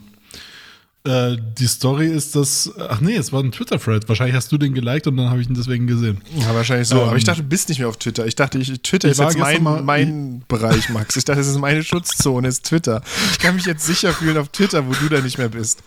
Äh, 1.08 1.38
die 1.60 1.68
Story 1.68 2.08
ist, 2.08 2.36
dass. 2.36 2.72
Ach 2.90 3.00
nee, 3.00 3.16
es 3.16 3.32
war 3.32 3.44
ein 3.44 3.52
Twitter-Thread. 3.52 4.10
Wahrscheinlich 4.10 4.36
hast 4.36 4.52
du 4.52 4.58
den 4.58 4.74
geliked 4.74 5.06
und 5.06 5.18
dann 5.18 5.30
habe 5.30 5.40
ich 5.40 5.48
ihn 5.48 5.54
deswegen 5.54 5.86
gesehen. 5.86 6.20
Ja, 6.36 6.56
wahrscheinlich 6.56 6.88
so. 6.88 6.96
Ähm, 7.00 7.10
aber 7.10 7.18
ich 7.18 7.24
dachte, 7.24 7.44
du 7.44 7.48
bist 7.48 7.70
nicht 7.70 7.78
mehr 7.78 7.88
auf 7.88 7.98
Twitter. 7.98 8.26
Ich 8.26 8.34
dachte, 8.36 8.58
ich, 8.58 8.82
Twitter 8.82 9.10
Ich 9.10 9.12
ist 9.12 9.20
jetzt 9.20 9.38
mein, 9.38 9.62
mal- 9.62 9.84
mein 9.84 10.44
Bereich, 10.48 10.90
Max. 10.90 11.16
Ich 11.16 11.24
dachte, 11.24 11.42
das 11.42 11.48
ist 11.48 11.60
meine 11.60 11.84
Schutzzone, 11.84 12.48
ist 12.48 12.66
Twitter. 12.66 13.04
Ich 13.34 13.38
kann 13.38 13.54
mich 13.56 13.66
jetzt 13.68 13.86
sicher 13.86 14.14
fühlen 14.14 14.36
auf 14.38 14.50
Twitter, 14.50 14.88
wo 14.88 14.94
du 14.94 15.08
da 15.08 15.22
nicht 15.22 15.38
mehr 15.38 15.50
bist. 15.50 15.84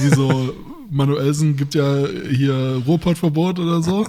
Wie 0.00 0.08
so, 0.12 0.52
Manuelsen 0.92 1.56
gibt 1.56 1.74
ja 1.74 2.06
hier 2.30 2.82
Ruhrpottverbot 2.86 3.58
oder 3.58 3.82
so. 3.82 4.06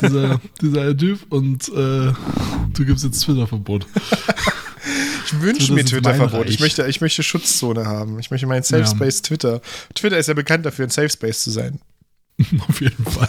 dieser, 0.00 0.40
dieser 0.60 0.96
Typ. 0.96 1.20
Und 1.30 1.68
äh, 1.68 2.12
du 2.72 2.84
gibst 2.84 3.04
jetzt 3.04 3.20
Twitter-Verbot. 3.20 3.86
Ich 5.26 5.40
wünsche 5.40 5.72
mir 5.74 5.84
Twitter-Verbot. 5.84 6.48
Ich 6.48 6.60
möchte, 6.60 6.86
ich 6.86 7.00
möchte 7.00 7.22
Schutzzone 7.22 7.84
haben. 7.86 8.18
Ich 8.18 8.30
möchte 8.30 8.46
meinen 8.46 8.62
Safe 8.62 8.82
Ja. 8.82 8.86
Space 8.88 9.22
Twitter. 9.22 9.60
Twitter 9.94 10.18
ist 10.18 10.26
ja 10.28 10.34
bekannt 10.34 10.64
dafür, 10.64 10.86
ein 10.86 10.90
Safe 10.90 11.10
Space 11.10 11.42
zu 11.42 11.50
sein. 11.50 11.80
Auf 12.68 12.80
jeden 12.80 13.04
Fall. 13.04 13.28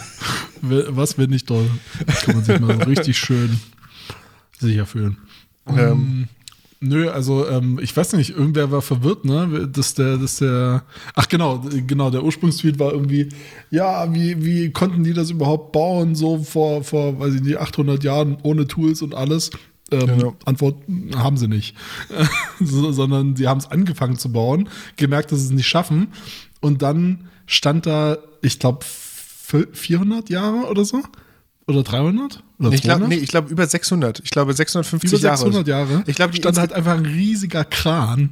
Was, 0.62 1.18
wenn 1.18 1.30
nicht 1.30 1.46
toll? 1.48 1.68
Kann 2.24 2.36
man 2.36 2.44
sich 2.44 2.60
mal 2.60 2.82
richtig 2.84 3.18
schön 3.18 3.60
sicher 4.58 4.86
fühlen. 4.86 5.18
Ähm, 5.66 6.28
Nö, 6.82 7.10
also 7.10 7.46
ähm, 7.46 7.78
ich 7.82 7.94
weiß 7.94 8.14
nicht, 8.14 8.30
irgendwer 8.30 8.70
war 8.70 8.80
verwirrt, 8.80 9.26
ne? 9.26 9.68
Dass 9.70 9.92
der, 9.92 10.16
dass 10.16 10.38
der. 10.38 10.82
Ach 11.14 11.28
genau, 11.28 11.62
genau, 11.86 12.08
der 12.08 12.24
Ursprungstweet 12.24 12.78
war 12.78 12.92
irgendwie, 12.92 13.28
ja, 13.70 14.12
wie, 14.14 14.42
wie 14.42 14.70
konnten 14.70 15.04
die 15.04 15.12
das 15.12 15.30
überhaupt 15.30 15.72
bauen, 15.72 16.14
so 16.14 16.38
vor, 16.38 16.82
vor, 16.82 17.20
weiß 17.20 17.34
ich 17.34 17.42
nicht, 17.42 17.58
800 17.58 18.02
Jahren 18.02 18.38
ohne 18.42 18.66
Tools 18.66 19.02
und 19.02 19.14
alles. 19.14 19.50
Ähm, 19.92 20.06
Genau. 20.06 20.36
Antwort 20.46 20.76
haben 21.16 21.36
sie 21.36 21.48
nicht. 21.48 21.76
so, 22.60 22.92
sondern 22.92 23.36
sie 23.36 23.46
haben 23.46 23.58
es 23.58 23.70
angefangen 23.70 24.16
zu 24.16 24.32
bauen, 24.32 24.70
gemerkt, 24.96 25.32
dass 25.32 25.40
sie 25.40 25.46
es 25.46 25.52
nicht 25.52 25.68
schaffen. 25.68 26.08
Und 26.60 26.80
dann 26.80 27.28
stand 27.44 27.84
da, 27.84 28.16
ich 28.40 28.58
glaube, 28.58 28.86
400 28.86 30.30
Jahre 30.30 30.70
oder 30.70 30.84
so? 30.86 31.02
Oder 31.70 31.82
300? 31.82 32.42
Oder 32.58 32.72
Ich 32.72 32.82
glaube, 32.82 33.00
200? 33.00 33.08
nee, 33.08 33.16
ich 33.16 33.28
glaube 33.30 33.50
über 33.50 33.66
600. 33.66 34.20
Ich 34.24 34.30
glaube 34.30 34.52
650 34.52 35.12
über 35.12 35.22
Jahre. 35.22 35.38
600 35.38 35.68
Jahre. 35.68 36.02
Ich 36.06 36.16
glaube, 36.16 36.34
stand 36.36 36.58
halt 36.58 36.72
einfach 36.72 36.96
ein 36.96 37.06
riesiger 37.06 37.64
Kran. 37.64 38.30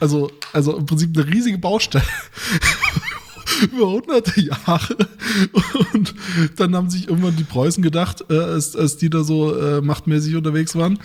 Also, 0.00 0.30
also 0.52 0.76
im 0.76 0.86
Prinzip 0.86 1.16
eine 1.16 1.26
riesige 1.26 1.58
Baustelle. 1.58 2.04
über 3.72 3.90
hunderte 3.90 4.40
Jahre. 4.40 4.96
Und 5.92 6.14
dann 6.56 6.76
haben 6.76 6.90
sich 6.90 7.08
irgendwann 7.08 7.36
die 7.36 7.44
Preußen 7.44 7.82
gedacht, 7.82 8.24
äh, 8.30 8.38
als, 8.38 8.76
als 8.76 8.96
die 8.96 9.10
da 9.10 9.24
so 9.24 9.56
äh, 9.58 9.80
machtmäßig 9.80 10.36
unterwegs 10.36 10.74
waren, 10.76 10.98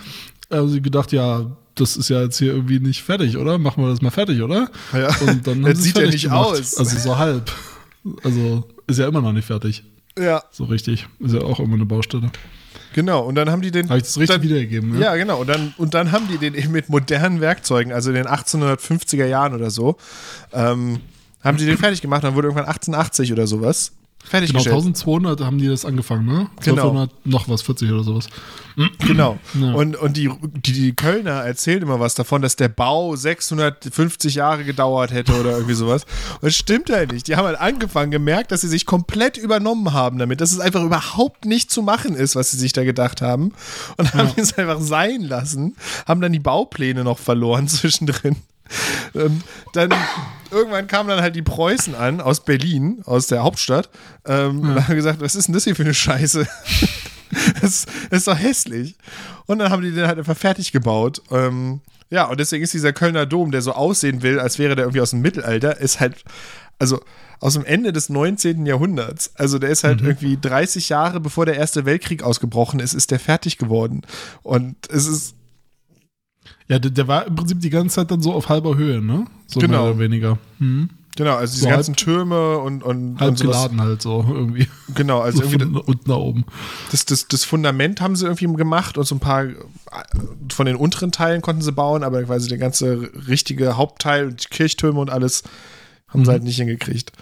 haben 0.50 0.68
sie 0.68 0.80
gedacht, 0.80 1.12
ja, 1.12 1.56
das 1.74 1.96
ist 1.96 2.08
ja 2.08 2.22
jetzt 2.22 2.38
hier 2.38 2.52
irgendwie 2.52 2.78
nicht 2.78 3.02
fertig, 3.02 3.36
oder? 3.36 3.58
Machen 3.58 3.82
wir 3.82 3.90
das 3.90 4.00
mal 4.02 4.10
fertig, 4.10 4.40
oder? 4.42 4.70
Ja. 4.92 5.08
Und 5.26 5.46
dann 5.46 5.62
Das 5.62 5.82
sieht 5.82 5.98
ja 5.98 6.06
nicht 6.06 6.24
gemacht. 6.24 6.50
aus. 6.50 6.76
Also 6.76 6.96
so 6.98 7.18
halb. 7.18 7.50
Also 8.22 8.68
ist 8.86 8.98
ja 8.98 9.08
immer 9.08 9.20
noch 9.22 9.32
nicht 9.32 9.46
fertig. 9.46 9.82
Ja, 10.18 10.42
So 10.50 10.64
richtig. 10.64 11.06
Ist 11.20 11.34
ja 11.34 11.40
auch 11.42 11.60
immer 11.60 11.74
eine 11.74 11.86
Baustelle. 11.86 12.30
genau. 12.94 13.22
Und 13.22 13.34
dann 13.34 13.50
haben 13.50 13.62
die 13.62 13.70
den. 13.70 13.88
Habe 13.88 13.98
ich 13.98 14.04
das 14.04 14.18
richtig 14.18 14.36
dann, 14.36 14.42
wiedergegeben? 14.42 15.00
Ja, 15.00 15.16
genau. 15.16 15.40
Und 15.40 15.48
dann, 15.48 15.74
und 15.76 15.94
dann 15.94 16.12
haben 16.12 16.28
die 16.28 16.38
den 16.38 16.54
eben 16.54 16.72
mit 16.72 16.88
modernen 16.88 17.40
Werkzeugen, 17.40 17.92
also 17.92 18.10
in 18.10 18.16
den 18.16 18.26
1850er 18.26 19.26
Jahren 19.26 19.54
oder 19.54 19.70
so, 19.70 19.96
ähm, 20.52 21.00
haben 21.42 21.56
die 21.56 21.66
den 21.66 21.78
fertig 21.78 22.00
gemacht. 22.02 22.24
Dann 22.24 22.34
wurde 22.34 22.48
irgendwann 22.48 22.66
1880 22.66 23.32
oder 23.32 23.46
sowas 23.46 23.92
Genau, 24.24 24.30
fertiggestellt. 24.30 24.74
1200 24.74 25.40
haben 25.42 25.58
die 25.58 25.68
das 25.68 25.84
angefangen, 25.84 26.26
ne? 26.26 26.46
Genau. 26.62 26.88
1200 26.88 27.26
noch 27.26 27.48
was, 27.48 27.62
40 27.62 27.90
oder 27.92 28.02
sowas. 28.02 28.28
Genau. 29.06 29.38
Ja. 29.54 29.72
Und, 29.72 29.94
und 29.96 30.16
die, 30.16 30.30
die, 30.42 30.72
die 30.72 30.92
Kölner 30.94 31.44
erzählen 31.44 31.80
immer 31.82 32.00
was 32.00 32.14
davon, 32.14 32.42
dass 32.42 32.56
der 32.56 32.68
Bau 32.68 33.14
650 33.14 34.34
Jahre 34.34 34.64
gedauert 34.64 35.12
hätte 35.12 35.38
oder 35.38 35.52
irgendwie 35.52 35.74
sowas. 35.74 36.04
Und 36.34 36.44
das 36.44 36.56
stimmt 36.56 36.90
halt 36.90 37.12
nicht. 37.12 37.28
Die 37.28 37.36
haben 37.36 37.46
halt 37.46 37.60
angefangen, 37.60 38.10
gemerkt, 38.10 38.50
dass 38.50 38.62
sie 38.62 38.68
sich 38.68 38.84
komplett 38.84 39.36
übernommen 39.36 39.92
haben 39.92 40.18
damit, 40.18 40.40
dass 40.40 40.50
es 40.50 40.58
einfach 40.58 40.82
überhaupt 40.82 41.44
nicht 41.44 41.70
zu 41.70 41.82
machen 41.82 42.16
ist, 42.16 42.34
was 42.34 42.50
sie 42.50 42.56
sich 42.56 42.72
da 42.72 42.82
gedacht 42.82 43.22
haben. 43.22 43.52
Und 43.96 44.12
haben 44.12 44.32
es 44.36 44.58
einfach 44.58 44.80
sein 44.80 45.22
lassen, 45.22 45.76
haben 46.06 46.20
dann 46.20 46.32
die 46.32 46.40
Baupläne 46.40 47.04
noch 47.04 47.18
verloren 47.18 47.68
zwischendrin. 47.68 48.36
Und 49.12 49.42
dann 49.72 49.92
irgendwann 50.50 50.86
kamen 50.86 51.08
dann 51.08 51.20
halt 51.20 51.36
die 51.36 51.42
Preußen 51.42 51.94
an 51.94 52.20
aus 52.20 52.44
Berlin, 52.44 53.02
aus 53.04 53.26
der 53.26 53.42
Hauptstadt, 53.42 53.90
ähm, 54.26 54.60
und 54.60 54.88
haben 54.88 54.94
gesagt, 54.94 55.20
was 55.20 55.34
ist 55.34 55.48
denn 55.48 55.54
das 55.54 55.64
hier 55.64 55.76
für 55.76 55.82
eine 55.82 55.94
Scheiße? 55.94 56.46
das, 57.60 57.86
das 58.10 58.20
ist 58.20 58.28
doch 58.28 58.38
hässlich. 58.38 58.96
Und 59.46 59.58
dann 59.58 59.70
haben 59.70 59.82
die 59.82 59.92
den 59.92 60.06
halt 60.06 60.18
einfach 60.18 60.36
fertig 60.36 60.72
gebaut. 60.72 61.22
Ähm, 61.30 61.80
ja, 62.10 62.24
und 62.26 62.38
deswegen 62.38 62.62
ist 62.62 62.74
dieser 62.74 62.92
Kölner 62.92 63.26
Dom, 63.26 63.50
der 63.50 63.62
so 63.62 63.72
aussehen 63.72 64.22
will, 64.22 64.38
als 64.38 64.58
wäre 64.58 64.76
der 64.76 64.84
irgendwie 64.84 65.00
aus 65.00 65.10
dem 65.10 65.20
Mittelalter, 65.20 65.78
ist 65.78 66.00
halt, 66.00 66.22
also 66.78 67.00
aus 67.40 67.54
dem 67.54 67.64
Ende 67.64 67.92
des 67.92 68.08
19. 68.08 68.66
Jahrhunderts. 68.66 69.32
Also 69.34 69.58
der 69.58 69.70
ist 69.70 69.84
halt 69.84 70.00
irgendwie 70.00 70.38
30 70.40 70.88
Jahre 70.88 71.20
bevor 71.20 71.44
der 71.44 71.56
Erste 71.56 71.84
Weltkrieg 71.84 72.22
ausgebrochen 72.22 72.80
ist, 72.80 72.94
ist 72.94 73.10
der 73.10 73.20
fertig 73.20 73.58
geworden. 73.58 74.02
Und 74.42 74.76
es 74.90 75.06
ist, 75.06 75.34
Ja, 76.68 76.78
der, 76.78 76.90
der 76.90 77.08
war 77.08 77.26
im 77.26 77.34
Prinzip 77.34 77.60
die 77.60 77.70
ganze 77.70 77.96
Zeit 77.96 78.10
dann 78.10 78.22
so 78.22 78.32
auf 78.32 78.48
halber 78.48 78.76
Höhe, 78.76 79.00
ne? 79.02 79.26
So 79.46 79.60
Genau. 79.60 79.82
mehr 79.82 79.90
oder 79.90 79.98
weniger. 79.98 80.38
Hm. 80.58 80.88
genau, 81.14 81.34
also 81.36 81.52
diese 81.52 81.64
So 81.64 81.68
ganzen 81.68 81.92
halb- 81.92 81.98
Türme 81.98 82.58
und, 82.58 82.82
und, 82.82 83.20
Halb 83.20 83.30
und 83.32 83.38
sowas. 83.38 83.56
geladen 83.56 83.80
halt 83.82 84.00
so 84.02 84.24
irgendwie. 84.28 84.66
Genau, 84.94 85.20
also 85.20 85.38
so 85.38 85.44
irgendwie 85.44 85.64
von 85.64 85.76
unten 85.82 86.10
nach 86.10 86.16
oben. 86.16 86.44
das, 86.90 87.04
das, 87.04 87.28
das 87.28 87.44
Fundament 87.44 88.00
haben 88.00 88.16
sie 88.16 88.24
irgendwie 88.24 88.46
gemacht 88.56 88.96
und 88.96 89.04
so 89.06 89.14
ein 89.14 89.20
paar 89.20 89.44
äh, 89.44 89.54
von 90.52 90.64
den 90.66 90.76
unteren 90.76 91.12
Teilen 91.12 91.42
konnten 91.42 91.60
sie 91.62 91.70
bauen, 91.72 92.02
aber 92.02 92.22
quasi 92.24 92.48
der 92.48 92.58
ganze 92.58 93.10
richtige 93.28 93.76
Hauptteil 93.76 94.28
und 94.28 94.42
die 94.44 94.48
Kirchtürme 94.48 94.98
und 95.00 95.10
alles 95.10 95.42
haben 96.08 96.24
sie 96.24 96.30
halt 96.30 96.44
nicht 96.44 96.56
hingekriegt. 96.56 97.12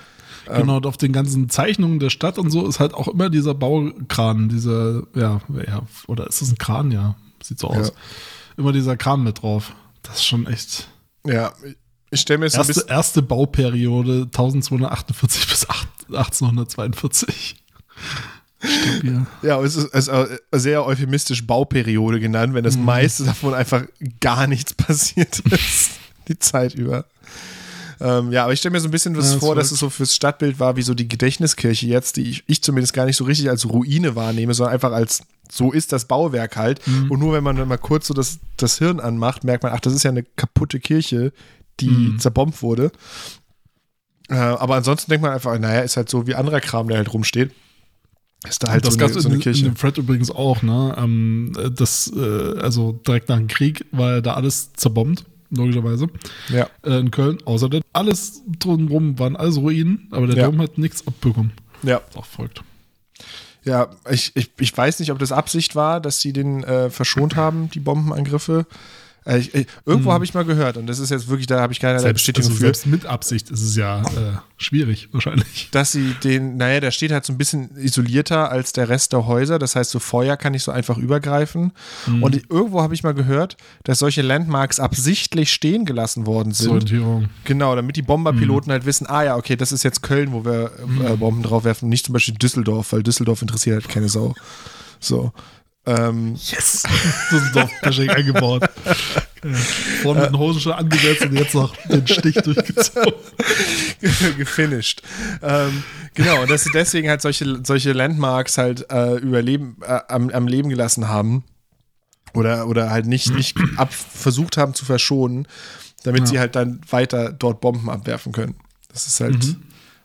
Genau, 0.46 0.76
und 0.78 0.86
auf 0.86 0.96
den 0.96 1.12
ganzen 1.12 1.48
Zeichnungen 1.48 1.98
der 1.98 2.10
Stadt 2.10 2.38
und 2.38 2.50
so 2.50 2.66
ist 2.66 2.78
halt 2.80 2.94
auch 2.94 3.08
immer 3.08 3.28
dieser 3.30 3.54
Baukran, 3.54 4.48
dieser, 4.48 5.02
ja, 5.14 5.40
ja, 5.66 5.82
oder 6.06 6.26
ist 6.28 6.42
das 6.42 6.50
ein 6.50 6.58
Kran? 6.58 6.90
Ja, 6.92 7.14
sieht 7.42 7.58
so 7.58 7.68
aus. 7.68 7.88
Ja. 7.88 7.94
Immer 8.56 8.72
dieser 8.72 8.96
Kran 8.96 9.22
mit 9.22 9.42
drauf. 9.42 9.72
Das 10.02 10.16
ist 10.16 10.24
schon 10.24 10.46
echt. 10.46 10.88
Ja, 11.26 11.52
ich 12.10 12.20
stelle 12.20 12.38
mir 12.38 12.46
jetzt 12.46 12.54
so 12.54 12.60
ein 12.60 12.66
Erste, 12.66 12.80
bisschen. 12.80 12.88
erste 12.90 13.22
Bauperiode 13.22 14.22
1248 14.24 15.48
bis 15.48 15.68
8 15.68 15.88
1842. 16.08 17.56
Stabil. 18.64 19.26
Ja, 19.42 19.60
es 19.60 19.74
ist, 19.76 19.92
es 19.92 20.08
ist 20.08 20.42
sehr 20.52 20.86
euphemistisch 20.86 21.46
Bauperiode 21.46 22.20
genannt, 22.20 22.54
wenn 22.54 22.64
das 22.64 22.76
meiste 22.76 23.24
davon 23.24 23.54
einfach 23.54 23.84
gar 24.20 24.46
nichts 24.46 24.74
passiert 24.74 25.38
ist. 25.50 25.92
Die 26.28 26.38
Zeit 26.38 26.74
über. 26.74 27.06
Ähm, 28.02 28.32
ja, 28.32 28.44
aber 28.44 28.52
ich 28.52 28.58
stelle 28.58 28.72
mir 28.72 28.80
so 28.80 28.88
ein 28.88 28.90
bisschen 28.90 29.16
was 29.16 29.32
Ja, 29.32 29.38
vor, 29.38 29.54
dass 29.54 29.70
es 29.70 29.78
so 29.78 29.88
fürs 29.88 30.14
Stadtbild 30.14 30.58
war, 30.58 30.76
wie 30.76 30.82
so 30.82 30.92
die 30.92 31.06
Gedächtniskirche 31.06 31.86
jetzt, 31.86 32.16
die 32.16 32.22
ich, 32.22 32.44
ich 32.48 32.60
zumindest 32.60 32.94
gar 32.94 33.06
nicht 33.06 33.16
so 33.16 33.24
richtig 33.24 33.48
als 33.48 33.68
Ruine 33.68 34.16
wahrnehme, 34.16 34.54
sondern 34.54 34.74
einfach 34.74 34.92
als 34.92 35.22
so 35.50 35.70
ist 35.70 35.92
das 35.92 36.06
Bauwerk 36.06 36.56
halt. 36.56 36.80
Und 37.10 37.20
nur 37.20 37.34
wenn 37.34 37.44
man 37.44 37.56
dann 37.56 37.68
mal 37.68 37.76
kurz 37.76 38.08
so 38.08 38.14
das, 38.14 38.38
das 38.56 38.78
Hirn 38.78 38.98
anmacht, 39.00 39.44
merkt 39.44 39.62
man, 39.62 39.72
ach, 39.72 39.80
das 39.80 39.92
ist 39.92 40.02
ja 40.02 40.10
eine 40.10 40.22
kaputte 40.22 40.80
Kirche, 40.80 41.32
die 41.78 42.16
zerbombt 42.18 42.62
wurde. 42.62 42.90
Äh, 44.28 44.34
aber 44.34 44.76
ansonsten 44.76 45.10
denkt 45.10 45.22
man 45.22 45.32
einfach, 45.32 45.58
naja, 45.58 45.80
ist 45.80 45.96
halt 45.96 46.08
so 46.08 46.26
wie 46.26 46.34
anderer 46.34 46.60
Kram, 46.60 46.88
der 46.88 46.96
halt 46.96 47.12
rumsteht. 47.12 47.52
Ist 48.48 48.62
da 48.64 48.70
halt 48.70 48.86
das 48.86 48.94
so, 48.94 49.00
eine, 49.00 49.12
so 49.12 49.18
eine 49.20 49.28
in, 49.28 49.34
in 49.34 49.40
Kirche. 49.40 49.64
dem 49.64 49.76
Thread 49.76 49.98
übrigens 49.98 50.30
auch, 50.30 50.62
ne? 50.62 50.94
Ähm, 50.98 51.52
das, 51.76 52.10
äh, 52.16 52.58
also 52.58 52.92
direkt 53.06 53.28
nach 53.28 53.36
dem 53.36 53.46
Krieg 53.46 53.84
war 53.92 54.14
ja 54.14 54.20
da 54.20 54.34
alles 54.34 54.72
zerbombt, 54.72 55.24
logischerweise. 55.52 56.08
Ja. 56.48 56.68
Äh, 56.84 56.98
in 56.98 57.10
Köln, 57.10 57.38
außer 57.44 57.68
der, 57.68 57.82
alles 57.92 58.42
drumherum 58.58 59.18
waren 59.18 59.36
alles 59.36 59.56
Ruinen, 59.58 60.08
aber 60.10 60.26
der 60.26 60.36
Ja. 60.36 60.46
Dom 60.46 60.60
hat 60.60 60.78
nichts 60.78 61.06
abbekommen. 61.06 61.52
Ja. 61.82 61.98
Ist 62.08 62.16
auch 62.16 62.26
verrückt. 62.26 62.62
Ja, 63.64 63.90
ich, 64.10 64.32
ich, 64.34 64.50
ich 64.58 64.76
weiß 64.76 64.98
nicht, 64.98 65.12
ob 65.12 65.18
das 65.20 65.30
Absicht 65.30 65.76
war, 65.76 66.00
dass 66.00 66.20
sie 66.20 66.32
den 66.32 66.64
äh, 66.64 66.90
verschont 66.90 67.36
haben, 67.36 67.70
die 67.70 67.78
Bombenangriffe. 67.80 68.66
Äh, 69.24 69.38
ich, 69.38 69.54
ich, 69.54 69.66
irgendwo 69.86 70.12
habe 70.12 70.24
ich 70.24 70.34
mal 70.34 70.44
gehört, 70.44 70.76
und 70.76 70.86
das 70.86 70.98
ist 70.98 71.10
jetzt 71.10 71.28
wirklich, 71.28 71.46
da 71.46 71.60
habe 71.60 71.72
ich 71.72 71.80
keine 71.80 71.94
Hm. 71.94 72.02
Selbst, 72.02 72.20
Bestätigung 72.20 72.50
also 72.50 72.58
für, 72.58 72.64
selbst 72.64 72.86
mit 72.86 73.06
Absicht 73.06 73.50
ist 73.50 73.62
es 73.62 73.76
ja 73.76 74.02
äh, 74.02 74.38
schwierig, 74.56 75.08
wahrscheinlich. 75.12 75.68
dass 75.72 75.92
sie 75.92 76.14
den, 76.24 76.56
naja, 76.56 76.80
der 76.80 76.90
steht 76.90 77.12
halt 77.12 77.24
so 77.24 77.32
ein 77.32 77.38
bisschen 77.38 77.76
isolierter 77.76 78.50
als 78.50 78.72
der 78.72 78.88
Rest 78.88 79.12
der 79.12 79.26
Häuser. 79.26 79.58
Das 79.58 79.76
heißt, 79.76 79.90
so 79.90 79.98
Feuer 79.98 80.36
kann 80.36 80.52
nicht 80.52 80.64
so 80.64 80.72
einfach 80.72 80.98
übergreifen. 80.98 81.72
Hm. 82.06 82.22
Und 82.22 82.34
ich, 82.36 82.50
irgendwo 82.50 82.82
habe 82.82 82.94
ich 82.94 83.02
mal 83.02 83.14
gehört, 83.14 83.56
dass 83.84 83.98
solche 83.98 84.22
Landmarks 84.22 84.80
absichtlich 84.80 85.52
stehen 85.52 85.84
gelassen 85.84 86.26
worden 86.26 86.52
sind. 86.52 86.70
Orientierung. 86.70 87.28
Genau, 87.44 87.76
damit 87.76 87.96
die 87.96 88.02
Bomberpiloten 88.02 88.68
Mhm. 88.68 88.72
halt 88.72 88.86
wissen, 88.86 89.06
ah 89.06 89.22
ja, 89.22 89.36
okay, 89.36 89.56
das 89.56 89.72
ist 89.72 89.82
jetzt 89.82 90.02
Köln, 90.02 90.32
wo 90.32 90.44
wir 90.44 90.70
äh, 91.04 91.16
Bomben 91.16 91.42
draufwerfen, 91.42 91.88
nicht 91.88 92.06
zum 92.06 92.12
Beispiel 92.12 92.34
Düsseldorf, 92.34 92.92
weil 92.92 93.02
Düsseldorf 93.02 93.42
interessiert 93.42 93.82
halt 93.82 93.88
keine 93.88 94.08
Sau. 94.08 94.34
So. 95.00 95.32
Ähm, 95.84 96.34
Yes! 96.34 96.84
Düsseldorf-Bashing 97.30 98.10
eingebaut. 98.10 98.62
Ja. 98.84 98.94
Vorne 100.02 100.20
mit 100.20 100.30
den 100.30 100.38
Hosen 100.38 100.60
schon 100.60 100.72
angesetzt 100.72 101.22
und 101.22 101.32
jetzt 101.32 101.54
noch 101.54 101.76
den 101.88 102.06
Stich 102.06 102.36
durchgezogen. 102.36 103.14
gefinisht. 104.36 105.02
Ähm, 105.42 105.82
genau, 106.14 106.42
und 106.42 106.50
dass 106.50 106.62
sie 106.62 106.70
deswegen 106.72 107.08
halt 107.08 107.22
solche, 107.22 107.60
solche 107.64 107.92
Landmarks 107.92 108.58
halt 108.58 108.88
äh, 108.92 109.16
überleben, 109.16 109.78
äh, 109.82 110.00
am, 110.08 110.30
am 110.30 110.46
Leben 110.46 110.68
gelassen 110.68 111.08
haben. 111.08 111.42
Oder, 112.34 112.68
oder 112.68 112.90
halt 112.90 113.06
nicht, 113.06 113.34
nicht 113.34 113.58
ab, 113.76 113.92
versucht 113.92 114.56
haben 114.56 114.74
zu 114.74 114.84
verschonen, 114.84 115.46
damit 116.04 116.28
sie 116.28 116.38
halt 116.38 116.56
dann 116.56 116.80
weiter 116.88 117.30
dort 117.32 117.60
Bomben 117.60 117.90
abwerfen 117.90 118.32
können. 118.32 118.54
Das 118.90 119.06
ist 119.06 119.20
halt 119.20 119.56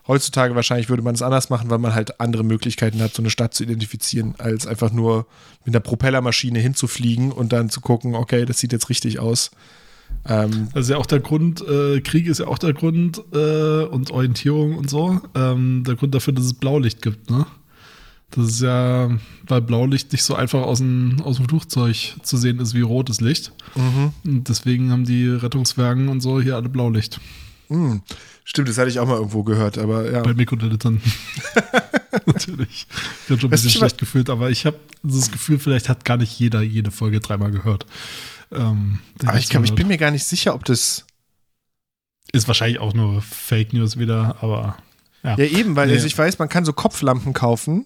heutzutage 0.07 0.55
wahrscheinlich 0.55 0.89
würde 0.89 1.03
man 1.03 1.15
es 1.15 1.21
anders 1.21 1.49
machen, 1.49 1.69
weil 1.69 1.79
man 1.79 1.93
halt 1.93 2.19
andere 2.19 2.43
Möglichkeiten 2.43 3.01
hat, 3.01 3.13
so 3.13 3.21
eine 3.21 3.29
Stadt 3.29 3.53
zu 3.53 3.63
identifizieren, 3.63 4.35
als 4.37 4.65
einfach 4.67 4.91
nur 4.91 5.25
mit 5.65 5.75
einer 5.75 5.81
Propellermaschine 5.81 6.59
hinzufliegen 6.59 7.31
und 7.31 7.51
dann 7.53 7.69
zu 7.69 7.81
gucken, 7.81 8.15
okay, 8.15 8.45
das 8.45 8.59
sieht 8.59 8.71
jetzt 8.71 8.89
richtig 8.89 9.19
aus. 9.19 9.51
Ähm, 10.25 10.69
Das 10.73 10.85
ist 10.85 10.89
ja 10.89 10.97
auch 10.97 11.05
der 11.05 11.19
Grund, 11.19 11.61
äh, 11.67 11.99
Krieg 12.01 12.27
ist 12.27 12.39
ja 12.39 12.47
auch 12.47 12.57
der 12.57 12.73
Grund 12.73 13.21
äh, 13.33 13.83
und 13.83 14.11
Orientierung 14.11 14.77
und 14.77 14.89
so, 14.89 15.19
ähm, 15.35 15.83
der 15.85 15.95
Grund 15.95 16.15
dafür, 16.15 16.33
dass 16.33 16.45
es 16.45 16.53
Blaulicht 16.53 17.01
gibt, 17.01 17.29
ne? 17.29 17.45
Das 18.31 18.45
ist 18.45 18.61
ja, 18.61 19.09
weil 19.47 19.61
Blaulicht 19.61 20.11
nicht 20.11 20.23
so 20.23 20.35
einfach 20.35 20.61
aus 20.61 20.79
dem, 20.79 21.21
aus 21.23 21.37
dem 21.37 21.47
Flugzeug 21.47 21.95
zu 22.23 22.35
sehen 22.35 22.59
ist 22.59 22.73
wie 22.73 22.81
rotes 22.81 23.21
Licht. 23.21 23.53
Und 24.25 24.49
deswegen 24.49 24.91
haben 24.91 25.05
die 25.05 25.29
Rettungswagen 25.29 26.09
und 26.09 26.19
so 26.19 26.41
hier 26.41 26.57
alle 26.57 26.67
Blaulicht. 26.67 27.21
Mh, 27.69 28.01
stimmt, 28.43 28.69
das 28.69 28.77
hatte 28.77 28.89
ich 28.89 28.99
auch 28.99 29.07
mal 29.07 29.17
irgendwo 29.17 29.43
gehört, 29.43 29.77
aber 29.77 30.09
ja. 30.11 30.21
Bei 30.21 30.33
Mikrodilettanten. 30.33 31.01
Natürlich. 32.25 32.87
Ich 33.25 33.29
habe 33.29 33.39
schon 33.39 33.47
ein 33.47 33.51
bisschen 33.51 33.69
schlecht 33.71 33.97
gefühlt, 33.97 34.29
aber 34.29 34.49
ich 34.49 34.65
habe 34.65 34.79
das 35.03 35.31
Gefühl, 35.31 35.59
vielleicht 35.59 35.89
hat 35.89 36.05
gar 36.05 36.17
nicht 36.17 36.37
jeder 36.39 36.61
jede 36.61 36.91
Folge 36.91 37.19
dreimal 37.19 37.51
gehört. 37.51 37.85
Ähm, 38.51 38.99
Aber 39.23 39.37
ich, 39.37 39.49
glaub, 39.49 39.63
ich 39.65 39.75
bin 39.75 39.87
mir 39.87 39.97
gar 39.97 40.11
nicht 40.11 40.23
sicher, 40.23 40.53
ob 40.55 40.63
das. 40.65 41.05
Ist 42.33 42.47
wahrscheinlich 42.47 42.79
auch 42.79 42.93
nur 42.93 43.21
Fake 43.21 43.73
News 43.73 43.97
wieder, 43.97 44.37
aber 44.41 44.77
ja. 45.23 45.37
Ja, 45.37 45.45
eben, 45.45 45.75
weil 45.75 45.87
Nee. 45.87 45.93
also 45.93 46.07
ich 46.07 46.17
weiß, 46.17 46.39
man 46.39 46.49
kann 46.49 46.65
so 46.65 46.73
Kopflampen 46.73 47.33
kaufen, 47.33 47.85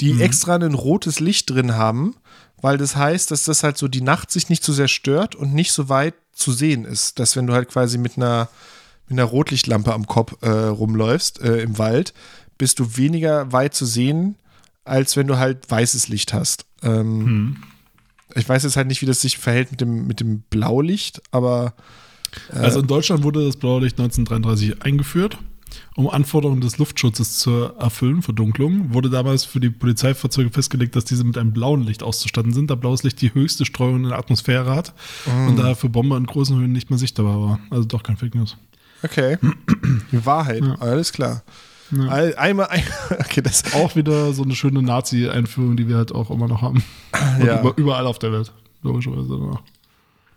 die 0.00 0.20
extra 0.22 0.54
ein 0.54 0.74
rotes 0.74 1.20
Licht 1.20 1.50
drin 1.50 1.74
haben, 1.74 2.14
weil 2.60 2.78
das 2.78 2.96
heißt, 2.96 3.30
dass 3.30 3.44
das 3.44 3.62
halt 3.62 3.76
so 3.78 3.88
die 3.88 4.00
Nacht 4.00 4.30
sich 4.30 4.48
nicht 4.48 4.62
so 4.62 4.72
sehr 4.72 4.88
stört 4.88 5.34
und 5.34 5.54
nicht 5.54 5.72
so 5.72 5.88
weit 5.88 6.14
zu 6.32 6.52
sehen 6.52 6.84
ist. 6.84 7.18
Dass 7.18 7.36
wenn 7.36 7.46
du 7.46 7.52
halt 7.54 7.68
quasi 7.68 7.98
mit 7.98 8.16
einer, 8.16 8.48
mit 9.08 9.18
einer 9.18 9.24
Rotlichtlampe 9.28 9.92
am 9.92 10.06
Kopf 10.06 10.36
äh, 10.42 10.48
rumläufst 10.50 11.40
äh, 11.40 11.62
im 11.62 11.78
Wald, 11.78 12.14
bist 12.58 12.78
du 12.78 12.96
weniger 12.96 13.52
weit 13.52 13.74
zu 13.74 13.86
sehen, 13.86 14.36
als 14.84 15.16
wenn 15.16 15.26
du 15.26 15.38
halt 15.38 15.70
weißes 15.70 16.08
Licht 16.08 16.32
hast. 16.32 16.64
Ähm, 16.82 17.58
Ich 18.34 18.48
weiß 18.48 18.62
jetzt 18.64 18.76
halt 18.76 18.88
nicht, 18.88 19.00
wie 19.02 19.06
das 19.06 19.20
sich 19.20 19.38
verhält 19.38 19.70
mit 19.70 19.80
dem, 19.80 20.06
mit 20.06 20.20
dem 20.20 20.40
Blaulicht, 20.50 21.22
aber 21.30 21.74
Also 22.50 22.80
in 22.80 22.86
Deutschland 22.86 23.22
wurde 23.22 23.44
das 23.46 23.56
Blaulicht 23.56 23.98
1933 23.98 24.82
eingeführt, 24.82 25.38
um 25.96 26.08
Anforderungen 26.10 26.60
des 26.60 26.76
Luftschutzes 26.78 27.38
zu 27.38 27.50
erfüllen, 27.78 28.20
Verdunklung. 28.22 28.92
Wurde 28.92 29.08
damals 29.08 29.44
für 29.44 29.60
die 29.60 29.70
Polizeifahrzeuge 29.70 30.50
festgelegt, 30.50 30.94
dass 30.94 31.04
diese 31.06 31.24
mit 31.24 31.38
einem 31.38 31.52
blauen 31.52 31.82
Licht 31.84 32.02
auszustatten 32.02 32.52
sind, 32.52 32.70
da 32.70 32.74
blaues 32.74 33.02
Licht 33.02 33.20
die 33.22 33.32
höchste 33.32 33.64
Streuung 33.64 33.96
in 33.96 34.02
der 34.10 34.18
Atmosphäre 34.18 34.74
hat 34.74 34.92
und 35.48 35.56
daher 35.58 35.74
für 35.76 35.88
Bomber 35.88 36.16
in 36.18 36.26
großen 36.26 36.58
Höhen 36.58 36.72
nicht 36.72 36.90
mehr 36.90 36.98
sichtbar 36.98 37.24
war. 37.40 37.60
Also 37.70 37.84
doch 37.86 38.02
kein 38.02 38.16
Fake 38.18 38.34
News. 38.34 38.56
Okay. 39.02 39.38
Die 40.12 40.24
Wahrheit, 40.26 40.62
alles 40.80 41.12
klar. 41.12 41.42
All, 42.08 42.34
einmal, 42.36 42.66
ein, 42.66 42.82
okay, 43.18 43.40
das, 43.40 43.72
Auch 43.72 43.96
wieder 43.96 44.32
so 44.34 44.42
eine 44.42 44.54
schöne 44.54 44.82
Nazi-Einführung, 44.82 45.76
die 45.76 45.88
wir 45.88 45.96
halt 45.96 46.12
auch 46.12 46.30
immer 46.30 46.46
noch 46.46 46.60
haben. 46.60 46.82
Und 47.38 47.46
Ja. 47.46 47.60
über, 47.60 47.76
überall 47.78 48.06
auf 48.06 48.18
der 48.18 48.30
Welt. 48.32 48.52
Logischerweise. 48.82 49.58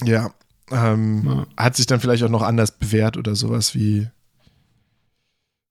ja, 0.06 0.32
ähm, 0.72 1.24
Ja. 1.26 1.46
hat 1.58 1.76
sich 1.76 1.86
dann 1.88 2.00
vielleicht 2.00 2.24
auch 2.24 2.30
noch 2.30 2.42
anders 2.42 2.72
bewährt 2.78 3.18
oder 3.18 3.36
sowas 3.36 3.76
wie. 3.76 4.08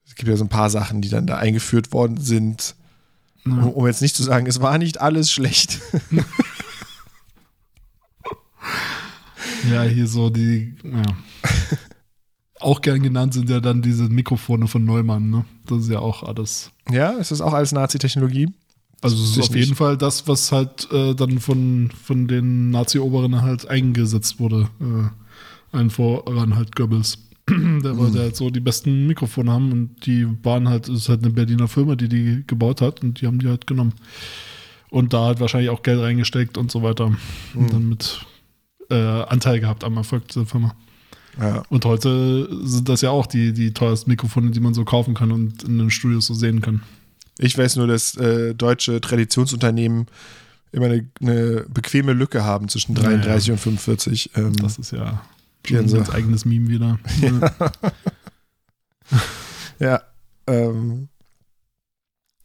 Es 0.07 0.15
gibt 0.17 0.29
ja 0.29 0.37
so 0.37 0.45
ein 0.45 0.49
paar 0.51 0.69
Sachen, 0.71 1.01
die 1.01 1.09
dann 1.09 1.27
da 1.27 1.37
eingeführt 1.39 1.93
worden 1.93 2.19
sind. 2.19 2.75
Um, 3.47 3.71
um 3.73 3.87
jetzt 3.87 4.03
nicht 4.03 4.15
zu 4.15 4.23
sagen, 4.23 4.47
es 4.47 4.61
war 4.61 4.77
nicht 4.77 5.01
alles 5.01 5.31
schlecht. 5.33 5.81
Ja, 9.71 9.83
hier 9.83 10.07
so 10.07 10.31
die, 10.31 10.75
ja. 10.83 11.03
Auch 12.61 12.81
gern 12.83 13.03
genannt 13.03 13.35
sind 13.35 13.49
ja 13.49 13.61
dann 13.61 13.83
diese 13.83 14.05
Mikrofone 14.05 14.69
von 14.69 14.85
Neumann, 14.85 15.31
ne? 15.31 15.45
Das 15.67 15.81
ist 15.81 15.91
ja 15.91 15.99
auch 15.99 16.23
alles. 16.23 16.71
ja, 16.91 17.11
ist 17.13 17.31
das 17.31 17.41
auch 17.41 17.55
alles 17.55 17.73
Nazi-Technologie? 17.73 18.49
Also 19.03 19.17
es 19.17 19.37
ist 19.37 19.49
auf 19.49 19.57
jeden 19.57 19.75
Fall 19.75 19.97
das, 19.97 20.29
was 20.29 20.53
halt 20.53 20.91
äh, 20.93 21.15
dann 21.15 21.39
von, 21.39 21.91
von 22.05 22.29
den 22.29 22.71
Nazi-Oberen 22.71 23.41
halt 23.41 23.67
eingesetzt 23.67 24.41
wurde. 24.41 24.69
Äh, 24.81 25.77
allen 25.77 25.91
voran 25.91 26.57
halt 26.57 26.77
Goebbels. 26.77 27.19
Der 27.49 27.97
wollte 27.97 28.19
halt 28.21 28.37
so 28.37 28.51
die 28.51 28.61
besten 28.61 29.07
Mikrofone 29.07 29.51
haben 29.51 29.73
und 29.73 30.07
die 30.07 30.27
waren 30.45 30.69
halt, 30.69 30.89
es 30.89 31.03
ist 31.03 31.09
halt 31.09 31.25
eine 31.25 31.33
Berliner 31.33 31.69
Firma, 31.69 31.97
die 31.97 32.09
die 32.09 32.45
gebaut 32.47 32.81
hat 32.83 33.03
und 33.03 33.21
die 33.21 33.27
haben 33.27 33.39
die 33.39 33.49
halt 33.49 33.67
genommen. 33.67 33.95
Und 34.91 35.15
da 35.15 35.25
halt 35.27 35.41
wahrscheinlich 35.41 35.71
auch 35.71 35.83
Geld 35.83 36.01
reingesteckt 36.01 36.59
und 36.59 36.71
so 36.71 36.83
weiter. 36.83 37.07
Und 37.55 37.73
dann 37.73 37.89
mit 37.89 38.21
äh, 38.91 38.95
Anteil 38.95 39.61
gehabt 39.61 39.85
am 39.85 39.97
Erfolg 39.97 40.29
dieser 40.29 40.47
Firma. 40.47 40.75
Ja. 41.39 41.63
Und 41.69 41.85
heute 41.85 42.49
sind 42.67 42.89
das 42.89 43.01
ja 43.03 43.11
auch 43.11 43.27
die, 43.27 43.53
die 43.53 43.73
teuersten 43.73 44.11
Mikrofone, 44.11 44.51
die 44.51 44.61
man 44.61 44.75
so 44.75 44.85
kaufen 44.85 45.15
kann 45.15 45.31
und 45.33 45.63
in 45.63 45.79
den 45.79 45.91
Studios 45.91 46.27
so 46.27 46.35
sehen 46.35 46.61
kann. 46.61 46.83
Ich 47.39 47.57
weiß 47.57 47.77
nur, 47.77 47.87
dass 47.87 48.17
äh, 48.17 48.55
deutsche 48.55 49.01
Traditionsunternehmen 49.01 50.07
immer 50.73 50.87
eine, 50.87 51.07
eine 51.21 51.65
bequeme 51.69 52.13
Lücke 52.13 52.45
haben 52.45 52.69
zwischen 52.69 52.95
Ja, 52.97 53.03
ja. 53.03 53.09
33 53.17 53.53
und 53.53 53.59
45. 53.59 54.31
Ähm, 54.37 54.57
Das 54.57 54.79
ist 54.79 54.93
ja 54.93 55.23
Ja, 55.67 55.79
schon 55.79 55.89
so. 55.89 55.99
ein 55.99 56.11
eigenes 56.11 56.45
Meme 56.45 56.69
wieder. 56.69 56.99
Ja. 59.79 60.03
Ähm, 60.47 61.09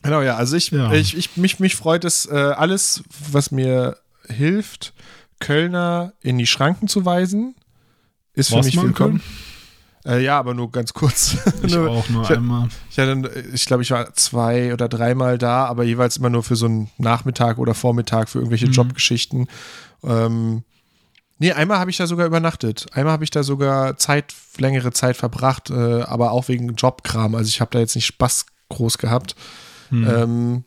genau, 0.04 0.22
ja. 0.22 0.36
Also 0.38 0.56
ich, 0.56 0.72
Ja. 0.72 0.92
ich, 0.94 1.18
ich 1.18 1.36
mich, 1.38 1.60
mich 1.60 1.76
freut 1.76 2.06
es, 2.06 2.26
äh, 2.26 2.34
alles, 2.34 3.04
was 3.32 3.52
mir 3.52 3.98
hilft, 4.28 4.94
Kölner 5.40 6.14
in 6.22 6.38
die 6.38 6.48
Schranken 6.48 6.88
zu 6.88 7.04
weisen, 7.06 7.56
ist 8.36 8.50
für 8.50 8.62
mich 8.62 8.82
willkommen. 8.82 9.22
Äh, 10.06 10.24
ja, 10.24 10.38
aber 10.38 10.54
nur 10.54 10.72
ganz 10.72 10.94
kurz. 10.94 11.36
Ich 11.64 11.74
Nur- 11.76 11.90
auch 11.90 12.08
nur 12.10 12.24
ich 12.24 12.30
einmal. 12.30 12.68
Ich, 12.92 13.00
hatte, 13.00 13.44
ich 13.54 13.66
glaube, 13.66 13.82
ich 13.82 13.90
war 13.90 14.14
zwei 14.14 14.72
oder 14.72 14.88
dreimal 14.88 15.38
da, 15.40 15.66
aber 15.66 15.84
jeweils 15.84 16.18
immer 16.18 16.30
nur 16.30 16.44
für 16.44 16.56
so 16.56 16.68
einen 16.68 16.92
Nachmittag 17.00 17.58
oder 17.58 17.74
Vormittag 17.74 18.30
für 18.30 18.38
irgendwelche 18.38 18.68
Mhm. 18.68 18.74
Jobgeschichten. 18.74 19.48
Ähm, 20.04 20.64
nee, 21.40 21.54
einmal 21.54 21.80
habe 21.80 21.90
ich 21.90 21.98
da 21.98 22.06
sogar 22.06 22.28
übernachtet. 22.28 22.86
Einmal 22.94 23.14
habe 23.14 23.24
ich 23.24 23.32
da 23.32 23.42
sogar 23.42 23.98
Zeit, 23.98 24.36
längere 24.60 24.92
Zeit 24.94 25.18
verbracht, 25.18 25.72
äh, 25.72 26.02
aber 26.04 26.32
auch 26.34 26.50
wegen 26.50 26.76
Jobkram. 26.76 27.34
Also 27.34 27.50
ich 27.50 27.60
habe 27.60 27.72
da 27.72 27.80
jetzt 27.80 27.96
nicht 27.96 28.06
Spaß 28.06 28.46
groß 28.70 29.00
gehabt. 29.00 29.36
Hm. 29.90 30.08
Ähm, 30.08 30.64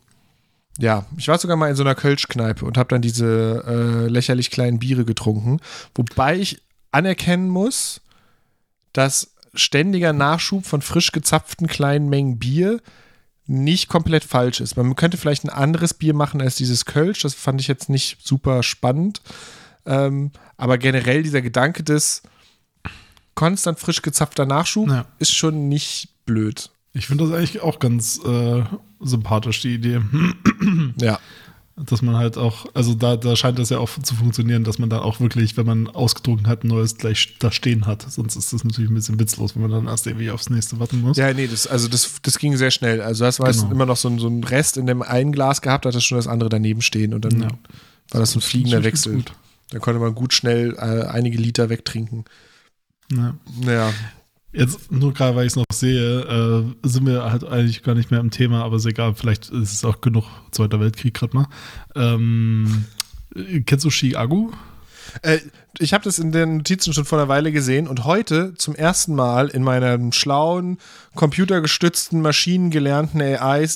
ja, 0.80 1.06
ich 1.16 1.28
war 1.28 1.38
sogar 1.38 1.56
mal 1.56 1.70
in 1.70 1.76
so 1.76 1.84
einer 1.84 1.94
Kölschkneipe 1.94 2.64
und 2.64 2.76
habe 2.76 2.88
dann 2.88 3.02
diese 3.02 3.62
äh, 3.66 4.08
lächerlich 4.08 4.50
kleinen 4.50 4.80
Biere 4.80 5.04
getrunken. 5.04 5.60
Wobei 5.94 6.36
ich 6.38 6.60
anerkennen 6.90 7.48
muss, 7.48 8.00
dass 8.92 9.34
ständiger 9.54 10.12
Nachschub 10.12 10.66
von 10.66 10.82
frisch 10.82 11.12
gezapften 11.12 11.66
kleinen 11.66 12.08
Mengen 12.08 12.38
Bier 12.38 12.80
nicht 13.46 13.88
komplett 13.88 14.24
falsch 14.24 14.60
ist. 14.60 14.76
Man 14.76 14.94
könnte 14.94 15.16
vielleicht 15.16 15.44
ein 15.44 15.50
anderes 15.50 15.94
Bier 15.94 16.14
machen 16.14 16.40
als 16.42 16.56
dieses 16.56 16.84
Kölsch. 16.84 17.20
Das 17.22 17.34
fand 17.34 17.60
ich 17.60 17.68
jetzt 17.68 17.88
nicht 17.88 18.18
super 18.26 18.62
spannend. 18.62 19.22
Ähm, 19.86 20.32
aber 20.58 20.76
generell 20.76 21.22
dieser 21.22 21.40
Gedanke 21.40 21.82
des 21.82 22.22
konstant 23.34 23.78
frisch 23.78 24.02
gezapfter 24.02 24.44
Nachschub 24.44 24.88
Ja. 24.88 25.06
ist 25.18 25.34
schon 25.34 25.68
nicht 25.68 26.10
blöd. 26.26 26.70
Ich 26.92 27.06
finde 27.06 27.24
das 27.24 27.32
eigentlich 27.32 27.60
auch 27.62 27.78
ganz 27.78 28.20
äh, 28.24 28.64
sympathisch, 29.00 29.60
die 29.62 29.74
Idee. 29.74 30.00
Ja. 30.98 31.18
Dass 31.80 32.02
man 32.02 32.16
halt 32.16 32.36
auch, 32.36 32.66
also 32.74 32.94
da, 32.94 33.16
da 33.16 33.36
scheint 33.36 33.58
das 33.58 33.70
ja 33.70 33.78
auch 33.78 33.88
zu 34.02 34.16
funktionieren, 34.16 34.64
dass 34.64 34.78
man 34.80 34.90
dann 34.90 34.98
auch 35.00 35.20
wirklich, 35.20 35.56
wenn 35.56 35.64
man 35.66 35.86
ausgetrunken 35.86 36.48
hat, 36.48 36.64
ein 36.64 36.68
neues 36.68 36.96
gleich 36.96 37.36
da 37.38 37.52
stehen 37.52 37.86
hat. 37.86 38.02
Sonst 38.10 38.34
ist 38.34 38.52
das 38.52 38.64
natürlich 38.64 38.90
ein 38.90 38.94
bisschen 38.94 39.20
witzlos, 39.20 39.54
wenn 39.54 39.62
man 39.62 39.70
dann 39.70 39.86
erst 39.86 40.06
irgendwie 40.08 40.30
aufs 40.32 40.50
nächste 40.50 40.80
warten 40.80 41.00
muss. 41.02 41.16
Ja, 41.16 41.32
nee, 41.32 41.46
das, 41.46 41.68
also 41.68 41.86
das, 41.86 42.16
das 42.22 42.38
ging 42.38 42.56
sehr 42.56 42.72
schnell. 42.72 43.00
Also 43.00 43.24
das 43.24 43.38
war 43.38 43.52
Genau. 43.52 43.70
immer 43.70 43.86
noch 43.86 43.96
so 43.96 44.08
ein, 44.08 44.18
so 44.18 44.26
ein 44.26 44.42
Rest 44.42 44.76
in 44.76 44.86
dem 44.86 45.02
einen 45.02 45.30
Glas 45.30 45.62
gehabt, 45.62 45.86
hat 45.86 45.94
das 45.94 46.04
schon 46.04 46.18
das 46.18 46.26
andere 46.26 46.48
daneben 46.48 46.82
stehen 46.82 47.14
und 47.14 47.24
dann 47.24 47.42
Ja. 47.42 47.48
war 48.10 48.20
das 48.20 48.32
so 48.32 48.38
ein 48.40 48.42
fliegender 48.42 48.82
Wechsel. 48.82 49.22
Dann 49.70 49.80
konnte 49.80 50.00
man 50.00 50.14
gut 50.16 50.32
schnell 50.34 50.74
äh, 50.78 51.04
einige 51.06 51.38
Liter 51.38 51.68
wegtrinken. 51.68 52.24
Ja. 53.12 53.34
Naja. 53.60 53.92
Jetzt 54.52 54.90
nur 54.90 55.12
gerade, 55.12 55.36
weil 55.36 55.46
ich 55.46 55.52
es 55.52 55.56
noch 55.56 55.64
sehe, 55.72 56.20
äh, 56.20 56.88
sind 56.88 57.06
wir 57.06 57.30
halt 57.30 57.44
eigentlich 57.44 57.82
gar 57.82 57.94
nicht 57.94 58.10
mehr 58.10 58.20
im 58.20 58.30
Thema, 58.30 58.64
aber 58.64 58.76
ist 58.76 58.86
egal, 58.86 59.14
vielleicht 59.14 59.50
ist 59.50 59.72
es 59.72 59.84
auch 59.84 60.00
genug 60.00 60.24
Zweiter 60.52 60.80
Weltkrieg 60.80 61.14
gerade 61.14 61.36
mal. 61.36 61.46
Ähm, 61.94 62.86
äh, 63.34 63.60
kennst 63.60 63.84
du 63.84 63.90
Chiago? 63.90 64.52
Äh, 65.22 65.38
ich 65.78 65.92
habe 65.92 66.04
das 66.04 66.18
in 66.18 66.32
den 66.32 66.58
Notizen 66.58 66.92
schon 66.92 67.04
vor 67.04 67.18
einer 67.18 67.28
Weile 67.28 67.52
gesehen 67.52 67.86
und 67.88 68.04
heute 68.04 68.54
zum 68.54 68.74
ersten 68.74 69.14
Mal 69.14 69.48
in 69.48 69.62
meinem 69.62 70.12
schlauen, 70.12 70.78
computergestützten, 71.14 72.20
maschinengelernten 72.22 73.20
AI 73.20 73.66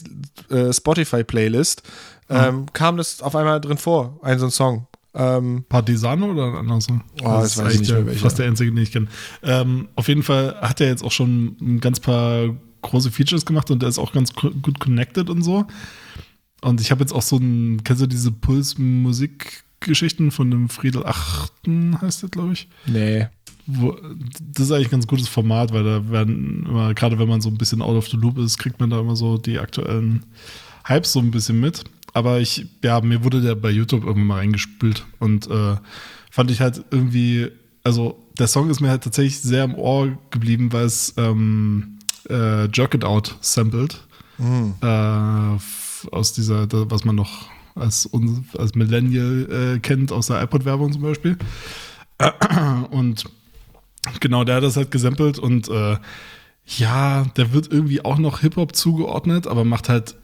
äh, 0.48 0.72
Spotify-Playlist 0.72 1.82
ähm, 2.28 2.66
kam 2.72 2.96
das 2.96 3.20
auf 3.20 3.36
einmal 3.36 3.60
drin 3.60 3.78
vor, 3.78 4.18
ein 4.22 4.38
so 4.38 4.46
ein 4.46 4.50
Song. 4.50 4.86
Ähm, 5.14 5.64
Partisano 5.68 6.30
oder 6.32 6.46
ein 6.48 6.56
anderer 6.56 6.80
Song? 6.80 7.02
Oh, 7.22 7.24
das 7.24 7.56
ist 7.56 7.64
weiß 7.64 7.74
ich 7.74 7.80
nicht 7.80 7.90
mehr 7.90 8.06
welcher. 8.06 8.20
fast 8.20 8.38
der 8.38 8.46
einzige, 8.46 8.70
den 8.72 8.82
ich 8.82 8.92
kenne. 8.92 9.08
Ähm, 9.42 9.88
auf 9.94 10.08
jeden 10.08 10.22
Fall 10.22 10.56
hat 10.60 10.80
er 10.80 10.88
jetzt 10.88 11.04
auch 11.04 11.12
schon 11.12 11.56
ein 11.60 11.80
ganz 11.80 12.00
paar 12.00 12.54
große 12.80 13.10
Features 13.10 13.44
gemacht 13.46 13.70
und 13.70 13.82
der 13.82 13.88
ist 13.88 13.98
auch 13.98 14.12
ganz 14.12 14.32
gut 14.34 14.80
connected 14.80 15.28
und 15.30 15.42
so. 15.42 15.66
Und 16.62 16.80
ich 16.80 16.90
habe 16.90 17.00
jetzt 17.00 17.12
auch 17.12 17.22
so 17.22 17.36
ein, 17.36 17.82
kennst 17.84 18.02
du 18.02 18.06
diese 18.06 18.30
Puls-Musik-Geschichten 18.32 20.30
von 20.30 20.50
dem 20.50 20.68
Friedel 20.68 21.04
Achten, 21.04 22.00
heißt 22.00 22.22
der, 22.22 22.28
glaube 22.30 22.52
ich? 22.54 22.68
nee. 22.86 23.26
Wo, 23.64 23.96
das 24.54 24.66
ist 24.66 24.72
eigentlich 24.72 24.88
ein 24.88 24.90
ganz 24.90 25.06
gutes 25.06 25.28
Format, 25.28 25.72
weil 25.72 25.84
da 25.84 26.10
werden 26.10 26.66
immer, 26.68 26.94
gerade 26.94 27.20
wenn 27.20 27.28
man 27.28 27.40
so 27.40 27.48
ein 27.48 27.58
bisschen 27.58 27.80
out 27.80 27.96
of 27.96 28.08
the 28.08 28.16
loop 28.16 28.36
ist, 28.38 28.58
kriegt 28.58 28.80
man 28.80 28.90
da 28.90 28.98
immer 28.98 29.14
so 29.14 29.38
die 29.38 29.60
aktuellen 29.60 30.26
Hypes 30.84 31.12
so 31.12 31.20
ein 31.20 31.30
bisschen 31.30 31.60
mit. 31.60 31.84
Aber 32.12 32.40
ich, 32.40 32.66
ja, 32.84 33.00
mir 33.00 33.24
wurde 33.24 33.40
der 33.40 33.54
bei 33.54 33.70
YouTube 33.70 34.04
irgendwann 34.04 34.26
mal 34.26 34.36
reingespült 34.38 35.06
und 35.18 35.48
äh, 35.50 35.76
fand 36.30 36.50
ich 36.50 36.60
halt 36.60 36.84
irgendwie, 36.90 37.48
also 37.84 38.18
der 38.38 38.46
Song 38.48 38.68
ist 38.70 38.80
mir 38.80 38.88
halt 38.90 39.04
tatsächlich 39.04 39.40
sehr 39.40 39.64
im 39.64 39.74
Ohr 39.74 40.18
geblieben, 40.30 40.72
weil 40.72 40.84
es 40.84 41.14
ähm, 41.16 41.98
äh, 42.28 42.66
Jerk 42.70 42.94
It 42.94 43.04
Out 43.04 43.36
sampled. 43.40 44.00
Äh, 44.82 45.54
f- 45.56 46.08
aus 46.10 46.32
dieser, 46.32 46.66
was 46.90 47.04
man 47.04 47.14
noch 47.16 47.46
als, 47.74 48.08
als 48.58 48.74
Millennial 48.74 49.74
äh, 49.76 49.78
kennt, 49.78 50.10
aus 50.12 50.26
der 50.26 50.42
iPod-Werbung 50.42 50.92
zum 50.92 51.02
Beispiel. 51.02 51.36
Und 52.90 53.24
genau, 54.20 54.44
der 54.44 54.56
hat 54.56 54.64
das 54.64 54.76
halt 54.76 54.90
gesampelt 54.90 55.38
und 55.38 55.68
äh, 55.68 55.96
ja, 56.66 57.24
der 57.36 57.52
wird 57.52 57.72
irgendwie 57.72 58.04
auch 58.04 58.18
noch 58.18 58.40
Hip-Hop 58.40 58.74
zugeordnet, 58.74 59.46
aber 59.46 59.64
macht 59.64 59.88
halt 59.88 60.16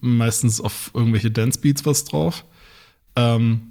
meistens 0.00 0.60
auf 0.60 0.90
irgendwelche 0.94 1.30
Dance-Beats 1.30 1.86
was 1.86 2.04
drauf. 2.04 2.44
Ähm, 3.16 3.62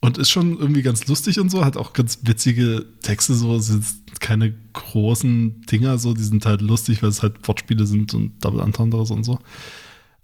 und 0.00 0.18
ist 0.18 0.30
schon 0.30 0.58
irgendwie 0.58 0.82
ganz 0.82 1.06
lustig 1.08 1.40
und 1.40 1.50
so, 1.50 1.64
hat 1.64 1.76
auch 1.76 1.92
ganz 1.92 2.20
witzige 2.22 2.86
Texte, 3.02 3.34
so 3.34 3.58
sind 3.58 3.84
keine 4.20 4.54
großen 4.72 5.62
Dinger, 5.62 5.98
so, 5.98 6.14
die 6.14 6.22
sind 6.22 6.46
halt 6.46 6.60
lustig, 6.62 7.02
weil 7.02 7.10
es 7.10 7.22
halt 7.22 7.46
Wortspiele 7.46 7.86
sind 7.86 8.14
und 8.14 8.44
Double 8.44 8.60
Entendres 8.62 9.10
und 9.10 9.24
so. 9.24 9.38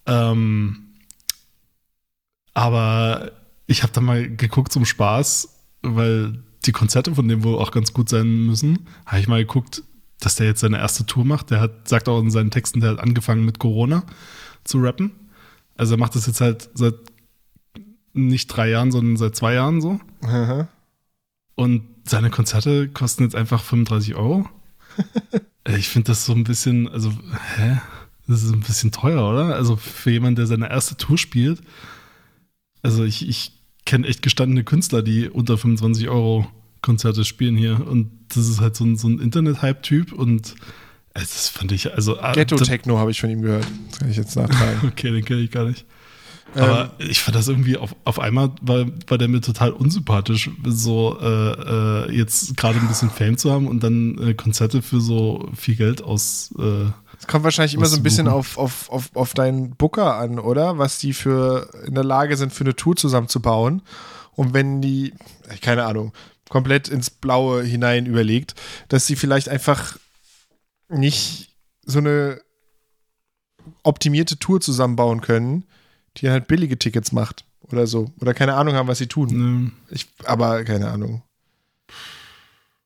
Ähm, 0.06 0.93
Aber 2.55 3.32
ich 3.66 3.82
habe 3.82 3.93
da 3.93 4.01
mal 4.01 4.28
geguckt 4.36 4.72
zum 4.72 4.85
Spaß, 4.85 5.48
weil 5.82 6.43
die 6.64 6.72
Konzerte 6.72 7.14
von 7.14 7.28
dem 7.28 7.43
wohl 7.44 7.59
auch 7.59 7.72
ganz 7.72 7.93
gut 7.93 8.09
sein 8.09 8.47
müssen. 8.47 8.86
Habe 9.06 9.20
ich 9.20 9.28
mal 9.28 9.40
geguckt, 9.40 9.82
dass 10.20 10.36
der 10.36 10.47
jetzt 10.47 10.60
seine 10.60 10.78
erste 10.78 11.05
Tour 11.05 11.24
macht. 11.24 11.51
Der 11.51 11.60
hat, 11.60 11.89
sagt 11.89 12.09
auch 12.09 12.20
in 12.20 12.31
seinen 12.31 12.51
Texten, 12.51 12.81
der 12.81 12.93
hat 12.93 13.01
angefangen 13.01 13.44
mit 13.44 13.59
Corona 13.59 14.05
zu 14.64 14.78
rappen. 14.78 15.12
Also 15.76 15.94
er 15.94 15.98
macht 15.98 16.14
das 16.14 16.26
jetzt 16.26 16.40
halt 16.40 16.70
seit 16.74 16.94
nicht 18.12 18.46
drei 18.48 18.70
Jahren, 18.70 18.92
sondern 18.92 19.16
seit 19.16 19.34
zwei 19.36 19.55
Jahren 19.55 19.80
so. 19.80 20.01
Und 21.56 21.82
seine 22.05 22.30
Konzerte 22.30 22.88
kosten 22.88 23.24
jetzt 23.24 23.34
einfach 23.34 23.62
35 23.62 24.14
Euro. 24.14 24.48
Ich 25.66 25.88
finde 25.88 26.09
das 26.09 26.26
so 26.26 26.34
ein 26.34 26.44
bisschen, 26.44 26.88
also, 26.88 27.10
hä? 27.56 27.80
Das 28.28 28.42
ist 28.42 28.52
ein 28.52 28.60
bisschen 28.60 28.92
teuer, 28.92 29.26
oder? 29.30 29.55
Also 29.55 29.76
für 29.76 30.10
jemanden, 30.10 30.36
der 30.36 30.46
seine 30.46 30.68
erste 30.68 30.94
Tour 30.98 31.16
spielt. 31.16 31.62
Also 32.82 33.02
ich, 33.02 33.26
ich 33.26 33.52
kenne 33.86 34.06
echt 34.06 34.20
gestandene 34.20 34.62
Künstler, 34.62 35.02
die 35.02 35.28
unter 35.28 35.56
25 35.56 36.10
Euro 36.10 36.46
Konzerte 36.82 37.24
spielen 37.24 37.56
hier. 37.56 37.86
Und 37.86 38.10
das 38.28 38.46
ist 38.46 38.60
halt 38.60 38.76
so 38.76 38.84
ein, 38.84 38.96
so 38.96 39.09
ein 39.09 39.18
Internet-Hype-Typ. 39.18 40.12
Und 40.12 40.55
äh, 41.15 41.20
das 41.20 41.49
fand 41.49 41.73
ich, 41.73 41.93
also. 41.95 42.20
ah, 42.20 42.32
Ghetto 42.32 42.57
das- 42.57 42.69
Techno 42.69 42.99
habe 42.99 43.11
ich 43.11 43.20
von 43.20 43.31
ihm 43.31 43.43
gehört. 43.43 43.66
Das 43.91 43.99
kann 44.01 44.11
ich 44.11 44.16
jetzt 44.16 44.36
nachtragen. 44.36 44.81
Okay, 44.93 45.11
den 45.11 45.24
kenne 45.24 45.41
ich 45.41 45.51
gar 45.51 45.65
nicht. 45.65 45.85
Aber 46.57 46.93
ich 46.99 47.20
fand 47.20 47.35
das 47.35 47.49
irgendwie 47.49 47.77
auf, 47.77 47.97
auf 48.05 48.20
einmal 48.20 48.53
war, 48.61 48.86
war 49.09 49.19
der 49.19 49.27
mir 49.27 49.41
total 49.41 49.70
unsympathisch, 49.73 50.51
so 50.65 51.19
äh, 51.20 51.27
äh, 52.07 52.16
jetzt 52.16 52.57
gerade 52.57 52.78
ein 52.78 52.86
bisschen 52.86 53.11
Fame 53.11 53.36
zu 53.36 53.51
haben 53.51 53.66
und 53.66 53.82
dann 53.82 54.16
äh, 54.19 54.35
Konzerte 54.35 54.81
für 54.81 55.01
so 55.01 55.49
viel 55.57 55.74
Geld 55.74 56.01
aus. 56.03 56.55
Äh, 56.57 56.85
Es 57.19 57.27
kommt 57.27 57.43
wahrscheinlich 57.43 57.74
immer 57.74 57.86
so 57.86 57.97
ein 57.97 58.05
bisschen 58.05 58.28
auf, 58.28 58.57
auf, 58.57 58.89
auf, 58.89 59.11
auf 59.15 59.35
deinen 59.35 59.70
Booker 59.74 60.15
an, 60.15 60.39
oder? 60.39 60.78
Was 60.78 60.99
die 60.99 61.12
für 61.12 61.70
in 61.89 61.95
der 61.97 62.05
Lage 62.05 62.36
sind, 62.36 62.53
für 62.53 62.62
eine 62.62 62.77
Tour 62.77 62.95
zusammenzubauen. 62.95 63.82
Und 64.36 64.55
wenn 64.55 64.81
die, 64.81 65.12
keine 65.61 65.85
Ahnung, 65.85 66.12
komplett 66.51 66.86
ins 66.89 67.11
Blaue 67.11 67.65
hinein 67.65 68.07
überlegt, 68.07 68.55
dass 68.89 69.09
sie 69.09 69.16
vielleicht 69.16 69.49
einfach 69.49 69.97
nicht 70.94 71.50
so 71.84 71.98
eine 71.98 72.40
optimierte 73.82 74.38
Tour 74.38 74.60
zusammenbauen 74.60 75.20
können, 75.20 75.64
die 76.16 76.30
halt 76.30 76.46
billige 76.48 76.78
Tickets 76.78 77.12
macht 77.12 77.44
oder 77.62 77.86
so. 77.86 78.10
Oder 78.20 78.34
keine 78.34 78.54
Ahnung 78.54 78.74
haben, 78.74 78.88
was 78.88 78.98
sie 78.98 79.06
tun. 79.06 79.28
ne, 79.64 79.70
Ich, 79.90 80.08
aber 80.24 80.64
keine 80.64 80.90
Ahnung. 80.90 81.22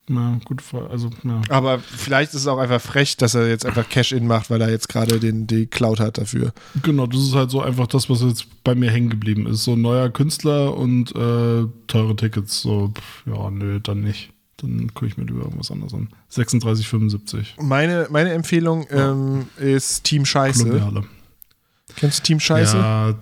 na, 0.09 0.39
gut, 0.45 0.63
also, 0.89 1.11
ja. 1.25 1.43
Aber 1.49 1.79
vielleicht 1.79 2.33
ist 2.33 2.43
es 2.43 2.47
auch 2.47 2.59
einfach 2.59 2.81
frech, 2.81 3.17
dass 3.17 3.35
er 3.35 3.49
jetzt 3.49 3.67
einfach 3.67 3.89
Cash-In 3.89 4.27
macht, 4.27 4.51
weil 4.51 4.61
er 4.61 4.71
jetzt 4.71 4.89
gerade 4.89 5.21
den 5.21 5.47
die 5.47 5.67
Cloud 5.67 6.01
hat 6.01 6.19
dafür. 6.19 6.53
Genau, 6.83 7.07
das 7.07 7.21
ist 7.21 7.35
halt 7.35 7.51
so 7.51 7.61
einfach 7.61 7.87
das, 7.87 8.09
was 8.09 8.23
jetzt 8.23 8.47
bei 8.65 8.75
mir 8.75 8.91
hängen 8.91 9.11
geblieben 9.11 9.47
ist. 9.47 9.65
So 9.65 9.73
ein 9.75 9.83
neuer 9.83 10.11
Künstler 10.11 10.77
und 10.77 11.11
äh, 11.15 11.67
teure 11.87 12.17
Tickets. 12.17 12.63
So, 12.63 12.89
pff, 12.89 13.27
ja, 13.27 13.51
nö, 13.51 13.81
dann 13.81 14.01
nicht. 14.01 14.33
Dann 14.59 14.93
gucke 14.93 15.07
ich 15.07 15.17
mir 15.17 15.25
lieber 15.25 15.43
irgendwas 15.43 15.71
anderes 15.71 15.95
an. 15.95 16.09
36,75. 16.33 17.63
Meine, 17.63 18.09
meine 18.11 18.33
Empfehlung 18.33 18.87
ähm, 18.91 19.47
ist 19.57 20.05
Team 20.05 20.25
Scheiße. 20.25 20.65
Kolumbiale. 20.65 21.05
Kennst 21.97 22.21
du 22.21 22.23
Team 22.25 22.41
Scheiße? 22.41 22.77
Ja, 22.77 23.15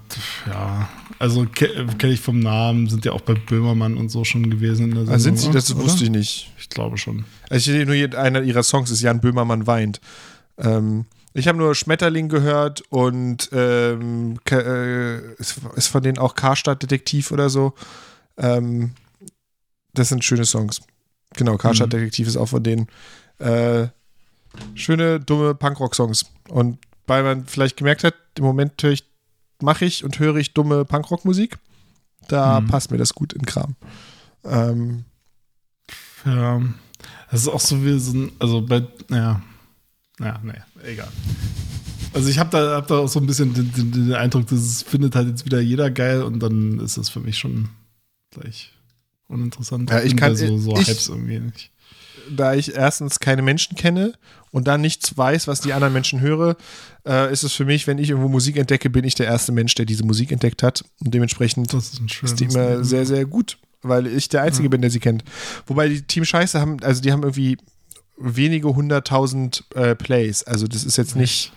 ja. 0.46 0.88
Also 1.18 1.46
ke 1.46 1.86
kenne 1.98 2.12
ich 2.12 2.20
vom 2.20 2.40
Namen, 2.40 2.88
sind 2.88 3.04
ja 3.04 3.12
auch 3.12 3.20
bei 3.20 3.34
Böhmermann 3.34 3.96
und 3.96 4.10
so 4.10 4.24
schon 4.24 4.50
gewesen 4.50 4.86
in 4.86 4.90
der 4.90 4.98
Sendung. 5.00 5.14
Ah, 5.14 5.18
sind 5.18 5.38
sie? 5.38 5.50
Das 5.50 5.74
oder? 5.74 5.84
wusste 5.84 6.04
ich 6.04 6.10
nicht. 6.10 6.52
Ich 6.58 6.68
glaube 6.68 6.98
schon. 6.98 7.24
Also 7.48 7.56
ich 7.56 7.64
sehe 7.64 7.86
nur 7.86 8.18
einer 8.18 8.42
ihrer 8.42 8.62
Songs 8.62 8.90
ist 8.90 9.00
Jan 9.00 9.20
Böhmermann 9.20 9.66
weint. 9.66 10.00
Ähm, 10.58 11.06
ich 11.32 11.48
habe 11.48 11.58
nur 11.58 11.74
Schmetterling 11.74 12.28
gehört 12.28 12.82
und 12.90 13.50
ähm, 13.52 14.38
äh, 14.50 15.34
ist, 15.34 15.60
ist 15.74 15.88
von 15.88 16.02
denen 16.02 16.18
auch 16.18 16.34
Karstadt 16.34 16.82
Detektiv 16.82 17.30
oder 17.30 17.50
so. 17.50 17.74
Ähm, 18.36 18.92
das 19.94 20.08
sind 20.08 20.24
schöne 20.24 20.44
Songs. 20.44 20.80
Genau, 21.34 21.56
Karstadt 21.56 21.88
Mhm. 21.88 21.98
Detektiv 21.98 22.28
ist 22.28 22.36
auch 22.36 22.46
von 22.46 22.62
denen. 22.62 22.86
Äh, 23.38 23.88
schöne, 24.74 25.20
dumme 25.20 25.54
Punkrock-Songs. 25.54 26.26
Und 26.48 26.78
weil 27.06 27.22
man 27.22 27.46
vielleicht 27.46 27.76
gemerkt 27.76 28.04
hat, 28.04 28.14
im 28.38 28.44
Moment 28.44 28.82
höre 28.82 28.92
ich, 28.92 29.04
mache 29.60 29.84
ich 29.84 30.04
und 30.04 30.18
höre 30.18 30.36
ich 30.36 30.54
dumme 30.54 30.84
Punkrock-Musik. 30.84 31.58
Da 32.28 32.60
Mhm. 32.60 32.66
passt 32.68 32.90
mir 32.90 32.98
das 32.98 33.14
gut 33.14 33.32
in 33.32 33.42
Kram. 33.46 33.76
Ähm, 34.44 35.04
Ja. 36.24 36.60
Das 37.30 37.42
ist 37.42 37.48
auch 37.48 37.60
so 37.60 37.84
wie 37.84 37.98
so 37.98 38.12
ein, 38.16 38.32
also 38.38 38.62
bei, 38.62 38.82
ja. 39.10 39.42
Ja, 40.18 40.40
nee, 40.42 40.54
egal. 40.84 41.08
Also 42.14 42.28
ich 42.30 42.38
habe 42.38 42.50
da, 42.50 42.76
hab 42.76 42.86
da 42.88 42.98
auch 42.98 43.08
so 43.08 43.20
ein 43.20 43.26
bisschen 43.26 43.52
den, 43.52 43.70
den, 43.72 43.92
den 43.92 44.12
Eindruck, 44.14 44.46
das 44.46 44.82
findet 44.82 45.14
halt 45.14 45.28
jetzt 45.28 45.44
wieder 45.44 45.60
jeder 45.60 45.90
geil 45.90 46.22
und 46.22 46.40
dann 46.40 46.80
ist 46.80 46.96
das 46.96 47.10
für 47.10 47.20
mich 47.20 47.36
schon 47.38 47.68
gleich 48.30 48.72
uninteressant. 49.28 49.90
Ja, 49.90 50.02
ich 50.02 50.16
kann- 50.16 50.36
so, 50.36 50.56
so 50.58 50.76
ich- 50.76 50.88
Hypes 50.88 51.08
irgendwie 51.08 51.38
nicht. 51.40 51.70
da 52.34 52.54
ich 52.54 52.74
erstens 52.74 53.20
keine 53.20 53.42
Menschen 53.42 53.76
kenne 53.76 54.12
und 54.50 54.66
dann 54.66 54.80
nichts 54.80 55.16
weiß, 55.16 55.46
was 55.46 55.60
die 55.60 55.72
anderen 55.72 55.92
Menschen 55.92 56.20
höre, 56.20 56.56
äh, 57.06 57.32
ist 57.32 57.44
es 57.44 57.52
für 57.52 57.64
mich, 57.64 57.86
wenn 57.86 57.98
ich 57.98 58.10
irgendwo 58.10 58.28
Musik 58.28 58.56
entdecke, 58.56 58.90
bin 58.90 59.04
ich 59.04 59.14
der 59.14 59.26
erste 59.26 59.52
Mensch, 59.52 59.74
der 59.76 59.84
diese 59.86 60.04
Musik 60.04 60.32
entdeckt 60.32 60.62
hat. 60.64 60.84
Und 61.04 61.14
dementsprechend 61.14 61.72
ist 61.72 62.00
ist 62.22 62.40
die 62.40 62.44
immer 62.46 62.70
Leben. 62.70 62.84
sehr, 62.84 63.06
sehr 63.06 63.24
gut, 63.26 63.58
weil 63.82 64.06
ich 64.08 64.28
der 64.28 64.42
Einzige 64.42 64.68
bin, 64.68 64.80
der 64.80 64.90
sie 64.90 64.98
kennt. 65.00 65.22
Wobei 65.66 65.88
die 65.88 66.02
Team 66.02 66.24
Scheiße 66.24 66.60
haben, 66.60 66.82
also 66.82 67.00
die 67.00 67.12
haben 67.12 67.22
irgendwie 67.22 67.58
wenige 68.18 68.74
hunderttausend 68.74 69.64
äh, 69.74 69.94
Plays. 69.94 70.42
Also 70.42 70.66
das 70.66 70.82
ist 70.84 70.96
jetzt 70.96 71.14
nicht, 71.16 71.52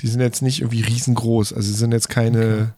die 0.00 0.06
sind 0.06 0.20
jetzt 0.20 0.42
nicht 0.42 0.60
irgendwie 0.60 0.82
riesengroß. 0.82 1.52
Also 1.54 1.66
sie 1.68 1.74
sind 1.78 1.92
jetzt 1.92 2.08
keine, 2.08 2.74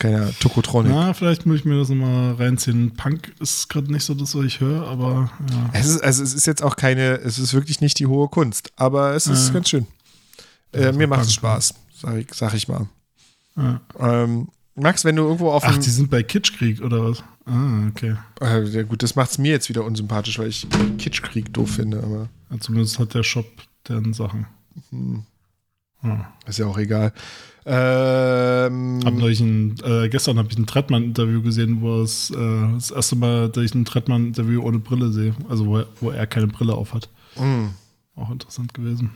keine 0.00 0.32
Tokotronic. 0.40 0.90
Na, 0.92 1.12
vielleicht 1.14 1.46
muss 1.46 1.56
ich 1.60 1.64
mir 1.64 1.78
das 1.78 1.88
nochmal 1.90 2.34
reinziehen. 2.34 2.92
Punk 2.96 3.32
ist 3.38 3.68
gerade 3.68 3.92
nicht 3.92 4.04
so 4.04 4.14
das, 4.14 4.34
was 4.34 4.44
ich 4.44 4.58
höre, 4.60 4.86
aber 4.88 5.30
ja. 5.48 5.70
Es 5.72 5.86
ist, 5.86 6.00
also 6.02 6.22
es 6.24 6.34
ist 6.34 6.46
jetzt 6.46 6.62
auch 6.64 6.74
keine, 6.74 7.18
es 7.18 7.38
ist 7.38 7.54
wirklich 7.54 7.80
nicht 7.80 7.98
die 8.00 8.06
hohe 8.06 8.28
Kunst, 8.28 8.72
aber 8.76 9.14
es 9.14 9.28
ist 9.28 9.48
Ja. 9.48 9.54
ganz 9.54 9.68
schön. 9.68 9.86
Äh, 10.72 10.90
mir 10.92 11.06
macht 11.06 11.22
es 11.24 11.34
Spaß, 11.34 11.74
sag 12.00 12.16
ich, 12.16 12.26
sag 12.34 12.54
ich 12.54 12.66
mal. 12.66 12.88
ja. 13.56 13.80
Ähm, 13.98 14.48
Max, 14.76 15.04
wenn 15.04 15.16
du 15.16 15.24
irgendwo 15.24 15.50
auf 15.50 15.64
Ach, 15.66 15.76
die 15.76 15.90
sind 15.90 16.10
bei 16.10 16.22
Kitschkrieg 16.22 16.80
oder 16.80 17.04
was? 17.10 17.22
Ah, 17.44 17.88
okay. 17.88 18.16
äh, 18.40 18.62
ja 18.64 18.82
gut, 18.84 19.02
das 19.02 19.14
macht 19.16 19.30
es 19.32 19.38
mir 19.38 19.50
jetzt 19.50 19.68
wieder 19.68 19.84
unsympathisch, 19.84 20.38
weil 20.38 20.46
ich 20.48 20.66
Kitschkrieg 20.96 21.52
doof 21.52 21.70
finde, 21.72 21.98
aber 22.02 22.28
Ja, 22.50 22.58
zumindest 22.60 22.98
hat 22.98 23.12
der 23.12 23.22
Shop 23.24 23.46
deren 23.88 24.14
Sachen. 24.14 24.46
hm, 24.90 25.24
Hm. 26.02 26.24
ist 26.46 26.58
ja 26.58 26.66
auch 26.66 26.78
egal. 26.78 27.12
Ähm, 27.66 29.00
Hab 29.04 29.14
ein, 29.40 29.74
äh, 29.84 30.08
gestern 30.08 30.38
habe 30.38 30.48
ich 30.50 30.58
ein 30.58 30.66
Trettmann-Interview 30.66 31.42
gesehen, 31.42 31.80
wo 31.82 32.00
es 32.02 32.30
äh, 32.30 32.72
das 32.74 32.90
erste 32.90 33.16
Mal, 33.16 33.48
dass 33.48 33.64
ich 33.64 33.74
ein 33.74 33.84
Trettmann-Interview 33.84 34.62
ohne 34.62 34.78
Brille 34.78 35.12
sehe. 35.12 35.34
Also 35.48 35.66
wo 35.66 35.78
er, 35.78 35.86
wo 36.00 36.10
er 36.10 36.26
keine 36.26 36.46
Brille 36.46 36.74
auf 36.74 36.94
hat. 36.94 37.08
mh. 37.36 37.70
Auch 38.16 38.30
interessant 38.30 38.74
gewesen. 38.74 39.10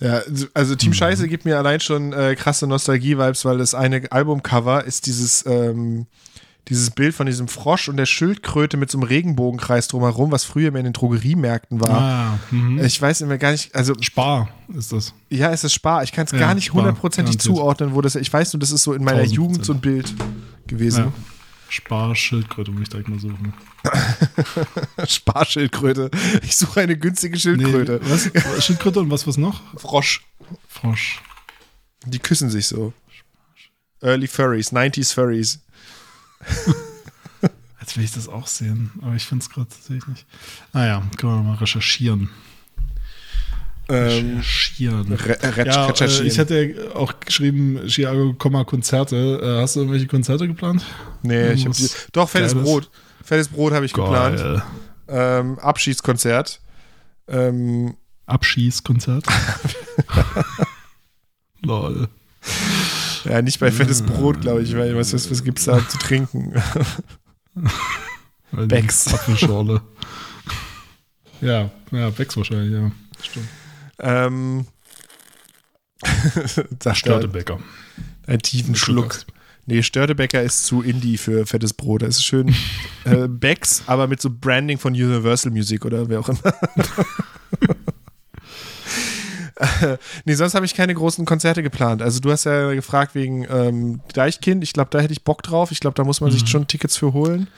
Ja, 0.00 0.22
also 0.54 0.74
Mhm. 0.74 0.78
Team 0.78 0.92
Scheiße 0.92 1.28
gibt 1.28 1.44
mir 1.44 1.56
allein 1.58 1.78
schon 1.80 2.12
äh, 2.12 2.34
krasse 2.34 2.66
Nostalgie-Vibes, 2.66 3.44
weil 3.44 3.58
das 3.58 3.74
eine 3.74 4.10
Albumcover 4.10 4.84
ist 4.84 5.06
dieses, 5.06 5.46
ähm, 5.46 6.06
dieses 6.68 6.90
Bild 6.90 7.14
von 7.14 7.26
diesem 7.26 7.48
Frosch 7.48 7.88
und 7.88 7.96
der 7.96 8.06
Schildkröte 8.06 8.76
mit 8.76 8.90
so 8.90 8.98
einem 8.98 9.06
Regenbogenkreis 9.06 9.88
drumherum, 9.88 10.30
was 10.30 10.44
früher 10.44 10.68
immer 10.68 10.78
in 10.78 10.84
den 10.84 10.92
Drogeriemärkten 10.94 11.80
war. 11.80 11.90
Ah, 11.90 12.38
mhm. 12.50 12.82
Ich 12.82 13.00
weiß 13.00 13.20
immer 13.20 13.36
gar 13.36 13.52
nicht, 13.52 13.74
also 13.74 13.94
Spar 14.00 14.48
ist 14.74 14.92
das. 14.92 15.12
ja, 15.28 15.50
es 15.52 15.62
ist 15.64 15.74
Spar. 15.74 16.02
Ich 16.02 16.12
kann 16.12 16.24
es 16.24 16.32
Ja, 16.32 16.38
gar 16.38 16.54
nicht 16.54 16.72
hundertprozentig 16.72 17.38
zuordnen, 17.38 17.94
wo 17.94 18.00
das 18.00 18.14
Ich 18.14 18.32
weiß 18.32 18.54
nur, 18.54 18.60
das 18.60 18.70
ist 18.70 18.82
so 18.82 18.94
in 18.94 19.04
meiner 19.04 19.22
1000%. 19.22 19.32
Jugend 19.32 19.64
so 19.64 19.74
ein 19.74 19.80
Bild 19.80 20.14
gewesen. 20.66 21.04
Ja. 21.04 21.12
Spar, 21.68 22.14
Schildkröte, 22.14 22.70
muss 22.70 22.82
ich 22.82 22.88
direkt 22.88 23.08
mal 23.08 23.18
suchen. 23.18 23.52
Sparschildkröte. 25.06 26.10
Ich 26.42 26.56
suche 26.56 26.80
eine 26.80 26.96
günstige 26.96 27.38
Schildkröte. 27.38 28.00
Nee, 28.02 28.10
was? 28.10 28.64
Schildkröte 28.64 29.00
und 29.00 29.10
was, 29.10 29.26
was 29.26 29.36
noch? 29.36 29.60
Frosch. 29.76 30.24
Frosch. 30.68 31.20
Die 32.06 32.18
küssen 32.18 32.48
sich 32.48 32.66
so. 32.68 32.92
Early 34.00 34.28
Furries, 34.28 34.72
90s 34.72 35.14
Furries. 35.14 35.63
Jetzt 37.80 37.96
will 37.96 38.04
ich 38.04 38.12
das 38.12 38.28
auch 38.28 38.46
sehen, 38.46 38.92
aber 39.02 39.14
ich 39.14 39.24
finde 39.26 39.42
es 39.42 39.50
gerade 39.50 39.68
tatsächlich 39.68 40.06
nicht. 40.06 40.26
Naja, 40.72 41.02
können 41.18 41.34
wir 41.34 41.42
mal 41.42 41.56
recherchieren. 41.56 42.30
Ähm, 43.88 44.38
Recherchieren. 44.38 45.12
Re 45.12 45.38
Re 45.42 45.66
Ja, 45.66 45.90
äh, 45.90 46.22
ich 46.22 46.38
hätte 46.38 46.62
ja 46.62 46.94
auch 46.94 47.20
geschrieben, 47.20 47.86
Chiago, 47.86 48.32
Konzerte. 48.64 49.16
Äh, 49.42 49.60
hast 49.60 49.76
du 49.76 49.80
irgendwelche 49.80 50.06
Konzerte 50.06 50.46
geplant? 50.46 50.84
nee, 51.22 51.52
ich 51.52 51.66
hab 51.66 51.74
Irgendwas 51.74 52.06
die, 52.06 52.12
doch, 52.12 52.28
fettes? 52.30 52.54
Brot. 52.54 52.90
Fettes 53.22 53.48
Brot 53.48 53.72
habe 53.74 53.84
ich 53.84 53.92
geplant. 53.92 54.38
Geil. 54.38 54.62
Ähm, 55.08 55.58
Abschiedskonzert. 55.58 56.60
Ähm, 57.28 57.96
Abschießkonzert. 58.26 59.26
Lol. 61.62 62.08
Ja, 63.24 63.42
nicht 63.42 63.60
bei 63.60 63.70
fettes 63.70 64.02
Brot, 64.02 64.40
glaube 64.40 64.62
ich, 64.62 64.76
weil 64.76 64.96
was, 64.96 65.12
was, 65.12 65.30
was 65.30 65.44
gibt's 65.44 65.64
da 65.64 65.86
zu 65.88 65.98
trinken? 65.98 66.54
Becks. 68.52 69.12
Apfelschorle. 69.12 69.80
ja, 71.40 71.70
ja, 71.90 72.10
Becks 72.10 72.36
wahrscheinlich, 72.36 72.72
ja. 72.72 72.90
Stimmt. 73.22 73.48
ähm, 74.00 74.66
sagt 76.44 76.86
er, 76.86 76.94
Störtebäcker. 76.94 77.58
einen 78.26 78.40
tiefen 78.40 78.74
Schluck, 78.74 79.24
Nee, 79.66 79.82
Störtebecker 79.82 80.42
ist 80.42 80.66
zu 80.66 80.82
Indie 80.82 81.16
für 81.16 81.46
fettes 81.46 81.72
Brot. 81.72 82.02
Das 82.02 82.16
ist 82.16 82.24
schön 82.24 82.54
äh, 83.04 83.28
Becks, 83.28 83.82
aber 83.86 84.06
mit 84.06 84.20
so 84.20 84.28
Branding 84.30 84.78
von 84.78 84.92
Universal 84.92 85.52
Music 85.52 85.86
oder 85.86 86.06
wer 86.08 86.20
auch 86.20 86.28
immer. 86.28 86.54
Nee, 90.24 90.34
sonst 90.34 90.54
habe 90.54 90.66
ich 90.66 90.74
keine 90.74 90.94
großen 90.94 91.24
Konzerte 91.24 91.62
geplant. 91.62 92.02
Also 92.02 92.20
du 92.20 92.30
hast 92.30 92.44
ja 92.44 92.72
gefragt 92.72 93.14
wegen 93.14 93.46
ähm, 93.48 94.00
Deichkind. 94.12 94.64
Ich 94.64 94.72
glaube, 94.72 94.90
da 94.90 95.00
hätte 95.00 95.12
ich 95.12 95.24
Bock 95.24 95.42
drauf. 95.42 95.70
Ich 95.70 95.80
glaube, 95.80 95.94
da 95.94 96.04
muss 96.04 96.20
man 96.20 96.30
sich 96.30 96.48
schon 96.48 96.66
Tickets 96.66 96.96
für 96.96 97.12
holen. 97.12 97.48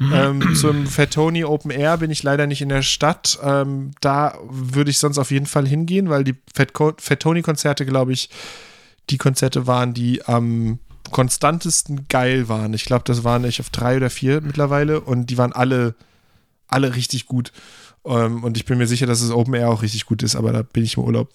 Ähm, 0.00 0.54
zum 0.56 0.86
Fatoni 0.86 1.44
Open 1.44 1.70
Air 1.70 1.98
bin 1.98 2.10
ich 2.10 2.22
leider 2.22 2.46
nicht 2.46 2.62
in 2.62 2.68
der 2.68 2.82
Stadt. 2.82 3.38
Ähm, 3.42 3.92
da 4.00 4.36
würde 4.48 4.90
ich 4.90 4.98
sonst 4.98 5.18
auf 5.18 5.30
jeden 5.30 5.46
Fall 5.46 5.66
hingehen, 5.66 6.08
weil 6.08 6.24
die 6.24 6.34
Fatoni-Konzerte, 6.54 7.86
glaube 7.86 8.12
ich, 8.12 8.30
die 9.10 9.18
Konzerte 9.18 9.66
waren, 9.66 9.94
die 9.94 10.24
am 10.24 10.78
konstantesten 11.10 12.06
geil 12.08 12.48
waren. 12.48 12.72
Ich 12.74 12.84
glaube, 12.84 13.04
das 13.04 13.24
waren 13.24 13.44
ich 13.44 13.60
auf 13.60 13.70
drei 13.70 13.96
oder 13.96 14.10
vier 14.10 14.40
mittlerweile 14.40 15.00
und 15.00 15.26
die 15.26 15.38
waren 15.38 15.52
alle, 15.52 15.94
alle 16.68 16.94
richtig 16.96 17.26
gut. 17.26 17.52
Ähm, 18.04 18.42
und 18.44 18.56
ich 18.56 18.64
bin 18.64 18.78
mir 18.78 18.86
sicher, 18.86 19.06
dass 19.06 19.20
das 19.20 19.30
Open 19.30 19.54
Air 19.54 19.70
auch 19.70 19.82
richtig 19.82 20.06
gut 20.06 20.22
ist, 20.22 20.34
aber 20.36 20.52
da 20.52 20.62
bin 20.62 20.84
ich 20.84 20.96
im 20.96 21.04
Urlaub. 21.04 21.30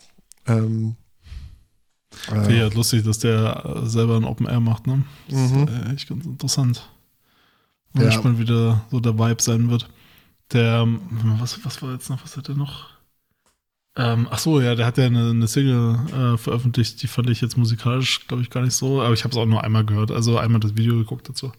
Ähm, 0.45 0.95
Finde 2.27 2.55
ich 2.55 2.61
halt 2.61 2.73
lustig, 2.73 3.03
dass 3.03 3.19
der 3.19 3.63
äh, 3.83 3.87
selber 3.87 4.15
ein 4.17 4.25
Open 4.25 4.47
Air 4.47 4.59
macht, 4.59 4.87
ne? 4.87 5.03
Das 5.29 5.39
ist 5.39 5.51
äh, 5.69 5.93
echt 5.93 6.09
ganz 6.09 6.25
interessant. 6.25 6.89
Bin 7.93 8.03
Ja. 8.03 8.09
gespannt, 8.09 8.39
wie 8.39 8.45
der, 8.45 8.81
so 8.91 8.99
der 8.99 9.17
Vibe 9.17 9.41
sein 9.41 9.69
wird. 9.69 9.89
Der, 10.51 10.81
ähm, 10.81 11.01
was, 11.39 11.63
was 11.65 11.81
war 11.81 11.93
jetzt 11.93 12.09
noch, 12.09 12.23
was 12.23 12.37
hat 12.37 12.47
der 12.47 12.55
noch? 12.55 12.89
Ähm, 13.97 14.27
ach 14.29 14.39
so, 14.39 14.61
ja, 14.61 14.75
der 14.75 14.85
hat 14.85 14.97
ja 14.97 15.05
eine, 15.05 15.31
eine 15.31 15.47
Single 15.47 15.99
äh, 16.13 16.37
veröffentlicht, 16.37 17.01
die 17.01 17.07
fand 17.07 17.29
ich 17.29 17.41
jetzt 17.41 17.57
musikalisch, 17.57 18.27
glaube 18.27 18.43
ich, 18.43 18.49
gar 18.49 18.61
nicht 18.61 18.75
so, 18.75 19.01
aber 19.01 19.13
ich 19.13 19.23
habe 19.23 19.31
es 19.31 19.37
auch 19.37 19.45
nur 19.45 19.63
einmal 19.63 19.85
gehört, 19.85 20.11
also 20.11 20.37
einmal 20.37 20.59
das 20.59 20.77
Video 20.77 20.95
geguckt 20.95 21.27
dazu. 21.27 21.51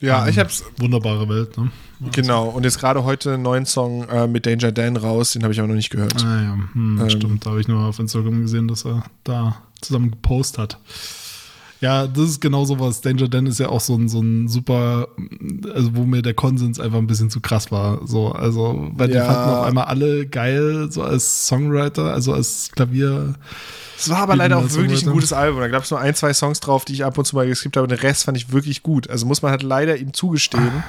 Ja, 0.00 0.26
ich 0.28 0.38
hab's, 0.38 0.64
Wunderbare 0.78 1.28
Welt, 1.28 1.56
ne? 1.56 1.70
genau. 2.12 2.48
Und 2.48 2.64
jetzt 2.64 2.78
gerade 2.78 3.04
heute 3.04 3.34
einen 3.34 3.42
neuen 3.42 3.66
Song 3.66 4.08
äh, 4.08 4.26
mit 4.26 4.46
Danger 4.46 4.72
Dan 4.72 4.96
raus, 4.96 5.32
den 5.32 5.42
habe 5.42 5.52
ich 5.52 5.58
aber 5.58 5.68
noch 5.68 5.74
nicht 5.74 5.90
gehört. 5.90 6.22
Ah 6.24 6.42
ja, 6.42 6.58
hm, 6.72 7.00
Ähm. 7.00 7.10
stimmt. 7.10 7.46
Da 7.46 7.50
habe 7.50 7.60
ich 7.60 7.68
nur 7.68 7.80
auf 7.84 7.98
Instagram 7.98 8.42
gesehen, 8.42 8.68
dass 8.68 8.84
er 8.84 9.04
da 9.24 9.56
zusammen 9.80 10.10
gepostet 10.10 10.58
hat. 10.58 10.78
Ja, 11.80 12.06
das 12.06 12.30
ist 12.30 12.40
genau 12.40 12.64
sowas. 12.64 13.02
Danger 13.02 13.28
Dan 13.28 13.46
ist 13.46 13.60
ja 13.60 13.68
auch 13.68 13.80
so 13.82 13.94
ein, 13.96 14.08
so 14.08 14.20
ein 14.20 14.48
super, 14.48 15.08
also 15.74 15.94
wo 15.94 16.04
mir 16.04 16.22
der 16.22 16.32
Konsens 16.32 16.80
einfach 16.80 16.96
ein 16.98 17.06
bisschen 17.06 17.28
zu 17.28 17.40
krass 17.40 17.70
war. 17.70 18.06
So, 18.06 18.32
also, 18.32 18.88
weil 18.94 19.08
die 19.08 19.14
Ja. 19.14 19.24
fanden 19.26 19.50
auf 19.50 19.66
einmal 19.66 19.84
alle 19.84 20.26
geil, 20.26 20.88
so 20.90 21.02
als 21.02 21.46
Songwriter, 21.46 22.14
also 22.14 22.32
als 22.32 22.70
Klavier. 22.72 23.34
Es 23.98 24.08
war 24.08 24.18
aber 24.18 24.36
leider 24.36 24.56
auch 24.58 24.70
wirklich 24.72 25.06
ein 25.06 25.12
gutes 25.12 25.32
Album. 25.34 25.60
Da 25.60 25.68
gab 25.68 25.84
es 25.84 25.90
nur 25.90 26.00
ein, 26.00 26.14
zwei 26.14 26.32
Songs 26.32 26.60
drauf, 26.60 26.84
die 26.86 26.94
ich 26.94 27.04
ab 27.04 27.18
und 27.18 27.26
zu 27.26 27.36
mal 27.36 27.46
geskippt 27.46 27.76
habe. 27.76 27.88
Den 27.88 27.98
Rest 27.98 28.24
fand 28.24 28.36
ich 28.38 28.52
wirklich 28.52 28.82
gut. 28.82 29.10
Also 29.10 29.26
muss 29.26 29.42
man 29.42 29.50
halt 29.50 29.62
leider 29.62 29.96
ihm 29.98 30.12
zugestehen, 30.14 30.82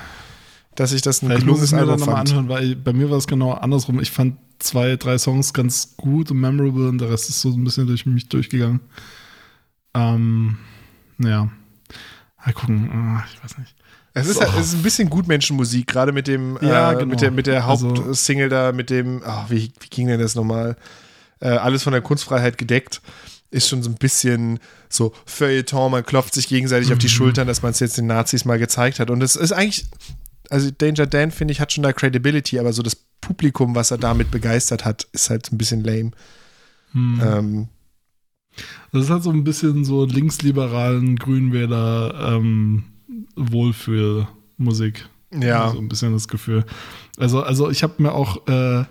dass 0.75 0.93
ich 0.93 1.01
das 1.01 1.21
ein 1.21 1.27
Vielleicht 1.27 1.45
muss 1.45 1.63
ich 1.63 1.69
gelungenes 1.69 1.71
mir 1.71 1.77
dann 1.79 1.89
Album 1.89 1.99
nochmal 1.99 2.15
fand. 2.17 2.29
anhören, 2.29 2.49
weil 2.49 2.75
bei 2.77 2.93
mir 2.93 3.09
war 3.09 3.17
es 3.17 3.27
genau 3.27 3.51
andersrum. 3.51 3.99
Ich 3.99 4.11
fand 4.11 4.37
zwei, 4.59 4.95
drei 4.95 5.17
Songs 5.17 5.53
ganz 5.53 5.95
gut 5.97 6.31
und 6.31 6.39
memorable 6.39 6.87
und 6.87 6.99
der 6.99 7.09
Rest 7.09 7.29
ist 7.29 7.41
so 7.41 7.49
ein 7.49 7.63
bisschen 7.63 7.87
durch 7.87 8.05
mich 8.05 8.29
durchgegangen. 8.29 8.79
Ähm, 9.93 10.57
ja. 11.19 11.49
Mal 12.45 12.53
gucken, 12.53 12.89
Ah, 12.91 13.23
ich 13.33 13.43
weiß 13.43 13.57
nicht. 13.57 13.75
Es 14.13 14.27
ist, 14.27 14.41
es 14.41 14.55
ist 14.57 14.73
ein 14.73 14.81
bisschen 14.81 15.09
Gutmenschenmusik, 15.09 15.85
gerade 15.87 16.11
mit 16.11 16.27
dem, 16.27 16.57
Ja, 16.61 16.91
äh, 16.91 16.95
genau. 16.95 17.07
mit 17.07 17.21
der, 17.21 17.29
mit 17.31 17.45
der 17.45 17.65
Also- 17.67 17.89
Hauptsingle 17.89 18.49
da, 18.49 18.71
mit 18.71 18.89
dem, 18.89 19.21
ah, 19.23 19.45
wie, 19.49 19.71
wie 19.79 19.87
ging 19.89 20.07
denn 20.07 20.19
das 20.19 20.33
nochmal? 20.33 20.75
Äh, 21.39 21.49
alles 21.49 21.83
von 21.83 21.93
der 21.93 22.01
Kunstfreiheit 22.01 22.57
gedeckt. 22.57 23.01
Ist 23.51 23.69
schon 23.69 23.83
so 23.83 23.89
ein 23.89 23.95
bisschen 23.95 24.59
so 24.89 25.13
Feuilleton, 25.25 25.91
man 25.91 26.03
klopft 26.05 26.33
sich 26.33 26.47
gegenseitig 26.47 26.87
Mhm. 26.89 26.93
auf 26.93 26.99
die 26.99 27.09
Schultern, 27.09 27.47
dass 27.47 27.61
man 27.61 27.71
es 27.71 27.79
jetzt 27.79 27.97
den 27.97 28.07
Nazis 28.07 28.43
mal 28.43 28.57
gezeigt 28.57 28.99
hat. 28.99 29.09
Und 29.11 29.21
es 29.21 29.35
ist 29.35 29.51
eigentlich, 29.51 29.85
also 30.49 30.69
Danger 30.71 31.05
Dan, 31.05 31.29
finde 31.31 31.51
ich, 31.51 31.59
hat 31.61 31.71
schon 31.71 31.83
da 31.83 31.93
Credibility, 31.93 32.57
aber 32.59 32.73
so 32.73 32.81
das 32.81 32.95
Publikum, 33.21 33.75
was 33.75 33.91
er 33.91 33.97
damit 33.99 34.31
begeistert 34.31 34.83
hat, 34.83 35.07
ist 35.11 35.29
halt 35.29 35.51
ein 35.51 35.57
bisschen 35.59 35.83
lame. 35.83 36.11
Hm. 36.93 37.21
Ähm, 37.23 37.67
Das 38.91 39.09
halt 39.09 39.23
so 39.23 39.31
ein 39.31 39.43
bisschen 39.43 39.85
so 39.85 40.05
linksliberalen 40.05 41.17
Grünwähler 41.17 42.35
ähm, 42.35 42.83
Wohlfühlmusik. 43.35 45.07
ja. 45.33 45.69
So 45.71 45.79
ein 45.79 45.89
bisschen 45.89 46.13
das 46.13 46.27
Gefühl. 46.27 46.65
Also, 47.17 47.41
also 47.41 47.69
ich 47.69 47.83
habe 47.83 48.01
mir 48.01 48.13
auch, 48.13 48.47
äh, 48.47 48.85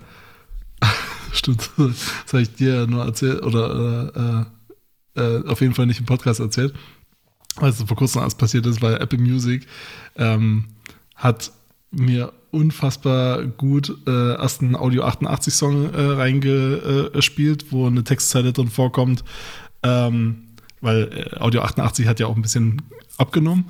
stimmt, 1.33 1.69
das 1.77 2.33
habe 2.33 2.41
ich 2.41 2.53
dir 2.53 2.87
nur 2.87 3.03
erzählt, 3.03 3.43
oder 3.43 4.45
äh, 5.15 5.21
äh, 5.21 5.47
auf 5.47 5.61
jeden 5.61 5.73
Fall 5.73 5.87
nicht 5.87 5.99
im 5.99 6.05
Podcast 6.05 6.39
erzählt, 6.39 6.73
weil 7.55 7.69
es 7.69 7.81
vor 7.81 7.97
kurzem 7.97 8.21
erst 8.21 8.37
passiert 8.37 8.65
ist, 8.65 8.81
weil 8.81 8.95
Apple 8.95 9.19
Music 9.19 9.65
ähm, 10.15 10.65
hat 11.15 11.51
mir 11.91 12.33
unfassbar 12.51 13.43
gut 13.43 13.95
äh, 14.07 14.35
erst 14.35 14.61
einen 14.61 14.75
Audio 14.75 15.03
88 15.03 15.53
Song 15.53 15.93
äh, 15.93 16.01
reingespielt, 16.01 17.71
wo 17.71 17.87
eine 17.87 18.03
Textzeile 18.03 18.53
drin 18.53 18.69
vorkommt, 18.69 19.23
ähm, 19.83 20.43
weil 20.81 21.29
äh, 21.33 21.39
Audio 21.39 21.61
88 21.61 22.07
hat 22.07 22.19
ja 22.19 22.27
auch 22.27 22.35
ein 22.35 22.41
bisschen 22.41 22.81
abgenommen, 23.17 23.65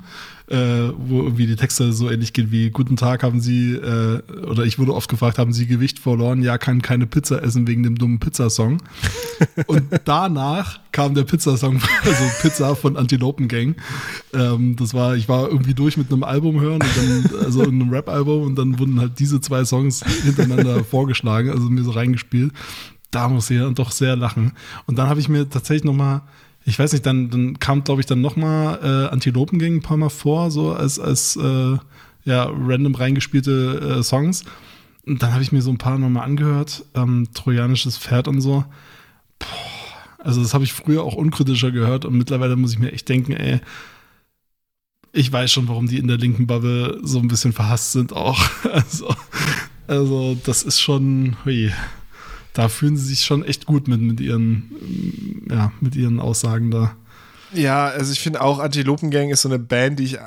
äh, 0.48 0.92
wo 0.96 1.22
irgendwie 1.22 1.46
die 1.46 1.56
Texte 1.56 1.92
so 1.92 2.10
ähnlich 2.10 2.32
gehen 2.32 2.50
wie 2.50 2.70
Guten 2.70 2.96
Tag 2.96 3.22
haben 3.22 3.40
Sie, 3.40 3.74
äh, 3.74 4.22
oder 4.46 4.64
ich 4.64 4.78
wurde 4.78 4.94
oft 4.94 5.10
gefragt, 5.10 5.38
haben 5.38 5.52
Sie 5.52 5.66
Gewicht 5.66 5.98
verloren? 5.98 6.42
Ja, 6.42 6.56
kann 6.56 6.80
keine 6.80 7.06
Pizza 7.06 7.42
essen 7.42 7.66
wegen 7.66 7.82
dem 7.82 7.98
dummen 7.98 8.18
Pizzasong. 8.18 8.82
Und 9.66 9.84
danach 10.04 10.80
kam 10.92 11.14
der 11.14 11.24
Pizzasong, 11.24 11.80
also 12.02 12.24
Pizza 12.40 12.74
von 12.74 12.96
Antilopen 12.96 13.48
Gang. 13.48 13.76
Ähm, 14.32 14.76
das 14.76 14.94
war, 14.94 15.16
ich 15.16 15.28
war 15.28 15.48
irgendwie 15.48 15.74
durch 15.74 15.96
mit 15.96 16.10
einem 16.10 16.24
Album 16.24 16.60
hören 16.60 16.80
und 16.82 16.96
dann, 16.96 17.44
also 17.44 17.62
einem 17.62 17.90
Rap-Album 17.90 18.42
und 18.42 18.56
dann 18.56 18.78
wurden 18.78 18.98
halt 18.98 19.18
diese 19.18 19.40
zwei 19.40 19.64
Songs 19.64 20.04
hintereinander 20.24 20.82
vorgeschlagen, 20.90 21.50
also 21.50 21.68
mir 21.68 21.84
so 21.84 21.90
reingespielt. 21.90 22.52
Da 23.10 23.28
muss 23.28 23.50
ich 23.50 23.58
dann 23.58 23.74
doch 23.74 23.90
sehr 23.90 24.16
lachen. 24.16 24.52
Und 24.86 24.98
dann 24.98 25.08
habe 25.08 25.20
ich 25.20 25.28
mir 25.28 25.48
tatsächlich 25.48 25.84
nochmal, 25.84 26.22
ich 26.68 26.78
weiß 26.78 26.92
nicht, 26.92 27.06
dann, 27.06 27.30
dann 27.30 27.58
kam, 27.58 27.82
glaube 27.82 28.02
ich, 28.02 28.06
dann 28.06 28.20
nochmal 28.20 28.78
äh, 28.82 29.12
Antilopen 29.12 29.58
Gang 29.58 29.76
ein 29.76 29.82
paar 29.82 29.96
Mal 29.96 30.10
vor, 30.10 30.50
so 30.50 30.72
als, 30.72 30.98
als 30.98 31.36
äh, 31.36 31.78
ja, 32.24 32.44
random 32.44 32.94
reingespielte 32.94 33.98
äh, 33.98 34.02
Songs. 34.02 34.44
Und 35.06 35.22
dann 35.22 35.32
habe 35.32 35.42
ich 35.42 35.50
mir 35.50 35.62
so 35.62 35.70
ein 35.70 35.78
paar 35.78 35.98
nochmal 35.98 36.24
angehört, 36.24 36.84
ähm, 36.94 37.28
Trojanisches 37.32 37.96
Pferd 37.96 38.28
und 38.28 38.42
so. 38.42 38.66
Also 40.18 40.42
das 40.42 40.52
habe 40.52 40.64
ich 40.64 40.74
früher 40.74 41.04
auch 41.04 41.14
unkritischer 41.14 41.70
gehört 41.70 42.04
und 42.04 42.18
mittlerweile 42.18 42.56
muss 42.56 42.72
ich 42.72 42.78
mir 42.78 42.92
echt 42.92 43.08
denken, 43.08 43.32
ey, 43.32 43.60
ich 45.12 45.32
weiß 45.32 45.50
schon, 45.50 45.68
warum 45.68 45.86
die 45.86 45.96
in 45.96 46.06
der 46.06 46.18
linken 46.18 46.46
Bubble 46.46 47.00
so 47.02 47.18
ein 47.18 47.28
bisschen 47.28 47.54
verhasst 47.54 47.92
sind 47.92 48.12
auch. 48.12 48.38
Also, 48.70 49.14
also 49.86 50.36
das 50.44 50.64
ist 50.64 50.80
schon, 50.80 51.38
hui, 51.46 51.72
da 52.58 52.68
fühlen 52.68 52.96
sie 52.96 53.06
sich 53.06 53.24
schon 53.24 53.44
echt 53.44 53.66
gut 53.66 53.86
mit, 53.86 54.00
mit 54.00 54.18
ihren, 54.18 55.46
ja, 55.48 55.70
mit 55.80 55.94
ihren 55.94 56.18
Aussagen 56.18 56.72
da. 56.72 56.96
Ja, 57.54 57.86
also 57.86 58.10
ich 58.10 58.18
finde 58.18 58.40
auch 58.40 58.58
Antilopengang 58.58 59.30
ist 59.30 59.42
so 59.42 59.48
eine 59.48 59.60
Band, 59.60 60.00
die 60.00 60.04
ich 60.06 60.18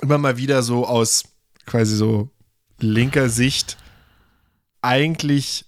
immer 0.00 0.16
mal 0.16 0.36
wieder 0.36 0.62
so 0.62 0.86
aus 0.86 1.24
quasi 1.66 1.96
so 1.96 2.30
linker 2.78 3.30
Sicht 3.30 3.78
eigentlich 4.80 5.64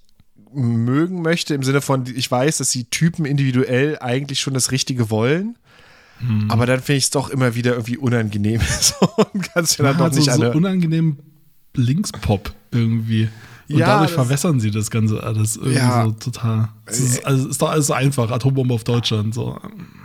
mögen 0.54 1.20
möchte, 1.20 1.54
im 1.54 1.64
Sinne 1.64 1.80
von, 1.80 2.06
ich 2.06 2.30
weiß, 2.30 2.58
dass 2.58 2.70
die 2.70 2.88
Typen 2.88 3.24
individuell 3.24 3.98
eigentlich 3.98 4.38
schon 4.38 4.54
das 4.54 4.70
Richtige 4.70 5.10
wollen. 5.10 5.58
Aber 6.48 6.66
dann 6.66 6.80
finde 6.80 6.98
ich 6.98 7.04
es 7.04 7.10
doch 7.10 7.28
immer 7.28 7.56
wieder 7.56 7.72
irgendwie 7.72 7.96
unangenehm. 7.96 8.60
so, 8.80 8.94
kannst 9.52 9.80
du 9.80 9.82
dann 9.82 9.98
doch 9.98 10.04
also 10.04 10.20
nicht 10.20 10.32
so 10.32 10.48
unangenehm 10.52 11.18
Linkspop 11.74 12.52
irgendwie. 12.70 13.30
Und 13.72 13.78
Ja, 13.78 13.86
dadurch 13.86 14.10
das- 14.10 14.14
verwässern 14.14 14.58
sie 14.60 14.70
das 14.70 14.90
Ganze 14.90 15.22
alles 15.22 15.56
irgendwie 15.56 15.76
Ja. 15.76 16.04
so 16.04 16.10
total. 16.12 16.68
Es 16.86 16.98
ist, 16.98 17.24
also, 17.24 17.48
ist 17.48 17.62
doch 17.62 17.70
alles 17.70 17.86
so 17.86 17.92
einfach. 17.92 18.30
Atombombe 18.30 18.74
auf 18.74 18.82
Deutschland. 18.84 19.32
So. 19.34 19.56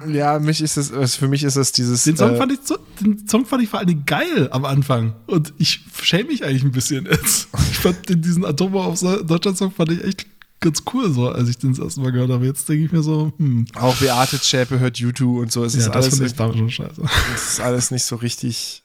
Ja, 0.07 0.37
mich 0.39 0.61
ist 0.61 0.77
es, 0.77 0.91
also 0.91 1.17
für 1.17 1.27
mich 1.27 1.43
ist 1.43 1.55
es 1.55 1.71
dieses. 1.71 2.03
Den 2.03 2.15
Song, 2.15 2.31
äh, 2.31 2.37
fand 2.37 2.51
ich 2.51 2.59
den 3.01 3.27
Song 3.27 3.45
fand 3.45 3.63
ich 3.63 3.69
vor 3.69 3.83
Dingen 3.85 4.03
geil 4.05 4.49
am 4.51 4.65
Anfang. 4.65 5.13
Und 5.25 5.53
ich 5.57 5.81
schäme 6.01 6.29
mich 6.29 6.43
eigentlich 6.45 6.63
ein 6.63 6.71
bisschen 6.71 7.05
jetzt. 7.05 7.47
Ich 7.71 7.79
fand 7.79 8.07
den, 8.09 8.21
diesen 8.21 8.45
Atombombe 8.45 8.87
auf 8.87 8.99
Deutschland-Song 9.25 9.71
fand 9.71 9.91
ich 9.91 10.03
echt 10.03 10.25
ganz 10.61 10.83
cool, 10.93 11.11
so, 11.11 11.29
als 11.29 11.49
ich 11.49 11.57
den 11.57 11.71
das 11.71 11.79
erste 11.79 12.01
Mal 12.01 12.11
gehört 12.11 12.29
habe. 12.31 12.45
Jetzt 12.45 12.67
denke 12.69 12.85
ich 12.85 12.91
mir 12.91 13.03
so, 13.03 13.33
hm, 13.37 13.65
auch 13.75 13.95
Beate 13.97 14.39
Zschäpe 14.39 14.79
hört 14.79 14.97
YouTube 14.97 15.39
und 15.41 15.51
so. 15.51 15.63
Es 15.63 15.75
ist 15.75 15.87
ja, 15.87 15.91
das 15.91 16.05
alles 16.05 16.15
finde 16.15 16.25
ich 16.27 16.35
damals 16.35 16.57
schon 16.57 16.69
scheiße. 16.71 17.01
Das 17.01 17.49
ist 17.53 17.59
alles 17.59 17.91
nicht 17.91 18.03
so 18.05 18.15
richtig 18.15 18.83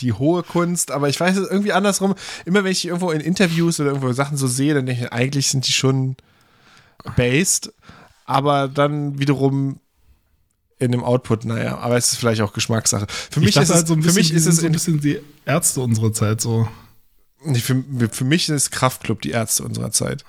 die 0.00 0.12
hohe 0.12 0.42
Kunst, 0.42 0.90
aber 0.90 1.08
ich 1.08 1.18
weiß 1.18 1.36
es 1.36 1.48
irgendwie 1.48 1.72
andersrum. 1.72 2.14
Immer 2.44 2.64
wenn 2.64 2.72
ich 2.72 2.86
irgendwo 2.86 3.10
in 3.10 3.20
Interviews 3.20 3.80
oder 3.80 3.90
irgendwo 3.90 4.12
Sachen 4.12 4.36
so 4.36 4.46
sehe, 4.46 4.74
dann 4.74 4.86
denke 4.86 5.04
ich, 5.04 5.12
eigentlich 5.12 5.48
sind 5.48 5.66
die 5.66 5.72
schon 5.72 6.16
based, 7.16 7.72
aber 8.24 8.68
dann 8.68 9.18
wiederum 9.18 9.80
in 10.78 10.92
dem 10.92 11.04
Output, 11.04 11.44
naja, 11.46 11.78
aber 11.78 11.96
es 11.96 12.12
ist 12.12 12.18
vielleicht 12.18 12.42
auch 12.42 12.52
Geschmackssache. 12.52 13.06
Für 13.08 13.40
mich, 13.40 13.50
ich 13.50 13.56
ist, 13.56 13.70
es, 13.70 13.74
halt 13.74 13.88
so 13.88 13.94
ein 13.94 14.02
für 14.02 14.08
bisschen, 14.08 14.20
mich 14.20 14.32
ist 14.32 14.44
die 14.44 14.50
es 14.50 14.56
so 14.56 14.62
ein 14.62 14.66
in, 14.66 14.72
bisschen 14.72 15.00
die 15.00 15.20
Ärzte 15.46 15.80
unserer 15.80 16.12
Zeit 16.12 16.40
so. 16.40 16.68
für, 17.54 17.84
für 18.10 18.24
mich 18.24 18.48
ist 18.48 18.70
Kraftclub 18.72 19.22
die 19.22 19.30
Ärzte 19.30 19.64
unserer 19.64 19.90
Zeit. 19.90 20.24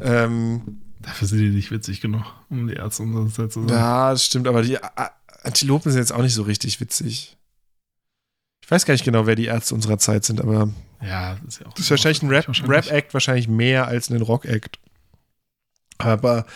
Ähm, 0.00 0.80
Dafür 1.00 1.28
sind 1.28 1.40
die 1.40 1.50
nicht 1.50 1.70
witzig 1.70 2.00
genug, 2.00 2.24
um 2.48 2.68
die 2.68 2.74
Ärzte 2.74 3.02
unserer 3.02 3.28
Zeit 3.28 3.52
zu 3.52 3.60
sein. 3.60 3.76
ja, 3.76 4.10
das 4.12 4.24
stimmt, 4.24 4.46
aber 4.46 4.62
die, 4.62 4.78
Antilopen 5.42 5.90
sind 5.90 6.00
jetzt 6.00 6.12
auch 6.12 6.22
nicht 6.22 6.34
so 6.34 6.42
richtig 6.42 6.80
witzig. 6.80 7.36
Ich 8.64 8.70
weiß 8.70 8.86
gar 8.86 8.94
nicht 8.94 9.04
genau, 9.04 9.26
wer 9.26 9.34
die 9.34 9.46
Ärzte 9.46 9.74
unserer 9.74 9.98
Zeit 9.98 10.24
sind, 10.24 10.40
aber 10.40 10.68
Ja, 11.02 11.34
das 11.44 11.54
ist 11.56 11.60
ja 11.60 11.66
auch. 11.66 11.72
das 11.74 11.80
ist 11.84 11.90
wahrscheinlich 11.90 12.22
ein 12.22 12.28
Rap- 12.30 12.46
wahrscheinlich. 12.48 12.76
Rap-Act 12.86 13.14
wahrscheinlich 13.14 13.48
mehr 13.48 13.86
als 13.88 14.08
ein 14.10 14.22
Rock-Act. 14.22 14.78
Aber 15.98 16.46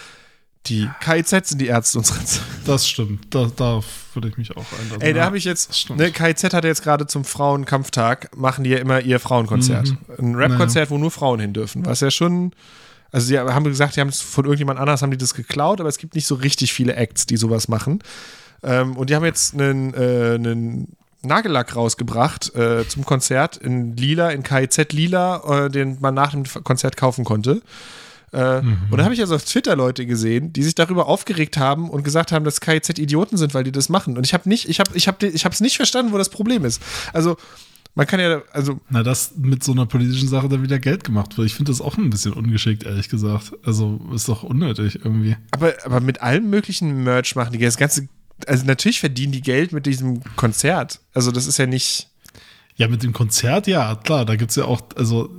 die 0.66 0.88
KIZ 1.00 1.48
sind 1.48 1.60
die 1.60 1.66
Ärzte 1.68 1.98
unserer 1.98 2.24
Zeit. 2.24 2.42
Das 2.64 2.88
stimmt. 2.88 3.32
Da, 3.32 3.48
da 3.54 3.80
würde 4.14 4.28
ich 4.28 4.36
mich 4.36 4.56
auch 4.56 4.64
einlassen. 4.80 5.00
Ey, 5.00 5.12
da 5.14 5.24
habe 5.24 5.38
ich 5.38 5.44
jetzt, 5.44 5.90
ne, 5.90 6.10
KIZ 6.10 6.52
hat 6.52 6.64
jetzt 6.64 6.82
gerade 6.82 7.06
zum 7.06 7.24
Frauenkampftag, 7.24 8.36
machen 8.36 8.64
die 8.64 8.70
ja 8.70 8.78
immer 8.78 9.00
ihr 9.00 9.20
Frauenkonzert. 9.20 9.94
Mhm. 10.18 10.30
Ein 10.30 10.34
Rap-Konzert, 10.34 10.90
wo 10.90 10.98
nur 10.98 11.12
Frauen 11.12 11.38
hin 11.38 11.52
dürfen. 11.52 11.86
Was 11.86 12.00
ja 12.00 12.10
schon, 12.10 12.52
also 13.12 13.26
sie 13.28 13.38
haben 13.38 13.62
gesagt, 13.64 13.94
die 13.94 14.00
haben 14.00 14.08
es 14.08 14.20
von 14.20 14.44
irgendjemand 14.44 14.80
anders, 14.80 15.02
haben 15.02 15.12
die 15.12 15.16
das 15.18 15.34
geklaut, 15.34 15.78
aber 15.80 15.88
es 15.88 15.98
gibt 15.98 16.16
nicht 16.16 16.26
so 16.26 16.34
richtig 16.34 16.72
viele 16.72 16.96
Acts, 16.96 17.26
die 17.26 17.36
sowas 17.36 17.68
machen. 17.68 18.00
Ähm, 18.64 18.96
und 18.96 19.10
die 19.10 19.14
haben 19.14 19.24
jetzt 19.24 19.54
einen, 19.54 19.94
äh, 19.94 20.34
einen 20.34 20.96
Nagellack 21.26 21.74
rausgebracht 21.76 22.54
äh, 22.54 22.86
zum 22.88 23.04
Konzert 23.04 23.56
in 23.56 23.96
Lila, 23.96 24.30
in 24.30 24.42
KIZ 24.42 24.92
Lila, 24.92 25.66
äh, 25.66 25.70
den 25.70 25.98
man 26.00 26.14
nach 26.14 26.30
dem 26.32 26.44
Konzert 26.64 26.96
kaufen 26.96 27.24
konnte. 27.24 27.62
Äh, 28.32 28.58
Und 28.90 28.98
da 28.98 29.04
habe 29.04 29.14
ich 29.14 29.20
also 29.20 29.36
auf 29.36 29.44
Twitter 29.44 29.76
Leute 29.76 30.04
gesehen, 30.06 30.52
die 30.52 30.62
sich 30.62 30.74
darüber 30.74 31.06
aufgeregt 31.06 31.56
haben 31.56 31.88
und 31.90 32.02
gesagt 32.02 32.32
haben, 32.32 32.44
dass 32.44 32.60
KIZ 32.60 32.98
Idioten 32.98 33.36
sind, 33.36 33.54
weil 33.54 33.64
die 33.64 33.72
das 33.72 33.88
machen. 33.88 34.16
Und 34.16 34.26
ich 34.26 34.34
habe 34.34 34.48
nicht, 34.48 34.68
ich 34.68 34.80
habe, 34.80 34.90
ich 34.94 35.08
habe, 35.08 35.26
ich 35.26 35.44
habe 35.44 35.52
es 35.54 35.60
nicht 35.60 35.76
verstanden, 35.76 36.12
wo 36.12 36.18
das 36.18 36.28
Problem 36.28 36.64
ist. 36.64 36.82
Also 37.12 37.36
man 37.94 38.06
kann 38.06 38.20
ja, 38.20 38.42
also 38.52 38.78
Na, 38.90 39.02
dass 39.02 39.32
mit 39.36 39.64
so 39.64 39.72
einer 39.72 39.86
politischen 39.86 40.28
Sache 40.28 40.50
dann 40.50 40.62
wieder 40.62 40.78
Geld 40.78 41.02
gemacht 41.02 41.38
wird. 41.38 41.46
Ich 41.46 41.54
finde 41.54 41.72
das 41.72 41.80
auch 41.80 41.96
ein 41.96 42.10
bisschen 42.10 42.34
ungeschickt, 42.34 42.84
ehrlich 42.84 43.08
gesagt. 43.08 43.52
Also 43.64 43.98
ist 44.14 44.28
doch 44.28 44.42
unnötig 44.42 44.96
irgendwie. 45.02 45.36
aber, 45.52 45.72
aber 45.82 46.00
mit 46.00 46.20
allem 46.20 46.50
möglichen 46.50 47.04
Merch 47.04 47.36
machen 47.36 47.52
die 47.52 47.58
das 47.58 47.78
ganze, 47.78 48.06
also 48.46 48.64
natürlich 48.66 49.00
verdienen 49.00 49.32
die 49.32 49.40
Geld 49.42 49.72
mit 49.72 49.86
diesem 49.86 50.22
Konzert. 50.36 51.00
Also 51.14 51.32
das 51.32 51.46
ist 51.46 51.58
ja 51.58 51.66
nicht. 51.66 52.08
Ja, 52.78 52.88
mit 52.88 53.02
dem 53.02 53.14
Konzert, 53.14 53.66
ja, 53.68 53.94
klar, 53.94 54.26
da 54.26 54.36
gibt's 54.36 54.54
ja 54.56 54.66
auch, 54.66 54.82
also, 54.96 55.30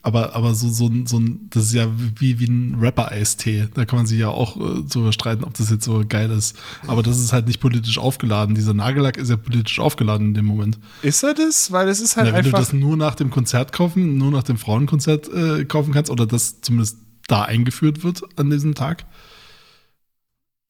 aber, 0.00 0.34
aber 0.34 0.54
so, 0.54 0.70
so, 0.70 0.86
ein- 0.86 1.06
so 1.06 1.18
ein, 1.18 1.46
das 1.50 1.64
ist 1.64 1.74
ja 1.74 1.88
wie, 2.18 2.40
wie 2.40 2.46
ein 2.46 2.78
Rapper-Eistee. 2.80 3.68
Da 3.74 3.84
kann 3.84 3.98
man 3.98 4.06
sich 4.06 4.18
ja 4.18 4.28
auch 4.30 4.56
äh, 4.56 4.82
drüber 4.88 5.12
streiten, 5.12 5.44
ob 5.44 5.52
das 5.52 5.68
jetzt 5.68 5.84
so 5.84 6.02
geil 6.08 6.30
ist. 6.30 6.56
Aber 6.86 7.02
das 7.02 7.18
ist 7.20 7.34
halt 7.34 7.48
nicht 7.48 7.60
politisch 7.60 7.98
aufgeladen. 7.98 8.54
Dieser 8.54 8.72
Nagellack 8.72 9.18
ist 9.18 9.28
ja 9.28 9.36
politisch 9.36 9.78
aufgeladen 9.78 10.28
in 10.28 10.34
dem 10.34 10.46
Moment. 10.46 10.78
Ist 11.02 11.22
er 11.22 11.34
das? 11.34 11.70
Weil 11.70 11.86
es 11.90 12.00
ist 12.00 12.16
halt 12.16 12.28
Na, 12.28 12.32
wenn 12.34 12.44
du 12.44 12.48
einfach. 12.48 12.60
das 12.60 12.72
nur 12.72 12.96
nach 12.96 13.14
dem 13.14 13.28
Konzert 13.28 13.72
kaufen, 13.72 14.16
nur 14.16 14.30
nach 14.30 14.44
dem 14.44 14.56
Frauenkonzert 14.56 15.28
äh, 15.28 15.66
kaufen 15.66 15.92
kannst 15.92 16.10
oder 16.10 16.24
das 16.26 16.62
zumindest 16.62 16.96
da 17.28 17.42
eingeführt 17.42 18.04
wird 18.04 18.22
an 18.38 18.48
diesem 18.48 18.74
Tag. 18.74 19.04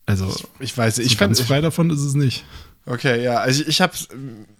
Also, 0.06 0.34
Ich 0.60 0.76
weiß, 0.76 0.98
ich 0.98 1.06
ich 1.12 1.18
ganz 1.18 1.40
frei 1.40 1.60
davon 1.60 1.90
ist 1.90 2.00
es 2.00 2.14
nicht. 2.14 2.44
Okay, 2.86 3.22
ja, 3.22 3.38
also 3.38 3.62
ich, 3.62 3.68
ich 3.68 3.80
habe 3.80 3.92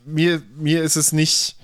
mir 0.05 0.43
mir 0.59 0.83
ist 0.83 0.97
es 0.97 1.13
nicht. 1.13 1.57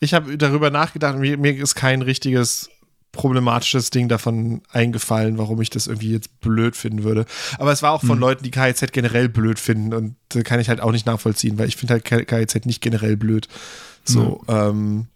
Ich 0.00 0.14
habe 0.14 0.38
darüber 0.38 0.70
nachgedacht 0.70 1.18
mir, 1.18 1.36
mir 1.36 1.54
ist 1.56 1.74
kein 1.74 2.02
richtiges 2.02 2.70
problematisches 3.12 3.90
Ding 3.90 4.08
davon 4.08 4.62
eingefallen, 4.70 5.38
warum 5.38 5.60
ich 5.62 5.70
das 5.70 5.86
irgendwie 5.86 6.12
jetzt 6.12 6.40
blöd 6.40 6.76
finden 6.76 7.02
würde. 7.02 7.24
Aber 7.58 7.72
es 7.72 7.82
war 7.82 7.92
auch 7.92 8.02
von 8.02 8.18
Leuten, 8.18 8.44
die 8.44 8.50
KIZ 8.50 8.92
generell 8.92 9.28
blöd 9.28 9.58
finden 9.58 9.94
und 9.94 10.16
da 10.28 10.42
kann 10.42 10.60
ich 10.60 10.68
halt 10.68 10.80
auch 10.80 10.92
nicht 10.92 11.06
nachvollziehen, 11.06 11.58
weil 11.58 11.68
ich 11.68 11.76
finde 11.76 11.94
halt 11.94 12.04
KIZ 12.04 12.66
nicht 12.66 12.82
generell 12.82 13.16
blöd. 13.16 13.48
So, 14.04 14.42
ähm, 14.48 15.06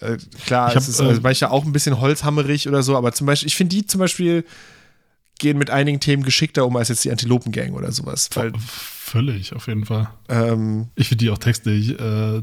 äh, 0.00 0.18
klar, 0.44 0.68
Ich 0.68 0.76
hab, 0.76 0.82
es 0.82 0.88
ist 0.88 1.00
äh, 1.00 1.04
also 1.04 1.20
manchmal 1.22 1.50
auch 1.50 1.64
ein 1.64 1.72
bisschen 1.72 2.00
holzhammerig 2.00 2.68
oder 2.68 2.82
so, 2.82 2.96
aber 2.96 3.12
zum 3.12 3.26
Beispiel, 3.26 3.48
ich 3.48 3.56
finde 3.56 3.74
die 3.74 3.86
zum 3.86 4.00
Beispiel 4.00 4.44
gehen 5.44 5.58
mit 5.58 5.68
einigen 5.70 6.00
Themen 6.00 6.22
geschickter 6.22 6.66
um 6.66 6.74
als 6.76 6.88
jetzt 6.88 7.04
die 7.04 7.10
Antilopengang 7.10 7.72
oder 7.74 7.92
sowas. 7.92 8.30
Weil, 8.34 8.52
Völlig, 8.58 9.54
auf 9.54 9.66
jeden 9.68 9.84
Fall. 9.84 10.08
ähm, 10.28 10.88
Ich 10.96 11.08
finde 11.08 11.24
die 11.24 11.30
auch 11.30 11.38
textlich, 11.38 11.98
äh, 12.00 12.42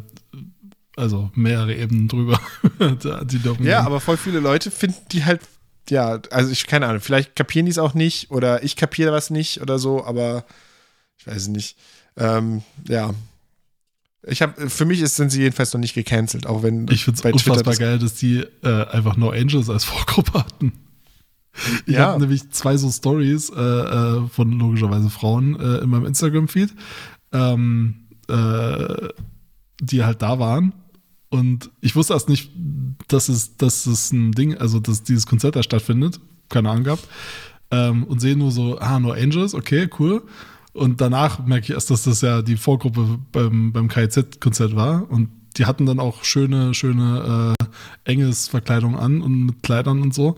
also 0.95 1.31
mehrere 1.33 1.75
Ebenen 1.75 2.07
drüber. 2.07 2.39
Ja, 3.61 3.81
aber 3.81 3.99
voll 3.99 4.17
viele 4.17 4.39
Leute 4.39 4.69
finden 4.71 4.97
die 5.11 5.25
halt, 5.25 5.41
ja, 5.89 6.19
also 6.29 6.51
ich, 6.51 6.67
keine 6.67 6.85
Ahnung, 6.87 7.01
vielleicht 7.01 7.35
kapieren 7.35 7.65
die 7.65 7.71
es 7.71 7.77
auch 7.79 7.93
nicht 7.95 8.29
oder 8.31 8.63
ich 8.63 8.75
kapiere 8.75 9.11
was 9.11 9.29
nicht 9.31 9.61
oder 9.61 9.79
so, 9.79 10.05
aber 10.05 10.45
ich 11.17 11.25
weiß 11.27 11.35
es 11.43 11.47
nicht. 11.47 11.77
Ähm, 12.17 12.61
ja. 12.87 13.13
Ich 14.27 14.43
habe, 14.43 14.69
für 14.69 14.85
mich 14.85 15.01
ist, 15.01 15.15
sind 15.15 15.31
sie 15.31 15.41
jedenfalls 15.41 15.73
noch 15.73 15.79
nicht 15.79 15.95
gecancelt, 15.95 16.45
auch 16.45 16.61
wenn 16.61 16.85
ich 16.91 17.05
finde 17.05 17.15
es 17.15 17.21
Twitter 17.21 17.33
unfassbar 17.33 17.63
das- 17.73 17.79
geil, 17.79 17.97
dass 17.97 18.13
die 18.13 18.45
äh, 18.63 18.85
einfach 18.89 19.17
No 19.17 19.31
Angels 19.31 19.69
als 19.69 19.83
Vorgruppe 19.83 20.33
hatten. 20.33 20.73
Ich 21.85 21.95
Ja. 21.95 22.07
habe 22.07 22.19
nämlich 22.21 22.49
zwei 22.51 22.77
so 22.77 22.89
Stories 22.89 23.49
äh, 23.49 23.61
äh, 23.61 24.27
von 24.29 24.51
logischerweise 24.57 25.09
Frauen 25.09 25.59
äh, 25.59 25.77
in 25.79 25.89
meinem 25.89 26.05
Instagram-Feed, 26.05 26.73
ähm, 27.33 28.07
äh, 28.29 29.09
die 29.81 30.03
halt 30.03 30.21
da 30.21 30.39
waren. 30.39 30.73
Und 31.29 31.69
ich 31.81 31.95
wusste 31.95 32.13
erst 32.13 32.29
nicht, 32.29 32.51
dass 33.07 33.29
es, 33.29 33.57
dass 33.57 33.85
es 33.85 34.11
ein 34.11 34.31
Ding, 34.33 34.57
also 34.57 34.79
dass 34.79 35.03
dieses 35.03 35.25
Konzert 35.27 35.55
da 35.55 35.63
stattfindet. 35.63 36.19
Keine 36.49 36.69
Ahnung 36.69 36.83
gehabt. 36.83 37.07
Ähm, 37.71 38.03
und 38.03 38.19
sehe 38.19 38.35
nur 38.35 38.51
so, 38.51 38.77
ah, 38.79 38.99
No 38.99 39.11
Angels, 39.11 39.53
okay, 39.53 39.89
cool. 39.99 40.23
Und 40.73 40.99
danach 41.01 41.45
merke 41.45 41.65
ich 41.65 41.69
erst, 41.71 41.89
dass 41.89 42.03
das 42.03 42.21
ja 42.21 42.41
die 42.41 42.57
Vorgruppe 42.57 43.19
beim, 43.31 43.71
beim 43.73 43.87
KIZ-Konzert 43.87 44.75
war. 44.75 45.09
Und 45.09 45.29
die 45.57 45.65
hatten 45.65 45.85
dann 45.85 45.99
auch 45.99 46.23
schöne, 46.23 46.73
schöne 46.73 47.55
äh, 47.59 47.65
enges 48.09 48.47
Verkleidung 48.47 48.97
an 48.97 49.21
und 49.21 49.45
mit 49.45 49.63
Kleidern 49.63 50.01
und 50.01 50.13
so. 50.13 50.37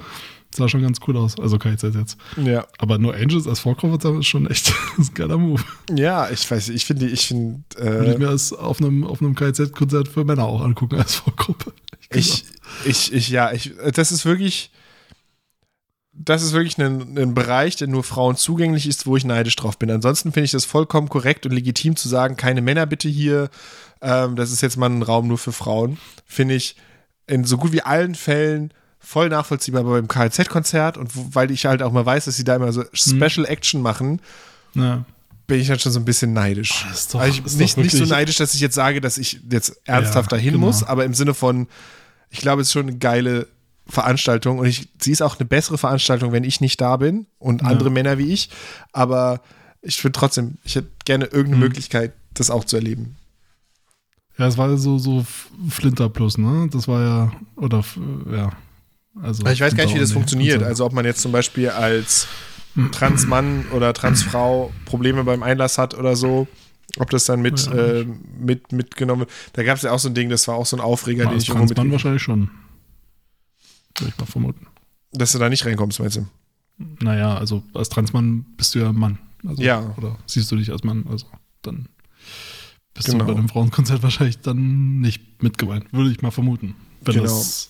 Sah 0.56 0.68
schon 0.68 0.82
ganz 0.82 1.00
cool 1.08 1.18
aus. 1.18 1.40
Also 1.40 1.58
KIZ 1.58 1.84
jetzt. 1.96 2.18
Ja. 2.38 2.66
Aber 2.78 2.98
No 2.98 3.12
Angels 3.12 3.48
als 3.48 3.60
Vorgruppe 3.60 3.98
das 3.98 4.18
ist 4.20 4.28
schon 4.28 4.48
echt 4.48 4.74
ein 4.98 5.10
geiler 5.14 5.38
Move. 5.38 5.64
ja, 5.96 6.30
ich 6.30 6.50
weiß, 6.50 6.70
ich 6.70 6.86
finde, 6.86 7.08
ich 7.08 7.28
finde, 7.28 7.64
Würde 7.76 8.12
ich 8.12 8.16
äh, 8.16 8.20
mir 8.20 8.32
das 8.32 8.54
auf 8.54 8.80
einem, 8.80 9.04
auf 9.04 9.22
einem 9.22 9.36
KIZ-Konzert 9.36 10.08
für 10.08 10.24
Männer 10.24 10.46
auch 10.46 10.62
angucken 10.62 10.98
als 10.98 11.16
Vorgruppe. 11.16 11.74
ich, 12.10 12.46
ich, 12.86 13.14
ich, 13.14 13.30
ja, 13.30 13.52
ich, 13.52 13.74
das 13.94 14.12
ist 14.12 14.26
wirklich, 14.26 14.72
das 16.14 16.44
ist 16.44 16.54
wirklich 16.54 16.78
ein, 16.78 17.18
ein 17.18 17.34
Bereich, 17.34 17.76
der 17.76 17.88
nur 17.88 18.04
Frauen 18.04 18.36
zugänglich 18.36 18.88
ist, 18.88 19.08
wo 19.08 19.18
ich 19.18 19.26
neidisch 19.26 19.56
drauf 19.56 19.80
bin. 19.80 19.90
Ansonsten 19.90 20.32
finde 20.32 20.46
ich 20.46 20.52
das 20.52 20.66
vollkommen 20.66 21.10
korrekt 21.10 21.46
und 21.46 21.54
legitim 21.54 21.96
zu 21.96 22.08
sagen, 22.08 22.38
keine 22.38 22.62
Männer 22.62 22.86
bitte 22.86 23.10
hier, 23.10 23.50
ähm, 24.02 24.36
das 24.36 24.52
ist 24.52 24.62
jetzt 24.62 24.78
mal 24.78 24.90
ein 24.90 25.02
Raum 25.02 25.28
nur 25.28 25.40
für 25.40 25.52
Frauen. 25.52 25.98
Finde 26.26 26.54
ich 26.54 26.76
in 27.26 27.46
so 27.46 27.58
gut 27.58 27.72
wie 27.72 27.82
allen 27.82 28.16
Fällen 28.16 28.74
voll 29.04 29.30
nachvollziehbar 29.30 29.84
beim 29.84 30.08
KZ-Konzert 30.08 30.98
und 30.98 31.16
wo, 31.16 31.28
weil 31.34 31.52
ich 31.52 31.66
halt 31.66 31.84
auch 31.84 31.92
mal 31.92 32.06
weiß, 32.06 32.26
dass 32.26 32.36
sie 32.38 32.44
da 32.44 32.56
immer 32.56 32.72
so 32.72 32.84
Special 32.94 33.46
Action 33.46 33.82
machen, 33.82 34.22
Ja. 34.74 35.04
bin 35.46 35.60
ich 35.60 35.70
halt 35.70 35.82
schon 35.82 35.92
so 35.92 36.00
ein 36.00 36.06
bisschen 36.06 36.34
neidisch. 36.34 36.86
Ist 36.92 37.14
doch- 37.14 37.20
also 37.20 37.42
ich, 37.46 37.56
nicht, 37.58 37.78
nicht 37.78 37.92
so 37.92 38.06
neidisch, 38.06 38.38
dass 38.38 38.54
ich 38.54 38.62
jetzt 38.62 38.76
sage, 38.76 39.02
dass 39.02 39.18
ich 39.18 39.40
jetzt 39.50 39.80
ernsthaft 39.86 40.32
Ja, 40.32 40.38
dahin 40.38 40.54
genau. 40.54 40.68
muss, 40.68 40.84
aber 40.84 41.06
im 41.06 41.14
Sinne 41.14 41.34
von, 41.34 41.68
ich 42.30 42.40
glaube, 42.40 42.62
es 42.62 42.70
ist 42.70 42.74
schon 42.74 42.88
eine 42.88 42.98
geile 42.98 43.48
Veranstaltung 43.86 44.60
und 44.60 44.66
ich, 44.66 44.88
sie 45.00 45.12
ist 45.12 45.22
auch 45.22 45.38
eine 45.38 45.46
bessere 45.46 45.78
Veranstaltung, 45.78 46.32
wenn 46.32 46.46
ich 46.46 46.62
nicht 46.62 46.80
da 46.80 46.96
bin 46.98 47.28
und 47.38 47.64
andere 47.64 47.90
Männer 47.92 48.18
wie 48.18 48.32
ich, 48.32 48.50
aber 48.94 49.42
ich 49.82 49.98
finde 49.98 50.18
trotzdem, 50.18 50.58
ich 50.64 50.76
hätte 50.76 50.88
gerne 51.04 51.26
irgendeine 51.26 51.58
Mhm. 51.58 51.62
Möglichkeit, 51.64 52.14
das 52.34 52.50
auch 52.50 52.64
zu 52.64 52.78
erleben. 52.78 53.18
Ja, 54.38 54.48
es 54.48 54.58
war 54.58 54.70
ja 54.70 54.78
so, 54.78 54.98
so 54.98 55.26
Flinter 55.70 56.10
Plus, 56.10 56.38
ne? 56.38 56.68
Das 56.72 56.88
war 56.88 57.02
ja, 57.02 57.32
oder, 57.58 57.84
ja. 58.32 58.52
Also 59.22 59.45
Ich 59.48 59.61
weiß 59.61 59.75
gar 59.75 59.85
nicht, 59.85 59.95
wie 59.95 60.00
das 60.00 60.11
funktioniert. 60.11 60.64
Also 60.64 60.85
ob 60.85 60.93
man 60.93 61.06
jetzt 61.06 61.22
zum 61.22 61.32
Beispiel 61.32 61.69
als 61.69 62.27
Transmann 62.92 63.66
oder 63.72 63.93
Transfrau 63.93 64.72
Probleme 64.85 65.24
beim 65.24 65.43
Einlass 65.43 65.77
hat 65.77 65.93
oder 65.93 66.16
so, 66.16 66.48
ob 66.98 67.09
das 67.11 67.25
dann 67.25 67.42
mit, 67.42 67.66
Ja. 67.67 67.74
äh, 67.74 68.08
mit 68.40 68.72
mitgenommen 68.72 69.22
wird. 69.22 69.32
Da 69.53 69.64
gab 69.64 69.77
es 69.77 69.83
ja 69.83 69.92
auch 69.92 70.00
so 70.00 70.09
ein 70.09 70.16
Ding, 70.16 70.30
das 70.30 70.48
war 70.48 70.56
auch 70.56 70.66
so 70.66 70.75
ein 70.77 70.82
Aufreger, 70.82 71.27
den 71.27 71.38
ich 71.38 71.50
irgendwo 71.50 71.82
mit, 71.83 71.92
wahrscheinlich 71.92 72.24
schon. 72.24 72.50
Würde 74.00 74.11
ich 74.14 74.17
mal 74.19 74.25
vermuten. 74.25 74.67
dass 75.11 75.32
du 75.33 75.38
da 75.38 75.48
nicht 75.50 75.64
reinkommst, 75.66 76.00
meinst 76.00 76.17
du? 76.17 76.25
Naja, 77.00 77.38
also 77.38 77.61
als 77.75 77.90
Transmann 77.90 78.45
bist 78.58 78.74
du 78.74 78.80
ja 78.80 78.92
Mann. 78.92 79.19
Also, 79.48 79.61
Ja. 79.61 79.93
Oder 79.98 80.17
siehst 80.25 80.51
du 80.51 80.56
dich 80.56 80.72
als 80.72 80.83
Mann, 80.83 81.06
also 81.08 81.27
dann 81.61 81.88
bist 82.95 83.08
Genau. 83.09 83.25
du 83.25 83.32
bei 83.33 83.38
einem 83.38 83.48
Frauenkonzert 83.50 84.01
wahrscheinlich 84.01 84.40
dann 84.40 85.00
nicht 85.00 85.43
mitgemeint, 85.43 85.85
würde 85.93 86.09
ich 86.09 86.24
mal 86.24 86.32
vermuten. 86.32 86.74
Wenn 87.01 87.14
Genau. 87.14 87.25
das 87.27 87.69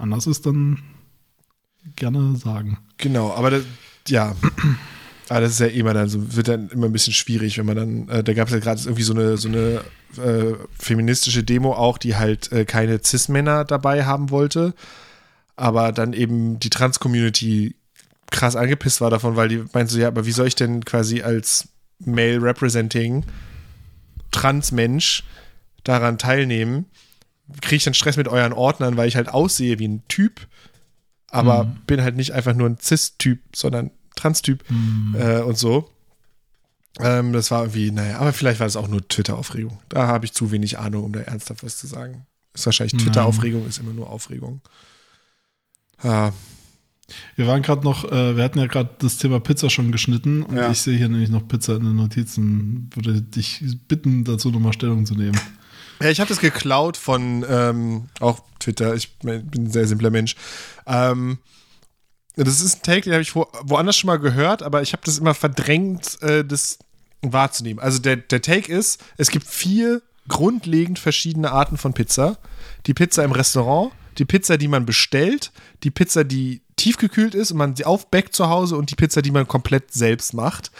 anders 0.00 0.26
ist, 0.26 0.46
dann 0.46 0.78
gerne 1.96 2.36
sagen. 2.36 2.78
Genau, 2.98 3.32
aber 3.32 3.50
das, 3.50 3.64
ja. 4.08 4.34
Aber 5.28 5.42
das 5.42 5.52
ist 5.52 5.60
ja 5.60 5.66
immer 5.66 5.94
dann 5.94 6.08
so, 6.08 6.34
wird 6.34 6.48
dann 6.48 6.70
immer 6.70 6.86
ein 6.86 6.92
bisschen 6.92 7.12
schwierig, 7.12 7.56
wenn 7.56 7.66
man 7.66 7.76
dann, 7.76 8.08
äh, 8.08 8.24
da 8.24 8.32
gab 8.34 8.48
es 8.48 8.54
ja 8.54 8.58
gerade 8.58 8.80
irgendwie 8.80 9.04
so 9.04 9.12
eine, 9.12 9.36
so 9.36 9.46
eine 9.46 9.80
äh, 10.16 10.54
feministische 10.76 11.44
Demo 11.44 11.72
auch, 11.72 11.98
die 11.98 12.16
halt 12.16 12.50
äh, 12.50 12.64
keine 12.64 13.00
Cis-Männer 13.00 13.64
dabei 13.64 14.04
haben 14.04 14.30
wollte, 14.30 14.74
aber 15.54 15.92
dann 15.92 16.14
eben 16.14 16.58
die 16.58 16.70
Trans-Community 16.70 17.76
krass 18.32 18.56
angepisst 18.56 19.00
war 19.00 19.10
davon, 19.10 19.36
weil 19.36 19.48
die 19.48 19.58
meinten 19.72 19.88
so, 19.88 20.00
ja, 20.00 20.08
aber 20.08 20.26
wie 20.26 20.32
soll 20.32 20.48
ich 20.48 20.56
denn 20.56 20.84
quasi 20.84 21.22
als 21.22 21.68
Male 22.04 22.42
Representing 22.42 23.24
Trans-Mensch 24.32 25.22
daran 25.84 26.18
teilnehmen? 26.18 26.86
Kriege 27.60 27.76
ich 27.76 27.84
dann 27.84 27.94
Stress 27.94 28.16
mit 28.16 28.28
euren 28.28 28.52
Ordnern, 28.52 28.96
weil 28.96 29.08
ich 29.08 29.16
halt 29.16 29.28
aussehe 29.28 29.78
wie 29.78 29.88
ein 29.88 30.02
Typ, 30.08 30.46
aber 31.30 31.64
bin 31.86 32.02
halt 32.02 32.16
nicht 32.16 32.32
einfach 32.32 32.54
nur 32.54 32.68
ein 32.68 32.78
Cis-Typ, 32.80 33.40
sondern 33.54 33.90
Trans-Typ 34.16 34.64
äh, 35.14 35.40
und 35.40 35.56
so. 35.56 35.90
Ähm, 36.98 37.32
das 37.32 37.50
war 37.50 37.62
irgendwie, 37.62 37.90
naja, 37.92 38.18
aber 38.18 38.32
vielleicht 38.32 38.60
war 38.60 38.66
das 38.66 38.76
auch 38.76 38.88
nur 38.88 39.06
Twitter-Aufregung. 39.06 39.78
Da 39.88 40.06
habe 40.08 40.24
ich 40.26 40.32
zu 40.32 40.50
wenig 40.50 40.78
Ahnung, 40.78 41.04
um 41.04 41.12
da 41.12 41.20
ernsthaft 41.20 41.62
was 41.62 41.76
zu 41.78 41.86
sagen. 41.86 42.26
Ist 42.52 42.66
wahrscheinlich 42.66 43.00
Twitter-Aufregung, 43.02 43.66
ist 43.66 43.78
immer 43.78 43.92
nur 43.92 44.10
Aufregung. 44.10 44.60
Ja, 46.02 46.32
Wir 47.36 47.46
waren 47.48 47.62
gerade 47.62 47.82
noch, 47.84 48.04
äh, 48.04 48.36
wir 48.36 48.44
hatten 48.44 48.58
ja 48.60 48.66
gerade 48.66 48.90
das 49.00 49.16
Thema 49.16 49.40
Pizza 49.40 49.68
schon 49.68 49.90
geschnitten 49.90 50.42
und 50.44 50.56
Ja. 50.56 50.70
ich 50.70 50.80
sehe 50.80 50.96
hier 50.96 51.08
nämlich 51.08 51.28
noch 51.30 51.46
Pizza 51.48 51.74
in 51.76 51.82
den 51.84 51.96
Notizen. 51.96 52.88
Würde 52.94 53.20
dich 53.20 53.64
bitten, 53.88 54.22
dazu 54.24 54.50
nochmal 54.50 54.72
Stellung 54.72 55.06
zu 55.06 55.14
nehmen. 55.14 55.38
Ja, 56.00 56.08
ich 56.08 56.20
habe 56.20 56.28
das 56.28 56.40
geklaut 56.40 56.96
von 56.96 57.44
ähm, 57.48 58.08
auch 58.20 58.40
Twitter. 58.58 58.94
Ich 58.94 59.18
bin 59.18 59.50
ein 59.54 59.70
sehr 59.70 59.86
simpler 59.86 60.10
Mensch. 60.10 60.34
Ähm, 60.86 61.38
das 62.36 62.60
ist 62.60 62.76
ein 62.76 62.82
Take, 62.82 63.02
den 63.02 63.12
habe 63.12 63.22
ich 63.22 63.34
wo, 63.34 63.46
woanders 63.62 63.96
schon 63.96 64.08
mal 64.08 64.18
gehört, 64.18 64.62
aber 64.62 64.80
ich 64.82 64.92
habe 64.92 65.02
das 65.04 65.18
immer 65.18 65.34
verdrängt, 65.34 66.22
äh, 66.22 66.44
das 66.44 66.78
wahrzunehmen. 67.22 67.80
Also 67.80 67.98
der, 67.98 68.16
der 68.16 68.40
Take 68.40 68.72
ist, 68.72 69.02
es 69.18 69.30
gibt 69.30 69.46
vier 69.46 70.00
grundlegend 70.26 70.98
verschiedene 70.98 71.50
Arten 71.52 71.76
von 71.76 71.92
Pizza. 71.92 72.38
Die 72.86 72.94
Pizza 72.94 73.24
im 73.24 73.32
Restaurant, 73.32 73.92
die 74.16 74.24
Pizza, 74.24 74.56
die 74.56 74.68
man 74.68 74.86
bestellt, 74.86 75.52
die 75.82 75.90
Pizza, 75.90 76.24
die 76.24 76.62
tiefgekühlt 76.76 77.34
ist 77.34 77.50
und 77.50 77.58
man 77.58 77.76
sie 77.76 77.84
aufbackt 77.84 78.34
zu 78.34 78.48
Hause 78.48 78.76
und 78.76 78.90
die 78.90 78.94
Pizza, 78.94 79.20
die 79.20 79.32
man 79.32 79.46
komplett 79.46 79.92
selbst 79.92 80.32
macht. 80.32 80.70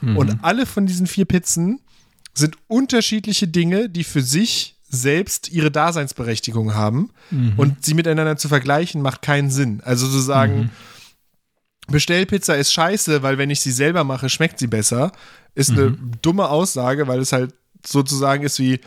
Und 0.00 0.38
alle 0.42 0.64
von 0.64 0.86
diesen 0.86 1.06
vier 1.06 1.26
Pizzen 1.26 1.80
sind 2.34 2.56
unterschiedliche 2.68 3.48
Dinge, 3.48 3.88
die 3.88 4.04
für 4.04 4.22
sich 4.22 4.76
selbst 4.88 5.50
ihre 5.50 5.70
Daseinsberechtigung 5.70 6.74
haben. 6.74 7.10
Und 7.56 7.84
sie 7.84 7.94
miteinander 7.94 8.36
zu 8.36 8.48
vergleichen, 8.48 9.02
macht 9.02 9.22
keinen 9.22 9.50
Sinn. 9.50 9.80
Also 9.84 10.08
zu 10.08 10.18
sagen, 10.18 10.70
Bestellpizza 11.88 12.54
ist 12.54 12.72
scheiße, 12.72 13.22
weil 13.22 13.38
wenn 13.38 13.50
ich 13.50 13.60
sie 13.60 13.72
selber 13.72 14.04
mache, 14.04 14.28
schmeckt 14.28 14.58
sie 14.58 14.66
besser, 14.66 15.12
ist 15.54 15.70
eine 15.70 15.96
dumme 16.22 16.48
Aussage, 16.48 17.06
weil 17.08 17.20
es 17.20 17.32
halt 17.32 17.54
sozusagen 17.86 18.42
ist 18.44 18.58
wie 18.58 18.80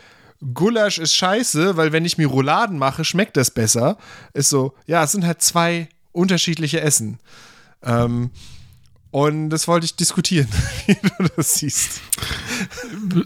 Gulasch 0.52 0.98
ist 0.98 1.14
scheiße, 1.14 1.76
weil 1.76 1.92
wenn 1.92 2.04
ich 2.04 2.18
mir 2.18 2.26
Rouladen 2.26 2.78
mache, 2.78 3.04
schmeckt 3.04 3.36
das 3.36 3.50
besser. 3.50 3.96
Ist 4.34 4.50
so, 4.50 4.74
ja, 4.86 5.04
es 5.04 5.12
sind 5.12 5.24
halt 5.24 5.40
zwei 5.40 5.88
unterschiedliche 6.12 6.80
Essen. 6.80 7.18
Ähm, 7.82 8.30
und 9.14 9.50
das 9.50 9.68
wollte 9.68 9.84
ich 9.84 9.94
diskutieren, 9.94 10.48
wie 10.86 10.94
du 10.94 11.28
das 11.36 11.54
siehst. 11.54 12.00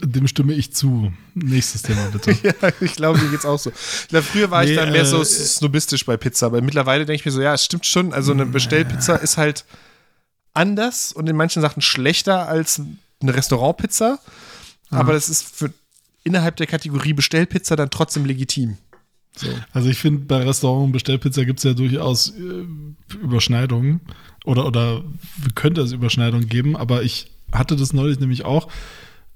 Dem 0.03 0.27
stimme 0.27 0.53
ich 0.53 0.71
zu. 0.71 1.11
Nächstes 1.33 1.81
Thema 1.81 2.05
bitte. 2.11 2.37
Ja, 2.43 2.69
ich 2.79 2.93
glaube, 2.93 3.17
mir 3.17 3.31
geht's 3.31 3.43
auch 3.43 3.57
so. 3.57 3.71
Ich 3.71 4.09
glaube, 4.09 4.23
früher 4.23 4.51
war 4.51 4.63
ich 4.63 4.69
Nee, 4.69 4.75
dann 4.75 4.91
mehr 4.91 5.07
so 5.07 5.19
äh, 5.19 5.25
snobistisch 5.25 6.05
bei 6.05 6.15
Pizza, 6.15 6.45
aber 6.45 6.61
mittlerweile 6.61 7.07
denke 7.07 7.21
ich 7.21 7.25
mir 7.25 7.31
so, 7.31 7.41
ja, 7.41 7.55
es 7.55 7.65
stimmt 7.65 7.87
schon. 7.87 8.13
Also 8.13 8.33
eine 8.33 8.45
Bestellpizza 8.45 9.15
ist 9.15 9.37
halt 9.37 9.65
anders 10.53 11.11
und 11.11 11.27
in 11.27 11.35
manchen 11.35 11.63
Sachen 11.63 11.81
schlechter 11.81 12.47
als 12.47 12.79
eine 13.19 13.33
Restaurantpizza. 13.33 14.19
Aber 14.91 15.13
das 15.13 15.27
ist 15.27 15.55
für 15.55 15.73
innerhalb 16.23 16.57
der 16.57 16.67
Kategorie 16.67 17.13
Bestellpizza 17.13 17.75
dann 17.75 17.89
trotzdem 17.89 18.25
legitim. 18.25 18.77
So. 19.35 19.47
Also 19.73 19.89
ich 19.89 19.97
finde, 19.97 20.25
bei 20.25 20.43
Restaurant 20.43 20.85
und 20.85 20.91
Bestellpizza 20.91 21.45
gibt 21.45 21.57
es 21.59 21.63
ja 21.63 21.73
durchaus 21.73 22.29
äh, 22.29 22.65
Überschneidungen 23.15 24.01
oder, 24.45 24.65
oder 24.65 25.03
könnte 25.55 25.81
es 25.81 25.91
Überschneidungen 25.91 26.47
geben, 26.47 26.75
aber 26.75 27.03
ich 27.03 27.31
hatte 27.51 27.75
das 27.75 27.93
neulich 27.93 28.19
nämlich 28.19 28.45
auch, 28.45 28.69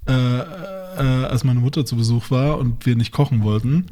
äh, 0.06 0.12
äh, 0.12 1.24
als 1.24 1.44
meine 1.44 1.60
Mutter 1.60 1.84
zu 1.84 1.96
Besuch 1.96 2.30
war 2.30 2.58
und 2.58 2.86
wir 2.86 2.96
nicht 2.96 3.12
kochen 3.12 3.42
wollten. 3.42 3.86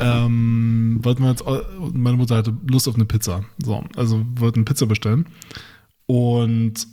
Ähm, 0.00 1.00
wollten 1.02 1.22
wir 1.22 1.30
jetzt, 1.30 1.44
meine 1.92 2.16
Mutter 2.16 2.36
hatte 2.36 2.56
Lust 2.68 2.86
auf 2.88 2.94
eine 2.94 3.04
Pizza. 3.04 3.44
So, 3.58 3.84
also 3.96 4.24
wollten 4.36 4.64
Pizza 4.64 4.86
bestellen. 4.86 5.26
Und 6.06 6.86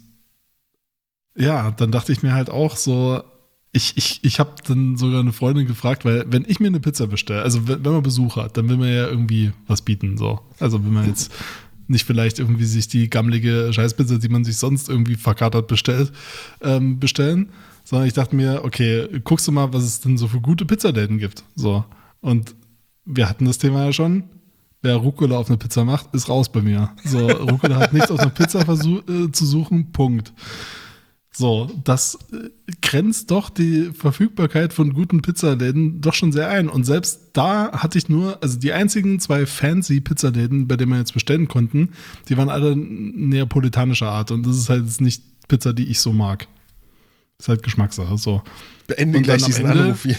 ja, 1.38 1.72
dann 1.72 1.92
dachte 1.92 2.12
ich 2.12 2.24
mir 2.24 2.34
halt 2.34 2.50
auch 2.50 2.76
so, 2.76 3.22
ich, 3.72 3.98
ich, 3.98 4.24
ich 4.24 4.40
habe 4.40 4.56
dann 4.66 4.96
sogar 4.96 5.20
eine 5.20 5.34
Freundin 5.34 5.68
gefragt, 5.68 6.06
weil 6.06 6.26
wenn 6.30 6.46
ich 6.48 6.62
mir 6.62 6.68
eine 6.68 6.80
Pizza 6.80 7.08
bestelle, 7.08 7.42
also 7.42 7.68
wenn, 7.68 7.84
wenn 7.84 7.92
man 7.92 8.04
Besuch 8.04 8.38
hat, 8.38 8.56
dann 8.56 8.70
will 8.70 8.78
man 8.78 8.88
ja 8.88 9.06
irgendwie 9.08 9.52
was 9.68 9.82
bieten. 9.82 10.18
So. 10.18 10.40
Also 10.60 10.84
wenn 10.84 10.94
man 10.94 11.08
jetzt 11.08 11.34
nicht 11.88 12.06
vielleicht 12.06 12.40
irgendwie 12.40 12.66
sich 12.66 12.88
die 12.88 13.10
gammelige 13.10 13.72
Scheißpizza, 13.72 14.18
die 14.18 14.30
man 14.30 14.44
sich 14.44 14.58
sonst 14.58 14.90
irgendwie 14.90 15.16
verkatert 15.16 15.68
bestellt, 15.68 16.12
ähm, 16.62 17.00
bestellen, 17.00 17.50
sondern 17.84 18.08
ich 18.08 18.14
dachte 18.14 18.36
mir, 18.36 18.62
okay, 18.64 19.08
guckst 19.24 19.48
du 19.48 19.52
mal, 19.52 19.74
was 19.74 19.84
es 19.84 20.02
denn 20.02 20.18
so 20.18 20.28
für 20.28 20.42
gute 20.42 20.66
Pizzaläden 20.66 21.18
gibt. 21.18 21.44
So. 21.56 21.86
Und 22.22 22.56
wir 23.06 23.30
hatten 23.30 23.46
das 23.46 23.58
Thema 23.58 23.86
ja 23.86 23.94
schon. 23.94 24.24
Wer 24.82 24.98
Rucola 24.98 25.38
auf 25.38 25.48
eine 25.48 25.58
Pizza 25.58 25.84
macht, 25.84 26.14
ist 26.14 26.30
raus 26.30 26.52
bei 26.52 26.62
mir. 26.62 26.92
So, 27.04 27.28
Rucola 27.28 27.78
hat 27.78 27.94
nichts 27.94 28.12
auf 28.12 28.20
einer 28.20 28.30
Pizza 28.30 28.62
äh, 28.62 29.32
zu 29.32 29.46
suchen, 29.46 29.92
Punkt. 29.92 30.32
So, 31.38 31.70
das 31.84 32.18
äh, 32.32 32.50
grenzt 32.82 33.30
doch 33.30 33.50
die 33.50 33.92
Verfügbarkeit 33.94 34.72
von 34.72 34.94
guten 34.94 35.22
Pizzaläden 35.22 36.00
doch 36.00 36.14
schon 36.14 36.32
sehr 36.32 36.48
ein. 36.50 36.70
Und 36.70 36.86
selbst 36.86 37.32
da 37.34 37.74
hatte 37.74 37.98
ich 37.98 38.08
nur, 38.08 38.42
also 38.42 38.58
die 38.58 38.72
einzigen 38.72 39.20
zwei 39.20 39.46
fancy 39.46 40.00
Pizzaläden, 40.00 40.68
bei 40.68 40.78
denen 40.78 40.92
wir 40.94 40.98
jetzt 41.00 41.14
bestellen 41.14 41.50
konnten, 41.50 41.90
die 42.30 42.38
waren 42.38 42.48
alle 42.50 42.76
neapolitanischer 42.78 44.10
Art. 44.10 44.32
Und 44.32 44.46
das 44.48 44.58
ist 44.58 44.70
halt 44.70 44.86
jetzt 44.86 45.02
nicht 45.02 45.24
Pizza, 45.50 45.74
die 45.74 45.88
ich 45.90 46.00
so 46.00 46.14
mag. 46.14 46.48
Das 47.38 47.46
ist 47.46 47.50
halt 47.50 47.64
Geschmackssache. 47.64 48.18
So. 48.18 48.42
Beende 48.88 49.22
gleich 49.22 49.44
diesen 49.44 49.66
Ende- 49.66 49.84
Anruf 49.84 50.04
hier. 50.04 50.18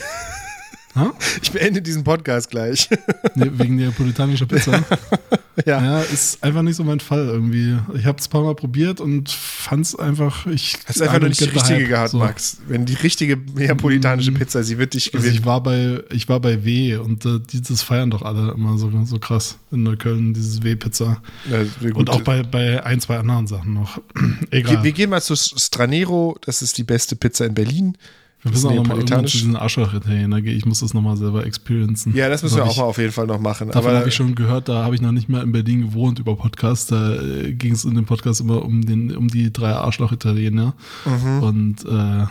Ha? 0.97 1.13
Ich 1.43 1.51
beende 1.51 1.81
diesen 1.83 2.05
Podcast 2.05 2.51
gleich. 2.51 2.89
Ne, 3.35 3.59
wegen 3.59 3.77
neapolitanischer 3.77 4.47
Pizza. 4.47 4.83
ja. 5.65 5.83
Ja, 5.83 6.01
ist 6.03 6.43
einfach 6.45 6.63
nicht 6.63 6.77
so 6.77 6.85
mein 6.85 7.01
Fall 7.01 7.27
irgendwie. 7.27 7.77
Ich 7.99 8.05
habe 8.05 8.19
es 8.19 8.27
ein 8.27 8.31
paar 8.31 8.43
Mal 8.43 8.55
probiert 8.55 9.01
und 9.01 9.31
fand 9.31 9.87
es 9.87 9.97
einfach. 9.97 10.47
Ich 10.47 10.77
Hast 10.87 11.01
einfach 11.01 11.19
nur 11.21 11.29
nicht 11.31 11.41
die 11.41 11.45
richtige 11.45 11.81
hype. 11.81 11.89
gehabt, 11.89 12.11
So. 12.11 12.19
Max. 12.19 12.59
Wenn 12.69 12.85
die 12.85 12.95
richtige 12.95 13.37
neapolitanische 13.55 14.33
Pizza, 14.33 14.63
sie 14.63 14.79
wird 14.79 14.95
dich 14.95 15.15
Also 15.15 15.19
gewinnen. 15.25 15.41
ich 15.41 15.47
war 15.47 15.63
bei, 15.63 16.03
ich 16.13 16.29
war 16.29 16.41
bei 16.41 16.65
W 16.65 16.97
und 16.97 17.25
äh, 17.25 17.41
dieses 17.53 17.83
feiern 17.83 18.11
doch 18.11 18.23
alle 18.23 18.53
immer 18.53 18.77
so, 18.79 18.91
so 19.05 19.19
krass 19.19 19.59
in 19.73 19.83
Neukölln, 19.83 20.35
dieses 20.35 20.63
W-Pizza. 20.63 21.23
Ja. 21.51 21.91
Und 21.95 22.11
auch 22.11 22.21
bei, 22.23 22.43
bei 22.43 22.85
ein, 22.85 23.01
zwei 23.01 23.19
anderen 23.19 23.47
Sachen 23.47 23.73
noch. 23.73 24.01
Egal. 24.51 24.77
Wir, 24.77 24.83
wir 24.85 24.93
gehen 24.93 25.11
mal 25.11 25.23
zu 25.23 25.35
Stranero, 25.37 26.37
das 26.43 26.63
ist 26.63 26.77
die 26.79 26.85
beste 26.85 27.17
Pizza 27.17 27.47
in 27.47 27.55
Berlin. 27.55 27.97
Wir 28.43 28.51
müssen 28.53 28.69
auch 28.69 28.75
nochmal 28.75 28.99
irgendwann 28.99 29.27
zu 29.27 29.39
diesen 29.39 29.57
Arschloch-Italiener 29.57 30.41
gehen. 30.41 30.57
Ich 30.57 30.67
muss 30.67 30.81
das 30.81 30.95
nochmal 30.95 31.17
selber 31.17 31.45
experiencen. 31.45 32.15
Ja, 32.15 32.29
das 32.29 32.43
müssen 32.43 32.59
Hab 32.59 32.67
wir 32.67 32.71
auch 32.71 32.77
mal 32.77 32.85
auf 32.85 32.99
jeden 32.99 33.13
Fall 33.13 33.27
noch 33.27 33.41
machen. 33.41 33.69
Davon 33.69 33.91
Aber 33.91 33.99
habe 33.99 34.09
ich 34.09 34.15
schon 34.15 34.35
gehört, 34.35 34.69
da 34.69 34.85
habe 34.85 34.95
ich 34.95 35.01
noch 35.01 35.13
nicht 35.13 35.29
mehr 35.29 35.43
in 35.43 35.53
Berlin 35.53 35.81
gewohnt 35.81 36.19
über 36.19 36.37
Podcasts. 36.37 36.87
Da 36.87 37.15
äh, 37.15 37.53
ging 37.53 37.73
es 37.73 37.85
in 37.85 37.95
dem 37.95 38.05
Podcast 38.05 38.41
immer 38.41 38.63
um, 38.65 38.85
den, 38.85 39.17
um 39.17 39.29
die 39.29 39.53
drei 39.53 39.73
Arschloch-Italiener. 39.73 40.75
Mhm. 41.05 41.43
Und 41.43 41.85
äh, 41.87 42.27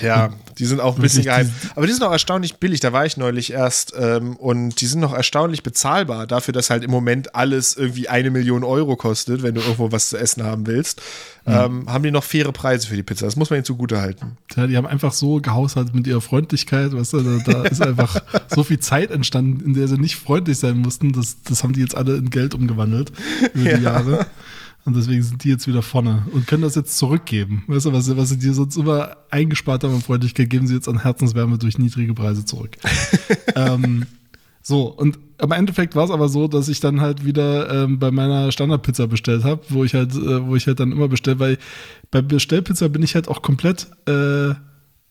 Ja, 0.00 0.30
die 0.58 0.64
sind 0.64 0.80
auch 0.80 0.96
ein 0.96 1.02
bisschen 1.02 1.24
geheim. 1.24 1.50
Aber 1.76 1.86
die 1.86 1.92
sind 1.92 2.02
auch 2.02 2.12
erstaunlich 2.12 2.56
billig. 2.56 2.80
Da 2.80 2.94
war 2.94 3.04
ich 3.04 3.18
neulich 3.18 3.52
erst. 3.52 3.92
Ähm, 3.94 4.36
und 4.36 4.80
die 4.80 4.86
sind 4.86 5.00
noch 5.00 5.12
erstaunlich 5.12 5.62
bezahlbar 5.62 6.26
dafür, 6.26 6.52
dass 6.52 6.70
halt 6.70 6.82
im 6.82 6.90
Moment 6.90 7.34
alles 7.34 7.76
irgendwie 7.76 8.08
eine 8.08 8.30
Million 8.30 8.64
Euro 8.64 8.96
kostet, 8.96 9.42
wenn 9.42 9.54
du 9.54 9.60
irgendwo 9.60 9.92
was 9.92 10.08
zu 10.08 10.16
essen 10.16 10.44
haben 10.44 10.66
willst. 10.66 11.02
Ähm, 11.46 11.92
haben 11.92 12.02
die 12.04 12.10
noch 12.10 12.24
faire 12.24 12.52
Preise 12.52 12.86
für 12.86 12.96
die 12.96 13.02
Pizza. 13.02 13.26
Das 13.26 13.36
muss 13.36 13.50
man 13.50 13.58
ihnen 13.58 13.64
zugute 13.66 14.00
halten. 14.00 14.38
Ja, 14.56 14.66
die 14.66 14.78
haben 14.78 14.86
einfach 14.86 15.12
so 15.12 15.40
gehaushaltet 15.42 15.94
mit 15.94 16.06
ihrer 16.06 16.20
Freundlichkeit, 16.22 16.92
weißt 16.94 17.12
du, 17.14 17.20
da, 17.40 17.52
da 17.52 17.62
ist 17.64 17.82
einfach 17.82 18.16
so 18.48 18.62
viel 18.64 18.78
Zeit 18.78 19.10
entstanden, 19.10 19.62
in 19.62 19.74
der 19.74 19.88
sie 19.88 19.98
nicht 19.98 20.16
freundlich 20.16 20.58
sein 20.58 20.78
mussten. 20.78 21.12
Das, 21.12 21.36
das 21.42 21.62
haben 21.64 21.74
die 21.74 21.80
jetzt 21.80 21.96
alle 21.96 22.16
in 22.16 22.30
Geld 22.30 22.54
umgewandelt 22.54 23.12
über 23.52 23.64
die 23.64 23.70
Ja. 23.70 23.78
Jahre. 23.92 24.26
Und 24.84 24.96
deswegen 24.96 25.22
sind 25.22 25.44
die 25.44 25.48
jetzt 25.48 25.68
wieder 25.68 25.80
vorne 25.82 26.26
und 26.32 26.46
können 26.48 26.62
das 26.62 26.74
jetzt 26.74 26.98
zurückgeben. 26.98 27.62
Weißt 27.68 27.86
du, 27.86 27.92
was, 27.92 28.06
sie- 28.06 28.16
was 28.16 28.30
sie 28.30 28.38
dir 28.38 28.52
sonst 28.52 28.76
immer 28.76 29.16
eingespart 29.30 29.84
haben 29.84 29.94
an 29.94 30.00
Freundlichkeit, 30.00 30.50
geben 30.50 30.66
sie 30.66 30.74
jetzt 30.74 30.88
an 30.88 31.02
Herzenswärme 31.02 31.56
durch 31.58 31.78
niedrige 31.78 32.14
Preise 32.14 32.44
zurück. 32.44 32.76
ähm, 33.54 34.06
so, 34.60 34.86
und 34.88 35.18
im 35.40 35.50
Endeffekt 35.52 35.94
war 35.96 36.04
es 36.04 36.10
aber 36.10 36.28
so, 36.28 36.46
dass 36.48 36.68
ich 36.68 36.80
dann 36.80 37.00
halt 37.00 37.24
wieder 37.24 37.84
ähm, 37.84 37.98
bei 37.98 38.10
meiner 38.10 38.50
Standardpizza 38.52 39.06
bestellt 39.06 39.44
habe, 39.44 39.60
wo 39.68 39.84
ich 39.84 39.94
halt, 39.94 40.14
äh, 40.14 40.46
wo 40.46 40.56
ich 40.56 40.66
halt 40.66 40.78
dann 40.80 40.92
immer 40.92 41.08
bestelle, 41.08 41.38
weil 41.40 41.58
bei 42.10 42.22
Bestellpizza 42.22 42.88
bin 42.88 43.02
ich 43.02 43.14
halt 43.14 43.28
auch 43.28 43.42
komplett 43.42 43.88
äh, 44.06 44.54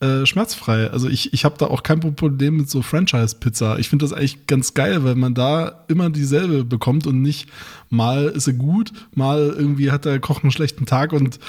äh, 0.02 0.26
schmerzfrei. 0.26 0.90
Also 0.90 1.08
ich, 1.08 1.32
ich 1.32 1.46
habe 1.46 1.56
da 1.58 1.68
auch 1.68 1.84
kein 1.84 2.00
Problem 2.00 2.58
mit 2.58 2.70
so 2.70 2.82
Franchise-Pizza. 2.82 3.78
Ich 3.78 3.88
finde 3.88 4.04
das 4.04 4.14
eigentlich 4.14 4.48
ganz 4.48 4.74
geil, 4.74 5.04
weil 5.04 5.16
man 5.16 5.36
da 5.36 5.86
immer 5.88 6.10
dieselbe 6.10 6.66
bekommt 6.66 7.06
und 7.06 7.22
nicht 7.22 7.48
mal 7.90 8.26
ist 8.26 8.46
sie 8.46 8.54
gut, 8.54 8.92
mal 9.14 9.54
irgendwie 9.56 9.92
hat 9.92 10.06
der 10.06 10.20
Koch 10.20 10.42
einen 10.42 10.52
schlechten 10.52 10.86
Tag 10.86 11.14
und 11.14 11.40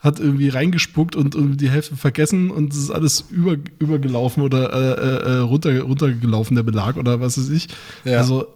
hat 0.00 0.20
irgendwie 0.20 0.48
reingespuckt 0.48 1.16
und 1.16 1.34
irgendwie 1.34 1.56
die 1.56 1.70
Hälfte 1.70 1.96
vergessen 1.96 2.50
und 2.50 2.72
es 2.72 2.78
ist 2.78 2.90
alles 2.90 3.24
über, 3.30 3.56
übergelaufen 3.80 4.42
oder 4.42 4.72
äh, 4.72 5.32
äh, 5.32 5.38
runter, 5.38 5.80
runtergelaufen, 5.80 6.54
der 6.54 6.62
Belag 6.62 6.96
oder 6.96 7.20
was 7.20 7.36
weiß 7.36 7.48
ich. 7.50 7.68
Ja. 8.04 8.18
Also, 8.18 8.46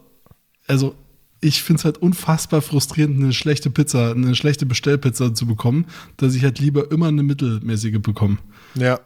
also 0.69 0.95
ich 1.41 1.63
finde 1.63 1.81
es 1.81 1.85
halt 1.85 1.99
unfassbar 1.99 2.63
frustrierend, 2.63 3.19
eine 3.19 3.33
schlechte 3.33 3.71
Pizza, 3.71 4.13
eine 4.13 4.35
schlechte 4.35 4.67
Bestellpizza 4.67 5.35
zu 5.35 5.47
bekommen, 5.47 5.87
dass 6.19 6.35
ich 6.35 6.45
halt 6.45 6.59
lieber 6.59 6.93
immer 6.93 7.09
eine 7.09 7.23
mittelmäßige 7.23 7.99
bekomme. 8.01 8.39
Ja. 8.75 9.01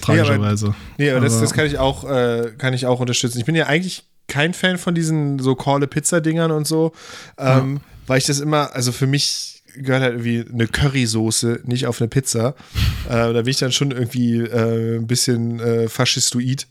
Tragischerweise. 0.00 0.74
Nee, 0.98 1.10
aber 1.10 1.20
das, 1.20 1.34
Aber- 1.34 1.42
das 1.42 1.52
kann 1.52 1.66
ich 1.66 1.78
auch, 1.78 2.04
äh, 2.08 2.52
kann 2.58 2.74
ich 2.74 2.86
auch 2.86 3.00
unterstützen. 3.00 3.38
Ich 3.38 3.44
bin 3.44 3.54
ja 3.54 3.66
eigentlich 3.66 4.04
kein 4.28 4.54
Fan 4.54 4.78
von 4.78 4.94
diesen 4.94 5.38
so 5.38 5.54
Call 5.54 5.86
Pizza 5.86 6.20
Dingern 6.20 6.50
und 6.50 6.66
so, 6.66 6.92
ähm, 7.38 7.80
weil 8.06 8.18
ich 8.18 8.26
das 8.26 8.40
immer, 8.40 8.74
also 8.74 8.92
für 8.92 9.06
mich 9.06 9.62
gehört 9.76 10.02
halt 10.02 10.14
irgendwie 10.14 10.44
eine 10.52 10.66
Currysoße, 10.66 11.60
nicht 11.64 11.86
auf 11.86 12.00
eine 12.00 12.08
Pizza. 12.08 12.54
äh, 13.08 13.32
da 13.32 13.32
bin 13.32 13.48
ich 13.48 13.58
dann 13.58 13.72
schon 13.72 13.90
irgendwie 13.90 14.40
äh, 14.40 14.96
ein 14.96 15.06
bisschen 15.06 15.60
äh, 15.60 15.88
faschistoid 15.88 16.66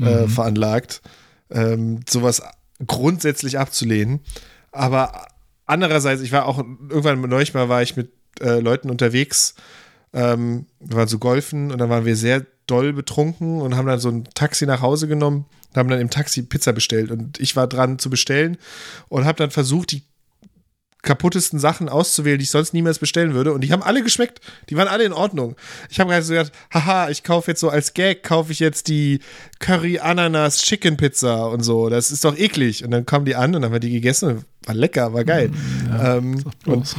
äh, 0.00 0.26
veranlagt, 0.28 1.00
ähm, 1.50 2.00
sowas 2.08 2.42
grundsätzlich 2.86 3.58
abzulehnen. 3.58 4.20
Aber 4.72 5.26
andererseits, 5.66 6.22
ich 6.22 6.32
war 6.32 6.46
auch 6.46 6.58
irgendwann 6.58 7.20
neulich 7.22 7.54
mal 7.54 7.68
war 7.68 7.82
ich 7.82 7.96
mit 7.96 8.10
äh, 8.40 8.60
Leuten 8.60 8.90
unterwegs, 8.90 9.54
ähm, 10.16 10.66
wir 10.80 10.96
waren 10.96 11.08
so 11.08 11.18
golfen 11.18 11.70
und 11.70 11.78
dann 11.78 11.90
waren 11.90 12.06
wir 12.06 12.16
sehr 12.16 12.46
doll 12.66 12.92
betrunken 12.92 13.60
und 13.60 13.76
haben 13.76 13.86
dann 13.86 14.00
so 14.00 14.08
ein 14.08 14.24
Taxi 14.34 14.66
nach 14.66 14.80
Hause 14.80 15.06
genommen 15.06 15.44
und 15.70 15.76
haben 15.76 15.88
dann 15.90 16.00
im 16.00 16.10
Taxi 16.10 16.42
Pizza 16.42 16.72
bestellt 16.72 17.10
und 17.10 17.38
ich 17.38 17.54
war 17.54 17.66
dran 17.66 17.98
zu 17.98 18.08
bestellen 18.08 18.56
und 19.08 19.26
habe 19.26 19.38
dann 19.38 19.50
versucht, 19.50 19.92
die 19.92 20.02
kaputtesten 21.02 21.60
Sachen 21.60 21.88
auszuwählen, 21.88 22.38
die 22.38 22.44
ich 22.44 22.50
sonst 22.50 22.74
niemals 22.74 22.98
bestellen 22.98 23.32
würde. 23.32 23.52
Und 23.52 23.60
die 23.60 23.70
haben 23.70 23.82
alle 23.82 24.02
geschmeckt. 24.02 24.40
Die 24.70 24.76
waren 24.76 24.88
alle 24.88 25.04
in 25.04 25.12
Ordnung. 25.12 25.54
Ich 25.88 26.00
habe 26.00 26.10
gerade 26.10 26.24
so 26.24 26.32
gedacht, 26.32 26.50
haha, 26.74 27.10
ich 27.10 27.22
kaufe 27.22 27.52
jetzt 27.52 27.60
so 27.60 27.68
als 27.68 27.94
Gag, 27.94 28.24
kaufe 28.24 28.50
ich 28.50 28.58
jetzt 28.58 28.88
die 28.88 29.20
Curry 29.60 30.00
Ananas 30.00 30.62
Chicken 30.62 30.96
Pizza 30.96 31.48
und 31.48 31.62
so. 31.62 31.90
Das 31.90 32.10
ist 32.10 32.24
doch 32.24 32.36
eklig. 32.36 32.84
Und 32.84 32.90
dann 32.90 33.06
kamen 33.06 33.24
die 33.24 33.36
an 33.36 33.54
und 33.54 33.62
dann 33.62 33.66
haben 33.66 33.72
wir 33.72 33.78
die 33.78 33.92
gegessen. 33.92 34.44
War 34.64 34.74
lecker, 34.74 35.12
war 35.12 35.24
geil. 35.24 35.52
ähm, 36.02 36.42
und 36.64 36.96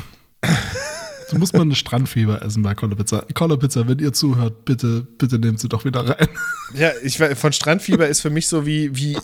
So 1.30 1.38
muss 1.38 1.52
man 1.52 1.64
eine 1.64 1.76
Strandfieber 1.76 2.42
essen 2.42 2.64
bei 2.64 2.74
Kolle 2.74 2.96
Pizza. 2.96 3.26
Kolle 3.34 3.58
Pizza, 3.58 3.88
wenn 3.88 4.00
ihr 4.00 4.14
zuhört, 4.14 4.64
bitte, 4.64 5.06
bitte 5.18 5.38
nehmt 5.40 5.60
sie 5.60 5.68
doch 5.68 5.84
wieder 5.84 6.08
rein. 6.08 6.28
ja, 6.74 6.92
ich 7.04 7.20
war- 7.20 7.36
von 7.36 7.52
Strandfieber 7.52 8.08
ist 8.08 8.22
für 8.22 8.30
mich 8.30 8.48
so 8.48 8.66
wie, 8.66 8.96
wie 8.96 9.18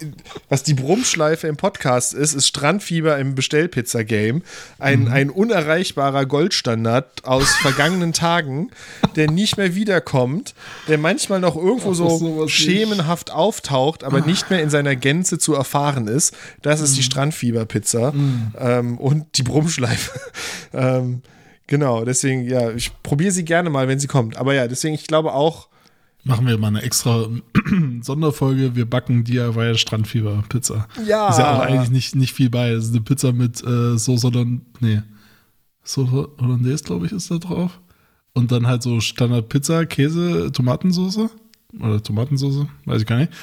was 0.50 0.64
die 0.64 0.74
Brummschleife 0.74 1.48
im 1.48 1.56
Podcast 1.56 2.14
ist, 2.14 2.34
ist 2.34 2.46
Strandfieber 2.48 3.18
im 3.20 3.36
Bestellpizza-Game. 3.36 4.42
Ein, 4.80 5.08
ein 5.08 5.30
unerreichbarer 5.30 6.26
Goldstandard 6.26 7.24
aus 7.26 7.50
vergangenen 7.56 8.12
Tagen, 8.12 8.70
der 9.16 9.32
nicht 9.32 9.56
mehr 9.58 9.74
wiederkommt, 9.76 10.56
der 10.90 10.98
manchmal 10.98 11.40
noch 11.40 11.56
irgendwo 11.56 11.92
Ach, 11.92 11.96
so 11.96 12.48
schemenhaft 12.50 13.32
auftaucht, 13.32 14.04
aber 14.04 14.20
nicht 14.22 14.50
mehr 14.50 14.62
in 14.62 14.70
seiner 14.70 14.98
Gänze 14.98 15.38
zu 15.38 15.54
erfahren 15.54 16.08
ist. 16.08 16.36
Das 16.62 16.82
ist 16.82 16.98
die 16.98 17.04
Strandfieber-Pizza 17.04 18.14
ähm, 18.60 18.98
und 18.98 19.38
die 19.38 19.44
Brummschleife. 19.44 20.12
ähm, 20.74 21.22
genau, 21.68 22.06
deswegen, 22.06 22.48
ja, 22.48 22.72
ich 22.72 22.92
probiere 23.04 23.32
sie 23.32 23.46
gerne 23.46 23.70
mal, 23.70 23.88
wenn 23.88 24.00
sie 24.00 24.08
kommt. 24.08 24.38
Aber 24.38 24.54
ja, 24.54 24.68
deswegen, 24.68 24.96
ich 24.96 25.08
glaube 25.08 25.34
auch, 25.34 25.70
Machen 26.26 26.48
wir 26.48 26.58
mal 26.58 26.68
eine 26.68 26.82
extra 26.82 27.28
Sonderfolge. 28.02 28.78
Wir 28.78 28.90
backen 28.90 29.26
DIY 29.26 29.78
Strandfieber 29.78 30.44
Pizza. 30.48 30.88
Ja. 31.06 31.30
Ist 31.30 31.40
ja 31.40 31.58
auch 31.58 31.60
eigentlich 31.60 31.92
nicht, 31.92 32.16
nicht 32.16 32.34
viel 32.34 32.50
bei. 32.50 32.72
Das 32.72 32.86
ist 32.86 32.92
eine 32.92 33.02
Pizza 33.02 33.34
mit 33.34 33.62
äh, 33.62 33.98
Soße 33.98 34.28
Holland 34.28 34.62
nee. 34.80 35.02
Soße 35.84 36.30
Hollandaise, 36.40 36.84
glaube 36.86 37.08
ich, 37.08 37.12
ist 37.12 37.30
da 37.30 37.40
drauf. 37.40 37.82
Und 38.34 38.54
dann 38.54 38.68
halt 38.68 38.84
so 38.84 39.02
Standard 39.02 39.50
Pizza, 39.50 39.86
Käse, 39.86 40.50
Tomatensoße. 40.54 41.30
Oder 41.82 42.02
Tomatensoße, 42.02 42.68
weiß 42.86 43.02
ich 43.02 43.08
gar 43.08 43.18
nicht. 43.18 43.34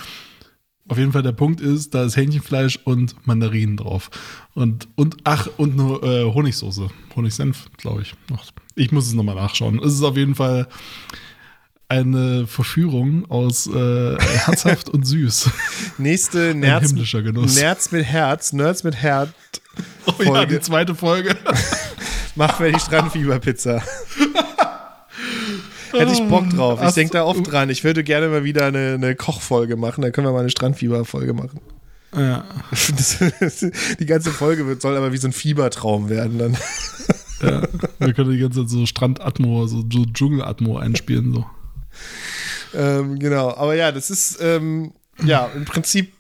Auf 0.91 0.99
jeden 0.99 1.13
Fall 1.13 1.23
der 1.23 1.31
Punkt 1.31 1.61
ist, 1.61 1.95
da 1.95 2.03
ist 2.03 2.17
Hähnchenfleisch 2.17 2.81
und 2.83 3.15
Mandarinen 3.25 3.77
drauf. 3.77 4.11
Und, 4.55 4.89
und 4.97 5.19
ach, 5.23 5.47
und 5.57 5.77
nur 5.77 6.03
äh, 6.03 6.25
Honigsoße. 6.25 6.89
Honigsenf, 7.15 7.71
glaube 7.77 8.03
ich. 8.03 8.15
Ich 8.75 8.91
muss 8.91 9.07
es 9.07 9.13
nochmal 9.13 9.37
nachschauen. 9.37 9.79
Es 9.79 9.95
ist 9.95 10.03
auf 10.03 10.17
jeden 10.17 10.35
Fall 10.35 10.67
eine 11.87 12.49
Verführung 12.49 13.25
aus 13.31 13.69
äh, 13.69 14.19
herzhaft 14.45 14.89
und 14.89 15.07
süß. 15.07 15.51
Nächste 15.99 16.57
Genuss. 17.23 17.55
Nerds 17.55 17.93
mit 17.93 18.05
Herz, 18.05 18.53
Nerds 18.53 18.83
mit 18.83 18.97
Herz. 18.97 19.31
Oh 20.07 20.25
ja, 20.25 20.45
die 20.45 20.59
zweite 20.59 20.97
Folge. 20.97 21.37
Machen 22.35 22.65
wir 22.65 22.73
die 22.73 22.81
Strandfieberpizza. 22.81 23.81
Hätte 25.93 26.13
ich 26.13 26.23
Bock 26.29 26.49
drauf. 26.51 26.81
Ich 26.83 26.95
denke 26.95 27.13
da 27.13 27.25
oft 27.25 27.51
dran. 27.51 27.71
Ich 27.71 27.85
würde 27.85 28.05
gerne 28.05 28.29
mal 28.29 28.45
wieder 28.45 28.67
eine, 28.67 28.95
eine 28.95 29.15
Kochfolge 29.15 29.77
machen. 29.77 30.03
Dann 30.03 30.13
können 30.13 30.27
wir 30.27 30.33
mal 30.33 30.41
eine 30.41 30.51
Strandfieberfolge 30.51 31.33
machen. 31.33 31.61
ja. 32.17 32.45
Die 34.01 34.07
ganze 34.07 34.31
Folge 34.31 34.67
wird, 34.67 34.83
soll 34.83 34.97
aber 34.97 35.13
wie 35.13 35.19
so 35.19 35.29
ein 35.29 35.33
Fiebertraum 35.33 36.09
werden 36.09 36.39
dann. 36.39 36.57
Ja, 37.43 37.63
wir 37.99 38.13
können 38.13 38.33
die 38.33 38.39
ganze 38.39 38.61
Zeit 38.61 38.69
so 38.69 38.85
Strandatmo, 38.85 39.67
so, 39.67 39.83
so 39.91 40.05
Dschungelatmo 40.05 40.77
einspielen. 40.77 41.33
So. 41.33 41.47
Ähm, 42.75 43.19
genau. 43.19 43.55
Aber 43.55 43.75
ja, 43.75 43.93
das 43.93 44.11
ist, 44.11 44.39
ähm, 44.43 44.93
ja, 45.25 45.51
im 45.55 45.65
Prinzip 45.65 46.13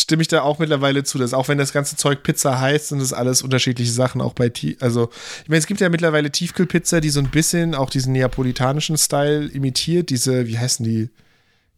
stimme 0.00 0.22
ich 0.22 0.28
da 0.28 0.42
auch 0.42 0.58
mittlerweile 0.58 1.04
zu, 1.04 1.18
dass 1.18 1.34
auch 1.34 1.48
wenn 1.48 1.58
das 1.58 1.72
ganze 1.72 1.96
Zeug 1.96 2.22
Pizza 2.22 2.60
heißt, 2.60 2.88
sind 2.88 3.00
das 3.00 3.12
alles 3.12 3.42
unterschiedliche 3.42 3.92
Sachen, 3.92 4.20
auch 4.20 4.32
bei, 4.34 4.48
Tie- 4.48 4.76
also, 4.80 5.10
ich 5.42 5.48
meine, 5.48 5.58
es 5.58 5.66
gibt 5.66 5.80
ja 5.80 5.88
mittlerweile 5.88 6.30
Tiefkühlpizza, 6.30 7.00
die 7.00 7.10
so 7.10 7.20
ein 7.20 7.30
bisschen 7.30 7.74
auch 7.74 7.90
diesen 7.90 8.12
neapolitanischen 8.12 8.96
Style 8.96 9.46
imitiert, 9.48 10.10
diese, 10.10 10.46
wie 10.46 10.58
heißen 10.58 10.84
die? 10.84 11.10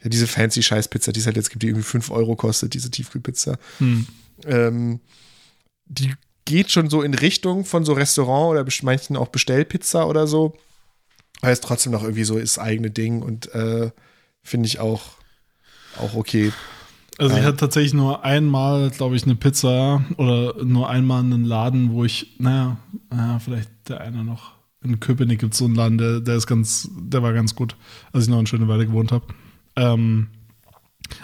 Ja, 0.02 0.08
diese 0.08 0.26
fancy 0.26 0.62
Scheißpizza, 0.62 1.12
die 1.12 1.20
es 1.20 1.26
halt 1.26 1.36
jetzt 1.36 1.50
gibt, 1.50 1.62
die 1.62 1.66
irgendwie 1.68 1.84
5 1.84 2.10
Euro 2.10 2.34
kostet, 2.34 2.72
diese 2.72 2.90
Tiefkühlpizza. 2.90 3.58
Ähm, 4.46 5.00
die 5.84 6.14
geht 6.46 6.70
schon 6.70 6.88
so 6.88 7.02
in 7.02 7.12
Richtung 7.12 7.66
von 7.66 7.84
so 7.84 7.92
Restaurant 7.92 8.50
oder 8.50 8.66
manchen 8.82 9.16
auch 9.16 9.28
Bestellpizza 9.28 10.04
oder 10.04 10.26
so. 10.26 10.56
Aber 11.42 11.52
ist 11.52 11.64
trotzdem 11.64 11.92
noch 11.92 12.02
irgendwie 12.02 12.24
so 12.24 12.38
das 12.38 12.58
eigene 12.58 12.90
Ding 12.90 13.20
und 13.22 13.54
äh, 13.54 13.90
finde 14.42 14.66
ich 14.68 14.78
auch, 14.78 15.02
auch 15.98 16.14
okay. 16.14 16.52
Also 17.20 17.36
ich 17.36 17.44
hatte 17.44 17.58
tatsächlich 17.58 17.92
nur 17.92 18.24
einmal, 18.24 18.88
glaube 18.90 19.14
ich, 19.14 19.24
eine 19.24 19.34
Pizza 19.34 20.02
oder 20.16 20.54
nur 20.64 20.88
einmal 20.88 21.20
einen 21.20 21.44
Laden, 21.44 21.92
wo 21.92 22.02
ich, 22.04 22.36
naja, 22.38 22.78
naja 23.10 23.38
vielleicht 23.38 23.70
der 23.88 24.00
eine 24.00 24.24
noch. 24.24 24.52
In 24.82 25.00
Köpenick 25.00 25.38
gibt 25.38 25.52
es 25.52 25.58
so 25.58 25.66
einen 25.66 25.74
Laden, 25.74 25.98
der, 25.98 26.20
der 26.20 26.36
ist 26.36 26.46
ganz, 26.46 26.88
der 26.98 27.22
war 27.22 27.34
ganz 27.34 27.54
gut, 27.54 27.76
als 28.12 28.24
ich 28.24 28.30
noch 28.30 28.38
eine 28.38 28.46
schöne 28.46 28.68
Weile 28.68 28.86
gewohnt 28.86 29.12
habe. 29.12 29.26
Ähm, 29.76 30.28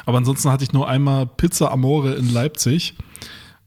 aber 0.04 0.18
ansonsten 0.18 0.50
hatte 0.50 0.64
ich 0.64 0.74
nur 0.74 0.86
einmal 0.86 1.26
Pizza 1.26 1.70
Amore 1.70 2.14
in 2.14 2.30
Leipzig, 2.30 2.94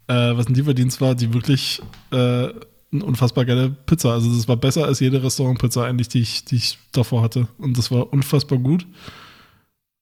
äh, 0.06 0.14
was 0.14 0.48
ein 0.48 0.53
Lieferdienst 0.53 1.01
war, 1.01 1.16
die 1.16 1.33
wirklich 1.33 1.82
äh, 2.11 2.16
eine 2.91 3.06
unfassbar 3.06 3.45
geile 3.45 3.72
Pizza. 3.72 4.14
Also 4.14 4.32
das 4.32 4.48
war 4.48 4.58
besser 4.58 4.85
als 4.85 4.99
jede 4.99 5.24
Restaurantpizza 5.24 5.83
eigentlich, 5.83 6.09
die 6.09 6.22
ich, 6.22 6.45
die 6.45 6.58
ich 6.58 6.77
davor 6.91 7.24
hatte. 7.24 7.48
Und 7.58 7.75
das 7.75 7.90
war 7.90 8.14
unfassbar 8.14 8.59
gut. 8.59 8.85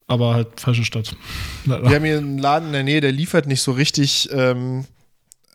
Aber 0.08 0.34
halt 0.34 0.60
falsche 0.60 0.86
Stadt. 0.86 1.16
Leider. 1.66 1.90
Wir 1.90 1.96
haben 1.98 2.06
hier 2.06 2.18
einen 2.18 2.38
Laden 2.38 2.68
in 2.68 2.74
der 2.74 2.84
Nähe, 2.84 3.02
der 3.02 3.12
liefert 3.12 3.46
nicht 3.46 3.62
so 3.62 3.74
richtig. 3.74 4.30
Ähm, 4.32 4.86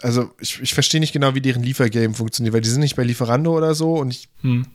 also 0.01 0.31
ich, 0.41 0.61
ich 0.61 0.75
verstehe 0.75 1.01
nicht 1.01 1.13
genau, 1.13 1.35
wie 1.35 1.41
deren 1.41 1.63
Liefergame 1.63 2.15
funktioniert, 2.15 2.53
weil 2.55 2.61
die 2.61 2.69
sind 2.69 2.81
nicht 2.81 2.97
bei 2.97 3.05
Lieferando 3.05 3.57
oder 3.57 3.75
so 3.75 3.95
und 3.95 4.11
ich, 4.11 4.29
Hm. 4.43 4.67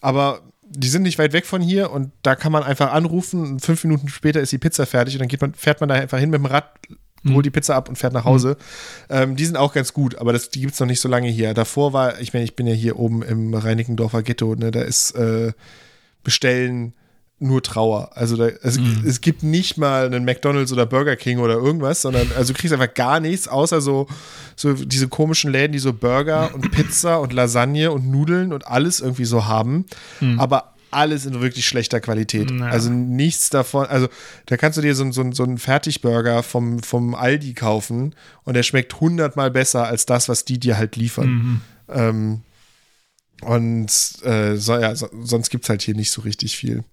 aber 0.00 0.42
die 0.68 0.88
sind 0.88 1.02
nicht 1.02 1.18
weit 1.18 1.32
weg 1.32 1.46
von 1.46 1.62
hier 1.62 1.90
und 1.90 2.10
da 2.22 2.34
kann 2.36 2.52
man 2.52 2.62
einfach 2.62 2.92
anrufen 2.92 3.40
und 3.40 3.60
fünf 3.60 3.84
Minuten 3.84 4.08
später 4.08 4.40
ist 4.40 4.52
die 4.52 4.58
Pizza 4.58 4.84
fertig 4.84 5.14
und 5.14 5.20
dann 5.20 5.28
geht 5.28 5.40
man, 5.40 5.54
fährt 5.54 5.80
man 5.80 5.88
da 5.88 5.94
einfach 5.94 6.18
hin 6.18 6.28
mit 6.30 6.38
dem 6.38 6.46
Rad, 6.46 6.68
holt 7.28 7.46
die 7.46 7.50
Pizza 7.50 7.74
ab 7.74 7.88
und 7.88 7.96
fährt 7.96 8.12
nach 8.12 8.24
Hause. 8.24 8.56
Ähm, 9.08 9.34
die 9.36 9.46
sind 9.46 9.56
auch 9.56 9.72
ganz 9.72 9.92
gut, 9.92 10.16
aber 10.18 10.32
das, 10.32 10.50
die 10.50 10.60
gibt 10.60 10.74
es 10.74 10.80
noch 10.80 10.86
nicht 10.86 11.00
so 11.00 11.08
lange 11.08 11.28
hier. 11.28 11.54
Davor 11.54 11.92
war, 11.92 12.20
ich 12.20 12.34
meine, 12.34 12.44
ich 12.44 12.54
bin 12.54 12.66
ja 12.66 12.74
hier 12.74 12.98
oben 12.98 13.22
im 13.22 13.54
Reinickendorfer 13.54 14.22
Ghetto, 14.22 14.54
ne, 14.56 14.70
da 14.72 14.82
ist 14.82 15.12
äh, 15.12 15.52
Bestellen 16.22 16.92
nur 17.38 17.62
Trauer. 17.62 18.10
Also, 18.14 18.36
da, 18.36 18.48
also 18.62 18.80
es 19.04 19.20
gibt 19.20 19.42
nicht 19.42 19.76
mal 19.76 20.06
einen 20.06 20.24
McDonalds 20.24 20.72
oder 20.72 20.86
Burger 20.86 21.16
King 21.16 21.38
oder 21.38 21.54
irgendwas, 21.54 22.00
sondern 22.02 22.30
also 22.36 22.52
du 22.54 22.58
kriegst 22.58 22.72
einfach 22.72 22.94
gar 22.94 23.20
nichts, 23.20 23.46
außer 23.46 23.80
so, 23.82 24.06
so 24.56 24.72
diese 24.72 25.08
komischen 25.08 25.52
Läden, 25.52 25.72
die 25.72 25.78
so 25.78 25.92
Burger 25.92 26.54
und 26.54 26.70
Pizza 26.70 27.20
und 27.20 27.32
Lasagne 27.34 27.92
und 27.92 28.10
Nudeln 28.10 28.52
und 28.54 28.66
alles 28.66 29.00
irgendwie 29.00 29.26
so 29.26 29.44
haben. 29.44 29.84
Aber 30.38 30.72
alles 30.92 31.26
in 31.26 31.38
wirklich 31.42 31.66
schlechter 31.66 32.00
Qualität. 32.00 32.50
Ja. 32.50 32.66
Also 32.68 32.88
nichts 32.90 33.50
davon. 33.50 33.84
Also 33.86 34.08
da 34.46 34.56
kannst 34.56 34.78
du 34.78 34.82
dir 34.82 34.94
so, 34.94 35.02
einen- 35.02 35.12
so, 35.12 35.30
so 35.32 35.42
einen 35.44 35.58
Fertigburger 35.58 36.42
vom, 36.42 36.78
vom 36.82 37.14
Aldi 37.14 37.52
kaufen 37.52 38.14
und 38.44 38.54
der 38.54 38.62
schmeckt 38.62 38.98
hundertmal 39.00 39.50
besser 39.50 39.84
als 39.86 40.06
das, 40.06 40.30
was 40.30 40.46
die 40.46 40.58
dir 40.58 40.78
halt 40.78 40.96
liefern. 40.96 41.60
Ähm, 41.90 42.40
und 43.42 43.88
äh, 44.24 44.56
so, 44.56 44.78
ja, 44.78 44.94
so, 44.96 45.08
sonst 45.22 45.50
gibt 45.50 45.64
es 45.64 45.68
halt 45.70 45.82
hier 45.82 45.94
nicht 45.94 46.10
so 46.10 46.22
richtig 46.22 46.56
viel. 46.56 46.84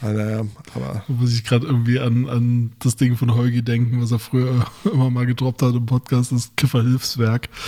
Aber, 0.00 0.12
naja, 0.12 0.44
aber 0.74 1.02
Da 1.06 1.12
muss 1.14 1.32
ich 1.32 1.44
gerade 1.44 1.66
irgendwie 1.66 1.98
an, 2.00 2.28
an 2.28 2.72
das 2.80 2.96
Ding 2.96 3.16
von 3.16 3.34
Holgi 3.34 3.62
denken, 3.62 4.02
was 4.02 4.10
er 4.12 4.18
früher 4.18 4.66
immer 4.84 5.08
mal 5.10 5.24
gedroppt 5.26 5.62
hat 5.62 5.74
im 5.74 5.86
Podcast, 5.86 6.32
das 6.32 6.50
Kifferhilfswerk. 6.56 7.48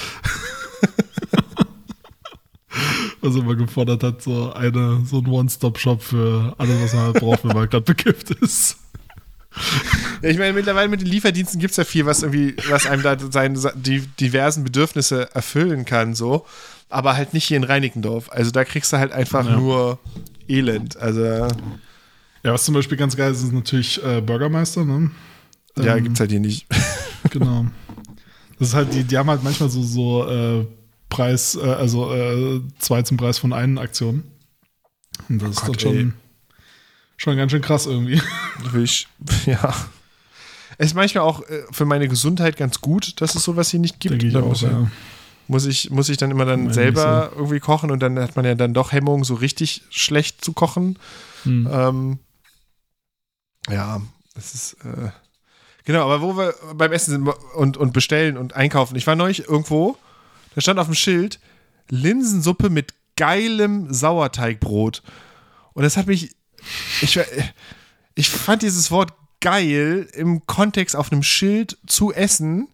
was 3.20 3.34
er 3.34 3.40
immer 3.40 3.54
gefordert 3.56 4.02
hat, 4.02 4.22
so 4.22 4.52
eine, 4.52 5.00
so 5.06 5.18
ein 5.18 5.26
One-Stop-Shop 5.26 6.02
für 6.02 6.54
alles, 6.58 6.80
was 6.82 6.94
man 6.94 7.02
halt 7.04 7.20
braucht, 7.20 7.44
wenn 7.44 7.56
man 7.56 7.68
gerade 7.68 7.84
bekifft 7.84 8.30
ist. 8.30 8.76
Ja, 10.20 10.28
ich 10.28 10.36
meine, 10.38 10.52
mittlerweile 10.52 10.88
mit 10.88 11.00
den 11.00 11.08
Lieferdiensten 11.08 11.58
gibt 11.60 11.70
es 11.70 11.76
ja 11.78 11.84
viel, 11.84 12.04
was 12.04 12.22
irgendwie, 12.22 12.54
was 12.68 12.86
einem 12.86 13.02
da 13.02 13.16
seine 13.30 13.58
die 13.74 14.00
diversen 14.20 14.64
Bedürfnisse 14.64 15.34
erfüllen 15.34 15.86
kann, 15.86 16.14
so. 16.14 16.44
Aber 16.90 17.16
halt 17.16 17.32
nicht 17.32 17.44
hier 17.44 17.56
in 17.56 17.64
Reinickendorf. 17.64 18.30
Also 18.30 18.50
da 18.50 18.64
kriegst 18.64 18.92
du 18.92 18.98
halt 18.98 19.12
einfach 19.12 19.46
Ja. 19.46 19.56
nur 19.56 19.98
Elend. 20.46 20.96
Also 20.98 21.48
Ja, 22.46 22.52
was 22.52 22.64
zum 22.64 22.74
Beispiel 22.74 22.96
ganz 22.96 23.16
geil 23.16 23.32
ist, 23.32 23.42
ist 23.42 23.52
natürlich 23.52 24.00
äh, 24.04 24.20
Bürgermeister, 24.20 24.84
ne? 24.84 25.10
ja, 25.76 25.96
Ähm, 25.96 26.04
gibt's 26.04 26.20
halt 26.20 26.30
hier 26.30 26.40
nicht. 26.40 26.66
Genau. 27.30 27.66
Das 28.56 28.68
ist 28.68 28.74
halt, 28.74 28.94
die, 28.94 29.02
die 29.02 29.18
haben 29.18 29.28
halt 29.28 29.42
manchmal 29.42 29.68
so, 29.68 29.82
so 29.82 30.28
äh, 30.28 30.64
Preis, 31.08 31.56
äh, 31.56 31.68
also 31.68 32.14
äh, 32.14 32.60
zwei 32.78 33.02
zum 33.02 33.16
Preis 33.16 33.40
von 33.40 33.52
einen 33.52 33.78
Aktion. 33.78 34.22
Und 35.28 35.42
das 35.42 35.50
ist 35.50 35.66
Gott, 35.66 35.84
dann 35.84 35.92
ey. 35.92 36.00
schon, 36.02 36.14
schon 37.16 37.36
ganz 37.36 37.50
schön 37.50 37.62
krass 37.62 37.86
irgendwie. 37.86 38.22
Ich, 38.80 39.08
ja. 39.46 39.74
Es 40.78 40.86
ist 40.86 40.94
manchmal 40.94 41.24
auch 41.24 41.42
äh, 41.48 41.64
für 41.72 41.84
meine 41.84 42.06
Gesundheit 42.06 42.56
ganz 42.56 42.80
gut, 42.80 43.20
dass 43.20 43.34
es 43.34 43.42
sowas 43.42 43.68
hier 43.72 43.80
nicht 43.80 43.98
gibt. 43.98 44.22
Ich 44.22 44.36
auch, 44.36 44.46
muss, 44.46 44.60
ja. 44.60 44.88
muss, 45.48 45.66
ich, 45.66 45.90
muss 45.90 46.08
ich 46.08 46.16
dann 46.16 46.30
immer 46.30 46.44
dann 46.44 46.60
Meine 46.60 46.74
selber 46.74 47.32
irgendwie 47.34 47.58
kochen 47.58 47.90
und 47.90 48.00
dann 48.04 48.16
hat 48.20 48.36
man 48.36 48.44
ja 48.44 48.54
dann 48.54 48.72
doch 48.72 48.92
Hemmung, 48.92 49.24
so 49.24 49.34
richtig 49.34 49.82
schlecht 49.90 50.44
zu 50.44 50.52
kochen. 50.52 50.96
Hm. 51.42 51.68
Ähm, 51.68 52.18
ja, 53.70 54.00
das 54.34 54.54
ist. 54.54 54.74
Äh, 54.84 55.10
genau, 55.84 56.04
aber 56.04 56.20
wo 56.20 56.36
wir 56.36 56.54
beim 56.74 56.92
Essen 56.92 57.10
sind 57.12 57.28
und, 57.56 57.76
und 57.76 57.92
bestellen 57.92 58.36
und 58.36 58.54
einkaufen. 58.54 58.96
Ich 58.96 59.06
war 59.06 59.16
neulich 59.16 59.48
irgendwo, 59.48 59.96
da 60.54 60.60
stand 60.60 60.78
auf 60.78 60.86
dem 60.86 60.94
Schild 60.94 61.40
Linsensuppe 61.88 62.70
mit 62.70 62.94
geilem 63.16 63.92
Sauerteigbrot. 63.92 65.02
Und 65.72 65.82
das 65.82 65.96
hat 65.96 66.06
mich. 66.06 66.34
Ich, 67.00 67.18
ich 68.14 68.28
fand 68.28 68.62
dieses 68.62 68.90
Wort 68.90 69.12
geil 69.40 70.08
im 70.14 70.46
Kontext 70.46 70.96
auf 70.96 71.12
einem 71.12 71.22
Schild 71.22 71.78
zu 71.86 72.12
essen 72.12 72.68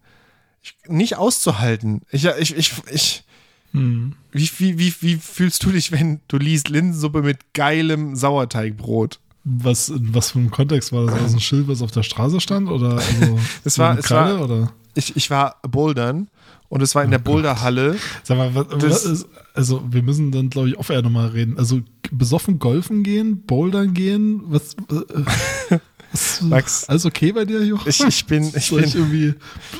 ich, 0.63 0.75
nicht 0.87 1.17
auszuhalten. 1.17 2.01
Ich, 2.09 2.25
ich, 2.25 2.55
ich, 2.55 2.73
ich, 2.91 3.23
Hm. 3.71 4.13
wie, 4.31 4.49
wie, 4.59 4.77
wie, 4.77 4.93
wie 5.01 5.15
fühlst 5.15 5.63
du 5.63 5.71
dich, 5.71 5.91
wenn 5.91 6.21
du 6.27 6.37
liest 6.37 6.69
Linsensuppe 6.69 7.23
mit 7.23 7.53
geilem 7.53 8.15
Sauerteigbrot? 8.15 9.19
Was, 9.45 9.89
in 9.89 10.13
was 10.15 10.31
für 10.31 10.39
ein 10.39 10.51
Kontext 10.51 10.91
war 10.93 11.05
das? 11.05 11.13
War 11.15 11.21
das 11.21 11.33
ein 11.33 11.39
Schild, 11.41 11.67
was 11.67 11.81
auf 11.81 11.91
der 11.91 12.03
Straße 12.03 12.39
stand? 12.39 12.69
Oder 12.69 12.93
also 13.21 13.39
Es 13.65 13.77
war- 13.77 13.97
es 13.97 14.05
Kreide, 14.05 14.39
war- 14.39 14.45
oder? 14.45 14.71
Ich, 14.95 15.15
ich 15.17 15.29
war 15.29 15.57
bouldern 15.67 16.27
und 16.69 16.81
es 16.81 16.93
war 16.95 17.03
in 17.03 17.11
der 17.11 17.17
Boulderhalle. 17.19 17.97
Sag 18.23 18.37
mal, 18.37 18.53
was, 18.55 18.67
Das- 18.69 18.83
was 18.83 19.05
ist, 19.05 19.27
also 19.53 19.83
wir 19.89 20.01
müssen 20.03 20.31
dann, 20.31 20.49
glaube 20.49 20.69
ich, 20.69 20.77
off-air 20.77 21.01
nochmal 21.01 21.27
reden. 21.29 21.57
Also 21.57 21.81
besoffen 22.11 22.59
golfen 22.59 23.03
gehen, 23.03 23.41
bouldern 23.45 23.93
gehen, 23.93 24.41
was, 24.45 24.75
äh, 24.91 25.77
Max, 26.43 26.87
alles 26.87 27.05
okay 27.05 27.31
bei 27.31 27.43
dir, 27.43 27.63
Jo? 27.65 27.79
Ich, 27.85 27.99
ich 28.03 28.25
bin, 28.27 28.43
ich 28.55 28.67
Soll 28.67 28.81
bin, 28.81 28.89
ich 28.89 28.95
irgendwie 28.95 29.33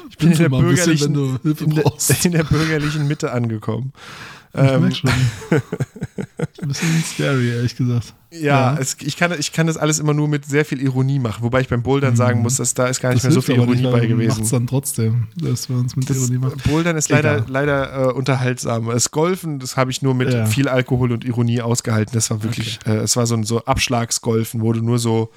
ich 0.09 0.17
bin 0.17 0.31
der, 0.35 0.49
bisschen, 0.49 1.13
der, 1.13 2.25
in 2.25 2.31
der 2.31 2.43
bürgerlichen 2.43 3.07
Mitte 3.07 3.31
angekommen. 3.31 3.93
Ich 4.55 4.59
Ähm, 4.59 4.91
schon. 4.93 5.09
ein 6.61 6.67
bisschen 6.67 7.03
scary, 7.03 7.49
ehrlich 7.49 7.75
gesagt. 7.75 8.13
ja, 8.31 8.73
Ja. 8.73 8.77
Es, 8.79 8.97
ich, 9.01 9.17
kann, 9.17 9.33
ich 9.37 9.51
kann 9.51 9.65
das 9.67 9.77
alles 9.77 9.99
immer 9.99 10.13
nur 10.13 10.27
mit 10.27 10.45
sehr 10.45 10.63
viel 10.63 10.79
Ironie 10.81 11.17
machen, 11.19 11.43
wobei 11.43 11.61
ich 11.61 11.67
beim 11.69 11.81
Bouldern 11.81 12.15
sagen 12.15 12.41
muss, 12.41 12.57
dass 12.57 12.73
da 12.75 12.85
ist 12.87 13.01
gar 13.01 13.13
nicht 13.13 13.23
mehr 13.23 13.31
so 13.31 13.41
viel 13.41 13.55
Ironie 13.55 13.81
bei 13.83 13.91
Macht's 13.91 14.07
gewesen. 14.07 14.47
dann 14.51 14.67
trotzdem, 14.67 15.27
dass 15.35 15.69
wir 15.69 15.77
uns 15.77 15.95
mit 15.95 16.07
Das 16.09 16.17
Ironie 16.17 16.37
machen. 16.37 16.61
Bouldern 16.65 16.97
ist 16.97 17.09
leider, 17.09 17.37
Egal. 17.37 17.45
leider 17.49 18.09
äh, 18.09 18.13
unterhaltsam. 18.13 18.85
Das 18.87 19.09
Golfen, 19.11 19.57
das 19.59 19.75
habe 19.75 19.89
ich 19.91 20.01
nur 20.03 20.13
mit 20.13 20.31
Ja. 20.31 20.45
viel 20.45 20.67
Alkohol 20.67 21.11
und 21.11 21.25
Ironie 21.25 21.61
ausgehalten. 21.61 22.13
Das 22.13 22.29
war 22.29 22.43
wirklich, 22.43 22.79
äh, 22.85 22.97
es 22.97 23.15
war 23.15 23.25
so 23.25 23.35
ein 23.35 23.43
so 23.43 23.65
Abschlagsgolfen, 23.65 24.61
wo 24.61 24.71
du 24.73 24.81
nur 24.81 24.99
so, 24.99 25.31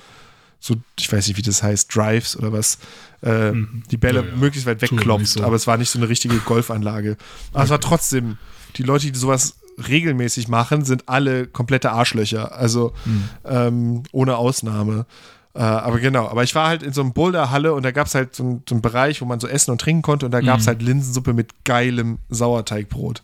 so, 0.60 0.74
ich 0.98 1.10
weiß 1.10 1.26
nicht, 1.28 1.36
wie 1.38 1.42
das 1.42 1.62
heißt, 1.62 1.94
Drives 1.94 2.36
oder 2.36 2.52
was, 2.52 2.78
äh, 3.22 3.52
die 3.90 3.96
Bälle 3.96 4.20
Mhm. 4.22 4.28
Ja, 4.28 4.34
ja. 4.34 4.40
möglichst 4.40 4.66
weit 4.66 4.82
nicht 4.82 4.92
wegklopft, 4.92 5.26
so. 5.28 5.42
aber 5.42 5.56
es 5.56 5.66
war 5.66 5.78
nicht 5.78 5.88
so 5.90 5.98
eine 5.98 6.08
richtige 6.10 6.36
Golfanlage. 6.38 7.16
Aber 7.54 7.64
es 7.64 7.70
war 7.70 7.80
trotzdem, 7.80 8.36
die 8.76 8.82
Leute, 8.82 9.10
die 9.10 9.18
sowas 9.18 9.56
regelmäßig 9.88 10.48
machen, 10.48 10.84
sind 10.84 11.08
alle 11.08 11.46
komplette 11.46 11.92
Arschlöcher. 11.92 12.56
Also 12.56 12.92
Mhm. 13.04 13.24
ähm, 13.44 14.02
ohne 14.12 14.36
Ausnahme. 14.36 15.06
Äh, 15.54 15.60
aber 15.60 15.98
genau, 16.00 16.28
aber 16.28 16.42
ich 16.44 16.54
war 16.54 16.68
halt 16.68 16.82
in 16.82 16.92
so 16.92 17.00
einem 17.00 17.12
Boulderhalle 17.12 17.72
und 17.74 17.82
da 17.82 17.90
gab 17.90 18.06
es 18.06 18.14
halt 18.14 18.34
so, 18.34 18.42
einen- 18.42 18.62
so 18.68 18.78
Bereich, 18.80 19.20
wo 19.20 19.24
man 19.24 19.40
so 19.40 19.48
essen 19.48 19.70
und 19.70 19.80
trinken 19.80 20.02
konnte 20.02 20.26
und 20.26 20.32
da 20.32 20.40
Mhm. 20.40 20.46
gab 20.46 20.60
es 20.60 20.66
halt 20.66 20.82
Linsensuppe 20.82 21.32
mit 21.32 21.64
geilem 21.64 22.18
Sauerteigbrot. 22.28 23.22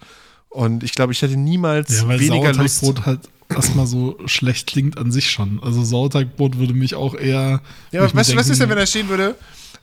Und 0.48 0.82
ich 0.82 0.92
glaube, 0.94 1.12
ich 1.12 1.20
hätte 1.22 1.36
niemals 1.36 2.00
Ja, 2.02 2.08
weil 2.08 2.20
weniger 2.20 2.52
Lust. 2.52 2.80
Sauerteigbrot 2.80 3.06
halt 3.06 3.20
erstmal 3.50 3.86
so 3.86 4.18
schlecht 4.26 4.66
klingt 4.66 4.96
an 4.98 5.10
sich 5.12 5.30
schon. 5.30 5.60
Also 5.62 5.82
Sauerteigbrot 5.84 6.58
würde 6.58 6.74
mich 6.74 6.94
auch 6.94 7.14
eher. 7.14 7.60
Ja, 7.90 8.02
aber 8.02 8.14
weißt 8.14 8.32
du, 8.32 8.36
was 8.36 8.48
ist 8.48 8.60
denn, 8.60 8.68
wenn 8.70 8.76
da 8.78 8.86
stehen 8.86 9.08
würde? 9.08 9.34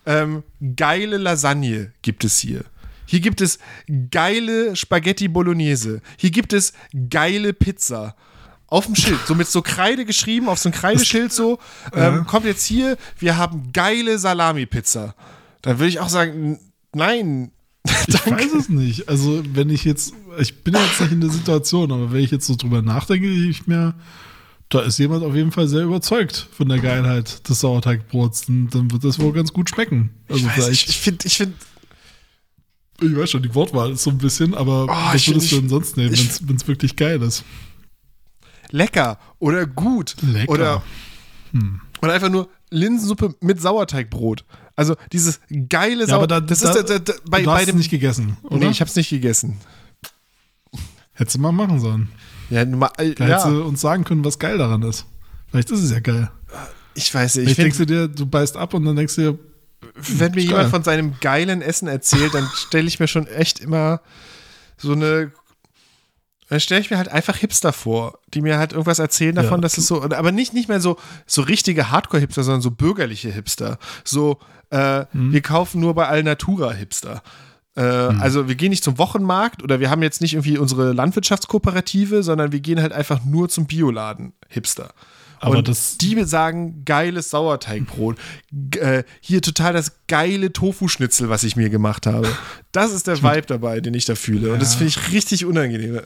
Ähm, 0.06 0.44
geile 0.76 1.18
Lasagne 1.18 1.92
gibt 2.02 2.24
es 2.24 2.38
hier. 2.40 2.62
Hier 3.10 3.22
gibt 3.22 3.42
es 3.42 3.58
geile 4.12 4.76
Spaghetti 4.76 5.28
Bolognese. 5.28 6.04
Hier 6.16 6.30
gibt 6.30 6.54
es 6.54 6.74
geile 7.10 7.54
Pizza. 7.54 8.16
Auf 8.68 8.86
dem 8.86 8.94
Schild, 8.94 9.18
so 9.26 9.34
mit 9.34 9.48
so 9.48 9.64
Kreide 9.64 10.06
geschrieben, 10.06 10.48
auf 10.48 10.60
so 10.60 10.70
ein 10.70 10.74
Kreideschild 10.74 11.34
so, 11.34 11.58
ähm, 11.96 12.28
kommt 12.28 12.46
jetzt 12.46 12.64
hier, 12.66 13.00
wir 13.18 13.36
haben 13.36 13.72
geile 13.74 14.20
Salami-Pizza. 14.20 15.16
Dann 15.64 15.80
würde 15.80 15.90
ich 15.90 16.00
auch 16.00 16.10
sagen, 16.10 16.60
nein. 16.94 17.50
Ich 18.06 18.14
weiß 18.28 18.54
es 18.54 18.70
nicht. 18.70 19.10
Also, 19.10 19.42
wenn 19.54 19.72
ich 19.72 19.86
jetzt, 19.86 20.14
ich 20.38 20.64
bin 20.64 20.76
ja 20.76 20.86
jetzt 20.86 21.02
nicht 21.02 21.12
in 21.12 21.22
der 21.22 21.32
Situation, 21.32 21.92
aber 21.92 22.12
wenn 22.12 22.24
ich 22.24 22.30
jetzt 22.30 22.46
so 22.46 22.56
drüber 22.56 22.84
nachdenke, 22.84 23.28
ich 23.28 23.66
mir, 23.66 23.96
da 24.70 24.82
ist 24.82 25.00
jemand 25.00 25.24
auf 25.24 25.34
jeden 25.34 25.52
Fall 25.52 25.68
sehr 25.68 25.82
überzeugt 25.82 26.48
von 26.56 26.70
der 26.70 26.78
Geilheit 26.78 27.50
des 27.50 27.62
Sauerteigbrots. 27.62 28.46
Dann, 28.46 28.70
dann 28.70 28.92
wird 28.92 29.04
das 29.04 29.18
wohl 29.18 29.34
ganz 29.34 29.52
gut 29.52 29.68
schmecken. 29.72 30.12
Also 30.30 30.48
Ich 30.58 30.68
ich, 30.68 30.90
ich 30.90 30.98
finde, 31.00 31.26
ich 31.26 31.38
find, 31.38 31.56
ich 33.02 33.16
weiß 33.16 33.30
schon, 33.32 33.44
die 33.44 33.54
Wortwahl 33.56 33.92
ist 33.92 34.04
so 34.04 34.10
ein 34.12 34.18
bisschen, 34.18 34.54
aber 34.56 34.88
was 34.88 35.16
ich 35.16 35.28
würdest 35.28 35.50
find- 35.50 35.58
du 35.58 35.62
denn 35.62 35.70
sonst 35.70 35.98
nehmen, 35.98 36.14
ich- 36.14 36.48
wenn 36.48 36.56
es 36.56 36.68
wirklich 36.68 36.96
geil 36.96 37.22
ist? 37.22 37.44
lecker 38.72 39.18
oder 39.40 39.66
gut. 39.66 40.16
Lecker. 40.22 40.52
Oder, 40.52 40.84
oder 42.02 42.14
einfach 42.14 42.30
nur 42.30 42.50
Linsensuppe 42.70 43.34
mit 43.42 43.60
Sauerteigbrot. 43.62 44.46
Also 44.76 44.96
dieses 45.12 45.40
geile 45.70 46.06
Ja, 46.08 46.16
aber 46.16 46.28
da, 46.28 46.40
das 46.40 46.60
da, 46.60 46.72
ist 46.74 46.90
da, 46.90 47.00
da, 47.00 47.14
bei, 47.28 47.40
du 47.42 47.46
bei 47.48 47.54
hast 47.54 47.62
es 47.62 47.66
dem 47.68 47.78
nicht 47.78 47.90
gegessen, 47.90 48.38
oder? 48.44 48.58
Nee, 48.58 48.70
ich 48.70 48.80
hab's 48.82 48.96
nicht 48.96 49.10
gegessen. 49.10 49.58
Hättest 51.14 51.36
du 51.36 51.42
mal 51.42 51.52
machen 51.52 51.80
sollen. 51.80 52.10
Ja, 52.50 52.62
numa- 52.64 52.92
äh, 52.98 53.14
Da 53.16 53.26
hättest 53.26 53.46
ja 53.46 53.52
du 53.52 53.64
uns 53.64 53.82
sagen 53.82 54.04
können, 54.04 54.24
was 54.24 54.40
geil 54.40 54.58
daran 54.58 54.84
ist. 54.84 55.06
Vielleicht 55.50 55.70
ist 55.72 55.82
es 55.84 55.92
ja 55.92 56.00
geil. 56.00 56.30
ich 56.94 57.14
weiß 57.14 57.36
nicht. 57.38 57.46
Ich 57.46 57.52
Ich 57.52 57.58
denkst 57.58 57.78
du 57.78 57.86
dir, 57.86 58.08
du 58.08 58.26
beißt 58.26 58.56
ab 58.56 58.74
und 58.74 58.86
dann 58.86 58.96
denkst 58.96 59.16
du 59.16 59.22
dir, 59.34 59.40
wenn 59.96 60.34
mir 60.34 60.42
jemand 60.44 60.70
von 60.70 60.84
seinem 60.84 61.16
geilen 61.22 61.62
Essen 61.62 61.88
erzählt, 61.88 62.34
dann 62.34 62.50
stelle 62.54 62.88
ich 62.88 63.00
mir 63.00 63.08
schon 63.08 63.28
echt 63.28 63.60
immer 63.60 64.02
so 64.78 64.92
eine 64.94 65.32
dann 66.50 66.60
stelle 66.60 66.82
ich 66.82 66.90
mir 66.90 66.98
halt 66.98 67.10
einfach 67.10 67.36
Hipster 67.36 67.72
vor, 67.72 68.18
die 68.34 68.42
mir 68.42 68.58
halt 68.58 68.72
irgendwas 68.72 68.98
erzählen 68.98 69.36
davon, 69.36 69.60
Ja. 69.60 69.62
dass 69.62 69.78
es 69.78 69.86
so, 69.86 70.02
aber 70.02 70.32
nicht, 70.32 70.52
nicht 70.56 70.68
mehr 70.68 70.80
so, 70.82 70.98
so 71.28 71.44
richtige 71.44 71.92
Hardcore-Hipster, 71.92 72.42
sondern 72.44 72.62
so 72.64 72.72
bürgerliche 72.72 73.30
Hipster. 73.30 73.78
So, 74.04 74.40
äh, 74.72 75.02
Mhm. 75.14 75.32
wir 75.32 75.42
kaufen 75.42 75.80
nur 75.80 75.94
bei 75.94 76.08
Alnatura-Hipster. 76.08 77.22
Äh, 77.76 77.82
Also 77.82 78.48
wir 78.48 78.56
gehen 78.56 78.72
nicht 78.72 78.84
zum 78.84 78.98
Wochenmarkt 78.98 79.62
oder 79.62 79.80
wir 79.80 79.92
haben 79.92 80.02
jetzt 80.02 80.22
nicht 80.22 80.34
irgendwie 80.34 80.58
unsere 80.58 80.92
Landwirtschaftskooperative, 80.94 82.24
sondern 82.24 82.52
wir 82.52 82.62
gehen 82.62 82.82
halt 82.82 82.94
einfach 82.94 83.24
nur 83.24 83.48
zum 83.48 83.68
Bioladen 83.68 84.34
Hipster. 84.48 84.90
Aber 85.40 85.58
und 85.58 85.68
das- 85.68 85.98
die 85.98 86.22
sagen, 86.24 86.84
geiles 86.86 87.30
Sauerteigbrot. 87.30 88.18
Äh, 88.78 89.04
hier 89.22 89.42
total 89.42 89.74
das 89.74 89.94
geile 90.08 90.52
Tofu-Schnitzel, 90.54 91.30
was 91.30 91.44
ich 91.44 91.56
mir 91.56 91.70
gemacht 91.70 92.06
habe. 92.06 92.28
Das 92.72 92.92
ist 92.94 93.08
der 93.08 93.22
Vibe 93.24 93.48
dabei, 93.48 93.80
den 93.82 93.94
ich 93.94 94.06
da 94.06 94.16
fühle. 94.16 94.54
Und 94.54 94.62
das 94.62 94.76
finde 94.76 94.90
ich 94.90 95.12
richtig 95.12 95.46
unangenehm. 95.46 96.02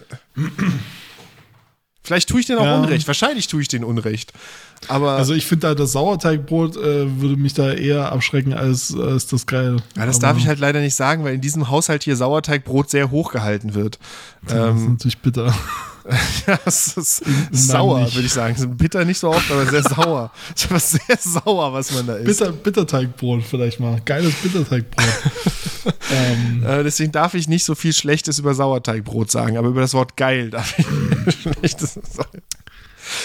Vielleicht 2.06 2.28
tue 2.28 2.42
ich 2.42 2.46
den 2.48 2.58
auch 2.58 2.66
Ja. 2.66 2.80
Unrecht. 2.80 3.08
Wahrscheinlich 3.08 3.48
tue 3.48 3.62
ich 3.62 3.70
den 3.70 3.86
Unrecht. 3.86 4.34
Aber 4.90 5.12
also 5.14 5.34
ich 5.34 5.46
finde 5.46 5.68
da 5.68 5.76
das 5.76 5.94
Sauerteigbrot 5.94 6.76
äh, 6.76 7.22
würde 7.22 7.38
mich 7.38 7.54
da 7.54 7.72
eher 7.72 8.12
abschrecken 8.12 8.54
als, 8.54 8.94
als 8.94 9.28
das 9.28 9.46
geil. 9.48 9.78
ja, 9.96 10.06
das 10.06 10.18
Aber 10.18 10.28
darf 10.28 10.38
ich 10.38 10.48
halt 10.48 10.60
leider 10.60 10.82
nicht 10.82 10.96
sagen, 10.96 11.24
weil 11.24 11.36
in 11.36 11.40
diesem 11.42 11.70
Haushalt 11.70 12.04
hier 12.04 12.18
Sauerteigbrot 12.18 12.90
sehr 12.90 13.10
hoch 13.10 13.32
gehalten 13.32 13.74
wird. 13.74 14.00
Das 14.44 14.54
ist 14.54 14.60
Ähm, 14.82 14.92
natürlich 14.92 15.20
bitter. 15.20 15.56
ja, 16.48 16.60
es 16.66 16.98
ist 16.98 17.26
meinem 17.26 17.48
sauer, 17.54 18.02
nicht. 18.02 18.16
würde 18.16 18.26
ich 18.26 18.34
sagen. 18.34 18.78
Bitter 18.78 19.06
nicht 19.06 19.20
so 19.20 19.30
oft, 19.30 19.50
aber 19.52 19.66
sehr 19.66 19.84
sauer. 19.84 20.32
Es 20.56 20.64
ist 20.64 20.72
aber 20.72 20.80
sehr 20.80 21.18
sauer, 21.44 21.74
was 21.74 21.92
man 21.94 22.08
da 22.08 22.16
isst. 22.16 22.40
Bitter, 22.40 22.52
Bitterteigbrot 22.52 23.44
vielleicht 23.44 23.80
mal. 23.80 24.02
Geiles 24.04 24.34
Bitterteigbrot. 24.36 25.06
ähm, 26.12 26.64
Äh, 26.64 26.84
deswegen 26.84 27.12
darf 27.12 27.34
ich 27.34 27.48
nicht 27.48 27.64
so 27.64 27.76
viel 27.76 27.94
Schlechtes 27.94 28.40
über 28.40 28.54
Sauerteigbrot 28.54 29.32
sagen, 29.32 29.58
aber 29.58 29.70
über 29.70 29.82
das 29.82 29.94
Wort 29.94 30.18
geil 30.18 30.50
darf 30.50 30.78
ich 30.78 30.86
Schlechtes 31.42 31.94
sagen. 31.94 32.42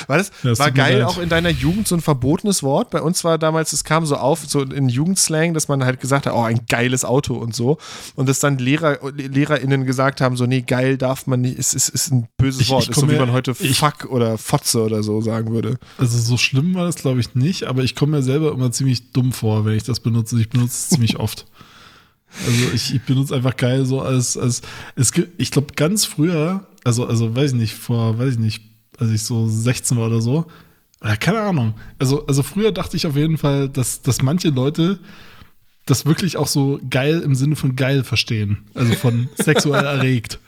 War 0.07 0.19
das, 0.19 0.31
Ja, 0.43 0.51
es 0.53 0.59
war 0.59 0.71
geil 0.71 1.03
auch 1.05 1.19
in 1.19 1.29
deiner 1.29 1.51
Jugend 1.51 1.89
so 1.89 1.95
ein 1.95 2.01
verbotenes 2.01 2.63
Wort? 2.63 2.91
Bei 2.91 3.03
uns 3.03 3.25
war 3.25 3.39
damals, 3.39 3.73
es 3.73 3.85
kam 3.85 4.07
so 4.07 4.17
auf, 4.17 4.45
so 4.47 4.63
in 4.63 4.89
Jugendslang, 4.89 5.55
dass 5.55 5.69
man 5.69 5.85
halt 5.85 6.01
gesagt 6.01 6.27
hat, 6.27 6.33
oh, 6.35 6.43
ein 6.43 6.61
geiles 6.69 7.05
Auto 7.05 7.35
und 7.35 7.55
so. 7.55 7.79
Und 8.15 8.29
dass 8.29 8.39
dann 8.41 8.59
Lehrer, 8.59 8.99
LehrerInnen 9.17 9.85
gesagt 9.85 10.21
haben, 10.21 10.37
so, 10.37 10.47
nee, 10.47 10.63
geil 10.63 10.97
darf 10.99 11.27
man 11.27 11.41
nicht, 11.41 11.59
ist, 11.59 11.75
ist, 11.75 11.89
ist 11.89 12.11
ein 12.13 12.29
böses 12.37 12.63
Ich- 12.63 12.69
Wort. 12.71 12.85
ich 12.85 12.91
ist 12.91 13.01
so 13.01 13.11
wie 13.11 13.17
man 13.17 13.33
heute 13.33 13.55
ich- 13.59 13.79
Fuck 13.79 14.07
oder 14.11 14.39
Fotze 14.39 14.83
oder 14.83 15.03
so 15.03 15.21
sagen 15.21 15.53
würde. 15.53 15.79
also 15.99 16.19
so 16.19 16.37
schlimm 16.37 16.75
war 16.75 16.85
das 16.85 16.97
glaube 16.97 17.21
ich 17.21 17.35
nicht, 17.35 17.65
aber 17.65 17.83
ich 17.83 17.95
komme 17.95 18.17
mir 18.19 18.23
selber 18.23 18.53
immer 18.53 18.71
ziemlich 18.73 19.13
dumm 19.13 19.33
vor, 19.33 19.65
wenn 19.65 19.75
ich 19.75 19.85
das 19.85 20.01
benutze. 20.01 20.39
Ich 20.41 20.49
benutze 20.51 20.73
es 20.73 20.89
ziemlich 20.91 21.17
oft. 21.21 21.47
Also 22.47 22.75
ich, 22.75 22.95
ich 22.95 23.03
benutze 23.03 23.35
einfach 23.35 23.57
geil 23.57 23.87
so 23.87 24.01
als, 24.03 24.37
als 24.37 24.61
es 24.97 25.13
gibt, 25.13 25.41
ich 25.41 25.51
glaube 25.51 25.69
ganz 25.77 26.05
früher, 26.05 26.67
also, 26.85 27.07
also 27.07 27.35
weiß 27.35 27.53
ich 27.53 27.57
nicht, 27.59 27.75
vor, 27.75 28.19
weiß 28.19 28.35
ich 28.35 28.39
nicht, 28.39 28.63
als 28.99 29.11
ich 29.11 29.23
so 29.23 29.47
16 29.49 29.97
war 29.97 30.07
oder 30.09 30.21
so, 30.21 30.47
oder 31.01 31.17
keine 31.17 31.41
Ahnung. 31.41 31.75
Also, 31.99 32.27
also 32.27 32.43
früher 32.43 32.73
dachte 32.73 32.97
ich 32.97 33.07
auf 33.07 33.17
jeden 33.17 33.39
Fall, 33.39 33.69
dass, 33.69 34.03
dass 34.03 34.21
manche 34.23 34.49
Leute 34.51 34.99
das 35.87 36.05
wirklich 36.07 36.37
auch 36.37 36.49
so 36.49 36.81
geil 36.91 37.21
im 37.21 37.35
Sinne 37.35 37.57
von 37.57 37.77
geil 37.77 38.05
verstehen. 38.05 38.59
Also 38.75 38.95
von 38.95 39.29
sexuell 39.37 39.85
erregt. 39.85 40.39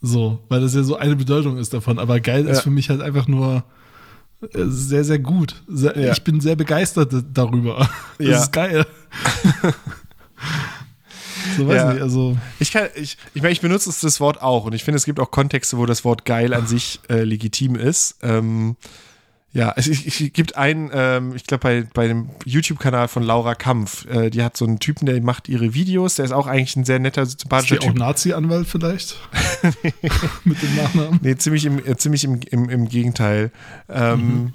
So, 0.00 0.38
weil 0.48 0.60
das 0.60 0.74
ja 0.74 0.82
so 0.84 0.96
eine 0.96 1.16
Bedeutung 1.16 1.58
ist 1.58 1.74
davon. 1.74 1.98
Aber 1.98 2.20
geil 2.20 2.46
ist 2.46 2.58
Ja. 2.58 2.62
für 2.62 2.70
mich 2.70 2.88
halt 2.88 3.00
einfach 3.02 3.26
nur 3.26 3.64
äh, 4.40 4.46
sehr, 4.68 5.02
sehr 5.04 5.18
gut. 5.18 5.56
Sehr, 5.66 5.98
Ja. 5.98 6.12
Ich 6.12 6.22
bin 6.22 6.40
sehr 6.40 6.54
begeistert 6.56 7.12
darüber. 7.34 7.88
Das 8.18 8.26
Ja. 8.28 8.38
ist 8.42 8.52
geil. 8.52 8.86
so 11.56 11.66
weiß 11.68 11.76
Ja. 11.76 11.92
nicht, 11.92 12.02
also. 12.02 12.36
Ich 12.60 12.72
kann, 12.72 12.88
ich, 12.94 13.16
ich 13.34 13.42
meine, 13.42 13.52
ich 13.52 13.60
benutze 13.60 13.92
das 14.00 14.20
Wort 14.20 14.42
auch 14.42 14.64
und 14.66 14.74
ich 14.74 14.84
finde, 14.84 14.96
es 14.96 15.04
gibt 15.04 15.20
auch 15.20 15.30
Kontexte, 15.30 15.78
wo 15.78 15.86
das 15.86 16.04
Wort 16.04 16.24
geil 16.24 16.54
an 16.54 16.66
sich 16.66 17.00
äh, 17.08 17.22
legitim 17.22 17.74
ist. 17.76 18.16
Ähm, 18.22 18.76
ja, 19.52 19.72
es, 19.76 19.86
es, 19.88 20.04
es 20.06 20.32
gibt 20.34 20.56
einen, 20.58 20.90
ähm, 20.92 21.34
ich 21.34 21.44
glaube, 21.44 21.62
bei, 21.62 21.82
bei 21.94 22.06
dem 22.06 22.28
YouTube-Kanal 22.44 23.08
von 23.08 23.22
Laura 23.22 23.54
Kampf, 23.54 24.04
äh, 24.06 24.28
die 24.28 24.42
hat 24.42 24.56
so 24.58 24.66
einen 24.66 24.78
Typen, 24.78 25.06
der 25.06 25.20
macht 25.22 25.48
ihre 25.48 25.72
Videos, 25.72 26.16
der 26.16 26.26
ist 26.26 26.32
auch 26.32 26.46
eigentlich 26.46 26.76
ein 26.76 26.84
sehr 26.84 26.98
netter, 26.98 27.22
Ist 27.22 27.40
sympathischer 27.40 27.76
die 27.76 27.80
auch 27.86 27.90
Typ. 27.92 27.98
Nazi-Anwalt 27.98 28.66
vielleicht? 28.68 29.16
Mit 30.44 30.62
dem 30.62 30.76
Nachnamen? 30.76 31.18
Nee, 31.22 31.36
ziemlich 31.36 31.64
im, 31.64 31.78
äh, 31.78 31.96
ziemlich 31.96 32.24
im, 32.24 32.40
im, 32.50 32.68
im 32.68 32.88
Gegenteil. 32.90 33.50
Ähm, 33.88 34.52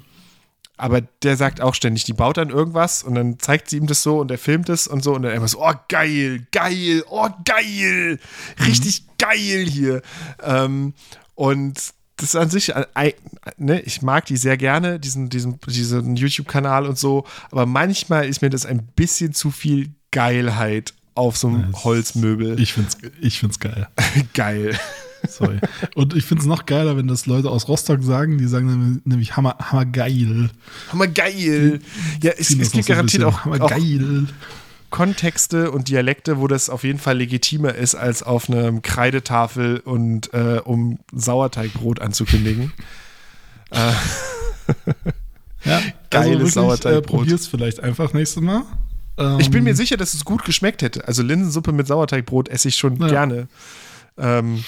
Aber 0.76 1.00
der 1.00 1.36
sagt 1.36 1.60
auch 1.60 1.74
ständig, 1.74 2.04
die 2.04 2.12
baut 2.12 2.36
dann 2.36 2.50
irgendwas 2.50 3.04
und 3.04 3.14
dann 3.14 3.38
zeigt 3.38 3.70
sie 3.70 3.76
ihm 3.76 3.86
das 3.86 4.02
so 4.02 4.18
und 4.20 4.30
er 4.30 4.38
filmt 4.38 4.68
es 4.68 4.88
und 4.88 5.04
so 5.04 5.14
und 5.14 5.22
dann 5.22 5.32
immer 5.32 5.46
so, 5.46 5.64
oh 5.64 5.72
geil, 5.88 6.46
geil, 6.50 7.04
oh 7.08 7.28
geil, 7.44 8.18
richtig 8.66 9.04
geil 9.18 9.66
hier. 9.68 10.02
Ähm, 10.42 10.94
und 11.36 11.74
das 12.16 12.28
ist 12.28 12.36
an 12.36 12.50
sich, 12.50 12.72
ne, 13.56 13.80
ich 13.80 14.02
mag 14.02 14.26
die 14.26 14.36
sehr 14.36 14.56
gerne, 14.56 14.98
diesen, 14.98 15.28
diesen, 15.28 15.60
diesen 15.66 16.16
YouTube-Kanal 16.16 16.86
und 16.86 16.98
so, 16.98 17.24
aber 17.50 17.66
manchmal 17.66 18.28
ist 18.28 18.42
mir 18.42 18.50
das 18.50 18.66
ein 18.66 18.84
bisschen 18.84 19.32
zu 19.32 19.50
viel 19.50 19.90
Geilheit 20.10 20.94
auf 21.14 21.36
so 21.36 21.48
einem 21.48 21.84
Holzmöbel. 21.84 22.58
Ich 22.60 22.72
find's, 22.72 22.98
ich 23.20 23.38
find's 23.38 23.60
geil. 23.60 23.88
Geil. 24.34 24.78
Sorry. 25.28 25.58
Und 25.94 26.14
ich 26.14 26.24
find's 26.24 26.44
noch 26.46 26.66
geiler, 26.66 26.96
wenn 26.96 27.06
das 27.08 27.26
Leute 27.26 27.50
aus 27.50 27.68
Rostock 27.68 28.02
sagen, 28.02 28.38
die 28.38 28.46
sagen 28.46 28.66
nämlich- 28.66 29.04
nämlich 29.04 29.36
hammer, 29.36 29.56
hammer 29.60 29.84
geil. 29.86 30.50
Hammer 30.92 31.06
geil. 31.06 31.80
Ja, 32.22 32.32
es, 32.38 32.50
es 32.50 32.72
gibt 32.72 32.86
garantiert 32.86 33.24
auch, 33.24 33.44
hammer 33.44 33.62
auch. 33.62 33.70
Kontexte 34.90 35.72
und 35.72 35.88
Dialekte, 35.88 36.38
wo 36.38 36.46
das 36.46 36.70
auf 36.70 36.84
jeden 36.84 37.00
Fall 37.00 37.18
legitimer 37.18 37.74
ist, 37.74 37.96
als 37.96 38.22
auf 38.22 38.48
einer 38.48 38.80
Kreidetafel 38.80 39.78
und 39.80 40.32
äh, 40.34 40.60
um 40.64 41.00
Sauerteigbrot 41.12 42.00
anzukündigen. 42.00 42.72
Ja, 45.64 45.80
Geiles 46.10 46.40
also 46.40 46.60
Sauerteigbrot. 46.60 47.04
Äh, 47.04 47.06
probier's 47.06 47.46
vielleicht 47.46 47.80
einfach 47.80 48.12
nächstes 48.12 48.42
Mal. 48.42 48.62
Ähm, 49.16 49.40
Ich 49.40 49.50
bin 49.50 49.64
mir 49.64 49.74
sicher, 49.74 49.96
dass 49.96 50.12
es 50.12 50.24
gut 50.24 50.44
geschmeckt 50.44 50.82
hätte. 50.82 51.08
Also 51.08 51.22
Linsensuppe 51.22 51.72
mit 51.72 51.86
Sauerteigbrot 51.86 52.48
esse 52.50 52.68
ich 52.68 52.76
schon 52.76 52.96
Ja. 53.00 53.08
gerne. 53.08 53.48
Ähm, 54.18 54.62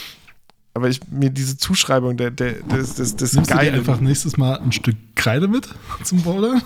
aber 0.77 0.89
ich, 0.89 1.01
mir 1.11 1.31
diese 1.31 1.57
Zuschreibung 1.57 2.17
der, 2.17 2.31
der, 2.31 2.53
des, 2.63 2.95
des, 2.95 3.17
des 3.17 3.33
Nimmst 3.33 3.51
du 3.51 3.55
dir 3.55 3.61
Geilen. 3.61 3.75
einfach 3.75 3.99
nächstes 4.01 4.37
Mal 4.37 4.59
ein 4.61 4.73
Stück 4.73 4.95
Kreide 5.17 5.49
mit 5.49 5.69
zum 6.05 6.23
Bowler? 6.23 6.61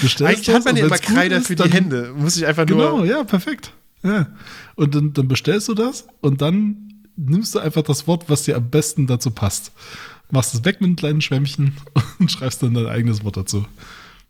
Bestellst 0.00 0.22
Eigentlich 0.48 0.54
hat 0.54 0.64
man 0.64 0.76
ja 0.76 0.86
immer 0.86 0.98
Kreide 0.98 1.36
ist, 1.36 1.48
für 1.48 1.56
die 1.56 1.68
Hände. 1.70 2.12
Muss 2.16 2.36
ich 2.36 2.46
einfach 2.46 2.64
Genau, 2.66 2.98
nur. 2.98 3.06
ja, 3.06 3.24
perfekt. 3.24 3.72
Ja. 4.04 4.28
Und 4.76 4.94
dann, 4.94 5.12
dann 5.12 5.26
bestellst 5.26 5.66
du 5.68 5.74
das 5.74 6.06
und 6.20 6.40
dann 6.40 6.92
nimmst 7.16 7.54
du 7.54 7.58
einfach 7.58 7.82
das 7.82 8.06
Wort, 8.06 8.28
was 8.28 8.44
dir 8.44 8.56
am 8.56 8.70
besten 8.70 9.06
dazu 9.08 9.30
passt. 9.32 9.72
Machst 10.30 10.54
es 10.54 10.64
weg 10.64 10.80
mit 10.80 10.86
einem 10.88 10.96
kleinen 10.96 11.20
Schwämmchen 11.20 11.76
und 12.20 12.30
schreibst 12.30 12.62
dann 12.62 12.74
dein 12.74 12.86
eigenes 12.86 13.24
Wort 13.24 13.36
dazu. 13.36 13.64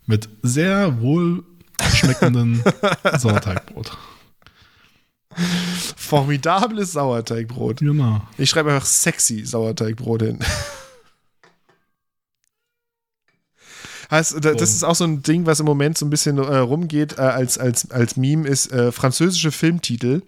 Mit 0.07 0.29
sehr 0.43 1.01
wohl 1.03 1.43
schmeckenden 1.95 2.63
Sauerteigbrot. 3.19 3.97
Formidables 5.97 6.93
Sauerteigbrot. 6.93 7.79
Genau. 7.81 8.23
Ich 8.39 8.51
schreibe 8.51 8.73
einfach 8.73 8.87
sexy 8.87 9.45
Sauerteigbrot 9.45 10.23
hin. 10.23 10.39
Heißt, 14.11 14.43
da- 14.43 14.55
das 14.55 14.71
ist 14.71 14.85
auch 14.85 14.95
so 14.95 15.05
ein 15.05 15.23
Ding, 15.23 15.45
was 15.47 15.61
im 15.61 15.67
Moment 15.67 15.99
so 15.99 16.07
ein 16.07 16.11
bisschen 16.11 16.39
äh, 16.39 16.57
rumgeht 16.57 17.19
äh, 17.19 17.23
als, 17.23 17.59
als, 17.59 17.91
als 17.91 18.17
Meme, 18.17 18.49
ist 18.49 18.73
äh, 18.73 18.91
französische 18.91 19.53
Filmtitel, 19.53 20.23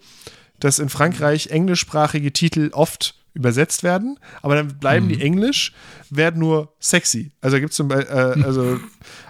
dass 0.59 0.77
in 0.77 0.89
Frankreich 0.89 1.47
englischsprachige 1.47 2.31
Titel 2.31 2.69
oft 2.73 3.15
übersetzt 3.33 3.81
werden, 3.81 4.19
aber 4.41 4.55
dann 4.55 4.77
bleiben 4.77 5.07
die 5.07 5.21
Englisch, 5.21 5.73
werden 6.09 6.39
nur 6.39 6.73
sexy. 6.79 7.31
Also 7.39 7.57
gibt 7.57 7.71
es 7.71 7.77
zum 7.77 7.87
Beispiel, 7.87 8.13
äh, 8.15 8.43
also 8.45 8.77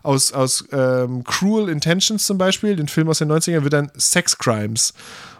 aus, 0.03 0.33
aus 0.33 0.65
ähm, 0.73 1.23
Cruel 1.23 1.69
Intentions 1.69 2.25
zum 2.25 2.37
Beispiel, 2.37 2.75
den 2.75 2.87
Film 2.89 3.07
aus 3.09 3.19
den 3.19 3.31
90ern, 3.31 3.63
wird 3.63 3.73
dann 3.73 3.91
Sex 3.95 4.37
Crimes. 4.37 4.93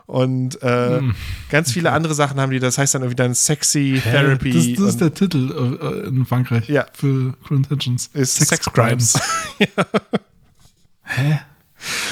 Und 0.07 0.61
äh, 0.61 1.01
ganz 1.49 1.71
viele 1.71 1.91
andere 1.93 2.13
Sachen 2.13 2.39
haben 2.41 2.51
die, 2.51 2.59
das 2.59 2.77
heißt 2.77 2.95
dann 2.95 3.01
irgendwie 3.03 3.15
dann 3.15 3.33
Sexy 3.33 4.01
Therapy. 4.03 4.51
Das, 4.51 4.79
das 4.79 4.89
ist 4.95 5.01
der 5.01 5.13
Titel 5.13 5.77
äh, 5.81 6.07
in 6.07 6.25
Frankreich 6.25 6.67
Ja. 6.67 6.85
für 6.93 7.33
Cruel 7.45 7.59
Intentions. 7.59 8.09
ist 8.13 8.35
Sex, 8.35 8.65
Crimes. 8.73 9.17
Hä? 11.03 11.39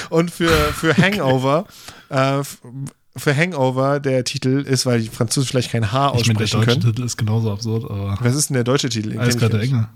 Und 0.08 0.30
für, 0.30 0.48
für 0.72 0.96
Hangover, 0.96 1.66
äh, 2.10 2.40
f- 2.40 2.58
für 3.16 3.36
Hangover 3.36 4.00
der 4.00 4.24
Titel 4.24 4.64
ist, 4.66 4.86
weil 4.86 5.00
die 5.02 5.08
Franzosen 5.08 5.48
vielleicht 5.48 5.70
kein 5.70 5.92
H 5.92 6.14
Ich 6.16 6.26
meine, 6.26 6.38
der 6.38 6.44
aussprechen 6.46 6.52
deutsche 6.60 6.64
können. 6.70 6.80
Titel 6.80 7.04
ist 7.04 7.16
genauso 7.16 7.52
absurd, 7.52 7.84
aber 7.90 8.18
Was 8.20 8.34
ist 8.34 8.48
denn 8.50 8.54
der 8.54 8.64
deutsche 8.64 8.88
Titel? 8.88 9.10
Den 9.10 9.20
eiskalte. 9.20 9.60
Engel. 9.60 9.86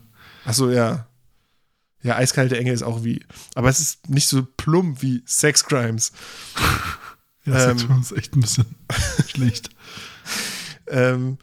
Achso, 0.45 0.71
ja. 0.71 1.07
Ja, 2.03 2.17
eiskalte 2.17 2.59
Engel 2.59 2.75
ist 2.75 2.83
auch 2.83 3.03
wie. 3.03 3.25
Aber 3.55 3.69
es 3.71 3.81
ist 3.81 4.09
nicht 4.09 4.29
so 4.29 4.47
plump 4.57 5.01
wie 5.03 5.23
Sex 5.27 5.65
Crimes. 5.65 6.13
Ja, 7.47 7.71
Ähm. 7.71 7.89
das 7.89 8.11
ist 8.11 8.19
echt 8.19 8.37
ein 8.37 8.41
bisschen 8.41 8.67
schlecht. 9.29 9.71
Ähm, 10.89 11.39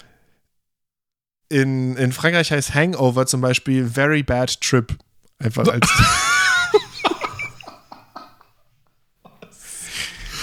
in, 1.49 1.97
in 1.97 2.11
Frankreich 2.13 2.51
heißt 2.51 2.73
Hangover 2.73 3.25
zum 3.25 3.41
Beispiel 3.41 3.87
Very 3.87 4.23
Bad 4.23 4.61
Trip. 4.61 4.95
Einfach 5.39 5.67
als. 5.67 5.87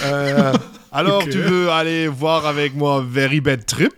äh, 0.04 0.58
alors, 0.90 1.22
Okay. 1.22 1.30
tu 1.30 1.38
veux 1.42 1.70
aller 1.72 2.08
voir 2.10 2.44
avec 2.46 2.74
moi 2.74 3.02
Very 3.02 3.40
Bad 3.40 3.66
Trip? 3.66 3.94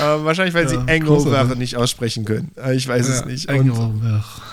Äh, 0.00 0.16
äh, 0.16 0.24
wahrscheinlich, 0.24 0.54
weil 0.54 0.68
sie 0.68 0.76
Ja, 0.76 0.86
Hangover 0.86 1.24
großartig. 1.24 1.58
nicht 1.58 1.76
aussprechen 1.76 2.24
können. 2.24 2.50
Äh, 2.56 2.76
Ich 2.76 2.86
weiß 2.88 3.08
es 3.08 3.24
nicht. 3.24 3.50
Und, 3.50 3.72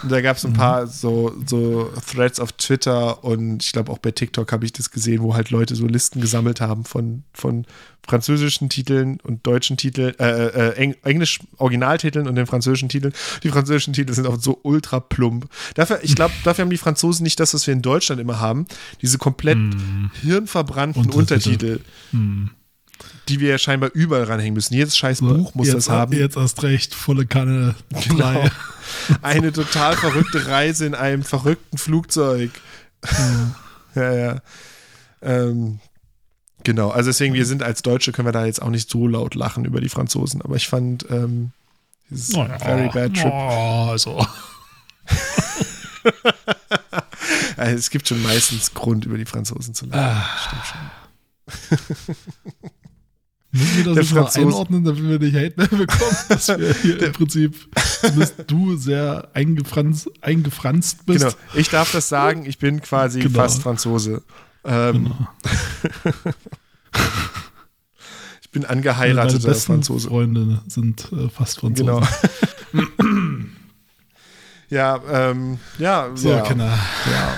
da 0.10 0.22
gab 0.22 0.38
es 0.38 0.46
ein 0.46 0.54
paar 0.54 0.88
so, 0.88 1.34
so 1.46 1.92
Threads 2.12 2.40
auf 2.40 2.52
Twitter 2.54 3.24
und 3.24 3.64
ich 3.64 3.72
glaube 3.72 3.92
auch 3.92 3.98
bei 3.98 4.12
TikTok 4.12 4.52
habe 4.52 4.66
ich 4.66 4.74
das 4.74 4.92
gesehen, 4.92 5.22
wo 5.22 5.36
halt 5.36 5.50
Leute 5.52 5.76
so 5.76 5.86
Listen 5.88 6.22
gesammelt 6.22 6.62
haben 6.62 6.86
von, 6.86 7.24
von 7.34 7.66
französischen 8.08 8.70
Titeln 8.70 9.20
und 9.24 9.46
deutschen 9.48 9.78
Titeln, 9.78 10.18
äh, 10.20 10.48
äh, 10.48 10.74
Eng 10.76 10.96
Englisch 11.04 11.40
Originaltiteln 11.58 12.28
und 12.28 12.36
den 12.36 12.46
französischen 12.46 12.90
Titeln. 12.90 13.14
Die 13.44 13.50
französischen 13.50 13.94
Titel 13.94 14.14
sind 14.14 14.28
auch 14.28 14.40
so 14.40 14.60
ultra 14.64 15.00
plump. 15.00 15.48
Dafür, 15.74 16.00
ich 16.04 16.16
glaube, 16.16 16.34
dafür 16.44 16.64
haben 16.64 16.70
die 16.70 16.78
Franzosen 16.78 17.24
nicht 17.24 17.40
das, 17.40 17.54
was 17.54 17.66
wir 17.66 17.74
in 17.74 17.82
Deutschland 17.82 18.22
immer 18.22 18.40
haben, 18.40 18.68
diese 19.02 19.18
komplett 19.18 19.58
hirnverbrannten 20.22 21.10
Untertitel. 21.10 21.80
Untertitel, 22.12 22.50
die 23.28 23.40
wir 23.40 23.50
ja 23.50 23.58
scheinbar 23.58 23.90
überall 23.94 24.24
ranhängen 24.24 24.54
müssen. 24.54 24.74
Jedes 24.74 24.98
scheiß 24.98 25.22
Buch 25.22 25.56
muss 25.56 25.68
jetzt, 25.68 25.76
das 25.76 25.90
haben. 25.90 26.14
Jetzt 26.14 26.38
erst 26.38 26.64
recht, 26.64 26.94
volle 26.94 27.26
Kanne. 27.26 27.76
Genau. 28.08 28.46
Eine 29.22 29.52
total 29.52 29.96
verrückte 29.96 30.48
Reise 30.48 30.86
in 30.86 30.96
einem 30.96 31.24
verrückten 31.24 31.78
Flugzeug. 31.78 32.52
ja, 33.96 34.14
ja. 34.14 34.42
Ähm, 35.22 35.80
genau, 36.64 36.90
also 36.90 37.10
deswegen, 37.10 37.34
wir 37.34 37.46
sind 37.46 37.64
als 37.64 37.82
Deutsche, 37.82 38.12
können 38.12 38.28
wir 38.28 38.32
da 38.32 38.46
jetzt 38.46 38.62
auch 38.62 38.70
nicht 38.70 38.90
so 38.90 39.08
laut 39.08 39.36
lachen 39.36 39.66
über 39.66 39.82
die 39.82 39.90
Franzosen, 39.90 40.42
aber 40.42 40.56
ich 40.56 40.68
fand 40.68 41.06
ähm, 41.10 41.52
dieses 42.10 42.30
Naja. 42.30 42.60
Very 42.60 42.90
Bad 42.90 43.16
Trip. 43.16 43.32
Oh, 43.34 43.88
also. 43.90 44.26
Äh, 47.58 47.72
es 47.74 47.90
gibt 47.90 48.08
schon 48.08 48.22
meistens 48.22 48.74
Grund, 48.74 49.06
über 49.06 49.18
die 49.18 49.26
Franzosen 49.26 49.74
zu 49.74 49.88
lachen. 49.88 50.24
Stimmt 50.48 50.66
schon. 50.68 52.26
Müssen 53.58 53.78
wir 53.78 53.84
das 53.86 53.94
Der 53.96 54.04
jetzt 54.04 54.14
mal 54.14 54.22
Franzose- 54.24 54.40
einordnen, 54.42 54.84
damit 54.84 55.04
wir 55.04 55.20
nicht 55.20 55.36
Hate 55.36 55.54
mehr 55.58 55.68
bekommen, 55.68 56.18
dass 56.30 56.48
wir 56.48 56.74
hier 56.82 57.02
im 57.08 57.12
Prinzip, 57.14 57.56
dass 58.02 58.34
du 58.48 58.76
sehr 58.76 59.30
eingefranst, 59.34 60.10
eingefranst 60.22 61.06
bist. 61.06 61.20
Genau, 61.26 61.36
ich 61.54 61.70
darf 61.70 61.92
das 61.92 62.10
sagen, 62.10 62.46
ich 62.46 62.58
bin 62.60 62.82
quasi 62.82 63.20
Genau. 63.22 63.40
fast 63.40 63.62
Franzose. 63.62 64.22
Ähm, 64.66 65.14
ich 68.42 68.52
bin 68.52 68.62
Meine 68.64 68.70
angeheirateter 68.70 69.48
besten 69.50 69.74
Franzose. 69.74 70.08
Freunde 70.10 70.62
sind 70.68 71.12
äh, 71.12 71.30
fast 71.30 71.60
Franzosen. 71.60 71.86
Genau. 71.86 72.02
ja, 74.70 75.00
ähm, 75.10 75.60
ja, 75.78 76.10
So, 76.16 76.30
ja. 76.32 76.42
Kinder. 76.42 76.68
ja. 77.12 77.38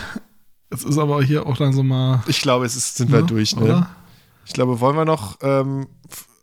Jetzt 0.71 0.85
ist 0.85 0.97
aber 0.97 1.23
hier 1.23 1.45
auch 1.45 1.57
langsam 1.59 1.87
mal. 1.87 2.23
Ich 2.27 2.41
glaube, 2.41 2.65
es 2.65 2.75
ist, 2.75 2.97
sind 2.97 3.11
wir 3.11 3.21
durch, 3.21 3.55
ne? 3.55 3.61
Oder? 3.61 3.89
Ich 4.47 4.53
glaube, 4.53 4.79
wollen 4.79 4.95
wir 4.95 5.05
noch 5.05 5.37
ähm, 5.41 5.87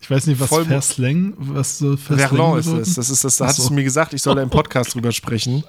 Ich 0.00 0.10
weiß 0.10 0.26
nicht, 0.26 0.39
was 0.41 0.49
Voll- 0.50 0.66
Verslang, 0.66 1.34
was 1.39 1.78
so 1.78 1.97
Verlan 1.97 2.58
ist 2.58 2.66
es. 2.66 2.94
Das 2.94 3.10
ist 3.10 3.24
das, 3.24 3.36
da 3.39 3.47
Ach 3.47 3.49
hattest 3.49 3.70
du 3.70 3.74
mir 3.74 3.84
gesagt, 3.84 4.12
ich 4.15 4.23
soll 4.23 4.34
da 4.36 4.42
im 4.42 4.50
Podcast 4.60 4.94
drüber 4.94 5.10
sprechen. 5.12 5.65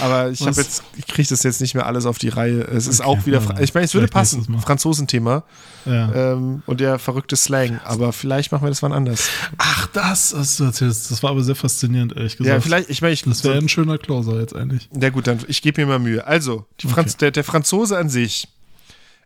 Aber 0.00 0.28
ich 0.30 0.40
habe 0.42 0.50
Was? 0.50 0.58
jetzt, 0.58 0.82
ich 0.98 1.06
kriege 1.06 1.26
das 1.30 1.42
jetzt 1.44 1.62
nicht 1.62 1.74
mehr 1.74 1.86
alles 1.86 2.04
auf 2.04 2.18
die 2.18 2.28
Reihe. 2.28 2.60
Es 2.60 2.86
ist 2.86 3.00
Okay, 3.00 3.08
auch 3.08 3.24
wieder, 3.26 3.40
Fra- 3.40 3.58
ich 3.58 3.72
meine, 3.72 3.86
es 3.86 3.94
würde 3.94 4.06
passen. 4.06 4.60
Franzosenthema 4.60 5.44
Ja. 5.86 6.32
ähm, 6.34 6.62
und 6.66 6.80
der 6.80 6.98
verrückte 6.98 7.36
Slang. 7.36 7.80
Aber 7.84 8.12
vielleicht 8.12 8.52
machen 8.52 8.64
wir 8.64 8.68
das 8.68 8.82
wann 8.82 8.92
anders. 8.92 9.30
Ach, 9.56 9.86
das 9.86 10.34
hast 10.36 10.60
du 10.60 10.64
erzählt. 10.64 10.90
Das 10.90 11.22
war 11.22 11.30
aber 11.30 11.42
sehr 11.42 11.54
faszinierend, 11.56 12.14
ehrlich 12.14 12.36
gesagt. 12.36 12.54
Ja, 12.54 12.60
vielleicht, 12.60 12.90
ich 12.90 13.00
meine, 13.00 13.14
ich, 13.14 13.22
Das 13.22 13.42
wäre 13.44 13.56
ein 13.56 13.70
schöner 13.70 13.96
Closer 13.96 14.38
jetzt 14.38 14.54
eigentlich. 14.54 14.90
Ja 15.00 15.08
gut, 15.08 15.26
dann 15.26 15.38
ich 15.48 15.62
gebe 15.62 15.80
mir 15.80 15.86
mal 15.86 15.98
Mühe. 15.98 16.24
Also, 16.26 16.66
die 16.82 16.86
Franz, 16.86 17.16
der, 17.16 17.30
der 17.30 17.44
Franzose 17.44 17.96
an 17.96 18.10
sich 18.10 18.46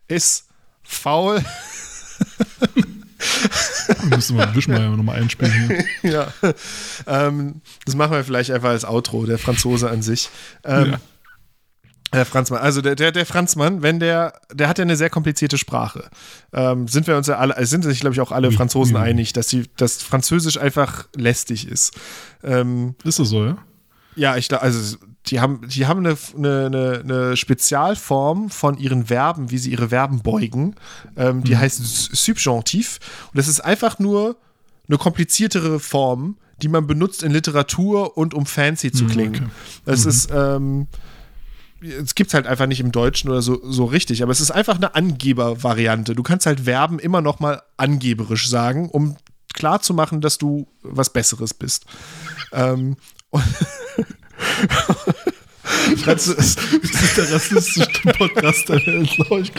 ist 0.07 0.45
faul. 0.81 1.43
Müssen 4.09 4.37
wir 4.37 4.55
Wischmeier 4.55 4.89
nochmal 4.89 5.21
einspielen 5.21 5.85
hier. 6.01 6.11
ja. 6.11 6.33
ähm, 7.07 7.61
das 7.85 7.95
machen 7.95 8.13
wir 8.13 8.23
vielleicht 8.23 8.51
einfach 8.51 8.69
als 8.69 8.85
Outro, 8.85 9.25
der 9.25 9.37
Franzose 9.37 9.89
an 9.89 10.01
sich. 10.01 10.29
Ähm, 10.63 10.91
Ja. 10.91 10.99
Der 12.13 12.25
Franzmann, 12.27 12.61
also 12.61 12.81
der, 12.81 12.93
der, 12.93 13.11
der 13.11 13.25
Franzmann, 13.25 13.81
wenn 13.81 13.99
der, 13.99 14.33
der 14.53 14.69
hat 14.69 14.77
ja 14.77 14.83
eine 14.83 14.95
sehr 14.95 15.09
komplizierte 15.09 15.57
Sprache. 15.57 16.11
Ähm, 16.53 16.87
sind 16.87 17.07
wir 17.07 17.17
uns 17.17 17.25
ja 17.25 17.39
alle, 17.39 17.65
sind 17.65 17.83
sich, 17.83 18.01
glaube 18.01 18.13
ich, 18.13 18.21
auch 18.21 18.31
alle 18.31 18.51
Franzosen 18.51 18.95
oui. 18.95 19.01
einig, 19.01 19.33
dass 19.33 19.47
die, 19.47 19.67
dass 19.77 20.03
Französisch 20.03 20.59
einfach 20.59 21.07
lästig 21.15 21.67
ist. 21.67 21.95
Ähm, 22.43 22.93
Ist 23.03 23.17
das 23.17 23.29
so, 23.29 23.43
ja? 23.45 23.57
Ja, 24.15 24.37
ich 24.37 24.47
glaube, 24.47 24.61
also 24.61 24.97
die 25.27 25.39
haben, 25.39 25.67
die 25.67 25.85
haben 25.85 26.05
eine, 26.05 26.17
eine, 26.37 27.01
eine, 27.03 27.37
Spezialform 27.37 28.49
von 28.49 28.77
ihren 28.77 29.05
Verben, 29.05 29.51
wie 29.51 29.57
sie 29.57 29.71
ihre 29.71 29.89
Verben 29.89 30.21
beugen. 30.21 30.75
Ähm, 31.15 31.43
die 31.43 31.57
heißt 31.57 31.79
S- 31.79 32.09
Subjunktiv. 32.11 32.99
Und 33.31 33.37
das 33.37 33.47
ist 33.47 33.61
einfach 33.61 33.99
nur 33.99 34.35
eine 34.87 34.97
kompliziertere 34.97 35.79
Form, 35.79 36.37
die 36.61 36.67
man 36.67 36.87
benutzt 36.87 37.23
in 37.23 37.31
Literatur 37.31 38.17
und 38.17 38.33
um 38.33 38.45
fancy 38.45 38.91
zu 38.91 39.05
klingen. 39.05 39.45
okay. 39.45 39.51
Das 39.85 40.05
ist, 40.05 40.29
ähm, 40.33 40.87
es 41.81 42.15
gibt 42.15 42.33
halt 42.33 42.47
einfach 42.47 42.67
nicht 42.67 42.79
im 42.79 42.91
Deutschen 42.91 43.29
oder 43.29 43.41
so, 43.41 43.59
so 43.63 43.85
richtig, 43.85 44.23
aber 44.23 44.31
es 44.31 44.41
ist 44.41 44.51
einfach 44.51 44.75
eine 44.75 44.95
Angebervariante. 44.95 46.15
Du 46.15 46.23
kannst 46.23 46.45
halt 46.45 46.61
Verben 46.61 46.99
immer 46.99 47.21
noch 47.21 47.39
mal 47.39 47.61
angeberisch 47.77 48.49
sagen, 48.49 48.89
um 48.89 49.15
klarzumachen, 49.53 50.21
dass 50.21 50.37
du 50.37 50.67
was 50.81 51.11
Besseres 51.11 51.53
bist. 51.53 51.85
Ähm, 52.51 52.97
und 53.29 53.43
Franz, 56.03 56.25
Das 56.35 56.57
ist 56.57 57.17
der 57.17 57.31
rassistischste 57.31 58.13
Podcast 58.13 58.67
der 58.69 58.85
Welt, 58.85 59.09
glaube 59.11 59.41
ich. 59.41 59.51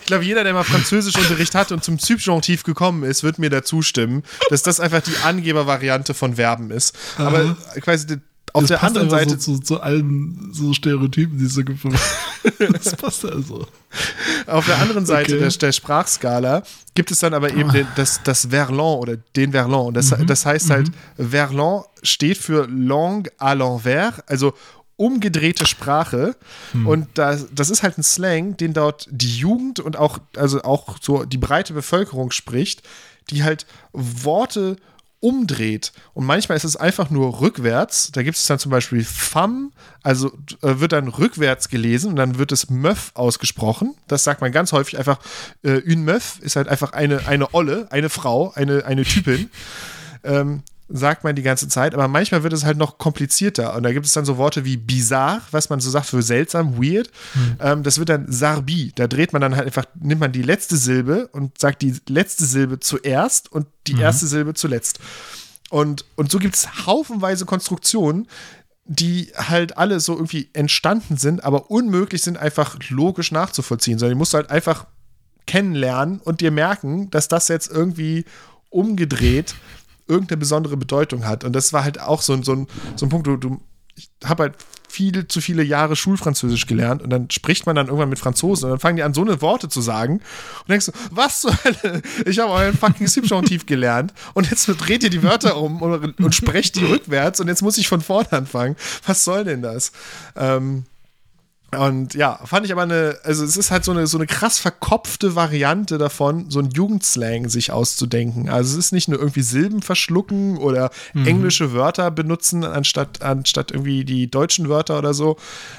ich 0.00 0.06
glaube, 0.06 0.24
jeder, 0.24 0.44
der 0.44 0.54
mal 0.54 0.64
Französischunterricht 0.64 1.54
hat 1.54 1.72
und 1.72 1.84
zum 1.84 1.98
Subjunktiv 1.98 2.62
gekommen 2.62 3.04
ist, 3.04 3.22
wird 3.22 3.38
mir 3.38 3.50
da 3.50 3.62
zustimmen, 3.62 4.22
dass 4.48 4.62
das 4.62 4.80
einfach 4.80 5.02
die 5.02 5.16
Angebervariante 5.24 6.14
von 6.14 6.36
Verben 6.36 6.70
ist. 6.70 6.96
Aber 7.16 7.56
quasi 7.80 8.18
auf 8.52 8.62
Das 8.62 8.68
der 8.68 8.76
passt 8.76 8.96
anderen 8.96 9.14
einfach 9.14 9.30
Seite 9.30 9.40
So, 9.40 9.56
zu, 9.56 9.62
zu 9.62 9.80
allen 9.80 10.50
so 10.52 10.72
Stereotypen, 10.72 11.38
die 11.38 11.46
es 11.46 11.54
so 11.54 11.64
gibt. 11.64 11.80
Das 12.72 12.96
passt 12.96 13.24
also. 13.26 13.66
Auf 14.46 14.64
der 14.66 14.78
anderen 14.78 15.04
Seite 15.04 15.34
Okay. 15.34 15.40
der, 15.40 15.50
der 15.50 15.72
Sprachskala 15.72 16.62
gibt 16.94 17.10
es 17.10 17.18
dann 17.18 17.34
aber 17.34 17.52
eben 17.52 17.70
den, 17.70 17.86
das, 17.96 18.22
das 18.22 18.46
Verlan 18.46 18.98
oder 18.98 19.16
den 19.36 19.52
Verlan. 19.52 19.86
Und 19.86 19.94
das, 19.94 20.14
das 20.26 20.46
heißt 20.46 20.70
halt, 20.70 20.90
Verlan 21.18 21.82
steht 22.02 22.38
für 22.38 22.66
Langue 22.66 23.30
à 23.38 23.54
l'envers, 23.54 24.22
also 24.26 24.54
umgedrehte 24.96 25.66
Sprache. 25.66 26.36
Und 26.84 27.08
das, 27.14 27.46
das 27.54 27.70
ist 27.70 27.82
halt 27.82 27.98
ein 27.98 28.02
Slang, 28.02 28.56
den 28.56 28.72
dort 28.74 29.08
die 29.10 29.36
Jugend 29.36 29.80
und 29.80 29.96
auch, 29.96 30.18
also 30.36 30.62
auch 30.62 30.96
so 31.00 31.24
die 31.24 31.38
breite 31.38 31.72
Bevölkerung 31.72 32.30
spricht, 32.30 32.82
die 33.30 33.42
halt 33.42 33.66
Worte 33.92 34.76
umdreht. 35.20 35.92
Und 36.14 36.24
manchmal 36.24 36.56
ist 36.56 36.64
es 36.64 36.76
einfach 36.76 37.10
nur 37.10 37.40
rückwärts. 37.40 38.10
Da 38.12 38.22
gibt 38.22 38.36
es 38.36 38.46
dann 38.46 38.58
zum 38.58 38.70
Beispiel 38.70 39.04
femme, 39.04 39.70
also 40.02 40.28
äh, 40.62 40.80
wird 40.80 40.92
dann 40.92 41.08
rückwärts 41.08 41.68
gelesen 41.68 42.10
und 42.10 42.16
dann 42.16 42.38
wird 42.38 42.52
es 42.52 42.70
meuf 42.70 43.12
ausgesprochen. 43.14 43.94
Das 44.08 44.24
sagt 44.24 44.40
man 44.40 44.50
ganz 44.50 44.72
häufig 44.72 44.98
einfach. 44.98 45.20
Äh, 45.62 45.78
une 45.78 46.04
meuf 46.04 46.38
ist 46.40 46.56
halt 46.56 46.68
einfach 46.68 46.92
eine, 46.92 47.26
eine 47.26 47.54
Olle, 47.54 47.86
eine 47.90 48.08
Frau, 48.08 48.52
eine, 48.54 48.86
eine 48.86 49.04
Typin. 49.04 49.50
ähm, 50.24 50.62
sagt 50.92 51.24
man 51.24 51.36
die 51.36 51.42
ganze 51.42 51.68
Zeit, 51.68 51.94
aber 51.94 52.08
manchmal 52.08 52.42
wird 52.42 52.52
es 52.52 52.64
halt 52.64 52.76
noch 52.76 52.98
komplizierter. 52.98 53.74
Und 53.76 53.84
da 53.84 53.92
gibt 53.92 54.06
es 54.06 54.12
dann 54.12 54.24
so 54.24 54.36
Worte 54.36 54.64
wie 54.64 54.76
bizarre, 54.76 55.40
was 55.52 55.70
man 55.70 55.80
so 55.80 55.90
sagt 55.90 56.06
für 56.06 56.22
seltsam, 56.22 56.82
weird. 56.82 57.10
Ähm, 57.60 57.82
das 57.82 57.98
wird 57.98 58.08
dann 58.08 58.30
sarbi. 58.30 58.92
Da 58.94 59.06
dreht 59.06 59.32
man 59.32 59.40
dann 59.40 59.56
halt 59.56 59.66
einfach, 59.66 59.86
nimmt 60.00 60.20
man 60.20 60.32
die 60.32 60.42
letzte 60.42 60.76
Silbe 60.76 61.28
und 61.28 61.58
sagt 61.58 61.82
die 61.82 61.94
letzte 62.08 62.44
Silbe 62.44 62.80
zuerst 62.80 63.50
und 63.52 63.66
die 63.86 63.98
erste 64.00 64.26
Silbe 64.26 64.54
zuletzt. 64.54 64.98
Und, 65.70 66.04
und 66.16 66.30
so 66.30 66.38
gibt 66.38 66.56
es 66.56 66.86
haufenweise 66.86 67.46
Konstruktionen, 67.46 68.26
die 68.84 69.30
halt 69.36 69.78
alle 69.78 70.00
so 70.00 70.14
irgendwie 70.14 70.50
entstanden 70.52 71.16
sind, 71.16 71.44
aber 71.44 71.70
unmöglich 71.70 72.22
sind, 72.22 72.36
einfach 72.36 72.76
logisch 72.88 73.30
nachzuvollziehen, 73.30 74.00
sondern 74.00 74.16
die 74.16 74.18
musst 74.18 74.32
du 74.32 74.38
halt 74.38 74.50
einfach 74.50 74.86
kennenlernen 75.46 76.20
und 76.20 76.40
dir 76.40 76.50
merken, 76.50 77.08
dass 77.10 77.28
das 77.28 77.46
jetzt 77.48 77.70
irgendwie 77.70 78.24
umgedreht 78.68 79.54
irgendeine 80.10 80.36
besondere 80.38 80.76
Bedeutung 80.76 81.26
hat. 81.26 81.44
Und 81.44 81.54
das 81.54 81.72
war 81.72 81.84
halt 81.84 82.00
auch 82.00 82.20
so, 82.20 82.34
ein- 82.34 82.42
so, 82.42 82.52
ein, 82.52 82.66
so 82.96 83.06
ein 83.06 83.08
Punkt, 83.08 83.26
du, 83.26 83.36
du 83.38 83.60
ich 83.96 84.08
habe 84.24 84.44
halt 84.44 84.54
viel 84.88 85.28
zu 85.28 85.40
viele 85.42 85.62
Jahre 85.62 85.94
Schulfranzösisch 85.94 86.66
gelernt 86.66 87.02
und 87.02 87.10
dann 87.10 87.28
spricht 87.30 87.66
man 87.66 87.76
dann 87.76 87.86
irgendwann 87.86 88.08
mit 88.08 88.18
Franzosen 88.18 88.64
und 88.64 88.70
dann 88.70 88.80
fangen 88.80 88.96
die 88.96 89.02
an, 89.02 89.12
so 89.14 89.20
eine 89.20 89.42
Worte 89.42 89.68
zu 89.68 89.80
sagen 89.82 90.14
und 90.14 90.68
denkst 90.68 90.86
du, 90.86 90.92
was 91.10 91.40
zur 91.42 91.52
Hölle? 91.64 92.00
Ich 92.24 92.38
habe 92.38 92.50
euren 92.52 92.76
fucking 92.76 93.06
Subjunktiv 93.08 93.66
gelernt 93.66 94.14
und 94.32 94.48
jetzt 94.50 94.66
dreht 94.66 95.02
ihr 95.04 95.10
die 95.10 95.22
Wörter 95.22 95.56
um 95.58 95.82
und, 95.82 96.18
und 96.18 96.34
sprecht 96.34 96.76
die 96.76 96.84
rückwärts 96.84 97.40
und 97.40 97.48
jetzt 97.48 97.62
muss 97.62 97.76
ich 97.78 97.88
von 97.88 98.00
vorne 98.00 98.32
anfangen. 98.32 98.74
Was 99.06 99.24
soll 99.24 99.44
denn 99.44 99.60
das? 99.60 99.92
Ähm, 100.34 100.84
und 101.76 102.14
ja, 102.14 102.40
fand 102.44 102.66
ich 102.66 102.72
aber 102.72 102.82
eine, 102.82 103.18
also 103.22 103.44
es 103.44 103.56
ist 103.56 103.70
halt 103.70 103.84
so 103.84 103.92
eine, 103.92 104.08
so 104.08 104.18
eine 104.18 104.26
krass 104.26 104.58
verkopfte 104.58 105.36
Variante 105.36 105.98
davon, 105.98 106.50
so 106.50 106.58
ein 106.58 106.70
Jugendslang 106.70 107.48
sich 107.48 107.70
auszudenken. 107.70 108.48
Also 108.48 108.72
es 108.72 108.86
ist 108.86 108.92
nicht 108.92 109.08
nur 109.08 109.20
irgendwie 109.20 109.42
Silben 109.42 109.80
verschlucken 109.80 110.58
oder 110.58 110.90
englische 111.14 111.72
Wörter 111.72 112.10
benutzen, 112.10 112.64
anstatt, 112.64 113.22
anstatt 113.22 113.70
irgendwie 113.70 114.04
die 114.04 114.28
deutschen 114.28 114.68
Wörter 114.68 114.98
oder 114.98 115.14
so, 115.14 115.36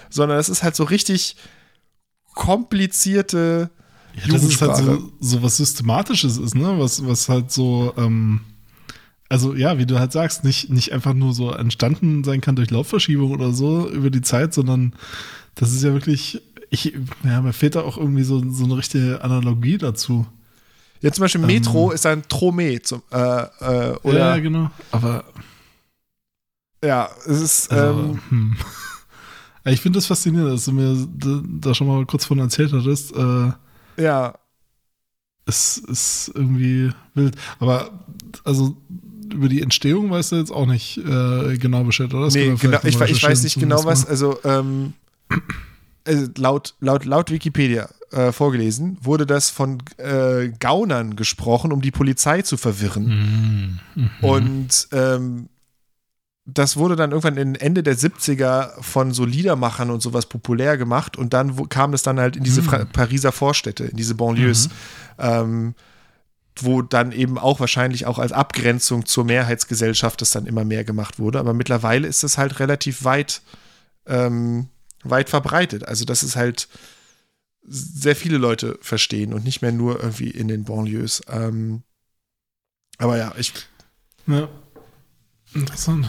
sondern 0.09 0.39
es 0.39 0.47
ist 0.47 0.63
halt 0.63 0.77
so 0.77 0.85
richtig 0.85 1.35
komplizierte 2.35 3.69
Ja, 4.13 4.33
das 4.33 4.43
ist 4.43 4.61
halt 4.61 4.77
so, 4.77 5.11
so 5.19 5.43
was 5.43 5.57
Systematisches 5.57 6.37
ist, 6.37 6.55
ne? 6.55 6.79
Was, 6.79 7.05
was 7.05 7.27
halt 7.27 7.51
so, 7.51 7.93
ähm, 7.97 8.41
also 9.27 9.53
ja, 9.55 9.77
wie 9.77 9.85
du 9.85 9.99
halt 9.99 10.11
sagst, 10.11 10.43
nicht, 10.43 10.69
nicht 10.69 10.93
einfach 10.93 11.13
nur 11.13 11.33
so 11.33 11.51
entstanden 11.51 12.23
sein 12.23 12.41
kann 12.41 12.55
durch 12.55 12.69
Lautverschiebung 12.71 13.31
oder 13.31 13.51
so 13.51 13.89
über 13.89 14.09
die 14.09 14.21
Zeit, 14.21 14.53
sondern 14.53 14.93
das 15.55 15.71
ist 15.71 15.83
ja 15.83 15.93
wirklich, 15.93 16.41
ich, 16.69 16.93
ja, 17.23 17.41
mir 17.41 17.53
fehlt 17.53 17.75
da 17.75 17.81
auch 17.81 17.97
irgendwie 17.97 18.23
so, 18.23 18.41
so 18.51 18.63
eine 18.63 18.77
richtige 18.77 19.21
Analogie 19.23 19.77
dazu. 19.77 20.25
Ja, 21.01 21.11
zum 21.11 21.23
Beispiel 21.23 21.41
Metro 21.41 21.91
ist 21.91 22.05
ein 22.05 22.23
Tromé 22.23 22.81
zum, 22.83 23.01
äh, 23.11 23.17
äh, 23.17 23.97
oder 24.03 24.35
ja, 24.35 24.37
genau. 24.37 24.69
Aber 24.91 25.23
ja, 26.83 27.09
es 27.25 27.41
ist 27.41 27.71
also, 27.71 27.99
ähm, 27.99 28.19
hm. 28.29 28.57
Ich 29.65 29.81
finde 29.81 29.97
das 29.97 30.07
faszinierend, 30.07 30.53
dass 30.53 30.65
du 30.65 30.71
mir 30.71 31.07
da, 31.59 31.75
schon 31.75 31.87
mal 31.87 32.03
kurz 32.05 32.25
von 32.25 32.39
erzählt 32.39 32.73
hattest. 32.73 33.15
Äh, 33.15 33.51
ja, 34.01 34.33
es 35.45 35.77
ist 35.77 36.31
irgendwie 36.33 36.91
wild. 37.13 37.35
Aber 37.59 37.91
also 38.43 38.75
über 39.31 39.49
die 39.49 39.61
Entstehung 39.61 40.09
weißt 40.09 40.31
du 40.31 40.35
jetzt 40.37 40.51
auch 40.51 40.65
nicht 40.65 40.97
äh, 40.97 41.57
genau 41.57 41.83
Bescheid, 41.83 42.13
oder? 42.13 42.25
Das 42.25 42.33
nee, 42.33 42.55
genau, 42.59 42.79
ich, 42.83 42.99
ich 42.99 43.23
weiß 43.23 43.43
nicht 43.43 43.59
genau 43.59 43.85
was, 43.85 44.05
also, 44.05 44.39
ähm, 44.43 44.93
also 46.05 46.27
laut, 46.37 46.75
laut, 46.79 47.05
laut 47.05 47.31
Wikipedia 47.31 47.89
äh, 48.11 48.31
vorgelesen, 48.31 48.97
wurde 49.01 49.25
das 49.25 49.49
von 49.49 49.79
äh, 49.97 50.49
Gaunern 50.59 51.15
gesprochen, 51.15 51.71
um 51.71 51.81
die 51.81 51.91
Polizei 51.91 52.41
zu 52.41 52.57
verwirren. 52.57 53.79
mal. 53.95 54.09
Und 54.21 54.87
ähm, 54.91 55.49
das 56.45 56.75
wurde 56.75 56.95
dann 56.95 57.11
irgendwann 57.11 57.37
in 57.37 57.55
Ende 57.55 57.83
der 57.83 57.95
70er 57.95 58.81
von 58.81 59.13
so 59.13 59.25
Liedermachern 59.25 59.91
und 59.91 60.01
sowas 60.01 60.25
populär 60.25 60.77
gemacht 60.77 61.15
und 61.15 61.33
dann 61.33 61.57
wo, 61.57 61.65
kam 61.65 61.93
es 61.93 62.03
dann 62.03 62.19
halt 62.19 62.35
in 62.35 62.43
diese 62.43 62.63
Fra 62.63 62.85
Pariser 62.85 63.31
Vorstädte, 63.31 63.85
in 63.85 63.95
diese 63.95 64.15
Banlieues, 64.15 64.69
ähm, 65.19 65.75
wo 66.59 66.81
dann 66.81 67.11
eben 67.11 67.37
auch 67.37 67.59
wahrscheinlich 67.59 68.05
auch 68.07 68.17
als 68.17 68.31
Abgrenzung 68.31 69.05
zur 69.05 69.23
Mehrheitsgesellschaft 69.23 70.19
das 70.21 70.31
dann 70.31 70.47
immer 70.47 70.65
mehr 70.65 70.83
gemacht 70.83 71.19
wurde. 71.19 71.39
Aber 71.39 71.53
mittlerweile 71.53 72.07
ist 72.07 72.23
es 72.23 72.37
halt 72.37 72.59
relativ 72.59 73.03
weit, 73.03 73.41
ähm, 74.07 74.67
weit 75.03 75.29
verbreitet. 75.29 75.87
Also 75.87 76.05
dass 76.05 76.23
es 76.23 76.35
halt 76.35 76.67
sehr 77.63 78.15
viele 78.15 78.37
Leute 78.37 78.77
verstehen 78.81 79.33
und 79.33 79.43
nicht 79.43 79.61
mehr 79.61 79.71
nur 79.71 80.01
irgendwie 80.01 80.29
in 80.31 80.47
den 80.47 80.63
Banlieues. 80.63 81.21
Ähm, 81.29 81.83
aber 82.97 83.17
ja, 83.17 83.33
ich 83.37 83.53
Ja. 84.27 84.49
Interessant. 85.53 86.07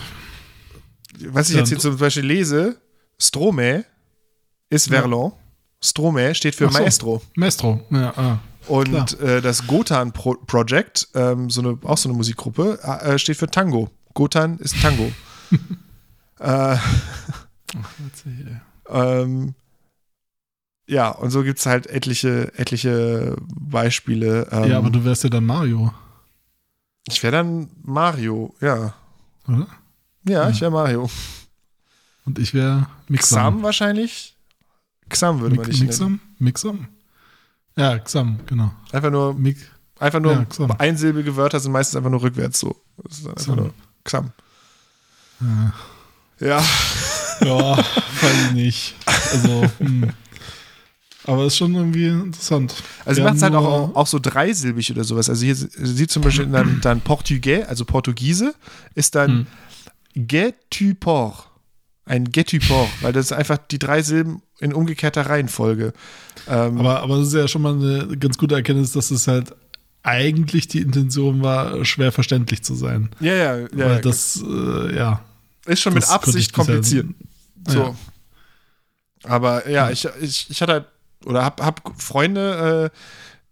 was 1.27 1.49
ich 1.49 1.55
Ja, 1.55 1.61
jetzt 1.61 1.69
hier 1.69 1.79
zum 1.79 1.97
Beispiel 1.99 2.25
lese, 2.25 2.81
Stromae 3.19 3.85
ist 4.71 4.89
Ja. 4.89 5.01
Verlan. 5.01 5.33
Stromae 5.83 6.35
steht 6.35 6.55
für 6.55 6.69
Ach 6.69 6.73
so. 6.73 6.79
Maestro. 6.79 7.23
Maestro, 7.35 7.85
ja, 7.91 8.17
ah. 8.17 8.39
Und 8.69 9.19
äh, 9.21 9.43
das 9.43 9.67
Gotan 9.67 10.13
Pro 10.13 10.35
Project, 10.35 11.09
ähm, 11.15 11.51
so 11.51 11.61
eine, 11.61 11.79
auch 11.83 11.99
so 11.99 12.09
eine 12.09 12.17
Musikgruppe, 12.17 12.79
äh, 12.83 13.19
steht 13.19 13.37
für 13.37 13.49
Tango. 13.51 13.91
Gotan 14.15 14.59
ist 14.59 14.81
Tango. 14.81 15.11
äh, 16.39 16.77
Witzig, 17.99 18.47
ey. 18.47 18.61
Ähm, 18.89 19.55
ja, 20.87 21.09
und 21.11 21.31
so 21.31 21.43
gibt 21.43 21.59
es 21.59 21.67
halt 21.67 21.87
etliche, 21.87 22.53
etliche 22.59 23.37
Beispiele. 23.55 24.49
Ähm, 24.51 24.65
ja, 24.71 24.79
aber 24.79 24.91
du 24.91 25.05
wärst 25.05 25.25
ja 25.25 25.31
dann 25.31 25.45
Mario, 25.47 25.93
ich 27.09 27.23
wäre 27.23 27.33
dann 27.33 27.69
Mario, 27.83 28.55
ja. 28.61 28.95
oder? 29.49 29.67
Ja, 30.29 30.43
Ja. 30.45 30.51
ich 30.51 30.61
wäre 30.61 30.71
Mario. 30.71 31.11
Und 32.25 32.39
ich 32.39 32.55
wäre 32.55 32.87
Mixam. 33.09 33.55
Xam 33.55 33.63
wahrscheinlich? 33.65 34.37
Xam 35.09 35.41
würde 35.41 35.57
man 35.57 35.67
nicht 35.67 35.79
nennen. 35.79 35.89
Mixam? 35.89 36.21
Mixam? 36.39 36.89
Ja, 37.77 37.99
Xam, 37.99 38.39
genau. 38.47 38.71
Einfach 38.93 39.11
nur, 39.11 39.35
Mix. 39.35 39.63
einfach 39.99 40.21
nur 40.21 40.33
Ja, 40.59 40.75
einsilbige 40.79 41.35
Wörter 41.37 41.59
sind 41.59 41.73
meistens 41.73 41.97
einfach 41.97 42.11
nur 42.11 42.23
rückwärts 42.23 42.61
so. 42.61 42.77
Das 42.99 43.19
ist 43.19 43.27
dann 43.27 43.33
einfach 43.35 43.45
Xam. 43.47 43.57
nur 43.57 43.75
Xam. 44.05 44.33
Ja. 45.41 45.75
Ja, 46.39 46.65
Ja, 47.45 47.77
weiß 47.77 48.47
ich 48.47 48.53
nicht. 48.53 48.95
Also, 49.07 49.65
hm. 49.79 50.11
Aber 51.25 51.47
ist 51.47 51.57
schon 51.57 51.75
irgendwie 51.75 52.09
interessant. 52.09 52.75
also 53.05 53.19
Wir 53.19 53.25
macht 53.25 53.37
es 53.37 53.43
halt 53.43 53.55
auch, 53.55 53.95
auch 53.95 54.07
so 54.09 54.19
dreisilbig 54.19 54.91
oder 54.91 55.05
sowas. 55.05 55.29
Also 55.31 55.45
hier 55.45 55.55
sieht 55.55 56.11
zum 56.11 56.23
Beispiel 56.23 56.47
dann, 56.47 56.81
dann 56.81 57.01
Portugais, 57.05 57.65
also 57.69 57.85
Portugiese, 57.85 58.55
ist 58.95 59.15
dann 59.15 59.47
Hm. 60.15 60.27
Getupor. 60.29 61.47
Ein 62.05 62.25
Getupor, 62.33 62.89
weil 63.01 63.13
das 63.13 63.27
ist 63.27 63.33
einfach 63.33 63.59
die 63.59 63.79
drei 63.79 64.03
Silben 64.03 64.43
in 64.59 64.75
umgekehrter 64.75 65.27
Reihenfolge. 65.27 65.93
Ähm, 66.49 66.79
Aber, 66.79 67.01
aber 67.01 67.19
das 67.19 67.29
ist 67.29 67.35
ja 67.35 67.47
schon 67.47 67.63
mal 67.63 67.75
eine 67.75 68.17
ganz 68.19 68.37
gute 68.39 68.57
Erkenntnis, 68.57 68.91
dass 68.93 69.13
es 69.13 69.29
halt 69.29 69.55
eigentlich 70.03 70.67
die 70.67 70.81
Intention 70.81 71.43
war, 71.43 71.85
schwer 71.85 72.11
verständlich 72.11 72.63
zu 72.65 72.75
sein. 72.75 73.11
ja, 73.21 73.35
ja, 73.35 73.59
ja. 73.59 73.69
Weil 73.73 74.01
das, 74.01 74.43
äh, 74.45 74.97
ja. 74.97 75.21
ist 75.67 75.81
schon 75.81 75.95
mit 75.95 76.09
Absicht 76.09 76.53
kompliziert. 76.53 77.07
So. 77.67 77.79
Ja. 77.79 77.95
Aber 79.25 79.69
ja, 79.69 79.91
ich, 79.91 80.09
ich, 80.21 80.51
ich 80.51 80.63
hatte 80.63 80.73
halt, 80.73 80.87
oder 81.25 81.45
hab, 81.45 81.61
hab 81.61 82.01
Freunde, 82.01 82.91
äh, 82.93 82.97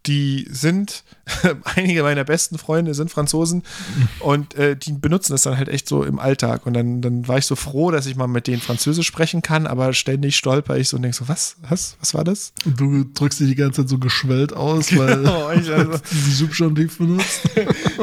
die 0.07 0.49
sind, 0.51 1.05
einige 1.77 2.03
meiner 2.03 2.25
besten 2.25 2.57
Freunde 2.57 2.95
sind 2.95 3.11
Franzosen 3.11 3.63
und 4.21 4.55
äh, 4.55 4.75
die 4.75 4.93
benutzen 4.93 5.33
das 5.33 5.43
dann 5.43 5.59
halt 5.59 5.69
echt 5.69 5.87
so 5.89 6.05
im 6.05 6.19
Alltag. 6.19 6.65
Und 6.65 6.73
dann, 6.73 7.03
dann 7.03 7.29
war 7.29 7.37
ich 7.39 7.45
so 7.45 7.55
froh, 7.55 7.91
dass 7.91 8.07
ich 8.07 8.17
mal 8.17 8.27
mit 8.27 8.47
denen 8.47 8.63
Französisch 8.63 9.07
sprechen 9.07 9.43
kann, 9.43 9.67
aber 9.67 9.93
ständig 9.93 10.37
stolper 10.37 10.79
ich 10.79 10.89
so 10.89 10.97
und 10.97 11.03
denk 11.03 11.15
so, 11.15 11.29
was, 11.29 11.57
was, 11.69 11.97
was 12.01 12.15
war 12.15 12.25
das? 12.25 12.55
Und 12.65 12.81
du 12.81 13.05
drückst 13.05 13.41
dir 13.41 13.47
die 13.47 13.55
ganze 13.55 13.83
Zeit 13.83 13.91
so 13.91 13.99
geschwellt 13.99 14.55
aus, 14.55 14.97
weil 14.97 15.17
Genau, 15.19 15.51
ich, 15.53 15.71
also, 15.71 15.93
du 15.93 15.99
die 16.11 16.33
Substantiv 16.33 16.97
benutzt. 16.97 17.43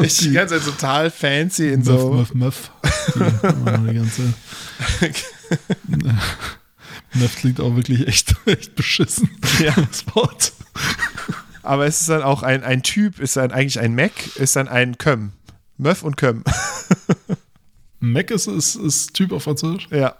ich 0.01 0.17
die 0.17 0.31
ganze 0.31 0.59
Zeit 0.59 0.65
total 0.65 1.09
fancy 1.09 1.69
in 1.69 1.83
so. 1.83 2.13
Möff, 2.13 2.33
Möff. 2.33 2.71
Die, 3.15 3.87
die 3.87 3.93
ganze. 3.93 4.33
Möff 7.13 7.35
klingt 7.37 7.59
auch 7.59 7.75
wirklich 7.75 8.07
echt, 8.07 8.35
echt 8.45 8.75
beschissen. 8.75 9.29
Ja. 9.59 9.73
Das 9.73 10.05
Wort. 10.15 10.53
Aber 11.63 11.85
es 11.85 12.01
ist 12.01 12.09
dann 12.09 12.23
auch 12.23 12.43
ein, 12.43 12.63
ein 12.63 12.83
Typ, 12.83 13.19
ist 13.19 13.35
dann 13.35 13.51
eigentlich 13.51 13.79
ein 13.79 13.95
Mac, 13.95 14.35
ist 14.37 14.55
dann 14.55 14.67
ein 14.67 14.97
Köm. 14.97 15.33
Möff 15.77 16.03
und 16.03 16.17
Köm. 16.17 16.43
Mac 17.99 18.31
ist, 18.31 18.47
ist, 18.47 18.75
ist 18.75 19.13
Typ 19.13 19.31
auf 19.31 19.43
Französisch. 19.43 19.87
ja. 19.91 20.15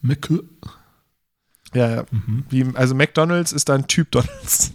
Mac. 0.00 0.28
Ja, 1.74 1.90
ja. 1.90 2.04
Mhm. 2.10 2.44
Wie, 2.48 2.66
also 2.74 2.94
McDonalds 2.94 3.52
ist 3.52 3.68
dann 3.68 3.86
Typ 3.86 4.10
Donalds. 4.10 4.72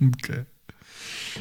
Okay. 0.00 0.46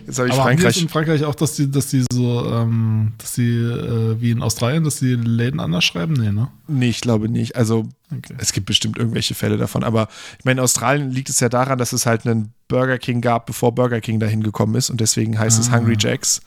Jetzt 0.06 0.20
habe 0.20 0.28
ich 0.30 0.34
Aber 0.36 0.44
haben 0.46 0.56
die 0.58 0.62
Frankreich. 0.64 0.82
in 0.82 0.90
Frankreich 0.90 1.24
auch, 1.26 1.36
dass 1.36 1.56
die, 1.56 1.70
dass 1.72 1.88
die 1.88 2.04
so, 2.12 2.46
ähm, 2.54 3.14
dass 3.18 3.34
die, 3.34 3.50
äh, 3.50 4.20
wie 4.20 4.32
in 4.32 4.42
Australien, 4.42 4.84
dass 4.84 4.98
die 5.00 5.16
Läden 5.16 5.60
anders 5.60 5.84
schreiben? 5.84 6.14
Nee, 6.14 6.32
ne? 6.32 6.50
Nee, 6.68 6.90
ich 6.90 7.02
glaube 7.02 7.30
nicht. 7.30 7.56
Also 7.56 7.88
Okay. 8.14 8.34
es 8.40 8.52
gibt 8.52 8.66
bestimmt 8.66 8.98
irgendwelche 8.98 9.36
Fälle 9.36 9.58
davon. 9.58 9.84
Aber 9.84 10.08
ich 10.40 10.46
meine, 10.46 10.60
in 10.60 10.64
Australien 10.64 11.12
liegt 11.12 11.30
es 11.30 11.40
ja 11.40 11.48
daran, 11.50 11.78
dass 11.80 11.94
es 11.94 12.06
halt 12.06 12.26
einen 12.28 12.54
Burger 12.68 12.98
King 12.98 13.22
gab, 13.22 13.46
bevor 13.46 13.74
Burger 13.74 14.02
King 14.02 14.20
dahin 14.20 14.44
gekommen 14.44 14.76
ist. 14.76 14.90
Und 14.90 15.00
deswegen 15.02 15.40
heißt 15.40 15.60
es 15.60 15.70
Ah. 15.70 15.78
Hungry 15.78 15.96
Jacks, 15.98 16.42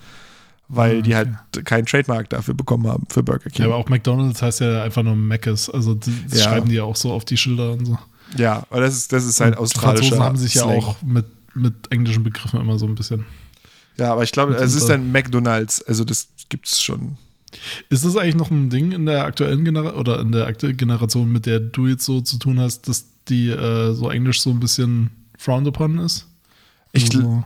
weil 0.69 0.99
Ah, 0.99 1.03
die 1.03 1.15
okay. 1.15 1.27
halt 1.55 1.65
keinen 1.67 1.87
Trademark 1.87 2.29
dafür 2.31 2.55
bekommen 2.55 2.87
haben 2.87 3.05
für 3.09 3.23
Burger 3.23 3.45
Ja, 3.47 3.51
King. 3.51 3.65
aber 3.67 3.77
auch 3.77 3.89
McDonalds 3.89 4.43
heißt 4.43 4.61
ja 4.61 4.83
einfach 4.83 5.03
nur 5.03 5.17
Mc's. 5.17 5.71
Also 5.71 5.95
die, 5.95 6.13
das 6.29 6.39
Ja. 6.41 6.45
schreiben 6.45 6.69
die 6.69 6.75
ja 6.77 6.83
auch 6.85 6.97
so 6.97 7.13
auf 7.13 7.25
die 7.25 7.37
Schilder 7.37 7.73
und 7.73 7.87
so. 7.87 7.99
Ja, 8.37 8.65
aber 8.71 8.81
das 8.81 8.95
ist, 8.97 9.13
das 9.13 9.25
ist 9.25 9.41
halt 9.41 9.57
australischer 9.57 10.17
Franzosen 10.17 10.23
haben 10.25 10.37
sich 10.37 10.55
ja 10.55 10.63
Slang. 10.65 10.79
auch 10.79 11.01
mit, 11.03 11.27
mit 11.55 11.75
englischen 11.93 12.25
Begriffen 12.25 12.61
immer 12.61 12.79
so 12.79 12.87
ein 12.87 12.95
bisschen. 12.95 13.25
Ja, 13.97 14.13
aber 14.13 14.23
ich 14.23 14.33
glaube, 14.33 14.55
es 14.55 14.75
ist 14.75 14.89
dann 14.89 15.13
McDonalds. 15.13 15.83
Also 15.83 16.05
das 16.05 16.29
gibt's 16.49 16.83
schon. 16.83 17.17
Ist 17.89 18.05
das 18.05 18.17
eigentlich 18.17 18.35
noch 18.35 18.51
ein 18.51 18.71
Ding 18.71 18.93
in 18.93 19.07
der 19.07 19.25
aktuellen 19.25 19.65
Generation 19.65 20.01
oder 20.01 20.21
in 20.21 20.33
der 20.33 20.47
aktuellen 20.47 20.77
Generation, 20.77 21.31
mit 21.31 21.47
der 21.47 21.61
du 21.61 21.87
jetzt 21.87 22.05
so 22.05 22.21
zu 22.21 22.39
tun 22.39 22.59
hast, 22.59 22.89
dass 22.89 23.07
die 23.29 23.49
äh, 23.49 23.93
so 23.93 24.11
Englisch 24.11 24.41
so 24.41 24.51
ein 24.51 24.61
bisschen 24.61 25.11
frowned 25.39 25.69
upon 25.69 25.99
ist? 25.99 26.27
Ich, 26.93 27.15
also, 27.15 27.45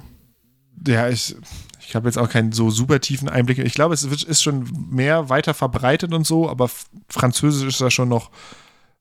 ja, 0.87 1.09
ich, 1.09 1.37
ich 1.87 1.95
habe 1.95 2.09
jetzt 2.09 2.19
auch 2.19 2.29
keinen 2.29 2.53
so 2.53 2.71
super 2.71 3.01
tiefen 3.01 3.29
Einblick. 3.29 3.59
Ich 3.59 3.75
glaube, 3.75 3.95
es 3.95 4.05
ist 4.05 4.43
schon 4.43 4.69
mehr 4.91 5.29
weiter 5.29 5.55
verbreitet 5.55 6.13
und 6.13 6.27
so, 6.27 6.49
aber 6.49 6.71
Französisch 7.09 7.67
ist 7.67 7.81
da 7.81 7.91
schon 7.91 8.09
noch, 8.09 8.31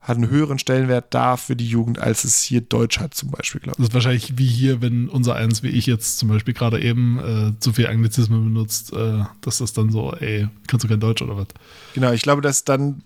hat 0.07 0.15
einen 0.15 0.29
höheren 0.29 0.57
Stellenwert 0.57 1.13
da 1.13 1.35
für 1.35 1.55
die 1.57 1.67
Jugend, 1.67 1.99
als 1.99 2.23
es 2.23 2.41
hier 2.41 2.61
Deutsch 2.61 2.99
hat, 2.99 3.13
zum 3.13 3.29
Beispiel, 3.29 3.59
glaube 3.59 3.77
das 3.77 3.89
ist 3.89 3.93
wahrscheinlich 3.93 4.37
wie 4.37 4.47
hier, 4.47 4.81
wenn 4.81 5.09
unser 5.09 5.35
eins, 5.35 5.63
wie 5.63 5.69
ich 5.69 5.85
jetzt 5.85 6.17
zum 6.17 6.29
Beispiel 6.29 6.53
gerade 6.53 6.81
eben, 6.81 7.19
äh, 7.19 7.59
zu 7.59 7.73
viel 7.73 7.87
Anglizismen 7.87 8.41
benutzt, 8.43 8.93
äh, 8.93 9.23
dass 9.41 9.57
das 9.57 9.73
dann 9.73 9.91
so, 9.91 10.13
ey, 10.13 10.47
kannst 10.67 10.85
du 10.85 10.87
kein 10.87 11.01
Deutsch 11.01 11.21
oder 11.21 11.35
was? 11.35 11.47
ich. 11.49 11.93
Genau, 11.95 12.11
ich 12.13 12.21
glaube, 12.21 12.41
dass 12.41 12.63
dann, 12.63 13.01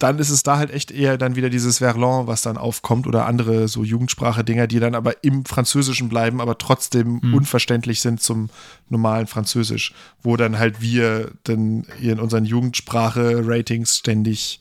dann 0.00 0.18
ist 0.18 0.30
es 0.30 0.42
da 0.42 0.56
halt 0.58 0.72
echt 0.72 0.90
eher 0.90 1.18
dann 1.18 1.36
wieder 1.36 1.50
dieses 1.50 1.78
Verlan, 1.78 2.26
was 2.26 2.42
dann 2.42 2.56
aufkommt 2.56 3.06
oder 3.06 3.26
andere 3.26 3.68
so 3.68 3.84
Jugendsprache-Dinger, 3.84 4.66
die 4.66 4.80
dann 4.80 4.96
aber 4.96 5.22
im 5.22 5.44
Französischen 5.44 6.08
bleiben, 6.08 6.40
aber 6.40 6.58
trotzdem 6.58 7.22
Hm. 7.22 7.32
unverständlich 7.32 8.00
sind 8.00 8.20
zum 8.20 8.50
normalen 8.88 9.28
Französisch, 9.28 9.94
wo 10.20 10.36
dann 10.36 10.58
halt 10.58 10.80
wir 10.80 11.30
dann 11.44 11.84
in 12.00 12.18
unseren 12.18 12.44
Jugendsprache-Ratings 12.44 13.98
ständig 13.98 14.58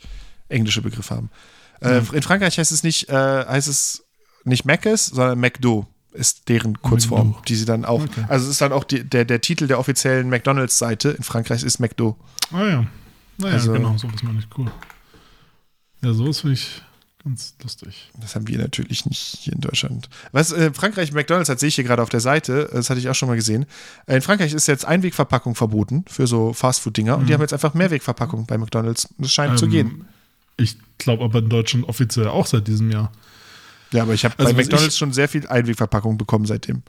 englische 0.49 0.83
Begriffe 0.83 1.15
haben. 1.15 1.29
Äh, 1.83 1.97
in 2.15 2.21
Frankreich 2.21 2.57
heißt 2.57 2.71
es 2.71 2.83
nicht, 2.83 3.09
äh, 3.09 3.13
heißt 3.13 3.67
es 3.67 4.03
nicht 4.45 4.65
Mac's, 4.65 5.07
sondern 5.07 5.39
McDo 5.39 5.87
ist 6.13 6.47
deren 6.49 6.79
Kurzform, 6.81 7.29
McDo. 7.29 7.41
die 7.47 7.55
sie 7.55 7.65
dann 7.65 7.85
auch, 7.85 8.03
Okay. 8.03 8.25
also 8.27 8.45
es 8.45 8.51
ist 8.51 8.61
dann 8.61 8.71
auch 8.71 8.83
die, 8.83 9.03
der, 9.03 9.25
der 9.25 9.41
Titel 9.41 9.67
der 9.67 9.79
offiziellen 9.79 10.29
McDonalds-Seite 10.29 11.09
in 11.11 11.23
Frankreich 11.23 11.63
ist 11.63 11.79
McDo. 11.79 12.17
Ah 12.51 12.65
ja. 12.65 12.85
Naja, 13.37 13.53
Also- 13.55 13.71
genau, 13.73 13.97
sowas 13.97 14.21
meine 14.21 14.39
ich 14.39 14.47
cool. 14.57 14.71
Ja, 16.01 16.13
sowas 16.13 16.41
finde 16.41 16.55
ich 16.55 16.81
ganz 17.23 17.55
lustig. 17.63 18.11
Das 18.19 18.35
haben 18.35 18.47
wir 18.47 18.57
natürlich 18.57 19.05
nicht 19.05 19.37
hier 19.39 19.53
in 19.53 19.61
Deutschland. 19.61 20.09
Was 20.33 20.51
äh, 20.51 20.71
Frankreich 20.73 21.13
McDonalds 21.13 21.49
hat, 21.49 21.59
sehe 21.59 21.69
ich 21.69 21.75
hier 21.75 21.83
gerade 21.85 22.03
auf 22.03 22.09
der 22.09 22.19
Seite, 22.19 22.69
das 22.73 22.89
hatte 22.89 22.99
ich 22.99 23.07
auch 23.09 23.15
schon 23.15 23.29
mal 23.29 23.35
gesehen. 23.35 23.65
Äh, 24.05 24.17
In 24.17 24.21
Frankreich 24.21 24.53
ist 24.53 24.67
jetzt 24.67 24.85
Einwegverpackung 24.85 25.55
verboten 25.55 26.03
für 26.07 26.27
so 26.27 26.51
Fastfood-Dinger 26.53 27.17
und 27.17 27.27
die 27.27 27.33
haben 27.33 27.41
jetzt 27.41 27.53
einfach 27.53 27.73
Mehrwegverpackung 27.73 28.45
bei 28.45 28.57
McDonalds. 28.57 29.07
Das 29.17 29.31
scheint 29.31 29.57
zu 29.57 29.65
Ähm, 29.65 29.71
gehen. 29.71 30.05
Ich 30.57 30.75
glaube 30.97 31.23
aber 31.23 31.39
in 31.39 31.49
Deutschland 31.49 31.87
offiziell 31.87 32.27
auch 32.27 32.45
seit 32.45 32.67
diesem 32.67 32.91
Jahr. 32.91 33.11
Ja, 33.91 34.03
aber 34.03 34.13
ich 34.13 34.25
habe 34.25 34.35
also 34.37 34.53
bei 34.53 34.57
McDonalds 34.61 34.93
ich- 34.93 34.99
schon 34.99 35.13
sehr 35.13 35.27
viel 35.29 35.47
Einwegverpackung 35.47 36.17
bekommen 36.17 36.45
seitdem. 36.45 36.83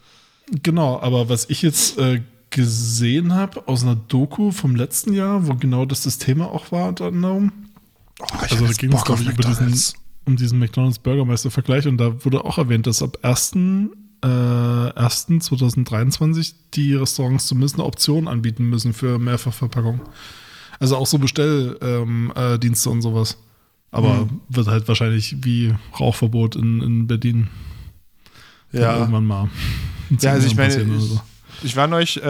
Genau, 0.63 1.01
aber 1.01 1.29
was 1.29 1.49
ich 1.51 1.63
jetzt 1.63 1.99
äh, 1.99 2.23
gesehen 2.51 3.35
habe 3.35 3.67
aus 3.67 3.83
einer 3.83 3.97
Doku 3.97 4.51
vom 4.53 4.77
letzten 4.77 5.13
Jahr, 5.15 5.47
wo 5.47 5.55
genau 5.55 5.87
das 5.87 6.03
das 6.03 6.19
Thema 6.19 6.47
auch 6.51 6.71
war, 6.73 6.89
unter 6.89 7.07
anderem. 7.07 7.53
Oh, 8.21 8.25
Also 8.39 8.67
da 8.67 8.73
ging 8.73 8.93
es, 8.93 9.05
glaube 9.05 9.23
ich, 9.23 9.29
über 9.29 9.43
diesen, 9.43 9.75
um 10.27 10.37
diesen 10.37 10.59
McDonalds 10.59 10.99
Bürgermeister-Vergleich 11.01 11.87
und 11.89 11.97
da 11.99 12.25
wurde 12.25 12.45
auch 12.45 12.59
erwähnt, 12.59 12.87
dass 12.87 13.03
ab 13.03 13.19
1. 13.23 13.53
Äh, 14.23 14.27
1.2023 14.27 16.55
die 16.75 16.95
Restaurants 16.95 17.47
zumindest 17.47 17.77
eine 17.77 17.85
Option 17.85 18.29
anbieten 18.29 18.65
müssen 18.65 18.93
für 18.93 19.19
Mehrfachverpackung. 19.19 20.01
Also 20.81 20.97
auch 20.97 21.07
so 21.07 21.19
Bestelldienste 21.19 21.79
ähm, 21.85 22.33
äh, 22.35 22.89
und 22.93 23.03
sowas. 23.03 23.39
Aber 23.95 24.25
Mhm. 24.25 24.41
wird 24.49 24.67
halt 24.67 24.89
wahrscheinlich 24.89 25.37
wie 25.45 25.73
Rauchverbot 25.99 26.57
in, 26.57 26.83
in 26.83 27.07
Berlin 27.07 27.49
Ja. 28.73 28.99
irgendwann 28.99 29.25
mal. 29.25 29.49
Ja, 30.21 30.33
also 30.33 30.47
ich 30.47 30.57
meine, 30.57 30.75
ich, 30.75 31.03
so. 31.03 31.21
ich 31.63 31.77
war 31.77 31.87
neulich 31.87 32.21
äh, 32.23 32.29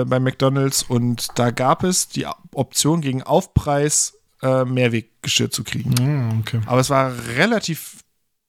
äh, 0.00 0.04
bei 0.06 0.18
McDonalds 0.18 0.82
und 0.82 1.28
da 1.36 1.50
gab 1.50 1.84
es 1.84 2.08
die 2.08 2.26
Option 2.54 3.00
gegen 3.02 3.22
Aufpreis 3.22 4.14
äh, 4.42 4.64
Mehrweggeschirr 4.64 5.50
zu 5.50 5.64
kriegen. 5.64 5.94
Ah, 6.00 6.34
okay. 6.40 6.60
Aber 6.66 6.80
es 6.80 6.88
war 6.90 7.12
relativ 7.36 7.98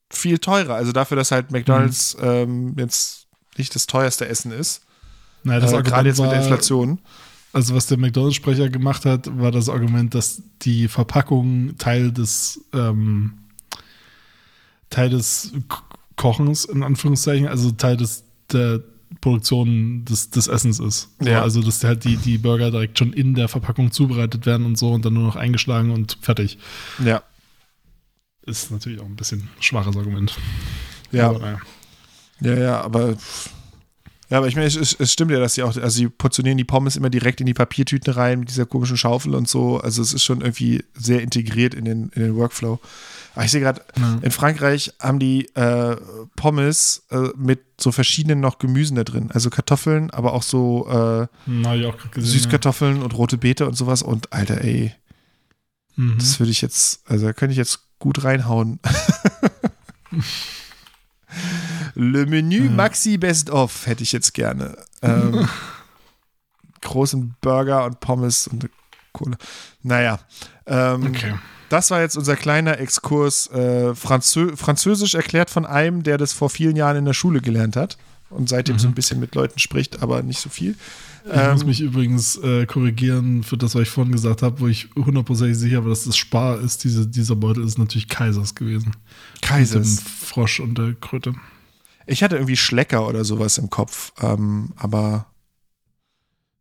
viel 0.09 0.39
teurer. 0.39 0.75
Also 0.75 0.91
dafür, 0.93 1.17
dass 1.17 1.31
halt 1.31 1.51
McDonalds 1.51 2.15
Mhm. 2.17 2.23
ähm, 2.23 2.75
jetzt 2.77 3.27
nicht 3.57 3.75
das 3.75 3.87
teuerste 3.87 4.25
Essen 4.27 4.51
ist. 4.51 4.83
Naja, 5.43 5.59
das 5.59 5.73
äh, 5.73 5.81
Gerade 5.83 6.07
jetzt 6.09 6.21
mit 6.21 6.31
der 6.31 6.39
Inflation. 6.41 6.99
Also 7.57 7.73
was 7.73 7.87
der 7.87 7.97
McDonalds-Sprecher 7.97 8.69
gemacht 8.69 9.03
hat, 9.03 9.35
war 9.39 9.49
das 9.49 9.67
Argument, 9.67 10.13
dass 10.13 10.43
die 10.61 10.87
Verpackung 10.87 11.75
Teil 11.79 12.11
des 12.11 12.63
ähm, 12.71 13.33
Teil 14.91 15.09
des 15.09 15.53
Kochens, 16.15 16.65
in 16.65 16.83
Anführungszeichen, 16.83 17.47
also 17.47 17.71
Teil 17.71 17.97
des 17.97 18.25
der 18.51 18.81
Produktion 19.21 20.05
des, 20.05 20.29
des 20.29 20.45
Essens 20.45 20.79
ist. 20.79 21.09
So, 21.19 21.27
Ja. 21.27 21.41
Also 21.41 21.63
dass 21.63 21.83
halt 21.83 22.03
die, 22.03 22.17
die 22.17 22.37
Burger 22.37 22.69
direkt 22.69 22.99
schon 22.99 23.11
in 23.11 23.33
der 23.33 23.47
Verpackung 23.47 23.91
zubereitet 23.91 24.45
werden 24.45 24.63
und 24.63 24.77
so 24.77 24.91
und 24.91 25.03
dann 25.03 25.15
nur 25.15 25.23
noch 25.23 25.35
eingeschlagen 25.35 25.89
und 25.89 26.19
fertig. 26.21 26.59
Ja. 27.03 27.23
ist 28.45 28.69
natürlich 28.69 29.01
auch 29.01 29.05
ein 29.05 29.15
bisschen 29.15 29.49
schwaches 29.59 29.97
Argument. 29.97 30.37
Ja. 31.11 31.29
Aber, 31.29 31.39
naja. 31.39 31.59
Ja, 32.39 32.53
ja, 32.53 32.81
aber. 32.81 33.17
Ja, 34.29 34.39
aber 34.39 34.47
ich 34.47 34.55
meine, 34.55 34.67
es, 34.67 34.75
es, 34.75 35.13
stimmt 35.13 35.31
ja, 35.31 35.39
dass 35.39 35.53
sie 35.53 35.63
auch, 35.63 35.75
also 35.77 35.89
sie 35.89 36.09
portionieren 36.09 36.57
die 36.57 36.65
Pommes 36.65 36.97
immer 36.97 37.09
direkt 37.09 37.39
in 37.39 37.45
die 37.45 37.53
Papiertüten 37.53 38.13
rein 38.13 38.39
mit 38.39 38.49
dieser 38.49 38.65
komischen 38.65 38.97
Schaufel 38.97 39.33
und 39.35 39.47
so. 39.47 39.79
Also 39.79 40.01
es 40.01 40.11
ist 40.13 40.23
schon 40.23 40.41
irgendwie 40.41 40.83
sehr 40.93 41.21
integriert 41.21 41.73
in 41.73 41.85
den, 41.85 42.09
in 42.13 42.21
den 42.23 42.35
Workflow. 42.35 42.79
Aber 43.35 43.45
ich 43.45 43.51
sehe 43.51 43.61
gerade, 43.61 43.83
in 44.23 44.31
Frankreich 44.31 44.93
haben 44.99 45.19
die 45.19 45.45
äh, 45.55 45.95
Pommes 46.35 47.03
äh, 47.11 47.29
mit 47.37 47.59
so 47.79 47.91
verschiedenen 47.91 48.39
noch 48.39 48.57
Gemüsen 48.57 48.95
da 48.95 49.03
drin. 49.03 49.29
Also 49.31 49.49
Kartoffeln, 49.49 50.09
aber 50.09 50.33
auch 50.33 50.43
so 50.43 50.87
äh, 50.89 51.27
Na, 51.45 51.75
ich 51.75 51.85
auch 51.85 51.95
gesehen. 52.11 52.31
Süßkartoffeln 52.31 53.03
und 53.03 53.15
rote 53.15 53.37
Beete 53.37 53.67
und 53.67 53.75
sowas. 53.75 54.01
Und 54.01 54.33
Alter, 54.33 54.61
ey, 54.61 54.85
Ja. 55.95 56.03
Mhm. 56.03 56.17
das 56.17 56.39
würde 56.39 56.51
ich 56.51 56.61
jetzt, 56.61 57.01
also 57.09 57.27
da 57.27 57.33
könnte 57.33 57.51
ich 57.51 57.57
jetzt 57.57 57.79
gut 57.99 58.23
reinhauen. 58.23 58.79
Le 61.99 62.25
Menü 62.27 62.69
Maxi 62.69 63.17
Best 63.17 63.49
of 63.49 63.87
hätte 63.87 64.03
ich 64.03 64.11
jetzt 64.11 64.33
gerne. 64.33 64.77
Ähm, 65.01 65.47
großen 66.81 67.35
Burger 67.41 67.85
und 67.85 67.99
Pommes 67.99 68.47
und 68.47 68.69
Kohle. 69.13 69.37
Naja. 69.83 70.19
Ähm, 70.65 71.07
Okay. 71.07 71.33
Das 71.69 71.91
war 71.91 71.99
jetzt 71.99 72.15
unser 72.15 72.37
kleiner 72.37 72.79
Exkurs. 72.79 73.47
Äh, 73.51 73.93
Franzö 73.93 74.55
Französisch 74.55 75.15
erklärt 75.15 75.49
von 75.49 75.65
einem, 75.65 76.01
der 76.01 76.17
das 76.17 76.31
vor 76.31 76.49
vielen 76.49 76.77
Jahren 76.77 76.95
in 76.95 77.03
der 77.03 77.13
Schule 77.13 77.41
gelernt 77.41 77.75
hat 77.75 77.97
und 78.29 78.47
seitdem 78.47 78.79
so 78.79 78.87
ein 78.87 78.93
bisschen 78.93 79.19
mit 79.19 79.35
Leuten 79.35 79.59
spricht, 79.59 80.01
aber 80.01 80.23
nicht 80.23 80.39
so 80.39 80.47
viel. 80.47 80.75
Ich 81.25 81.35
muss 81.35 81.61
Ähm, 81.63 81.67
mich 81.67 81.81
übrigens 81.81 82.37
äh, 82.37 82.65
korrigieren 82.65 83.43
für 83.43 83.57
das, 83.57 83.75
was 83.75 83.81
ich 83.81 83.89
vorhin 83.89 84.13
gesagt 84.13 84.43
habe, 84.43 84.61
wo 84.61 84.67
ich 84.67 84.87
hundertprozentig 84.95 85.57
sicher 85.57 85.83
war, 85.83 85.89
dass 85.89 86.05
das 86.05 86.15
Spar 86.15 86.57
ist. 86.61 86.85
Diese, 86.85 87.05
dieser 87.05 87.35
Beutel 87.35 87.65
ist 87.65 87.77
natürlich 87.77 88.07
Kaisers 88.07 88.55
gewesen. 88.55 88.91
Mit 89.33 89.43
dem 89.43 89.47
Kaisers. 89.49 90.01
Frosch 90.23 90.61
und 90.61 90.77
der 90.77 90.93
Kröte. 91.01 91.33
Ich 92.07 92.23
hatte 92.23 92.35
irgendwie 92.35 92.57
Schlecker 92.57 93.07
oder 93.07 93.23
sowas 93.23 93.57
im 93.57 93.69
Kopf, 93.69 94.13
ähm, 94.21 94.73
aber 94.77 95.27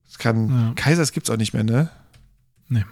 es 0.09 0.19
kann. 0.19 0.49
Ja. 0.49 0.73
Kaisers 0.75 1.13
gibt's 1.13 1.31
auch 1.31 1.37
nicht 1.37 1.55
mehr, 1.55 1.65
ne? 1.65 1.91
Nee. 2.69 2.85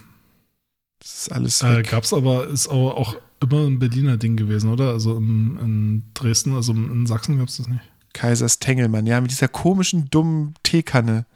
Das 1.01 1.15
ist 1.15 1.33
alles. 1.33 1.63
Äh, 1.63 1.83
gab's 1.83 2.13
aber, 2.13 2.47
ist 2.47 2.69
aber 2.69 2.97
auch 2.97 3.17
immer 3.41 3.67
ein 3.67 3.79
Berliner 3.79 4.17
Ding 4.17 4.37
gewesen, 4.37 4.71
oder? 4.71 4.91
Also 4.91 5.17
in, 5.17 5.59
in 5.59 6.03
Dresden, 6.15 6.55
also 6.55 6.73
in 6.73 7.07
Sachsen 7.07 7.39
gab's 7.39 7.57
das 7.57 7.69
nicht. 7.69 7.83
Kaisers 8.13 8.61
Tengelmann, 8.61 9.07
ja, 9.07 9.21
mit 9.21 9.33
dieser 9.33 9.49
komischen, 9.49 10.09
dummen 10.09 10.55
Teekanne. 10.63 11.27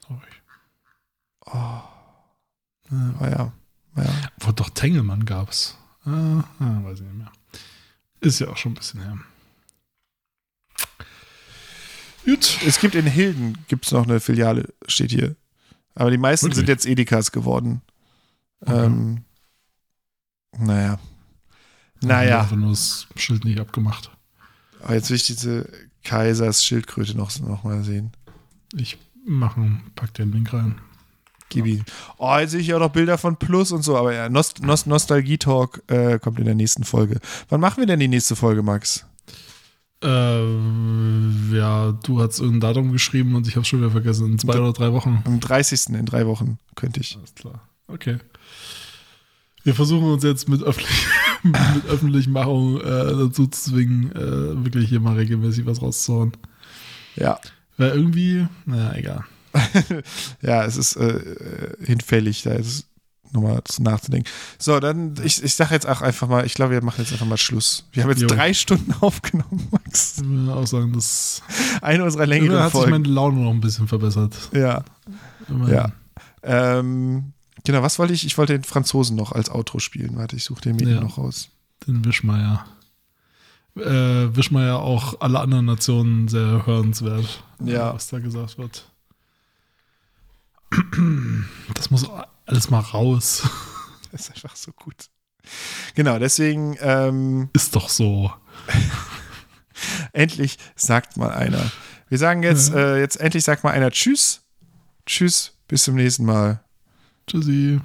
Traurig. 0.00 0.42
Oh 1.46 1.82
ja. 2.90 3.52
ja. 3.96 4.04
Wo 4.40 4.52
doch 4.52 4.70
Tengelmann 4.70 5.24
gab's. 5.24 5.76
Ah, 6.04 6.44
ah, 6.60 6.84
weiß 6.84 7.00
ich 7.00 7.06
nicht 7.06 7.18
mehr. 7.18 7.32
Ist 8.20 8.38
ja 8.38 8.48
auch 8.48 8.56
schon 8.56 8.72
ein 8.72 8.76
bisschen 8.76 9.00
her. 9.02 9.18
Gut. 12.26 12.58
Es 12.66 12.80
gibt 12.80 12.94
in 12.94 13.06
Hilden 13.06 13.56
gibt's 13.68 13.92
noch 13.92 14.04
eine 14.04 14.20
Filiale, 14.20 14.74
steht 14.86 15.12
hier. 15.12 15.36
Aber 15.94 16.10
die 16.10 16.18
meisten 16.18 16.46
Wirklich? 16.46 16.56
sind 16.58 16.68
jetzt 16.68 16.86
Edekas 16.86 17.32
geworden. 17.32 17.80
Ähm, 18.66 19.22
naja. 20.58 20.98
Naja. 22.02 22.40
Einfach 22.42 22.56
nur 22.56 22.70
das 22.70 23.06
Schild 23.16 23.44
nicht 23.44 23.60
abgemacht. 23.60 24.10
Aber 24.82 24.94
jetzt 24.94 25.08
will 25.08 25.16
ich 25.16 25.26
diese 25.26 25.70
Kaisers 26.04 26.64
Schildkröte 26.64 27.16
noch, 27.16 27.38
noch 27.40 27.64
mal 27.64 27.82
sehen. 27.82 28.12
Ich 28.74 28.98
mache, 29.24 29.80
pack 29.94 30.12
den 30.14 30.32
Link 30.32 30.52
rein. 30.52 30.80
Gib 31.48 31.66
ihn. 31.66 31.84
Oh, 32.18 32.36
jetzt 32.38 32.50
sehe 32.50 32.60
ich 32.60 32.74
auch 32.74 32.80
noch 32.80 32.90
Bilder 32.90 33.18
von 33.18 33.36
Plus 33.36 33.70
und 33.70 33.82
so, 33.82 33.96
aber 33.96 34.12
ja, 34.12 34.28
Nost 34.28 34.62
Nost 34.62 34.88
Nostalgie-Talk 34.88 35.84
äh, 35.86 36.18
kommt 36.18 36.40
in 36.40 36.44
der 36.44 36.56
nächsten 36.56 36.82
Folge. 36.82 37.20
Wann 37.48 37.60
machen 37.60 37.78
wir 37.78 37.86
denn 37.86 38.00
die 38.00 38.08
nächste 38.08 38.34
Folge, 38.34 38.62
Max? 38.64 39.06
Äh, 40.06 41.56
ja, 41.56 41.92
du 42.04 42.20
hast 42.20 42.38
irgendein 42.38 42.60
Datum 42.60 42.92
geschrieben 42.92 43.34
und 43.34 43.48
ich 43.48 43.56
habe 43.56 43.66
schon 43.66 43.80
wieder 43.80 43.90
vergessen. 43.90 44.32
In 44.32 44.38
zwei 44.38 44.58
oder 44.60 44.72
drei 44.72 44.92
Wochen. 44.92 45.22
Am 45.24 45.40
30. 45.40 45.88
in 45.94 46.06
drei 46.06 46.26
Wochen 46.26 46.58
könnte 46.76 47.00
ich. 47.00 47.16
Alles 47.16 47.34
klar. 47.34 47.68
Okay. 47.88 48.18
Wir 49.64 49.74
versuchen 49.74 50.08
uns 50.12 50.22
jetzt 50.22 50.48
mit, 50.48 50.62
öffentlich, 50.62 51.06
mit 51.42 51.56
Öffentlichmachung 51.88 52.80
äh, 52.80 52.84
dazu 52.84 53.30
zu 53.30 53.48
zwingen, 53.48 54.12
äh, 54.12 54.64
wirklich 54.64 54.88
hier 54.88 55.00
mal 55.00 55.16
regelmäßig 55.16 55.66
was 55.66 55.82
rauszuhauen. 55.82 56.32
Ja. 57.16 57.40
Weil 57.76 57.90
irgendwie, 57.90 58.46
naja, 58.64 58.94
egal. 58.94 59.24
Ja, 60.40 60.64
es 60.64 60.76
ist 60.76 60.96
äh, 60.96 61.74
hinfällig, 61.84 62.42
da 62.42 62.52
ist 62.52 62.86
nochmal 63.36 63.62
zu 63.64 63.82
nachzudenken. 63.82 64.28
So, 64.58 64.80
dann, 64.80 65.14
ich, 65.22 65.42
ich 65.42 65.54
sage 65.54 65.74
jetzt 65.74 65.86
auch 65.88 66.02
einfach 66.02 66.28
mal, 66.28 66.44
ich 66.44 66.54
glaube, 66.54 66.72
wir 66.72 66.82
machen 66.82 67.00
jetzt 67.02 67.12
einfach 67.12 67.26
mal 67.26 67.36
Schluss. 67.36 67.86
Wir 67.92 68.02
haben 68.02 68.10
jetzt 68.10 68.22
Jo. 68.22 68.26
drei 68.28 68.52
Stunden 68.54 68.92
aufgenommen, 69.00 69.68
Max. 69.70 70.18
Ich 70.18 70.28
will 70.28 70.50
auch 70.50 70.66
sagen, 70.66 70.92
dass 70.92 71.42
Eine 71.82 72.04
unserer 72.04 72.26
längeren 72.26 72.58
hat 72.58 72.72
sich 72.72 72.80
Folgen. 72.80 72.90
meine 72.90 73.08
Laune 73.08 73.40
noch 73.40 73.50
ein 73.50 73.60
bisschen 73.60 73.86
verbessert. 73.88 74.34
Ja, 74.52 74.84
Immerhin. 75.48 75.74
ja. 75.74 75.92
Ähm, 76.42 77.32
genau, 77.64 77.82
was 77.82 77.98
wollte 77.98 78.12
ich? 78.12 78.24
Ich 78.26 78.36
wollte 78.38 78.52
den 78.54 78.64
Franzosen 78.64 79.16
noch 79.16 79.32
als 79.32 79.50
Outro 79.50 79.78
spielen. 79.78 80.16
Warte, 80.16 80.36
ich 80.36 80.44
suche 80.44 80.60
den 80.62 80.76
mir 80.76 80.88
Ja. 80.88 81.00
noch 81.00 81.18
raus. 81.18 81.48
Den 81.86 82.04
Wischmeier. 82.04 82.64
Äh, 83.76 84.34
Wischmeier 84.34 84.78
auch 84.78 85.20
alle 85.20 85.38
anderen 85.40 85.66
Nationen 85.66 86.28
sehr 86.28 86.64
hörenswert, 86.66 87.42
Ja. 87.62 87.92
was 87.92 88.08
da 88.08 88.18
gesagt 88.20 88.56
wird. 88.58 88.88
Das 91.74 91.90
muss 91.90 92.08
alles 92.46 92.70
mal 92.70 92.80
raus. 92.80 93.42
Das 94.12 94.28
ist 94.28 94.30
einfach 94.30 94.56
so 94.56 94.72
gut. 94.72 95.10
Genau, 95.94 96.18
deswegen 96.18 96.78
ähm, 96.80 97.50
Ist 97.52 97.76
doch 97.76 97.90
so. 97.90 98.32
endlich 100.12 100.56
sagt 100.74 101.18
mal 101.18 101.32
einer. 101.32 101.70
Wir 102.08 102.16
sagen 102.16 102.42
jetzt, 102.42 102.72
äh, 102.72 102.98
jetzt 102.98 103.20
endlich 103.20 103.44
sagt 103.44 103.64
mal 103.64 103.72
einer 103.72 103.90
Tschüss. 103.90 104.42
Tschüss, 105.04 105.52
bis 105.68 105.82
zum 105.82 105.96
nächsten 105.96 106.24
Mal. 106.24 106.64
Tschüssi. 107.26 107.80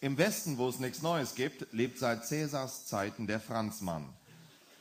Im 0.00 0.16
Westen, 0.16 0.58
wo 0.58 0.68
es 0.68 0.78
nichts 0.78 1.02
Neues 1.02 1.34
gibt, 1.34 1.72
lebt 1.72 1.98
seit 1.98 2.26
Cäsars 2.26 2.86
Zeiten 2.86 3.26
der 3.26 3.40
Franzmann. 3.40 4.04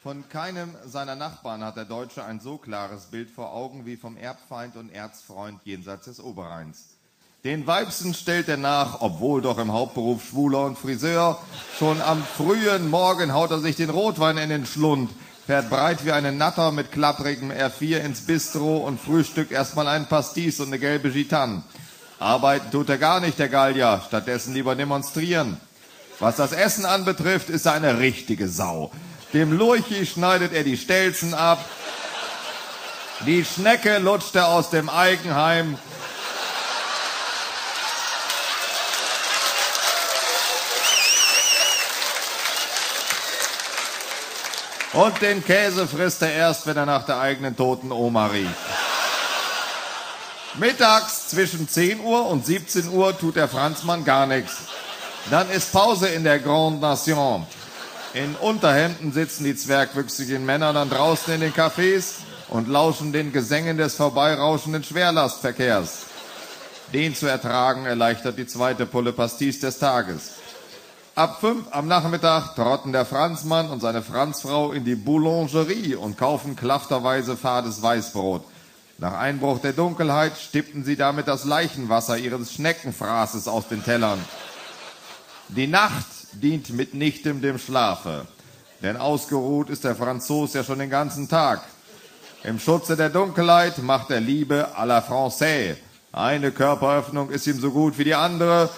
Von 0.08 0.30
keinem 0.30 0.74
seiner 0.86 1.18
Nachbarn 1.18 1.66
hat 1.66 1.76
der 1.76 1.84
Deutsche 1.84 2.24
ein 2.24 2.40
so 2.40 2.58
klares 2.58 3.08
Bild 3.08 3.30
vor 3.30 3.52
Augen 3.52 3.86
wie 3.86 3.98
vom 3.98 4.16
Erbfeind 4.16 4.78
und 4.78 4.90
Erzfreund 4.90 5.60
jenseits 5.66 6.06
des 6.06 6.22
Oberrheins. 6.22 6.96
Den 7.44 7.68
Weibsen 7.68 8.14
stellt 8.14 8.48
er 8.48 8.56
nach, 8.56 9.02
obwohl 9.02 9.42
doch 9.42 9.58
im 9.58 9.74
Hauptberuf 9.74 10.24
Schwuler 10.24 10.64
und 10.64 10.78
Friseur. 10.78 11.38
Schon 11.78 12.02
am 12.02 12.24
frühen 12.24 12.90
Morgen 12.90 13.34
haut 13.34 13.52
er 13.52 13.60
sich 13.60 13.76
den 13.76 13.90
Rotwein 13.90 14.38
in 14.38 14.48
den 14.48 14.66
Schlund, 14.66 15.10
fährt 15.46 15.70
breit 15.70 16.06
wie 16.06 16.14
eine 16.14 16.32
Natter 16.32 16.72
mit 16.72 16.94
klapprigem 16.94 17.52
R4 17.52 17.98
ins 17.98 18.22
Bistro 18.22 18.78
und 18.78 19.02
frühstückt 19.02 19.52
erstmal 19.52 19.90
einen 19.90 20.06
Pastis 20.06 20.62
und 20.62 20.68
eine 20.68 20.80
gelbe 20.80 21.12
Gitanne. 21.12 21.64
Arbeiten 22.18 22.72
tut 22.72 22.88
er 22.88 22.98
gar 22.98 23.20
nicht, 23.20 23.40
der 23.40 23.50
Gallier, 23.50 24.02
stattdessen 24.08 24.54
lieber 24.54 24.74
demonstrieren. 24.74 25.58
Was 26.20 26.38
das 26.38 26.54
Essen 26.54 26.86
anbetrifft, 26.86 27.50
ist 27.50 27.66
er 27.66 27.74
eine 27.74 28.00
richtige 28.00 28.48
Sau. 28.48 28.90
Dem 29.34 29.52
Lurchi 29.52 30.06
schneidet 30.06 30.54
er 30.54 30.64
die 30.64 30.78
Stelzen 30.78 31.34
ab. 31.34 31.64
Die 33.26 33.44
Schnecke 33.44 33.98
lutscht 33.98 34.36
er 34.36 34.48
aus 34.48 34.70
dem 34.70 34.90
Eigenheim. 34.90 35.78
Und 44.94 45.22
den 45.22 45.44
Käse 45.44 45.88
frisst 45.88 46.22
er 46.22 46.34
erst, 46.34 46.66
wenn 46.66 46.78
er 46.78 46.86
nach 46.86 47.06
der 47.06 47.20
eigenen 47.20 47.56
toten 47.56 47.92
Oma 47.92 48.28
riecht. 48.28 48.50
Mittags 50.56 51.28
zwischen 51.28 51.70
10 51.70 52.00
Uhr 52.00 52.28
und 52.28 52.46
17 52.46 52.90
Uhr 52.90 53.16
tut 53.16 53.36
der 53.36 53.48
Franzmann 53.48 54.06
gar 54.06 54.26
nichts. 54.26 54.54
Dann 55.30 55.52
ist 55.52 55.72
Pause 55.72 56.08
in 56.08 56.24
der 56.24 56.40
Grande 56.40 56.80
Nation. 56.80 57.46
In 58.18 58.36
Unterhemden 58.36 59.12
sitzen 59.14 59.44
die 59.44 59.56
zwergwüchsigen 59.56 60.44
Männer 60.44 60.74
dann 60.74 60.90
draußen 60.90 61.36
in 61.36 61.42
den 61.42 61.54
Cafés 61.54 62.16
und 62.50 62.68
lauschen 62.68 63.14
den 63.14 63.32
Gesängen 63.32 63.78
des 63.78 63.94
vorbeirauschenden 63.94 64.84
Schwerlastverkehrs. 64.84 66.08
Den 66.92 67.14
zu 67.14 67.28
ertragen 67.28 67.86
erleichtert 67.86 68.40
die 68.40 68.48
zweite 68.48 68.88
Pulle 68.88 69.14
Pastis 69.14 69.60
des 69.60 69.78
Tages. 69.78 70.32
Ab 71.14 71.38
fünf 71.42 71.68
am 71.70 71.88
Nachmittag 71.88 72.56
trotten 72.56 72.92
der 72.92 73.06
Franzmann 73.06 73.70
und 73.70 73.82
seine 73.82 74.02
Franzfrau 74.02 74.72
in 74.72 74.84
die 74.84 74.96
Boulangerie 74.96 75.94
und 75.94 76.18
kaufen 76.18 76.56
klafterweise 76.56 77.38
fades 77.38 77.84
Weißbrot. 77.84 78.44
Nach 78.98 79.14
Einbruch 79.14 79.60
der 79.60 79.74
Dunkelheit 79.74 80.36
stippten 80.40 80.84
sie 80.84 80.96
damit 80.96 81.28
das 81.28 81.46
Leichenwasser 81.46 82.18
ihres 82.18 82.52
Schneckenfraßes 82.52 83.48
aus 83.48 83.68
den 83.68 83.84
Tellern. 83.84 84.18
Die 85.50 85.68
Nacht 85.68 86.17
dient 86.34 86.70
mitnichtem 86.70 87.42
dem 87.42 87.58
Schlafe, 87.58 88.28
denn 88.82 88.98
ausgeruht 88.98 89.70
ist 89.70 89.84
der 89.84 89.96
Franzos 89.96 90.54
ja 90.54 90.64
schon 90.64 90.80
den 90.80 90.90
ganzen 90.90 91.30
Tag. 91.30 91.62
Im 92.44 92.60
Schutze 92.60 92.96
der 92.96 93.10
Dunkelheit 93.10 93.78
macht 93.80 94.12
er 94.12 94.20
Liebe 94.20 94.70
à 94.78 94.86
la 94.86 95.00
Française. 95.00 95.78
Eine 96.12 96.52
Körperöffnung 96.52 97.30
ist 97.30 97.48
ihm 97.48 97.60
so 97.60 97.72
gut 97.72 97.98
wie 97.98 98.04
die 98.04 98.16
andere. 98.16 98.70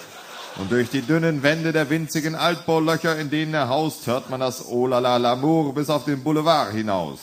Und 0.58 0.72
durch 0.72 0.90
die 0.90 1.02
dünnen 1.02 1.44
Wände 1.44 1.72
der 1.72 1.90
winzigen 1.90 2.36
Altbaulöcher, 2.36 3.18
in 3.18 3.30
denen 3.30 3.54
er 3.54 3.70
haust, 3.70 4.08
hört 4.08 4.30
man 4.30 4.40
das 4.40 4.68
Oh 4.68 4.88
la 4.88 5.00
la 5.00 5.18
l'amour 5.18 5.74
bis 5.74 5.90
auf 5.90 6.06
den 6.06 6.24
Boulevard 6.24 6.74
hinaus. 6.74 7.20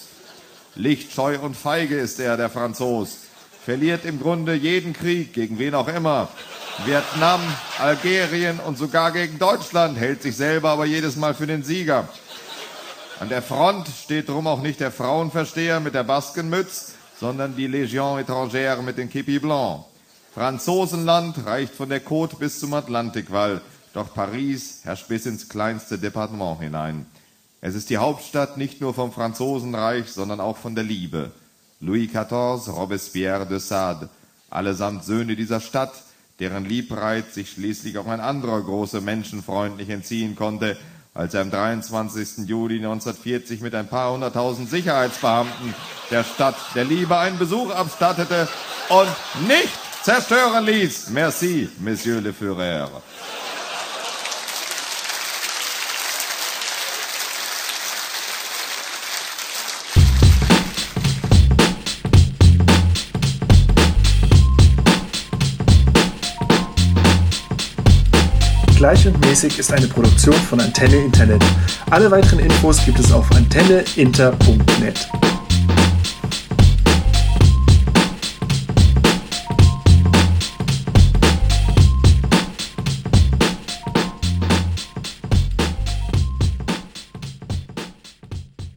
Lichtscheu 0.75 1.39
und 1.41 1.57
feige 1.57 1.97
ist 1.97 2.21
er, 2.21 2.37
der 2.37 2.51
Franzos. 2.51 3.19
Verliert 3.65 4.05
im 4.05 4.21
Grunde 4.21 4.55
jeden 4.55 4.93
Krieg, 4.93 5.33
gegen 5.33 5.59
wen 5.59 5.75
auch 5.75 5.89
immer. 5.89 6.29
Vietnam, 6.85 7.41
Algerien 7.79 8.61
und 8.61 8.77
sogar 8.77 9.11
gegen 9.11 9.39
Deutschland, 9.39 9.99
hält 9.99 10.23
sich 10.23 10.37
selber 10.37 10.71
aber 10.71 10.85
jedes 10.85 11.17
Mal 11.17 11.35
für 11.35 11.47
den 11.47 11.65
Sieger. 11.65 12.09
An 13.19 13.31
der 13.31 13.41
Front 13.41 13.89
steht 13.89 14.29
drum 14.29 14.47
auch 14.47 14.61
nicht 14.61 14.81
der 14.81 14.93
Frauenversteher 14.93 15.81
mit 15.81 15.95
der 15.95 16.05
Baskenmütz, 16.05 16.93
sondern 17.19 17.57
die 17.57 17.67
Légion 17.67 18.21
étrangère 18.21 18.83
mit 18.83 18.99
den 18.99 19.11
Képi 19.11 19.41
Blanc. 19.41 19.85
Franzosenland 20.35 21.47
reicht 21.47 21.75
von 21.75 21.89
der 21.89 22.05
Côte 22.05 22.37
bis 22.37 22.61
zum 22.61 22.75
Atlantikwall, 22.75 23.63
doch 23.95 24.13
Paris 24.13 24.81
herrscht 24.85 25.09
bis 25.09 25.25
ins 25.25 25.49
kleinste 25.49 25.99
Departement 25.99 26.61
hinein. 26.61 27.07
Es 27.63 27.75
ist 27.75 27.89
die 27.89 27.97
Hauptstadt 27.97 28.59
nicht 28.59 28.83
nur 28.83 28.93
vom 28.93 29.13
Franzosenreich, 29.13 30.13
sondern 30.13 30.41
auch 30.41 30.59
von 30.59 30.75
der 30.75 30.85
Liebe. 30.85 31.33
Louis 31.81 32.11
XIV, 32.11 32.69
Robespierre 32.69 33.47
de 33.47 33.59
Sade, 33.59 34.11
allesamt 34.51 35.05
Söhne 35.05 35.37
dieser 35.37 35.61
Stadt, 35.61 35.95
deren 36.39 36.65
Liebreiz 36.65 37.35
sich 37.35 37.51
schließlich 37.51 37.99
auch 37.99 38.07
ein 38.07 38.21
anderer 38.21 38.61
großer 38.63 39.01
Menschenfreund 39.01 39.77
nicht 39.77 39.91
entziehen 39.91 40.37
konnte, 40.37 40.77
als 41.15 41.33
er 41.35 41.41
am 41.41 41.51
23. 41.51 42.47
Juli 42.47 42.77
1940 42.77 43.63
mit 43.63 43.75
ein 43.75 43.89
paar 43.89 44.13
hunderttausend 44.13 44.69
Sicherheitsbeamten 44.69 45.75
der 46.11 46.25
Stadt 46.25 46.57
der 46.75 46.85
Liebe 46.85 47.17
einen 47.17 47.39
Besuch 47.39 47.75
abstattete 47.75 48.49
und 48.91 49.49
nicht 49.49 49.79
zerstören 50.03 50.65
ließ. 50.67 51.11
Merci, 51.11 51.69
Monsieur 51.81 52.21
le 52.21 52.33
Führer. 52.33 53.03
Gleich 68.87 69.05
und 69.05 69.19
mäßig 69.19 69.59
ist 69.59 69.73
eine 69.73 69.89
Produktion 69.89 70.33
von 70.33 70.61
Antenne 70.61 70.95
Internet. 70.95 71.43
Alle 71.91 72.09
weiteren 72.09 72.39
Infos 72.39 72.85
gibt 72.85 73.01
es 73.01 73.11
auf 73.11 73.29
antenneinter.net. 73.33 75.09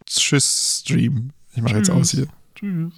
Tschüss, 0.07 0.81
Stream. 0.81 1.29
Ich 1.53 1.61
mache 1.61 1.77
jetzt 1.77 1.91
aus 1.91 2.09
hier. 2.09 2.25
Tschüss. 2.55 2.93